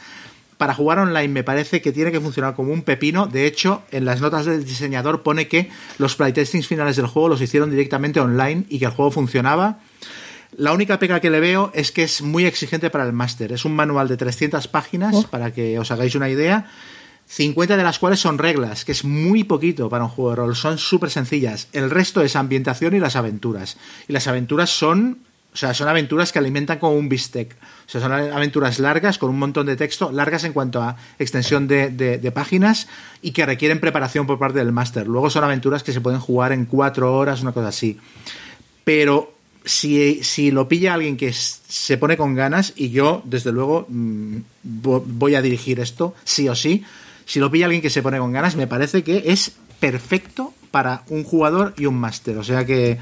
para 0.60 0.74
jugar 0.74 1.00
online 1.00 1.30
me 1.30 1.44
parece 1.46 1.82
que 1.82 1.94
tiene 1.94 2.12
que 2.12 2.20
funcionar 2.20 2.54
como 2.54 2.74
un 2.74 2.82
pepino. 2.82 3.28
De 3.28 3.48
hecho, 3.48 3.82
en 3.92 4.04
las 4.04 4.20
notas 4.20 4.46
del 4.46 4.66
diseñador 4.66 5.24
pone 5.24 5.48
que 5.48 5.70
los 5.98 6.18
playtestings 6.18 6.68
finales 6.68 6.98
del 6.98 7.08
juego 7.08 7.30
los 7.30 7.42
hicieron 7.42 7.72
directamente 7.72 8.20
online 8.20 8.66
y 8.68 8.78
que 8.78 8.84
el 8.84 8.92
juego 8.92 9.10
funcionaba. 9.10 9.80
La 10.58 10.74
única 10.74 11.00
pega 11.00 11.22
que 11.22 11.30
le 11.30 11.40
veo 11.40 11.72
es 11.74 11.94
que 11.94 12.04
es 12.04 12.22
muy 12.22 12.46
exigente 12.46 12.90
para 12.90 13.06
el 13.06 13.14
máster. 13.14 13.54
Es 13.54 13.64
un 13.64 13.74
manual 13.74 14.10
de 14.10 14.18
300 14.18 14.68
páginas, 14.68 15.16
oh. 15.16 15.28
para 15.30 15.54
que 15.54 15.80
os 15.80 15.92
hagáis 15.92 16.14
una 16.16 16.30
idea. 16.30 16.70
50 17.28 17.78
de 17.78 17.84
las 17.84 17.98
cuales 17.98 18.20
son 18.20 18.38
reglas, 18.38 18.84
que 18.84 18.92
es 18.92 19.06
muy 19.06 19.46
poquito 19.46 19.88
para 19.88 20.04
un 20.04 20.10
juego 20.10 20.32
de 20.32 20.36
rol. 20.36 20.58
Son 20.58 20.78
súper 20.78 21.10
sencillas. 21.10 21.70
El 21.72 21.90
resto 21.90 22.22
es 22.22 22.36
ambientación 22.36 22.94
y 22.96 23.00
las 23.00 23.16
aventuras. 23.16 23.78
Y 24.10 24.12
las 24.12 24.28
aventuras 24.28 24.72
son 24.72 25.20
sea, 25.60 25.74
son 25.74 25.90
aventuras 25.90 26.32
que 26.32 26.40
alimentan 26.40 26.80
como 26.80 26.94
un 26.96 27.10
bistec. 27.10 27.54
O 27.86 27.90
sea, 27.90 28.00
son 28.00 28.14
aventuras 28.14 28.80
largas, 28.80 29.18
con 29.18 29.30
un 29.30 29.40
montón 29.40 29.66
de 29.66 29.76
texto, 29.76 30.10
largas 30.12 30.46
en 30.46 30.54
cuanto 30.54 30.82
a 30.82 30.96
extensión 31.18 31.68
de, 31.68 32.32
páginas 32.34 32.88
y 33.22 33.32
que 33.32 33.46
requieren 33.46 33.82
preparación 33.82 34.26
por 34.26 34.40
parte 34.40 34.60
del 34.60 34.72
máster. 34.72 35.06
Luego 35.06 35.30
son 35.30 35.44
aventuras 35.44 35.84
que 35.84 35.92
se 35.92 36.00
pueden 36.00 36.22
jugar 36.22 36.54
en 36.54 36.66
cuatro 36.66 37.14
horas, 37.14 37.42
una 37.42 37.52
cosa 37.52 37.68
así. 37.68 38.00
Pero 38.86 39.34
si, 39.66 40.24
si 40.24 40.52
lo 40.52 40.70
pilla 40.70 40.94
alguien 40.94 41.18
que 41.18 41.34
se 41.34 41.98
pone 41.98 42.16
con 42.16 42.36
ganas, 42.36 42.72
y 42.78 42.92
yo, 42.92 43.22
desde 43.26 43.52
luego, 43.52 43.86
mm, 43.90 44.38
voy 44.64 45.36
a 45.36 45.42
dirigir 45.42 45.82
esto, 45.82 46.16
sí 46.24 46.48
o 46.48 46.56
sí, 46.56 46.86
si 47.26 47.40
lo 47.40 47.52
pilla 47.52 47.66
alguien 47.66 47.82
que 47.82 47.90
se 47.90 48.02
pone 48.02 48.18
con 48.18 48.32
ganas, 48.32 48.56
me 48.56 48.66
parece 48.66 49.04
que 49.04 49.24
es 49.26 49.52
perfecto 49.82 50.54
para 50.72 51.04
un 51.10 51.24
jugador 51.24 51.74
y 51.78 51.86
un 51.86 52.00
máster. 52.00 52.38
O 52.38 52.44
sea 52.44 52.66
que 52.66 52.98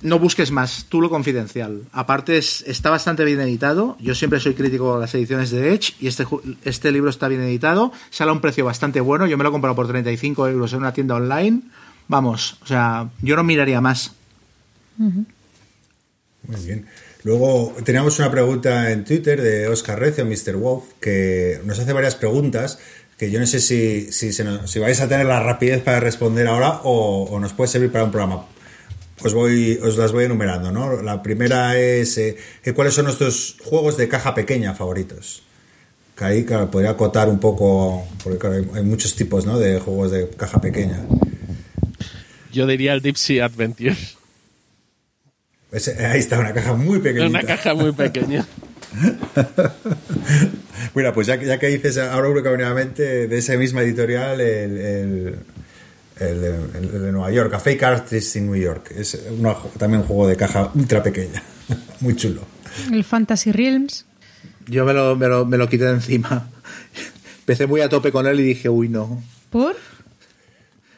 no 0.00 0.18
busques 0.18 0.50
más, 0.50 0.86
tú 0.88 1.00
lo 1.00 1.10
confidencial. 1.10 1.82
Aparte, 1.92 2.38
está 2.38 2.90
bastante 2.90 3.24
bien 3.24 3.40
editado. 3.40 3.96
Yo 4.00 4.14
siempre 4.14 4.40
soy 4.40 4.54
crítico 4.54 4.94
de 4.94 5.00
las 5.00 5.14
ediciones 5.14 5.50
de 5.50 5.74
Edge 5.74 5.94
y 6.00 6.06
este, 6.06 6.26
este 6.64 6.90
libro 6.90 7.10
está 7.10 7.28
bien 7.28 7.42
editado. 7.42 7.92
Sale 8.10 8.30
a 8.30 8.34
un 8.34 8.40
precio 8.40 8.64
bastante 8.64 9.00
bueno. 9.00 9.26
Yo 9.26 9.36
me 9.36 9.44
lo 9.44 9.50
he 9.50 9.52
comprado 9.52 9.76
por 9.76 9.88
35 9.88 10.48
euros 10.48 10.72
en 10.72 10.78
una 10.78 10.92
tienda 10.92 11.16
online. 11.16 11.62
Vamos, 12.08 12.58
o 12.62 12.66
sea, 12.66 13.10
yo 13.20 13.36
no 13.36 13.44
miraría 13.44 13.80
más. 13.80 14.12
Muy 14.96 15.16
bien. 16.64 16.86
Luego 17.24 17.74
teníamos 17.84 18.18
una 18.18 18.30
pregunta 18.30 18.90
en 18.90 19.04
Twitter 19.04 19.40
de 19.40 19.68
Oscar 19.68 19.98
Recio, 19.98 20.26
Mr. 20.26 20.56
Wolf, 20.56 20.84
que 21.00 21.60
nos 21.64 21.78
hace 21.78 21.92
varias 21.92 22.16
preguntas 22.16 22.78
que 23.16 23.30
yo 23.30 23.38
no 23.38 23.46
sé 23.46 23.60
si, 23.60 24.10
si, 24.10 24.78
vais 24.80 25.00
a 25.00 25.08
tener 25.08 25.26
la 25.26 25.38
rapidez 25.38 25.80
para 25.82 26.00
responder 26.00 26.48
ahora 26.48 26.80
o, 26.82 27.28
o, 27.30 27.38
nos 27.38 27.52
puede 27.52 27.68
servir 27.68 27.92
para 27.92 28.02
un 28.02 28.10
programa 28.10 28.46
os 29.28 29.34
voy, 29.34 29.78
os 29.82 29.96
las 29.96 30.12
voy 30.12 30.24
enumerando, 30.24 30.70
¿no? 30.72 31.02
La 31.02 31.22
primera 31.22 31.78
es 31.78 32.18
eh, 32.18 32.36
eh, 32.64 32.72
cuáles 32.72 32.94
son 32.94 33.04
nuestros 33.06 33.56
juegos 33.62 33.96
de 33.96 34.08
caja 34.08 34.34
pequeña 34.34 34.74
favoritos. 34.74 35.42
Que 36.16 36.24
ahí 36.24 36.42
podría 36.70 36.90
acotar 36.90 37.28
un 37.28 37.38
poco, 37.38 38.06
porque 38.22 38.46
hay, 38.74 38.82
muchos 38.82 39.16
tipos, 39.16 39.46
¿no? 39.46 39.58
De 39.58 39.80
juegos 39.80 40.10
de 40.10 40.28
caja 40.30 40.60
pequeña. 40.60 41.00
Yo 42.52 42.66
diría 42.66 42.92
el 42.92 43.00
Deep 43.00 43.16
Sea 43.16 43.46
Adventure. 43.46 43.96
ahí 45.72 46.20
está, 46.20 46.38
una 46.38 46.52
caja 46.52 46.74
muy 46.74 46.98
pequeña. 46.98 47.28
Una 47.28 47.42
caja 47.42 47.74
muy 47.74 47.92
pequeña. 47.92 48.46
Bueno, 50.94 51.12
pues 51.14 51.26
ya, 51.26 51.36
ya 51.36 51.58
que 51.58 51.68
dices 51.68 51.96
ahora 51.96 52.28
nuevamente 52.28 53.26
de 53.26 53.38
esa 53.38 53.56
misma 53.56 53.82
editorial, 53.82 54.40
el 54.40 54.76
el 54.76 55.36
de, 56.22 57.12
Nueva 57.12 57.30
York, 57.30 57.54
a 57.54 57.60
Fake 57.60 57.82
Artist 57.82 58.36
in 58.36 58.46
New 58.46 58.60
York. 58.60 58.92
Es 58.96 59.18
también 59.78 60.02
un 60.02 60.06
juego 60.06 60.26
de 60.26 60.36
caja 60.36 60.70
ultra 60.74 61.02
pequeña, 61.02 61.42
muy 62.00 62.16
chulo. 62.16 62.42
El 62.90 63.04
Fantasy 63.04 63.52
Realms. 63.52 64.06
Yo 64.66 64.84
me 64.84 64.92
lo, 64.92 65.16
me 65.16 65.28
lo, 65.28 65.44
me 65.44 65.56
lo 65.56 65.68
quité 65.68 65.84
de 65.84 65.92
encima. 65.92 66.48
Empecé 67.40 67.66
muy 67.66 67.80
a 67.80 67.88
tope 67.88 68.12
con 68.12 68.26
él 68.26 68.40
y 68.40 68.44
dije, 68.44 68.68
uy, 68.68 68.88
no. 68.88 69.22
¿Por? 69.50 69.76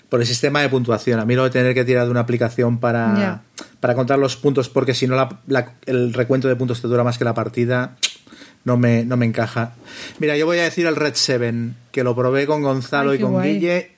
Por 0.09 0.21
el 0.21 0.27
sistema 0.27 0.61
de 0.61 0.69
puntuación. 0.69 1.19
A 1.19 1.25
mí 1.25 1.35
lo 1.35 1.45
de 1.45 1.51
tener 1.51 1.75
que 1.75 1.85
tirar 1.85 2.05
de 2.05 2.11
una 2.11 2.21
aplicación 2.21 2.79
para, 2.79 3.43
para 3.81 3.95
contar 3.95 4.19
los 4.19 4.37
puntos, 4.37 4.69
porque 4.69 4.95
si 4.95 5.07
no 5.07 5.41
el 5.87 6.13
recuento 6.13 6.49
de 6.49 6.57
puntos 6.57 6.83
te 6.83 6.89
dura 6.89 7.03
más 7.03 7.19
que 7.19 7.25
la 7.25 7.35
partida, 7.35 7.97
no 8.65 8.77
me, 8.77 9.05
no 9.05 9.17
me 9.17 9.27
encaja. 9.27 9.73
Mira, 10.19 10.37
yo 10.37 10.47
voy 10.47 10.59
a 10.59 10.65
decir 10.65 10.87
el 10.87 10.97
Red 10.97 11.15
7, 11.17 11.55
que 11.91 12.05
lo 12.05 12.15
probé 12.15 12.47
con 12.47 12.63
Gonzalo 12.63 13.15
y 13.15 13.19
con 13.19 13.43
Guille 13.43 13.94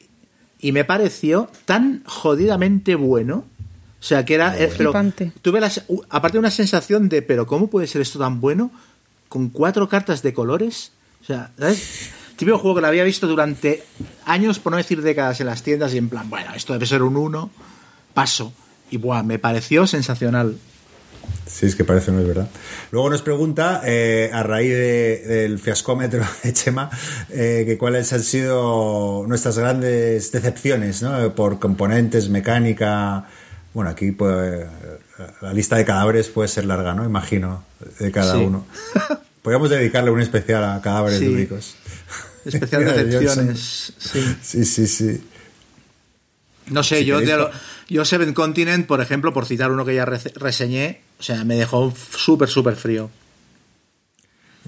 y 0.61 0.73
me 0.73 0.85
pareció 0.85 1.51
tan 1.65 2.03
jodidamente 2.07 2.95
bueno. 2.95 3.45
O 4.01 4.05
sea, 4.05 4.25
que 4.25 4.35
era. 4.35 4.57
Eh, 4.59 4.73
pero 4.77 4.93
tuve 5.43 5.61
la, 5.61 5.71
aparte 6.11 6.39
una 6.39 6.51
sensación 6.51 7.09
de, 7.09 7.23
pero 7.23 7.47
¿cómo 7.47 7.69
puede 7.69 7.87
ser 7.87 8.03
esto 8.03 8.19
tan 8.19 8.41
bueno? 8.41 8.71
Con 9.29 9.49
cuatro 9.49 9.89
cartas 9.89 10.23
de 10.23 10.33
colores. 10.33 10.93
O 11.23 11.25
sea, 11.25 11.51
¿sabes? 11.59 12.11
Típico 12.37 12.59
juego 12.59 12.77
que 12.77 12.81
lo 12.83 12.87
había 12.87 13.05
visto 13.05 13.27
durante 13.27 13.83
años, 14.27 14.59
por 14.59 14.71
no 14.71 14.77
decir 14.77 15.01
décadas, 15.03 15.41
en 15.41 15.47
las 15.47 15.63
tiendas 15.63 15.95
y 15.95 15.99
en 15.99 16.09
plan, 16.09 16.29
bueno, 16.29 16.53
esto 16.55 16.75
debe 16.75 16.87
ser 16.87 17.03
un 17.03 17.17
uno, 17.17 17.51
paso. 18.13 18.53
Y 18.91 18.99
buah, 18.99 19.23
me 19.23 19.39
pareció 19.39 19.87
sensacional. 19.87 20.59
Sí, 21.47 21.67
es 21.67 21.77
que 21.77 21.85
parece 21.85 22.13
no 22.13 22.21
es 22.21 22.27
verdad. 22.27 22.49
Luego 22.91 23.09
nos 23.11 23.23
pregunta, 23.23 23.81
eh, 23.85 24.31
a 24.33 24.43
raíz 24.43 24.73
del 24.73 25.59
fiascómetro 25.59 26.23
de 26.43 26.53
Chema, 26.53 26.91
eh, 27.31 27.65
que 27.67 27.79
cuáles 27.79 28.13
han 28.13 28.23
sido 28.23 29.25
nuestras 29.27 29.59
grandes 29.59 30.33
decepciones, 30.33 31.03
¿no? 31.03 31.35
Por 31.35 31.59
componentes, 31.59 32.29
mecánica. 32.29 33.27
Bueno, 33.75 33.91
aquí 33.91 34.11
pues, 34.13 34.67
la 35.41 35.53
lista 35.53 35.77
de 35.77 35.85
cadáveres 35.85 36.29
puede 36.29 36.49
ser 36.49 36.65
larga, 36.67 36.95
¿no? 36.95 37.05
Imagino, 37.05 37.65
de 37.99 38.11
cada 38.11 38.35
Sí. 38.35 38.41
uno. 38.41 38.67
Podríamos 39.43 39.71
dedicarle 39.71 40.11
un 40.11 40.21
especial 40.21 40.65
a 40.65 40.81
cadáveres 40.83 41.19
Sí. 41.21 41.27
lúdicos. 41.27 41.77
Especial 42.45 42.85
decepciones. 42.87 43.93
Sí. 43.99 44.37
Sí, 44.43 44.65
sí, 44.65 44.87
sí. 44.87 45.25
No 46.69 46.83
sé, 46.83 46.99
Si 46.99 47.05
yo, 47.05 47.21
de 47.21 47.27
lo- 47.37 47.51
yo 47.89 48.05
Seven 48.05 48.35
Continent, 48.35 48.87
por 48.87 49.01
ejemplo, 49.01 49.33
por 49.33 49.47
citar 49.47 49.71
uno 49.71 49.85
que 49.85 49.95
ya 49.95 50.05
reseñé, 50.05 51.01
o 51.19 51.23
sea, 51.23 51.45
me 51.45 51.57
dejó 51.57 51.93
súper, 51.95 52.49
súper 52.49 52.77
frío. 52.77 53.11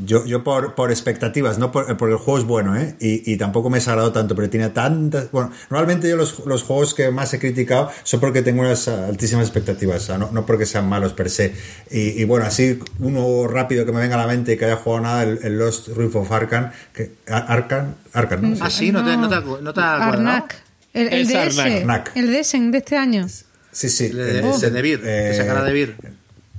Yo, 0.04 0.24
yo 0.24 0.44
por, 0.44 0.76
por 0.76 0.92
expectativas, 0.92 1.58
no 1.58 1.72
por, 1.72 1.96
porque 1.96 2.12
el 2.12 2.20
juego 2.20 2.38
es 2.38 2.44
bueno, 2.44 2.76
¿eh? 2.76 2.94
Y, 3.00 3.32
y 3.32 3.36
tampoco 3.36 3.68
me 3.68 3.78
he 3.78 3.80
desagradado 3.80 4.12
tanto, 4.12 4.36
pero 4.36 4.48
tiene 4.48 4.68
tantas. 4.68 5.32
Bueno, 5.32 5.50
normalmente 5.70 6.08
yo 6.08 6.14
los, 6.14 6.46
los 6.46 6.62
juegos 6.62 6.94
que 6.94 7.10
más 7.10 7.34
he 7.34 7.40
criticado 7.40 7.90
son 8.04 8.20
porque 8.20 8.42
tengo 8.42 8.60
unas 8.60 8.86
altísimas 8.86 9.46
expectativas, 9.46 10.04
o 10.04 10.06
sea, 10.06 10.18
no, 10.18 10.30
no 10.30 10.46
porque 10.46 10.66
sean 10.66 10.88
malos 10.88 11.14
per 11.14 11.30
se. 11.30 11.52
Y, 11.90 12.20
y 12.20 12.24
bueno, 12.24 12.46
así 12.46 12.78
uno 13.00 13.48
rápido 13.48 13.84
que 13.84 13.90
me 13.90 14.00
venga 14.00 14.14
a 14.14 14.18
la 14.18 14.28
mente 14.28 14.52
y 14.52 14.56
que 14.56 14.66
haya 14.66 14.76
jugado 14.76 15.02
nada, 15.02 15.24
el, 15.24 15.40
el 15.42 15.58
Lost 15.58 15.88
Roof 15.88 16.14
of 16.14 16.30
Arcan, 16.30 16.70
que, 16.92 17.10
¿no? 17.26 18.54
Sí. 18.54 18.60
Ah, 18.62 18.70
sí, 18.70 18.92
no 18.92 19.04
te, 19.04 19.16
no 19.16 19.28
te, 19.28 19.62
no 19.62 19.74
te? 19.74 19.80
Arnak. 19.80 20.67
El, 21.00 21.08
el 21.12 21.20
Es 21.22 21.28
DS. 21.54 21.58
Arnak. 21.58 22.12
El 22.16 22.32
DS 22.32 22.52
de 22.72 22.78
este 22.78 22.96
año. 22.96 23.26
Sí, 23.72 23.88
sí. 23.88 24.08
De, 24.08 24.38
eh, 24.38 24.42
de, 24.42 24.50
ese- 24.50 24.70
de 24.70 24.82
Vir, 24.82 25.00
eh, 25.04 25.30
esa 25.32 25.46
cara 25.46 25.62
de 25.64 25.72
Vir. 25.72 25.96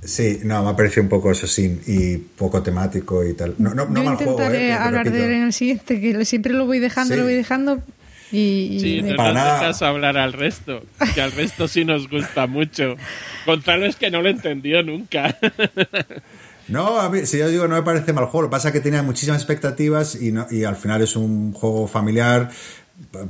Sí, 0.02 0.40
no, 0.44 0.62
me 0.64 0.70
ha 0.70 0.76
parecido 0.76 1.02
un 1.02 1.10
poco 1.10 1.30
eso 1.30 1.46
sí, 1.46 1.78
y 1.86 2.16
poco 2.16 2.62
temático 2.62 3.22
y 3.24 3.34
tal. 3.34 3.54
No, 3.58 3.74
no, 3.74 3.84
no 3.84 3.96
Yo 3.96 4.04
mal 4.04 4.16
juego, 4.16 4.32
intentaré 4.32 4.68
¿eh? 4.70 4.72
Pero 4.72 4.84
hablar 4.84 5.12
de 5.12 5.24
él 5.26 5.30
en 5.32 5.42
el 5.42 5.52
siguiente, 5.52 6.00
que 6.00 6.24
siempre 6.24 6.54
lo 6.54 6.64
voy 6.64 6.78
dejando, 6.78 7.12
Sí. 7.14 7.18
lo 7.18 7.24
voy 7.26 7.34
dejando. 7.34 7.82
Y, 8.32 8.38
y- 8.76 8.80
Sí, 8.80 9.02
no 9.02 9.16
Para 9.16 9.32
nada. 9.34 9.54
dejas 9.60 9.82
hablar 9.82 10.16
al 10.16 10.32
resto, 10.32 10.82
que 11.14 11.20
al 11.20 11.32
resto 11.32 11.68
sí 11.68 11.84
nos 11.84 12.08
gusta 12.08 12.46
mucho. 12.46 12.96
Gonzalo 13.44 13.84
es 13.84 13.96
que 13.96 14.10
no 14.10 14.22
lo 14.22 14.30
entendió 14.30 14.82
nunca. 14.82 15.36
No, 16.68 17.00
a 17.00 17.10
mí, 17.10 17.26
si 17.26 17.36
yo 17.38 17.48
digo, 17.48 17.66
no 17.66 17.74
me 17.74 17.82
parece 17.82 18.12
mal 18.12 18.26
juego. 18.26 18.42
Lo 18.42 18.48
que 18.48 18.52
pasa 18.52 18.68
es 18.68 18.74
que 18.74 18.80
tenía 18.80 19.02
muchísimas 19.02 19.40
expectativas 19.40 20.14
y, 20.14 20.30
no- 20.30 20.46
y 20.52 20.62
al 20.62 20.76
final 20.76 21.02
es 21.02 21.16
un 21.16 21.52
juego 21.52 21.88
familiar. 21.88 22.48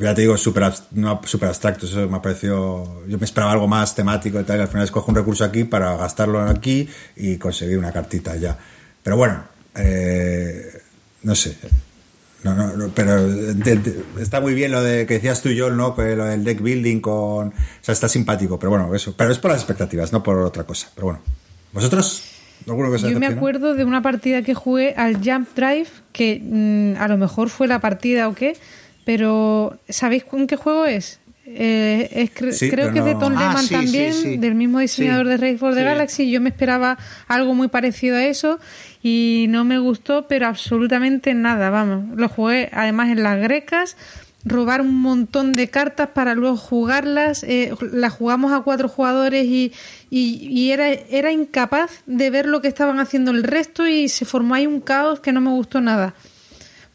Ya 0.01 0.15
te 0.15 0.23
digo, 0.23 0.37
súper 0.37 0.73
no, 0.93 1.21
súper 1.25 1.49
abstracto. 1.49 1.87
Eso 1.87 2.09
me 2.09 2.17
ha 2.17 2.23
parecido. 2.23 3.03
Yo 3.07 3.19
me 3.19 3.25
esperaba 3.25 3.53
algo 3.53 3.69
más 3.69 3.95
temático 3.95 4.41
y 4.41 4.45
tal. 4.45 4.59
Y 4.59 4.63
al 4.63 4.69
final 4.69 4.85
escojo 4.85 5.11
un 5.11 5.17
recurso 5.17 5.45
aquí 5.45 5.65
para 5.65 5.97
gastarlo 5.97 6.41
aquí 6.43 6.89
y 7.17 7.37
conseguir 7.37 7.79
una 7.79 7.93
cartita 7.93 8.37
ya. 8.37 8.59
Pero 9.03 9.17
bueno, 9.17 9.43
eh, 9.77 10.81
no 11.23 11.35
sé. 11.35 11.57
No, 12.43 12.55
no, 12.55 12.75
no, 12.75 12.89
pero 12.95 13.21
ent- 13.29 13.63
ent- 13.65 14.19
está 14.21 14.41
muy 14.41 14.55
bien 14.55 14.73
lo 14.73 14.83
de 14.83 15.05
que 15.07 15.15
decías 15.15 15.43
tú, 15.43 15.51
Joel, 15.57 15.77
¿no? 15.77 15.95
Que 15.95 16.17
lo 16.17 16.25
del 16.25 16.43
deck 16.43 16.61
building 16.63 17.01
con. 17.01 17.49
O 17.49 17.53
sea, 17.83 17.93
está 17.93 18.09
simpático, 18.09 18.59
pero 18.59 18.71
bueno, 18.71 18.95
eso. 18.95 19.15
Pero 19.17 19.31
es 19.31 19.39
por 19.39 19.51
las 19.51 19.61
expectativas, 19.61 20.13
no 20.13 20.23
por 20.23 20.39
otra 20.39 20.65
cosa. 20.65 20.89
Pero 20.95 21.07
bueno. 21.09 21.21
¿Vosotros? 21.73 22.23
¿Alguno 22.67 22.91
que 22.91 22.97
os 22.97 23.05
haya 23.05 23.13
Yo 23.15 23.21
me 23.21 23.27
acuerdo 23.27 23.75
de 23.75 23.85
una 23.85 24.03
partida 24.03 24.43
que 24.43 24.55
jugué 24.55 24.95
al 24.97 25.17
Jump 25.25 25.49
Drive, 25.55 25.89
que 26.13 26.41
mm, 26.43 27.01
a 27.01 27.09
lo 27.09 27.17
mejor 27.17 27.49
fue 27.51 27.69
la 27.69 27.81
partida 27.81 28.29
o 28.29 28.35
qué, 28.35 28.57
pero 29.05 29.79
¿sabéis 29.89 30.25
en 30.33 30.47
qué 30.47 30.57
juego 30.57 30.87
es? 30.87 31.19
Eh, 31.53 32.09
es 32.13 32.33
cre- 32.35 32.53
Sí, 32.53 32.71
creo 32.71 32.93
que 32.93 33.01
es 33.01 33.05
de 33.05 33.15
Tom 33.17 33.35
Ah, 33.37 33.41
Lehman 33.41 33.59
sí, 33.63 33.69
sí, 33.69 33.75
también, 33.75 34.13
sí. 34.15 34.37
del 34.37 34.55
mismo 34.55 34.79
diseñador 34.79 35.27
de 35.27 35.37
Race 35.37 35.59
for 35.59 35.75
the. 35.75 35.83
Galaxy. 35.83 36.31
Yo 36.31 36.41
me 36.41 36.49
esperaba 36.51 36.97
algo 37.27 37.55
muy 37.55 37.67
parecido 37.69 38.17
a 38.17 38.25
eso 38.25 38.61
y 39.03 39.47
no 39.49 39.65
me 39.65 39.79
gustó, 39.79 40.29
pero 40.29 40.47
absolutamente 40.47 41.35
nada, 41.35 41.71
vamos. 41.71 42.17
Lo 42.17 42.29
jugué 42.29 42.69
además 42.73 43.09
en 43.09 43.25
las 43.25 43.41
grecas, 43.41 43.97
robar 44.45 44.81
un 44.81 44.95
montón 45.01 45.57
de 45.57 45.69
cartas 45.69 46.11
para 46.15 46.35
luego 46.35 46.57
jugarlas. 46.57 47.43
eh, 47.43 47.73
las 47.91 48.13
jugamos 48.13 48.53
a 48.53 48.61
cuatro 48.61 48.89
jugadores 48.89 49.45
y, 49.47 49.73
y- 50.09 50.47
y 50.49 50.71
era, 50.71 50.89
era 50.89 51.33
incapaz 51.33 52.03
de 52.07 52.31
ver 52.31 52.47
lo 52.47 52.61
que 52.61 52.69
estaban 52.69 53.01
haciendo 53.01 53.33
el 53.33 53.43
resto 53.43 53.89
y 53.89 54.09
se 54.09 54.25
formó 54.25 54.55
ahí 54.55 54.67
un 54.69 54.81
caos 54.81 55.19
que 55.19 55.33
no 55.33 55.41
me 55.41 55.51
gustó 55.51 55.81
nada. 55.81 56.15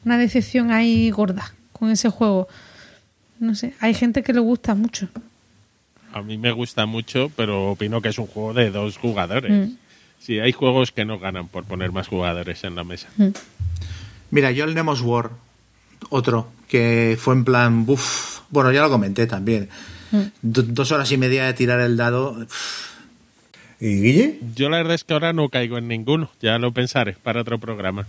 Una 0.05 0.17
decepción 0.17 0.71
ahí 0.71 1.09
gorda 1.09 1.54
con 1.77 1.89
ese 1.91 2.09
juego. 2.09 2.47
No 3.39 3.53
sé, 3.55 3.73
hay 3.81 3.93
gente 3.93 4.23
que 4.23 4.33
le 4.33 4.39
gusta 4.39 4.75
mucho. 4.75 5.07
A 6.13 6.21
mí 6.21 6.37
me 6.37 6.51
gusta 6.51 6.85
mucho, 6.85 7.29
pero 7.35 7.71
opino 7.71 8.01
que 8.01 8.09
es 8.09 8.17
un 8.17 8.27
juego 8.27 8.53
de 8.53 8.71
dos 8.71 8.97
jugadores. 8.97 9.51
Mm. 9.51 9.75
Sí, 10.19 10.39
hay 10.39 10.53
juegos 10.53 10.91
que 10.91 11.03
no 11.05 11.19
ganan 11.19 11.47
por 11.49 11.65
poner 11.65 11.91
más 11.91 12.07
jugadores 12.07 12.63
en 12.63 12.75
la 12.75 12.83
mesa. 12.83 13.07
Mira, 14.31 14.51
yo 14.51 14.63
el 14.63 14.73
Nemos 14.73 15.01
War, 15.01 15.31
otro, 16.09 16.49
que 16.69 17.17
fue 17.19 17.33
en 17.35 17.43
plan, 17.45 17.85
buf, 17.85 18.39
bueno, 18.49 18.71
ya 18.71 18.81
lo 18.81 18.89
comenté 18.89 19.27
también. 19.27 19.69
Do- 20.41 20.63
dos 20.63 20.91
horas 20.93 21.11
y 21.11 21.17
media 21.17 21.45
de 21.45 21.53
tirar 21.53 21.81
el 21.81 21.97
dado. 21.97 22.31
uf, 22.31 22.95
¿Y 23.81 24.01
Guille? 24.01 24.39
Yo 24.55 24.69
la 24.69 24.77
verdad 24.77 24.95
es 24.95 25.03
que 25.03 25.13
ahora 25.13 25.33
no 25.33 25.49
caigo 25.49 25.77
en 25.77 25.89
ninguno. 25.89 26.29
Ya 26.41 26.57
lo 26.57 26.71
pensaré 26.71 27.13
para 27.21 27.41
otro 27.41 27.59
programa. 27.59 28.07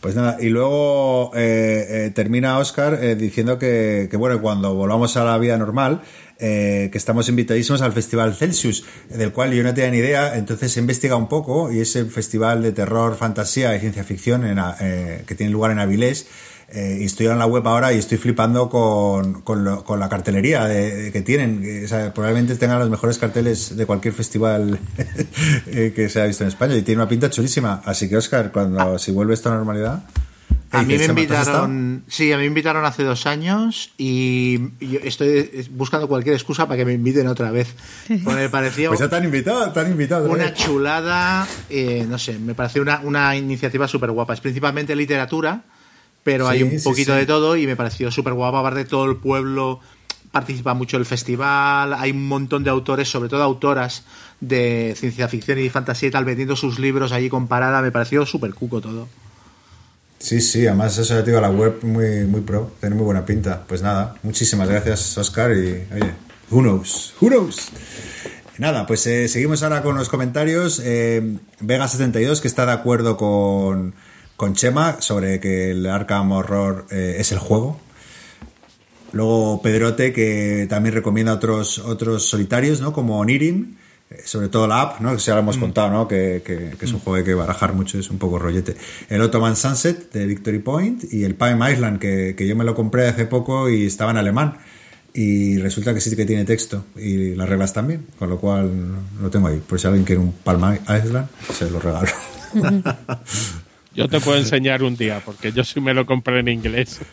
Pues 0.00 0.14
nada, 0.14 0.38
y 0.40 0.48
luego 0.48 1.30
eh, 1.34 2.06
eh, 2.06 2.10
termina 2.14 2.58
Oscar 2.58 2.98
eh, 3.02 3.16
diciendo 3.16 3.58
que, 3.58 4.08
que, 4.10 4.16
bueno, 4.16 4.40
cuando 4.40 4.74
volvamos 4.74 5.16
a 5.18 5.24
la 5.24 5.36
vida 5.36 5.58
normal, 5.58 6.00
eh, 6.42 6.88
que 6.90 6.96
estamos 6.96 7.28
invitadísimos 7.28 7.82
al 7.82 7.92
Festival 7.92 8.34
Celsius, 8.34 8.84
del 9.10 9.30
cual 9.30 9.52
yo 9.52 9.62
no 9.62 9.74
tenía 9.74 9.90
ni 9.90 9.98
idea, 9.98 10.38
entonces 10.38 10.74
he 10.74 10.80
investigado 10.80 11.18
un 11.18 11.28
poco 11.28 11.70
y 11.70 11.80
es 11.80 11.96
el 11.96 12.10
festival 12.10 12.62
de 12.62 12.72
terror, 12.72 13.14
fantasía 13.14 13.76
y 13.76 13.80
ciencia 13.80 14.04
ficción 14.04 14.46
en, 14.46 14.58
eh, 14.80 15.22
que 15.26 15.34
tiene 15.34 15.52
lugar 15.52 15.70
en 15.70 15.80
Avilés. 15.80 16.28
Eh, 16.72 16.98
y 17.00 17.04
estoy 17.04 17.26
en 17.26 17.38
la 17.38 17.46
web 17.46 17.66
ahora 17.66 17.92
y 17.92 17.98
estoy 17.98 18.16
flipando 18.18 18.68
con, 18.68 19.42
con, 19.42 19.64
lo- 19.64 19.82
con 19.82 19.98
la 19.98 20.08
cartelería 20.08 20.66
de, 20.66 20.94
de 21.04 21.12
que 21.12 21.20
tienen. 21.22 21.82
o 21.84 21.88
sea, 21.88 22.14
probablemente 22.14 22.54
tengan 22.56 22.78
los 22.78 22.88
mejores 22.90 23.18
carteles 23.18 23.76
de 23.76 23.86
cualquier 23.86 24.14
festival 24.14 24.78
eh, 25.66 25.92
que 25.94 26.08
se 26.08 26.20
ha 26.20 26.26
visto 26.26 26.44
en 26.44 26.48
España 26.48 26.76
y 26.76 26.82
tiene 26.82 27.00
una 27.02 27.08
pinta 27.08 27.28
chulísima. 27.30 27.82
Así 27.84 28.08
que, 28.08 28.16
Oscar, 28.16 28.52
cuando 28.52 28.98
si 28.98 29.10
vuelve 29.12 29.34
esta 29.34 29.50
normalidad. 29.50 30.04
A 30.72 30.80
¿qué 30.82 30.86
mí 30.86 30.98
me 30.98 31.04
invitaron, 31.06 32.04
sí, 32.06 32.32
a 32.32 32.36
mí 32.36 32.42
me 32.42 32.46
invitaron 32.46 32.84
hace 32.84 33.02
dos 33.02 33.26
años 33.26 33.92
y 33.98 34.60
yo 34.80 35.00
estoy 35.02 35.66
buscando 35.72 36.06
cualquier 36.06 36.36
excusa 36.36 36.66
para 36.68 36.76
que 36.76 36.84
me 36.84 36.92
inviten 36.92 37.26
otra 37.26 37.50
vez. 37.50 37.74
Porque 38.24 38.42
me 38.42 38.48
pareció 38.48 38.90
Pues 38.90 39.00
ya 39.00 39.08
te 39.08 39.16
han 39.16 39.24
invitado, 39.24 39.68
te 39.72 39.80
han 39.80 39.90
invitado. 39.90 40.30
una 40.30 40.44
vez. 40.44 40.54
chulada, 40.54 41.48
eh, 41.68 42.06
no 42.08 42.16
sé, 42.20 42.38
me 42.38 42.54
pareció 42.54 42.82
una, 42.82 43.00
una 43.02 43.34
iniciativa 43.36 43.88
súper 43.88 44.12
guapa. 44.12 44.34
Es 44.34 44.40
principalmente 44.40 44.94
literatura, 44.94 45.62
pero 46.30 46.46
Sí, 46.46 46.52
hay 46.52 46.62
un 46.62 46.80
poquito 46.80 47.12
sí. 47.12 47.18
de 47.18 47.26
todo 47.26 47.56
y 47.56 47.66
me 47.66 47.74
pareció 47.74 48.08
súper 48.12 48.34
guapa. 48.34 48.60
Aparte, 48.60 48.84
todo 48.84 49.04
el 49.06 49.16
pueblo 49.16 49.80
participa 50.30 50.74
mucho 50.74 50.96
del 50.96 51.04
festival. 51.04 51.92
Hay 51.92 52.12
un 52.12 52.28
montón 52.28 52.62
de 52.62 52.70
autores, 52.70 53.08
sobre 53.10 53.28
todo 53.28 53.42
autoras 53.42 54.04
de 54.40 54.94
ciencia 54.96 55.26
ficción 55.26 55.58
y 55.58 55.68
fantasía 55.70 56.08
y 56.08 56.12
tal, 56.12 56.24
vendiendo 56.24 56.54
sus 56.54 56.78
libros 56.78 57.10
allí 57.10 57.28
con 57.28 57.48
parada. 57.48 57.82
Me 57.82 57.90
pareció 57.90 58.24
súper 58.26 58.54
cuco 58.54 58.80
todo. 58.80 59.08
Sí, 60.20 60.40
sí, 60.40 60.68
además 60.68 60.96
eso 60.98 61.14
ya 61.14 61.24
te 61.24 61.30
digo, 61.30 61.40
la 61.40 61.50
web 61.50 61.82
muy, 61.82 62.24
muy 62.26 62.42
pro, 62.42 62.74
tiene 62.78 62.94
muy 62.94 63.06
buena 63.06 63.26
pinta. 63.26 63.64
Pues 63.66 63.82
nada, 63.82 64.14
muchísimas 64.22 64.68
gracias, 64.68 65.18
Oscar, 65.18 65.50
y 65.50 65.82
oye, 65.92 66.12
who 66.48 66.60
knows, 66.62 67.12
who 67.20 67.28
knows. 67.28 67.70
Nada, 68.58 68.86
pues 68.86 69.04
eh, 69.08 69.26
seguimos 69.26 69.64
ahora 69.64 69.82
con 69.82 69.96
los 69.96 70.08
comentarios. 70.08 70.80
Eh, 70.84 71.38
Vega72, 71.60 72.40
que 72.40 72.46
está 72.46 72.66
de 72.66 72.72
acuerdo 72.72 73.16
con, 73.16 73.94
con 74.40 74.54
Chema 74.54 74.96
sobre 75.02 75.38
que 75.38 75.72
el 75.72 75.84
Arkham 75.84 76.32
Horror 76.32 76.86
eh, 76.90 77.16
es 77.18 77.30
el 77.30 77.38
juego. 77.38 77.78
Luego 79.12 79.60
Pedrote, 79.60 80.14
que 80.14 80.66
también 80.66 80.94
recomienda 80.94 81.34
otros, 81.34 81.78
otros 81.78 82.24
solitarios, 82.24 82.80
¿no? 82.80 82.90
Como 82.94 83.18
Onirim, 83.18 83.74
eh, 84.10 84.22
sobre 84.24 84.48
todo 84.48 84.66
la 84.66 84.80
app, 84.80 85.00
¿no? 85.02 85.12
Que 85.14 85.18
ya 85.20 85.34
lo 85.34 85.40
hemos 85.40 85.58
contado, 85.58 85.90
¿no? 85.90 86.08
Que, 86.08 86.42
que- 86.42 86.70
que 86.78 86.84
es 86.86 86.92
un 86.94 87.00
juego 87.00 87.16
que 87.16 87.18
hay 87.20 87.24
que 87.26 87.34
barajar 87.34 87.74
mucho, 87.74 87.98
es 87.98 88.08
un 88.08 88.16
poco 88.16 88.38
rollete. 88.38 88.76
El 89.10 89.20
Ottoman 89.20 89.56
Sunset 89.56 90.10
de 90.10 90.24
Victory 90.24 90.60
Point 90.60 91.12
y 91.12 91.24
el 91.24 91.34
Palm 91.34 91.60
Island, 91.70 91.98
que, 91.98 92.34
que 92.34 92.46
yo 92.46 92.56
me 92.56 92.64
lo 92.64 92.74
compré 92.74 93.08
hace 93.08 93.26
poco 93.26 93.68
y 93.68 93.84
estaba 93.84 94.10
en 94.12 94.16
alemán. 94.16 94.56
Y 95.12 95.58
resulta 95.58 95.92
que 95.92 96.00
sí 96.00 96.16
que 96.16 96.24
tiene 96.24 96.46
texto 96.46 96.86
y 96.96 97.34
las 97.34 97.46
reglas 97.46 97.74
también, 97.74 98.06
con 98.18 98.30
lo 98.30 98.38
cual 98.38 98.70
lo 99.20 99.28
tengo 99.28 99.48
ahí. 99.48 99.60
Por 99.68 99.78
si 99.78 99.86
alguien 99.86 100.04
quiere 100.04 100.20
un 100.22 100.32
Palm 100.32 100.62
Island, 100.84 101.26
se 101.52 101.68
lo 101.70 101.78
regalo. 101.78 102.08
Yo 103.94 104.08
te 104.08 104.20
puedo 104.20 104.38
enseñar 104.38 104.82
un 104.82 104.96
día, 104.96 105.20
porque 105.24 105.52
yo 105.52 105.64
sí 105.64 105.80
me 105.80 105.94
lo 105.94 106.06
compré 106.06 106.40
en 106.40 106.48
inglés. 106.48 107.00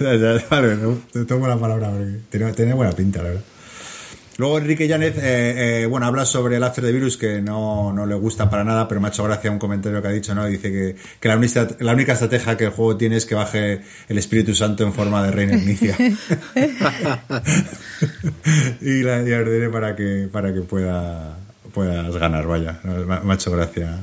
Ya, 0.00 0.14
ya, 0.14 0.42
vale, 0.48 0.76
no, 0.76 0.98
te 1.12 1.26
tomo 1.26 1.46
la 1.46 1.58
palabra 1.58 1.90
porque 1.90 2.20
tiene, 2.30 2.52
tiene 2.54 2.72
buena 2.72 2.92
pinta, 2.92 3.22
la 3.22 3.28
verdad. 3.28 3.44
Luego 4.38 4.56
Enrique 4.56 4.86
Llanes, 4.86 5.16
eh, 5.16 5.82
eh, 5.82 5.86
bueno, 5.86 6.06
habla 6.06 6.24
sobre 6.24 6.56
el 6.56 6.62
After 6.62 6.84
the 6.84 6.92
Virus 6.92 7.16
que 7.16 7.42
no, 7.42 7.92
no 7.92 8.06
le 8.06 8.14
gusta 8.14 8.48
para 8.48 8.62
nada, 8.62 8.86
pero 8.86 9.00
me 9.00 9.08
ha 9.08 9.10
hecho 9.10 9.24
gracia 9.24 9.50
un 9.50 9.58
comentario 9.58 10.00
que 10.00 10.06
ha 10.06 10.12
dicho, 10.12 10.32
¿no? 10.32 10.46
Dice 10.46 10.70
que, 10.70 10.94
que 11.18 11.28
la, 11.28 11.36
única, 11.36 11.66
la 11.80 11.92
única 11.92 12.12
estrategia 12.12 12.56
que 12.56 12.66
el 12.66 12.70
juego 12.70 12.96
tiene 12.96 13.16
es 13.16 13.26
que 13.26 13.34
baje 13.34 13.80
el 14.08 14.16
Espíritu 14.16 14.54
Santo 14.54 14.84
en 14.84 14.92
forma 14.92 15.24
de 15.24 15.32
reina 15.32 15.54
Inicia. 15.54 15.96
y 18.80 19.02
la 19.02 19.22
y 19.22 19.28
la 19.28 19.38
ordené 19.38 19.70
para 19.70 19.96
que, 19.96 20.28
para 20.30 20.54
que 20.54 20.60
pueda, 20.60 21.36
puedas 21.74 22.16
ganar, 22.16 22.46
vaya. 22.46 22.78
Me 22.84 23.32
ha 23.32 23.34
hecho 23.34 23.50
gracia 23.50 23.98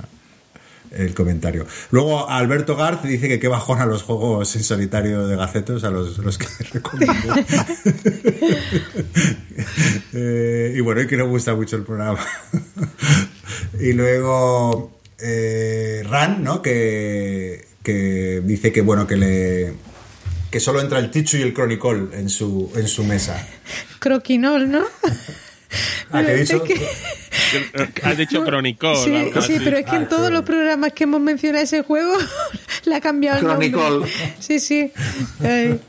el 0.91 1.13
comentario. 1.13 1.65
Luego 1.91 2.29
Alberto 2.29 2.75
Garz 2.75 3.03
dice 3.03 3.27
que 3.27 3.39
qué 3.39 3.47
bajón 3.47 3.79
a 3.79 3.85
los 3.85 4.03
juegos 4.03 4.55
en 4.55 4.63
solitario 4.63 5.27
de 5.27 5.35
gacetos, 5.35 5.83
a 5.83 5.89
los, 5.89 6.17
los 6.17 6.37
que 6.37 6.47
recomiendo. 6.73 7.35
Eh, 10.13 10.73
y 10.75 10.79
bueno, 10.79 11.01
y 11.01 11.07
que 11.07 11.17
nos 11.17 11.27
gusta 11.27 11.55
mucho 11.55 11.75
el 11.75 11.83
programa. 11.83 12.19
y 13.79 13.91
luego 13.93 14.99
eh, 15.19 16.03
Ran, 16.05 16.43
¿no? 16.43 16.61
Que, 16.61 17.65
que 17.83 18.41
dice 18.43 18.71
que 18.71 18.81
bueno, 18.81 19.07
que 19.07 19.17
le 19.17 19.73
que 20.55 20.59
solo 20.61 20.79
entra 20.79 20.99
el 20.99 21.11
Tichu 21.11 21.35
y 21.37 21.41
el 21.41 21.53
Chronicle 21.53 22.07
en 22.13 22.29
su, 22.29 22.71
en 22.75 22.87
su 22.87 23.03
mesa. 23.03 23.45
Croquinol, 23.99 24.71
¿no? 24.71 24.85
Ah, 26.11 26.23
¿qué 26.23 26.31
he 26.31 26.35
dicho? 26.37 26.63
Has 28.03 28.17
dicho 28.17 28.43
Chronicle. 28.45 28.95
Sí, 28.97 29.15
algo 29.15 29.41
sí, 29.41 29.53
así. 29.55 29.63
pero 29.63 29.77
es 29.77 29.85
que 29.85 29.95
en 29.95 30.07
todos 30.09 30.31
los 30.31 30.43
programas 30.43 30.93
que 30.93 31.03
hemos 31.05 31.21
mencionado 31.21 31.63
ese 31.63 31.81
juego 31.83 32.13
le 32.85 32.95
ha 32.95 33.01
cambiado 33.01 33.39
el 33.39 33.47
nombre. 33.47 33.71
Chronicle. 33.71 34.11
Sí, 34.39 34.59
sí. 34.59 34.91
Ay. 35.43 35.79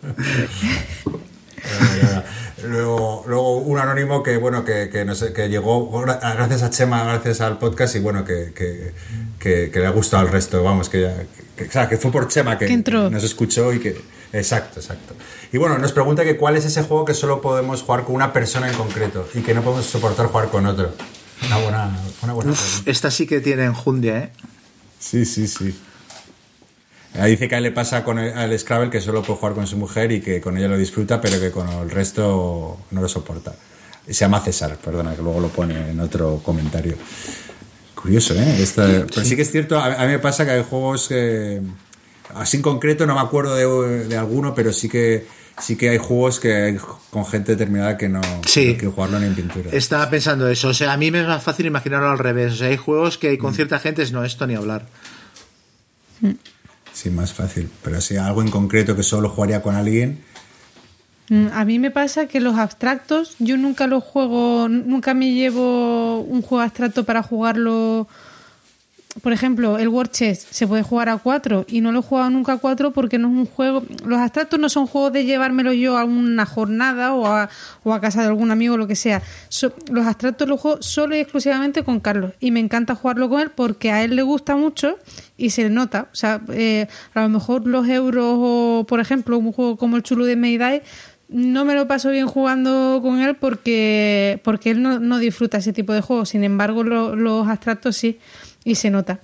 Luego, 2.65 3.24
luego 3.28 3.59
un 3.59 3.78
anónimo 3.78 4.23
que 4.23 4.39
bueno 4.39 4.65
que, 4.65 4.89
que, 4.91 5.05
no 5.05 5.15
sé, 5.15 5.33
que 5.33 5.49
llegó 5.49 5.91
gra- 5.93 6.19
gracias 6.35 6.62
a 6.62 6.70
Chema, 6.70 7.05
gracias 7.05 7.41
al 7.41 7.59
podcast 7.59 7.95
y 7.97 7.99
bueno 8.01 8.24
que, 8.24 8.53
que, 8.55 8.93
que- 9.39 9.70
que 9.70 9.78
le 9.78 9.87
ha 9.87 9.91
gustado 9.91 10.23
al 10.27 10.33
resto, 10.33 10.62
vamos, 10.65 10.89
que, 10.89 11.03
ya- 11.03 11.15
que, 11.57 11.65
o 11.65 11.70
sea, 11.70 11.89
que 11.89 11.97
fue 11.97 12.11
por 12.11 12.28
Chema 12.28 12.59
que, 12.59 12.66
Que 12.66 12.73
entró. 12.73 13.11
nos 13.11 13.23
escuchó 13.24 13.73
y 13.73 13.78
que... 13.81 13.97
Exacto, 14.33 14.81
exacto. 14.81 15.15
Y 15.53 15.59
bueno, 15.59 15.78
nos 15.78 15.93
pregunta 15.93 16.24
que 16.24 16.37
cuál 16.37 16.57
es 16.57 16.65
ese 16.65 16.83
juego 16.83 17.05
que 17.05 17.15
solo 17.15 17.41
podemos 17.41 17.83
jugar 17.83 18.05
con 18.05 18.15
una 18.15 18.33
persona 18.33 18.69
en 18.69 18.74
concreto 18.74 19.27
y 19.35 19.41
que 19.41 19.55
no 19.55 19.62
podemos 19.62 19.87
soportar 19.87 20.27
jugar 20.27 20.49
con 20.49 20.66
otro. 20.66 20.93
Una 21.45 21.59
buena, 21.59 21.99
una 22.23 22.33
buena 22.33 22.53
pregunta. 22.53 22.91
Esta 22.91 23.11
sí 23.11 23.27
que 23.27 23.41
tiene 23.41 23.65
enjundia, 23.65 24.19
¿eh? 24.19 24.31
Sí, 24.99 25.25
sí, 25.25 25.47
sí. 25.47 25.75
Ahí 27.19 27.33
dice 27.33 27.49
que 27.49 27.55
a 27.55 27.59
él 27.59 27.65
le 27.65 27.73
pasa 27.73 28.05
con 28.05 28.19
el, 28.19 28.37
al 28.37 28.59
Scrabble 28.59 28.91
que 28.91 29.01
solo 29.01 29.23
puede 29.23 29.39
jugar 29.39 29.55
con 29.55 29.67
su 29.67 29.77
mujer 29.77 30.13
y 30.13 30.21
que 30.21 30.41
con 30.41 30.57
ella 30.59 30.69
lo 30.69 30.77
disfruta, 30.77 31.21
pero 31.21 31.41
que 31.41 31.51
con 31.51 31.69
el 31.69 31.91
resto 31.91 32.79
no 32.91 33.01
lo 33.01 33.09
soporta. 33.09 33.55
Y 34.07 34.15
se 34.15 34.21
llama 34.21 34.41
César, 34.41 34.77
perdona, 34.77 35.15
que 35.17 35.23
luego 35.23 35.41
lo 35.41 35.49
pone 35.49 35.91
en 35.91 36.01
otro 36.01 36.41
comentario. 36.45 36.95
Curioso, 37.95 38.35
¿eh? 38.35 38.63
Esta- 38.63 38.87
pero 39.13 39.25
sí 39.25 39.35
que 39.35 39.43
es 39.43 39.51
cierto, 39.51 39.79
a, 39.79 39.95
a 39.95 40.03
mí 40.07 40.13
me 40.13 40.19
pasa 40.19 40.45
que 40.45 40.53
hay 40.53 40.63
juegos 40.69 41.09
que. 41.09 41.61
Así 42.35 42.57
en 42.59 42.63
concreto 42.63 43.07
no 43.07 43.15
me 43.15 43.21
acuerdo 43.21 43.55
de, 43.55 44.07
de 44.07 44.17
alguno, 44.17 44.55
pero 44.55 44.73
sí 44.73 44.89
que 44.89 45.27
sí 45.59 45.77
que 45.77 45.91
hay 45.91 45.99
juegos 45.99 46.39
que 46.41 46.55
hay 46.55 46.77
con 47.11 47.24
gente 47.27 47.53
determinada 47.53 47.97
que 47.97 48.09
no 48.09 48.20
Sí. 48.47 48.74
quiere 48.74 48.89
jugarlo 48.89 49.19
ni 49.20 49.27
en 49.27 49.35
pintura. 49.35 49.70
Estaba 49.73 50.09
pensando 50.11 50.49
eso. 50.49 50.69
O 50.69 50.74
sea, 50.74 50.93
a 50.93 50.97
mí 50.97 51.11
me 51.11 51.20
es 51.23 51.27
más 51.27 51.43
fácil 51.43 51.66
imaginarlo 51.66 52.11
al 52.11 52.19
revés. 52.19 52.53
O 52.53 52.57
sea, 52.57 52.69
hay 52.69 52.77
juegos 52.77 53.19
que 53.19 53.37
con 53.39 53.55
cierta 53.55 53.78
gente 53.78 54.03
es 54.03 54.12
no 54.12 54.24
esto 54.24 54.47
ni 54.47 54.55
hablar. 54.55 54.87
Sí, 56.93 57.11
más 57.11 57.33
fácil. 57.33 57.69
Pero 57.83 58.01
si 58.01 58.16
algo 58.16 58.43
en 58.43 58.51
concreto 58.51 58.97
que 58.97 59.03
solo 59.03 59.28
jugaría 59.28 59.62
con 59.62 59.74
alguien. 59.74 60.20
Mm, 61.28 61.49
A 61.53 61.65
mí 61.65 61.78
me 61.78 61.91
pasa 61.91 62.27
que 62.27 62.41
los 62.41 62.57
abstractos, 62.57 63.35
yo 63.39 63.57
nunca 63.57 63.87
los 63.87 64.03
juego, 64.05 64.69
nunca 64.69 65.12
me 65.12 65.33
llevo 65.33 66.20
un 66.20 66.41
juego 66.43 66.62
abstracto 66.62 67.05
para 67.05 67.23
jugarlo. 67.23 68.09
Por 69.22 69.32
ejemplo, 69.32 69.78
el 69.78 69.88
War 69.88 70.09
Chess 70.10 70.47
se 70.51 70.66
puede 70.66 70.82
jugar 70.82 71.09
a 71.09 71.16
cuatro 71.16 71.64
y 71.68 71.80
no 71.80 71.90
lo 71.90 72.01
he 72.01 72.02
jugado 72.02 72.28
nunca 72.30 72.52
a 72.52 72.59
cuatro 72.59 72.90
porque 72.93 73.18
no 73.18 73.28
es 73.28 73.34
un 73.34 73.47
juego. 73.47 73.82
Los 74.05 74.18
abstractos 74.18 74.60
no 74.60 74.68
son 74.68 74.86
juegos 74.86 75.12
de 75.12 75.24
llevármelo 75.24 75.72
yo 75.72 75.97
a 75.97 76.05
una 76.05 76.44
jornada 76.44 77.14
o 77.14 77.26
a, 77.26 77.48
o 77.82 77.94
a 77.94 78.01
casa 78.01 78.20
de 78.20 78.28
algún 78.28 78.51
amigo 78.51 78.74
o 78.74 78.76
lo 78.76 78.86
que 78.86 78.94
sea. 78.97 79.22
So- 79.48 79.72
los 79.90 80.06
abstractos 80.06 80.47
los 80.48 80.60
juego 80.60 80.82
solo 80.82 81.16
y 81.16 81.20
exclusivamente 81.20 81.82
con 81.82 82.01
Carlos 82.01 82.32
y 82.40 82.51
me 82.51 82.60
encanta 82.60 82.94
jugarlo 82.94 83.28
con 83.30 83.40
él 83.40 83.51
porque 83.55 83.90
a 83.90 84.05
él 84.05 84.16
le 84.16 84.22
gusta 84.22 84.55
mucho 84.56 84.97
y 85.36 85.51
se 85.51 85.62
le 85.62 85.70
nota. 85.70 86.09
O 86.12 86.14
sea, 86.16 86.43
eh, 86.52 86.86
a 87.14 87.22
lo 87.22 87.28
mejor 87.30 87.66
los 87.66 87.88
euros 87.88 88.34
o, 88.38 88.84
por 88.86 89.01
ejemplo, 89.01 89.38
un 89.38 89.52
juego 89.52 89.76
como 89.76 89.97
el 89.97 90.02
Chulu 90.02 90.24
de 90.24 90.36
Mayday 90.36 90.82
no 91.28 91.64
me 91.64 91.74
lo 91.74 91.88
paso 91.88 92.10
bien 92.10 92.28
jugando 92.28 93.01
con 93.02 93.18
él 93.18 93.34
porque, 93.34 94.40
porque 94.44 94.70
él 94.70 94.80
no, 94.82 95.01
no 95.01 95.18
disfruta 95.18 95.59
ese 95.59 95.72
tipo 95.72 95.93
de 95.93 96.01
juegos. 96.01 96.28
Sin 96.28 96.44
embargo, 96.44 96.84
lo- 96.84 97.16
los 97.16 97.48
abstractos 97.48 97.97
sí, 97.97 98.18
y 98.66 98.74
se 98.74 98.90
nota. 98.90 99.20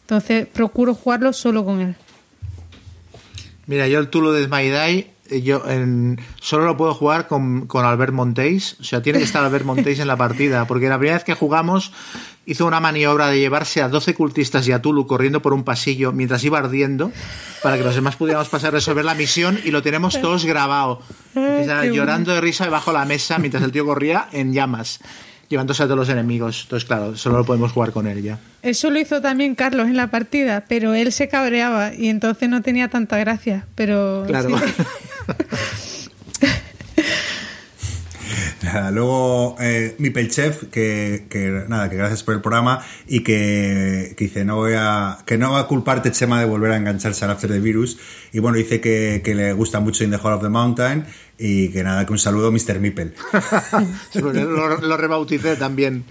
Entonces, 0.00 0.46
procuro 0.46 0.94
jugarlo 0.94 1.32
solo 1.32 1.64
con 1.64 1.80
él. 1.80 1.94
Mira, 3.66 3.86
yo 3.86 3.98
el 3.98 4.08
Tulo 4.08 4.32
de 4.32 4.46
Die, 4.46 5.10
eh, 5.28 5.42
yo 5.42 5.62
en- 5.68 6.18
solo 6.40 6.64
lo 6.64 6.76
puedo 6.78 6.94
jugar 6.94 7.28
con, 7.28 7.66
con 7.66 7.84
Albert 7.84 8.14
Montéis. 8.14 8.76
O 8.80 8.84
sea, 8.84 9.02
tiene 9.02 9.18
que 9.18 9.26
estar 9.26 9.44
Albert 9.44 9.64
Montéis 9.66 9.98
en 10.00 10.08
la 10.08 10.16
partida. 10.16 10.66
Porque 10.66 10.88
la 10.88 10.96
primera 10.98 11.16
vez 11.18 11.24
que 11.24 11.34
jugamos 11.34 11.92
hizo 12.46 12.64
una 12.64 12.80
maniobra 12.80 13.26
de 13.28 13.38
llevarse 13.38 13.82
a 13.82 13.90
12 13.90 14.14
cultistas 14.14 14.66
y 14.66 14.72
a 14.72 14.80
Tulu 14.80 15.06
corriendo 15.06 15.42
por 15.42 15.52
un 15.52 15.64
pasillo 15.64 16.12
mientras 16.12 16.42
iba 16.44 16.58
ardiendo 16.58 17.12
para 17.62 17.76
que 17.76 17.84
los 17.84 17.94
demás 17.94 18.16
pudiéramos 18.16 18.48
pasar 18.48 18.68
a 18.68 18.78
resolver 18.78 19.04
la 19.04 19.14
misión 19.14 19.60
y 19.62 19.70
lo 19.70 19.82
tenemos 19.82 20.18
todos 20.22 20.46
grabado. 20.46 21.02
Llorando 21.34 22.32
de 22.32 22.40
risa 22.40 22.64
debajo 22.64 22.90
de 22.92 22.98
la 22.98 23.04
mesa 23.04 23.38
mientras 23.38 23.62
el 23.62 23.70
tío 23.72 23.84
corría 23.84 24.28
en 24.32 24.54
llamas, 24.54 25.00
llevándose 25.48 25.82
a 25.82 25.86
todos 25.86 25.98
los 25.98 26.08
enemigos. 26.08 26.62
Entonces, 26.64 26.86
claro, 26.86 27.16
solo 27.16 27.38
lo 27.38 27.44
podemos 27.44 27.72
jugar 27.72 27.92
con 27.92 28.06
él 28.06 28.22
ya. 28.22 28.38
Eso 28.62 28.90
lo 28.90 28.98
hizo 28.98 29.20
también 29.20 29.54
Carlos 29.54 29.86
en 29.88 29.96
la 29.96 30.10
partida, 30.10 30.64
pero 30.68 30.94
él 30.94 31.12
se 31.12 31.28
cabreaba 31.28 31.94
y 31.94 32.08
entonces 32.08 32.48
no 32.48 32.62
tenía 32.62 32.88
tanta 32.88 33.16
gracia. 33.18 33.66
Pero 33.74 34.24
Claro. 34.26 34.58
sí. 34.58 36.08
Nada, 38.62 38.90
luego 38.90 39.56
eh, 39.60 39.94
mi 39.98 40.10
Pelchef, 40.10 40.64
que, 40.70 41.26
que 41.30 41.64
nada, 41.68 41.88
que 41.88 41.96
gracias 41.96 42.22
por 42.24 42.34
el 42.34 42.40
programa 42.40 42.84
y 43.06 43.20
que, 43.20 44.14
que 44.16 44.24
dice 44.24 44.44
no 44.44 44.56
voy 44.56 44.72
a 44.76 45.18
que 45.24 45.38
no 45.38 45.52
va 45.52 45.60
a 45.60 45.66
culparte 45.68 46.10
Chema 46.10 46.40
de 46.40 46.44
volver 46.46 46.72
a 46.72 46.76
engancharse 46.76 47.24
al 47.24 47.30
After 47.30 47.48
the 47.50 47.60
Virus 47.60 47.98
y 48.32 48.40
bueno 48.40 48.58
dice 48.58 48.80
que, 48.80 49.22
que 49.24 49.34
le 49.34 49.52
gusta 49.52 49.80
mucho 49.80 50.02
In 50.04 50.10
the 50.10 50.16
Hall 50.16 50.32
of 50.34 50.42
the 50.42 50.48
Mountain 50.48 51.06
y 51.38 51.68
que 51.70 51.84
nada 51.84 52.04
que 52.04 52.12
un 52.12 52.18
saludo 52.18 52.50
Mr. 52.50 52.80
Mipel. 52.80 53.14
Lo, 54.14 54.80
lo 54.80 54.96
rebauticé 54.96 55.56
también. 55.56 56.04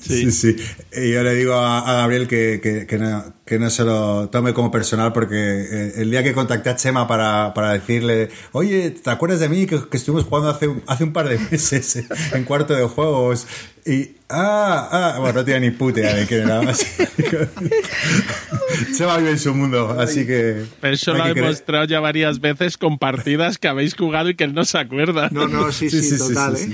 Sí, 0.00 0.30
sí. 0.32 0.56
Y 0.96 1.12
yo 1.12 1.22
le 1.22 1.34
digo 1.34 1.54
a, 1.54 1.80
a 1.80 1.94
Gabriel 2.02 2.28
que, 2.28 2.60
que, 2.62 2.86
que 2.86 2.98
no, 2.98 3.34
que 3.44 3.58
no 3.58 3.68
se 3.70 3.84
lo 3.84 4.28
tome 4.30 4.52
como 4.54 4.70
personal 4.70 5.12
porque 5.12 5.34
eh, 5.36 5.92
el 5.96 6.10
día 6.10 6.22
que 6.22 6.32
contacté 6.32 6.70
a 6.70 6.76
Chema 6.76 7.06
para, 7.08 7.52
para 7.54 7.72
decirle, 7.72 8.28
oye, 8.52 8.90
¿te 8.90 9.10
acuerdas 9.10 9.40
de 9.40 9.48
mí 9.48 9.66
que, 9.66 9.80
que 9.90 9.96
estuvimos 9.96 10.24
jugando 10.24 10.50
hace, 10.50 10.68
un- 10.68 10.82
hace 10.86 11.04
un 11.04 11.12
par 11.12 11.28
de 11.28 11.38
meses 11.50 12.04
en 12.32 12.44
cuarto 12.44 12.74
de 12.74 12.84
juegos? 12.84 13.46
Y, 13.86 14.16
ah, 14.28 14.88
ah, 14.90 15.16
bueno, 15.18 15.40
no 15.40 15.44
tenía 15.44 15.60
ni 15.60 15.70
puta 15.70 16.00
idea 16.00 16.14
de 16.14 16.26
quién 16.26 16.42
era 16.42 16.62
más. 16.62 16.78
Chema 18.96 19.16
vive 19.18 19.30
en 19.30 19.38
su 19.38 19.54
mundo, 19.54 19.96
así 19.98 20.26
que... 20.26 20.64
Eso 20.82 21.12
no 21.12 21.18
lo 21.18 21.24
ha 21.24 21.34
demostrado 21.34 21.84
ya 21.84 22.00
varias 22.00 22.40
veces 22.40 22.76
con 22.76 22.98
partidas 22.98 23.58
que 23.58 23.68
habéis 23.68 23.94
jugado 23.94 24.28
y 24.30 24.34
que 24.34 24.44
él 24.44 24.54
no 24.54 24.64
se 24.64 24.78
acuerda. 24.78 25.28
No, 25.32 25.48
no, 25.48 25.72
sí, 25.72 25.90
sí, 25.90 26.18
total, 26.18 26.56
¿eh? 26.56 26.68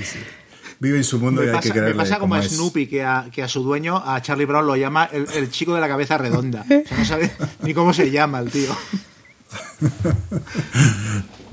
Vive 0.85 0.97
en 0.99 1.03
su 1.03 1.17
mundo 1.19 1.41
y 1.41 1.47
Me 1.47 1.51
hay 1.51 1.55
pasa, 1.55 1.63
que 1.63 1.69
me 1.69 1.79
creerle 1.79 2.03
pasa 2.03 2.19
como 2.19 2.35
a 2.35 2.39
es. 2.39 2.51
Snoopy, 2.51 2.85
que 2.85 3.03
a, 3.03 3.25
que 3.31 3.41
a 3.41 3.47
su 3.47 3.63
dueño, 3.63 3.97
a 4.05 4.21
Charlie 4.21 4.45
Brown, 4.45 4.67
lo 4.67 4.75
llama 4.75 5.09
el, 5.11 5.25
el 5.33 5.49
chico 5.49 5.73
de 5.73 5.81
la 5.81 5.87
cabeza 5.87 6.17
redonda. 6.19 6.61
O 6.61 6.87
sea, 6.87 6.97
no 6.97 7.05
sabe 7.05 7.31
ni 7.63 7.73
cómo 7.73 7.91
se 7.91 8.11
llama 8.11 8.39
el 8.39 8.51
tío. 8.51 8.69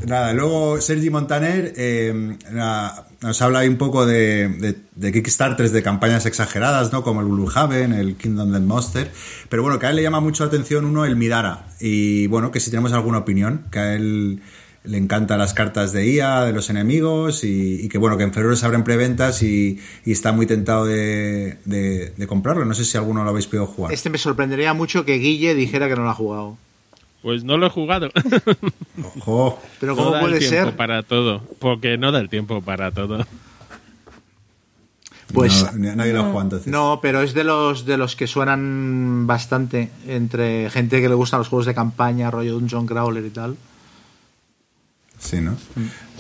Nada, 0.07 0.33
luego 0.35 0.81
Sergi 0.81 1.11
Montaner 1.11 1.73
eh, 1.77 2.37
nos 3.21 3.41
habla 3.41 3.61
ahí 3.61 3.69
un 3.69 3.79
poco 3.79 4.05
de, 4.05 4.49
de, 4.49 4.77
de 4.95 5.13
Kickstarters, 5.13 5.73
de 5.73 5.83
campañas 5.83 6.27
exageradas, 6.27 6.93
¿no? 6.93 7.03
Como 7.03 7.21
el 7.21 7.29
Gloomhaven, 7.29 7.93
el 7.93 8.17
Kingdom 8.17 8.51
Dead 8.51 8.61
Monster. 8.61 9.11
Pero 9.49 9.63
bueno, 9.63 9.79
que 9.79 9.87
a 9.87 9.91
él 9.91 9.97
le 9.97 10.03
llama 10.03 10.21
mucho 10.21 10.45
la 10.45 10.49
atención 10.49 10.85
uno, 10.85 11.05
el 11.05 11.17
Midara. 11.17 11.69
Y 11.81 12.27
bueno, 12.27 12.51
que 12.51 12.61
si 12.61 12.71
tenemos 12.71 12.93
alguna 12.93 13.19
opinión, 13.19 13.65
que 13.71 13.79
a 13.79 13.95
él 13.95 14.43
le 14.85 14.99
encantan 14.99 15.39
las 15.39 15.55
cartas 15.55 15.93
de 15.93 16.07
IA, 16.11 16.45
de 16.45 16.53
los 16.53 16.69
enemigos, 16.71 17.45
y, 17.45 17.85
y 17.85 17.89
que 17.89 17.99
bueno, 17.99 18.17
que 18.17 18.25
en 18.25 18.33
febrero 18.33 18.57
se 18.57 18.67
abren 18.67 18.83
preventas 18.85 19.43
y, 19.43 19.79
y 20.05 20.13
está 20.13 20.33
muy 20.33 20.47
tentado 20.47 20.87
de, 20.87 21.59
de- 21.65 22.11
de 22.17 22.27
comprarlo. 22.27 22.65
No 22.65 22.75
sé 22.75 22.85
si 22.85 22.97
alguno 22.99 23.23
lo 23.23 23.31
habéis 23.31 23.47
podido 23.47 23.67
jugar. 23.67 23.93
Este 23.93 24.11
me 24.11 24.19
sorprendería 24.19 24.75
mucho 24.75 25.05
que 25.05 25.19
Guille 25.19 25.55
dijera 25.55 25.89
que 25.89 25.95
no 25.95 26.03
lo 26.03 26.11
ha 26.11 26.15
jugado. 26.15 26.57
Pues 27.23 27.45
no 27.45 27.57
lo 27.57 27.67
he 27.67 27.71
jugado. 27.71 28.11
Ojo. 29.19 29.61
Pero 29.79 29.93
No 29.93 29.97
¿cómo 29.99 30.11
da 30.11 30.19
el 30.19 30.25
puede 30.27 30.39
tiempo 30.41 30.57
ser? 30.71 30.77
para 30.77 31.05
todo. 31.05 31.43
Porque 31.61 31.97
no 31.97 32.11
da 32.11 32.19
el 32.19 32.29
tiempo 32.29 32.61
para 32.63 32.91
todo. 32.91 33.25
Pues 35.33 35.73
No, 35.75 35.95
nadie 35.95 36.13
lo 36.13 36.21
ha 36.21 36.25
jugado 36.25 36.43
entonces. 36.43 36.67
no, 36.73 36.99
pero 37.01 37.23
es 37.23 37.33
de 37.33 37.45
los 37.45 37.87
de 37.87 37.97
los 37.97 38.17
que 38.17 38.27
suenan 38.27 39.27
bastante 39.27 39.91
entre 40.07 40.69
gente 40.69 41.01
que 41.01 41.09
le 41.09 41.15
gustan 41.15 41.39
los 41.39 41.49
juegos 41.49 41.65
de 41.67 41.75
campaña, 41.75 42.31
rollo 42.31 42.55
Dungeon 42.55 42.87
Crawler 42.87 43.25
y 43.25 43.31
tal. 43.31 43.57
Sí, 45.23 45.41
¿no? 45.41 45.57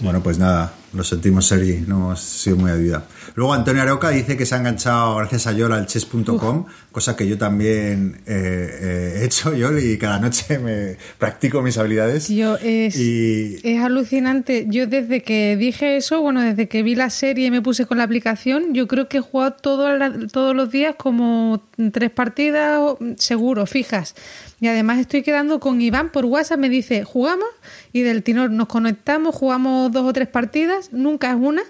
Bueno, 0.03 0.21
pues 0.21 0.37
nada, 0.37 0.75
lo 0.95 1.05
sentimos, 1.05 1.47
Sergi, 1.47 1.85
no 1.87 1.97
hemos 1.97 2.21
sido 2.21 2.57
muy 2.57 2.73
ayuda. 2.73 3.05
Luego 3.37 3.55
Antonio 3.55 3.83
Aroca 3.83 4.11
dice 4.11 4.37
que 4.37 4.45
se 4.45 4.57
ha 4.57 4.59
enganchado 4.59 5.15
gracias 5.15 5.47
a 5.47 5.53
Yol 5.53 5.73
al 5.73 5.87
chess.com, 5.87 6.67
cosa 6.91 7.15
que 7.15 7.29
yo 7.29 7.39
también 7.39 8.21
eh, 8.27 8.69
eh, 8.81 9.19
he 9.21 9.25
hecho, 9.25 9.55
Yol, 9.57 9.79
y 9.79 9.97
cada 9.99 10.19
noche 10.19 10.59
me 10.59 10.97
practico 11.19 11.63
mis 11.63 11.79
habilidades. 11.79 12.29
Yo 12.29 12.57
es, 12.57 12.97
Y 12.97 13.59
es 13.63 13.81
alucinante. 13.81 14.67
Yo 14.69 14.89
desde 14.89 15.23
que 15.23 15.57
dije 15.57 15.97
eso, 15.97 16.21
bueno, 16.21 16.41
desde 16.43 16.67
que 16.67 16.83
vi 16.83 16.97
la 16.97 17.09
serie 17.09 17.47
y 17.47 17.51
me 17.53 17.63
puse 17.63 17.87
con 17.87 17.99
la 17.99 18.05
aplicación, 18.05 18.75
yo 18.75 18.89
creo 18.89 19.09
que 19.09 19.19
he 19.19 19.21
jugado 19.21 19.53
todo 19.53 19.97
la- 19.97 20.13
todos 20.33 20.55
los 20.57 20.71
días 20.73 20.97
como 20.99 21.63
tres 21.93 22.11
partidas 22.11 22.81
seguro, 23.19 23.67
fijas. 23.67 24.17
Y 24.61 24.69
además 24.69 25.01
estoy 25.01 25.23
quedando 25.23 25.59
con 25.59 25.81
Iván 25.81 26.11
por 26.13 26.25
WhatsApp, 26.25 26.59
me 26.59 26.69
dice, 26.69 27.03
jugamos 27.03 27.49
y 27.93 28.03
del 28.03 28.23
tirón 28.23 28.57
nos 28.57 28.69
conectamos, 28.69 29.35
jugamos 29.35 29.92
dos 29.93 30.05
o 30.05 30.12
tres 30.12 30.29
partidas, 30.29 30.93
nunca 30.93 31.31
es 31.31 31.37
una. 31.39 31.62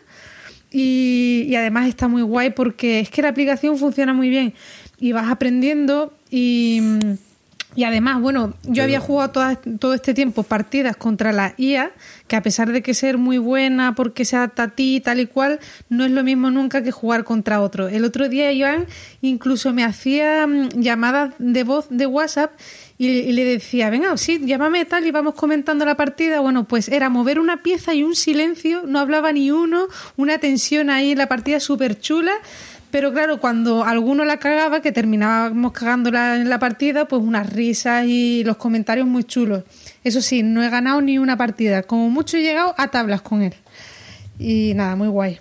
y, 0.70 1.44
y 1.48 1.54
además 1.56 1.88
está 1.88 2.08
muy 2.08 2.22
guay 2.22 2.50
porque 2.50 3.00
es 3.00 3.10
que 3.10 3.20
la 3.22 3.28
aplicación 3.28 3.76
funciona 3.76 4.14
muy 4.14 4.30
bien 4.30 4.54
y 4.98 5.12
vas 5.12 5.30
aprendiendo 5.30 6.14
y, 6.30 6.80
y 7.74 7.84
además, 7.84 8.20
bueno, 8.20 8.54
yo 8.64 8.82
había 8.82 9.00
jugado 9.00 9.30
toda- 9.30 9.56
todo 9.56 9.94
este 9.94 10.12
tiempo 10.14 10.42
partidas 10.42 10.96
contra 10.96 11.32
la 11.32 11.54
IA, 11.56 11.90
que 12.28 12.36
a 12.36 12.42
pesar 12.42 12.70
de 12.72 12.82
que 12.82 12.92
ser 12.94 13.18
muy 13.18 13.38
buena 13.38 13.94
porque 13.94 14.24
se 14.24 14.36
adapta 14.36 14.64
a 14.64 14.68
ti 14.68 15.00
tal 15.00 15.20
y 15.20 15.26
cual, 15.26 15.58
no 15.88 16.04
es 16.04 16.10
lo 16.10 16.22
mismo 16.22 16.50
nunca 16.50 16.82
que 16.82 16.90
jugar 16.90 17.24
contra 17.24 17.60
otro. 17.60 17.88
El 17.88 18.04
otro 18.04 18.28
día 18.28 18.52
Iván 18.52 18.86
incluso 19.22 19.72
me 19.72 19.84
hacía 19.84 20.46
mm, 20.46 20.80
llamadas 20.80 21.34
de 21.38 21.64
voz 21.64 21.86
de 21.90 22.06
WhatsApp 22.06 22.52
y, 22.98 23.08
y 23.08 23.32
le 23.32 23.44
decía, 23.44 23.90
venga, 23.90 24.16
sí, 24.16 24.40
llámame 24.44 24.84
tal 24.84 25.06
y 25.06 25.10
vamos 25.10 25.34
comentando 25.34 25.84
la 25.84 25.96
partida. 25.96 26.40
Bueno, 26.40 26.64
pues 26.64 26.88
era 26.88 27.08
mover 27.08 27.40
una 27.40 27.62
pieza 27.62 27.94
y 27.94 28.04
un 28.04 28.14
silencio, 28.14 28.82
no 28.86 28.98
hablaba 29.00 29.32
ni 29.32 29.50
uno, 29.50 29.88
una 30.16 30.38
tensión 30.38 30.88
ahí 30.90 31.12
en 31.12 31.18
la 31.18 31.26
partida 31.28 31.58
súper 31.58 31.98
chula. 31.98 32.32
Pero 32.92 33.10
claro, 33.10 33.40
cuando 33.40 33.84
alguno 33.84 34.22
la 34.26 34.36
cagaba, 34.36 34.82
que 34.82 34.92
terminábamos 34.92 35.72
cagándola 35.72 36.36
en 36.36 36.50
la 36.50 36.58
partida, 36.58 37.08
pues 37.08 37.22
unas 37.22 37.50
risas 37.50 38.04
y 38.06 38.44
los 38.44 38.58
comentarios 38.58 39.06
muy 39.06 39.24
chulos. 39.24 39.64
Eso 40.04 40.20
sí, 40.20 40.42
no 40.42 40.62
he 40.62 40.68
ganado 40.68 41.00
ni 41.00 41.16
una 41.16 41.38
partida. 41.38 41.84
Como 41.84 42.10
mucho 42.10 42.36
he 42.36 42.42
llegado 42.42 42.74
a 42.76 42.88
tablas 42.88 43.22
con 43.22 43.40
él. 43.40 43.54
Y 44.38 44.74
nada, 44.74 44.94
muy 44.94 45.08
guay. 45.08 45.40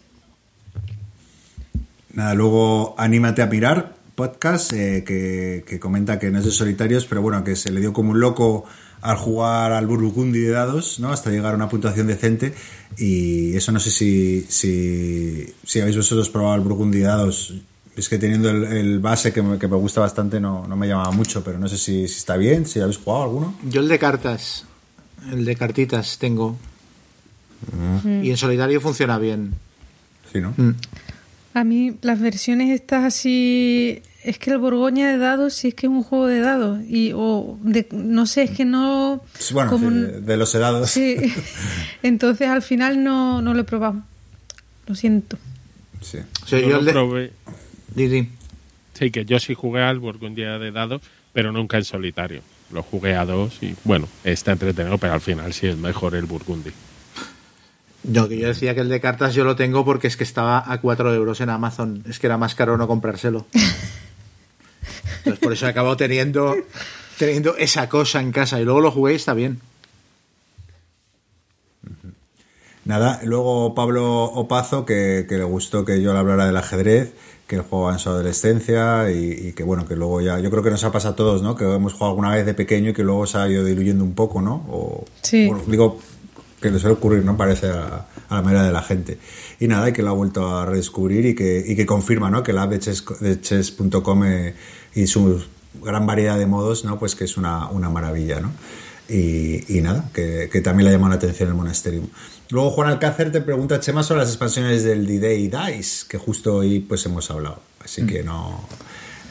Nada, 2.13 2.33
luego 2.35 2.95
Anímate 2.97 3.41
a 3.41 3.47
mirar, 3.47 3.95
podcast, 4.15 4.71
eh, 4.71 5.03
que, 5.05 5.65
que 5.67 5.77
comenta 5.77 6.19
que 6.19 6.31
no 6.31 6.39
es 6.39 6.45
de 6.45 6.51
solitarios, 6.51 7.05
pero 7.05 7.21
bueno, 7.21 7.43
que 7.43 7.57
se 7.57 7.69
le 7.69 7.81
dio 7.81 7.91
como 7.91 8.11
un 8.11 8.21
loco 8.21 8.63
al 9.01 9.17
jugar 9.17 9.71
al 9.71 9.87
Burgundy 9.87 10.39
de 10.39 10.51
dados, 10.51 10.99
¿no? 10.99 11.11
Hasta 11.11 11.29
llegar 11.29 11.53
a 11.53 11.55
una 11.55 11.69
puntuación 11.69 12.07
decente. 12.07 12.53
Y 12.97 13.55
eso 13.55 13.71
no 13.71 13.79
sé 13.79 13.91
si, 13.91 14.45
si, 14.47 15.53
si 15.63 15.79
habéis 15.79 15.97
vosotros 15.97 16.29
probado 16.29 16.55
el 16.55 16.61
Burgundy 16.61 16.99
de 16.99 17.05
dados. 17.05 17.53
Es 17.95 18.07
que 18.07 18.17
teniendo 18.17 18.49
el, 18.49 18.63
el 18.63 18.99
base 18.99 19.33
que 19.33 19.41
me, 19.41 19.59
que 19.59 19.67
me 19.67 19.75
gusta 19.75 20.01
bastante 20.01 20.39
no, 20.39 20.65
no 20.67 20.75
me 20.75 20.87
llamaba 20.87 21.11
mucho, 21.11 21.43
pero 21.43 21.59
no 21.59 21.67
sé 21.67 21.77
si, 21.77 22.07
si 22.07 22.17
está 22.17 22.37
bien, 22.37 22.65
si 22.65 22.79
habéis 22.79 22.97
jugado 22.97 23.23
alguno. 23.23 23.55
Yo 23.63 23.81
el 23.81 23.87
de 23.87 23.99
cartas, 23.99 24.65
el 25.31 25.45
de 25.45 25.55
cartitas 25.55 26.17
tengo. 26.17 26.57
Y 28.05 28.29
en 28.29 28.37
solitario 28.37 28.81
funciona 28.81 29.19
bien. 29.19 29.53
Sí, 30.31 30.41
¿no? 30.41 30.53
Mm. 30.57 30.75
A 31.53 31.63
mí 31.63 31.97
las 32.01 32.19
versiones 32.19 32.69
estas 32.69 33.03
así... 33.03 34.01
Es 34.23 34.37
que 34.37 34.51
el 34.51 34.59
Borgoña 34.59 35.09
de 35.09 35.17
dados 35.17 35.53
sí 35.53 35.69
es 35.69 35.73
que 35.73 35.87
es 35.87 35.91
un 35.91 36.03
juego 36.03 36.27
de 36.27 36.39
dados. 36.39 36.79
Y, 36.87 37.11
o 37.15 37.57
de, 37.61 37.87
no 37.91 38.25
sé, 38.27 38.43
es 38.43 38.51
que 38.51 38.65
no... 38.65 39.23
Bueno, 39.51 39.71
como 39.71 39.89
de 39.89 40.37
los 40.37 40.53
helados. 40.53 40.91
Sí. 40.91 41.17
Entonces 42.03 42.47
al 42.47 42.61
final 42.61 43.03
no, 43.03 43.41
no 43.41 43.53
lo 43.53 43.61
he 43.61 43.63
probado. 43.63 44.03
Lo 44.85 44.95
siento. 44.95 45.37
Sí. 46.01 46.19
Yo 46.47 46.59
yo 46.59 46.81
lo 46.81 46.91
probé. 46.91 47.31
Di, 47.95 48.07
di. 48.07 48.29
Sí, 48.93 49.09
que 49.09 49.25
yo 49.25 49.39
sí 49.39 49.53
jugué 49.55 49.81
al 49.81 49.99
Burgundia 49.99 50.59
de 50.59 50.71
dado, 50.71 51.01
pero 51.33 51.51
nunca 51.51 51.77
en 51.77 51.85
solitario. 51.85 52.41
Lo 52.71 52.83
jugué 52.83 53.15
a 53.15 53.25
dos 53.25 53.57
y 53.61 53.75
bueno, 53.83 54.07
está 54.23 54.51
entretenido, 54.51 54.97
pero 54.97 55.13
al 55.13 55.21
final 55.21 55.53
sí 55.53 55.67
es 55.67 55.77
mejor 55.77 56.15
el 56.15 56.25
Burgundy. 56.25 56.71
No, 58.03 58.27
que 58.27 58.37
yo 58.37 58.47
decía 58.47 58.73
que 58.73 58.81
el 58.81 58.89
de 58.89 58.99
cartas 58.99 59.35
yo 59.35 59.43
lo 59.43 59.55
tengo 59.55 59.85
porque 59.85 60.07
es 60.07 60.17
que 60.17 60.23
estaba 60.23 60.63
a 60.71 60.81
4 60.81 61.13
euros 61.13 61.39
en 61.41 61.49
Amazon. 61.49 62.03
Es 62.07 62.19
que 62.19 62.27
era 62.27 62.37
más 62.37 62.55
caro 62.55 62.77
no 62.77 62.87
comprárselo. 62.87 63.45
Entonces 65.21 65.39
por 65.39 65.53
eso 65.53 65.65
he 65.65 65.69
acabado 65.69 65.95
teniendo, 65.97 66.55
teniendo 67.17 67.55
esa 67.57 67.87
cosa 67.89 68.21
en 68.21 68.31
casa. 68.31 68.59
Y 68.59 68.65
luego 68.65 68.81
lo 68.81 68.91
jugué 68.91 69.13
y 69.13 69.15
está 69.15 69.33
bien. 69.33 69.59
Nada, 72.83 73.21
luego 73.23 73.75
Pablo 73.75 74.23
Opazo, 74.23 74.85
que, 74.85 75.25
que 75.29 75.37
le 75.37 75.43
gustó 75.43 75.85
que 75.85 76.01
yo 76.01 76.13
le 76.13 76.19
hablara 76.19 76.47
del 76.47 76.57
ajedrez, 76.57 77.13
que 77.45 77.57
él 77.57 77.61
jugaba 77.61 77.93
en 77.93 77.99
su 77.99 78.09
adolescencia 78.09 79.11
y, 79.11 79.49
y 79.49 79.53
que 79.53 79.63
bueno, 79.63 79.85
que 79.87 79.95
luego 79.95 80.19
ya, 80.19 80.39
yo 80.39 80.49
creo 80.49 80.63
que 80.63 80.71
nos 80.71 80.83
ha 80.83 80.91
pasado 80.91 81.13
a 81.13 81.15
todos, 81.15 81.43
¿no? 81.43 81.55
Que 81.55 81.63
hemos 81.63 81.93
jugado 81.93 82.11
alguna 82.11 82.31
vez 82.31 82.43
de 82.45 82.55
pequeño 82.55 82.89
y 82.89 82.93
que 82.93 83.03
luego 83.03 83.27
se 83.27 83.37
ha 83.37 83.47
ido 83.47 83.63
diluyendo 83.63 84.03
un 84.03 84.15
poco, 84.15 84.41
¿no? 84.41 84.65
O, 84.69 85.05
Sí. 85.21 85.45
bueno, 85.45 85.63
digo 85.67 85.99
que 86.59 86.71
le 86.71 86.79
suele 86.79 86.95
ocurrir, 86.95 87.23
¿no? 87.23 87.37
Parece 87.37 87.67
a, 87.67 88.07
a 88.29 88.35
la 88.35 88.41
manera 88.41 88.63
de 88.63 88.71
la 88.71 88.81
gente. 88.81 89.19
Y 89.59 89.67
nada, 89.67 89.89
y 89.89 89.93
que 89.93 90.01
lo 90.01 90.09
ha 90.09 90.13
vuelto 90.13 90.47
a 90.57 90.65
redescubrir 90.65 91.25
y 91.27 91.35
que, 91.35 91.63
y 91.65 91.75
que 91.75 91.85
confirma, 91.85 92.31
¿no? 92.31 92.41
Que 92.41 92.51
la 92.53 92.63
app 92.63 92.71
de 92.71 92.79
chess- 92.79 93.19
de 93.19 93.39
chess.com 93.41 94.23
y 94.93 95.07
su 95.07 95.43
gran 95.81 96.05
variedad 96.05 96.37
de 96.37 96.45
modos, 96.45 96.85
¿no? 96.85 96.99
Pues 96.99 97.15
que 97.15 97.23
es 97.23 97.37
una, 97.37 97.69
una 97.69 97.89
maravilla, 97.89 98.39
¿no? 98.39 98.51
Y, 99.09 99.77
y 99.77 99.81
nada, 99.81 100.09
que, 100.13 100.49
que 100.51 100.61
también 100.61 100.85
le 100.85 100.91
llamado 100.93 101.09
la 101.09 101.15
atención 101.15 101.49
el 101.49 101.55
Monasterium. 101.55 102.07
Luego 102.49 102.71
Juan 102.71 102.89
Alcácer 102.89 103.31
te 103.31 103.41
pregunta, 103.41 103.79
Chema, 103.79 104.03
sobre 104.03 104.21
las 104.21 104.29
expansiones 104.29 104.83
del 104.83 105.05
D-Day 105.05 105.49
Dice, 105.49 106.05
que 106.07 106.17
justo 106.17 106.55
hoy 106.55 106.79
pues 106.79 107.05
hemos 107.05 107.29
hablado. 107.31 107.59
Así 107.83 108.05
que 108.05 108.23
no... 108.23 108.67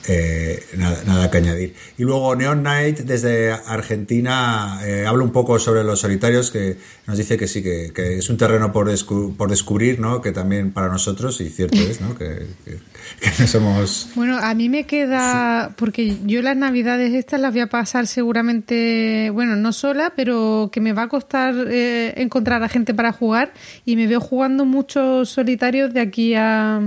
eh, 0.08 0.62
nada, 0.76 1.02
nada 1.06 1.30
que 1.30 1.38
añadir. 1.38 1.74
Y 1.98 2.02
luego 2.04 2.34
Neon 2.34 2.60
Knight 2.60 3.00
desde 3.00 3.52
Argentina 3.52 4.80
eh, 4.84 5.04
habla 5.06 5.24
un 5.24 5.30
poco 5.32 5.58
sobre 5.58 5.84
los 5.84 6.00
solitarios, 6.00 6.50
que 6.50 6.76
nos 7.06 7.18
dice 7.18 7.36
que 7.36 7.46
sí, 7.46 7.62
que, 7.62 7.92
que 7.94 8.18
es 8.18 8.30
un 8.30 8.36
terreno 8.36 8.72
por, 8.72 8.88
descu- 8.90 9.36
por 9.36 9.50
descubrir, 9.50 10.00
¿no? 10.00 10.20
que 10.20 10.32
también 10.32 10.72
para 10.72 10.88
nosotros, 10.88 11.40
y 11.40 11.48
cierto 11.50 11.78
es, 11.78 12.00
¿no? 12.00 12.16
que, 12.16 12.46
que- 12.64 12.78
que 13.20 13.30
no 13.38 13.46
somos... 13.46 14.08
Bueno, 14.14 14.38
a 14.38 14.54
mí 14.54 14.68
me 14.68 14.84
queda, 14.86 15.74
porque 15.76 16.16
yo 16.26 16.42
las 16.42 16.56
navidades 16.56 17.12
estas 17.14 17.40
las 17.40 17.52
voy 17.52 17.60
a 17.62 17.66
pasar 17.68 18.06
seguramente, 18.06 19.30
bueno, 19.32 19.56
no 19.56 19.72
sola, 19.72 20.12
pero 20.16 20.70
que 20.72 20.80
me 20.80 20.92
va 20.92 21.02
a 21.04 21.08
costar 21.08 21.54
eh, 21.68 22.14
encontrar 22.16 22.62
a 22.62 22.68
gente 22.68 22.94
para 22.94 23.12
jugar 23.12 23.52
y 23.84 23.96
me 23.96 24.06
veo 24.06 24.20
jugando 24.20 24.64
muchos 24.64 25.28
solitarios 25.30 25.92
de 25.92 26.00
aquí 26.00 26.34
a... 26.34 26.80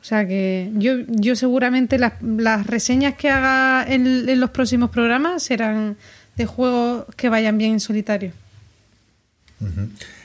O 0.00 0.04
sea 0.04 0.26
que 0.26 0.70
yo, 0.76 0.94
yo 1.08 1.36
seguramente 1.36 1.98
las, 1.98 2.14
las 2.22 2.66
reseñas 2.66 3.14
que 3.16 3.28
haga 3.28 3.84
en, 3.86 4.28
en 4.28 4.40
los 4.40 4.50
próximos 4.50 4.90
programas 4.90 5.42
serán 5.42 5.96
de 6.36 6.46
juegos 6.46 7.04
que 7.16 7.28
vayan 7.28 7.58
bien 7.58 7.72
en 7.72 7.80
solitario. 7.80 8.32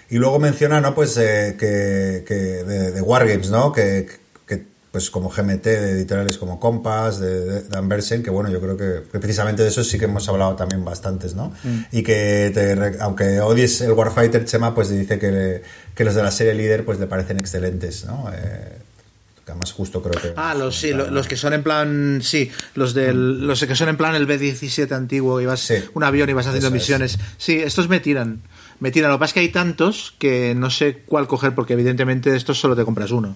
Y 0.09 0.17
luego 0.17 0.39
menciona, 0.39 0.79
¿no? 0.79 0.95
Pues 0.95 1.17
eh, 1.17 1.55
que, 1.59 2.23
que 2.27 2.33
de, 2.35 2.91
de 2.91 3.01
Wargames, 3.01 3.49
¿no? 3.49 3.73
Que, 3.73 4.07
que, 4.47 4.63
pues 4.91 5.09
como 5.09 5.29
GMT, 5.29 5.63
de 5.65 5.91
editoriales 5.91 6.37
como 6.37 6.57
Compass, 6.59 7.19
de, 7.19 7.63
de, 7.63 7.77
Anversen, 7.77 8.23
que 8.23 8.29
bueno, 8.29 8.49
yo 8.49 8.61
creo 8.61 8.77
que, 8.77 9.09
que 9.11 9.19
precisamente 9.19 9.61
de 9.63 9.67
eso 9.69 9.83
sí 9.83 9.99
que 9.99 10.05
hemos 10.05 10.29
hablado 10.29 10.55
también 10.55 10.85
bastantes, 10.85 11.35
¿no? 11.35 11.51
Y 11.91 12.03
que 12.03 12.49
te 12.53 12.75
re- 12.75 12.97
aunque 13.01 13.41
odies 13.41 13.81
el 13.81 13.91
Warfighter, 13.91 14.45
Chema, 14.45 14.73
pues 14.73 14.87
dice 14.89 15.19
que, 15.19 15.31
le- 15.31 15.61
que 15.95 16.05
los 16.05 16.15
de 16.15 16.23
la 16.23 16.31
serie 16.31 16.53
líder 16.53 16.85
pues 16.85 16.97
le 16.99 17.07
parecen 17.07 17.37
excelentes, 17.39 18.05
¿no? 18.05 18.29
Eh, 18.33 18.77
que 19.45 19.51
además 19.51 19.71
justo 19.73 20.01
creo 20.01 20.19
que... 20.19 20.33
Ah, 20.35 20.55
los, 20.55 20.75
sí, 20.79 20.91
lo- 20.91 21.11
los 21.11 21.27
que 21.27 21.35
son 21.37 21.53
en 21.53 21.61
plan. 21.61 22.19
Sí, 22.23 22.49
los 22.73 22.93
del, 22.95 23.45
los 23.45 23.63
que 23.63 23.75
son 23.75 23.89
en 23.89 23.97
plan 23.97 24.15
el 24.15 24.25
B-17 24.25 24.91
antiguo, 24.91 25.39
y 25.39 25.45
vas 25.45 25.59
Sí. 25.61 25.75
un 25.93 26.03
avión 26.03 26.29
y 26.29 26.33
vas 26.33 26.47
haciendo 26.47 26.67
es. 26.69 26.73
misiones. 26.73 27.19
Sí, 27.37 27.53
estos 27.59 27.87
me 27.87 27.99
tiran. 27.99 28.41
Me 28.79 28.89
tiran. 28.91 29.11
Lo 29.11 29.17
que 29.17 29.19
pasa 29.19 29.29
es 29.29 29.33
que 29.35 29.39
hay 29.41 29.49
tantos 29.49 30.15
que 30.17 30.55
no 30.55 30.69
sé 30.71 31.03
cuál 31.05 31.27
coger 31.27 31.53
porque, 31.53 31.73
evidentemente, 31.73 32.31
de 32.31 32.37
estos 32.37 32.59
solo 32.59 32.75
te 32.75 32.83
compras 32.83 33.11
uno. 33.11 33.35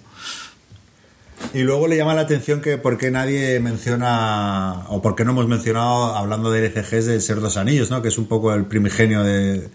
Y 1.54 1.60
luego 1.62 1.88
le 1.88 1.96
llama 1.96 2.14
la 2.16 2.22
atención 2.22 2.60
que 2.62 2.78
por 2.78 2.98
qué 2.98 3.12
nadie 3.12 3.60
menciona, 3.62 4.86
o 4.90 5.02
por 5.02 5.16
qué 5.16 5.24
no 5.24 5.32
hemos 5.32 5.48
mencionado, 5.48 6.16
hablando 6.16 6.52
de 6.52 6.66
LCGs, 6.68 7.06
del 7.06 7.22
Ser 7.22 7.40
dos 7.40 7.56
Anillos, 7.56 7.90
¿no? 7.90 8.02
Que 8.02 8.10
es 8.10 8.18
un 8.18 8.28
poco 8.28 8.54
el 8.54 8.66
primigenio 8.66 9.24
de... 9.24 9.70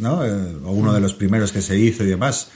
¿no? 0.00 0.24
Eh, 0.24 0.56
o 0.64 0.72
uno 0.72 0.92
de 0.92 1.00
los 1.00 1.14
primeros 1.14 1.52
que 1.52 1.62
se 1.62 1.78
hizo 1.78 2.04
y 2.04 2.08
demás. 2.08 2.50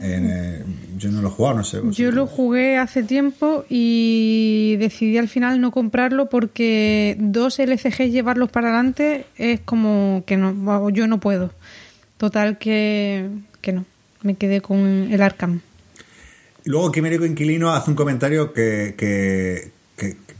En, 0.00 0.26
eh, 0.30 0.64
yo 0.96 1.10
no 1.10 1.22
lo 1.22 1.28
he 1.28 1.30
jugado, 1.30 1.58
no 1.58 1.64
sé. 1.64 1.80
Yo 1.90 2.10
lo 2.10 2.26
jugué 2.26 2.76
hace 2.76 3.02
tiempo 3.02 3.64
y 3.68 4.76
decidí 4.78 5.18
al 5.18 5.28
final 5.28 5.60
no 5.60 5.70
comprarlo 5.70 6.28
porque 6.28 7.16
dos 7.18 7.58
LCG 7.58 8.10
llevarlos 8.10 8.50
para 8.50 8.68
adelante 8.68 9.26
es 9.36 9.60
como 9.60 10.22
que 10.26 10.36
no, 10.36 10.90
yo 10.90 11.06
no 11.06 11.20
puedo. 11.20 11.52
Total 12.16 12.58
que, 12.58 13.28
que 13.60 13.72
no, 13.72 13.84
me 14.22 14.34
quedé 14.34 14.60
con 14.60 15.08
el 15.12 15.22
Arkham. 15.22 15.60
Luego 16.64 16.92
Quimérico 16.92 17.24
Inquilino 17.24 17.72
hace 17.72 17.90
un 17.90 17.96
comentario 17.96 18.52
que, 18.52 18.94
que, 18.98 19.70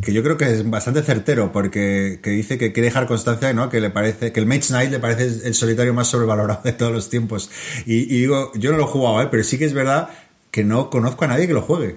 que, 0.09 0.15
yo 0.15 0.23
creo 0.23 0.39
que 0.39 0.51
es 0.51 0.69
bastante 0.69 1.03
certero, 1.03 1.53
porque 1.53 2.21
que 2.23 2.31
dice 2.31 2.57
que 2.57 2.73
quiere 2.73 2.87
dejar 2.87 3.07
constancia, 3.07 3.53
¿no? 3.53 3.69
Que 3.69 3.81
le 3.81 3.91
parece, 3.91 4.33
que 4.33 4.41
el 4.41 4.47
Mage 4.47 4.69
Knight 4.69 4.91
le 4.91 4.99
parece 4.99 5.47
el 5.47 5.55
solitario 5.55 5.93
más 5.93 6.09
sobrevalorado 6.09 6.63
de 6.65 6.73
todos 6.73 6.93
los 6.93 7.11
tiempos. 7.11 7.51
Y, 7.85 8.07
digo, 8.07 8.51
yo 8.55 8.73
no 8.73 8.79
lo 8.79 8.85
he 8.85 8.87
jugado, 8.87 9.23
¿eh? 9.23 9.29
pero 9.31 9.45
sí 9.45 9.59
que 9.59 9.67
es 9.67 9.75
verdad 9.75 10.09
que 10.51 10.65
no 10.65 10.89
conozco 10.89 11.25
a 11.27 11.29
nadie 11.29 11.47
que 11.47 11.53
lo 11.53 11.63
juegue. 11.63 11.97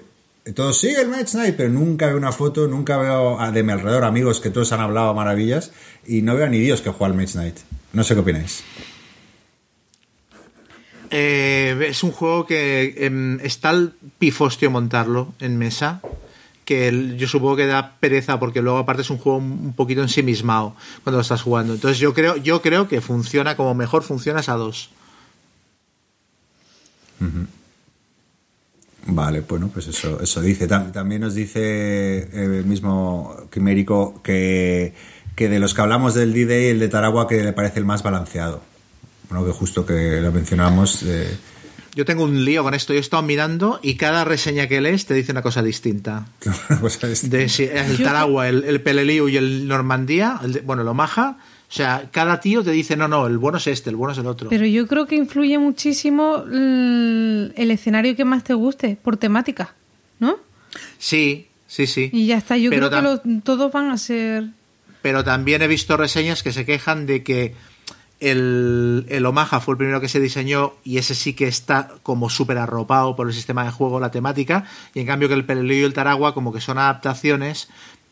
Todos, 0.54 0.78
sí, 0.78 0.88
el 0.88 1.08
Mage 1.08 1.32
Knight, 1.32 1.56
pero 1.56 1.70
nunca 1.70 2.08
veo 2.08 2.16
una 2.16 2.32
foto, 2.32 2.68
nunca 2.68 2.98
veo 2.98 3.38
de 3.50 3.62
mi 3.62 3.72
alrededor 3.72 4.04
amigos 4.04 4.40
que 4.40 4.50
todos 4.50 4.72
han 4.72 4.80
hablado 4.80 5.14
maravillas, 5.14 5.72
y 6.06 6.22
no 6.22 6.34
veo 6.34 6.46
a 6.46 6.48
ni 6.48 6.58
Dios 6.58 6.82
que 6.82 6.90
juega 6.90 7.12
al 7.12 7.18
Mage 7.18 7.32
Knight. 7.32 7.56
No 7.92 8.04
sé 8.04 8.14
qué 8.14 8.20
opináis. 8.20 8.62
Eh, 11.10 11.86
es 11.88 12.02
un 12.02 12.10
juego 12.10 12.46
que 12.46 12.94
em, 12.98 13.38
está 13.40 13.70
el 13.70 13.92
pifostio 14.18 14.70
montarlo 14.70 15.32
en 15.40 15.58
mesa. 15.58 16.00
Que 16.64 17.16
yo 17.16 17.26
supongo 17.26 17.56
que 17.56 17.66
da 17.66 17.96
pereza 17.98 18.38
porque 18.38 18.62
luego 18.62 18.78
aparte 18.78 19.02
es 19.02 19.10
un 19.10 19.18
juego 19.18 19.38
un 19.38 19.72
poquito 19.74 20.02
ensimismado 20.02 20.76
cuando 21.02 21.18
lo 21.18 21.22
estás 21.22 21.42
jugando. 21.42 21.74
Entonces 21.74 21.98
yo 21.98 22.14
creo, 22.14 22.36
yo 22.36 22.62
creo 22.62 22.88
que 22.88 23.00
funciona 23.00 23.56
como 23.56 23.74
mejor 23.74 24.02
funciona 24.02 24.40
a 24.46 24.52
dos. 24.54 24.90
Vale, 29.06 29.40
bueno, 29.40 29.70
pues 29.72 29.88
eso, 29.88 30.20
eso 30.20 30.40
dice. 30.40 30.66
También 30.68 31.22
nos 31.22 31.34
dice 31.34 32.28
el 32.32 32.64
mismo 32.64 33.36
Quimérico 33.50 34.20
que, 34.22 34.94
que 35.34 35.48
de 35.48 35.58
los 35.58 35.74
que 35.74 35.80
hablamos 35.80 36.14
del 36.14 36.32
D-Day, 36.32 36.68
el 36.68 36.78
de 36.78 36.88
Taragua 36.88 37.26
que 37.26 37.42
le 37.42 37.52
parece 37.52 37.80
el 37.80 37.84
más 37.84 38.02
balanceado. 38.02 38.62
Bueno, 39.28 39.44
que 39.44 39.52
justo 39.52 39.84
que 39.84 40.20
lo 40.20 40.30
mencionamos. 40.30 41.02
Eh, 41.02 41.36
yo 41.94 42.04
tengo 42.04 42.24
un 42.24 42.44
lío 42.44 42.62
con 42.62 42.74
esto. 42.74 42.92
Yo 42.92 42.98
he 42.98 43.00
estado 43.00 43.22
mirando 43.22 43.78
y 43.82 43.96
cada 43.96 44.24
reseña 44.24 44.66
que 44.66 44.80
lees 44.80 45.06
te 45.06 45.14
dice 45.14 45.32
una 45.32 45.42
cosa 45.42 45.62
distinta. 45.62 46.26
De, 47.22 47.44
el 47.44 48.02
Taragua, 48.02 48.48
el, 48.48 48.64
el 48.64 48.80
Peleliu 48.80 49.28
y 49.28 49.36
el 49.36 49.68
Normandía, 49.68 50.40
bueno, 50.64 50.82
el 50.82 50.88
Omaha. 50.88 51.38
O 51.72 51.74
sea, 51.74 52.10
cada 52.10 52.38
tío 52.38 52.62
te 52.62 52.70
dice, 52.70 52.96
no, 52.96 53.08
no, 53.08 53.26
el 53.26 53.38
bueno 53.38 53.56
es 53.56 53.66
este, 53.66 53.88
el 53.88 53.96
bueno 53.96 54.12
es 54.12 54.18
el 54.18 54.26
otro. 54.26 54.50
Pero 54.50 54.66
yo 54.66 54.86
creo 54.86 55.06
que 55.06 55.16
influye 55.16 55.58
muchísimo 55.58 56.44
el, 56.46 57.52
escenario 57.56 58.14
que 58.14 58.26
más 58.26 58.44
te 58.44 58.52
guste, 58.52 58.98
por 59.02 59.16
temática, 59.16 59.74
¿no? 60.18 60.36
Sí, 60.98 61.48
sí, 61.66 61.86
sí. 61.86 62.10
Y 62.12 62.26
ya 62.26 62.36
está, 62.36 62.58
yo 62.58 62.70
creo 62.70 62.90
que 62.90 63.40
todos 63.42 63.72
van 63.72 63.90
a 63.90 63.96
ser... 63.96 64.48
Pero 65.00 65.24
también 65.24 65.62
he 65.62 65.66
visto 65.66 65.96
reseñas 65.96 66.42
que 66.42 66.52
se 66.52 66.66
quejan 66.66 67.06
de 67.06 67.22
que 67.22 67.54
el, 68.22 69.04
el, 69.08 69.26
Omaha 69.26 69.60
fue 69.60 69.72
el 69.72 69.78
primero 69.78 70.00
que 70.00 70.08
se 70.08 70.20
diseñó 70.20 70.74
y 70.84 70.98
ese 70.98 71.14
sí 71.14 71.34
que 71.34 71.48
está 71.48 71.88
como 72.04 72.30
súper 72.30 72.56
arropado 72.56 73.16
por 73.16 73.26
el 73.26 73.34
sistema 73.34 73.64
de 73.64 73.72
juego, 73.72 73.98
la 73.98 74.12
temática, 74.12 74.64
y 74.94 75.00
en 75.00 75.06
cambio 75.06 75.28
que 75.28 75.34
el 75.34 75.44
Pelelio 75.44 75.80
y 75.80 75.82
el 75.82 75.92
Taragua 75.92 76.32
como 76.32 76.52
que 76.52 76.60
son 76.60 76.78
adaptaciones 76.78 77.68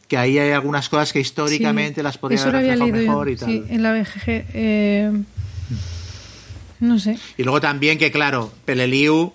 que 0.09 0.17
ahí 0.17 0.41
hay 0.41 0.51
algunas 0.51 0.89
cosas 0.89 1.13
que 1.13 1.21
históricamente 1.21 2.03
las 2.03 2.19
podrían 2.19 2.49
haber 2.49 2.63
reflejado 2.63 2.91
mejor 2.91 3.31
y 3.31 3.37
tal. 3.37 3.49
Sí, 3.49 3.65
en 3.69 3.83
la 3.85 3.93
BGG. 3.93 4.27
Eh, 4.27 5.23
no 6.81 6.99
sé. 6.99 7.17
Y 7.37 7.45
luego 7.45 7.61
también 7.61 7.97
que, 7.97 8.11
claro, 8.11 8.53
Peleliu 8.65 9.33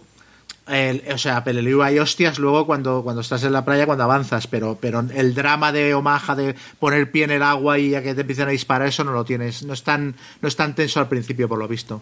o 0.67 1.17
sea, 1.17 1.43
Peleliu 1.43 1.83
hay 1.83 1.99
hostias 1.99 2.39
luego 2.39 2.65
cuando, 2.65 3.03
cuando 3.03 3.21
estás 3.21 3.43
en 3.43 3.53
la 3.53 3.63
playa, 3.63 3.85
cuando 3.85 4.03
avanzas, 4.03 4.47
pero, 4.47 4.77
pero 4.81 5.05
el 5.13 5.35
drama 5.35 5.71
de 5.71 5.93
Omaha 5.93 6.35
de 6.35 6.55
poner 6.79 7.11
pie 7.11 7.25
en 7.25 7.31
el 7.31 7.43
agua 7.43 7.77
y 7.77 7.91
ya 7.91 8.01
que 8.01 8.15
te 8.15 8.21
empiezan 8.21 8.47
a 8.47 8.51
disparar, 8.51 8.87
eso 8.87 9.03
no 9.03 9.11
lo 9.11 9.23
tienes. 9.23 9.63
No 9.63 9.73
es 9.73 9.83
tan, 9.83 10.15
no 10.41 10.47
es 10.47 10.55
tan 10.55 10.73
tenso 10.73 10.99
al 10.99 11.07
principio, 11.07 11.47
por 11.47 11.59
lo 11.59 11.67
visto. 11.67 12.01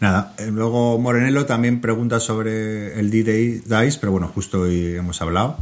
Nada, 0.00 0.34
eh, 0.38 0.50
luego 0.52 0.98
Morenelo 0.98 1.46
también 1.46 1.80
pregunta 1.80 2.20
sobre 2.20 2.98
el 2.98 3.10
D-Day 3.10 3.62
Dice, 3.64 3.98
pero 3.98 4.12
bueno, 4.12 4.28
justo 4.28 4.60
hoy 4.62 4.96
hemos 4.96 5.20
hablado. 5.22 5.56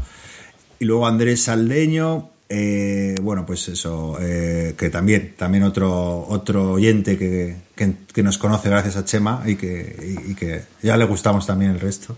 Y 0.78 0.84
luego 0.84 1.06
Andrés 1.06 1.44
Saldeño, 1.44 2.30
eh, 2.48 3.18
bueno, 3.20 3.44
pues 3.44 3.68
eso, 3.68 4.18
eh, 4.20 4.74
que 4.78 4.88
también, 4.90 5.34
también 5.36 5.64
otro, 5.64 6.26
otro 6.28 6.72
oyente 6.72 7.18
que, 7.18 7.56
que, 7.74 8.22
nos 8.22 8.38
conoce 8.38 8.68
gracias 8.68 8.96
a 8.96 9.04
Chema 9.04 9.42
y 9.46 9.56
que, 9.56 10.18
y, 10.28 10.34
que 10.34 10.62
ya 10.82 10.96
le 10.96 11.04
gustamos 11.04 11.46
también 11.46 11.72
el 11.72 11.80
resto. 11.80 12.16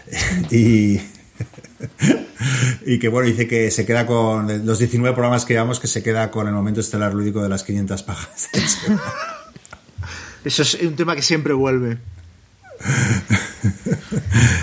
y, 0.50 1.00
y 2.86 2.98
que 2.98 3.08
bueno, 3.08 3.28
dice 3.28 3.46
que 3.46 3.70
se 3.70 3.86
queda 3.86 4.06
con 4.06 4.66
los 4.66 4.78
19 4.78 5.14
programas 5.14 5.44
que 5.44 5.54
llevamos, 5.54 5.80
que 5.80 5.86
se 5.86 6.02
queda 6.02 6.30
con 6.30 6.46
el 6.46 6.54
momento 6.54 6.80
estelar 6.80 7.14
lúdico 7.14 7.42
de 7.42 7.48
las 7.48 7.62
500 7.62 8.02
pajas. 8.02 8.48
Eso 10.44 10.62
es 10.62 10.74
un 10.74 10.96
tema 10.96 11.14
que 11.14 11.22
siempre 11.22 11.52
vuelve. 11.52 11.98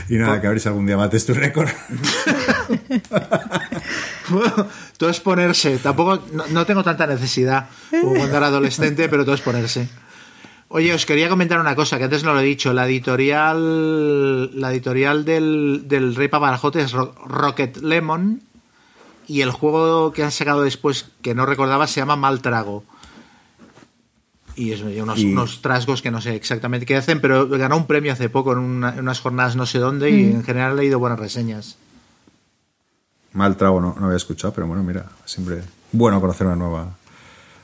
y 0.10 0.16
nada, 0.16 0.42
que 0.42 0.48
a 0.48 0.50
ver 0.50 0.60
si 0.60 0.68
algún 0.68 0.88
día 0.88 0.96
bates 0.96 1.26
tu 1.26 1.36
récord. 1.36 1.70
bueno, 4.30 4.68
todo 4.98 5.10
es 5.10 5.20
ponerse. 5.20 5.78
Tampoco, 5.78 6.20
no, 6.52 6.66
tengo 6.66 6.84
tanta 6.84 7.08
necesidad 7.08 7.70
como 7.90 8.16
cuando 8.16 8.38
era 8.38 8.48
adolescente, 8.48 9.10
pero 9.10 9.24
todo 9.24 9.36
es 9.36 9.42
ponerse. 9.42 9.88
Oye, 10.70 10.94
os 10.94 11.06
quería 11.06 11.30
comentar 11.30 11.60
una 11.60 11.76
cosa 11.76 11.98
que 11.98 12.04
antes 12.04 12.24
no 12.24 12.34
lo 12.34 12.42
he 12.42 12.44
dicho. 12.44 12.74
La 12.74 12.86
editorial, 12.86 14.60
la 14.60 14.72
editorial 14.72 15.24
del, 15.24 15.84
del 15.86 16.16
Rey 16.16 16.28
Paparajote 16.28 16.82
es 16.82 16.92
Rocket 16.92 17.78
Lemon 17.78 18.42
y 19.28 19.42
el 19.42 19.52
juego 19.52 20.12
que 20.12 20.24
han 20.24 20.32
sacado 20.32 20.64
después 20.64 21.06
que 21.22 21.36
no 21.36 21.46
recordaba 21.46 21.88
se 21.88 22.02
llama 22.02 22.16
Maltrago 22.16 22.84
y 24.58 24.72
es 24.72 24.82
unos, 24.82 25.20
unos, 25.20 25.62
trasgos 25.62 26.02
que 26.02 26.10
no 26.10 26.20
sé 26.20 26.36
exactamente 26.36 26.86
qué 26.86 26.96
hacen, 26.96 27.22
pero 27.22 27.48
ganó 27.48 27.78
un 27.78 27.86
premio 27.86 28.12
hace 28.12 28.28
poco 28.28 28.54
en, 28.54 28.60
unas 28.60 29.20
jornadas 29.20 29.56
no 29.56 29.68
sé 29.68 29.78
dónde 29.78 30.10
y 30.10 30.24
mm. 30.24 30.36
en 30.38 30.44
general 30.44 30.74
he 30.74 30.82
leído 30.82 30.98
buenas 30.98 31.20
reseñas. 31.20 31.78
Mal 33.38 33.56
trago 33.56 33.80
no, 33.80 33.96
no 34.00 34.06
había 34.08 34.18
escuchado, 34.18 34.52
pero 34.52 34.66
bueno, 34.66 34.82
mira, 34.82 35.06
siempre 35.26 35.62
bueno 35.92 36.20
conocer 36.20 36.48
una 36.48 36.56
nueva 36.56 36.88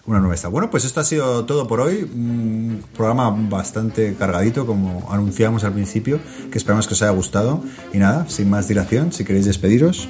una 0.06 0.20
nueva 0.20 0.36
esta. 0.36 0.50
Bueno, 0.50 0.70
pues 0.70 0.86
esto 0.86 1.00
ha 1.00 1.04
sido 1.04 1.46
todo 1.46 1.66
por 1.66 1.80
hoy. 1.80 2.04
Un 2.04 2.84
programa 2.96 3.30
bastante 3.50 4.16
cargadito, 4.16 4.68
como 4.68 5.10
anunciamos 5.12 5.64
al 5.64 5.74
principio, 5.74 6.20
que 6.52 6.58
esperamos 6.58 6.88
que 6.88 6.94
os 6.94 7.02
haya 7.02 7.12
gustado. 7.12 7.64
Y 7.92 7.98
nada, 7.98 8.28
sin 8.30 8.50
más 8.50 8.68
dilación, 8.68 9.14
si 9.14 9.24
queréis 9.24 9.46
despediros. 9.46 10.08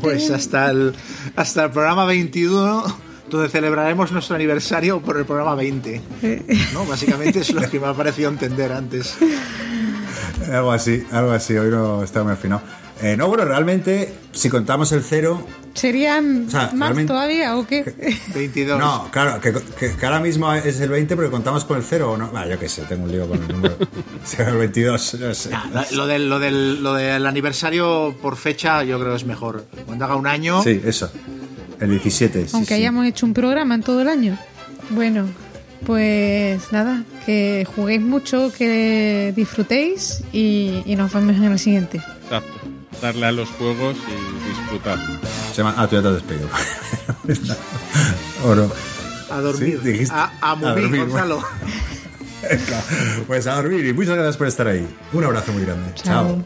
Pues 0.00 0.30
hasta 0.30 0.70
el, 0.70 0.94
hasta 1.36 1.64
el 1.64 1.70
programa 1.70 2.04
21 2.04 3.12
donde 3.30 3.48
celebraremos 3.48 4.12
nuestro 4.12 4.36
aniversario 4.36 5.00
por 5.00 5.16
el 5.16 5.24
programa 5.24 5.54
20. 5.54 6.00
¿no? 6.74 6.84
Básicamente 6.84 7.40
es 7.40 7.52
lo 7.52 7.62
que 7.68 7.80
me 7.80 7.86
ha 7.86 7.94
parecido 7.94 8.28
entender 8.28 8.72
antes. 8.72 9.16
algo 10.52 10.70
así, 10.70 11.02
algo 11.10 11.32
así, 11.32 11.56
hoy 11.56 11.70
no 11.70 12.02
está 12.02 12.22
muy 12.22 12.32
afinado. 12.32 12.60
Eh, 13.02 13.16
no, 13.16 13.28
bueno, 13.28 13.44
realmente, 13.44 14.14
si 14.32 14.48
contamos 14.48 14.92
el 14.92 15.02
cero. 15.02 15.44
¿Serían 15.74 16.48
más 16.74 17.06
todavía 17.06 17.56
o 17.56 17.66
qué? 17.66 18.16
22. 18.34 18.78
No, 18.82 19.08
claro, 19.10 19.40
que, 19.40 19.52
ahora 20.04 20.20
mismo 20.20 20.52
es 20.52 20.80
el 20.80 20.90
20, 20.90 21.16
pero 21.16 21.30
contamos 21.30 21.64
con 21.64 21.78
el 21.78 21.82
cero 21.82 22.12
o 22.12 22.16
no. 22.16 22.30
yo 22.48 22.58
qué 22.58 22.68
sé, 22.68 22.82
tengo 22.82 23.04
un 23.04 23.12
lío 23.12 23.26
con 23.26 23.42
el 23.42 23.48
número. 23.48 23.76
el 24.38 24.56
22, 24.56 25.14
no 25.20 25.34
sé. 25.34 25.50
lo, 25.92 26.06
del, 26.06 26.28
lo, 26.28 26.38
del, 26.38 26.82
lo 26.82 26.94
del 26.94 27.26
aniversario 27.26 28.14
por 28.22 28.36
fecha, 28.36 28.84
yo 28.84 28.98
creo 29.00 29.10
que 29.10 29.16
es 29.16 29.26
mejor. 29.26 29.64
Cuando 29.86 30.04
haga 30.04 30.16
un 30.16 30.26
año. 30.26 30.62
Sí, 30.62 30.80
eso. 30.84 31.10
El 31.80 31.90
17. 31.90 32.46
Aunque 32.52 32.74
hayamos 32.74 33.06
hecho 33.06 33.26
un 33.26 33.34
programa 33.34 33.74
en 33.74 33.82
todo 33.82 34.02
el 34.02 34.08
año. 34.08 34.38
Bueno, 34.90 35.26
pues 35.84 36.72
nada, 36.72 37.02
que 37.26 37.66
juguéis 37.74 38.00
mucho, 38.00 38.52
que 38.56 39.32
disfrutéis 39.34 40.22
y, 40.32 40.84
nos 40.96 41.12
vemos 41.12 41.36
en 41.36 41.44
el 41.44 41.58
siguiente. 41.58 42.00
Exacto. 42.24 42.61
Darle 43.00 43.26
a 43.26 43.32
los 43.32 43.48
juegos 43.50 43.96
y 44.08 44.48
disfrutar. 44.48 44.98
ah, 45.76 45.86
tú 45.88 45.96
ya 45.96 46.02
te 46.02 46.08
has 46.08 46.14
despedido. 46.14 46.48
A 49.30 49.40
dormir. 49.40 49.80
A, 50.10 50.32
a, 50.40 50.56
dormir, 50.56 51.00
Gonzalo. 51.06 51.42
pues 53.26 53.46
a 53.46 53.54
dormir 53.54 53.86
y 53.86 53.92
muchas 53.92 54.14
gracias 54.14 54.36
por 54.36 54.46
estar 54.46 54.66
ahí. 54.66 54.86
Un 55.12 55.24
abrazo 55.24 55.52
muy 55.52 55.64
grande. 55.64 55.94
Chao. 55.94 56.44